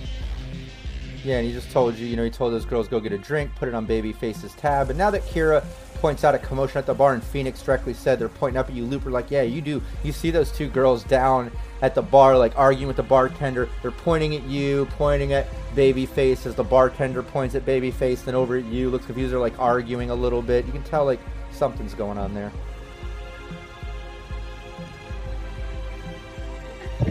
Yeah, 1.24 1.40
and 1.40 1.48
he 1.48 1.54
just 1.54 1.70
told 1.72 1.96
you, 1.98 2.08
you 2.08 2.16
know, 2.16 2.24
he 2.24 2.30
told 2.30 2.54
those 2.54 2.66
girls 2.66 2.88
go 2.88 3.00
get 3.00 3.12
a 3.12 3.18
drink, 3.18 3.54
put 3.56 3.68
it 3.68 3.74
on 3.74 3.86
Babyface's 3.86 4.54
tab. 4.54 4.90
And 4.90 4.98
now 4.98 5.12
that 5.12 5.24
Kira 5.24 5.66
points 5.96 6.24
out 6.24 6.34
a 6.34 6.40
commotion 6.40 6.78
at 6.78 6.86
the 6.86 6.94
bar, 6.94 7.14
and 7.14 7.22
Phoenix 7.22 7.62
directly 7.62 7.94
said 7.94 8.20
they're 8.20 8.30
pointing 8.30 8.58
up 8.58 8.70
at 8.70 8.76
you, 8.76 8.86
Looper, 8.86 9.12
like, 9.12 9.30
yeah, 9.30 9.42
you 9.42 9.62
do. 9.62 9.82
You 10.04 10.14
see 10.14 10.32
those 10.32 10.50
two 10.52 10.70
girls 10.70 11.04
down 11.04 11.52
at 11.82 11.96
the 11.96 12.02
bar, 12.02 12.38
like 12.38 12.58
arguing 12.58 12.88
with 12.88 12.98
the 12.98 13.04
bartender. 13.04 13.70
They're 13.82 13.92
pointing 13.92 14.36
at 14.36 14.44
you, 14.44 14.88
pointing 14.98 15.34
at 15.34 15.48
Babyface 15.76 16.46
as 16.46 16.56
the 16.56 16.64
bartender 16.64 17.24
points 17.24 17.56
at 17.56 17.66
Babyface, 17.66 18.26
then 18.26 18.36
over 18.36 18.58
at 18.58 18.66
you, 18.66 18.90
looks 18.90 19.06
confused. 19.06 19.32
They're 19.32 19.40
like 19.40 19.60
arguing 19.60 20.10
a 20.10 20.16
little 20.16 20.42
bit. 20.42 20.66
You 20.66 20.72
can 20.72 20.84
tell 20.84 21.06
like 21.06 21.20
something's 21.52 21.94
going 21.94 22.18
on 22.18 22.34
there. 22.34 22.52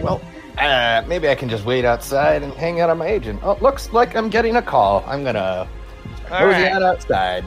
Well, 0.02 0.20
uh, 0.58 1.02
maybe 1.06 1.28
I 1.28 1.34
can 1.34 1.48
just 1.48 1.64
wait 1.64 1.84
outside 1.84 2.42
and 2.42 2.52
hang 2.52 2.80
out 2.80 2.90
on 2.90 2.98
my 2.98 3.06
agent. 3.06 3.40
Oh, 3.42 3.56
looks 3.60 3.92
like 3.92 4.16
I'm 4.16 4.28
getting 4.28 4.56
a 4.56 4.62
call. 4.62 5.02
I'm 5.06 5.24
gonna 5.24 5.68
All 6.30 6.38
cozy 6.38 6.62
right. 6.62 6.72
out 6.72 6.82
outside. 6.82 7.44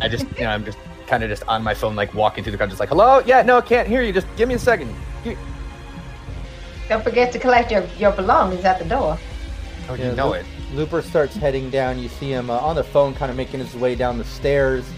I 0.00 0.08
just, 0.08 0.26
you 0.38 0.44
know, 0.44 0.50
I'm 0.50 0.64
just 0.64 0.78
kind 1.10 1.24
of 1.24 1.28
just 1.28 1.42
on 1.48 1.62
my 1.62 1.74
phone, 1.74 1.96
like 1.96 2.14
walking 2.14 2.44
through 2.44 2.52
the 2.52 2.56
crowd, 2.56 2.70
just 2.70 2.78
like, 2.78 2.88
hello, 2.88 3.20
yeah, 3.26 3.42
no, 3.42 3.60
can't 3.60 3.88
hear 3.88 4.00
you. 4.02 4.12
Just 4.12 4.28
give 4.36 4.48
me 4.48 4.54
a 4.54 4.58
second. 4.58 4.94
You, 5.24 5.36
Don't 6.88 7.02
forget 7.02 7.32
to 7.32 7.38
collect 7.38 7.72
your, 7.72 7.84
your 7.98 8.12
belongings 8.12 8.64
at 8.64 8.78
the 8.78 8.84
door. 8.84 9.18
oh, 9.88 9.94
Yeah, 9.94 10.10
you 10.10 10.16
know 10.16 10.28
Lo- 10.28 10.32
it. 10.34 10.46
Looper 10.72 11.02
starts 11.02 11.34
heading 11.34 11.68
down. 11.68 11.98
You 11.98 12.08
see 12.08 12.30
him 12.30 12.48
uh, 12.48 12.58
on 12.58 12.76
the 12.76 12.84
phone, 12.84 13.12
kind 13.12 13.28
of 13.28 13.36
making 13.36 13.58
his 13.58 13.74
way 13.74 13.96
down 13.96 14.18
the 14.18 14.24
stairs. 14.24 14.88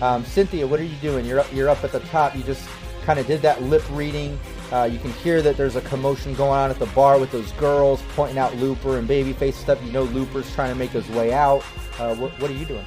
Um, 0.00 0.24
Cynthia, 0.24 0.66
what 0.66 0.80
are 0.80 0.84
you 0.84 0.96
doing? 1.02 1.26
You're 1.26 1.40
up. 1.40 1.52
You're 1.52 1.68
up 1.68 1.84
at 1.84 1.92
the 1.92 2.00
top. 2.00 2.34
You 2.34 2.42
just 2.44 2.66
kind 3.04 3.18
of 3.18 3.26
did 3.26 3.42
that 3.42 3.62
lip 3.62 3.82
reading. 3.90 4.40
Uh, 4.72 4.84
you 4.90 4.98
can 4.98 5.12
hear 5.12 5.42
that 5.42 5.58
there's 5.58 5.76
a 5.76 5.82
commotion 5.82 6.32
going 6.34 6.52
on 6.58 6.70
at 6.70 6.78
the 6.78 6.86
bar 6.86 7.18
with 7.18 7.30
those 7.30 7.52
girls 7.52 8.00
pointing 8.14 8.38
out 8.38 8.56
Looper 8.56 8.96
and 8.96 9.06
Babyface 9.06 9.54
stuff. 9.54 9.78
You 9.84 9.92
know 9.92 10.04
Looper's 10.04 10.50
trying 10.54 10.70
to 10.72 10.78
make 10.78 10.90
his 10.92 11.06
way 11.10 11.34
out. 11.34 11.62
Uh, 11.98 12.14
what, 12.14 12.30
what 12.40 12.50
are 12.50 12.54
you 12.54 12.64
doing? 12.64 12.86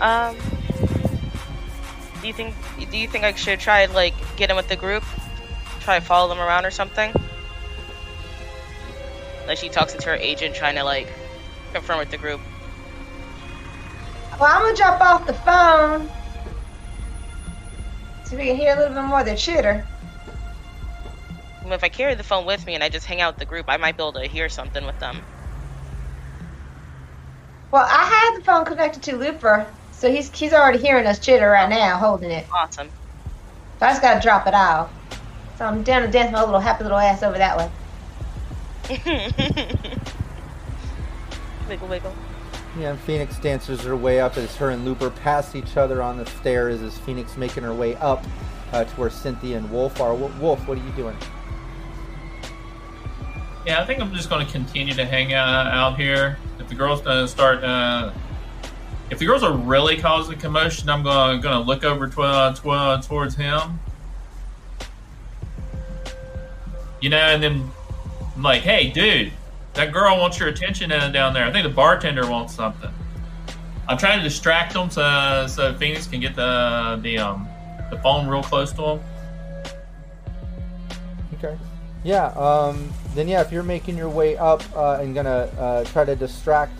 Um, 0.00 0.36
do 2.20 2.26
you 2.26 2.32
think 2.32 2.54
do 2.90 2.96
you 2.96 3.08
think 3.08 3.24
I 3.24 3.32
should 3.34 3.58
try 3.58 3.80
and 3.80 3.92
like 3.94 4.14
get 4.36 4.50
in 4.50 4.56
with 4.56 4.68
the 4.68 4.76
group, 4.76 5.04
try 5.80 5.98
to 5.98 6.04
follow 6.04 6.28
them 6.28 6.38
around 6.38 6.64
or 6.64 6.70
something? 6.70 7.12
Like 9.46 9.58
she 9.58 9.68
talks 9.68 9.94
into 9.94 10.08
her 10.08 10.16
agent, 10.16 10.54
trying 10.54 10.76
to 10.76 10.84
like 10.84 11.08
confirm 11.72 11.98
with 11.98 12.10
the 12.10 12.18
group. 12.18 12.40
Well, 14.38 14.48
I'm 14.54 14.62
gonna 14.62 14.76
drop 14.76 15.00
off 15.00 15.26
the 15.26 15.34
phone 15.34 16.08
so 18.24 18.36
we 18.36 18.46
can 18.46 18.56
hear 18.56 18.74
a 18.74 18.78
little 18.78 18.94
bit 18.94 19.02
more 19.02 19.20
of 19.20 19.26
their 19.26 19.36
chitter. 19.36 19.86
If 21.64 21.84
I 21.84 21.88
carry 21.88 22.14
the 22.14 22.22
phone 22.22 22.46
with 22.46 22.64
me 22.66 22.74
and 22.74 22.84
I 22.84 22.88
just 22.88 23.04
hang 23.04 23.20
out 23.20 23.34
with 23.34 23.40
the 23.40 23.44
group, 23.46 23.66
I 23.68 23.76
might 23.76 23.96
be 23.96 24.02
able 24.02 24.12
to 24.14 24.26
hear 24.26 24.48
something 24.48 24.86
with 24.86 24.98
them. 25.00 25.20
Well, 27.70 27.84
I 27.86 28.04
had 28.04 28.38
the 28.38 28.44
phone 28.44 28.64
connected 28.64 29.02
to 29.04 29.16
Looper, 29.16 29.66
so 29.98 30.10
he's 30.10 30.32
he's 30.32 30.52
already 30.52 30.78
hearing 30.78 31.06
us 31.06 31.18
chitter 31.18 31.50
right 31.50 31.68
now, 31.68 31.98
holding 31.98 32.30
it. 32.30 32.46
Awesome. 32.54 32.88
So 33.80 33.86
I 33.86 33.90
just 33.90 34.00
gotta 34.00 34.20
drop 34.20 34.46
it 34.46 34.54
off. 34.54 34.90
So 35.58 35.66
I'm 35.66 35.82
down 35.82 36.02
to 36.02 36.08
dance 36.08 36.30
my 36.32 36.44
little 36.44 36.60
happy 36.60 36.84
little 36.84 36.98
ass 36.98 37.24
over 37.24 37.36
that 37.36 37.58
way. 37.58 37.68
wiggle, 41.68 41.88
wiggle. 41.88 42.14
Yeah, 42.78 42.90
and 42.90 43.00
Phoenix 43.00 43.36
dances 43.38 43.82
her 43.82 43.96
way 43.96 44.20
up 44.20 44.36
as 44.36 44.54
her 44.56 44.70
and 44.70 44.84
Looper 44.84 45.10
pass 45.10 45.56
each 45.56 45.76
other 45.76 46.00
on 46.00 46.16
the 46.16 46.26
stairs 46.26 46.80
as 46.80 46.96
Phoenix 46.98 47.36
making 47.36 47.64
her 47.64 47.74
way 47.74 47.96
up 47.96 48.24
uh, 48.72 48.84
to 48.84 48.90
where 48.92 49.10
Cynthia 49.10 49.58
and 49.58 49.68
Wolf 49.70 50.00
are. 50.00 50.14
Wo- 50.14 50.32
Wolf, 50.40 50.66
what 50.68 50.78
are 50.78 50.84
you 50.84 50.92
doing? 50.92 51.16
Yeah, 53.66 53.82
I 53.82 53.84
think 53.84 54.00
I'm 54.00 54.14
just 54.14 54.30
going 54.30 54.46
to 54.46 54.52
continue 54.52 54.94
to 54.94 55.04
hang 55.04 55.34
out, 55.34 55.66
out 55.66 55.96
here. 55.96 56.38
If 56.60 56.68
the 56.68 56.76
girls 56.76 57.04
uh, 57.04 57.26
start, 57.26 57.64
uh, 57.64 58.12
if 59.10 59.18
the 59.18 59.26
girls 59.26 59.42
are 59.42 59.56
really 59.56 59.96
causing 59.96 60.34
a 60.34 60.38
commotion, 60.38 60.88
I'm 60.88 61.02
to 61.02 61.38
gonna 61.42 61.60
look 61.60 61.84
over 61.84 62.08
tw- 62.08 62.18
uh, 62.20 62.54
tw- 62.54 62.66
uh, 62.66 63.00
towards 63.02 63.34
him. 63.34 63.80
You 67.00 67.10
know, 67.10 67.16
and 67.16 67.42
then 67.42 67.70
I'm 68.36 68.42
like, 68.42 68.62
hey, 68.62 68.90
dude, 68.90 69.32
that 69.74 69.92
girl 69.92 70.18
wants 70.18 70.38
your 70.38 70.48
attention 70.48 70.90
down 70.90 71.32
there. 71.32 71.44
I 71.44 71.52
think 71.52 71.64
the 71.64 71.72
bartender 71.72 72.28
wants 72.28 72.54
something. 72.54 72.90
I'm 73.88 73.96
trying 73.96 74.18
to 74.18 74.24
distract 74.24 74.74
them 74.74 74.90
so 74.90 75.46
so 75.48 75.74
Phoenix 75.74 76.06
can 76.06 76.20
get 76.20 76.36
the 76.36 76.98
the 77.02 77.18
um 77.18 77.48
the 77.90 77.98
phone 77.98 78.26
real 78.26 78.42
close 78.42 78.72
to 78.72 78.82
him. 78.82 79.00
Okay. 81.34 81.56
Yeah. 82.04 82.26
Um, 82.26 82.92
then 83.14 83.28
yeah, 83.28 83.40
if 83.40 83.50
you're 83.50 83.62
making 83.62 83.96
your 83.96 84.10
way 84.10 84.36
up 84.36 84.62
uh, 84.76 84.98
and 85.00 85.14
gonna 85.14 85.50
uh, 85.58 85.84
try 85.84 86.04
to 86.04 86.14
distract 86.14 86.78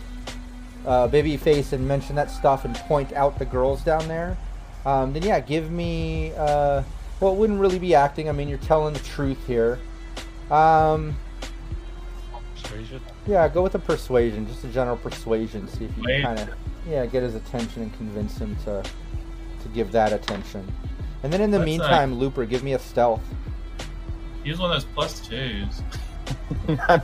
uh, 0.87 1.09
Babyface 1.09 1.73
and 1.73 1.87
mention 1.87 2.17
that 2.17 2.31
stuff 2.31 2.65
and 2.65 2.75
point 2.75 3.13
out 3.13 3.39
the 3.39 3.45
girls 3.45 3.83
down 3.83 4.07
there, 4.09 4.37
um, 4.87 5.13
then 5.13 5.23
yeah, 5.23 5.41
give 5.41 5.71
me. 5.71 6.33
Uh, 6.37 6.83
well, 7.21 7.33
it 7.33 7.37
wouldn't 7.37 7.59
really 7.61 7.79
be 7.79 7.95
acting. 7.95 8.29
I 8.29 8.33
mean, 8.33 8.49
you're 8.49 8.59
telling 8.59 8.95
the 8.95 9.01
truth 9.01 9.45
here. 9.47 9.79
Um, 10.51 11.17
Persuasion. 12.63 13.01
yeah, 13.27 13.49
go 13.49 13.63
with 13.63 13.75
a 13.75 13.79
persuasion, 13.79 14.47
just 14.47 14.65
a 14.65 14.69
general 14.69 14.97
persuasion. 14.97 15.67
See 15.69 15.85
if 15.87 15.97
you 15.97 16.03
Wait. 16.07 16.23
kind 16.23 16.39
of 16.39 16.49
yeah 16.89 17.05
get 17.07 17.23
his 17.23 17.35
attention 17.35 17.83
and 17.83 17.95
convince 17.97 18.39
him 18.39 18.57
to 18.65 18.83
to 19.63 19.69
give 19.75 19.93
that 19.93 20.13
attention. 20.13 20.71
And 21.23 21.33
then 21.33 21.41
in 21.41 21.51
the 21.51 21.59
That's, 21.59 21.67
uh, 21.67 21.67
meantime, 21.67 22.15
Looper, 22.15 22.45
give 22.47 22.63
me 22.63 22.75
a 22.75 22.79
stealth. 22.79 23.23
Use 24.45 24.59
one 24.59 24.71
of 24.71 24.77
those 24.77 24.91
plus 24.95 25.21
twos. 25.21 25.83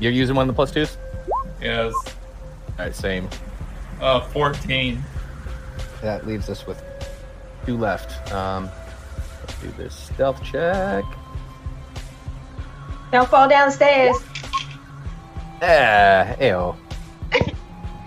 You're 0.00 0.12
using 0.12 0.34
one 0.34 0.48
of 0.48 0.54
the 0.54 0.56
plus 0.56 0.72
twos? 0.72 0.96
Yes. 1.60 1.92
All 2.78 2.84
right, 2.84 2.94
same. 2.94 3.28
Uh, 4.00 4.20
14. 4.20 5.02
That 6.00 6.26
leaves 6.26 6.48
us 6.48 6.66
with 6.66 6.82
two 7.66 7.76
left. 7.76 8.32
Um, 8.32 8.70
let's 9.40 9.60
do 9.60 9.70
this 9.76 9.94
stealth 9.94 10.42
check. 10.44 11.04
Don't 13.10 13.28
fall 13.28 13.48
downstairs. 13.48 14.16
the 14.18 14.24
stairs. 15.58 16.36
Ah, 16.40 16.40
ew. 16.40 16.76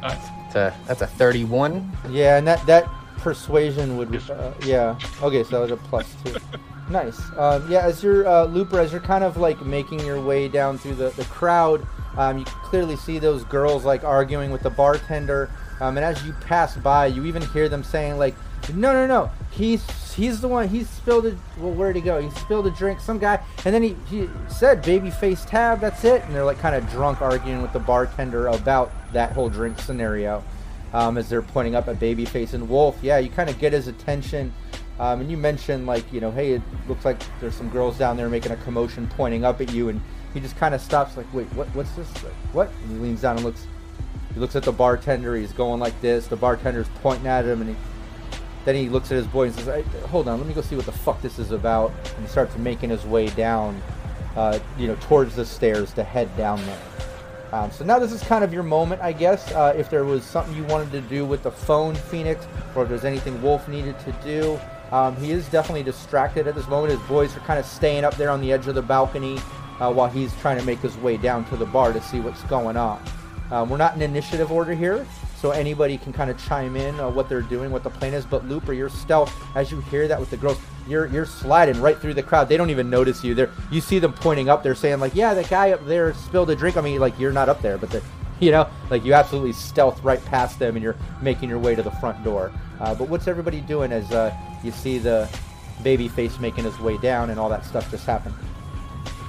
Nice. 0.01 0.17
That's 0.53 0.55
a, 0.55 0.73
that's 0.87 1.01
a 1.01 1.07
31. 1.07 1.91
Yeah, 2.09 2.37
and 2.37 2.47
that 2.47 2.65
that 2.65 2.89
persuasion 3.17 3.97
would 3.97 4.15
uh, 4.31 4.51
yeah. 4.63 4.97
Okay, 5.21 5.43
so 5.43 5.49
that 5.51 5.59
was 5.59 5.71
a 5.71 5.77
plus 5.77 6.15
two. 6.23 6.35
nice. 6.89 7.21
Um, 7.37 7.69
yeah, 7.69 7.81
as 7.81 8.01
you're 8.01 8.27
uh, 8.27 8.45
Looper, 8.45 8.79
as 8.79 8.91
you're 8.91 8.99
kind 9.01 9.23
of 9.23 9.37
like 9.37 9.61
making 9.63 9.99
your 9.99 10.19
way 10.19 10.47
down 10.47 10.79
through 10.79 10.95
the 10.95 11.09
the 11.11 11.25
crowd, 11.25 11.85
um, 12.17 12.39
you 12.39 12.45
clearly 12.45 12.95
see 12.95 13.19
those 13.19 13.43
girls 13.45 13.85
like 13.85 14.03
arguing 14.03 14.51
with 14.51 14.61
the 14.61 14.69
bartender. 14.69 15.49
Um, 15.79 15.97
and 15.97 16.05
as 16.05 16.23
you 16.25 16.33
pass 16.33 16.77
by, 16.77 17.07
you 17.07 17.25
even 17.25 17.41
hear 17.41 17.67
them 17.67 17.83
saying 17.83 18.17
like, 18.17 18.35
"No, 18.73 18.93
no, 18.93 19.07
no, 19.07 19.31
he's 19.51 19.83
he's 20.13 20.41
the 20.41 20.47
one. 20.47 20.67
He 20.67 20.83
spilled 20.83 21.25
a 21.25 21.37
well, 21.57 21.73
where'd 21.73 21.95
he 21.95 22.01
go? 22.01 22.21
He 22.21 22.29
spilled 22.39 22.67
a 22.67 22.71
drink. 22.71 22.99
Some 22.99 23.17
guy." 23.17 23.39
And 23.65 23.73
then 23.73 23.81
he, 23.81 23.95
he 24.07 24.29
said, 24.47 24.83
"Babyface 24.83 25.47
tab. 25.47 25.79
That's 25.79 26.03
it." 26.03 26.23
And 26.23 26.35
they're 26.35 26.45
like 26.45 26.59
kind 26.59 26.75
of 26.75 26.87
drunk 26.91 27.21
arguing 27.21 27.61
with 27.61 27.73
the 27.73 27.79
bartender 27.79 28.47
about 28.47 28.91
that 29.13 29.31
whole 29.31 29.49
drink 29.49 29.79
scenario 29.79 30.43
um, 30.93 31.17
as 31.17 31.29
they're 31.29 31.41
pointing 31.41 31.75
up 31.75 31.87
at 31.87 31.99
Babyface 31.99 32.53
and 32.53 32.69
Wolf. 32.69 32.97
Yeah, 33.01 33.17
you 33.17 33.29
kind 33.29 33.49
of 33.49 33.59
get 33.59 33.73
his 33.73 33.87
attention. 33.87 34.53
Um, 34.99 35.21
and 35.21 35.31
you 35.31 35.37
mentioned 35.37 35.87
like, 35.87 36.11
you 36.13 36.21
know, 36.21 36.31
hey, 36.31 36.53
it 36.53 36.61
looks 36.87 37.05
like 37.05 37.17
there's 37.39 37.55
some 37.55 37.69
girls 37.69 37.97
down 37.97 38.17
there 38.17 38.29
making 38.29 38.51
a 38.51 38.57
commotion, 38.57 39.07
pointing 39.07 39.43
up 39.43 39.59
at 39.61 39.71
you, 39.73 39.89
and 39.89 40.01
he 40.33 40.39
just 40.39 40.57
kind 40.57 40.73
of 40.73 40.81
stops, 40.81 41.17
like, 41.17 41.31
wait, 41.33 41.47
what? 41.53 41.67
What's 41.75 41.91
this? 41.91 42.11
Like, 42.23 42.33
what? 42.53 42.71
And 42.83 42.91
he 42.91 42.97
leans 42.97 43.21
down 43.21 43.35
and 43.37 43.45
looks. 43.45 43.65
He 44.33 44.39
looks 44.39 44.55
at 44.55 44.63
the 44.63 44.71
bartender. 44.71 45.35
He's 45.35 45.51
going 45.51 45.79
like 45.79 45.99
this. 46.01 46.27
The 46.27 46.37
bartender's 46.37 46.87
pointing 47.01 47.27
at 47.27 47.45
him, 47.45 47.61
and 47.61 47.71
he, 47.71 47.75
then 48.63 48.75
he 48.75 48.87
looks 48.87 49.11
at 49.11 49.17
his 49.17 49.27
boy 49.27 49.47
and 49.47 49.55
says, 49.55 49.85
"Hold 50.07 50.27
on, 50.27 50.37
let 50.37 50.47
me 50.47 50.53
go 50.53 50.61
see 50.61 50.75
what 50.75 50.85
the 50.85 50.91
fuck 50.91 51.21
this 51.21 51.37
is 51.37 51.51
about." 51.51 51.91
And 52.15 52.25
he 52.25 52.27
starts 52.27 52.55
making 52.57 52.89
his 52.89 53.05
way 53.05 53.27
down, 53.29 53.81
uh, 54.35 54.59
you 54.77 54.87
know, 54.87 54.95
towards 55.01 55.35
the 55.35 55.45
stairs 55.45 55.91
to 55.93 56.03
head 56.03 56.35
down 56.37 56.63
there. 56.65 56.79
Um, 57.51 57.69
so 57.69 57.83
now 57.83 57.99
this 57.99 58.13
is 58.13 58.23
kind 58.23 58.45
of 58.45 58.53
your 58.53 58.63
moment, 58.63 59.01
I 59.01 59.11
guess. 59.11 59.51
Uh, 59.51 59.73
if 59.75 59.89
there 59.89 60.05
was 60.05 60.23
something 60.23 60.55
you 60.55 60.63
wanted 60.65 60.91
to 60.93 61.01
do 61.01 61.25
with 61.25 61.43
the 61.43 61.51
phone, 61.51 61.95
Phoenix, 61.95 62.47
or 62.75 62.83
if 62.83 62.89
there's 62.89 63.03
anything 63.03 63.41
Wolf 63.41 63.67
needed 63.67 63.99
to 63.99 64.11
do, 64.23 64.57
um, 64.95 65.17
he 65.17 65.31
is 65.31 65.47
definitely 65.49 65.83
distracted 65.83 66.47
at 66.47 66.55
this 66.55 66.67
moment. 66.69 66.97
His 66.97 67.09
boys 67.09 67.35
are 67.35 67.41
kind 67.41 67.59
of 67.59 67.65
staying 67.65 68.05
up 68.05 68.15
there 68.15 68.29
on 68.29 68.39
the 68.39 68.53
edge 68.53 68.67
of 68.67 68.75
the 68.75 68.81
balcony 68.81 69.37
uh, 69.81 69.91
while 69.91 70.07
he's 70.07 70.33
trying 70.39 70.57
to 70.57 70.65
make 70.65 70.79
his 70.79 70.95
way 70.97 71.17
down 71.17 71.43
to 71.45 71.57
the 71.57 71.65
bar 71.65 71.91
to 71.91 72.01
see 72.01 72.19
what's 72.19 72.43
going 72.43 72.77
on. 72.77 73.01
Um, 73.49 73.69
we're 73.69 73.77
not 73.77 73.95
in 73.95 74.01
initiative 74.01 74.51
order 74.51 74.73
here, 74.73 75.05
so 75.35 75.51
anybody 75.51 75.97
can 75.97 76.13
kind 76.13 76.29
of 76.29 76.41
chime 76.41 76.77
in 76.77 76.97
uh, 76.99 77.09
what 77.09 77.27
they're 77.27 77.41
doing, 77.41 77.71
what 77.71 77.83
the 77.83 77.89
plan 77.89 78.13
is. 78.13 78.25
But 78.25 78.47
Looper, 78.47 78.71
your 78.71 78.89
stealth, 78.89 79.35
as 79.55 79.71
you 79.71 79.81
hear 79.81 80.07
that 80.07 80.19
with 80.19 80.29
the 80.29 80.37
girls, 80.37 80.57
you're 80.87 81.07
you're 81.07 81.25
sliding 81.25 81.81
right 81.81 81.97
through 81.97 82.13
the 82.13 82.23
crowd. 82.23 82.47
They 82.47 82.57
don't 82.57 82.69
even 82.69 82.89
notice 82.89 83.23
you. 83.23 83.33
They're 83.33 83.49
you 83.71 83.81
see 83.81 83.99
them 83.99 84.13
pointing 84.13 84.47
up. 84.47 84.63
They're 84.63 84.75
saying 84.75 84.99
like, 84.99 85.15
"Yeah, 85.15 85.33
that 85.33 85.49
guy 85.49 85.71
up 85.71 85.85
there 85.85 86.13
spilled 86.13 86.49
a 86.51 86.55
drink." 86.55 86.77
on 86.77 86.83
me." 86.83 86.99
like 86.99 87.19
you're 87.19 87.33
not 87.33 87.49
up 87.49 87.61
there, 87.61 87.77
but 87.77 88.01
you 88.39 88.51
know, 88.51 88.69
like 88.89 89.03
you 89.03 89.13
absolutely 89.13 89.53
stealth 89.53 90.01
right 90.03 90.23
past 90.25 90.59
them, 90.59 90.75
and 90.75 90.83
you're 90.83 90.95
making 91.21 91.49
your 91.49 91.59
way 91.59 91.75
to 91.75 91.83
the 91.83 91.91
front 91.91 92.23
door. 92.23 92.51
Uh, 92.79 92.95
but 92.95 93.09
what's 93.09 93.27
everybody 93.27 93.61
doing 93.61 93.91
as 93.91 94.09
uh, 94.11 94.33
you 94.63 94.71
see 94.71 94.97
the 94.97 95.27
Babyface 95.81 96.39
making 96.39 96.63
his 96.63 96.79
way 96.79 96.97
down, 96.99 97.31
and 97.31 97.39
all 97.39 97.49
that 97.49 97.65
stuff 97.65 97.89
just 97.91 98.05
happened? 98.05 98.35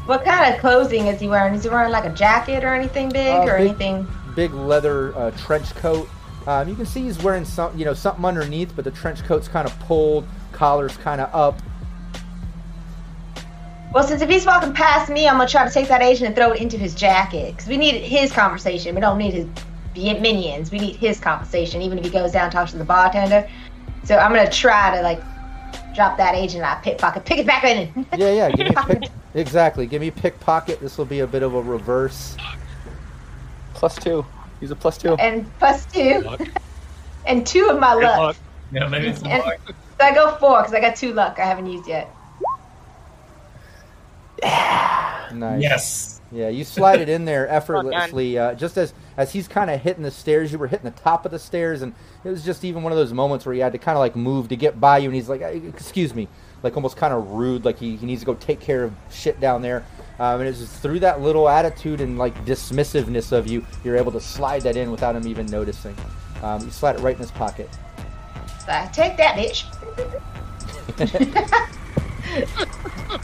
What 0.07 0.25
kind 0.25 0.53
of 0.53 0.61
clothing 0.61 1.07
is 1.07 1.21
he 1.21 1.29
wearing? 1.29 1.55
Is 1.55 1.63
he 1.65 1.71
wearing 1.71 1.93
like 1.93 2.05
a 2.05 2.11
jacket 2.11 2.65
or 2.65 2.75
anything 2.75 3.09
big 3.11 3.29
Uh, 3.35 3.45
or 3.45 3.59
big- 3.59 3.69
anything? 3.69 4.07
Big 4.35 4.53
leather 4.55 5.17
uh, 5.17 5.31
trench 5.33 5.75
coat. 5.77 6.09
Um, 6.47 6.69
you 6.69 6.75
can 6.75 6.87
see 6.87 7.03
he's 7.03 7.23
wearing 7.23 7.45
some, 7.45 7.77
you 7.79 7.85
know, 7.85 7.95
something 7.95 8.25
underneath, 8.25 8.75
but 8.75 8.85
the 8.85 8.91
trench 8.91 9.23
coat's 9.25 9.47
kind 9.47 9.69
of 9.69 9.79
pulled, 9.81 10.27
collar's 10.53 10.97
kind 10.97 11.21
of 11.21 11.33
up. 11.35 11.61
Well, 13.93 14.05
since 14.05 14.23
if 14.23 14.31
he's 14.31 14.47
walking 14.47 14.73
past 14.73 15.11
me, 15.11 15.29
I'm 15.29 15.37
gonna 15.37 15.49
try 15.49 15.67
to 15.67 15.73
take 15.73 15.87
that 15.89 16.01
agent 16.03 16.27
and 16.29 16.35
throw 16.35 16.53
it 16.53 16.61
into 16.63 16.79
his 16.79 16.95
jacket 16.95 17.53
because 17.55 17.69
we 17.69 17.77
need 17.77 18.01
his 18.01 18.33
conversation. 18.33 18.95
We 18.95 19.03
don't 19.03 19.19
need 19.19 19.35
his 19.35 19.47
minions. 19.95 20.71
We 20.73 20.79
need 20.79 20.97
his 20.97 21.21
conversation, 21.21 21.83
even 21.83 21.99
if 21.99 22.05
he 22.07 22.11
goes 22.11 22.33
down 22.33 22.45
and 22.45 22.53
talks 22.53 22.71
to 22.73 22.79
the 22.79 22.85
bartender. 22.85 23.47
So 24.05 24.17
I'm 24.17 24.33
gonna 24.35 24.51
try 24.51 24.97
to 24.97 25.03
like 25.03 25.21
drop 25.95 26.17
that 26.17 26.35
agent 26.35 26.65
out 26.65 26.79
of 26.79 26.83
pickpocket, 26.83 27.27
pick 27.27 27.39
it 27.39 27.47
back 27.47 27.65
in. 27.65 28.07
Yeah, 28.17 28.33
yeah. 28.33 28.51
Give 28.51 28.67
me 28.69 28.75
a 28.75 28.83
pick, 28.87 29.11
exactly. 29.35 29.87
Give 29.87 30.01
me 30.01 30.11
pickpocket. 30.11 30.81
This 30.81 30.99
will 30.99 31.05
be 31.05 31.21
a 31.21 31.27
bit 31.27 31.43
of 31.43 31.55
a 31.55 31.63
reverse. 31.63 32.37
Plus 33.75 33.97
two. 33.97 34.25
Use 34.61 34.71
a 34.71 34.77
plus 34.77 34.97
two. 34.99 35.15
and 35.15 35.45
plus 35.59 35.87
two, 35.87 36.25
and 37.27 37.45
two 37.47 37.69
of 37.69 37.81
my 37.81 37.95
luck. 37.95 38.19
luck. 38.19 38.37
Yeah, 38.73 38.87
maybe 38.87 39.09
it's 39.09 39.23
And- 39.23 39.43
luck. 39.43 39.59
So 39.67 39.75
I 40.07 40.15
go 40.15 40.37
four 40.37 40.59
because 40.61 40.73
I 40.75 40.81
got 40.81 40.97
two 40.97 41.13
luck 41.15 41.39
I 41.39 41.45
haven't 41.45 41.67
used 41.67 41.89
yet. 41.89 42.09
Nice. 45.33 45.63
Yes. 45.63 46.21
Yeah, 46.31 46.49
you 46.49 46.63
slide 46.65 47.01
it 47.01 47.09
in 47.09 47.25
there 47.25 47.49
effortlessly. 47.51 48.37
Uh, 48.39 48.55
just 48.55 48.77
as 48.77 48.93
as 49.17 49.33
he's 49.33 49.49
kind 49.49 49.71
of 49.71 49.81
hitting 49.81 50.03
the 50.03 50.11
stairs, 50.11 50.53
you 50.53 50.59
were 50.59 50.67
hitting 50.67 50.85
the 50.85 50.91
top 51.03 51.25
of 51.25 51.31
the 51.31 51.39
stairs, 51.39 51.81
and 51.83 51.95
it 52.25 52.29
was 52.29 52.45
just 52.45 52.65
even 52.65 52.83
one 52.83 52.93
of 52.93 52.99
those 52.99 53.13
moments 53.15 53.47
where 53.47 53.55
he 53.55 53.61
had 53.61 53.73
to 53.73 53.79
kind 53.79 53.97
of 53.97 54.01
like 54.01 54.15
move 54.15 54.49
to 54.49 54.57
get 54.57 54.79
by 54.79 54.99
you, 54.99 55.07
and 55.09 55.15
he's 55.15 55.29
like, 55.31 55.41
"Uh, 55.41 55.47
"Excuse 55.47 56.15
me," 56.15 56.29
like 56.63 56.77
almost 56.77 56.97
kind 56.97 57.13
of 57.13 57.31
rude, 57.31 57.65
like 57.65 57.79
he, 57.79 57.97
he 57.97 58.07
needs 58.07 58.23
to 58.23 58.27
go 58.27 58.35
take 58.35 58.61
care 58.61 58.85
of 58.85 58.93
shit 59.11 59.41
down 59.41 59.63
there. 59.63 59.85
Um, 60.19 60.41
and 60.41 60.49
it's 60.49 60.59
just 60.59 60.81
through 60.83 61.01
that 61.01 61.21
little 61.21 61.49
attitude 61.49 62.01
and 62.01 62.19
like 62.19 62.35
dismissiveness 62.45 63.33
of 63.33 63.47
you, 63.47 63.65
you're 63.85 63.97
able 63.97 64.13
to 64.13 64.21
slide 64.21 64.63
that 64.63 64.77
in 64.77 64.91
without 64.91 65.17
him 65.17 65.27
even 65.27 65.47
noticing. 65.47 65.97
Um, 66.43 66.65
you 66.65 66.71
slide 66.71 66.97
it 66.97 67.01
right 67.01 67.15
in 67.15 67.21
his 67.21 67.31
pocket. 67.31 67.69
So, 68.67 68.89
take 68.93 69.17
that, 69.17 69.37
bitch. 69.37 69.69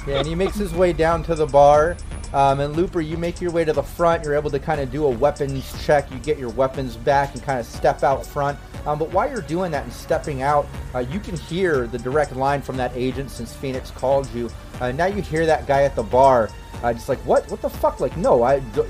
Yeah, 0.06 0.18
and 0.18 0.26
he 0.26 0.34
makes 0.34 0.56
his 0.56 0.74
way 0.74 0.92
down 0.92 1.22
to 1.24 1.34
the 1.34 1.46
bar. 1.46 1.96
Um, 2.34 2.60
and 2.60 2.76
Looper, 2.76 3.00
you 3.00 3.16
make 3.16 3.40
your 3.40 3.50
way 3.50 3.64
to 3.64 3.72
the 3.72 3.82
front. 3.82 4.24
You're 4.24 4.34
able 4.34 4.50
to 4.50 4.58
kind 4.58 4.80
of 4.80 4.90
do 4.90 5.06
a 5.06 5.10
weapons 5.10 5.74
check. 5.84 6.10
You 6.10 6.18
get 6.18 6.38
your 6.38 6.50
weapons 6.50 6.96
back 6.96 7.34
and 7.34 7.42
kind 7.42 7.58
of 7.58 7.66
step 7.66 8.02
out 8.02 8.24
front. 8.26 8.58
Um, 8.86 8.98
but 8.98 9.10
while 9.10 9.28
you're 9.30 9.42
doing 9.42 9.70
that 9.72 9.84
and 9.84 9.92
stepping 9.92 10.42
out, 10.42 10.66
uh, 10.94 11.00
you 11.00 11.20
can 11.20 11.36
hear 11.36 11.86
the 11.86 11.98
direct 11.98 12.36
line 12.36 12.60
from 12.62 12.76
that 12.76 12.92
agent 12.94 13.30
since 13.30 13.54
Phoenix 13.54 13.90
called 13.90 14.28
you. 14.34 14.50
Uh, 14.80 14.92
now 14.92 15.06
you 15.06 15.22
hear 15.22 15.46
that 15.46 15.66
guy 15.66 15.82
at 15.82 15.96
the 15.96 16.02
bar, 16.02 16.50
uh, 16.82 16.92
just 16.92 17.08
like, 17.08 17.18
what? 17.20 17.50
What 17.50 17.62
the 17.62 17.70
fuck? 17.70 18.00
Like, 18.00 18.16
no, 18.16 18.42
I. 18.42 18.60
d- 18.60 18.82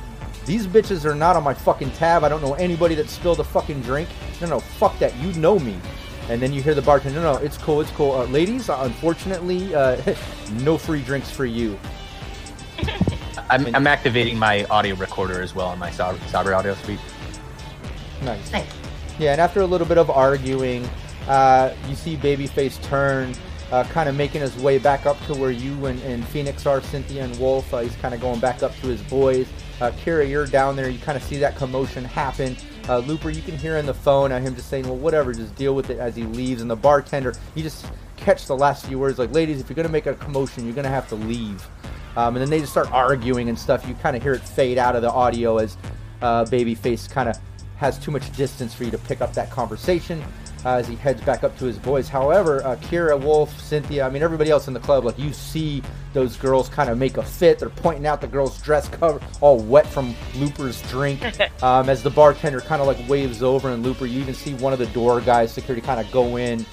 these 0.47 0.67
bitches 0.67 1.05
are 1.05 1.15
not 1.15 1.37
on 1.37 1.43
my 1.45 1.53
fucking 1.53 1.91
tab. 1.91 2.25
I 2.25 2.31
don't 2.31 2.41
know 2.41 2.55
anybody 2.55 2.95
that 2.95 3.11
spilled 3.11 3.39
a 3.39 3.45
fucking 3.45 3.83
drink. 3.83 4.09
No, 4.41 4.47
no, 4.47 4.61
fuck 4.61 4.99
that. 4.99 5.15
You 5.17 5.35
know 5.35 5.59
me. 5.59 5.77
And 6.31 6.41
then 6.41 6.55
you 6.55 6.63
hear 6.63 6.75
the 6.75 6.81
bartender, 6.81 7.21
no, 7.21 7.35
no, 7.35 7.39
it's 7.39 7.59
cool, 7.59 7.83
it's 7.83 7.91
cool. 7.91 8.13
Uh, 8.13 8.25
ladies, 8.27 8.71
unfortunately, 8.71 9.75
uh, 9.75 10.01
no 10.61 10.79
free 10.79 11.03
drinks 11.03 11.31
for 11.31 11.45
you. 11.45 11.79
I'm, 13.51 13.75
I'm 13.75 13.87
activating 13.87 14.39
my 14.39 14.65
audio 14.67 14.95
recorder 14.95 15.41
as 15.43 15.55
well 15.55 15.69
on 15.69 15.79
my 15.79 15.91
Saber, 15.91 16.19
Saber 16.29 16.55
audio 16.55 16.75
suite. 16.75 17.01
Nice. 18.23 18.53
Nice. 18.53 18.67
Yeah, 19.19 19.33
and 19.33 19.41
after 19.41 19.61
a 19.61 19.67
little 19.67 19.87
bit 19.87 19.99
of 19.99 20.11
arguing, 20.11 20.89
uh, 21.27 21.75
you 21.89 21.95
see 21.95 22.17
Babyface 22.17 22.83
turn, 22.85 23.35
uh, 23.71 23.85
kind 23.85 24.09
of 24.09 24.15
making 24.15 24.41
his 24.41 24.57
way 24.57 24.79
back 24.79 25.07
up 25.07 25.21
to 25.27 25.35
where 25.35 25.51
you 25.51 25.87
and, 25.87 26.01
and 26.03 26.25
Phoenix 26.29 26.67
are, 26.67 26.81
Cynthia 26.81 27.25
and 27.25 27.39
Wolf. 27.39 27.73
Uh, 27.75 27.81
he's 27.81 27.97
kind 27.97 28.15
of 28.15 28.21
going 28.21 28.41
back 28.41 28.63
up 28.63 28.75
to 28.81 28.87
his 28.87 29.03
boys. 29.03 29.49
Uh, 29.81 29.91
Kira, 29.91 30.29
you're 30.29 30.47
down 30.47 30.77
there. 30.77 30.89
You 30.89 30.99
kind 30.99 31.17
of 31.17 31.23
see 31.23 31.37
that 31.39 31.57
commotion 31.57 32.05
happen. 32.05 32.57
Uh, 32.89 32.99
Looper, 32.99 33.31
you 33.31 33.43
can 33.43 33.57
hear 33.57 33.77
in 33.77 33.85
the 33.85 33.95
phone 33.95 34.33
uh, 34.33 34.41
him 34.41 34.55
just 34.55 34.71
saying, 34.71 34.85
well, 34.85 34.97
whatever, 34.97 35.35
just 35.35 35.55
deal 35.57 35.75
with 35.75 35.91
it 35.91 35.99
as 35.99 36.17
he 36.17 36.23
leaves. 36.23 36.63
And 36.63 36.71
the 36.71 36.77
bartender, 36.77 37.35
you 37.55 37.63
just 37.63 37.87
catch 38.17 38.47
the 38.47 38.57
last 38.57 38.87
few 38.87 38.99
words 38.99 39.19
like, 39.19 39.33
ladies, 39.33 39.61
if 39.61 39.69
you're 39.69 39.77
going 39.77 39.87
to 39.87 39.93
make 39.93 40.07
a 40.07 40.15
commotion, 40.15 40.65
you're 40.65 40.75
going 40.75 40.85
to 40.85 40.91
have 40.91 41.09
to 41.11 41.15
leave. 41.15 41.69
Um, 42.19 42.35
and 42.35 42.43
then 42.43 42.51
they 42.51 42.59
just 42.59 42.73
start 42.73 42.91
arguing 42.91 43.49
and 43.49 43.57
stuff. 43.57 43.87
You 43.87 43.95
kind 43.95 44.17
of 44.17 44.23
hear 44.25 44.33
it 44.33 44.41
fade 44.41 44.77
out 44.77 44.97
of 44.97 45.03
the 45.03 45.11
audio 45.11 45.59
as 45.59 45.77
uh, 46.21 46.45
Babyface 46.47 47.09
kind 47.09 47.29
of 47.29 47.39
has 47.77 47.97
too 47.97 48.11
much 48.11 48.37
distance 48.37 48.75
for 48.75 48.83
you 48.83 48.91
to 48.91 48.99
pick 48.99 49.21
up 49.21 49.33
that 49.35 49.53
conversation 49.53 50.21
uh, 50.65 50.71
as 50.71 50.89
he 50.89 50.97
heads 50.97 51.21
back 51.23 51.45
up 51.45 51.57
to 51.59 51.65
his 51.65 51.79
boys. 51.79 52.09
However, 52.09 52.61
uh, 52.65 52.75
Kira, 52.75 53.17
Wolf, 53.17 53.61
Cynthia, 53.61 54.05
I 54.05 54.11
mean, 54.11 54.25
everybody 54.25 54.51
else 54.51 54.67
in 54.67 54.75
the 54.75 54.81
club, 54.81 55.05
like 55.05 55.17
you 55.17 55.33
see 55.33 55.81
those 56.13 56.37
girls 56.37 56.69
kind 56.69 56.91
of 56.91 56.99
make 56.99 57.19
a 57.19 57.23
fit. 57.23 57.61
They're 57.61 57.69
pointing 57.69 58.05
out 58.05 58.21
the 58.21 58.27
girl's 58.27 58.61
dress 58.63 58.89
cover, 58.89 59.21
all 59.41 59.61
wet 59.61 59.87
from 59.87 60.17
Looper's 60.35 60.83
drink. 60.91 61.23
Um, 61.63 61.89
as 61.89 62.05
the 62.05 62.11
bartender 62.11 62.61
kind 62.61 62.81
of 62.81 62.87
like 62.87 63.09
waves 63.09 63.43
over, 63.43 63.71
and 63.71 63.83
Looper, 63.83 64.07
you 64.07 64.21
even 64.21 64.35
see 64.35 64.55
one 64.55 64.73
of 64.73 64.79
the 64.79 64.87
door 64.87 65.21
guys, 65.21 65.53
security, 65.53 65.85
kind 65.85 65.99
of 65.99 66.11
go 66.13 66.37
in. 66.37 66.65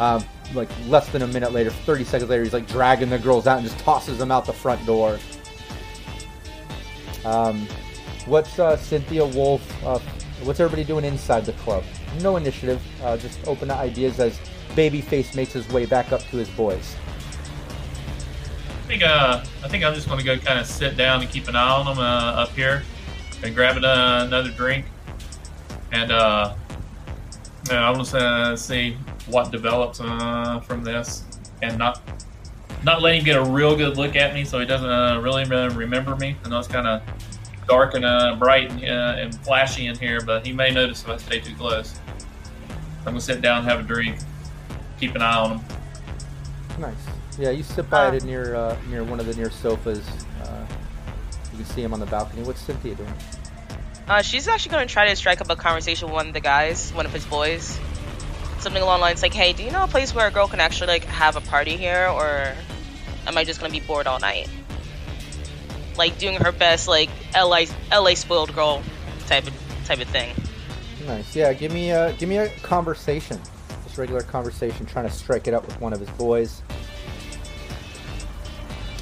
Um, 0.00 0.22
like 0.52 0.68
less 0.86 1.08
than 1.08 1.22
a 1.22 1.26
minute 1.26 1.52
later, 1.52 1.70
30 1.70 2.04
seconds 2.04 2.30
later, 2.30 2.42
he's 2.42 2.52
like 2.52 2.66
dragging 2.66 3.10
the 3.10 3.18
girls 3.18 3.46
out 3.46 3.58
and 3.58 3.66
just 3.66 3.78
tosses 3.80 4.18
them 4.18 4.30
out 4.30 4.44
the 4.44 4.52
front 4.52 4.84
door. 4.84 5.18
Um, 7.24 7.66
what's 8.26 8.58
uh, 8.58 8.76
Cynthia 8.76 9.24
Wolf? 9.24 9.62
Uh, 9.84 9.98
what's 10.42 10.60
everybody 10.60 10.84
doing 10.84 11.04
inside 11.04 11.46
the 11.46 11.52
club? 11.52 11.84
No 12.20 12.36
initiative, 12.36 12.82
uh, 13.02 13.16
just 13.16 13.38
open 13.46 13.68
to 13.68 13.74
ideas 13.74 14.20
as 14.20 14.38
Babyface 14.70 15.34
makes 15.34 15.52
his 15.52 15.68
way 15.68 15.86
back 15.86 16.12
up 16.12 16.20
to 16.22 16.36
his 16.36 16.48
boys. 16.50 16.96
I 18.84 18.86
think 18.86 19.02
uh, 19.02 19.44
I 19.62 19.68
think 19.68 19.82
I'm 19.82 19.94
just 19.94 20.08
going 20.08 20.18
to 20.18 20.24
go 20.24 20.36
kind 20.36 20.58
of 20.58 20.66
sit 20.66 20.96
down 20.96 21.22
and 21.22 21.30
keep 21.30 21.48
an 21.48 21.56
eye 21.56 21.70
on 21.70 21.86
them 21.86 21.98
uh, 21.98 22.42
up 22.42 22.50
here, 22.50 22.82
and 23.42 23.54
grab 23.54 23.82
uh, 23.82 24.24
another 24.26 24.50
drink, 24.50 24.84
and 25.90 26.12
uh, 26.12 26.54
I'm 27.70 27.96
just 27.96 28.14
uh, 28.14 28.54
see 28.56 28.96
what 29.26 29.50
develops 29.50 30.00
uh, 30.00 30.60
from 30.60 30.84
this, 30.84 31.24
and 31.62 31.78
not 31.78 32.02
not 32.82 33.00
let 33.00 33.14
him 33.14 33.24
get 33.24 33.36
a 33.36 33.42
real 33.42 33.76
good 33.76 33.96
look 33.96 34.16
at 34.16 34.34
me, 34.34 34.44
so 34.44 34.58
he 34.60 34.66
doesn't 34.66 34.88
uh, 34.88 35.20
really 35.20 35.44
uh, 35.44 35.70
remember 35.70 36.16
me. 36.16 36.36
I 36.44 36.48
know 36.48 36.58
it's 36.58 36.68
kind 36.68 36.86
of 36.86 37.02
dark 37.66 37.94
and 37.94 38.04
uh, 38.04 38.36
bright 38.38 38.70
and, 38.70 38.84
uh, 38.84 39.16
and 39.18 39.34
flashy 39.40 39.86
in 39.86 39.96
here, 39.96 40.20
but 40.20 40.46
he 40.46 40.52
may 40.52 40.70
notice 40.70 41.02
if 41.02 41.08
I 41.08 41.16
stay 41.16 41.40
too 41.40 41.54
close. 41.54 41.98
I'm 43.00 43.04
gonna 43.04 43.20
sit 43.20 43.40
down, 43.40 43.58
and 43.58 43.68
have 43.68 43.80
a 43.80 43.82
drink, 43.82 44.18
keep 44.98 45.14
an 45.14 45.22
eye 45.22 45.36
on 45.36 45.58
him. 45.58 45.66
Nice. 46.78 46.94
Yeah, 47.38 47.50
you 47.50 47.62
sit 47.62 47.88
by 47.90 48.14
it 48.14 48.24
near 48.24 48.54
uh, 48.54 48.76
near 48.88 49.04
one 49.04 49.20
of 49.20 49.26
the 49.26 49.34
near 49.34 49.50
sofas. 49.50 50.06
Uh, 50.42 50.66
you 51.52 51.58
can 51.58 51.66
see 51.66 51.82
him 51.82 51.92
on 51.92 52.00
the 52.00 52.06
balcony. 52.06 52.42
What's 52.42 52.60
Cynthia 52.60 52.94
doing? 52.94 53.12
Uh, 54.06 54.22
she's 54.22 54.48
actually 54.48 54.72
going 54.72 54.86
to 54.86 54.92
try 54.92 55.08
to 55.08 55.16
strike 55.16 55.40
up 55.40 55.48
a 55.50 55.56
conversation 55.56 56.08
with 56.08 56.14
one 56.14 56.28
of 56.28 56.34
the 56.34 56.40
guys, 56.40 56.92
one 56.92 57.06
of 57.06 57.12
his 57.12 57.24
boys. 57.24 57.78
Something 58.64 58.82
along 58.82 59.00
the 59.00 59.02
lines 59.02 59.20
like, 59.20 59.34
"Hey, 59.34 59.52
do 59.52 59.62
you 59.62 59.70
know 59.70 59.84
a 59.84 59.86
place 59.86 60.14
where 60.14 60.26
a 60.26 60.30
girl 60.30 60.48
can 60.48 60.58
actually 60.58 60.86
like 60.86 61.04
have 61.04 61.36
a 61.36 61.42
party 61.42 61.76
here, 61.76 62.08
or 62.08 62.54
am 63.26 63.36
I 63.36 63.44
just 63.44 63.60
going 63.60 63.70
to 63.70 63.78
be 63.78 63.86
bored 63.86 64.06
all 64.06 64.18
night?" 64.18 64.48
Like 65.98 66.16
doing 66.16 66.36
her 66.36 66.50
best, 66.50 66.88
like 66.88 67.10
LA 67.36 67.66
LA 67.92 68.14
spoiled 68.14 68.54
girl 68.54 68.82
type 69.26 69.46
of 69.46 69.52
type 69.84 70.00
of 70.00 70.08
thing. 70.08 70.34
Nice. 71.06 71.36
Yeah, 71.36 71.52
give 71.52 71.72
me 71.72 71.90
a 71.90 72.14
give 72.14 72.26
me 72.26 72.38
a 72.38 72.48
conversation. 72.60 73.38
Just 73.82 73.98
regular 73.98 74.22
conversation, 74.22 74.86
trying 74.86 75.06
to 75.06 75.12
strike 75.12 75.46
it 75.46 75.52
up 75.52 75.66
with 75.66 75.78
one 75.78 75.92
of 75.92 76.00
his 76.00 76.08
boys. 76.12 76.62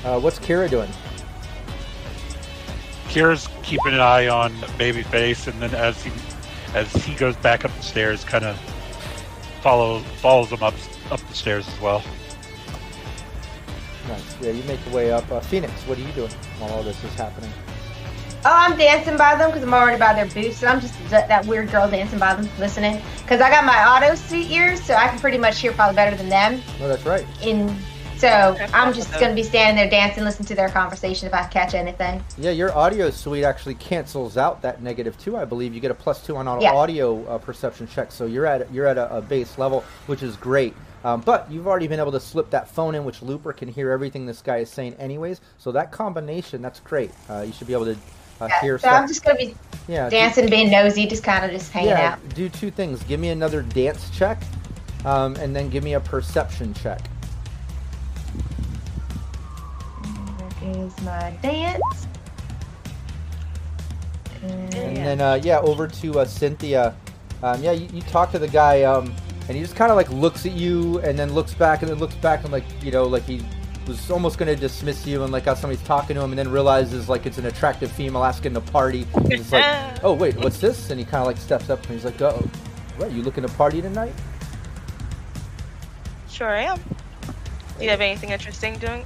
Uh, 0.04 0.18
what's 0.18 0.40
Kira 0.40 0.68
doing? 0.68 0.90
Kira's 3.06 3.48
keeping 3.62 3.94
an 3.94 4.00
eye 4.00 4.26
on 4.26 4.52
Babyface, 4.76 5.46
and 5.46 5.62
then 5.62 5.72
as 5.72 6.02
he 6.02 6.10
as 6.74 6.92
he 7.04 7.14
goes 7.14 7.36
back 7.36 7.64
up 7.64 7.72
the 7.76 7.82
stairs, 7.84 8.24
kind 8.24 8.44
of 8.44 8.58
follow 9.62 10.00
follows 10.20 10.50
them 10.50 10.62
up 10.62 10.74
up 11.10 11.20
the 11.28 11.34
stairs 11.34 11.66
as 11.68 11.80
well. 11.80 12.02
Nice. 14.08 14.40
Yeah, 14.40 14.50
you 14.50 14.62
make 14.64 14.84
your 14.86 14.94
way 14.94 15.12
up. 15.12 15.30
Uh, 15.30 15.40
Phoenix, 15.40 15.72
what 15.86 15.96
are 15.96 16.02
you 16.02 16.12
doing 16.12 16.30
while 16.58 16.70
all 16.72 16.82
this 16.82 17.02
is 17.04 17.14
happening? 17.14 17.50
Oh, 18.44 18.50
I'm 18.52 18.76
dancing 18.76 19.16
by 19.16 19.36
them 19.36 19.50
because 19.50 19.62
I'm 19.62 19.72
already 19.72 19.98
by 19.98 20.14
their 20.14 20.26
boots. 20.26 20.62
And 20.62 20.70
I'm 20.70 20.80
just 20.80 20.94
that, 21.10 21.28
that 21.28 21.46
weird 21.46 21.70
girl 21.70 21.88
dancing 21.88 22.18
by 22.18 22.34
them, 22.34 22.48
listening. 22.58 23.00
Because 23.22 23.40
I 23.40 23.48
got 23.48 23.64
my 23.64 23.84
audio 23.84 24.16
suite 24.16 24.50
ears, 24.50 24.82
so 24.82 24.94
I 24.94 25.06
can 25.06 25.20
pretty 25.20 25.38
much 25.38 25.60
hear 25.60 25.72
probably 25.72 25.94
better 25.94 26.16
than 26.16 26.28
them. 26.28 26.60
Oh, 26.80 26.88
that's 26.88 27.06
right. 27.06 27.24
In 27.40 27.76
so 28.22 28.56
I'm 28.72 28.92
just 28.94 29.12
gonna 29.18 29.34
be 29.34 29.42
standing 29.42 29.76
there 29.76 29.90
dancing, 29.90 30.22
listening 30.24 30.46
to 30.46 30.54
their 30.54 30.68
conversation 30.68 31.26
if 31.26 31.34
I 31.34 31.44
catch 31.48 31.74
anything. 31.74 32.22
Yeah, 32.38 32.52
your 32.52 32.72
audio 32.76 33.10
suite 33.10 33.42
actually 33.44 33.74
cancels 33.74 34.36
out 34.36 34.62
that 34.62 34.80
negative 34.82 35.18
two. 35.18 35.36
I 35.36 35.44
believe 35.44 35.74
you 35.74 35.80
get 35.80 35.90
a 35.90 35.94
plus 35.94 36.24
two 36.24 36.36
on 36.36 36.46
all 36.46 36.62
Yeah. 36.62 36.72
audio 36.72 37.24
uh, 37.26 37.38
perception 37.38 37.86
checks, 37.88 38.14
so 38.14 38.26
you're 38.26 38.46
at 38.46 38.72
you're 38.72 38.86
at 38.86 38.96
a, 38.96 39.16
a 39.16 39.20
base 39.20 39.58
level, 39.58 39.84
which 40.06 40.22
is 40.22 40.36
great. 40.36 40.74
Um, 41.04 41.20
but 41.20 41.50
you've 41.50 41.66
already 41.66 41.88
been 41.88 41.98
able 41.98 42.12
to 42.12 42.20
slip 42.20 42.48
that 42.50 42.68
phone 42.68 42.94
in, 42.94 43.04
which 43.04 43.22
Looper 43.22 43.52
can 43.52 43.66
hear 43.66 43.90
everything 43.90 44.24
this 44.24 44.40
guy 44.40 44.58
is 44.58 44.70
saying, 44.70 44.94
anyways. 45.00 45.40
So 45.58 45.72
that 45.72 45.90
combination, 45.90 46.62
that's 46.62 46.78
great. 46.78 47.10
Uh, 47.28 47.40
you 47.44 47.52
should 47.52 47.66
be 47.66 47.72
able 47.72 47.86
to 47.86 47.96
uh, 48.40 48.46
Yeah, 48.48 48.60
hear 48.60 48.78
so 48.78 48.86
stuff. 48.86 49.02
I'm 49.02 49.08
just 49.08 49.24
gonna 49.24 49.36
be 49.38 49.56
yeah, 49.88 50.08
do- 50.08 50.16
dancing, 50.16 50.48
being 50.48 50.70
nosy, 50.70 51.08
just 51.08 51.24
kind 51.24 51.44
of 51.44 51.50
just 51.50 51.72
hanging 51.72 51.88
yeah, 51.90 52.12
out. 52.12 52.34
do 52.36 52.48
two 52.48 52.70
things. 52.70 53.02
Give 53.02 53.18
me 53.18 53.30
another 53.30 53.62
dance 53.62 54.10
check, 54.16 54.40
um, 55.04 55.34
and 55.36 55.56
then 55.56 55.68
give 55.70 55.82
me 55.82 55.94
a 55.94 56.00
perception 56.00 56.72
check. 56.74 57.00
Is 60.62 61.00
my 61.02 61.36
dance. 61.42 62.06
And 64.42 64.72
then, 64.72 65.20
uh, 65.20 65.40
yeah, 65.42 65.60
over 65.60 65.86
to 65.86 66.20
uh, 66.20 66.24
Cynthia. 66.24 66.96
Um, 67.42 67.62
yeah, 67.62 67.72
you, 67.72 67.88
you 67.92 68.02
talk 68.02 68.30
to 68.32 68.38
the 68.38 68.48
guy, 68.48 68.82
um, 68.82 69.14
and 69.48 69.56
he 69.56 69.62
just 69.62 69.76
kind 69.76 69.90
of 69.90 69.96
like 69.96 70.10
looks 70.10 70.46
at 70.46 70.52
you, 70.52 70.98
and 71.00 71.18
then 71.18 71.32
looks 71.32 71.54
back, 71.54 71.82
and 71.82 71.90
then 71.90 71.98
looks 71.98 72.14
back, 72.16 72.42
and 72.42 72.52
like 72.52 72.64
you 72.82 72.90
know, 72.90 73.04
like 73.04 73.24
he 73.24 73.42
was 73.86 74.10
almost 74.10 74.38
going 74.38 74.52
to 74.52 74.60
dismiss 74.60 75.06
you, 75.06 75.22
and 75.22 75.32
like 75.32 75.44
how 75.44 75.54
somebody's 75.54 75.84
talking 75.84 76.16
to 76.16 76.22
him, 76.22 76.30
and 76.30 76.38
then 76.38 76.50
realizes 76.50 77.08
like 77.08 77.26
it's 77.26 77.38
an 77.38 77.46
attractive 77.46 77.90
female 77.90 78.24
asking 78.24 78.54
to 78.54 78.60
party. 78.60 79.06
He's 79.28 79.38
just 79.38 79.52
like, 79.52 79.64
oh 80.04 80.12
wait, 80.12 80.36
what's 80.36 80.58
this? 80.58 80.90
And 80.90 80.98
he 80.98 81.04
kind 81.04 81.20
of 81.20 81.26
like 81.26 81.36
steps 81.36 81.70
up, 81.70 81.82
and 81.84 81.92
he's 81.92 82.04
like, 82.04 82.20
oh, 82.20 82.48
what? 82.96 83.12
You 83.12 83.22
looking 83.22 83.42
to 83.42 83.52
party 83.54 83.80
tonight? 83.80 84.14
Sure 86.28 86.48
I 86.48 86.62
am. 86.62 86.80
Do 87.78 87.84
you 87.84 87.90
have 87.90 88.00
anything 88.00 88.30
interesting 88.30 88.78
doing? 88.78 89.04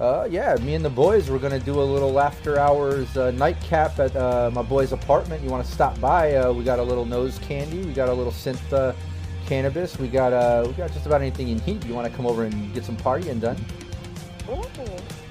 Uh, 0.00 0.28
yeah, 0.30 0.54
me 0.60 0.74
and 0.74 0.84
the 0.84 0.90
boys 0.90 1.28
we're 1.28 1.40
gonna 1.40 1.58
do 1.58 1.80
a 1.80 1.82
little 1.82 2.20
after 2.20 2.56
hours 2.56 3.16
uh, 3.16 3.32
nightcap 3.32 3.98
at 3.98 4.14
uh, 4.14 4.48
my 4.54 4.62
boy's 4.62 4.92
apartment. 4.92 5.42
You 5.42 5.50
want 5.50 5.66
to 5.66 5.72
stop 5.72 6.00
by? 6.00 6.36
Uh, 6.36 6.52
we 6.52 6.62
got 6.62 6.78
a 6.78 6.82
little 6.82 7.04
nose 7.04 7.40
candy. 7.40 7.82
We 7.82 7.92
got 7.92 8.08
a 8.08 8.12
little 8.12 8.32
synth 8.32 8.72
uh, 8.72 8.92
cannabis. 9.46 9.98
We 9.98 10.06
got 10.06 10.32
uh, 10.32 10.64
we 10.68 10.74
got 10.74 10.92
just 10.92 11.06
about 11.06 11.20
anything 11.20 11.48
in 11.48 11.58
need. 11.66 11.82
You 11.82 11.94
want 11.94 12.08
to 12.08 12.16
come 12.16 12.26
over 12.26 12.44
and 12.44 12.72
get 12.72 12.84
some 12.84 12.96
partying 12.96 13.40
done? 13.40 13.56
Ooh. 14.48 14.62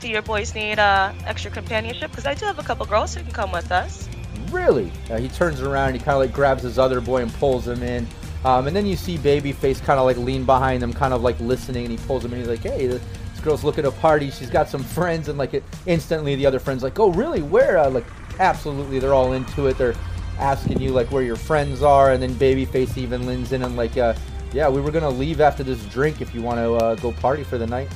do 0.01 0.09
your 0.09 0.21
boys 0.21 0.53
need 0.53 0.79
uh, 0.79 1.13
extra 1.25 1.49
companionship? 1.49 2.11
Because 2.11 2.25
I 2.25 2.33
do 2.33 2.45
have 2.45 2.59
a 2.59 2.63
couple 2.63 2.85
girls 2.85 3.15
who 3.15 3.23
can 3.23 3.31
come 3.31 3.53
with 3.53 3.71
us. 3.71 4.09
Really? 4.51 4.91
Uh, 5.09 5.17
he 5.17 5.29
turns 5.29 5.61
around 5.61 5.89
and 5.89 5.97
he 5.97 6.03
kind 6.03 6.15
of 6.15 6.19
like 6.19 6.33
grabs 6.33 6.63
his 6.63 6.77
other 6.77 6.99
boy 6.99 7.21
and 7.21 7.33
pulls 7.35 7.65
him 7.65 7.81
in. 7.83 8.05
Um, 8.43 8.67
and 8.67 8.75
then 8.75 8.85
you 8.85 8.95
see 8.97 9.17
Babyface 9.17 9.81
kind 9.81 9.99
of 9.99 10.05
like 10.05 10.17
lean 10.17 10.43
behind 10.43 10.83
them, 10.83 10.93
kind 10.93 11.13
of 11.13 11.21
like 11.21 11.39
listening, 11.39 11.85
and 11.85 11.97
he 11.97 12.05
pulls 12.05 12.23
him 12.23 12.33
in. 12.33 12.39
He's 12.39 12.47
like, 12.47 12.61
"Hey, 12.61 12.99
girl's 13.47 13.63
looking 13.63 13.85
a 13.85 13.91
party. 13.91 14.29
She's 14.29 14.49
got 14.49 14.69
some 14.69 14.83
friends." 14.83 15.27
And 15.29 15.37
like 15.37 15.53
it, 15.53 15.63
instantly, 15.85 16.35
the 16.35 16.45
other 16.45 16.59
friends 16.59 16.83
like, 16.83 16.99
"Oh, 16.99 17.11
really? 17.11 17.41
Where?" 17.41 17.77
Uh, 17.77 17.89
like, 17.89 18.05
absolutely, 18.39 18.99
they're 18.99 19.13
all 19.13 19.33
into 19.33 19.67
it. 19.67 19.77
They're 19.77 19.95
asking 20.39 20.81
you 20.81 20.91
like 20.91 21.11
where 21.11 21.23
your 21.23 21.35
friends 21.35 21.81
are, 21.81 22.11
and 22.11 22.21
then 22.21 22.33
Babyface 22.35 22.97
even 22.97 23.25
leans 23.25 23.51
in 23.51 23.63
and 23.63 23.75
like, 23.75 23.97
uh, 23.97 24.13
"Yeah, 24.53 24.69
we 24.69 24.81
were 24.81 24.91
gonna 24.91 25.09
leave 25.09 25.41
after 25.41 25.63
this 25.63 25.83
drink. 25.85 26.21
If 26.21 26.35
you 26.35 26.41
want 26.41 26.59
to 26.59 26.75
uh, 26.75 26.95
go 26.95 27.11
party 27.11 27.43
for 27.43 27.57
the 27.57 27.67
night." 27.67 27.89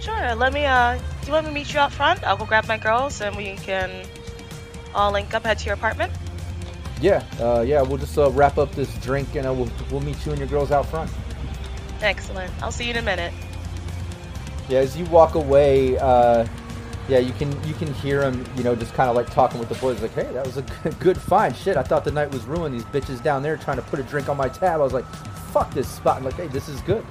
Sure. 0.00 0.34
Let 0.34 0.52
me. 0.52 0.66
Uh, 0.66 0.98
do 1.20 1.26
you 1.26 1.32
want 1.32 1.46
me 1.46 1.50
to 1.50 1.54
meet 1.54 1.72
you 1.72 1.80
out 1.80 1.92
front? 1.92 2.22
I'll 2.24 2.36
go 2.36 2.44
grab 2.44 2.68
my 2.68 2.76
girls, 2.76 3.20
and 3.20 3.34
we 3.36 3.56
can 3.56 4.06
all 4.94 5.12
link 5.12 5.34
up, 5.34 5.44
head 5.44 5.58
to 5.58 5.64
your 5.66 5.74
apartment. 5.74 6.12
Yeah, 7.00 7.24
uh, 7.40 7.64
yeah, 7.66 7.82
we'll 7.82 7.98
just 7.98 8.16
uh, 8.16 8.30
wrap 8.30 8.56
up 8.56 8.72
this 8.72 8.94
drink 8.98 9.34
and 9.34 9.46
uh, 9.46 9.52
we'll 9.52 9.70
we'll 9.90 10.00
meet 10.00 10.24
you 10.24 10.32
and 10.32 10.38
your 10.38 10.48
girls 10.48 10.70
out 10.70 10.86
front. 10.86 11.10
Excellent. 12.00 12.52
I'll 12.62 12.72
see 12.72 12.84
you 12.84 12.90
in 12.90 12.96
a 12.98 13.02
minute. 13.02 13.32
Yeah, 14.68 14.78
as 14.78 14.96
you 14.96 15.04
walk 15.06 15.34
away, 15.34 15.98
uh, 15.98 16.46
yeah, 17.08 17.18
you 17.18 17.32
can 17.34 17.50
you 17.66 17.74
can 17.74 17.92
hear 17.94 18.22
him, 18.22 18.44
you 18.56 18.64
know, 18.64 18.74
just 18.74 18.94
kind 18.94 19.10
of 19.10 19.16
like 19.16 19.30
talking 19.30 19.58
with 19.60 19.68
the 19.68 19.74
boys, 19.76 20.00
like, 20.00 20.14
"Hey, 20.14 20.30
that 20.32 20.46
was 20.46 20.56
a 20.56 20.62
good, 20.82 20.98
good 21.00 21.18
find." 21.20 21.54
Shit, 21.54 21.76
I 21.76 21.82
thought 21.82 22.04
the 22.04 22.10
night 22.10 22.30
was 22.30 22.44
ruined. 22.44 22.74
These 22.74 22.84
bitches 22.84 23.22
down 23.22 23.42
there 23.42 23.56
trying 23.56 23.76
to 23.76 23.82
put 23.82 23.98
a 24.00 24.02
drink 24.04 24.28
on 24.28 24.36
my 24.36 24.48
tab. 24.48 24.80
I 24.80 24.84
was 24.84 24.94
like, 24.94 25.06
"Fuck 25.52 25.74
this 25.74 25.88
spot!" 25.88 26.16
I'm 26.16 26.24
like, 26.24 26.34
"Hey, 26.34 26.46
this 26.48 26.68
is 26.68 26.80
good." 26.82 27.04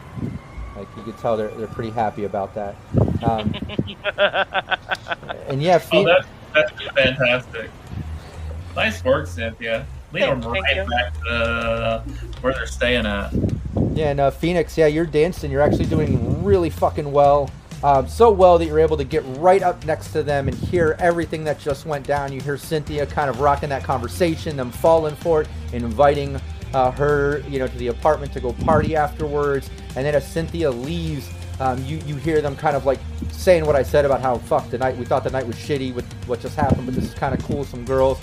Like 0.76 0.88
you 0.98 1.04
could 1.04 1.18
tell 1.20 1.38
they're 1.38 1.50
they're 1.50 1.68
pretty 1.68 1.92
happy 1.92 2.24
about 2.24 2.56
that. 2.56 2.76
Um, 3.24 3.54
and 5.48 5.62
yeah, 5.62 5.80
Oh, 5.92 6.04
that's, 6.04 6.28
that's 6.54 6.72
fantastic. 6.96 7.70
Nice 8.76 9.04
work, 9.04 9.28
Cynthia. 9.28 9.86
Lead 10.12 10.24
them 10.24 10.42
right 10.42 10.88
back 10.90 11.14
to 11.26 11.30
uh, 11.30 12.04
where 12.42 12.54
they're 12.54 12.66
staying 12.66 13.06
at. 13.06 13.32
Yeah, 13.94 14.10
and 14.10 14.20
uh, 14.20 14.32
Phoenix, 14.32 14.78
yeah, 14.78 14.88
you're 14.88 15.06
dancing. 15.06 15.52
You're 15.52 15.62
actually 15.62 15.86
doing 15.86 16.44
really 16.44 16.70
fucking 16.72 17.12
well. 17.12 17.50
Um, 17.84 18.08
so 18.08 18.32
well 18.32 18.58
that 18.58 18.66
you're 18.66 18.80
able 18.80 18.98
to 18.98 19.04
get 19.04 19.24
right 19.38 19.62
up 19.62 19.86
next 19.86 20.14
to 20.14 20.24
them 20.24 20.48
and 20.48 20.58
hear 20.58 20.96
everything 21.00 21.44
that 21.44 21.60
just 21.60 21.86
went 21.86 22.08
down. 22.08 22.32
You 22.32 22.40
hear 22.42 22.58
Cynthia 22.58 23.06
kind 23.06 23.30
of 23.30 23.40
rocking 23.42 23.70
that 23.70 23.84
conversation, 23.84 24.56
them 24.56 24.72
falling 24.72 25.16
for 25.16 25.42
it, 25.42 25.50
inviting 25.74 26.40
uh, 26.74 26.92
her, 26.92 27.44
you 27.48 27.60
know, 27.60 27.68
to 27.68 27.78
the 27.78 27.88
apartment 27.88 28.32
to 28.34 28.40
go 28.40 28.54
party 28.54 28.96
afterwards. 28.96 29.70
And 29.96 30.06
then 30.06 30.16
as 30.16 30.26
Cynthia 30.26 30.72
leaves, 30.72 31.30
um, 31.60 31.84
you 31.86 31.98
you 32.06 32.16
hear 32.16 32.42
them 32.42 32.56
kind 32.56 32.76
of 32.76 32.86
like 32.86 33.00
saying 33.32 33.66
what 33.66 33.76
I 33.76 33.84
said 33.84 34.06
about 34.06 34.22
how 34.22 34.38
fuck 34.38 34.70
the 34.70 34.78
night 34.78 34.98
we 34.98 35.06
thought 35.06 35.24
the 35.24 35.30
night 35.30 35.46
was 35.46 35.56
shitty 35.56 35.94
with 35.94 36.12
what 36.26 36.40
just 36.40 36.56
happened, 36.56 36.86
but 36.86 36.96
this 36.96 37.04
is 37.04 37.14
kind 37.14 37.38
of 37.38 37.46
cool. 37.46 37.64
Some 37.64 37.86
girls, 37.86 38.20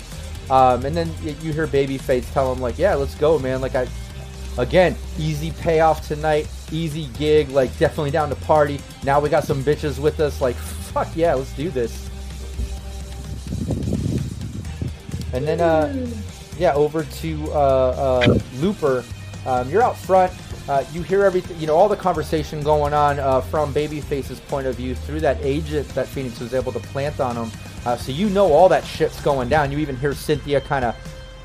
um, 0.49 0.85
and 0.85 0.97
then 0.97 1.09
you 1.23 1.53
hear 1.53 1.65
Babyface 1.65 2.31
tell 2.33 2.51
him 2.51 2.59
like, 2.59 2.77
yeah, 2.77 2.93
let's 2.95 3.15
go, 3.15 3.39
man. 3.39 3.61
Like 3.61 3.75
I 3.75 3.87
again, 4.57 4.95
easy 5.17 5.51
payoff 5.51 6.07
tonight, 6.07 6.47
easy 6.71 7.07
gig, 7.17 7.49
like 7.49 7.75
definitely 7.77 8.11
down 8.11 8.29
to 8.29 8.35
party. 8.35 8.79
Now 9.03 9.19
we 9.19 9.29
got 9.29 9.43
some 9.43 9.63
bitches 9.63 9.99
with 9.99 10.19
us, 10.19 10.41
like 10.41 10.55
fuck 10.55 11.07
yeah, 11.15 11.33
let's 11.33 11.53
do 11.53 11.69
this. 11.69 12.09
And 15.33 15.47
then 15.47 15.61
uh 15.61 16.07
yeah, 16.57 16.73
over 16.73 17.03
to 17.03 17.51
uh, 17.51 18.25
uh 18.27 18.39
Looper. 18.55 19.03
Um, 19.45 19.69
you're 19.69 19.81
out 19.81 19.97
front. 19.97 20.31
Uh, 20.69 20.85
you 20.93 21.01
hear 21.01 21.23
everything, 21.23 21.59
you 21.59 21.65
know, 21.65 21.75
all 21.75 21.89
the 21.89 21.95
conversation 21.95 22.61
going 22.61 22.93
on 22.93 23.19
uh, 23.19 23.41
from 23.41 23.73
Babyface's 23.73 24.39
point 24.41 24.67
of 24.67 24.75
view 24.75 24.93
through 24.93 25.19
that 25.19 25.37
agent 25.41 25.87
that 25.89 26.07
Phoenix 26.07 26.39
was 26.39 26.53
able 26.53 26.71
to 26.71 26.79
plant 26.79 27.19
on 27.19 27.35
him. 27.35 27.51
Uh, 27.85 27.97
so 27.97 28.11
you 28.11 28.29
know 28.29 28.51
all 28.53 28.69
that 28.69 28.85
shit's 28.85 29.19
going 29.21 29.49
down. 29.49 29.71
You 29.71 29.79
even 29.79 29.97
hear 29.97 30.13
Cynthia 30.13 30.61
kind 30.61 30.85
of 30.85 30.95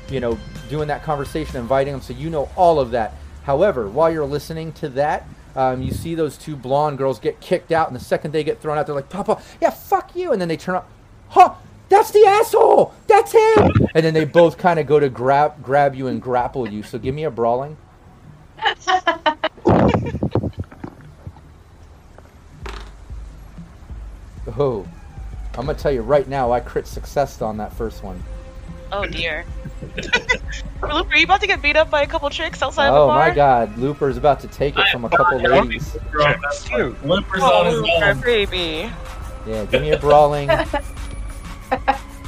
you 0.09 0.19
know, 0.19 0.37
doing 0.69 0.87
that 0.87 1.03
conversation, 1.03 1.57
inviting 1.57 1.93
them, 1.93 2.01
so 2.01 2.13
you 2.13 2.29
know 2.29 2.49
all 2.55 2.79
of 2.79 2.91
that. 2.91 3.13
However, 3.43 3.89
while 3.89 4.11
you're 4.11 4.25
listening 4.25 4.73
to 4.73 4.89
that, 4.89 5.27
um, 5.55 5.81
you 5.81 5.91
see 5.91 6.15
those 6.15 6.37
two 6.37 6.55
blonde 6.55 6.97
girls 6.97 7.19
get 7.19 7.39
kicked 7.39 7.71
out, 7.71 7.87
and 7.87 7.95
the 7.95 8.03
second 8.03 8.31
they 8.31 8.43
get 8.43 8.61
thrown 8.61 8.77
out, 8.77 8.85
they're 8.85 8.95
like, 8.95 9.09
Papa, 9.09 9.41
yeah, 9.61 9.69
fuck 9.69 10.15
you. 10.15 10.31
And 10.31 10.41
then 10.41 10.47
they 10.47 10.57
turn 10.57 10.75
up, 10.75 10.89
huh, 11.29 11.55
that's 11.89 12.11
the 12.11 12.25
asshole, 12.25 12.93
that's 13.07 13.31
him. 13.31 13.71
And 13.95 14.05
then 14.05 14.13
they 14.13 14.25
both 14.25 14.57
kind 14.57 14.79
of 14.79 14.87
go 14.87 14.99
to 14.99 15.09
grab 15.09 15.63
grab 15.63 15.95
you 15.95 16.07
and 16.07 16.21
grapple 16.21 16.69
you. 16.69 16.83
So 16.83 16.99
give 16.99 17.15
me 17.15 17.23
a 17.23 17.31
brawling. 17.31 17.77
Oh, 24.59 24.87
I'm 25.53 25.65
gonna 25.67 25.77
tell 25.77 25.91
you 25.91 26.01
right 26.01 26.27
now, 26.27 26.51
I 26.51 26.59
crit 26.59 26.87
success 26.87 27.41
on 27.43 27.57
that 27.57 27.73
first 27.73 28.01
one. 28.01 28.23
Oh 28.91 29.05
dear. 29.09 29.45
Loop, 30.81 31.11
are 31.11 31.17
you 31.17 31.23
about 31.25 31.41
to 31.41 31.47
get 31.47 31.61
beat 31.61 31.75
up 31.75 31.89
by 31.89 32.01
a 32.03 32.07
couple 32.07 32.29
chicks 32.29 32.61
outside 32.61 32.89
Oh 32.89 33.07
the 33.07 33.13
bar? 33.13 33.25
Oh 33.25 33.29
my 33.29 33.35
god, 33.35 33.77
Looper's 33.77 34.17
about 34.17 34.39
to 34.41 34.47
take 34.47 34.77
it 34.77 34.87
from 34.89 35.05
a 35.05 35.09
couple 35.09 35.39
ladies. 35.39 35.95
Looper's 36.13 37.41
Oh, 37.41 37.59
on 37.59 37.65
his 37.67 37.81
Looper, 37.81 38.05
own. 38.05 38.21
baby. 38.21 38.91
Yeah, 39.47 39.65
give 39.65 39.81
me 39.81 39.91
a 39.91 39.99
brawling. 39.99 40.49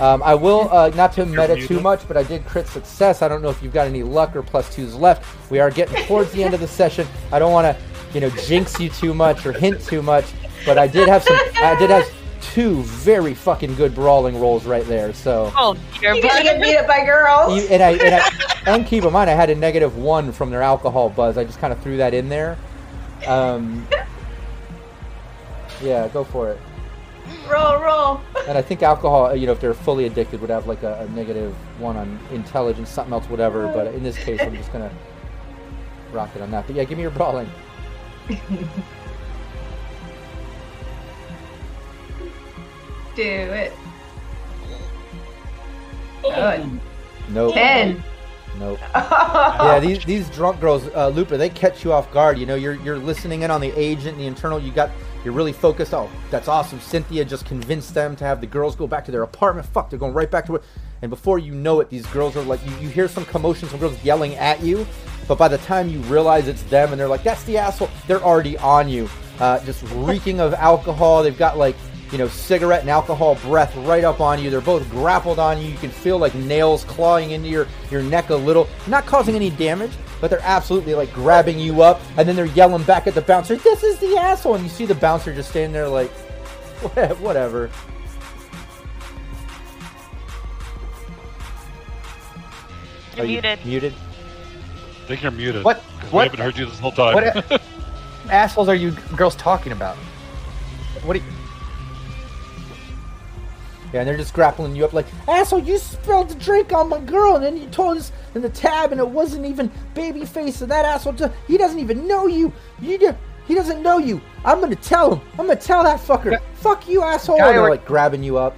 Um, 0.01 0.23
I 0.23 0.33
will 0.33 0.69
uh, 0.71 0.89
not 0.95 1.11
to 1.13 1.25
meta 1.25 1.57
too 1.67 1.81
much, 1.81 2.07
but 2.07 2.15
I 2.15 2.23
did 2.23 2.45
crit 2.45 2.67
success. 2.67 3.21
I 3.21 3.27
don't 3.27 3.41
know 3.41 3.49
if 3.49 3.61
you've 3.61 3.73
got 3.73 3.85
any 3.85 4.01
luck 4.01 4.33
or 4.33 4.41
plus 4.41 4.73
twos 4.73 4.95
left. 4.95 5.25
We 5.51 5.59
are 5.59 5.69
getting 5.69 6.05
towards 6.05 6.31
the 6.31 6.41
end 6.41 6.53
of 6.53 6.61
the 6.61 6.69
session. 6.69 7.05
I 7.33 7.39
don't 7.39 7.51
want 7.51 7.65
to, 7.65 7.83
you 8.13 8.21
know, 8.21 8.29
jinx 8.29 8.79
you 8.79 8.87
too 8.89 9.13
much 9.13 9.45
or 9.45 9.51
hint 9.51 9.81
too 9.81 10.01
much, 10.01 10.23
but 10.65 10.77
I 10.77 10.87
did 10.87 11.09
have 11.09 11.23
some. 11.23 11.35
I 11.57 11.75
did 11.77 11.89
have 11.89 12.05
two 12.41 12.81
very 12.83 13.33
fucking 13.33 13.75
good 13.75 13.93
brawling 13.93 14.39
rolls 14.39 14.65
right 14.65 14.85
there. 14.85 15.13
So, 15.13 15.51
Oh 15.55 15.75
dear. 15.99 16.13
You 16.13 16.21
gotta 16.21 16.43
get 16.43 16.61
beat 16.61 16.77
up 16.77 16.87
by 16.87 17.05
girls. 17.05 17.61
You- 17.63 17.69
and 17.69 17.83
I 17.83 17.91
and, 17.91 18.15
I, 18.15 18.71
and 18.75 18.87
keep 18.87 19.03
in 19.03 19.11
mind, 19.13 19.29
I 19.29 19.33
had 19.33 19.49
a 19.49 19.55
negative 19.55 19.97
one 19.97 20.31
from 20.31 20.49
their 20.49 20.61
alcohol 20.61 21.09
buzz. 21.09 21.37
I 21.37 21.43
just 21.43 21.59
kind 21.59 21.73
of 21.73 21.81
threw 21.81 21.97
that 21.97 22.13
in 22.13 22.29
there. 22.29 22.57
Um, 23.27 23.85
yeah, 25.81 26.07
go 26.07 26.23
for 26.23 26.49
it. 26.51 26.59
roll, 27.49 27.79
roll. 27.81 28.21
And 28.47 28.57
I 28.57 28.61
think 28.61 28.81
alcohol, 28.83 29.35
you 29.35 29.45
know, 29.45 29.51
if 29.51 29.59
they're 29.59 29.73
fully 29.73 30.05
addicted, 30.05 30.41
would 30.41 30.49
have 30.49 30.65
like 30.67 30.83
a, 30.83 30.99
a 31.01 31.09
negative 31.09 31.53
one 31.79 31.95
on 31.97 32.19
intelligence, 32.31 32.89
something 32.89 33.13
else, 33.13 33.29
whatever. 33.29 33.67
But 33.67 33.93
in 33.93 34.03
this 34.03 34.17
case, 34.17 34.39
I'm 34.41 34.55
just 34.55 34.71
gonna 34.73 34.91
rock 36.11 36.29
it 36.35 36.41
on 36.41 36.51
that. 36.51 36.65
But 36.67 36.75
yeah, 36.75 36.83
give 36.85 36.97
me 36.97 37.03
your 37.03 37.11
brawling. 37.11 37.49
Do 43.15 43.23
it. 43.23 43.73
Oh, 46.23 46.31
Good. 46.31 46.79
Nope. 47.29 47.53
Ten. 47.53 48.03
Nope. 48.57 48.79
Yeah, 48.95 49.79
these 49.79 50.03
these 50.05 50.29
drunk 50.29 50.59
girls, 50.59 50.87
uh, 50.95 51.09
Looper, 51.09 51.37
they 51.37 51.49
catch 51.49 51.83
you 51.83 51.93
off 51.93 52.11
guard. 52.11 52.37
You 52.37 52.45
know, 52.45 52.55
you're 52.55 52.75
you're 52.75 52.97
listening 52.97 53.43
in 53.43 53.51
on 53.51 53.61
the 53.61 53.71
agent, 53.79 54.17
the 54.17 54.25
internal. 54.25 54.59
You 54.59 54.71
got 54.71 54.89
you're 55.23 55.33
really 55.33 55.53
focused. 55.53 55.93
Oh, 55.93 56.09
that's 56.31 56.47
awesome. 56.47 56.79
Cynthia 56.79 57.25
just 57.25 57.45
convinced 57.45 57.93
them 57.93 58.15
to 58.17 58.23
have 58.23 58.41
the 58.41 58.47
girls 58.47 58.75
go 58.75 58.87
back 58.87 59.05
to 59.05 59.11
their 59.11 59.23
apartment. 59.23 59.67
Fuck, 59.67 59.89
they're 59.89 59.99
going 59.99 60.13
right 60.13 60.29
back 60.31 60.45
to 60.47 60.55
it. 60.55 60.63
And 61.01 61.09
before 61.09 61.39
you 61.39 61.53
know 61.53 61.79
it, 61.81 61.89
these 61.89 62.05
girls 62.07 62.35
are 62.35 62.41
like, 62.41 62.65
you, 62.65 62.71
you 62.77 62.89
hear 62.89 63.07
some 63.07 63.25
commotion, 63.25 63.69
some 63.69 63.79
girls 63.79 64.01
yelling 64.03 64.35
at 64.35 64.61
you. 64.61 64.85
But 65.27 65.37
by 65.37 65.47
the 65.47 65.57
time 65.59 65.87
you 65.89 65.99
realize 66.01 66.47
it's 66.47 66.63
them, 66.63 66.91
and 66.91 66.99
they're 66.99 67.07
like, 67.07 67.23
"That's 67.23 67.43
the 67.43 67.57
asshole," 67.57 67.89
they're 68.07 68.23
already 68.23 68.57
on 68.57 68.89
you, 68.89 69.07
uh, 69.39 69.63
just 69.63 69.83
reeking 69.93 70.39
of 70.39 70.53
alcohol. 70.55 71.21
They've 71.21 71.37
got 71.37 71.57
like 71.57 71.75
you 72.11 72.17
know, 72.17 72.27
cigarette 72.27 72.81
and 72.81 72.89
alcohol 72.89 73.35
breath 73.35 73.75
right 73.77 74.03
up 74.03 74.19
on 74.19 74.41
you. 74.41 74.49
They're 74.49 74.61
both 74.61 74.89
grappled 74.89 75.37
on 75.39 75.61
you. 75.61 75.69
You 75.69 75.77
can 75.77 75.91
feel 75.91 76.17
like 76.17 76.33
nails 76.35 76.83
clawing 76.85 77.31
into 77.31 77.47
your, 77.49 77.67
your 77.91 78.01
neck 78.01 78.29
a 78.29 78.35
little, 78.35 78.67
not 78.87 79.05
causing 79.05 79.35
any 79.35 79.49
damage, 79.51 79.91
but 80.19 80.29
they're 80.29 80.41
absolutely 80.43 80.95
like 80.95 81.13
grabbing 81.13 81.59
you 81.59 81.81
up. 81.83 82.01
And 82.17 82.27
then 82.27 82.35
they're 82.35 82.45
yelling 82.45 82.83
back 82.83 83.05
at 83.07 83.13
the 83.13 83.21
bouncer, 83.21 83.55
This 83.57 83.83
is 83.83 83.99
the 83.99 84.17
asshole. 84.17 84.55
And 84.55 84.63
you 84.63 84.69
see 84.69 84.85
the 84.85 84.95
bouncer 84.95 85.33
just 85.35 85.49
standing 85.51 85.71
there 85.71 85.87
like, 85.87 86.09
whatever. 87.19 87.69
You're 93.15 93.25
Are 93.25 93.27
you 93.27 93.33
muted. 93.41 93.65
Muted? 93.65 93.93
I 93.93 95.07
think 95.07 95.23
you're 95.23 95.31
muted. 95.31 95.63
What- 95.63 95.83
'cause 95.99 96.11
what- 96.11 96.21
We 96.31 96.37
haven't 96.37 96.39
heard 96.45 96.57
you 96.57 96.65
this 96.65 96.79
whole 96.79 96.91
time. 96.91 97.15
What 97.15 97.61
assholes 98.29 98.69
are 98.69 98.75
you 98.75 98.91
girls 99.15 99.35
talking 99.35 99.71
about? 99.71 99.95
What 101.03 101.15
are 101.15 101.19
you, 101.19 101.25
Yeah, 103.93 104.01
and 104.01 104.07
they're 104.07 104.17
just 104.17 104.33
grappling 104.33 104.75
you 104.75 104.85
up 104.85 104.93
like, 104.93 105.07
asshole, 105.27 105.59
you 105.63 105.77
spilled 105.79 106.29
the 106.29 106.35
drink 106.35 106.71
on 106.73 106.89
my 106.89 106.99
girl, 106.99 107.35
and 107.35 107.43
then 107.43 107.57
you 107.57 107.65
told 107.69 107.97
us 107.97 108.11
in 108.35 108.41
the 108.43 108.49
tab, 108.49 108.91
and 108.91 109.01
it 109.01 109.07
wasn't 109.09 109.45
even 109.45 109.71
babyface, 109.95 110.61
and 110.61 110.69
that 110.69 110.85
asshole, 110.85 111.13
ju- 111.13 111.31
he 111.47 111.57
doesn't 111.57 111.79
even 111.79 112.07
know 112.07 112.27
you. 112.27 112.53
You 112.79 112.99
do, 112.99 113.15
he 113.47 113.55
doesn't 113.55 113.81
know 113.81 113.97
you. 113.97 114.21
I'm 114.45 114.59
gonna 114.61 114.75
tell 114.75 115.15
him. 115.15 115.21
I'm 115.39 115.47
gonna 115.47 115.55
tell 115.59 115.83
that 115.83 115.99
fucker. 115.99 116.39
Fuck 116.53 116.87
you, 116.87 117.01
asshole. 117.01 117.37
Guy 117.39 117.47
And 117.47 117.55
they're 117.57 117.63
or- 117.63 117.69
like 117.71 117.85
grabbing 117.85 118.23
you 118.23 118.37
up. 118.37 118.55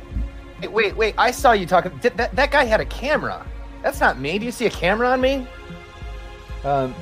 Hey, 0.60 0.68
wait, 0.68 0.96
wait! 0.98 1.16
I 1.18 1.32
saw 1.32 1.54
you 1.54 1.66
talking. 1.66 1.98
Th- 2.00 2.14
that 2.16 2.36
that 2.36 2.52
guy 2.52 2.66
had 2.66 2.82
a 2.82 2.86
camera. 2.86 3.46
That's 3.84 4.00
not 4.02 4.20
me. 4.20 4.38
Do 4.38 4.46
you 4.46 4.52
see 4.52 4.66
a 4.66 4.70
camera 4.70 5.10
on 5.10 5.22
me? 5.22 5.48
Um, 6.64 6.94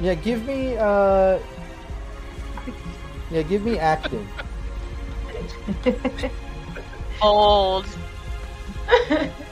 yeah, 0.00 0.14
give 0.14 0.44
me, 0.46 0.76
uh, 0.76 1.38
yeah, 3.30 3.42
give 3.42 3.62
me 3.64 3.78
acting. 3.78 4.26
Old. 7.22 7.86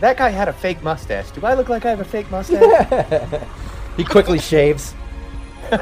That 0.00 0.16
guy 0.16 0.28
had 0.30 0.48
a 0.48 0.52
fake 0.52 0.82
mustache. 0.82 1.30
Do 1.32 1.44
I 1.44 1.54
look 1.54 1.68
like 1.68 1.84
I 1.84 1.90
have 1.90 2.00
a 2.00 2.04
fake 2.04 2.30
mustache? 2.30 3.42
he 3.96 4.04
quickly 4.04 4.38
shaves. 4.38 4.94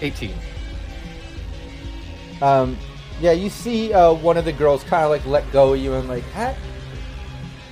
18. 0.00 0.34
Um, 2.42 2.76
yeah, 3.20 3.32
you 3.32 3.50
see 3.50 3.92
uh, 3.92 4.12
one 4.12 4.36
of 4.36 4.44
the 4.44 4.52
girls 4.52 4.82
kind 4.84 5.04
of 5.04 5.10
like 5.10 5.24
let 5.26 5.50
go 5.52 5.74
of 5.74 5.80
you 5.80 5.94
and 5.94 6.08
like, 6.08 6.24
huh? 6.32 6.54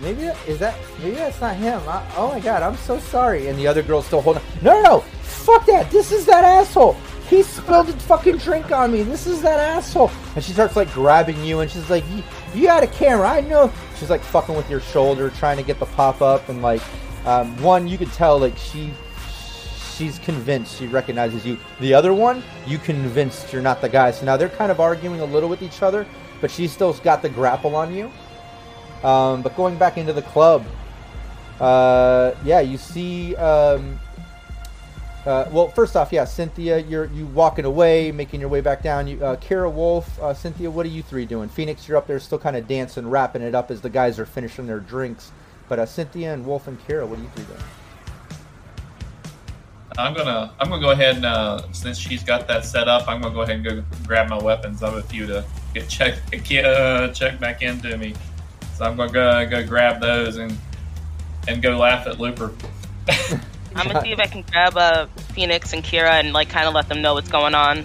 maybe 0.01 0.23
that, 0.23 0.37
is 0.47 0.59
that 0.59 0.77
maybe 1.01 1.17
that's 1.17 1.41
not 1.41 1.57
him. 1.57 1.81
I, 1.89 2.05
oh 2.17 2.29
my 2.29 2.41
god, 2.41 2.63
I'm 2.63 2.77
so 2.77 2.99
sorry. 2.99 3.49
And 3.49 3.59
the 3.59 3.67
other 3.67 3.83
girl's 3.83 4.07
still 4.07 4.23
holding. 4.23 4.43
No, 4.63 4.75
no, 4.75 4.83
no, 4.83 5.01
fuck 5.01 5.67
that. 5.67 5.91
This 5.91 6.13
is 6.13 6.25
that 6.27 6.45
asshole. 6.45 6.97
He 7.29 7.43
spilled 7.43 7.87
his 7.87 7.97
fucking 8.03 8.39
drink 8.39 8.71
on 8.71 8.93
me. 8.93 9.03
This 9.03 9.27
is 9.27 9.43
that 9.43 9.59
asshole. 9.59 10.11
And 10.37 10.45
she 10.45 10.53
starts 10.53 10.77
like 10.77 10.93
grabbing 10.93 11.43
you 11.45 11.61
and 11.61 11.71
she's 11.71 11.91
like, 11.91 12.05
you, 12.11 12.23
you 12.55 12.69
had 12.69 12.85
a 12.85 12.87
camera. 12.87 13.29
I 13.29 13.41
know. 13.41 13.73
She's 13.97 14.11
like 14.11 14.23
fucking 14.23 14.55
with 14.55 14.71
your 14.71 14.81
shoulder, 14.81 15.31
trying 15.31 15.57
to 15.57 15.65
get 15.65 15.81
the 15.81 15.87
pop 15.87 16.23
up 16.23 16.49
and 16.49 16.63
like, 16.63 16.83
um, 17.25 17.61
one 17.61 17.89
you 17.89 17.99
could 17.99 18.13
tell 18.13 18.39
like 18.39 18.57
she 18.57 18.93
she's 19.97 20.19
convinced 20.21 20.79
she 20.79 20.87
recognizes 20.87 21.45
you. 21.45 21.59
The 21.81 21.95
other 21.95 22.15
one, 22.15 22.45
you 22.67 22.79
convinced 22.79 23.53
you're 23.53 23.63
not 23.63 23.81
the 23.81 23.89
guy. 23.89 24.13
So 24.13 24.25
now 24.25 24.37
they're 24.37 24.49
kind 24.49 24.71
of 24.71 24.79
arguing 24.79 25.21
a 25.21 25.25
little 25.25 25.49
with 25.49 25.63
each 25.63 25.83
other, 25.83 26.07
but 26.41 26.51
she 26.51 26.69
still's 26.69 27.01
got 27.01 27.23
the 27.23 27.29
grapple 27.29 27.75
on 27.75 27.93
you. 27.93 28.11
Um, 29.03 29.43
but 29.43 29.57
going 29.57 29.77
back 29.77 29.99
into 29.99 30.13
the 30.13 30.23
club, 30.23 30.65
uh, 31.61 32.33
yeah, 32.45 32.61
you 32.61 32.79
see. 32.79 33.35
Um, 33.37 33.99
uh, 35.27 35.49
well, 35.51 35.69
first 35.69 35.97
off, 35.97 36.13
yeah, 36.13 36.25
Cynthia, 36.25 36.79
you're 36.79 37.07
you 37.07 37.27
walking 37.27 37.65
away, 37.65 38.13
making 38.13 38.39
your 38.39 38.49
way 38.49 38.61
back 38.61 38.83
down. 38.83 39.09
You, 39.09 39.25
uh, 39.25 39.37
Kira 39.37 39.71
Wolf, 39.71 40.21
uh, 40.21 40.33
Cynthia, 40.33 40.71
what 40.71 40.87
are 40.87 40.91
you 40.91 41.03
three 41.03 41.27
doing? 41.27 41.49
Phoenix, 41.49 41.89
you're 41.89 41.97
up 41.97 42.07
there, 42.07 42.21
still 42.21 42.39
kind 42.39 42.57
of 42.57 42.69
dancing, 42.69 43.11
wrapping 43.11 43.43
it 43.43 43.55
up 43.55 43.73
as 43.73 43.81
the 43.81 43.91
guys 43.91 44.21
are 44.21 44.27
finishing 44.27 44.69
their 44.69 44.79
drinks. 44.79 45.33
But 45.69 45.81
uh, 45.81 45.87
Cynthia 45.87 46.33
and 46.33 46.47
Wolf 46.47 46.69
and 46.69 46.79
Kira, 46.87 47.09
what 47.09 47.19
are 47.19 47.23
you 47.23 47.29
three 47.35 47.45
doing? 47.45 47.59
I'm 49.99 50.15
gonna 50.15 50.53
I'm 50.61 50.69
gonna 50.69 50.81
go 50.81 50.91
ahead 50.91 51.17
and 51.17 51.25
uh, 51.25 51.73
since 51.73 51.99
she's 51.99 52.23
got 52.23 52.47
that 52.47 52.65
set 52.65 52.87
up, 52.87 53.09
I'm 53.09 53.21
gonna 53.21 53.35
go 53.35 53.41
ahead 53.41 53.57
and 53.57 53.65
go 53.65 53.83
grab 54.07 54.29
my 54.29 54.39
weapons. 54.39 54.83
I'm 54.83 54.95
a 54.95 55.03
few 55.03 55.27
to 55.27 55.45
get 55.75 55.89
check 55.89 56.19
get 56.45 56.67
uh, 56.67 57.09
check 57.13 57.41
back 57.41 57.63
into 57.63 57.97
me, 57.97 58.15
so 58.77 58.85
I'm 58.85 58.97
gonna 58.97 59.11
go, 59.11 59.49
go 59.49 59.67
grab 59.67 60.01
those 60.01 60.37
and 60.37 60.57
and 61.49 61.63
go 61.63 61.79
laugh 61.79 62.07
at 62.07 62.21
Looper. 62.21 62.53
I'm 63.77 63.87
gonna 63.87 64.03
see 64.03 64.13
if 64.13 64.19
I 64.19 64.27
can 64.27 64.43
grab 64.43 64.77
uh, 64.77 65.07
Phoenix 65.35 65.73
and 65.73 65.85
Kira 65.85 66.21
and 66.21 66.33
like 66.33 66.49
kind 66.49 66.67
of 66.67 66.75
let 66.75 66.89
them 66.89 67.03
know 67.03 67.15
what's 67.15 67.29
going 67.29 67.55
on. 67.55 67.79
I 67.79 67.85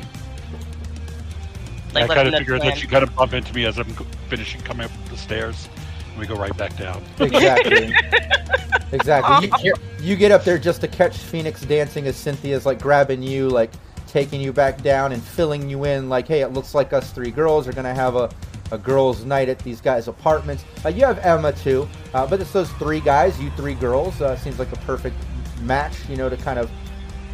Like 1.93 2.09
let 2.09 2.15
kind 2.15 2.27
of 2.27 2.31
know 2.31 2.39
figured 2.39 2.61
that 2.61 2.81
you 2.81 2.87
kind 2.87 3.03
of 3.03 3.13
bump 3.15 3.33
into 3.33 3.53
me 3.53 3.65
as 3.65 3.77
I'm 3.77 3.93
finishing 4.29 4.61
coming 4.61 4.85
up 4.85 4.91
the 5.09 5.17
stairs, 5.17 5.67
and 6.09 6.19
we 6.19 6.25
go 6.25 6.35
right 6.35 6.55
back 6.55 6.77
down. 6.77 7.03
Exactly. 7.19 7.93
exactly. 8.91 9.51
You, 9.61 9.73
you 9.99 10.15
get 10.15 10.31
up 10.31 10.45
there 10.45 10.57
just 10.57 10.81
to 10.81 10.87
catch 10.87 11.17
Phoenix 11.17 11.61
dancing 11.61 12.07
as 12.07 12.15
Cynthia's 12.15 12.65
like 12.65 12.81
grabbing 12.81 13.21
you, 13.21 13.49
like 13.49 13.71
taking 14.07 14.39
you 14.39 14.53
back 14.53 14.81
down 14.81 15.11
and 15.11 15.21
filling 15.21 15.69
you 15.69 15.85
in. 15.85 16.09
Like, 16.09 16.27
hey, 16.27 16.41
it 16.41 16.53
looks 16.53 16.73
like 16.73 16.93
us 16.93 17.11
three 17.11 17.31
girls 17.31 17.67
are 17.67 17.73
gonna 17.73 17.93
have 17.93 18.15
a, 18.15 18.29
a 18.71 18.77
girls' 18.77 19.25
night 19.25 19.49
at 19.49 19.59
these 19.59 19.81
guys' 19.81 20.07
apartments. 20.07 20.63
Uh, 20.85 20.89
you 20.89 21.05
have 21.05 21.19
Emma 21.19 21.51
too, 21.51 21.87
uh, 22.13 22.25
but 22.25 22.39
it's 22.39 22.53
those 22.53 22.71
three 22.73 23.01
guys, 23.01 23.39
you 23.41 23.49
three 23.51 23.75
girls. 23.75 24.21
Uh, 24.21 24.37
seems 24.37 24.59
like 24.59 24.71
a 24.71 24.77
perfect 24.77 25.15
match, 25.61 25.93
you 26.09 26.15
know, 26.15 26.29
to 26.29 26.37
kind 26.37 26.59
of 26.59 26.69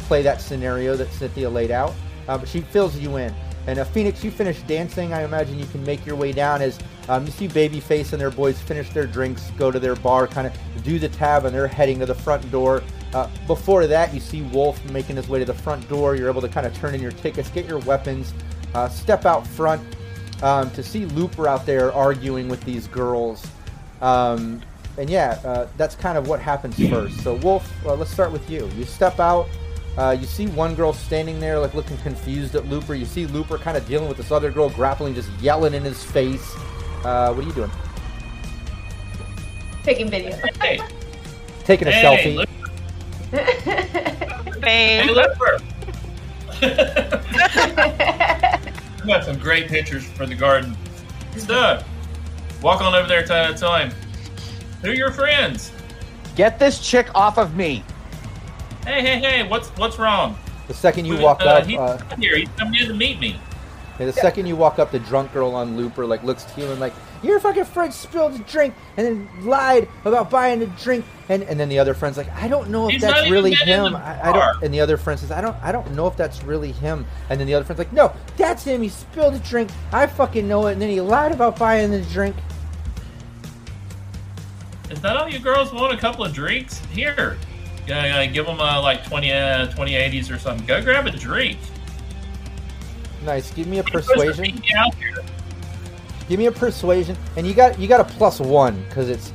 play 0.00 0.22
that 0.22 0.40
scenario 0.40 0.96
that 0.96 1.12
Cynthia 1.12 1.48
laid 1.48 1.70
out. 1.70 1.94
Uh, 2.26 2.38
but 2.38 2.48
she 2.48 2.60
fills 2.60 2.96
you 2.96 3.16
in. 3.16 3.34
And 3.66 3.78
uh, 3.78 3.84
Phoenix, 3.84 4.24
you 4.24 4.30
finish 4.30 4.60
dancing. 4.62 5.12
I 5.12 5.24
imagine 5.24 5.58
you 5.58 5.66
can 5.66 5.84
make 5.84 6.04
your 6.06 6.16
way 6.16 6.32
down 6.32 6.62
as 6.62 6.78
um, 7.08 7.26
you 7.26 7.30
see 7.30 7.48
Babyface 7.48 8.12
and 8.12 8.20
their 8.20 8.30
boys 8.30 8.58
finish 8.60 8.90
their 8.90 9.06
drinks, 9.06 9.50
go 9.58 9.70
to 9.70 9.78
their 9.78 9.96
bar, 9.96 10.26
kind 10.26 10.46
of 10.46 10.84
do 10.84 10.98
the 10.98 11.08
tab, 11.08 11.44
and 11.44 11.54
they're 11.54 11.66
heading 11.66 11.98
to 11.98 12.06
the 12.06 12.14
front 12.14 12.50
door. 12.50 12.82
Uh, 13.12 13.28
before 13.46 13.86
that, 13.86 14.12
you 14.12 14.20
see 14.20 14.42
Wolf 14.42 14.82
making 14.90 15.16
his 15.16 15.28
way 15.28 15.38
to 15.38 15.44
the 15.44 15.54
front 15.54 15.86
door. 15.88 16.16
You're 16.16 16.28
able 16.28 16.40
to 16.40 16.48
kind 16.48 16.66
of 16.66 16.74
turn 16.76 16.94
in 16.94 17.02
your 17.02 17.12
tickets, 17.12 17.50
get 17.50 17.66
your 17.66 17.78
weapons, 17.80 18.32
uh, 18.74 18.88
step 18.88 19.26
out 19.26 19.46
front 19.46 19.82
um, 20.42 20.70
to 20.72 20.82
see 20.82 21.06
Looper 21.06 21.48
out 21.48 21.66
there 21.66 21.92
arguing 21.92 22.48
with 22.48 22.62
these 22.64 22.86
girls. 22.88 23.46
Um, 24.00 24.62
and 24.98 25.08
yeah, 25.08 25.40
uh, 25.44 25.68
that's 25.76 25.94
kind 25.94 26.18
of 26.18 26.26
what 26.28 26.40
happens 26.40 26.76
first. 26.88 27.22
So 27.22 27.36
Wolf, 27.36 27.72
uh, 27.86 27.94
let's 27.94 28.10
start 28.10 28.32
with 28.32 28.50
you. 28.50 28.68
You 28.76 28.84
step 28.84 29.20
out. 29.20 29.48
Uh, 29.96 30.16
you 30.18 30.26
see 30.26 30.48
one 30.48 30.74
girl 30.74 30.92
standing 30.92 31.38
there, 31.40 31.58
like 31.58 31.74
looking 31.74 31.96
confused 31.98 32.56
at 32.56 32.66
Looper. 32.66 32.94
You 32.94 33.04
see 33.04 33.26
Looper 33.26 33.58
kind 33.58 33.76
of 33.76 33.86
dealing 33.86 34.08
with 34.08 34.16
this 34.16 34.32
other 34.32 34.50
girl, 34.50 34.68
grappling, 34.70 35.14
just 35.14 35.30
yelling 35.40 35.72
in 35.72 35.84
his 35.84 36.02
face. 36.02 36.52
Uh, 37.04 37.32
what 37.32 37.44
are 37.44 37.48
you 37.48 37.52
doing? 37.52 37.70
Taking 39.84 40.10
video. 40.10 40.36
Hey, 40.60 40.80
Taking 41.64 41.88
a 41.88 41.92
hey, 41.92 42.36
selfie. 42.36 42.36
Looper. 42.36 42.52
Fame. 44.60 45.08
Hey, 45.08 45.14
Looper. 45.14 45.60
I 49.00 49.06
got 49.06 49.24
some 49.24 49.38
great 49.38 49.68
pictures 49.68 50.04
for 50.04 50.26
the 50.26 50.34
garden. 50.34 50.76
Doug, 51.46 51.84
walk 52.62 52.80
on 52.80 52.96
over 52.96 53.06
there. 53.06 53.22
Tell, 53.24 53.54
tell 53.54 53.76
him 53.76 53.92
who 54.82 54.90
are 54.90 54.94
your 54.94 55.10
friends. 55.10 55.72
Get 56.36 56.58
this 56.58 56.78
chick 56.78 57.08
off 57.14 57.38
of 57.38 57.56
me. 57.56 57.82
Hey, 58.84 59.00
hey, 59.02 59.18
hey! 59.18 59.48
What's 59.48 59.68
what's 59.70 59.98
wrong? 59.98 60.36
The 60.68 60.74
second 60.74 61.04
you 61.06 61.16
Uh, 61.16 61.22
walk 61.22 61.40
up, 61.42 61.66
he's 61.66 61.78
uh, 61.78 62.00
here. 62.18 62.36
He's 62.36 62.48
coming 62.56 62.80
in 62.80 62.88
to 62.88 62.94
meet 62.94 63.18
me. 63.18 63.38
Yeah, 63.98 64.06
the 64.06 64.12
second 64.12 64.46
you 64.46 64.54
walk 64.54 64.78
up, 64.78 64.92
the 64.92 65.00
drunk 65.00 65.32
girl 65.32 65.54
on 65.56 65.76
Looper 65.76 66.06
like 66.06 66.22
looks 66.22 66.44
to 66.44 66.60
you 66.60 66.70
and 66.70 66.78
like, 66.78 66.92
your 67.20 67.40
fucking 67.40 67.64
friend 67.64 67.92
spilled 67.92 68.34
a 68.34 68.38
drink 68.44 68.72
and 68.96 69.04
then 69.04 69.28
lied 69.44 69.88
about 70.04 70.30
buying 70.30 70.62
a 70.62 70.66
drink, 70.66 71.04
and 71.28 71.42
and 71.42 71.58
then 71.58 71.68
the 71.68 71.80
other 71.80 71.94
friend's 71.94 72.16
like, 72.16 72.30
I 72.30 72.46
don't 72.46 72.70
know 72.70 72.86
if 72.86 72.92
He's 72.92 73.02
that's 73.02 73.28
really 73.28 73.54
him. 73.54 73.96
I, 73.96 74.28
I 74.28 74.32
don't. 74.32 74.62
And 74.62 74.72
the 74.72 74.80
other 74.80 74.96
friend 74.96 75.18
says, 75.18 75.32
I 75.32 75.40
don't, 75.40 75.56
I 75.60 75.72
don't 75.72 75.90
know 75.96 76.06
if 76.06 76.16
that's 76.16 76.44
really 76.44 76.70
him. 76.70 77.04
And 77.28 77.40
then 77.40 77.48
the 77.48 77.54
other 77.54 77.64
friend's 77.64 77.78
like, 77.80 77.92
No, 77.92 78.12
that's 78.36 78.62
him. 78.62 78.82
He 78.82 78.88
spilled 78.88 79.34
a 79.34 79.40
drink. 79.40 79.70
I 79.92 80.06
fucking 80.06 80.46
know 80.46 80.68
it. 80.68 80.74
And 80.74 80.82
then 80.82 80.90
he 80.90 81.00
lied 81.00 81.32
about 81.32 81.58
buying 81.58 81.90
the 81.90 82.02
drink. 82.02 82.36
Is 84.90 85.00
that 85.00 85.16
all 85.16 85.28
you 85.28 85.38
girls 85.38 85.72
want? 85.72 85.92
A 85.92 85.96
couple 85.96 86.24
of 86.24 86.32
drinks? 86.32 86.78
Here, 86.86 87.38
uh, 87.88 87.92
uh, 87.92 88.26
give 88.26 88.46
them 88.46 88.60
uh, 88.60 88.80
like 88.82 89.04
20, 89.06 89.32
uh, 89.32 89.66
20 89.72 89.96
eddies 89.96 90.30
or 90.30 90.38
something. 90.38 90.66
Go 90.66 90.82
grab 90.82 91.06
a 91.06 91.10
drink. 91.10 91.58
Nice. 93.24 93.50
Give 93.50 93.66
me 93.66 93.78
a 93.78 93.84
You 93.84 93.90
guys 93.90 93.94
are 93.94 94.14
persuasion. 94.14 94.44
beating 94.44 94.60
me 94.60 94.72
out 94.76 94.94
here. 94.94 95.16
Give 96.28 96.38
me 96.38 96.46
a 96.46 96.52
persuasion, 96.52 97.16
and 97.36 97.46
you 97.46 97.54
got 97.54 97.78
you 97.78 97.88
got 97.88 98.00
a 98.00 98.04
plus 98.04 98.38
one 98.38 98.82
because 98.88 99.08
it's 99.08 99.32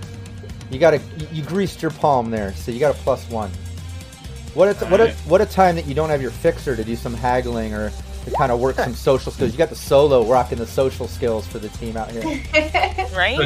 you 0.70 0.78
got 0.80 0.94
a 0.94 0.98
you, 1.18 1.28
you 1.34 1.44
greased 1.44 1.82
your 1.82 1.92
palm 1.92 2.30
there, 2.30 2.54
so 2.54 2.72
you 2.72 2.80
got 2.80 2.96
a 2.96 2.98
plus 3.00 3.28
one. 3.30 3.50
What 4.54 4.80
a 4.80 4.86
what 4.86 5.02
a 5.02 5.12
what 5.28 5.42
a 5.42 5.46
time 5.48 5.76
that 5.76 5.88
you 5.88 5.96
don't 5.96 6.10
have 6.10 6.22
your 6.22 6.30
fixer 6.32 6.76
to 6.76 6.84
do 6.84 6.96
some 6.96 7.16
haggling 7.16 7.74
or 7.74 7.92
to 8.26 8.32
kind 8.32 8.52
of 8.52 8.60
work 8.60 8.76
some 8.76 8.94
social 9.10 9.32
skills. 9.32 9.52
You 9.52 9.58
got 9.58 9.70
the 9.70 9.76
solo 9.76 10.24
rocking 10.26 10.60
the 10.60 10.68
social 10.68 11.08
skills 11.08 11.48
for 11.48 11.58
the 11.58 11.70
team 11.70 11.98
out 11.98 12.12
here. 12.12 12.24
Right? 13.16 13.38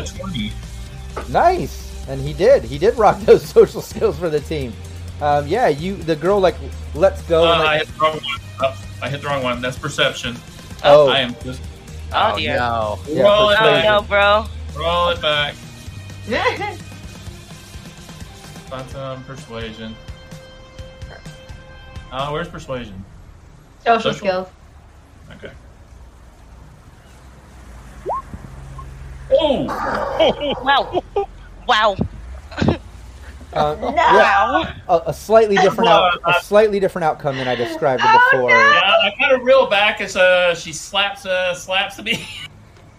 Nice, 1.30 1.87
and 2.08 2.20
he 2.22 2.34
did 2.34 2.64
he 2.64 2.78
did 2.78 2.98
rock 2.98 3.20
those 3.26 3.44
social 3.48 3.82
skills 3.82 4.18
for 4.18 4.30
the 4.30 4.40
team. 4.40 4.74
Um, 5.22 5.48
yeah, 5.48 5.68
you 5.68 5.96
the 5.96 6.16
girl 6.16 6.40
like 6.40 6.56
let's 6.94 7.22
go. 7.24 7.44
Uh, 7.48 7.54
and, 7.60 7.64
I 7.68 7.78
hit 7.80 7.88
the 7.88 8.00
wrong 8.00 8.14
one. 8.14 8.40
Oh, 8.62 8.76
I 9.02 9.10
hit 9.10 9.22
the 9.22 9.28
wrong 9.28 9.44
one. 9.44 9.62
That's 9.62 9.78
perception. 9.78 10.36
oh, 10.84 11.10
I 11.10 11.20
am 11.20 11.36
just 11.44 11.62
Oh, 12.14 12.38
dear. 12.38 12.56
no. 12.58 13.00
yeah, 13.08 13.24
roll 13.24 13.50
it 13.50 13.58
Oh 13.60 13.82
no, 13.84 14.02
bro. 14.08 14.46
roll 14.78 15.10
it 15.10 15.22
back. 15.22 15.54
Find 18.68 18.90
some 18.90 19.24
persuasion. 19.24 19.96
Uh, 22.12 22.30
where's 22.30 22.48
persuasion? 22.48 23.04
Social 23.84 24.14
Social? 24.14 24.14
skills. 24.14 24.48
Okay. 25.36 25.52
Oh! 29.32 29.66
Wow. 30.64 31.04
Wow. 31.68 31.96
Uh, 32.60 32.76
No. 33.54 33.90
yeah, 33.96 34.74
a, 34.88 35.02
a 35.08 35.14
slightly 35.14 35.56
different 35.66 35.90
out, 35.90 36.20
a 36.26 36.34
slightly 36.42 36.80
different 36.80 37.06
outcome 37.06 37.38
than 37.38 37.48
I 37.48 37.56
described 37.56 38.04
Oh, 38.06 38.30
before. 38.32 38.50
no. 38.50 38.56
Yeah, 38.56 38.82
I 39.04 39.12
kind 39.20 39.32
of 39.32 39.42
reel 39.44 39.68
back 39.68 40.00
as 40.02 40.16
uh, 40.16 40.54
she 40.54 40.72
slaps 40.74 41.26
uh, 41.26 41.54
slaps 41.56 42.02
me. 42.02 42.28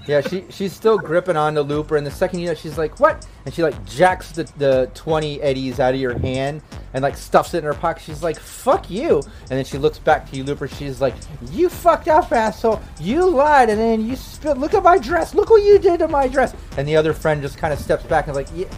Yeah, 0.08 0.22
she 0.22 0.46
she's 0.48 0.72
still 0.72 0.96
gripping 0.96 1.36
on 1.36 1.52
the 1.52 1.62
looper, 1.62 1.98
and 1.98 2.06
the 2.06 2.10
second 2.10 2.40
you 2.40 2.46
know, 2.46 2.54
she's 2.54 2.78
like, 2.78 2.98
"What?" 2.98 3.26
And 3.44 3.52
she 3.52 3.62
like 3.62 3.84
jacks 3.84 4.32
the, 4.32 4.44
the 4.56 4.90
twenty 4.94 5.38
eddies 5.42 5.80
out 5.80 5.92
of 5.92 6.00
your 6.00 6.18
hand 6.18 6.62
and 6.94 7.02
like 7.02 7.14
stuffs 7.14 7.52
it 7.52 7.58
in 7.58 7.64
her 7.64 7.74
pocket. 7.74 8.02
She's 8.02 8.22
like, 8.22 8.40
"Fuck 8.40 8.90
you!" 8.90 9.18
And 9.18 9.50
then 9.50 9.66
she 9.66 9.76
looks 9.76 9.98
back 9.98 10.30
to 10.30 10.36
you, 10.36 10.44
looper. 10.44 10.66
She's 10.66 11.02
like, 11.02 11.14
"You 11.52 11.68
fucked 11.68 12.08
up, 12.08 12.32
asshole! 12.32 12.80
You 12.98 13.28
lied, 13.28 13.68
and 13.68 13.78
then 13.78 14.06
you 14.06 14.16
spilled. 14.16 14.56
Look 14.56 14.72
at 14.72 14.82
my 14.82 14.96
dress. 14.96 15.34
Look 15.34 15.50
what 15.50 15.62
you 15.62 15.78
did 15.78 15.98
to 15.98 16.08
my 16.08 16.26
dress." 16.26 16.54
And 16.78 16.88
the 16.88 16.96
other 16.96 17.12
friend 17.12 17.42
just 17.42 17.58
kind 17.58 17.74
of 17.74 17.78
steps 17.78 18.04
back 18.04 18.28
and 18.28 18.34
like, 18.34 18.48
"Yeah." 18.54 18.68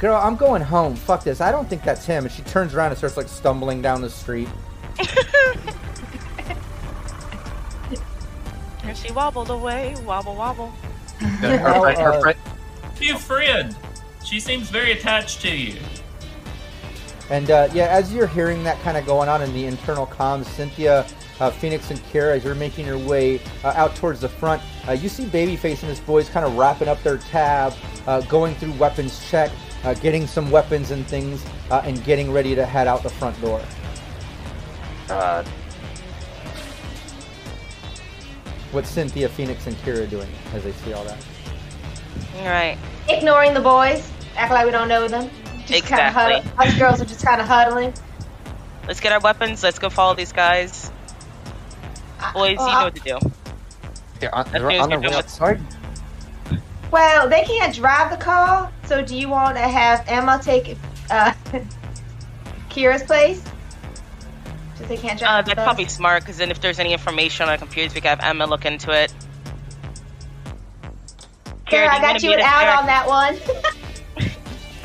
Girl, 0.00 0.16
I'm 0.16 0.34
going 0.34 0.62
home. 0.62 0.96
Fuck 0.96 1.22
this. 1.22 1.40
I 1.40 1.52
don't 1.52 1.68
think 1.68 1.84
that's 1.84 2.04
him. 2.04 2.24
And 2.24 2.32
she 2.32 2.42
turns 2.42 2.74
around 2.74 2.88
and 2.88 2.98
starts 2.98 3.16
like 3.16 3.28
stumbling 3.28 3.82
down 3.82 4.02
the 4.02 4.10
street. 4.10 4.48
And 8.84 8.96
she 8.96 9.12
wobbled 9.12 9.50
away, 9.50 9.94
wobble 10.04 10.34
wobble. 10.34 10.68
Her, 11.18 11.58
her, 11.58 11.94
her 11.94 12.20
friend, 12.20 12.38
You 13.00 13.16
friend. 13.16 13.76
She 14.24 14.40
seems 14.40 14.70
very 14.70 14.92
attached 14.92 15.40
to 15.42 15.54
you. 15.54 15.78
And 17.30 17.50
uh, 17.50 17.68
yeah, 17.72 17.86
as 17.86 18.12
you're 18.12 18.26
hearing 18.26 18.62
that 18.64 18.80
kind 18.82 18.96
of 18.96 19.06
going 19.06 19.28
on 19.28 19.42
in 19.42 19.52
the 19.54 19.66
internal 19.66 20.06
comms, 20.06 20.44
Cynthia, 20.46 21.06
uh, 21.40 21.50
Phoenix, 21.50 21.90
and 21.90 21.98
Kira, 22.12 22.36
as 22.36 22.44
you're 22.44 22.54
making 22.54 22.86
your 22.86 22.98
way 22.98 23.40
uh, 23.64 23.68
out 23.68 23.96
towards 23.96 24.20
the 24.20 24.28
front, 24.28 24.60
uh, 24.88 24.92
you 24.92 25.08
see 25.08 25.24
Babyface 25.24 25.80
and 25.80 25.88
his 25.88 26.00
boys 26.00 26.28
kind 26.28 26.44
of 26.44 26.56
wrapping 26.56 26.88
up 26.88 27.02
their 27.02 27.18
tab, 27.18 27.74
uh, 28.06 28.20
going 28.22 28.54
through 28.56 28.72
weapons 28.72 29.28
check, 29.30 29.50
uh, 29.84 29.94
getting 29.94 30.26
some 30.26 30.50
weapons 30.50 30.90
and 30.90 31.06
things, 31.06 31.44
uh, 31.70 31.82
and 31.84 32.04
getting 32.04 32.30
ready 32.30 32.54
to 32.54 32.66
head 32.66 32.86
out 32.86 33.02
the 33.02 33.10
front 33.10 33.40
door. 33.40 33.62
What's 38.72 38.88
Cynthia, 38.90 39.28
Phoenix, 39.28 39.66
and 39.66 39.76
Kira 39.76 40.08
doing 40.08 40.28
as 40.54 40.64
they 40.64 40.72
see 40.72 40.92
all 40.92 41.04
that? 41.04 41.18
All 42.38 42.46
right. 42.46 42.78
Ignoring 43.08 43.54
the 43.54 43.60
boys, 43.60 44.10
act 44.36 44.52
like 44.52 44.64
we 44.64 44.70
don't 44.72 44.88
know 44.88 45.06
them. 45.08 45.30
Just 45.66 45.84
kind 45.84 46.00
of 46.02 46.08
Exactly. 46.08 46.50
huddle. 46.50 46.60
Us 46.72 46.78
girls 46.78 47.00
are 47.00 47.04
just 47.04 47.24
kind 47.24 47.40
of 47.40 47.46
huddling. 47.46 47.92
Let's 48.88 49.00
get 49.00 49.12
our 49.12 49.20
weapons. 49.20 49.62
Let's 49.62 49.78
go 49.78 49.90
follow 49.90 50.14
these 50.14 50.32
guys. 50.32 50.90
I- 52.18 52.32
Boys, 52.32 52.56
well, 52.58 52.66
you 52.68 52.72
know 52.72 52.78
I- 52.80 52.84
what 52.84 52.94
to 52.96 53.00
do. 53.02 53.18
they're 54.20 54.34
on, 54.34 54.44
That 54.44 54.52
they're 54.62 54.80
on 54.80 54.88
their 54.88 55.00
you're 55.00 55.10
way 55.10 55.16
outside. 55.16 55.60
Well, 56.90 57.28
they 57.28 57.42
can't 57.44 57.74
drive 57.74 58.10
the 58.10 58.16
car, 58.22 58.70
so 58.84 59.02
do 59.02 59.16
you 59.16 59.28
want 59.28 59.56
to 59.56 59.62
have 59.62 60.04
Emma 60.08 60.40
take 60.42 60.76
uh, 61.10 61.32
Kira's 62.70 63.02
place? 63.02 63.42
Since 64.82 65.00
they 65.00 65.08
can't 65.08 65.18
drive 65.18 65.30
Uh, 65.30 65.42
that's 65.42 65.62
probably 65.62 65.86
smart 65.86 66.22
because 66.22 66.38
then 66.38 66.50
if 66.50 66.60
there's 66.60 66.80
any 66.80 66.92
information 66.92 67.44
on 67.44 67.50
our 67.50 67.58
computers, 67.58 67.94
we 67.94 68.00
can 68.00 68.18
have 68.18 68.20
Emma 68.20 68.46
look 68.46 68.64
into 68.64 68.90
it. 68.90 69.12
Kira, 71.66 71.84
do 71.84 71.90
I 71.90 72.00
got 72.00 72.22
you 72.22 72.32
an 72.32 72.40
us 72.40 72.46
out 72.46 72.60
there? 72.60 72.76
on 72.76 72.86
that 72.86 73.06
one. 73.06 73.36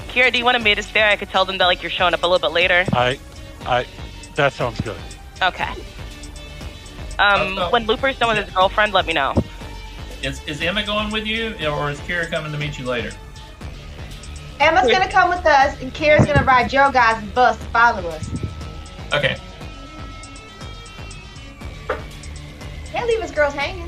Kira, 0.10 0.32
do 0.32 0.38
you 0.38 0.46
want 0.46 0.56
to 0.56 0.64
meet 0.64 0.78
us 0.78 0.86
there? 0.92 1.10
I 1.10 1.16
could 1.16 1.30
tell 1.30 1.46
them 1.46 1.58
that 1.58 1.66
like 1.66 1.82
you're 1.82 1.90
showing 1.90 2.14
up 2.14 2.22
a 2.22 2.28
little 2.28 2.48
bit 2.48 2.54
later. 2.54 2.86
I, 2.94 3.20
I, 3.66 3.88
that 4.36 4.54
sounds 4.54 4.80
good. 4.82 4.98
Okay. 5.42 5.70
Um, 7.18 7.58
Uh, 7.58 7.62
uh, 7.62 7.70
when 7.72 7.88
Looper's 7.88 8.20
done 8.20 8.36
with 8.36 8.46
his 8.46 8.54
girlfriend, 8.54 8.94
let 8.94 9.08
me 9.08 9.14
know. 9.14 9.34
Is, 10.22 10.44
is 10.46 10.62
Emma 10.62 10.86
going 10.86 11.12
with 11.12 11.26
you, 11.26 11.56
or 11.68 11.90
is 11.90 12.00
Kira 12.02 12.30
coming 12.30 12.52
to 12.52 12.58
meet 12.60 12.78
you 12.78 12.86
later? 12.86 13.12
Emma's 14.60 14.92
gonna 14.92 15.10
come 15.10 15.30
with 15.30 15.46
us, 15.46 15.82
and 15.82 15.92
Kira's 15.94 16.28
gonna 16.28 16.44
ride 16.44 16.72
your 16.72 16.92
guys' 16.92 17.24
bus 17.30 17.58
to 17.58 17.66
follow 17.66 18.08
us. 18.10 18.30
Okay. 19.14 19.38
Can't 22.98 23.10
leave 23.10 23.22
us 23.22 23.30
girls 23.30 23.54
hanging. 23.54 23.88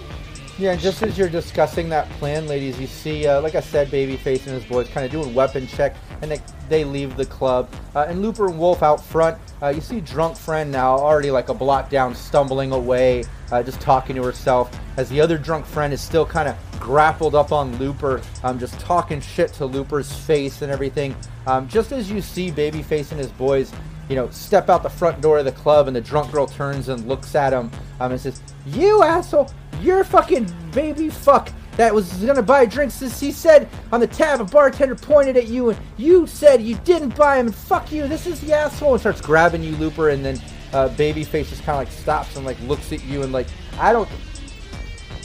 Yeah, 0.59 0.73
and 0.73 0.79
just 0.79 1.01
as 1.01 1.17
you're 1.17 1.29
discussing 1.29 1.89
that 1.89 2.07
plan, 2.19 2.47
ladies, 2.47 2.79
you 2.79 2.85
see, 2.85 3.25
uh, 3.25 3.41
like 3.41 3.55
I 3.55 3.59
said, 3.59 3.87
Babyface 3.87 4.45
and 4.45 4.53
his 4.53 4.63
boys 4.65 4.87
kind 4.87 5.03
of 5.03 5.11
doing 5.11 5.33
weapon 5.33 5.65
check, 5.65 5.95
and 6.21 6.29
they, 6.29 6.39
they 6.69 6.83
leave 6.83 7.17
the 7.17 7.25
club. 7.25 7.73
Uh, 7.95 8.05
and 8.07 8.21
Looper 8.21 8.45
and 8.45 8.59
Wolf 8.59 8.83
out 8.83 9.03
front, 9.03 9.35
uh, 9.63 9.69
you 9.69 9.81
see 9.81 9.99
Drunk 9.99 10.37
Friend 10.37 10.71
now 10.71 10.91
already 10.91 11.31
like 11.31 11.49
a 11.49 11.55
block 11.55 11.89
down, 11.89 12.13
stumbling 12.13 12.71
away, 12.71 13.23
uh, 13.51 13.63
just 13.63 13.81
talking 13.81 14.15
to 14.15 14.21
herself, 14.21 14.69
as 14.97 15.09
the 15.09 15.19
other 15.19 15.39
drunk 15.39 15.65
friend 15.65 15.91
is 15.91 16.01
still 16.01 16.23
kind 16.25 16.47
of 16.47 16.55
grappled 16.79 17.33
up 17.33 17.51
on 17.51 17.75
Looper, 17.79 18.21
um, 18.43 18.59
just 18.59 18.79
talking 18.79 19.19
shit 19.19 19.51
to 19.53 19.65
Looper's 19.65 20.13
face 20.13 20.61
and 20.61 20.71
everything. 20.71 21.15
Um, 21.47 21.67
just 21.67 21.91
as 21.91 22.11
you 22.11 22.21
see 22.21 22.51
Babyface 22.51 23.09
and 23.09 23.19
his 23.19 23.31
boys 23.31 23.71
you 24.09 24.15
know, 24.15 24.29
step 24.31 24.69
out 24.69 24.83
the 24.83 24.89
front 24.89 25.21
door 25.21 25.37
of 25.37 25.45
the 25.45 25.51
club, 25.51 25.87
and 25.87 25.95
the 25.95 26.01
drunk 26.01 26.31
girl 26.31 26.47
turns 26.47 26.89
and 26.89 27.07
looks 27.07 27.35
at 27.35 27.53
him 27.53 27.71
um, 27.99 28.11
and 28.11 28.19
says, 28.19 28.41
"You 28.65 29.03
asshole! 29.03 29.49
You're 29.81 30.03
fucking 30.03 30.51
baby 30.73 31.09
fuck 31.09 31.51
that 31.77 31.93
was 31.93 32.11
gonna 32.13 32.41
buy 32.41 32.65
drinks." 32.65 32.95
Since 32.95 33.19
he 33.19 33.31
said 33.31 33.69
on 33.91 33.99
the 33.99 34.07
tab, 34.07 34.41
a 34.41 34.43
bartender 34.45 34.95
pointed 34.95 35.37
at 35.37 35.47
you, 35.47 35.69
and 35.69 35.79
you 35.97 36.25
said 36.25 36.61
you 36.61 36.75
didn't 36.83 37.15
buy 37.15 37.37
him, 37.37 37.47
and 37.47 37.55
fuck 37.55 37.91
you! 37.91 38.07
This 38.07 38.25
is 38.25 38.41
the 38.41 38.51
asshole!" 38.51 38.93
And 38.93 38.99
starts 38.99 39.21
grabbing 39.21 39.63
you, 39.63 39.75
Looper, 39.75 40.09
and 40.09 40.25
then 40.25 40.41
uh, 40.73 40.89
Babyface 40.89 41.49
just 41.49 41.63
kind 41.63 41.79
of 41.79 41.87
like 41.87 41.91
stops 41.91 42.35
and 42.35 42.45
like 42.45 42.59
looks 42.61 42.91
at 42.91 43.05
you 43.05 43.21
and 43.21 43.31
like, 43.31 43.47
"I 43.79 43.93
don't." 43.93 44.09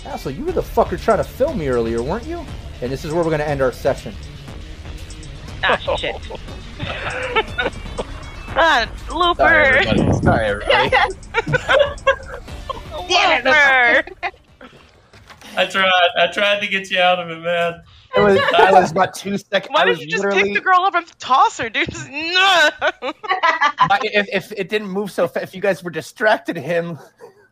Asshole, 0.04 0.32
you 0.32 0.44
were 0.44 0.52
the 0.52 0.60
fucker 0.60 1.02
trying 1.02 1.18
to 1.18 1.24
film 1.24 1.58
me 1.58 1.68
earlier, 1.68 2.02
weren't 2.02 2.26
you? 2.26 2.44
And 2.82 2.92
this 2.92 3.06
is 3.06 3.12
where 3.14 3.24
we're 3.24 3.30
gonna 3.30 3.44
end 3.44 3.62
our 3.62 3.72
session. 3.72 4.14
Ah, 5.62 5.78
shit. 5.96 6.16
ah, 8.56 8.88
Sorry, 9.06 9.18
Looper. 9.18 9.42
everybody. 9.42 10.12
Sorry, 10.22 10.46
everybody. 10.46 10.90
Looper. 13.08 14.04
I 15.56 15.66
tried. 15.66 15.90
I 16.18 16.26
tried 16.32 16.60
to 16.60 16.66
get 16.66 16.90
you 16.90 17.00
out 17.00 17.20
of 17.20 17.30
it, 17.30 17.40
man. 17.40 17.82
It 18.16 18.20
was, 18.20 18.38
I 18.56 18.70
was 18.70 18.92
about 18.92 19.14
two 19.14 19.36
seconds. 19.36 19.70
Why 19.72 19.82
I 19.82 19.84
did 19.86 19.90
was 19.90 20.00
you 20.02 20.08
just 20.08 20.24
literally. 20.24 20.44
pick 20.44 20.54
the 20.54 20.60
girl 20.60 20.80
up 20.80 20.94
and 20.94 21.06
toss 21.18 21.58
her, 21.58 21.68
dude? 21.68 21.90
Just, 21.90 22.08
no. 22.10 22.70
If, 24.02 24.28
if 24.32 24.52
it 24.52 24.68
didn't 24.68 24.88
move 24.88 25.10
so 25.10 25.26
fast, 25.26 25.44
if 25.44 25.54
you 25.54 25.60
guys 25.60 25.82
were 25.82 25.90
distracted 25.90 26.56
him, 26.56 26.98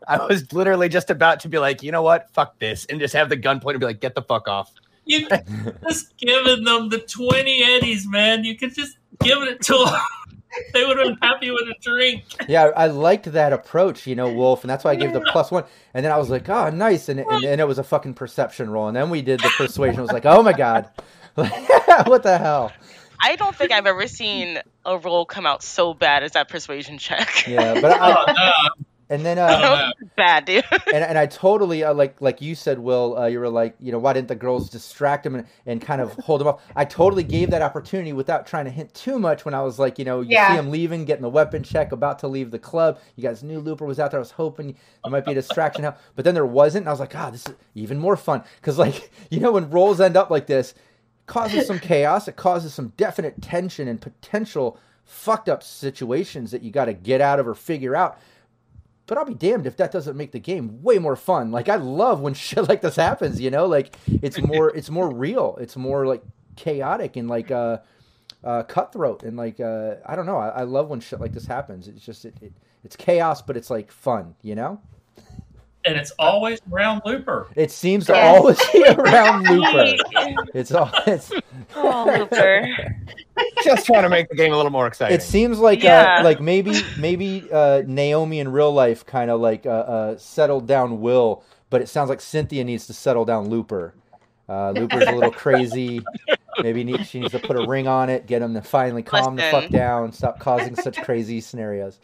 I 0.06 0.24
was 0.24 0.52
literally 0.52 0.88
just 0.88 1.10
about 1.10 1.40
to 1.40 1.48
be 1.48 1.58
like, 1.58 1.82
you 1.82 1.90
know 1.90 2.02
what, 2.02 2.30
fuck 2.32 2.58
this, 2.60 2.84
and 2.86 3.00
just 3.00 3.14
have 3.14 3.28
the 3.28 3.36
gun 3.36 3.58
point 3.58 3.74
and 3.74 3.80
be 3.80 3.86
like, 3.86 4.00
get 4.00 4.14
the 4.14 4.22
fuck 4.22 4.46
off. 4.46 4.72
You 5.04 5.28
just 5.88 6.16
giving 6.16 6.62
them 6.64 6.88
the 6.88 6.98
twenty 6.98 7.64
eddies, 7.64 8.06
man. 8.06 8.44
You 8.44 8.56
could 8.56 8.72
just 8.72 8.96
give 9.20 9.42
it 9.42 9.62
to 9.62 9.72
them. 9.72 10.00
they 10.74 10.84
would 10.84 10.98
have 10.98 11.06
been 11.06 11.16
happy 11.22 11.50
with 11.50 11.62
a 11.62 11.74
drink. 11.80 12.24
Yeah, 12.48 12.70
I 12.76 12.86
liked 12.88 13.30
that 13.32 13.52
approach, 13.52 14.06
you 14.06 14.14
know, 14.14 14.32
Wolf, 14.32 14.62
and 14.62 14.70
that's 14.70 14.84
why 14.84 14.92
I 14.92 14.96
gave 14.96 15.12
the 15.12 15.20
plus 15.20 15.50
one. 15.50 15.64
And 15.94 16.04
then 16.04 16.12
I 16.12 16.18
was 16.18 16.28
like, 16.28 16.48
oh, 16.48 16.70
nice, 16.70 17.08
and 17.08 17.20
and, 17.20 17.44
and 17.44 17.60
it 17.60 17.66
was 17.68 17.78
a 17.78 17.84
fucking 17.84 18.14
perception 18.14 18.70
roll. 18.70 18.88
And 18.88 18.96
then 18.96 19.10
we 19.10 19.22
did 19.22 19.40
the 19.40 19.50
persuasion. 19.56 20.00
I 20.00 20.02
was 20.02 20.12
like, 20.12 20.26
oh 20.26 20.42
my 20.42 20.52
god, 20.52 20.88
what 21.34 22.22
the 22.22 22.38
hell? 22.38 22.72
I 23.24 23.36
don't 23.36 23.54
think 23.54 23.70
I've 23.70 23.86
ever 23.86 24.08
seen 24.08 24.58
a 24.84 24.98
roll 24.98 25.24
come 25.24 25.46
out 25.46 25.62
so 25.62 25.94
bad 25.94 26.24
as 26.24 26.32
that 26.32 26.48
persuasion 26.48 26.98
check. 26.98 27.46
Yeah, 27.46 27.80
but 27.80 27.96
Oh 28.00 28.24
no! 28.26 28.84
And 29.12 29.24
then 29.24 29.38
Oh, 29.40 29.42
uh, 29.42 29.90
bad, 30.16 30.44
dude. 30.46 30.64
and 30.92 31.04
and 31.04 31.18
I 31.18 31.26
totally 31.26 31.84
uh, 31.84 31.94
like 31.94 32.20
like 32.20 32.40
you 32.40 32.54
said, 32.54 32.78
Will. 32.78 33.16
Uh, 33.18 33.26
you 33.26 33.38
were 33.38 33.48
like, 33.48 33.76
you 33.78 33.92
know, 33.92 33.98
why 33.98 34.12
didn't 34.12 34.28
the 34.28 34.34
girls 34.34 34.70
distract 34.70 35.26
him 35.26 35.34
and, 35.34 35.46
and 35.66 35.80
kind 35.80 36.00
of 36.00 36.12
hold 36.14 36.40
him 36.40 36.46
up? 36.48 36.60
I 36.74 36.84
totally 36.84 37.22
gave 37.22 37.50
that 37.50 37.62
opportunity 37.62 38.12
without 38.12 38.46
trying 38.46 38.64
to 38.64 38.70
hint 38.70 38.92
too 38.94 39.18
much. 39.18 39.44
When 39.44 39.54
I 39.54 39.62
was 39.62 39.78
like, 39.78 39.98
you 39.98 40.04
know, 40.04 40.20
you 40.22 40.30
Yeah. 40.30 40.48
see 40.48 40.58
him 40.58 40.70
leaving, 40.70 41.04
getting 41.04 41.22
the 41.22 41.28
weapon 41.30 41.62
check, 41.62 41.92
about 41.92 42.18
to 42.20 42.28
leave 42.28 42.50
the 42.50 42.58
club. 42.58 42.98
You 43.16 43.22
guys 43.22 43.42
knew 43.42 43.60
Looper 43.60 43.84
was 43.86 44.00
out 44.00 44.10
there. 44.10 44.18
I 44.18 44.22
was 44.22 44.32
hoping 44.32 44.76
there 45.04 45.10
might 45.12 45.24
be 45.24 45.32
a 45.32 45.34
distraction, 45.34 45.82
now, 45.82 45.96
but 46.16 46.24
then 46.24 46.34
there 46.34 46.46
wasn't. 46.46 46.82
And 46.84 46.88
I 46.88 46.92
was 46.92 47.00
like, 47.00 47.14
ah, 47.14 47.30
this 47.30 47.46
is 47.46 47.54
even 47.74 47.98
more 47.98 48.16
fun 48.16 48.42
because, 48.56 48.78
like, 48.78 49.10
you 49.30 49.40
know, 49.40 49.52
when 49.52 49.70
rolls 49.70 50.00
end 50.00 50.16
up 50.16 50.30
like 50.30 50.46
this, 50.46 50.72
it 50.72 50.76
causes 51.26 51.66
some 51.66 51.78
chaos. 51.78 52.28
It 52.28 52.36
causes 52.36 52.72
some 52.74 52.92
definite 52.96 53.40
tension 53.42 53.88
and 53.88 54.00
potential 54.00 54.78
fucked 55.04 55.48
up 55.48 55.62
situations 55.62 56.50
that 56.52 56.62
you 56.62 56.70
got 56.70 56.86
to 56.86 56.92
get 56.94 57.20
out 57.20 57.38
of 57.40 57.46
or 57.46 57.54
figure 57.54 57.94
out. 57.94 58.18
But 59.12 59.18
I'll 59.18 59.26
be 59.26 59.34
damned 59.34 59.66
if 59.66 59.76
that 59.76 59.92
doesn't 59.92 60.16
make 60.16 60.32
the 60.32 60.38
game 60.38 60.82
way 60.82 60.98
more 60.98 61.16
fun. 61.16 61.50
Like 61.50 61.68
I 61.68 61.76
love 61.76 62.20
when 62.20 62.32
shit 62.48 62.66
like 62.66 62.80
this 62.80 62.96
happens, 62.96 63.38
you 63.42 63.50
know? 63.50 63.66
Like 63.66 63.94
it's 64.06 64.40
more 64.40 64.74
it's 64.74 64.88
more 64.88 65.14
real. 65.14 65.58
It's 65.60 65.76
more 65.76 66.06
like 66.06 66.22
chaotic 66.56 67.16
and 67.16 67.28
like 67.28 67.50
uh 67.50 67.80
uh 68.42 68.62
cutthroat 68.62 69.22
and 69.22 69.36
like 69.36 69.60
uh 69.60 69.96
I 70.06 70.16
don't 70.16 70.24
know. 70.24 70.38
I, 70.38 70.48
I 70.48 70.62
love 70.62 70.88
when 70.88 71.00
shit 71.00 71.20
like 71.20 71.34
this 71.34 71.44
happens. 71.44 71.88
It's 71.88 72.02
just 72.02 72.24
it, 72.24 72.34
it 72.40 72.54
it's 72.84 72.96
chaos 72.96 73.42
but 73.42 73.54
it's 73.54 73.68
like 73.68 73.92
fun, 73.92 74.34
you 74.40 74.54
know? 74.54 74.80
And 75.84 75.98
it's 75.98 76.12
always 76.18 76.62
around 76.72 77.02
Looper. 77.04 77.48
It 77.54 77.70
seems 77.70 78.06
to 78.06 78.16
always 78.16 78.58
be 78.72 78.82
around 78.88 79.42
Looper. 79.46 79.94
It's 80.54 80.72
all 80.72 80.90
it's 81.06 81.30
oh, 81.76 82.14
Looper. 82.18 82.66
Just 83.64 83.86
trying 83.86 84.02
to 84.02 84.08
make 84.08 84.28
the 84.28 84.34
game 84.34 84.52
a 84.52 84.56
little 84.56 84.72
more 84.72 84.86
exciting. 84.86 85.14
It 85.16 85.22
seems 85.22 85.58
like 85.58 85.82
Yeah. 85.82 86.18
uh, 86.20 86.24
like 86.24 86.40
maybe 86.40 86.82
maybe 86.98 87.48
uh, 87.52 87.82
Naomi 87.86 88.40
in 88.40 88.50
real 88.50 88.72
life 88.72 89.06
kind 89.06 89.30
of 89.30 89.40
like 89.40 89.66
uh, 89.66 89.70
uh, 89.70 90.18
settled 90.18 90.66
down 90.66 91.00
Will, 91.00 91.44
but 91.70 91.80
it 91.80 91.88
sounds 91.88 92.08
like 92.08 92.20
Cynthia 92.20 92.64
needs 92.64 92.86
to 92.88 92.92
settle 92.92 93.24
down 93.24 93.48
Looper. 93.48 93.94
Uh, 94.48 94.72
Looper's 94.72 95.06
a 95.06 95.12
little 95.12 95.30
crazy. 95.30 96.04
Maybe 96.62 96.84
need, 96.84 97.06
she 97.06 97.20
needs 97.20 97.32
to 97.32 97.38
put 97.38 97.56
a 97.56 97.66
ring 97.66 97.88
on 97.88 98.10
it, 98.10 98.26
get 98.26 98.42
him 98.42 98.54
to 98.54 98.62
finally 98.62 99.02
calm 99.02 99.36
the 99.36 99.42
fuck 99.42 99.70
down, 99.70 100.12
stop 100.12 100.38
causing 100.38 100.76
such 100.76 101.00
crazy 101.00 101.40
scenarios. 101.40 101.98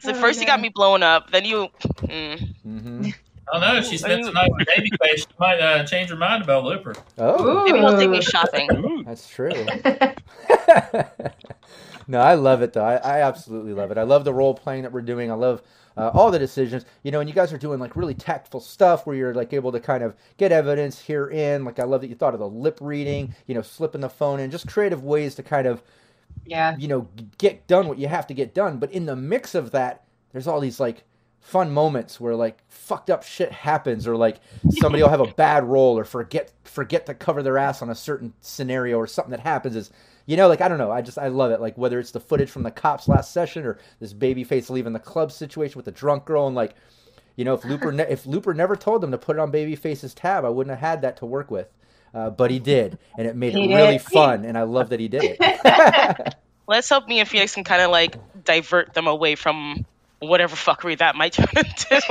So 0.00 0.14
first 0.14 0.40
you 0.40 0.46
got 0.46 0.60
me 0.60 0.68
blown 0.68 1.02
up, 1.02 1.30
then 1.30 1.44
you. 1.44 1.68
Mm. 2.02 2.54
hmm 2.62 3.08
I 3.50 3.58
don't 3.58 3.60
know. 3.60 3.76
If 3.78 3.86
she 3.86 3.98
spends 3.98 4.26
the 4.26 4.32
night 4.32 4.50
with 4.52 4.66
baby 4.66 4.90
face, 5.02 5.20
she 5.20 5.26
might 5.38 5.60
uh, 5.60 5.84
change 5.84 6.10
her 6.10 6.16
mind 6.16 6.42
about 6.42 6.64
Looper. 6.64 6.94
Oh, 7.18 7.64
Maybe 7.64 7.78
he'll 7.78 7.96
take 7.96 8.10
me 8.10 8.20
shopping. 8.20 9.02
that's 9.06 9.28
true. 9.28 9.50
no, 12.08 12.20
I 12.20 12.34
love 12.34 12.62
it 12.62 12.72
though. 12.72 12.84
I, 12.84 12.96
I 12.96 13.22
absolutely 13.22 13.72
love 13.72 13.90
it. 13.90 13.98
I 13.98 14.02
love 14.02 14.24
the 14.24 14.32
role 14.34 14.54
playing 14.54 14.82
that 14.82 14.92
we're 14.92 15.02
doing. 15.02 15.30
I 15.30 15.34
love 15.34 15.62
uh, 15.96 16.10
all 16.14 16.30
the 16.30 16.38
decisions. 16.38 16.84
You 17.02 17.10
know, 17.10 17.20
and 17.20 17.28
you 17.28 17.34
guys 17.34 17.52
are 17.52 17.58
doing 17.58 17.80
like 17.80 17.96
really 17.96 18.14
tactful 18.14 18.60
stuff 18.60 19.06
where 19.06 19.16
you're 19.16 19.34
like 19.34 19.52
able 19.52 19.72
to 19.72 19.80
kind 19.80 20.02
of 20.02 20.14
get 20.36 20.52
evidence 20.52 21.00
here 21.00 21.28
in. 21.28 21.64
Like 21.64 21.78
I 21.78 21.84
love 21.84 22.02
that 22.02 22.08
you 22.08 22.14
thought 22.14 22.34
of 22.34 22.40
the 22.40 22.48
lip 22.48 22.78
reading. 22.80 23.34
You 23.46 23.54
know, 23.54 23.62
slipping 23.62 24.00
the 24.00 24.10
phone 24.10 24.40
in, 24.40 24.50
just 24.50 24.68
creative 24.68 25.04
ways 25.04 25.34
to 25.36 25.42
kind 25.42 25.66
of 25.66 25.82
yeah. 26.46 26.76
you 26.78 26.88
know 26.88 27.08
get 27.38 27.66
done 27.66 27.88
what 27.88 27.98
you 27.98 28.08
have 28.08 28.26
to 28.28 28.34
get 28.34 28.54
done. 28.54 28.78
But 28.78 28.92
in 28.92 29.06
the 29.06 29.16
mix 29.16 29.54
of 29.54 29.72
that, 29.72 30.04
there's 30.32 30.46
all 30.46 30.60
these 30.60 30.80
like 30.80 31.04
fun 31.40 31.70
moments 31.70 32.20
where 32.20 32.34
like 32.34 32.58
fucked 32.68 33.10
up 33.10 33.22
shit 33.22 33.50
happens 33.50 34.06
or 34.06 34.14
like 34.14 34.40
somebody 34.78 35.02
will 35.02 35.10
have 35.10 35.20
a 35.20 35.32
bad 35.34 35.64
roll 35.64 35.98
or 35.98 36.04
forget 36.04 36.52
forget 36.64 37.06
to 37.06 37.14
cover 37.14 37.42
their 37.42 37.58
ass 37.58 37.82
on 37.82 37.90
a 37.90 37.94
certain 37.94 38.32
scenario 38.40 38.96
or 38.96 39.06
something 39.06 39.30
that 39.30 39.40
happens 39.40 39.74
is 39.74 39.90
you 40.26 40.36
know 40.36 40.48
like 40.48 40.60
i 40.60 40.68
don't 40.68 40.78
know. 40.78 40.90
I 40.90 41.00
just 41.00 41.18
i 41.18 41.28
love 41.28 41.50
it. 41.50 41.60
Like 41.60 41.76
whether 41.78 41.98
it's 41.98 42.10
the 42.10 42.20
footage 42.20 42.50
from 42.50 42.62
the 42.62 42.70
cops 42.70 43.08
last 43.08 43.32
session 43.32 43.64
or 43.64 43.78
this 44.00 44.12
Babyface 44.12 44.70
leaving 44.70 44.92
the 44.92 44.98
club 44.98 45.32
situation 45.32 45.76
with 45.76 45.86
the 45.86 45.92
drunk 45.92 46.24
girl 46.26 46.46
and 46.46 46.54
like 46.54 46.74
you 47.36 47.44
know 47.44 47.54
if 47.54 47.64
looper 47.64 47.90
ne- 47.90 48.10
if 48.10 48.26
looper 48.26 48.52
never 48.52 48.76
told 48.76 49.00
them 49.00 49.10
to 49.10 49.18
put 49.18 49.36
it 49.36 49.40
on 49.40 49.50
babyface's 49.50 50.14
tab 50.14 50.44
i 50.44 50.48
wouldn't 50.48 50.76
have 50.76 50.86
had 50.88 51.02
that 51.02 51.16
to 51.18 51.26
work 51.26 51.50
with. 51.50 51.68
Uh, 52.12 52.28
but 52.28 52.50
he 52.50 52.58
did 52.58 52.98
and 53.16 53.26
it 53.26 53.36
made 53.36 53.54
it 53.54 53.60
He 53.60 53.74
really 53.74 53.98
fun 53.98 54.44
and 54.44 54.58
i 54.58 54.62
love 54.62 54.90
that 54.90 55.00
he 55.00 55.08
did 55.08 55.36
it. 55.38 56.34
Let's 56.66 56.88
hope 56.88 57.08
me 57.08 57.18
and 57.18 57.28
Phoenix 57.28 57.54
can 57.54 57.64
kind 57.64 57.82
of 57.82 57.90
like 57.90 58.16
divert 58.44 58.94
them 58.94 59.06
away 59.06 59.34
from 59.34 59.84
whatever 60.20 60.54
fuckery 60.56 60.96
that 60.98 61.16
might 61.16 61.32
turn 61.34 61.48
into. 61.56 62.02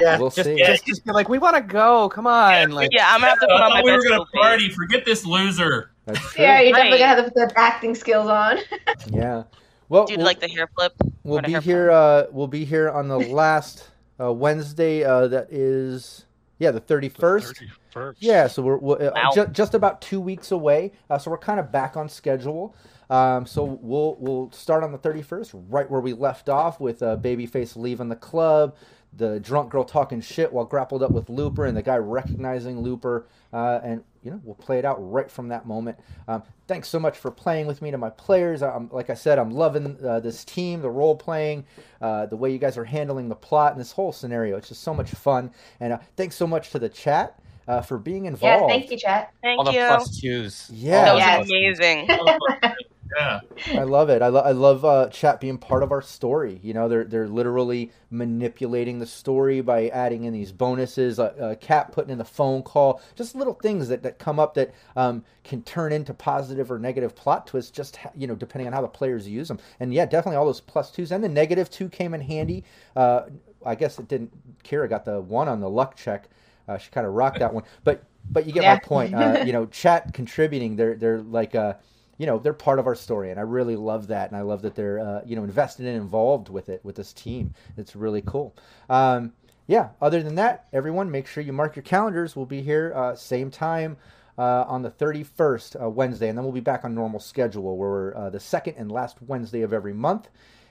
Yeah, 0.00 0.18
We'll 0.18 0.30
just, 0.30 0.44
see. 0.48 0.56
just 0.58 0.86
just 0.86 1.04
be 1.04 1.12
like, 1.12 1.28
we 1.28 1.38
want 1.38 1.56
to 1.56 1.62
go. 1.62 2.08
Come 2.08 2.26
on, 2.26 2.70
like 2.70 2.90
yeah, 2.92 3.06
I'm 3.12 3.20
gonna 3.20 3.30
have 3.30 3.40
to 3.40 3.46
put 3.46 3.52
on 3.60 3.70
my 3.70 3.76
thought 3.76 3.84
we 3.84 3.92
were 3.92 3.98
gonna 3.98 4.10
little 4.10 4.26
face. 4.26 4.40
party. 4.42 4.70
Forget 4.70 5.04
this 5.04 5.24
loser. 5.24 5.90
that's 6.06 6.20
true 6.20 6.30
Yeah, 6.44 6.60
you're 6.60 6.72
definitely 6.72 6.92
Right. 6.92 6.98
gonna 6.98 7.22
have 7.22 7.24
to 7.24 7.30
put 7.32 7.48
the 7.54 7.58
acting 7.58 7.94
skills 7.94 8.28
on. 8.28 8.58
yeah 9.12 9.44
well 9.88 10.04
Dude, 10.06 10.18
we'll- 10.18 10.26
like 10.26 10.40
the 10.40 10.48
hair 10.48 10.68
flip. 10.74 10.92
We'll 11.24 11.42
be 11.42 11.54
here. 11.60 11.90
Uh, 11.90 12.24
we'll 12.30 12.46
be 12.46 12.64
here 12.64 12.88
on 12.90 13.08
the 13.08 13.18
last 13.18 13.88
uh, 14.20 14.32
Wednesday. 14.32 15.04
Uh, 15.04 15.28
that 15.28 15.52
is, 15.52 16.24
yeah, 16.58 16.70
the 16.70 16.80
thirty 16.80 17.08
first. 17.10 17.62
31st. 17.94 18.14
Yeah, 18.20 18.46
so 18.46 18.62
we're, 18.62 18.78
we're 18.78 18.96
uh, 19.08 19.12
Wow. 19.14 19.30
ju- 19.34 19.46
just 19.52 19.74
about 19.74 20.00
two 20.00 20.20
weeks 20.20 20.52
away. 20.52 20.92
Uh, 21.10 21.18
so 21.18 21.30
we're 21.30 21.36
kind 21.38 21.60
of 21.60 21.70
back 21.72 21.96
on 21.98 22.08
schedule. 22.08 22.74
Um, 23.10 23.46
so 23.46 23.64
we'll 23.64 24.16
we'll 24.18 24.50
start 24.52 24.84
on 24.84 24.92
the 24.92 24.98
thirty 24.98 25.22
first, 25.22 25.52
right 25.54 25.90
where 25.90 26.00
we 26.00 26.12
left 26.12 26.48
off 26.48 26.80
with 26.80 27.02
uh, 27.02 27.16
Babyface 27.16 27.76
leaving 27.76 28.08
the 28.08 28.16
club, 28.16 28.76
the 29.16 29.40
drunk 29.40 29.70
girl 29.70 29.84
talking 29.84 30.20
shit 30.20 30.52
while 30.52 30.64
grappled 30.66 31.02
up 31.02 31.10
with 31.10 31.30
Looper, 31.30 31.64
and 31.66 31.76
the 31.76 31.82
guy 31.82 31.96
recognizing 31.96 32.80
Looper, 32.80 33.26
uh, 33.52 33.80
and 33.82 34.04
you 34.22 34.30
know 34.30 34.40
we'll 34.44 34.54
play 34.56 34.78
it 34.78 34.84
out 34.84 34.96
right 34.98 35.30
from 35.30 35.48
that 35.48 35.66
moment. 35.66 35.98
Um, 36.26 36.42
thanks 36.66 36.88
so 36.88 36.98
much 36.98 37.16
for 37.16 37.30
playing 37.30 37.66
with 37.66 37.80
me 37.80 37.90
to 37.90 37.96
my 37.96 38.10
players. 38.10 38.62
I'm, 38.62 38.90
like 38.92 39.08
I 39.08 39.14
said, 39.14 39.38
I'm 39.38 39.50
loving 39.52 39.96
uh, 40.04 40.20
this 40.20 40.44
team, 40.44 40.82
the 40.82 40.90
role 40.90 41.16
playing, 41.16 41.64
uh, 42.02 42.26
the 42.26 42.36
way 42.36 42.52
you 42.52 42.58
guys 42.58 42.76
are 42.76 42.84
handling 42.84 43.30
the 43.30 43.34
plot 43.36 43.72
and 43.72 43.80
this 43.80 43.92
whole 43.92 44.12
scenario. 44.12 44.58
It's 44.58 44.68
just 44.68 44.82
so 44.82 44.92
much 44.92 45.10
fun. 45.12 45.50
And 45.80 45.94
uh, 45.94 45.98
thanks 46.16 46.36
so 46.36 46.46
much 46.46 46.70
to 46.70 46.78
the 46.78 46.90
chat 46.90 47.40
uh, 47.68 47.80
for 47.80 47.96
being 47.96 48.26
involved. 48.26 48.42
Yeah, 48.42 48.54
involved. 48.56 48.72
thank 48.74 48.90
you, 48.90 48.98
chat. 48.98 49.32
Thank 49.42 49.58
all 49.60 49.64
the 49.64 49.72
you. 49.72 49.78
plus 49.86 50.20
twos. 50.20 50.70
Yeah. 50.74 51.14
that 51.16 51.38
was 51.40 51.48
Yes. 51.48 51.78
amazing. 51.78 52.08
Yeah. 53.16 53.40
I 53.72 53.84
love 53.84 54.10
it. 54.10 54.22
I, 54.22 54.28
lo- 54.28 54.42
I 54.42 54.52
love 54.52 54.84
uh, 54.84 55.08
chat 55.08 55.40
being 55.40 55.58
part 55.58 55.82
of 55.82 55.92
our 55.92 56.02
story. 56.02 56.60
You 56.62 56.74
know, 56.74 56.88
they're 56.88 57.04
they're 57.04 57.28
literally 57.28 57.90
manipulating 58.10 58.98
the 58.98 59.06
story 59.06 59.60
by 59.60 59.88
adding 59.88 60.24
in 60.24 60.32
these 60.32 60.52
bonuses. 60.52 61.18
Uh, 61.18 61.24
uh, 61.40 61.54
Cat 61.56 61.92
putting 61.92 62.10
in 62.10 62.18
the 62.18 62.24
phone 62.24 62.62
call, 62.62 63.00
just 63.16 63.34
little 63.34 63.54
things 63.54 63.88
that, 63.88 64.02
that 64.02 64.18
come 64.18 64.38
up 64.38 64.54
that 64.54 64.74
um, 64.96 65.24
can 65.44 65.62
turn 65.62 65.92
into 65.92 66.12
positive 66.12 66.70
or 66.70 66.78
negative 66.78 67.14
plot 67.16 67.46
twists. 67.46 67.70
Just 67.70 67.96
ha- 67.96 68.10
you 68.16 68.26
know, 68.26 68.34
depending 68.34 68.66
on 68.66 68.72
how 68.72 68.82
the 68.82 68.88
players 68.88 69.26
use 69.28 69.48
them. 69.48 69.58
And 69.80 69.92
yeah, 69.94 70.04
definitely 70.04 70.36
all 70.36 70.46
those 70.46 70.60
plus 70.60 70.90
twos 70.90 71.12
and 71.12 71.22
the 71.24 71.28
negative 71.28 71.70
two 71.70 71.88
came 71.88 72.14
in 72.14 72.20
handy. 72.20 72.64
Uh, 72.94 73.22
I 73.64 73.74
guess 73.74 73.98
it 73.98 74.08
didn't. 74.08 74.32
Kira 74.64 74.88
got 74.88 75.04
the 75.04 75.20
one 75.20 75.48
on 75.48 75.60
the 75.60 75.70
luck 75.70 75.96
check. 75.96 76.28
Uh, 76.68 76.76
she 76.78 76.90
kind 76.90 77.06
of 77.06 77.14
rocked 77.14 77.38
that 77.38 77.54
one, 77.54 77.64
but 77.84 78.04
but 78.30 78.46
you 78.46 78.52
get 78.52 78.62
my 78.62 78.78
point. 78.86 79.14
Uh, 79.14 79.42
you 79.46 79.52
know, 79.52 79.64
chat 79.66 80.12
contributing. 80.12 80.76
They're 80.76 80.94
they're 80.94 81.22
like. 81.22 81.54
Uh, 81.54 81.74
you 82.18 82.26
know 82.26 82.38
they're 82.38 82.52
part 82.52 82.78
of 82.78 82.86
our 82.86 82.94
story 82.94 83.30
and 83.30 83.40
i 83.40 83.42
really 83.42 83.76
love 83.76 84.08
that 84.08 84.28
and 84.28 84.36
i 84.36 84.42
love 84.42 84.60
that 84.62 84.74
they're 84.74 84.98
uh, 84.98 85.22
you 85.24 85.34
know 85.34 85.44
invested 85.44 85.86
and 85.86 85.96
involved 85.96 86.50
with 86.50 86.68
it 86.68 86.84
with 86.84 86.96
this 86.96 87.12
team. 87.12 87.54
It's 87.76 87.96
really 87.96 88.22
cool. 88.22 88.54
Um, 88.90 89.32
yeah 89.66 89.90
other 90.02 90.22
than 90.22 90.34
that 90.34 90.66
everyone 90.72 91.10
make 91.10 91.26
sure 91.26 91.42
you 91.42 91.52
mark 91.52 91.76
your 91.76 91.84
calendars. 91.84 92.36
We'll 92.36 92.46
be 92.46 92.60
here 92.60 92.92
uh, 92.94 93.14
same 93.14 93.50
time 93.50 93.96
uh, 94.36 94.64
on 94.68 94.82
the 94.82 94.90
31st 94.90 95.82
uh, 95.82 95.88
wednesday 95.88 96.28
and 96.28 96.36
then 96.36 96.44
we'll 96.44 96.52
be 96.52 96.60
back 96.60 96.84
on 96.84 96.94
normal 96.94 97.20
schedule 97.20 97.76
where 97.76 97.90
we're 97.90 98.14
uh, 98.16 98.30
the 98.30 98.40
second 98.40 98.74
and 98.76 98.92
last 98.92 99.22
wednesday 99.22 99.62
of 99.62 99.72
every 99.72 99.94
month. 99.94 100.28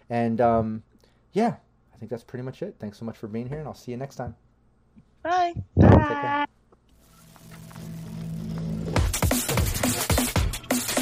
And 0.10 0.40
um, 0.42 0.84
yeah 1.34 1.56
i 1.94 1.98
think 1.98 2.12
that's 2.12 2.24
pretty 2.24 2.44
much 2.44 2.62
it. 2.62 2.76
Thanks 2.80 3.00
so 3.00 3.06
much 3.06 3.18
for 3.18 3.28
being 3.28 3.48
here 3.48 3.60
and 3.60 3.68
i'll 3.68 3.74
see 3.74 3.92
you 3.92 3.98
next 3.98 4.18
time. 4.18 4.36
Bye. 5.24 5.54
Take 5.80 5.90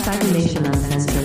care. 0.06 0.14
Cyber 0.14 0.32
Nation 0.34 0.66
Uncensored. 0.66 1.25